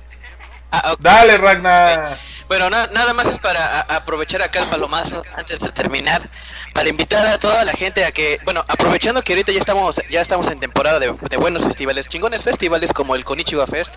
Ah. 0.70 0.96
Dale, 1.00 1.38
Ragnar. 1.38 2.18
Bueno, 2.48 2.70
na- 2.70 2.88
nada 2.88 3.14
más 3.14 3.28
es 3.28 3.40
para 3.40 3.82
aprovechar 3.82 4.42
acá 4.42 4.62
el 4.64 4.70
palomazo 4.70 5.24
antes 5.36 5.60
de 5.60 5.70
terminar, 5.72 6.30
para 6.74 6.88
invitar 6.90 7.28
a 7.28 7.38
toda 7.38 7.66
la 7.66 7.74
gente 7.74 8.06
a 8.06 8.12
que, 8.12 8.40
bueno, 8.46 8.64
aprovechando 8.68 9.22
que 9.24 9.34
ahorita 9.34 9.52
ya 9.52 9.60
estamos 9.60 10.00
ya 10.10 10.22
estamos 10.22 10.48
en 10.50 10.60
temporada 10.60 11.00
de, 11.00 11.12
de 11.30 11.38
buenos 11.38 11.64
festivales, 11.64 12.08
chingones 12.08 12.44
festivales 12.44 12.94
como 12.94 13.16
el 13.16 13.26
Konichiwa 13.26 13.68
Fest, 13.68 13.94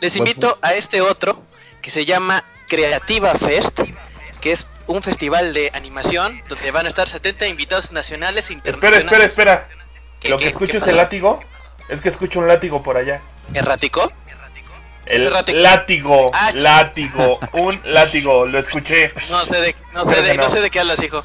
les 0.00 0.16
invito 0.16 0.58
a 0.60 0.74
este 0.74 1.00
otro 1.00 1.42
que 1.80 1.90
se 1.90 2.04
llama 2.04 2.44
Creativa 2.68 3.34
Fest, 3.34 3.80
que 4.40 4.52
es 4.52 4.66
un 4.86 5.02
festival 5.02 5.54
de 5.54 5.70
animación 5.74 6.42
donde 6.48 6.70
van 6.70 6.84
a 6.84 6.88
estar 6.90 7.08
70 7.08 7.46
invitados 7.46 7.90
nacionales 7.90 8.50
e 8.50 8.54
Espera, 8.54 8.76
internacionales. 8.76 9.26
espera, 9.30 9.52
espera. 9.54 9.68
¿Qué- 10.20 10.28
Lo 10.28 10.36
que 10.38 10.48
escucho 10.48 10.76
es 10.78 10.86
el 10.86 10.96
látigo. 10.98 11.40
Es 11.88 12.00
que 12.00 12.08
escucho 12.10 12.38
un 12.38 12.48
látigo 12.48 12.82
por 12.82 12.96
allá. 12.96 13.20
¿Errático? 13.52 14.10
El 15.06 15.30
látigo, 15.62 16.30
Ah, 16.32 16.52
látigo, 16.54 17.38
un 17.52 17.80
látigo, 17.84 18.46
lo 18.46 18.58
escuché. 18.58 19.12
No 19.28 19.44
sé 19.44 19.60
de 19.60 19.74
no 19.92 20.04
sé 20.06 20.22
de, 20.22 20.34
no 20.34 20.44
no. 20.44 20.48
sé 20.50 20.60
de 20.60 20.70
qué 20.70 20.80
hablas, 20.80 21.02
hijo. 21.02 21.18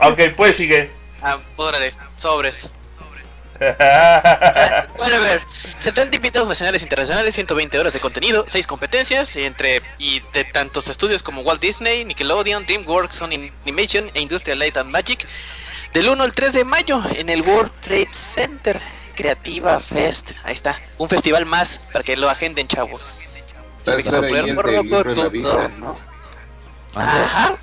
Ok, 0.00 0.20
pues 0.36 0.56
sigue. 0.56 0.90
Ah, 1.22 1.38
órale, 1.56 1.92
sobres. 2.16 2.70
Bueno, 3.58 5.16
a 5.16 5.20
ver, 5.20 5.42
70 5.80 6.16
invitados 6.16 6.48
nacionales 6.48 6.82
e 6.82 6.84
internacionales, 6.84 7.34
120 7.34 7.78
horas 7.78 7.92
de 7.92 8.00
contenido, 8.00 8.44
6 8.48 8.66
competencias 8.66 9.34
entre 9.36 9.80
y 9.98 10.20
de 10.32 10.44
tantos 10.44 10.88
estudios 10.88 11.22
como 11.22 11.42
Walt 11.42 11.60
Disney, 11.62 12.04
Nickelodeon, 12.04 12.66
DreamWorks, 12.66 13.16
Sony 13.16 13.50
Animation 13.62 14.10
e 14.14 14.20
Industrial 14.20 14.58
Light 14.58 14.76
and 14.76 14.90
Magic, 14.90 15.26
del 15.92 16.08
1 16.08 16.22
al 16.22 16.34
3 16.34 16.52
de 16.52 16.64
mayo 16.64 17.02
en 17.14 17.28
el 17.28 17.42
World 17.42 17.72
Trade 17.80 18.08
Center 18.12 18.80
Creativa 19.14 19.78
Fest. 19.80 20.32
Ahí 20.42 20.54
está, 20.54 20.80
un 20.98 21.08
festival 21.08 21.46
más 21.46 21.78
para 21.92 22.04
que 22.04 22.16
lo 22.16 22.28
agenden, 22.28 22.66
chavos. 22.66 23.04
Ajá, 26.94 27.56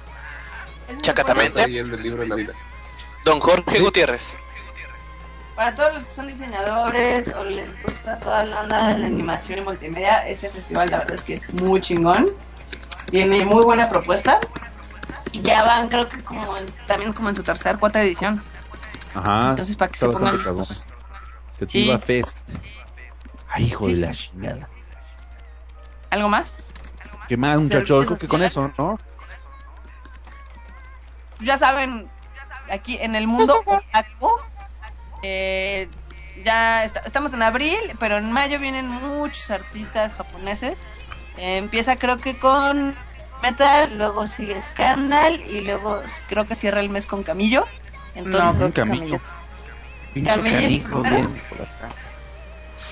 chacatamente. 1.02 1.62
ahí 1.62 1.78
el 1.78 1.92
del 1.92 2.04
libro 2.04 2.22
de 2.24 2.28
la 2.28 2.36
vida. 2.36 2.54
Don 3.26 3.40
Jorge 3.40 3.80
Gutiérrez. 3.80 4.38
Para 5.56 5.76
todos 5.76 5.94
los 5.96 6.06
que 6.06 6.12
son 6.14 6.28
diseñadores 6.28 7.28
o 7.38 7.44
les 7.44 7.70
gusta 7.84 8.18
toda 8.20 8.44
la 8.44 8.62
onda 8.62 8.88
de 8.90 8.98
la 9.00 9.06
animación 9.08 9.60
y 9.60 9.62
multimedia, 9.62 10.28
ese 10.28 10.50
festival 10.50 10.90
la 10.90 10.98
verdad 11.00 11.16
es 11.16 11.22
que 11.24 11.34
es 11.36 11.62
muy 11.62 11.80
chingón. 11.82 12.26
Tiene 13.10 13.44
muy 13.46 13.64
buena 13.64 13.90
propuesta. 13.90 14.40
Y 15.34 15.42
ya 15.42 15.64
van, 15.64 15.88
creo 15.88 16.08
que 16.10 16.24
como 16.24 16.58
en- 16.58 16.66
también 16.88 17.14
como 17.14 17.30
en 17.30 17.36
su 17.36 17.44
tercera, 17.44 17.78
cuarta 17.78 18.02
edición. 18.02 18.42
Ajá. 19.14 19.50
Entonces, 19.52 19.76
para 19.76 19.92
que 19.92 19.98
se 19.98 20.08
pongan 20.08 20.38
listos. 20.38 20.86
Sí. 21.68 21.92
Fest. 22.04 22.40
Ay, 23.50 23.66
hijo 23.66 23.88
de 23.88 23.94
la 23.98 24.12
chingada. 24.12 24.68
¿Algo 26.12 26.30
más? 26.30 26.70
¿Qué 27.28 27.38
más, 27.38 27.58
muchachos? 27.60 28.06
Creo 28.06 28.18
que 28.20 28.28
con 28.28 28.44
eso. 28.44 28.72
¿no? 28.78 28.98
ya 31.40 31.58
saben, 31.58 32.08
aquí 32.72 32.98
en 33.02 33.16
el 33.16 33.26
mundo 33.26 33.64
otaku, 33.66 34.30
eh, 35.24 35.90
ya 36.46 36.84
está- 36.84 37.00
estamos 37.00 37.34
en 37.34 37.42
abril, 37.42 37.80
pero 38.00 38.18
en 38.20 38.32
mayo 38.32 38.60
vienen 38.60 38.88
muchos 38.88 39.50
artistas 39.50 40.14
japoneses. 40.14 40.84
Eh, 41.38 41.58
empieza 41.58 41.96
creo 41.96 42.20
que 42.20 42.38
con 42.38 42.96
Metal, 43.42 43.98
luego 43.98 44.28
sigue 44.28 44.62
Scandal 44.62 45.42
y 45.50 45.62
luego 45.62 46.04
creo 46.30 46.48
que 46.48 46.54
cierra 46.54 46.80
el 46.80 46.90
mes 46.90 47.08
con 47.08 47.24
Camillo. 47.24 47.66
Entonces, 48.14 48.72
camillo. 48.74 49.20
Pinche 50.14 50.30
Camillo. 50.30 51.02
bien 51.02 51.44
por 51.50 51.62
acá. 51.62 51.90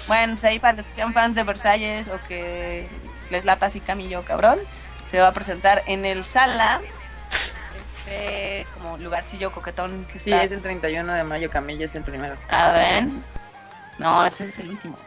Bueno, 0.07 0.33
pues 0.33 0.43
ahí 0.45 0.59
para 0.59 0.73
los 0.77 0.87
que 0.87 0.93
sean 0.93 1.13
fans 1.13 1.35
de 1.35 1.43
Versalles 1.43 2.07
o 2.09 2.19
que 2.27 2.87
les 3.29 3.45
lata 3.45 3.67
así 3.67 3.79
Camillo 3.79 4.23
cabrón, 4.25 4.59
se 5.09 5.19
va 5.19 5.27
a 5.29 5.33
presentar 5.33 5.83
en 5.85 6.05
el 6.05 6.23
Sala, 6.23 6.81
este 8.07 8.65
como 8.73 8.97
lugarcillo 8.97 9.51
coquetón 9.51 10.05
que 10.11 10.19
Sí, 10.19 10.31
está 10.31 10.43
es 10.43 10.51
el 10.51 10.61
31 10.61 11.13
de 11.13 11.23
mayo, 11.23 11.49
Camilla 11.49 11.85
es 11.85 11.95
el 11.95 12.03
primero. 12.03 12.35
A 12.49 12.71
ver. 12.71 13.05
No, 13.97 14.25
ese 14.25 14.45
es 14.45 14.57
el 14.59 14.69
último. 14.69 14.97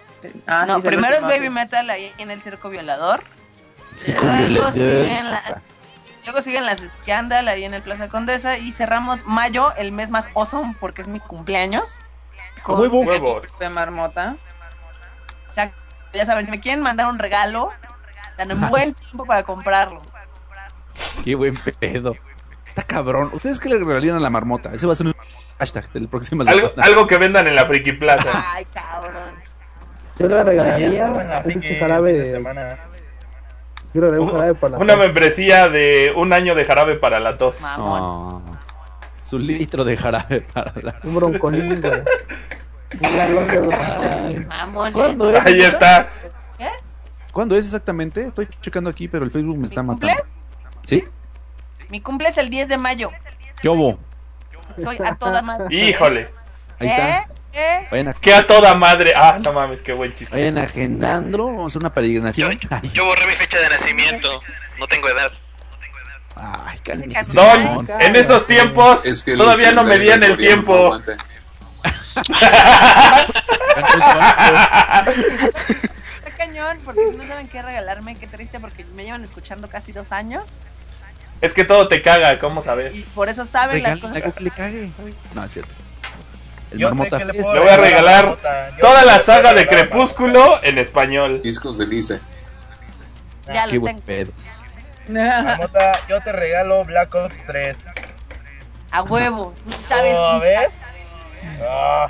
Ah, 0.47 0.65
no, 0.67 0.75
sí, 0.75 0.79
es 0.81 0.85
el 0.85 0.91
primero 0.91 1.15
último, 1.15 1.31
es 1.31 1.37
Baby 1.37 1.47
sí. 1.49 1.51
Metal 1.53 1.91
ahí 1.91 2.13
en 2.19 2.31
el 2.31 2.41
circo 2.43 2.69
violador. 2.71 3.25
Circo 3.97 4.23
luego, 4.25 4.39
Violador. 4.39 4.73
siguen 4.75 5.31
la- 5.31 5.63
luego 6.25 6.43
siguen 6.43 6.67
las 6.67 6.81
Scandal 6.81 7.49
ahí 7.49 7.65
en 7.65 7.75
el 7.75 7.83
Plaza 7.83 8.09
Condesa. 8.09 8.57
Y 8.59 8.71
cerramos 8.71 9.25
mayo, 9.25 9.73
el 9.77 9.91
mes 9.93 10.11
más 10.11 10.29
awesome 10.37 10.77
porque 10.79 11.03
es 11.03 11.09
mi 11.09 11.19
cumpleaños. 11.19 11.99
¡A 12.65 12.73
huevo! 12.73 13.01
Huevos. 13.01 13.43
De 13.59 13.69
marmota. 13.69 14.37
Exacto. 15.53 15.81
Ya 16.15 16.25
saben, 16.27 16.45
si 16.47 16.51
me 16.51 16.61
quieren 16.61 16.83
mandar 16.83 17.07
un 17.09 17.19
regalo, 17.19 17.71
están 18.31 18.51
en 18.51 18.61
buen 18.71 18.95
tiempo 19.11 19.25
para 19.27 19.43
comprarlo. 19.43 20.01
Qué 21.23 21.35
buen 21.35 21.55
pedo. 21.81 22.17
Está 22.67 22.83
cabrón. 22.85 23.31
¿Ustedes 23.35 23.61
qué 23.61 23.69
le 23.69 23.79
regalarían 23.79 24.17
a 24.17 24.21
la 24.21 24.31
marmota? 24.31 24.73
Ese 24.73 24.87
va 24.87 24.93
a 24.93 24.97
ser 24.97 25.07
un 25.09 25.15
hashtag 25.59 25.91
del 25.93 26.09
próximo 26.09 26.43
Algo, 26.47 26.73
algo 26.79 27.07
que 27.07 27.19
vendan 27.19 27.47
en 27.47 27.55
la 27.55 27.67
Friki 27.67 27.93
Plaza. 27.93 28.31
Ay, 28.55 28.65
cabrón. 28.73 29.35
Yo 30.19 30.29
le 30.29 30.43
regalaría 30.43 31.07
un 31.07 31.63
jarabe 31.79 32.13
de. 32.15 32.33
semana. 32.33 32.69
Yo 33.95 34.01
le 34.01 34.09
regalaría 34.09 34.21
un 34.21 34.31
jarabe 34.31 34.55
para 34.55 34.71
la 34.73 34.79
Una 34.79 34.95
tos. 34.95 35.03
membresía 35.05 35.69
de 35.69 36.13
un 36.17 36.33
año 36.33 36.55
de 36.55 36.65
jarabe 36.65 36.95
para 36.97 37.21
la 37.21 37.37
tos. 37.37 37.61
Mamón. 37.61 38.03
Oh, 38.03 38.43
su 39.21 39.39
litro 39.39 39.85
de 39.85 39.97
jarabe 39.97 40.41
para 40.41 40.73
la... 40.83 40.97
Un 41.05 41.15
broncolín, 41.15 41.81
güey. 41.81 42.03
Mamón. 44.49 44.93
¿Cuándo 44.93 45.31
es? 45.31 45.47
Ahí 45.47 45.59
está. 45.61 46.09
¿Qué? 46.59 46.69
¿Cuándo 47.33 47.57
es 47.57 47.65
exactamente? 47.67 48.27
Estoy 48.27 48.49
checando 48.61 48.91
aquí, 48.91 49.09
pero 49.09 49.25
el 49.25 49.31
Facebook 49.31 49.57
me 49.59 49.67
está 49.67 49.83
¿Mi 49.83 49.89
matando. 49.89 50.15
cumple? 50.15 50.33
¿Sí? 50.87 51.05
Mi 51.89 52.01
cumple 52.01 52.29
es 52.29 52.39
el 52.39 52.51
10 52.51 52.69
de 52.69 52.77
mayo. 52.79 53.11
¿Qué 53.61 53.69
hubo? 53.69 53.99
Soy 54.77 54.99
a 55.05 55.15
toda 55.15 55.43
madre. 55.43 55.67
Híjole. 55.75 56.31
Ahí 56.79 56.89
está. 56.89 57.19
¿Eh? 57.19 57.27
¿Eh? 57.55 57.89
Vayan, 57.91 58.09
a- 58.09 58.15
Que 58.15 58.33
a 58.35 58.47
toda 58.47 58.75
madre. 58.75 59.13
Ah, 59.15 59.39
no 59.41 59.53
mames, 59.53 59.83
qué 59.83 59.93
buen 59.93 60.15
chiste. 60.17 60.35
vayan 60.35 60.57
agendando. 60.59 61.47
Vamos 61.47 61.65
a 61.65 61.67
hacer 61.67 61.83
una 61.83 61.93
peregrinación. 61.93 62.59
Ay, 62.71 62.91
Yo 62.95 63.05
borré 63.05 63.27
mi 63.27 63.33
fecha 63.35 63.59
de 63.61 63.69
nacimiento. 63.69 64.41
No 64.79 64.87
tengo 64.87 65.09
edad. 65.09 65.31
ay, 66.37 66.79
cálmate. 66.79 67.25
Don, 67.35 67.89
en 68.01 68.17
esos 68.17 68.47
tiempos 68.47 69.05
Es 69.05 69.23
que 69.23 69.37
todavía 69.37 69.73
no 69.73 69.85
medían 69.85 70.23
el 70.23 70.31
no 70.31 70.37
tiempo. 70.39 70.99
Está 76.17 76.31
cañón, 76.37 76.79
porque 76.85 77.01
no 77.17 77.27
saben 77.27 77.49
qué 77.49 77.63
regalarme. 77.63 78.17
Qué 78.17 78.27
triste, 78.27 78.61
porque 78.61 78.85
me 78.95 79.05
llevan 79.05 79.25
escuchando 79.25 79.69
casi 79.69 79.93
dos 79.93 80.13
años. 80.13 80.45
Es 81.41 81.53
que 81.53 81.65
todo 81.65 81.89
te 81.89 82.03
caga, 82.03 82.39
¿cómo 82.39 82.63
sabes? 82.63 82.95
Y 82.95 83.03
por 83.03 83.29
eso 83.29 83.45
saben 83.45 83.83
las 83.83 84.01
Regalen 84.01 84.01
cosas. 84.01 84.17
algo 84.17 84.35
que 84.35 84.45
le 84.45 84.51
cague. 84.51 84.91
No, 85.35 85.45
es 85.45 85.53
cierto. 85.53 85.75
El 86.71 86.79
Yo 86.79 86.89
Marmota 86.89 87.19
le 87.19 87.33
Le 87.33 87.43
voy 87.43 87.69
a 87.69 87.77
regalar 87.77 88.37
toda 88.81 89.05
la 89.05 89.21
saga 89.21 89.53
de 89.53 89.67
Crepúsculo 89.67 90.63
en 90.63 90.79
español. 90.79 91.43
Discos 91.43 91.79
de 91.79 91.87
Lisa. 91.87 92.21
Ya 93.53 93.67
Qué 93.67 93.79
buen 93.79 93.97
tengo. 94.01 94.07
pedo. 94.07 94.33
Marmota, 95.09 96.01
yo 96.09 96.21
te 96.21 96.31
regalo 96.33 96.85
Black 96.85 97.13
Ops 97.15 97.35
3. 97.47 97.77
A 98.93 99.03
huevo. 99.03 99.53
Sabes. 99.89 100.15
Oh, 100.17 100.39
¿ves? 100.39 100.69
Ah. 101.69 102.09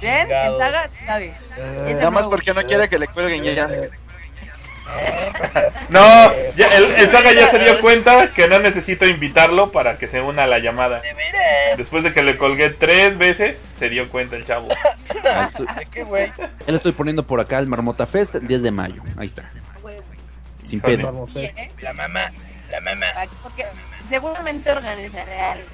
Chingado. 0.00 0.54
En 0.54 0.58
saga 0.58 0.88
sí 0.88 1.04
sabe. 1.04 1.34
Ese 1.86 1.94
Nada 1.98 2.10
más 2.10 2.26
porque 2.26 2.52
no 2.54 2.62
quiere 2.62 2.88
que 2.88 2.98
le 2.98 3.06
cuelguen 3.08 3.42
ya. 3.44 3.68
No, 5.88 6.00
ya, 6.56 6.66
el, 6.76 6.84
el 6.84 7.10
Saga 7.10 7.32
ya 7.32 7.48
se 7.48 7.58
dio 7.60 7.80
cuenta 7.80 8.28
que 8.34 8.48
no 8.48 8.58
necesito 8.58 9.06
invitarlo 9.06 9.70
para 9.70 9.96
que 9.96 10.06
se 10.06 10.20
una 10.20 10.42
a 10.42 10.46
la 10.46 10.58
llamada. 10.58 11.00
Después 11.76 12.02
de 12.02 12.12
que 12.12 12.22
le 12.22 12.36
colgué 12.36 12.70
tres 12.70 13.16
veces, 13.16 13.58
se 13.78 13.88
dio 13.88 14.08
cuenta 14.10 14.36
el 14.36 14.44
chavo. 14.44 14.68
Ahí 15.24 15.46
estoy- 15.46 15.66
¿de 15.78 15.86
qué, 15.86 16.02
güey? 16.04 16.32
Ya 16.36 16.48
lo 16.66 16.76
estoy 16.76 16.92
poniendo 16.92 17.26
por 17.26 17.40
acá, 17.40 17.58
el 17.58 17.68
Marmota 17.68 18.06
Fest, 18.06 18.34
el 18.34 18.46
10 18.46 18.62
de 18.62 18.70
mayo. 18.70 19.02
Ahí 19.16 19.26
está. 19.26 19.50
Sin 20.64 20.80
pedo. 20.80 21.28
Eh. 21.36 21.52
¿Eh? 21.56 21.68
La 21.80 21.92
mamá, 21.92 22.30
la 22.70 22.80
mamá. 22.80 23.06
Porque 23.42 23.66
seguramente 24.08 24.70
organizaré 24.72 25.40
algo. 25.40 25.64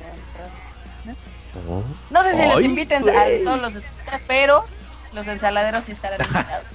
No 2.11 2.23
sé 2.23 2.35
si 2.35 2.49
los 2.49 2.63
inviten 2.63 3.09
a 3.09 3.25
todos 3.45 3.61
los 3.61 3.75
escuchas, 3.75 4.21
pero 4.27 4.65
los 5.13 5.27
ensaladeros 5.27 5.85
sí 5.85 5.93
estarán 5.93 6.21
invitados. 6.21 6.67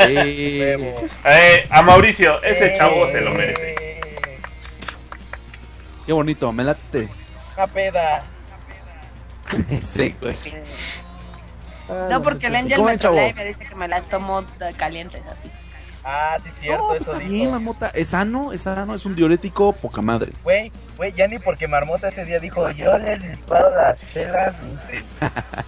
Eh. 0.00 1.08
Eh, 1.24 1.66
a 1.70 1.82
Mauricio, 1.82 2.42
ese 2.42 2.76
chavo 2.76 3.08
se 3.12 3.20
lo 3.20 3.30
merece. 3.30 3.76
Eh, 3.78 4.40
qué 6.04 6.12
bonito, 6.12 6.52
me 6.52 6.64
late. 6.64 7.08
Una 7.56 7.66
peda. 7.68 8.24
sí, 9.80 10.16
güey. 10.20 10.34
No, 12.10 12.22
porque 12.22 12.48
el 12.48 12.56
Angel 12.56 12.78
¿Cómo 12.78 12.88
me 12.88 13.28
y 13.28 13.34
me 13.34 13.44
dice 13.44 13.64
que 13.64 13.74
me 13.74 13.86
las 13.86 14.06
tomo 14.06 14.40
eh, 14.40 14.72
calientes 14.76 15.24
así. 15.26 15.48
Ah, 16.04 16.36
sí, 16.42 16.50
cierto, 16.60 16.88
No, 16.88 16.94
eso 16.94 17.04
está 17.12 17.18
dijo. 17.18 17.32
bien, 17.32 17.50
Marmota. 17.52 17.88
Es 17.94 18.08
sano, 18.08 18.52
es 18.52 18.62
sano, 18.62 18.94
es 18.94 19.06
un 19.06 19.14
diurético 19.14 19.72
poca 19.72 20.02
madre. 20.02 20.32
Güey, 20.42 20.72
güey, 20.96 21.12
ya 21.12 21.26
ni 21.28 21.38
porque 21.38 21.68
Marmota 21.68 22.08
ese 22.08 22.24
día 22.24 22.38
dijo, 22.40 22.70
yo 22.72 22.98
les 22.98 23.22
disparo 23.22 23.74
las 23.74 24.00
chelas. 24.12 24.54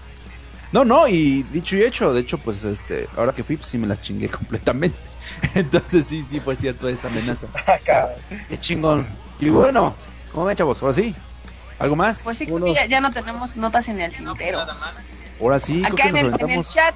No, 0.71 0.83
no, 0.83 1.07
y 1.07 1.43
dicho 1.43 1.77
y 1.77 1.83
hecho, 1.83 2.13
de 2.13 2.19
hecho, 2.19 2.37
pues 2.37 2.65
este, 2.65 3.07
ahora 3.15 3.31
que 3.31 3.45
fui, 3.45 3.55
pues 3.55 3.69
sí 3.69 3.77
me 3.77 3.87
las 3.87 4.01
chingué 4.01 4.27
completamente. 4.29 4.97
Entonces 5.53 6.03
sí, 6.05 6.21
sí, 6.21 6.41
fue 6.41 6.53
cierto 6.57 6.89
esa 6.89 7.07
amenaza. 7.07 7.47
Acá. 7.65 8.09
Qué 8.49 8.57
chingón. 8.59 9.07
Y 9.39 9.49
bueno, 9.49 9.95
¿cómo 10.33 10.45
ven, 10.45 10.57
chavos? 10.57 10.81
Ahora 10.81 10.93
sí. 10.93 11.15
¿Algo 11.79 11.95
más? 11.95 12.23
Pues 12.23 12.39
sí, 12.39 12.45
creo 12.45 12.61
que 12.61 12.73
ya, 12.73 12.85
ya 12.87 12.99
no 12.99 13.09
tenemos 13.11 13.55
notas 13.55 13.87
en 13.87 14.01
el 14.01 14.11
tintero. 14.11 14.65
Ahora 15.39 15.59
sí, 15.59 15.81
creo 15.81 15.93
Acá 15.93 16.03
que 16.03 16.09
en 16.09 16.13
nos 16.31 16.41
el, 16.41 16.49
en 16.49 16.57
el 16.59 16.65
chat, 16.65 16.95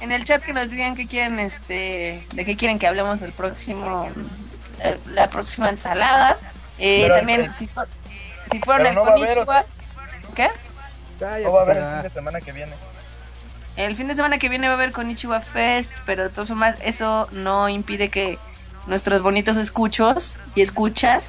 en 0.00 0.12
el 0.12 0.24
chat 0.24 0.42
que 0.42 0.52
nos 0.52 0.70
digan 0.70 0.94
qué 0.96 1.06
quieren, 1.06 1.38
este, 1.38 2.24
de 2.34 2.44
qué 2.44 2.56
quieren 2.56 2.78
que 2.78 2.86
hablemos 2.86 3.20
el 3.22 3.32
próximo, 3.32 4.08
el- 4.82 5.14
la 5.14 5.28
próxima 5.28 5.68
ensalada. 5.68 6.36
Eh, 6.78 7.02
Pero- 7.02 7.16
también, 7.16 7.52
si, 7.52 7.66
fu- 7.66 7.80
si 8.50 8.60
fueron 8.60 8.86
el 8.86 8.94
no 8.94 9.02
Konichiwa, 9.04 9.64
¿qué? 10.36 10.48
No 11.42 11.52
va 11.52 11.60
a 11.60 11.62
haber 11.64 11.76
el 11.78 11.84
fin 11.84 12.02
de 12.02 12.10
semana 12.10 12.40
que 12.40 12.52
viene. 12.52 12.72
El 13.76 13.96
fin 13.96 14.08
de 14.08 14.14
semana 14.14 14.38
que 14.38 14.48
viene 14.48 14.66
va 14.68 14.74
a 14.74 14.76
haber 14.76 14.92
Konichiwa 14.92 15.40
Fest, 15.40 15.92
pero 16.06 16.24
de 16.24 16.28
todas 16.30 16.48
formas 16.48 16.76
eso 16.82 17.28
no 17.32 17.68
impide 17.68 18.08
que 18.08 18.38
nuestros 18.86 19.22
bonitos 19.22 19.56
escuchos 19.56 20.36
y 20.54 20.62
escuchas 20.62 21.22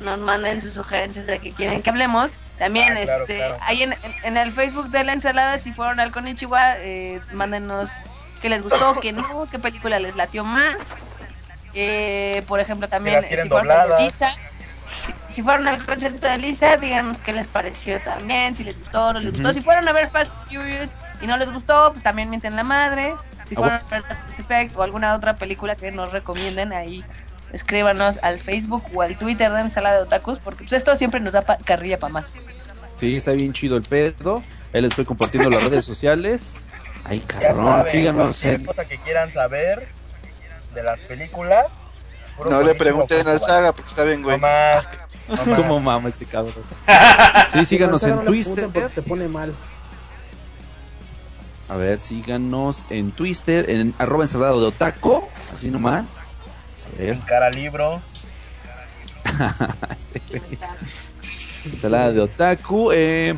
nos 0.00 0.18
manden 0.18 0.60
sus 0.62 0.74
sugerencias 0.74 1.26
de 1.26 1.38
que 1.38 1.52
quieren 1.52 1.82
que 1.82 1.90
hablemos. 1.90 2.32
También 2.58 2.96
Ah, 2.96 3.00
claro, 3.04 3.22
este 3.24 3.36
claro. 3.36 3.58
ahí 3.60 3.82
en, 3.82 3.94
en- 4.22 4.36
el 4.36 4.52
Facebook 4.52 4.88
de 4.88 5.04
la 5.04 5.12
ensalada, 5.12 5.58
si 5.58 5.72
fueron 5.72 6.00
al 6.00 6.10
Konichiwa, 6.10 6.76
eh, 6.78 7.20
mándenos 7.32 7.90
qué 8.40 8.48
les 8.48 8.62
gustó, 8.62 8.98
qué 9.00 9.12
no, 9.12 9.46
qué 9.50 9.58
película 9.58 9.98
les 9.98 10.16
latió 10.16 10.42
más. 10.44 10.76
Eh, 11.74 12.42
por 12.48 12.60
ejemplo, 12.60 12.88
también 12.88 13.20
si 13.22 13.28
fueron 13.28 13.48
dobladas. 13.48 14.00
Lisa, 14.02 14.30
si, 15.04 15.12
si 15.34 15.42
fueron 15.42 15.68
al 15.68 15.84
concierto 15.84 16.26
de 16.26 16.38
Lisa, 16.38 16.76
díganos 16.78 17.20
qué 17.20 17.32
les 17.32 17.46
pareció 17.48 18.00
también, 18.00 18.54
si 18.54 18.64
les 18.64 18.78
gustó 18.78 19.08
o 19.08 19.12
no 19.12 19.20
les 19.20 19.32
gustó. 19.32 19.52
Si 19.52 19.60
fueron 19.60 19.86
a 19.88 19.92
ver 19.92 20.08
Fast 20.08 20.32
Furious 20.48 20.94
y 21.20 21.26
no 21.26 21.36
les 21.36 21.50
gustó, 21.52 21.92
pues 21.92 22.02
también 22.02 22.30
mienten 22.30 22.56
la 22.56 22.64
madre. 22.64 23.14
Si 23.46 23.54
Ah, 23.54 23.58
fueron 23.58 23.80
a 23.80 23.84
ver 23.90 24.04
Effect 24.38 24.76
o 24.76 24.82
alguna 24.82 25.14
otra 25.14 25.36
película 25.36 25.76
que 25.76 25.92
nos 25.92 26.10
recomienden, 26.12 26.72
ahí 26.72 27.04
escríbanos 27.52 28.18
al 28.22 28.38
Facebook 28.38 28.82
o 28.94 29.02
al 29.02 29.16
Twitter 29.16 29.50
de 29.52 29.60
Ensalada 29.60 29.96
de 29.96 30.02
Otakus, 30.02 30.38
porque 30.38 30.64
pues 30.64 30.72
esto 30.72 30.94
siempre 30.96 31.20
nos 31.20 31.32
da 31.32 31.42
pa- 31.42 31.58
carrilla 31.58 31.98
para 31.98 32.12
más. 32.12 32.34
Sí, 32.98 33.16
está 33.16 33.32
bien 33.32 33.52
chido 33.52 33.76
el 33.76 33.82
pedo. 33.82 34.42
Ahí 34.72 34.80
les 34.82 34.90
estoy 34.90 35.04
compartiendo 35.04 35.48
las 35.50 35.62
redes 35.64 35.84
sociales. 35.84 36.68
Ay, 37.04 37.20
cabrón, 37.20 37.84
síganos 37.90 38.42
en... 38.44 38.64
cosa 38.64 38.84
que 38.84 38.98
quieran 38.98 39.32
saber 39.32 39.88
de 40.74 40.82
las 40.82 40.98
películas. 41.00 41.66
No 42.50 42.62
le 42.62 42.74
pregunten 42.74 43.26
al. 43.28 43.40
Saga 43.40 43.72
porque 43.72 43.88
está 43.88 44.02
bien, 44.02 44.22
güey. 44.22 44.38
Más. 44.38 44.86
¿Cómo 45.56 45.80
mama 45.80 46.08
este 46.08 46.24
cabrón? 46.26 46.54
Sí, 47.52 47.64
síganos 47.64 48.02
No, 48.02 48.08
no 48.16 48.20
en 48.20 48.26
Twitter. 48.26 48.68
porque 48.72 48.88
Te 48.94 49.02
pone 49.02 49.28
mal. 49.28 49.54
A 51.68 51.76
ver, 51.76 51.98
síganos 51.98 52.86
en 52.90 53.10
Twitter, 53.12 53.68
en 53.70 53.94
arroba 53.98 54.24
ensalada 54.24 54.52
de 54.52 54.58
otaco. 54.66 55.28
Así 55.52 55.70
nomás. 55.70 56.04
Cara 57.26 57.50
libro. 57.50 58.00
ensalada 61.64 62.12
de 62.12 62.20
otaku. 62.20 62.90
Eh, 62.92 63.36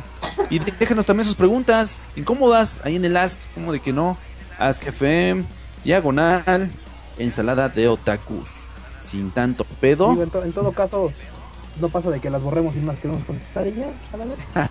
y 0.49 0.59
déjenos 0.59 1.05
también 1.05 1.25
sus 1.25 1.35
preguntas 1.35 2.09
incómodas 2.15 2.81
ahí 2.83 2.95
en 2.95 3.05
el 3.05 3.17
Ask, 3.17 3.39
como 3.53 3.71
de 3.73 3.79
que 3.79 3.93
no. 3.93 4.17
Ask 4.57 4.85
FM, 4.87 5.43
diagonal, 5.83 6.69
ensalada 7.17 7.69
de 7.69 7.87
otakus. 7.87 8.49
Sin 9.03 9.31
tanto 9.31 9.63
pedo. 9.79 10.11
Digo, 10.11 10.23
en, 10.23 10.29
to- 10.29 10.43
en 10.43 10.53
todo 10.53 10.71
caso, 10.71 11.11
no 11.79 11.89
pasa 11.89 12.09
de 12.11 12.19
que 12.19 12.29
las 12.29 12.41
borremos 12.41 12.75
y 12.75 12.79
no 12.79 12.91
las 12.91 13.01
queremos 13.01 13.23
contestar 13.25 13.67
y 13.67 13.73
ya. 13.73 13.87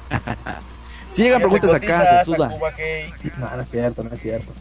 Si 1.13 1.23
llegan 1.23 1.41
preguntas 1.41 1.73
acá, 1.73 2.19
se 2.19 2.25
suda. 2.27 2.49
No, 3.39 3.57
no 3.57 3.63
es 3.63 3.71
cierto, 3.71 4.05
no 4.05 4.15
es 4.15 4.21
cierto. 4.21 4.53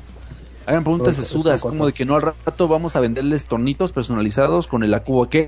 Hagan 0.67 0.83
preguntas 0.83 1.15
sesudas, 1.15 1.55
es 1.55 1.61
como 1.61 1.85
de 1.85 1.93
que 1.93 2.03
no 2.03 2.17
al 2.17 2.23
rato 2.23 2.67
vamos 2.67 2.97
a 2.97 2.99
venderles 2.99 3.45
tornitos 3.45 3.93
personalizados 3.93 4.67
con 4.67 4.83
el 4.83 4.93
Acuba 4.93 5.29
K 5.29 5.47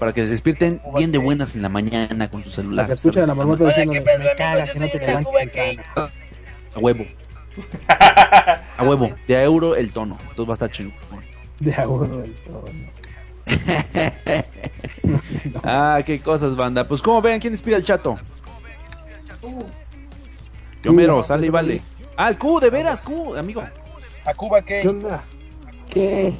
para 0.00 0.12
que 0.12 0.24
se 0.24 0.32
despierten 0.32 0.82
bien 0.96 1.12
de 1.12 1.18
buenas 1.18 1.54
en 1.54 1.62
la 1.62 1.68
mañana 1.68 2.28
con 2.28 2.42
su 2.42 2.48
La 2.48 2.54
celular. 2.56 2.86
que 2.88 2.94
escucha 2.94 3.22
a 3.22 3.26
la 3.28 3.36
marmota 3.36 3.68
diciendo, 3.68 3.92
¿qué 3.92 4.18
me 4.18 4.34
caga 4.36 4.66
Yo 4.66 4.72
que 4.72 4.78
no 4.80 4.88
te 4.88 4.96
el 4.96 5.06
levantes. 5.06 5.78
A 6.74 6.78
huevo. 6.80 7.04
A 8.76 8.82
huevo. 8.82 9.14
De 9.28 9.36
a 9.36 9.44
euro 9.44 9.76
el 9.76 9.92
tono. 9.92 10.18
Entonces 10.28 10.48
va 10.48 10.52
a 10.52 10.54
estar 10.54 10.70
chingón. 10.70 10.94
De 11.60 11.72
acuerdo, 11.72 12.24
el 12.24 12.34
tono. 12.34 12.64
Ah, 15.62 16.00
qué 16.04 16.18
cosas, 16.18 16.56
banda. 16.56 16.82
Pues 16.82 17.00
como 17.00 17.22
ven, 17.22 17.38
¿quién 17.38 17.52
despide 17.52 17.76
al 17.76 17.84
chato? 17.84 18.18
Yomero, 20.82 21.22
sale 21.22 21.46
y 21.46 21.50
vale. 21.50 21.80
Ah, 22.16 22.28
el 22.28 22.38
Q, 22.38 22.58
de 22.58 22.70
veras, 22.70 23.02
Q, 23.02 23.36
amigo. 23.36 23.62
A 24.26 24.34
Cuba 24.34 24.60
¿Qué 24.62 24.76
Cake. 24.82 24.88
onda? 24.88 25.22
¿Qué? 25.88 26.34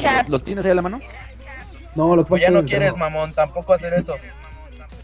Chat. 0.00 0.28
¿Lo 0.28 0.40
tienes 0.40 0.64
ahí 0.64 0.72
a 0.72 0.74
la 0.74 0.82
mano? 0.82 0.98
No, 1.94 2.16
lo 2.16 2.24
que 2.24 2.30
Pues 2.30 2.42
pasa 2.42 2.52
ya 2.52 2.60
no 2.60 2.66
quieres, 2.66 2.96
mamón, 2.96 3.32
tampoco 3.32 3.74
hacer 3.74 3.94
eso. 3.94 4.14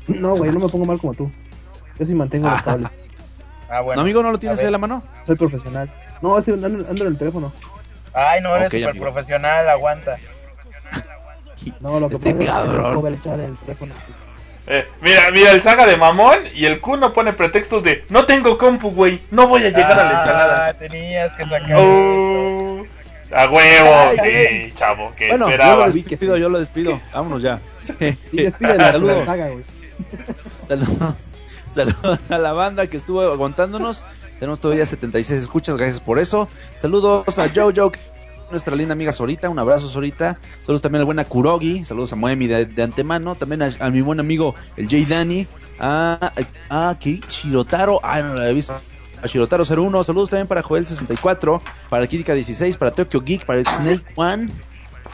No, 0.09 0.35
güey, 0.35 0.51
no 0.51 0.59
me 0.59 0.69
pongo 0.69 0.85
mal 0.87 0.99
como 0.99 1.15
tú. 1.15 1.31
Yo 1.99 2.07
sí 2.07 2.15
mantengo 2.15 2.51
los 2.51 2.63
cables. 2.63 2.89
Ah, 3.69 3.81
bueno. 3.83 3.97
¿No, 4.01 4.03
amigo, 4.03 4.23
no 4.23 4.33
lo 4.33 4.39
tienes 4.39 4.59
A 4.59 4.63
ahí 4.63 4.69
a 4.69 4.71
la 4.73 4.79
mano? 4.79 5.03
Soy 5.27 5.37
profesional. 5.37 5.89
No, 6.23 6.41
sí, 6.43 6.51
ando, 6.51 6.67
ando 6.67 7.03
en 7.05 7.07
el 7.13 7.17
teléfono. 7.19 7.53
Ay, 8.13 8.41
no, 8.41 8.57
eres 8.57 8.67
Ok, 8.67 8.73
súper 8.73 8.89
amigo. 8.91 9.05
profesional, 9.05 9.69
aguanta. 9.69 10.17
No, 11.81 12.01
lo 12.01 12.09
que 12.09 12.15
Este 12.17 12.35
pasa 12.35 12.47
cabrón. 12.53 13.15
es 13.15 13.21
que 13.21 13.29
el 13.31 13.57
teléfono. 13.59 13.95
Eh, 14.73 14.87
mira, 15.01 15.31
mira, 15.33 15.51
el 15.51 15.63
saga 15.63 15.85
de 15.85 15.97
mamón 15.97 16.39
y 16.55 16.65
el 16.65 16.81
Q 16.81 16.97
no 16.97 17.13
pone 17.13 17.33
pretextos 17.33 17.83
de 17.83 18.05
no 18.09 18.25
tengo 18.25 18.57
compu, 18.57 18.93
güey, 18.93 19.21
no 19.33 19.49
voy 19.49 19.63
a 19.65 19.71
llegar 19.71 19.93
a 19.99 20.05
la 20.05 20.11
Ah, 20.11 20.23
ensalada. 20.23 20.75
tenías 20.75 21.33
que 21.35 21.43
sacar. 21.45 21.73
Oh, 21.77 22.87
a 23.35 23.49
huevo, 23.51 23.91
Ay, 23.95 24.17
sí, 24.17 24.21
güey. 24.23 24.73
chavo, 24.77 25.13
que 25.17 25.29
Bueno, 25.29 25.51
yo 25.51 25.77
lo 25.77 25.91
despido, 25.91 26.37
yo 26.37 26.49
lo 26.49 26.59
despido. 26.61 27.01
Vámonos 27.13 27.43
ya. 27.43 27.59
Y 28.33 28.43
despide 28.45 28.77
la, 28.79 28.93
Saludos. 28.93 29.27
saga, 29.27 29.49
güey. 29.49 29.65
Saludos. 30.61 31.15
Saludos 31.75 32.31
a 32.31 32.39
la 32.39 32.53
banda 32.53 32.87
que 32.87 32.97
estuvo 32.97 33.21
aguantándonos. 33.23 34.05
Tenemos 34.39 34.61
todavía 34.61 34.87
76 34.87 35.43
escuchas, 35.43 35.77
gracias 35.77 36.01
por 36.01 36.19
eso. 36.19 36.49
Saludos 36.77 37.39
a 37.39 37.49
Jojo, 37.55 37.93
nuestra 38.51 38.75
linda 38.77 38.93
amiga 38.93 39.13
Sorita. 39.13 39.49
Un 39.49 39.59
abrazo, 39.59 39.89
Sorita. 39.89 40.39
Saludos 40.63 40.83
también 40.83 41.01
al 41.01 41.07
buen 41.07 41.23
Kurogi. 41.25 41.85
Saludos 41.85 42.13
a 42.13 42.17
Moemi 42.17 42.47
de, 42.47 42.67
de 42.67 42.83
antemano. 42.83 43.35
También 43.35 43.63
a, 43.63 43.71
a 43.81 43.91
mi 43.91 44.01
buen 44.01 44.21
amigo, 44.21 44.55
el 44.77 44.85
J 44.85 45.09
Dani. 45.09 45.47
A, 45.79 46.33
a, 46.69 46.91
a. 46.91 46.99
Shirotaro. 46.99 48.01
Ah, 48.03 48.21
no 48.21 48.35
lo 48.35 48.41
había 48.41 48.53
visto. 48.53 48.75
A 49.23 49.27
Shirotaro 49.27 49.65
01. 49.65 50.05
Saludos 50.05 50.31
también 50.31 50.47
para 50.47 50.63
Joel64. 50.63 51.61
Para 51.89 52.07
Kirika 52.07 52.35
16. 52.35 52.77
Para 52.77 52.91
Tokyo 52.91 53.21
Geek. 53.21 53.47
Para 53.47 53.63
Snake 53.65 54.05
One. 54.17 54.51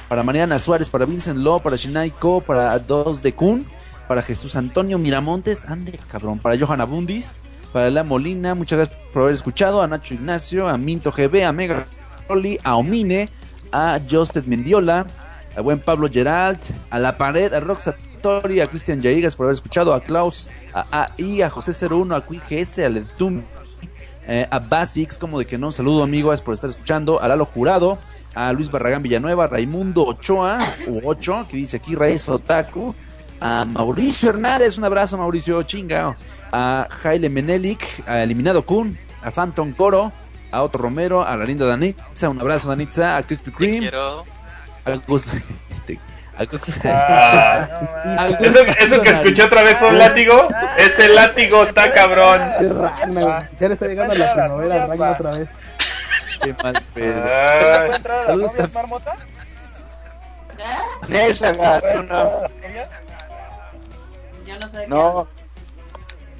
Para 0.09 0.23
Mariana 0.23 0.59
Suárez. 0.59 0.91
Para 0.91 1.05
Vincent 1.05 1.39
Law. 1.39 1.63
Para 1.63 1.77
Shinaiko. 1.77 2.41
Para 2.41 2.79
2 2.79 3.23
de 3.23 3.33
Kun 3.33 3.67
para 4.07 4.23
Jesús 4.23 4.57
Antonio 4.57 4.99
Miramontes, 4.99 5.65
ande 5.65 5.99
cabrón, 6.11 6.39
para 6.39 6.59
Johanna 6.59 6.85
Bundis, 6.85 7.43
para 7.73 7.91
La 7.91 8.05
Molina, 8.05 8.55
muchas 8.55 8.79
gracias 8.79 8.99
por 9.13 9.23
haber 9.23 9.35
escuchado, 9.35 9.83
a 9.83 9.89
Nacho 9.89 10.15
Ignacio, 10.15 10.69
a 10.69 10.79
Minto 10.79 11.13
GB, 11.13 11.45
a 11.45 11.53
Mega 11.53 11.87
A 12.65 12.77
Omine, 12.77 13.29
a 13.73 14.01
Josted 14.09 14.45
Mendiola, 14.45 15.07
al 15.57 15.63
buen 15.63 15.79
Pablo 15.79 16.09
Gerald, 16.11 16.59
a 16.91 16.99
La 16.99 17.17
Pared, 17.17 17.55
a 17.55 17.61
Roxa 17.61 17.97
Tori, 18.21 18.61
a 18.61 18.69
Cristian 18.69 19.01
Yaigas 19.01 19.37
por 19.37 19.47
haber 19.47 19.55
escuchado, 19.55 19.95
a 19.95 20.03
Klaus, 20.03 20.49
a 20.75 21.11
AI, 21.19 21.43
a 21.43 21.51
José 21.51 21.73
01, 21.87 22.15
a 22.15 22.25
Quick 22.25 22.43
GS, 22.51 22.81
a 22.81 22.89
Ledtum, 22.89 23.43
eh, 24.27 24.47
a 24.51 24.59
Basix, 24.59 25.19
como 25.19 25.39
de 25.39 25.47
que 25.47 25.57
no, 25.57 25.69
un 25.69 25.73
saludo 25.73 26.03
amigo, 26.03 26.29
gracias 26.29 26.45
por 26.45 26.55
estar 26.55 26.71
escuchando, 26.71 27.21
a 27.21 27.29
Lalo 27.29 27.45
Jurado, 27.45 27.99
a 28.35 28.53
Luis 28.53 28.71
Barragán 28.71 29.03
Villanueva, 29.03 29.45
a 29.45 29.47
Raimundo 29.47 30.05
Ochoa, 30.05 30.59
u 30.89 31.01
Ocho, 31.09 31.47
que 31.49 31.57
dice 31.57 31.79
aquí 31.79 31.95
Raiz 31.95 32.29
Otaku, 32.29 32.95
a 33.41 33.65
Mauricio 33.65 34.31
Hernández, 34.31 34.79
un 34.79 34.85
abrazo 34.85 35.17
Mauricio 35.17 35.63
Chingao, 35.63 36.15
a 36.53 36.89
Jaile 37.03 37.29
Menelik, 37.29 37.83
a 38.07 38.23
Eliminado 38.23 38.65
Kun, 38.65 38.99
a 39.23 39.31
Phantom 39.31 39.73
Coro, 39.73 40.13
a 40.53 40.63
Otto 40.63 40.79
Romero, 40.79 41.27
a 41.27 41.37
la 41.37 41.45
linda 41.45 41.67
Danitza, 41.67 42.29
un 42.29 42.41
abrazo 42.41 42.69
Danitza, 42.69 43.17
a 43.17 43.23
Krispy 43.23 43.51
Te 43.51 43.57
Kreme, 43.57 43.79
quiero. 43.79 44.25
a 44.85 44.91
Gusto, 45.07 45.31
este, 45.71 45.99
a 46.39 46.45
Gusto- 46.45 46.73
Ah, 46.85 47.69
a 48.19 48.29
eso, 48.29 48.39
Gusto 48.39 48.61
eso 48.79 49.03
que 49.03 49.11
escuché 49.11 49.43
otra 49.43 49.63
vez 49.63 49.77
fue 49.79 49.89
un 49.89 49.99
látigo, 49.99 50.49
ese 50.79 51.09
látigo 51.09 51.65
está 51.65 51.93
cabrón. 51.93 52.41
Ya 53.61 53.69
le 53.69 53.75
está 53.75 53.87
llegando 53.87 54.15
la 54.15 54.33
primavera 54.33 54.85
a 54.85 55.13
otra 55.13 55.31
vez. 55.33 55.49
Qué 56.43 56.55
mal 56.63 56.83
pedo. 56.95 57.23
Ah, 57.25 57.59
¿Puede 57.87 57.97
entrar 57.97 58.19
a 58.21 58.25
Saludos 58.25 58.55
tam- 58.55 58.73
marmota? 58.73 59.17
Esa 61.09 61.53
la- 61.53 61.81
¿Puede 61.81 61.95
tú 61.95 62.01
entrar 62.01 62.21
a 62.21 62.25
no. 62.25 62.49
Yo 64.47 64.59
no 64.61 64.69
sé 64.69 64.77
de 64.79 64.85
qué 64.85 64.89
No. 64.91 65.29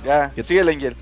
Ya, 0.05 0.31
sigue 0.45 0.61
el 0.61 0.69
Angel. 0.69 0.97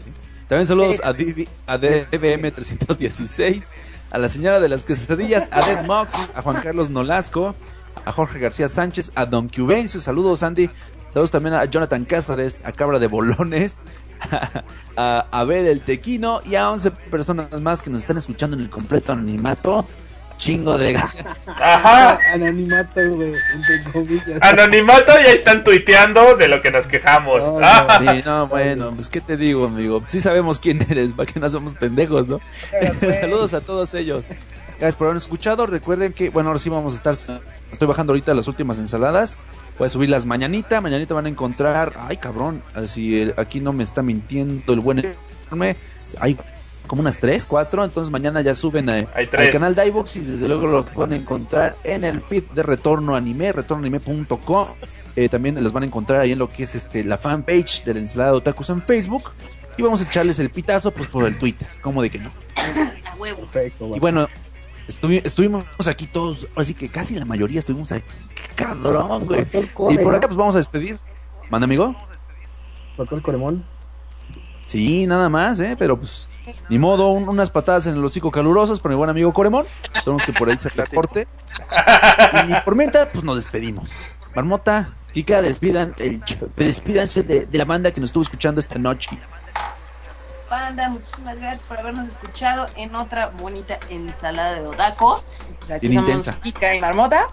También 0.48 0.66
saludos 0.66 1.00
a, 1.02 1.12
Didi- 1.14 1.48
a 1.66 1.78
DBM 1.78 2.50
316, 2.52 3.62
a 4.10 4.18
la 4.18 4.28
señora 4.28 4.60
de 4.60 4.68
las 4.68 4.84
quesadillas, 4.84 5.48
a 5.50 5.66
Dead 5.66 5.84
Mox, 5.86 6.30
a 6.34 6.42
Juan 6.42 6.60
Carlos 6.62 6.90
Nolasco, 6.90 7.54
a 8.04 8.12
Jorge 8.12 8.38
García 8.38 8.68
Sánchez, 8.68 9.12
a 9.14 9.24
Don 9.26 9.48
Cubencio, 9.48 10.00
saludos 10.00 10.42
Andy, 10.42 10.68
saludos 11.10 11.30
también 11.30 11.54
a 11.54 11.64
Jonathan 11.64 12.04
Cázares, 12.04 12.62
a 12.66 12.72
Cabra 12.72 12.98
de 12.98 13.06
Bolones, 13.06 13.78
a 14.96 15.26
Abel 15.30 15.66
el 15.66 15.80
Tequino 15.82 16.40
y 16.44 16.54
a 16.56 16.70
11 16.70 16.90
personas 17.10 17.60
más 17.60 17.82
que 17.82 17.90
nos 17.90 18.00
están 18.00 18.18
escuchando 18.18 18.56
en 18.56 18.62
el 18.62 18.70
completo 18.70 19.12
animato. 19.12 19.86
Chingo 20.38 20.76
de 20.76 20.92
gracias. 20.92 21.24
Ajá. 21.46 22.18
Anonimato, 22.34 23.00
güey. 23.14 23.32
Anonimato 24.40 25.12
ya 25.12 25.32
están 25.32 25.64
tuiteando 25.64 26.36
de 26.36 26.48
lo 26.48 26.60
que 26.60 26.70
nos 26.70 26.86
quejamos. 26.86 27.40
No, 27.40 27.60
no. 27.60 27.66
Ah, 27.66 27.98
Sí, 28.00 28.22
no, 28.26 28.46
bueno, 28.48 28.92
pues 28.94 29.08
qué 29.08 29.20
te 29.20 29.36
digo, 29.36 29.66
amigo. 29.66 30.02
Sí 30.06 30.20
sabemos 30.20 30.60
quién 30.60 30.84
eres, 30.88 31.12
para 31.12 31.32
que 31.32 31.40
no 31.40 31.48
somos 31.48 31.74
pendejos, 31.76 32.26
¿no? 32.26 32.40
Saludos 33.20 33.54
a 33.54 33.60
todos 33.60 33.94
ellos. 33.94 34.26
Gracias 34.78 34.96
por 34.96 35.06
haber 35.06 35.16
escuchado. 35.18 35.66
Recuerden 35.66 36.12
que, 36.12 36.30
bueno, 36.30 36.50
ahora 36.50 36.58
sí 36.58 36.68
vamos 36.68 36.94
a 36.94 36.96
estar. 36.96 37.14
Estoy 37.72 37.88
bajando 37.88 38.12
ahorita 38.12 38.34
las 38.34 38.48
últimas 38.48 38.78
ensaladas. 38.78 39.46
Voy 39.78 39.86
a 39.86 39.88
subir 39.88 40.10
las 40.10 40.26
mañanita. 40.26 40.80
Mañanita 40.80 41.14
van 41.14 41.26
a 41.26 41.28
encontrar. 41.28 41.94
Ay, 42.08 42.16
cabrón. 42.16 42.62
Si 42.86 43.32
aquí 43.36 43.60
no 43.60 43.72
me 43.72 43.84
está 43.84 44.02
mintiendo 44.02 44.72
el 44.72 44.80
buen. 44.80 45.14
Hay 46.20 46.36
como 46.86 47.00
unas 47.00 47.18
3, 47.18 47.46
4. 47.46 47.84
Entonces 47.84 48.10
mañana 48.12 48.40
ya 48.42 48.54
suben 48.54 48.88
a- 48.90 48.98
al 49.14 49.50
canal 49.50 49.74
de 49.74 49.86
iVoox 49.88 50.16
y 50.16 50.20
desde 50.20 50.48
luego 50.48 50.66
lo 50.66 50.84
pueden 50.84 51.20
encontrar 51.20 51.76
en 51.84 52.04
el 52.04 52.20
feed 52.20 52.44
de 52.54 52.62
Retorno 52.62 53.16
Anime, 53.16 53.52
retornoanime.com. 53.52 54.66
Eh, 55.16 55.28
también 55.28 55.62
las 55.62 55.72
van 55.72 55.84
a 55.84 55.86
encontrar 55.86 56.20
ahí 56.20 56.32
en 56.32 56.38
lo 56.38 56.48
que 56.48 56.64
es 56.64 56.74
este 56.74 57.04
la 57.04 57.16
fanpage 57.18 57.84
de 57.84 57.94
la 57.94 58.00
ensalada 58.00 58.32
de 58.32 58.36
otakus 58.38 58.68
en 58.70 58.82
Facebook. 58.82 59.30
Y 59.76 59.82
vamos 59.82 60.00
a 60.00 60.04
echarles 60.04 60.38
el 60.38 60.50
pitazo 60.50 60.90
pues 60.92 61.08
por 61.08 61.24
el 61.26 61.36
Twitter. 61.38 61.66
como 61.82 62.02
de 62.02 62.10
que 62.10 62.18
no? 62.18 62.30
A 62.56 63.14
huevo. 63.16 63.40
Perfecto, 63.52 63.90
Y 63.94 63.98
bueno, 64.00 64.28
estuvi- 64.88 65.20
estuvimos 65.24 65.64
aquí 65.88 66.06
todos, 66.06 66.46
así 66.56 66.74
que 66.74 66.88
casi 66.88 67.14
la 67.16 67.24
mayoría 67.24 67.58
estuvimos 67.58 67.90
aquí. 67.92 68.04
Cabrón, 68.54 69.24
güey. 69.26 69.46
Y 69.90 69.98
por 69.98 70.14
acá 70.14 70.28
pues 70.28 70.36
vamos 70.36 70.54
a 70.54 70.58
despedir. 70.58 70.98
¿Manda 71.50 71.64
amigo? 71.64 71.94
Doctor 72.96 73.20
Coremón. 73.22 73.64
Sí, 74.66 75.06
nada 75.06 75.28
más, 75.28 75.60
¿eh? 75.60 75.76
Pero 75.78 75.98
pues, 75.98 76.28
ni 76.68 76.78
modo, 76.78 77.10
un- 77.10 77.28
unas 77.28 77.50
patadas 77.50 77.86
en 77.86 77.94
el 77.96 78.04
hocico 78.04 78.30
calurosas 78.30 78.80
por 78.80 78.90
mi 78.90 78.96
buen 78.96 79.10
amigo 79.10 79.32
Coremón. 79.32 79.66
Esperemos 79.94 80.24
que 80.26 80.32
por 80.32 80.48
ahí 80.48 80.56
se 80.58 80.68
reporte. 80.70 81.26
Y 82.48 82.54
por 82.64 82.74
mientras, 82.76 83.08
pues 83.12 83.22
nos 83.24 83.36
despedimos. 83.36 83.90
Marmota, 84.34 84.90
Kika, 85.12 85.42
despidan 85.42 85.94
el, 85.98 86.20
despídanse 86.56 87.22
de, 87.22 87.46
de 87.46 87.58
la 87.58 87.64
banda 87.64 87.92
que 87.92 88.00
nos 88.00 88.08
estuvo 88.08 88.22
escuchando 88.24 88.60
esta 88.60 88.78
noche. 88.78 89.10
Panda, 90.48 90.88
muchísimas 90.90 91.36
gracias 91.38 91.64
por 91.64 91.78
habernos 91.78 92.08
escuchado 92.08 92.66
en 92.76 92.94
otra 92.94 93.28
bonita 93.28 93.78
ensalada 93.88 94.54
de 94.54 94.66
odacos. 94.66 95.24
Bien 95.80 95.94
intensa. 95.94 96.36
Kika 96.42 96.74
y 96.74 96.80
Marmota. 96.80 97.26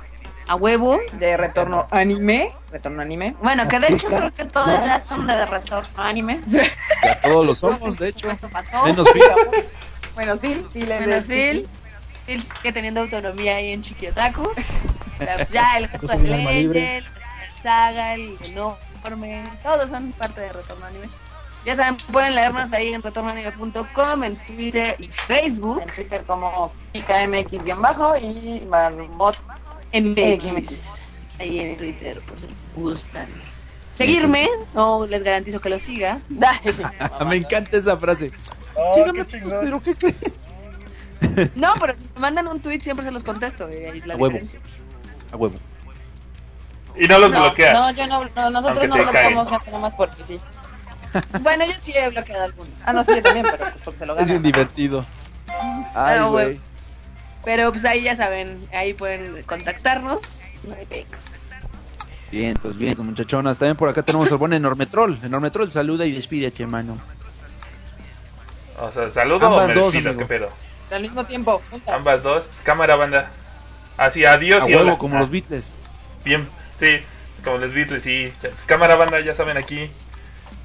A 0.48 0.56
huevo, 0.56 1.00
de 1.14 1.38
retorno 1.38 1.88
anime. 1.92 2.52
Retorno 2.72 3.02
anime. 3.02 3.36
Bueno, 3.42 3.68
que 3.68 3.80
de 3.80 3.88
hecho 3.94 4.08
creo 4.16 4.34
que 4.34 4.46
todas 4.46 4.84
ya 4.84 5.00
son 5.00 5.28
de 5.28 5.46
retorno 5.46 5.90
anime. 5.96 6.42
Ya 6.48 7.22
todos 7.22 7.46
lo 7.46 7.56
somos, 7.56 7.98
de 7.98 8.10
hecho. 8.10 8.28
Denos 8.86 9.10
fin. 9.12 9.22
Buenos 10.16 10.40
Phil, 10.40 10.66
Phil 10.74 10.88
Menos 10.88 11.28
de 11.28 11.54
Phil. 11.54 11.70
Phil 12.26 12.44
sigue 12.44 12.74
teniendo 12.74 13.02
autonomía 13.02 13.56
ahí 13.56 13.72
en 13.72 13.82
Chiquiotaku. 13.82 14.52
Pues 14.54 15.52
ya 15.52 15.78
el 15.78 15.86
alma 16.10 16.52
libre. 16.52 16.98
Angel, 16.98 17.06
el 17.06 17.62
Saga, 17.62 18.14
el 18.16 18.38
enorme, 18.46 19.44
todos 19.64 19.90
son 19.90 20.12
parte 20.14 20.42
de 20.42 20.52
Retorno 20.52 20.86
Anime. 20.86 21.10
Ya 21.66 21.76
saben, 21.76 21.96
pueden 22.12 22.34
leernos 22.34 22.74
ahí 22.74 22.92
en 22.92 23.04
retornoanime.com, 23.04 24.24
en 24.24 24.36
Twitter 24.36 24.96
y 24.98 25.08
Facebook. 25.08 25.82
En 25.82 25.90
Twitter 25.90 26.24
como 26.26 26.72
KMX-bajo 26.94 28.18
y 28.18 28.68
Marmot. 29.94 30.44
MX. 30.44 31.20
Ahí 31.40 31.60
en 31.60 31.78
Twitter, 31.78 32.20
por 32.22 32.40
si 32.40 32.48
gustan. 32.76 33.28
Seguirme, 33.92 34.48
no 34.74 35.06
les 35.06 35.24
garantizo 35.24 35.60
que 35.60 35.70
lo 35.70 35.80
siga. 35.80 36.20
Me 37.28 37.36
encanta 37.36 37.78
esa 37.78 37.98
frase. 37.98 38.32
Oh, 38.76 38.96
Síganme, 38.96 39.26
qué 39.26 39.40
chingón. 39.40 39.60
pero 39.64 39.82
¿qué 39.82 39.96
crees? 39.96 40.22
No, 41.56 41.74
pero 41.80 41.94
si 41.94 42.00
me 42.16 42.22
mandan 42.22 42.48
un 42.48 42.60
tweet 42.62 42.80
siempre 42.82 43.06
se 43.06 43.12
los 43.12 43.24
contesto. 43.24 43.70
y 43.72 43.76
ahí 43.86 43.98
es 44.00 44.08
la 44.08 44.14
A 44.14 44.18
huevo. 44.18 44.34
diferencia. 44.40 44.60
A 45.32 45.36
huevo. 45.38 45.56
y 46.98 47.08
no 47.08 47.20
los 47.20 47.32
No, 47.32 47.42
bloquea. 47.42 47.74
no, 47.74 47.92
yo 47.92 48.08
no, 48.08 48.24
no 48.24 48.50
nosotros 48.50 48.78
Aunque 48.84 48.88
no 48.88 48.96
bloqueamos 49.04 49.48
gente 49.50 49.72
nomás 49.72 49.94
porque 49.96 50.26
sí. 50.26 50.38
Bueno, 51.42 51.66
yo 51.66 51.74
sí 51.82 51.92
he 51.96 52.10
bloqueado 52.10 52.46
algunos. 52.46 52.74
Ah, 52.86 52.94
no, 52.94 53.04
sí, 53.04 53.12
yo 53.16 53.22
también, 53.22 53.46
pero 53.52 53.58
pues 53.58 53.74
porque 53.84 54.06
lo 54.06 54.18
Es 54.18 54.30
bien 54.30 54.42
divertido. 54.42 55.06
Ay, 55.94 56.18
Ah, 56.20 56.28
güey. 56.30 56.60
Pero 57.44 57.72
pues 57.72 57.86
ahí 57.86 58.04
ya 58.04 58.16
saben, 58.16 58.60
ahí 58.74 58.94
pueden 58.94 59.42
contactarnos. 59.44 60.20
No 60.68 60.76
hay 60.76 60.86
pex. 60.86 61.08
Bien, 62.32 62.58
pues 62.62 62.78
bien, 62.78 62.96
muchachonas. 63.00 63.58
También 63.58 63.76
por 63.76 63.90
acá 63.90 64.04
tenemos 64.04 64.32
al 64.32 64.38
buen 64.38 64.54
Enorme 64.54 64.86
Troll. 64.86 65.16
Enorme 65.24 65.52
Troll, 65.52 65.70
saluda 65.70 66.06
y 66.06 66.12
despídete, 66.12 66.64
hermano. 66.64 66.98
O 68.80 68.92
sea, 68.92 69.10
saludo 69.12 69.46
Ambas 69.48 69.66
o 69.66 69.68
me 69.68 69.74
dos, 69.74 69.94
despido, 69.94 70.10
amigo. 70.12 70.28
qué 70.28 70.34
pedo. 70.40 70.50
Al 70.92 71.02
mismo 71.02 71.26
tiempo, 71.26 71.62
juntas. 71.70 71.94
Ambas 71.96 72.24
dos, 72.24 72.46
pues, 72.46 72.60
cámara 72.64 72.96
banda. 72.96 73.32
Así, 73.98 74.26
adiós 74.26 74.64
A 74.64 74.70
y 74.70 74.74
huevo, 74.76 74.90
hola. 74.90 74.98
como 74.98 75.18
Ah, 75.18 75.20
los 75.20 75.30
Beatles. 75.30 75.76
Bien, 76.24 76.48
sí, 76.80 77.00
como 77.44 77.58
los 77.58 77.74
Beatles, 77.74 78.04
sí. 78.04 78.32
Pues, 78.42 78.54
cámara 78.66 78.96
banda, 78.96 79.20
ya 79.20 79.36
saben 79.36 79.58
aquí. 79.58 79.90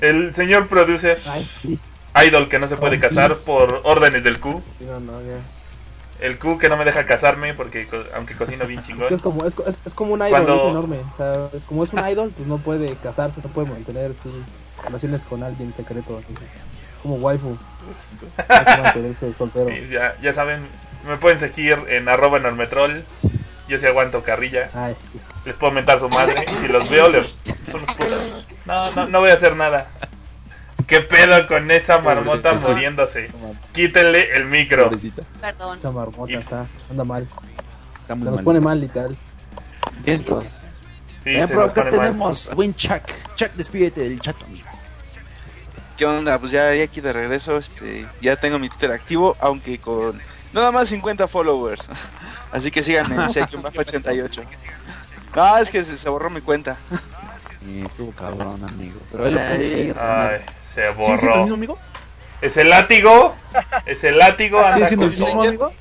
El 0.01 0.35
señor 0.35 0.69
producer, 0.69 1.21
Ay, 1.27 1.51
sí. 1.63 1.79
idol 2.27 2.49
que 2.49 2.59
no 2.59 2.69
se 2.69 2.77
puede 2.77 2.99
casar 2.99 3.37
por 3.39 3.81
órdenes 3.85 4.23
del 4.25 4.41
Q. 4.41 4.63
Sí, 4.79 4.85
No, 4.85 5.01
no, 5.01 5.21
ya. 5.23 5.37
El 6.21 6.39
Q 6.39 6.59
que 6.59 6.69
no 6.69 6.77
me 6.77 6.85
deja 6.85 7.05
casarme 7.07 7.53
porque 7.55 7.87
co- 7.87 8.03
aunque 8.15 8.35
cocino 8.35 8.67
bien 8.67 8.83
chingón. 8.85 9.13
es 9.13 9.21
como, 9.23 9.45
es, 9.45 9.55
es, 9.67 9.77
es 9.85 9.95
como 9.95 10.13
un 10.15 10.21
idol, 10.21 10.31
Cuando- 10.31 10.65
es 10.65 10.71
enorme. 10.71 10.97
O 11.13 11.17
sea, 11.17 11.33
como 11.67 11.85
es 11.85 11.93
un 11.93 12.09
idol, 12.09 12.33
pues 12.37 12.49
no 12.49 12.59
puede 12.59 12.95
casarse, 12.97 13.41
no 13.43 13.51
puede 13.51 13.69
mantener 13.71 14.13
sí, 14.23 14.31
relaciones 14.85 15.25
con 15.25 15.43
alguien 15.43 15.73
secreto. 15.75 16.19
así. 16.25 16.35
Como 17.03 17.17
waifu. 17.17 17.57
Mantenerse 18.83 19.35
soltero. 19.35 19.69
Sí, 19.69 19.89
ya, 19.91 20.17
ya 20.23 20.33
saben, 20.33 20.67
me 21.07 21.17
pueden 21.17 21.39
seguir 21.39 21.79
en 21.89 22.09
arroba 22.09 22.39
enormetrol. 22.39 23.05
Yo 23.69 23.79
sí 23.79 23.87
aguanto 23.87 24.23
carrilla. 24.23 24.71
Ay, 24.75 24.95
Les 25.45 25.55
puedo 25.57 25.73
mentar 25.73 25.99
su 25.99 26.09
madre. 26.09 26.45
Y 26.53 26.57
si 26.57 26.69
los 26.69 26.89
veo, 26.89 27.09
les. 27.09 27.37
son 27.71 27.85
putos. 27.85 28.47
No, 28.65 28.91
no, 28.93 29.07
no 29.09 29.21
voy 29.21 29.31
a 29.31 29.35
hacer 29.35 29.57
nada. 29.57 29.89
¿Qué 30.87 31.01
pedo 31.01 31.47
con 31.49 31.71
esa 31.71 31.99
marmota 32.01 32.51
Pobrecita. 32.51 32.73
muriéndose? 32.73 33.31
Quítenle 33.73 34.37
el 34.37 34.45
micro. 34.45 34.85
Pobrecita. 34.85 35.23
Perdón. 35.41 35.79
esa 35.79 35.91
marmota 35.91 36.33
Y- 36.33 36.37
está, 36.37 36.67
anda 36.91 37.05
mal. 37.05 37.27
Está 38.03 38.15
muy 38.15 38.25
Se 38.25 38.31
nos 38.31 38.35
mal. 38.37 38.45
pone 38.45 38.61
mal, 38.61 38.81
literal. 38.81 39.17
Vientos. 40.05 40.45
Sí, 41.25 41.31
Eh, 41.31 41.45
pero 41.49 41.65
acá 41.65 41.83
mal. 41.83 41.91
tenemos 41.91 42.49
a 42.51 42.55
buen 42.55 42.75
Chuck. 42.75 43.03
Chuck, 43.35 43.51
despídete 43.55 44.03
del 44.03 44.21
chato, 44.21 44.45
amigo. 44.45 44.69
¿Qué 45.97 46.05
onda? 46.05 46.39
Pues 46.39 46.53
ya, 46.53 46.73
ya 46.75 46.85
aquí 46.85 47.01
de 47.01 47.13
regreso, 47.13 47.57
este, 47.57 48.07
ya 48.21 48.37
tengo 48.37 48.59
mi 48.59 48.69
Twitter 48.69 48.93
activo, 48.93 49.35
aunque 49.41 49.79
con 49.79 50.21
nada 50.53 50.71
más 50.71 50.89
50 50.89 51.27
followers. 51.27 51.83
Así 52.53 52.71
que 52.71 52.83
síganme 52.83 53.17
en 53.17 53.23
Shake88. 53.23 54.43
No, 55.35 55.59
es 55.59 55.71
que 55.71 55.83
se, 55.85 55.97
se 55.97 56.09
borró 56.09 56.31
mi 56.31 56.43
cuenta. 56.43 56.77
Estuvo 57.85 58.13
cabrón, 58.13 58.63
amigo. 58.63 59.01
Pero 59.11 59.25
ahí 59.25 59.33
lo 59.33 59.39
puedes 59.41 59.67
seguir. 59.67 59.97
Se 60.77 60.93
¿Sigue 60.93 60.95
siendo 60.95 61.15
el 61.15 61.29
borró. 61.31 61.43
mismo, 61.43 61.55
amigo? 61.57 61.79
¿Es 62.41 62.57
el 62.57 62.69
látigo? 62.71 63.35
¿Es 63.87 64.05
el 64.05 64.19
látigo? 64.19 64.59
¿Sigue 64.61 64.75
Anda 64.75 64.87
siendo 64.87 65.07
el 65.07 65.11
mismo, 65.13 65.43
amigo? 65.43 65.73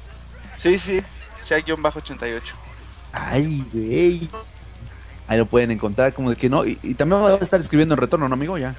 Sí, 0.57 0.79
sí, 0.79 1.03
Shake-88. 1.47 2.41
Ay, 3.11 3.63
güey. 3.71 4.29
Ahí 5.27 5.37
lo 5.37 5.45
pueden 5.45 5.71
encontrar, 5.71 6.13
como 6.13 6.29
de 6.31 6.35
que 6.35 6.49
no. 6.49 6.65
Y, 6.65 6.79
y 6.81 6.93
también 6.95 7.21
va 7.23 7.31
a 7.31 7.35
estar 7.35 7.59
escribiendo 7.59 7.93
en 7.95 8.01
retorno, 8.01 8.27
¿no, 8.27 8.33
amigo? 8.33 8.57
Ya. 8.57 8.73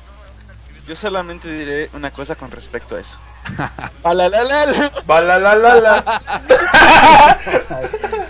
Yo 0.89 0.95
solamente 0.97 1.53
diré 1.53 1.91
una 1.95 2.11
cosa 2.13 2.35
con 2.35 2.51
respecto 2.51 2.97
a 2.97 3.01
eso. 3.01 3.19
Balalalala. 4.03 4.93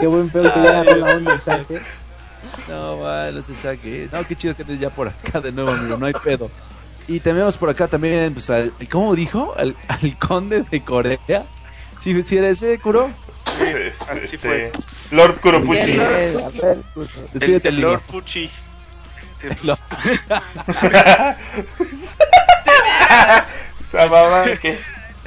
Qué 0.01 0.07
buen 0.07 0.29
pedo 0.31 0.53
que 0.53 0.63
ya 0.63 0.81
agarró 0.81 0.97
la 0.97 1.15
onda 1.15 1.33
el 1.35 1.41
Shaq, 1.41 1.71
¿eh? 1.71 1.83
No, 2.69 2.99
vale, 3.01 3.41
ese 3.41 3.55
Shaq. 3.55 3.81
eh. 3.85 4.09
No, 4.11 4.27
qué 4.27 4.35
chido 4.37 4.55
que 4.57 4.63
estés 4.63 4.81
ya 4.81 4.91
por 4.91 5.09
acá 5.09 5.41
de 5.41 5.53
nuevo, 5.53 5.71
amigo. 5.71 5.97
No 5.97 6.07
hay 6.07 6.13
pedo. 6.15 6.51
Y 7.09 7.20
tenemos 7.20 7.57
por 7.57 7.70
acá 7.70 7.86
también, 7.89 8.33
pues, 8.35 8.51
al, 8.51 8.73
¿cómo 8.91 9.15
dijo? 9.15 9.55
Al, 9.57 9.76
al 9.89 10.18
conde 10.18 10.62
de 10.70 10.83
Corea. 10.83 11.47
¿Sí, 12.01 12.20
sí 12.23 12.36
era 12.36 12.49
ese, 12.49 12.78
Kuro? 12.78 13.10
Sí, 13.59 13.65
Así 14.09 14.20
este, 14.25 14.39
fue. 14.39 14.73
Lord 15.10 15.41
Kuropuchi. 15.41 15.99
A 16.01 16.09
ver, 16.09 16.33
Kuro, 16.94 17.07
El, 17.17 17.31
Despídete, 17.33 17.68
el. 17.68 17.81
Lord 17.81 18.01
Pucci. 18.02 18.51
Lo- 19.62 19.78
Esa 23.86 24.07
mamá 24.09 24.44
que. 24.60 24.78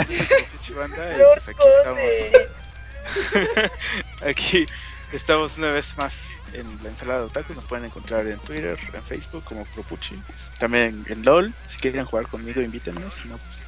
Y 0.10 0.72
pues 0.74 1.48
aquí 1.48 1.64
estamos. 1.78 2.02
aquí 4.28 4.66
estamos 5.14 5.58
una 5.58 5.68
vez 5.72 5.96
más 5.98 6.14
en 6.54 6.84
la 6.84 6.90
ensalada 6.90 7.20
de 7.20 7.26
otaku. 7.26 7.54
Nos 7.54 7.64
pueden 7.66 7.86
encontrar 7.86 8.26
en 8.28 8.40
Twitter, 8.40 8.78
en 8.94 9.04
Facebook 9.04 9.44
como 9.44 9.66
Propuchi. 9.66 10.22
También 10.60 11.06
en 11.10 11.24
LOL. 11.24 11.54
Si 11.68 11.78
quieren 11.78 12.06
jugar 12.06 12.28
conmigo, 12.28 12.62
invítenme. 12.62 13.10
Si 13.12 13.28
no, 13.28 13.36
pues 13.38 13.62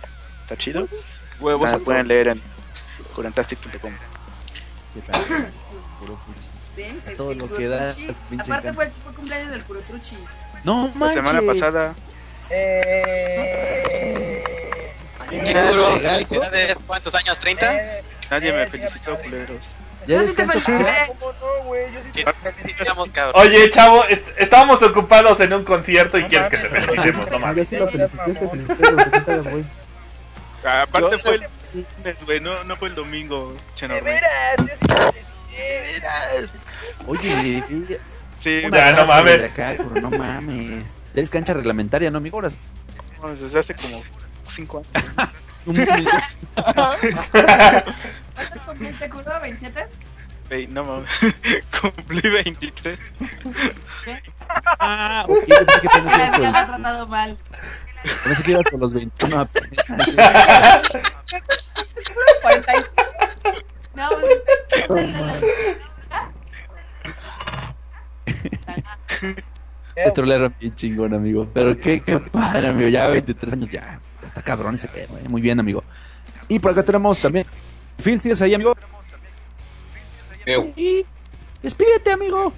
está 0.44 0.58
chido. 0.58 0.88
Huevos 1.40 1.70
Ah, 1.72 1.76
a 1.76 1.80
pueden 1.80 2.08
leer 2.08 2.28
en 2.30 2.42
curantastic.com. 3.16 3.94
¿Qué 4.94 5.02
tal? 5.02 5.52
Todo 7.18 7.32
el 7.32 7.38
lo 7.38 7.54
que 7.54 7.68
da, 7.68 7.80
Kurotruchi. 7.94 8.10
es 8.10 8.22
pinche 8.22 8.52
Aparte 8.52 8.74
fue, 8.74 8.90
fue 9.04 9.14
cumpleaños 9.14 9.52
del 9.52 9.64
Kurotruchi. 9.64 10.18
No 10.64 10.88
La 10.88 10.94
manches. 10.96 11.26
semana 11.26 11.42
pasada. 11.54 11.96
Eh, 12.50 14.44
¿Qué 15.30 15.54
duro? 15.54 16.00
Felicidades. 16.00 16.84
¿Cuántos 16.86 17.16
años? 17.16 17.40
¿30? 17.42 18.02
Nadie 18.30 18.54
me 18.54 18.68
felicitó, 18.68 19.18
culeros. 19.20 19.60
Ya 20.02 20.08
Yo 20.08 20.16
eres 20.16 20.30
sí 20.32 20.36
te 20.36 20.42
cancha 20.46 20.60
felicité. 20.62 20.90
oficial. 20.90 21.08
¿Cómo 21.20 21.34
no, 21.58 21.64
güey? 21.66 21.94
Yo 21.94 22.00
sí 22.02 22.10
Sí, 22.14 22.24
te 22.24 22.52
felicitamos, 22.54 23.12
cabrón. 23.12 23.42
Oye, 23.42 23.72
chavo, 23.72 24.04
est- 24.06 24.28
estábamos 24.38 24.82
ocupados 24.82 25.40
en 25.40 25.54
un 25.54 25.64
concierto 25.64 26.18
y 26.18 26.24
quieres 26.26 26.50
que 26.50 26.58
te 26.58 26.70
felicitemos, 26.70 27.30
no 27.30 27.36
Ah, 27.38 27.40
yo 27.40 27.40
mames. 27.40 27.70
sí 27.70 27.76
lo 27.78 27.88
felicité, 27.88 28.34
te 29.26 29.38
güey. 29.40 29.64
Aparte 30.64 31.18
fue 31.20 31.36
el 31.36 31.48
lunes, 31.74 32.26
güey, 32.26 32.40
no, 32.40 32.64
no 32.64 32.76
fue 32.78 32.90
el 32.90 32.96
domingo, 32.96 33.54
De 33.54 33.60
Chenorme. 33.76 34.02
veras, 34.12 34.56
yo 34.58 34.66
sí 34.80 34.88
te 34.88 34.96
felicité. 34.96 36.60
Oye, 37.08 37.64
Sí, 38.40 38.64
Ya, 38.72 38.92
no 38.94 39.06
mames. 39.06 39.40
de 39.40 39.46
acá, 39.46 39.76
no 40.02 40.10
mames. 40.10 40.98
Eres 41.14 41.30
cancha 41.30 41.54
reglamentaria, 41.54 42.10
¿no, 42.10 42.18
amigo? 42.18 42.38
Ahora 42.38 42.50
bueno, 43.20 43.36
desde 43.40 43.60
hace 43.60 43.76
como 43.76 44.02
5 44.50 44.82
años. 44.96 45.14
¿Cuánto 48.36 48.62
cumpliste, 48.66 49.10
Kuro? 49.10 49.32
¿27? 49.42 49.88
Ey, 50.50 50.68
no 50.68 50.84
mames, 50.84 51.10
cumplí 51.82 52.30
23. 52.30 53.00
Ah, 54.80 55.24
ok, 55.26 55.46
pensé 55.48 55.80
que 55.82 55.88
por 55.88 56.04
me 56.04 56.12
había 56.12 56.66
tratado 56.66 57.08
mal. 57.08 57.38
pensé 58.26 58.44
que 58.44 58.52
ibas 58.52 58.66
por 58.70 58.80
los 58.82 58.94
21 58.94 59.40
apenas. 59.40 59.86
45. 62.42 62.90
No, 63.94 64.10
Te 69.96 70.12
trolearon 70.12 70.56
bien 70.60 70.76
chingón, 70.76 71.14
amigo. 71.14 71.48
Pero 71.54 71.78
qué, 71.78 72.02
qué 72.02 72.18
padre, 72.20 72.70
amigo. 72.70 72.90
Ya 72.90 73.08
23 73.08 73.54
años, 73.54 73.70
ya. 73.70 74.00
ya 74.22 74.28
Está 74.28 74.42
cabrón 74.42 74.76
ese 74.76 74.88
pedo, 74.88 75.18
eh. 75.18 75.30
Muy 75.30 75.42
bien, 75.42 75.60
amigo. 75.60 75.84
Y 76.48 76.60
por 76.60 76.72
acá 76.72 76.84
tenemos 76.84 77.20
también. 77.20 77.46
Phil, 78.02 78.20
¿sigues 78.20 78.42
ahí, 78.42 78.54
amigo? 78.54 78.76
Eu. 80.46 80.74
Y 80.76 81.06
despídete, 81.62 82.12
amigo. 82.12 82.54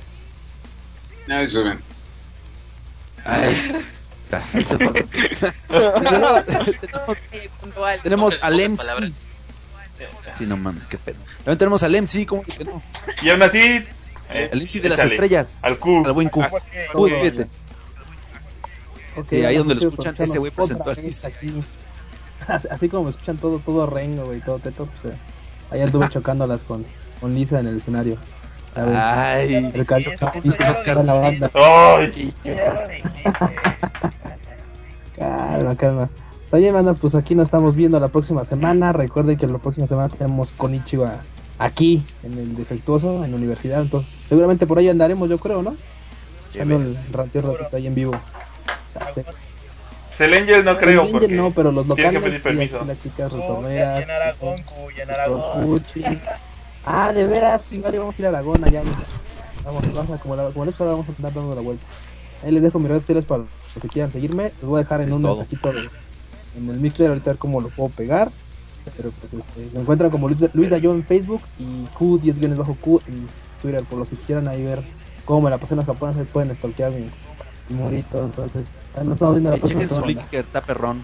No, 1.28 1.38
eso 1.40 1.64
ven. 1.64 1.80
Ahí 3.26 3.56
está. 4.26 4.42
Luego, 5.70 7.16
tenemos, 8.04 8.40
al 8.42 8.60
MC. 8.60 9.14
Sí, 10.38 10.46
no 10.46 10.58
mames, 10.58 10.88
qué 10.88 10.98
pedo. 10.98 11.18
También 11.38 11.58
tenemos 11.58 11.84
al 11.84 11.96
MC, 12.02 12.26
¿cómo 12.26 12.44
que 12.44 12.64
no? 12.66 12.82
Y 13.22 13.30
aún 13.30 13.44
así. 13.44 13.60
eh, 13.60 14.50
El 14.52 14.62
MC 14.64 14.82
de 14.82 14.90
las 14.90 15.00
estrellas. 15.02 15.60
Al 15.64 15.78
Q. 15.78 16.04
Al 16.06 16.14
buen 16.14 16.30
Q. 16.30 16.44
Q, 16.94 17.06
despídete. 17.08 17.48
Ok, 19.16 19.28
Sí, 19.30 19.46
ahí 19.46 19.58
donde 19.58 19.76
lo 19.76 19.88
escuchan, 19.90 20.16
ese 20.18 20.40
güey 20.40 20.52
presentó 20.52 20.90
al. 20.90 20.98
Así- 22.48 22.90
como 22.90 23.04
me 23.06 23.10
escuchan 23.12 23.38
todo, 23.38 23.60
todo 23.60 23.86
rengo, 23.88 24.26
güey, 24.26 24.42
todo 24.42 24.60
teto, 24.60 24.88
pues 25.02 25.14
eh, 25.14 25.18
ahí 25.72 25.82
anduve 25.82 26.10
chocándolas 26.10 26.60
con, 26.62 26.86
con 27.20 27.34
Lisa 27.34 27.60
en 27.60 27.68
el 27.68 27.78
escenario. 27.78 28.18
Ver, 28.76 28.96
Ay. 28.96 29.54
el 29.56 29.82
Oscar 29.82 30.98
a 30.98 31.04
la 31.04 31.14
banda. 31.14 31.52
Ay, 31.54 32.34
Calma, 35.18 35.76
calma. 35.76 36.10
Está 36.44 36.58
bien, 36.58 36.74
banda, 36.74 36.94
pues 36.94 37.16
aquí 37.16 37.36
nos 37.36 37.46
estamos 37.46 37.76
viendo 37.76 38.00
la 38.00 38.08
próxima 38.08 38.46
semana. 38.46 38.92
Recuerden 38.94 39.38
que 39.38 39.48
la 39.48 39.58
próxima 39.60 39.88
semana 39.88 40.10
tenemos 40.10 40.50
con 40.58 40.74
Ichiba 40.74 41.14
aquí, 41.60 42.04
en 42.24 42.34
el 42.38 42.56
defectuoso, 42.56 43.24
en 43.24 43.32
la 43.32 43.38
universidad. 43.38 43.82
Entonces, 43.82 44.16
seguramente 44.28 44.66
por 44.68 44.78
ahí 44.80 44.90
andaremos, 44.90 45.30
yo 45.30 45.38
creo, 45.38 45.62
¿no? 45.62 45.76
Echando 46.54 46.76
el 46.78 46.98
ratito, 47.12 47.56
ratito 47.56 47.78
ahí 47.78 47.88
en 47.88 47.96
vivo. 47.96 48.14
Angel 50.34 50.64
no 50.64 50.78
creo 50.78 51.10
porque 51.12 51.28
no, 51.28 51.52
pero 51.52 51.72
los 51.72 51.88
locales. 51.88 52.12
que 52.12 52.20
pedir 52.20 52.42
permiso. 52.44 52.78
aquí 52.78 52.88
las 52.88 53.02
chicas 53.02 53.32
retorneras. 53.32 54.00
y 54.00 54.04
en 54.04 54.12
Aragón, 54.12 54.56
en 55.02 55.10
Aragón. 55.10 55.84
Ah, 56.86 57.14
de 57.14 57.26
veras, 57.26 57.62
igual 57.72 57.98
vamos 57.98 58.16
a 58.16 58.20
ir 58.22 58.26
a 58.26 58.30
Aragón 58.30 58.64
allá. 58.64 58.82
Vamos, 59.64 59.82
vamos 59.94 60.12
a, 60.12 60.22
como, 60.22 60.36
la, 60.36 60.50
como 60.50 60.66
la 60.66 60.72
vez 60.72 60.78
vamos 60.80 61.08
a 61.08 61.12
andar 61.18 61.34
dando 61.34 61.56
la 61.56 61.62
vuelta. 61.62 61.84
Ahí 62.44 62.52
les 62.52 62.62
dejo 62.62 62.78
mis 62.80 62.90
redes 62.90 63.04
sociales 63.04 63.26
para 63.26 63.44
los 63.44 63.50
que 63.82 63.88
quieran 63.88 64.12
seguirme. 64.12 64.44
Les 64.44 64.64
voy 64.66 64.80
a 64.80 64.84
dejar 64.84 65.02
en 65.02 65.10
Es 65.10 65.16
un 65.16 65.22
todo. 65.22 65.38
mensajito 65.38 65.72
de- 65.72 65.90
en 66.58 66.70
el 66.70 66.80
mixer 66.80 67.08
ahorita 67.08 67.32
a 67.32 67.34
ver 67.34 67.40
cómo 67.40 67.62
lo 67.62 67.70
puedo 67.70 67.90
pegar. 67.90 68.30
Pero 68.98 69.12
pues 69.12 69.34
este, 69.34 69.70
me 69.74 69.80
encuentran 69.82 70.12
como 70.12 70.28
Luis, 70.28 70.42
Luis 70.54 70.70
Dayo 70.70 70.92
en 70.92 71.06
Facebook 71.06 71.42
y 71.58 71.86
Q10 71.98 72.38
guiones 72.38 72.58
bajo 72.58 72.76
Q 72.76 73.02
en 73.08 73.28
Twitter. 73.62 73.84
Por 73.86 74.00
los 74.00 74.10
que 74.10 74.18
quieran 74.18 74.50
ahí 74.50 74.62
ver 74.64 74.84
cómo 75.24 75.44
me 75.44 75.50
la 75.50 75.58
pasé 75.58 75.74
en 75.74 75.80
las 75.80 75.88
ahí 76.18 76.26
pueden 76.26 76.54
stalkear 76.56 76.92
mi, 76.92 77.10
mi 77.70 77.76
morito. 77.82 78.18
Entonces, 78.18 78.66
ahí 78.96 79.04
nos 79.06 79.14
estamos 79.16 79.36
viendo 79.36 79.50
la 79.50 79.56
Eh, 79.56 79.60
próxima 79.60 79.82
Chequen 79.82 79.90
su 79.90 79.96
semana. 79.96 80.22
Flickr, 80.22 80.36
está 80.46 80.62
perrón. 80.62 81.02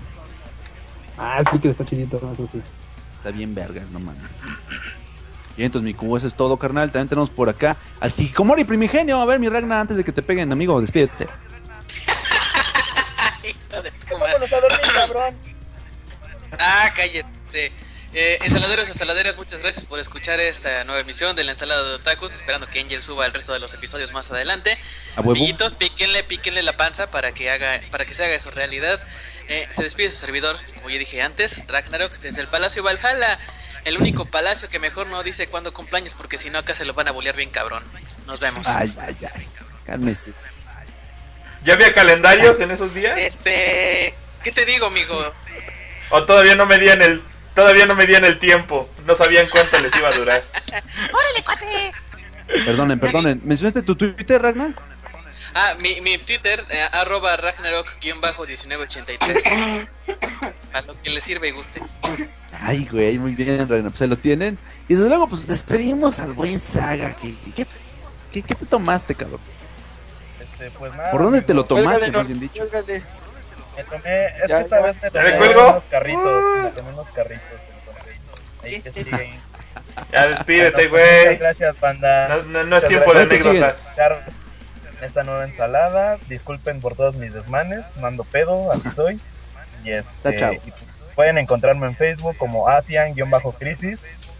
Ah, 1.17 1.39
el 1.39 1.47
Flickr 1.47 1.67
está 1.69 1.85
chidito, 1.85 2.19
¿no? 2.21 2.33
eso 2.33 2.47
sí. 2.51 2.61
Está 3.17 3.31
bien 3.31 3.53
vergas, 3.53 3.89
no 3.91 3.99
mames. 3.99 4.21
Y 5.57 5.63
entonces, 5.63 5.85
mi 5.85 5.93
cubo, 5.93 6.15
eso 6.15 6.27
es 6.27 6.35
todo, 6.35 6.55
carnal. 6.57 6.89
También 6.91 7.09
tenemos 7.09 7.29
por 7.29 7.49
acá 7.49 7.75
al 7.99 8.09
Hikikomori 8.11 8.63
primigenio. 8.63 9.19
A 9.19 9.25
ver, 9.25 9.39
mi 9.39 9.49
Ragna, 9.49 9.81
antes 9.81 9.97
de 9.97 10.05
que 10.05 10.13
te 10.13 10.21
peguen, 10.23 10.51
amigo, 10.53 10.79
despídete. 10.79 11.27
Vámonos 14.11 14.53
a 14.53 14.61
dormir, 14.61 14.93
cabrón. 14.93 15.35
Ah, 16.57 16.89
cállese. 16.95 17.71
Eh, 18.13 18.39
ensaladeros, 18.41 18.87
ensaladeras, 18.87 19.37
muchas 19.37 19.59
gracias 19.59 19.85
por 19.85 19.99
escuchar 19.99 20.39
esta 20.39 20.83
nueva 20.83 21.01
emisión 21.01 21.35
de 21.35 21.43
la 21.43 21.51
ensalada 21.51 21.83
de 21.83 21.95
otakus. 21.95 22.33
Esperando 22.33 22.67
que 22.67 22.79
Angel 22.79 23.03
suba 23.03 23.25
el 23.25 23.33
resto 23.33 23.53
de 23.53 23.59
los 23.59 23.73
episodios 23.73 24.11
más 24.13 24.31
adelante. 24.31 24.77
Amiguitos, 25.15 25.73
píquenle, 25.73 26.23
píquenle 26.23 26.63
la 26.63 26.75
panza 26.75 27.11
para 27.11 27.33
que 27.33 27.51
haga, 27.51 27.81
para 27.91 28.05
que 28.05 28.15
se 28.15 28.25
haga 28.25 28.35
eso 28.35 28.49
realidad. 28.51 28.99
Eh, 29.47 29.67
se 29.69 29.83
despide 29.83 30.09
su 30.09 30.17
servidor, 30.17 30.57
como 30.75 30.89
ya 30.89 30.97
dije 30.97 31.21
antes, 31.21 31.61
Ragnarok, 31.67 32.17
desde 32.19 32.41
el 32.41 32.47
Palacio 32.47 32.83
Valhalla. 32.83 33.39
El 33.85 33.97
único 33.97 34.25
palacio 34.25 34.67
que 34.67 34.77
mejor 34.77 35.07
no 35.07 35.23
dice 35.23 35.47
cuándo 35.47 35.73
cumpleaños, 35.73 36.13
porque 36.13 36.37
si 36.37 36.49
no 36.49 36.59
acá 36.59 36.75
se 36.75 36.83
lo 36.83 36.93
van 36.93 37.07
a 37.07 37.11
bolear 37.11 37.35
bien 37.35 37.49
cabrón. 37.49 37.83
Nos 38.27 38.39
vemos. 38.39 38.67
Ay, 38.67 38.93
ay, 39.01 39.17
ay. 39.33 39.47
Cálmese. 39.85 40.33
¿Ya 41.63 41.73
había 41.73 41.93
calendarios 41.93 42.59
en 42.59 42.71
esos 42.71 42.93
días? 42.93 43.17
Este, 43.17 44.13
¿qué 44.43 44.51
te 44.51 44.65
digo, 44.65 44.87
amigo? 44.87 45.33
¿O 46.09 46.23
todavía 46.25 46.55
no 46.55 46.65
medían 46.65 47.01
el 47.01 47.21
todavía 47.59 47.85
no 47.85 47.95
medían 47.95 48.23
el 48.23 48.39
tiempo? 48.39 48.89
No 49.05 49.13
sabían 49.15 49.47
cuánto 49.51 49.77
les 49.79 49.93
iba 49.97 50.07
a 50.07 50.11
durar. 50.11 50.41
¡Órale, 50.67 51.43
cuate! 51.43 51.91
Perdonen, 52.65 52.97
perdonen. 52.99 53.41
¿Mencionaste 53.43 53.81
tu 53.81 53.97
Twitter, 53.97 54.41
Ragnar? 54.41 54.73
Ah, 55.53 55.73
mi, 55.81 55.99
mi 55.99 56.17
Twitter, 56.19 56.65
eh, 56.69 56.87
arroba 56.93 57.35
Ragnarok-1983. 57.37 59.89
A 60.73 60.81
lo 60.81 61.01
que 61.01 61.09
le 61.09 61.19
sirve 61.19 61.49
y 61.49 61.51
guste. 61.51 61.81
Ay, 62.61 62.87
güey, 62.89 63.19
muy 63.19 63.35
bien, 63.35 63.67
Ragnar. 63.67 63.91
Pues 63.91 64.03
ahí 64.03 64.07
lo 64.07 64.17
tienen. 64.17 64.57
Y 64.87 64.93
desde 64.95 65.09
luego, 65.09 65.27
pues 65.27 65.45
despedimos 65.45 66.19
al 66.19 66.31
buen 66.33 66.61
Saga. 66.61 67.13
¿Qué, 67.15 67.35
qué, 67.55 67.67
qué, 68.31 68.41
qué 68.41 68.55
te 68.55 68.65
tomaste, 68.65 69.15
cabrón? 69.15 69.41
Este, 70.39 70.71
pues 70.71 70.95
nada, 70.95 71.11
¿Por 71.11 71.23
dónde 71.23 71.41
te 71.41 71.53
lo 71.53 71.65
tomaste, 71.65 72.09
más 72.11 72.25
bien 72.25 72.39
dicho? 72.39 72.65
Cuélgale. 72.69 73.03
Me 73.79 73.85
tomé, 73.85 74.25
es 74.25 74.33
que 74.41 74.47
Ya, 74.49 74.59
esta 74.59 74.79
ya. 74.79 74.85
vez 74.85 74.95
me 75.01 75.01
¿Ya 75.01 75.09
tomé 75.39 75.49
unos 75.55 75.83
carritos, 75.89 76.43
me 76.63 76.69
tomé 76.71 76.89
unos 76.91 77.07
carritos, 77.11 77.45
entonces, 77.79 78.17
ahí 78.61 78.81
que 78.81 78.89
siguen. 78.91 79.31
Ya 80.11 80.27
despídete, 80.27 80.87
Bueno, 80.87 81.05
güey. 81.05 81.23
Muchas 81.25 81.39
gracias, 81.39 81.79
banda. 81.79 82.27
No, 82.27 82.43
no, 82.43 82.63
no 82.65 82.77
es 82.77 82.87
tiempo 82.87 83.13
de 83.13 83.21
anécdotas. 83.21 83.75
Esta 85.01 85.23
nueva 85.23 85.45
ensalada. 85.45 86.17
Disculpen 86.27 86.81
por 86.81 86.95
todos 86.97 87.15
mis 87.15 87.33
desmanes, 87.33 87.85
no 88.01 88.07
ando 88.07 88.25
pedo, 88.25 88.69
así 88.69 88.89
soy. 88.95 89.19
Y 89.85 89.91
este, 89.91 90.59
y 90.65 90.73
pueden 91.15 91.37
encontrarme 91.37 91.87
en 91.87 91.95
Facebook 91.95 92.35
como 92.37 92.67
Asian-crisis 92.67 93.97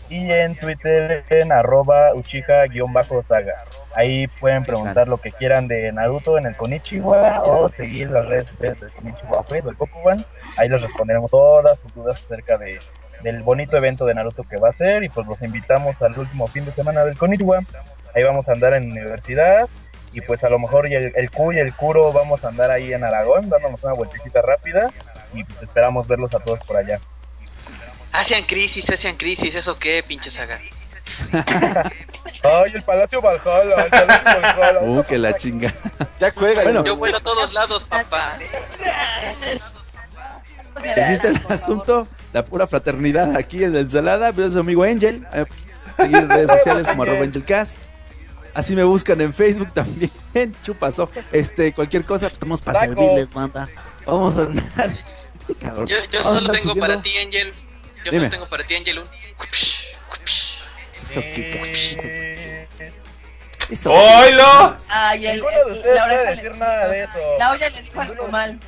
y 0.10 0.32
en 0.32 0.56
Twitter 0.56 1.24
en 1.30 1.52
arroba 1.52 2.14
Uchiha-saga. 2.16 3.64
Ahí 3.96 4.28
pueden 4.28 4.64
preguntar 4.64 5.08
lo 5.08 5.18
que 5.18 5.32
quieran 5.32 5.68
de 5.68 5.92
Naruto 5.92 6.38
en 6.38 6.48
el 6.48 6.58
Konichiwa 6.58 7.44
o 7.44 7.70
seguir 7.70 8.10
las 8.10 8.26
redes 8.26 8.50
sociales 8.50 8.80
del 8.82 8.92
Konichiwa 8.92 9.44
Fred 9.44 9.66
o 9.68 9.70
el 9.70 9.78
Kokuban. 9.78 10.26
Ahí 10.58 10.68
les 10.68 10.82
responderemos 10.82 11.30
todas 11.30 11.80
sus 11.80 11.94
dudas 11.94 12.24
acerca 12.24 12.58
de, 12.58 12.80
del 13.22 13.44
bonito 13.44 13.78
evento 13.78 14.06
de 14.06 14.16
Naruto 14.16 14.44
que 14.44 14.58
va 14.58 14.70
a 14.70 14.74
ser 14.74 15.04
y 15.04 15.10
pues 15.10 15.28
los 15.28 15.42
invitamos 15.42 16.02
al 16.02 16.18
último 16.18 16.48
fin 16.48 16.66
de 16.66 16.72
semana 16.72 17.06
del 17.06 17.18
Konichiwa. 17.18 17.60
Ahí 18.16 18.24
vamos 18.24 18.48
a 18.48 18.54
andar 18.54 18.74
en 18.74 18.92
universidad 18.92 19.70
y 20.12 20.22
pues 20.22 20.44
a 20.44 20.50
lo 20.50 20.58
mejor 20.58 20.88
el, 20.88 21.14
el 21.16 21.30
y 21.54 21.58
el 21.60 21.74
Kuro 21.76 22.12
vamos 22.12 22.44
a 22.44 22.48
andar 22.48 22.72
ahí 22.72 22.94
en 22.94 23.04
Aragón 23.04 23.48
dándonos 23.48 23.84
una 23.84 23.94
vueltecita 23.94 24.42
rápida 24.42 24.92
y 25.34 25.44
pues 25.44 25.62
esperamos 25.62 26.08
verlos 26.08 26.34
a 26.34 26.40
todos 26.40 26.60
por 26.66 26.78
allá. 26.78 27.00
Hacían 28.12 28.44
crisis, 28.44 28.90
hacían 28.90 29.16
crisis, 29.18 29.56
¿eso 29.56 29.78
qué, 29.78 30.04
pinche 30.06 30.32
saga? 30.32 30.60
Ay, 32.44 32.72
el 32.74 32.82
Palacio 32.84 33.22
Valhalla, 33.22 33.84
el 33.84 33.90
Palacio 33.90 34.42
Valhalla. 34.42 34.80
Uh, 34.82 35.04
que 35.04 35.18
la 35.18 35.36
chinga. 35.36 35.74
Ya 36.20 36.32
cuelga. 36.32 36.64
Bueno. 36.64 36.84
Yo 36.84 36.96
vuelo 36.96 37.18
a 37.18 37.20
todos 37.20 37.54
lados, 37.54 37.84
papá. 37.84 38.38
Existe 40.96 41.28
el 41.30 41.40
asunto, 41.50 42.08
la 42.34 42.46
pura 42.46 42.66
fraternidad 42.68 43.36
aquí 43.36 43.64
en 43.64 43.74
la 43.74 43.80
ensalada. 43.82 44.32
Veo 44.32 44.48
a 44.48 44.50
su 44.50 44.60
amigo 44.60 44.84
Angel. 44.84 45.28
eh, 45.34 45.46
seguir 45.98 46.18
en 46.18 46.30
redes 46.30 46.50
sociales 46.52 46.88
como 46.88 47.04
arroba 47.04 47.24
AngelCast. 47.24 47.80
Así 48.54 48.76
me 48.76 48.84
buscan 48.84 49.22
en 49.22 49.34
Facebook 49.34 49.72
también. 49.74 50.12
Chupazo. 50.64 51.10
Este, 51.32 51.74
cualquier 51.74 52.06
cosa, 52.06 52.28
pues 52.28 52.34
estamos 52.34 52.62
para 52.62 52.82
servirles, 52.82 53.34
banda. 53.34 53.68
Vamos 54.06 54.38
a 54.38 54.42
andar. 54.42 54.66
Este 55.50 55.66
cabrón. 55.66 55.88
Yo, 55.88 55.96
yo 56.12 56.24
solo 56.24 56.42
tengo 56.42 56.74
subiendo- 56.74 56.82
para 56.82 57.02
ti, 57.02 57.18
Angel. 57.18 57.54
Yo 58.06 58.12
Dime. 58.12 58.18
solo 58.26 58.30
tengo 58.32 58.50
para 58.50 58.64
ti, 58.64 58.76
Angel, 58.76 59.00
un. 59.00 59.08
Eso 61.10 61.22
qué, 61.22 61.50
cabrón, 61.52 62.90
eso- 63.72 63.92
¡Oilo! 63.92 64.78
Ay, 64.88 65.28
el, 65.28 65.42
de 65.42 65.48
el- 65.48 65.72
ustedes 65.78 65.96
la 65.96 66.06
oreja 66.06 66.30
decir 66.32 66.52
le- 66.52 66.58
nada 66.58 66.88
de 66.88 67.04
eso. 67.04 67.20
La 67.38 67.52
olla 67.52 67.70
le 67.70 67.82
dijo 67.84 68.02
al 68.02 68.18
comal. 68.18 68.60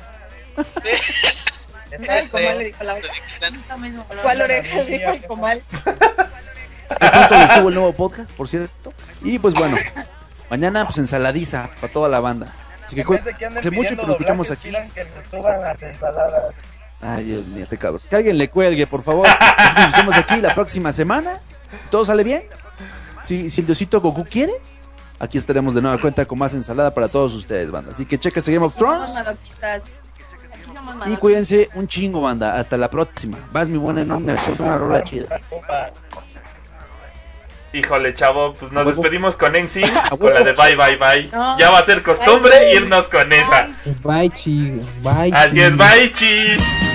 Está 1.90 2.18
El 2.20 2.30
comal 2.30 2.58
le 2.58 2.64
dijo 2.66 2.78
a 2.80 2.84
la 2.84 2.94
oreja. 2.94 3.14
¿Cuál 4.22 4.42
oreja 4.42 4.76
le 4.76 4.84
dijo 4.98 5.08
al 5.10 5.24
comal? 5.26 5.62
Que 5.72 7.08
pronto 7.10 7.34
les 7.38 7.52
subo 7.54 7.68
el 7.68 7.74
nuevo 7.74 7.92
podcast, 7.94 8.32
por 8.32 8.48
cierto. 8.48 8.92
Y 9.22 9.38
pues 9.38 9.54
bueno, 9.54 9.76
mañana 10.50 10.84
pues 10.84 10.98
ensaladiza 10.98 11.70
para 11.80 11.92
toda 11.92 12.08
la 12.08 12.20
banda. 12.20 12.52
Así 12.86 12.94
que 12.96 13.02
En 13.02 13.08
vez 13.08 13.24
de 13.24 13.32
cu- 13.32 13.38
que 13.38 13.44
anden 13.46 13.58
hace 13.58 13.70
mucho 13.70 13.88
que 13.90 14.02
pidiendo 14.02 14.06
nos 14.06 14.10
escuchamos 14.20 14.50
aquí. 14.50 14.70
que 14.94 15.04
les 15.04 15.12
suban 15.30 15.60
las 15.62 15.82
ensaladas. 15.82 16.54
Ay, 17.02 17.24
Dios 17.24 17.46
mío, 17.46 17.64
este 17.64 17.76
cabrón. 17.76 18.00
Que 18.08 18.16
alguien 18.16 18.38
le 18.38 18.48
cuelgue, 18.48 18.86
por 18.86 19.02
favor. 19.02 19.26
Nos 19.76 19.96
vemos 19.96 20.14
aquí 20.14 20.40
la 20.40 20.54
próxima 20.54 20.92
semana. 20.92 21.40
Si 21.78 21.88
todo 21.88 22.04
sale 22.04 22.22
bien. 22.22 22.44
Si, 23.22 23.50
si 23.50 23.60
el 23.60 23.66
diosito 23.66 24.00
Goku 24.00 24.24
quiere. 24.24 24.52
Aquí 25.18 25.38
estaremos 25.38 25.74
de 25.74 25.82
nueva 25.82 25.98
cuenta 25.98 26.24
con 26.24 26.38
más 26.38 26.54
ensalada 26.54 26.92
para 26.92 27.08
todos 27.08 27.34
ustedes, 27.34 27.70
banda. 27.70 27.92
Así 27.92 28.06
que 28.06 28.18
chequense 28.18 28.52
Game 28.52 28.64
of 28.64 28.76
Thrones. 28.76 29.10
Y 31.06 31.16
cuídense 31.16 31.68
un 31.74 31.86
chingo, 31.86 32.20
banda. 32.20 32.54
Hasta 32.54 32.76
la 32.76 32.88
próxima. 32.90 33.38
Vas, 33.52 33.68
mi 33.68 33.78
buena 33.78 34.02
enorme. 34.02 34.36
Fue 34.36 34.66
una 34.66 34.78
rola 34.78 35.02
chida. 35.02 35.40
Híjole, 37.72 38.14
chavo, 38.14 38.52
pues 38.54 38.70
nos 38.70 38.86
despedimos 38.86 39.34
con 39.36 39.56
Ensign, 39.56 39.90
A 39.96 40.10
con 40.10 40.34
la 40.34 40.42
de 40.42 40.52
bye 40.52 40.76
bye 40.76 40.96
bye. 40.96 41.30
No. 41.32 41.58
Ya 41.58 41.70
va 41.70 41.78
a 41.78 41.84
ser 41.84 42.02
costumbre 42.02 42.50
Bye, 42.58 42.74
irnos 42.74 43.08
con 43.08 43.32
esa. 43.32 43.70
Bye, 44.02 44.30
chi. 44.30 44.78
Bye, 45.02 45.32
Así 45.32 45.58
es, 45.58 45.76
bye, 45.76 46.12
chi. 46.12 46.91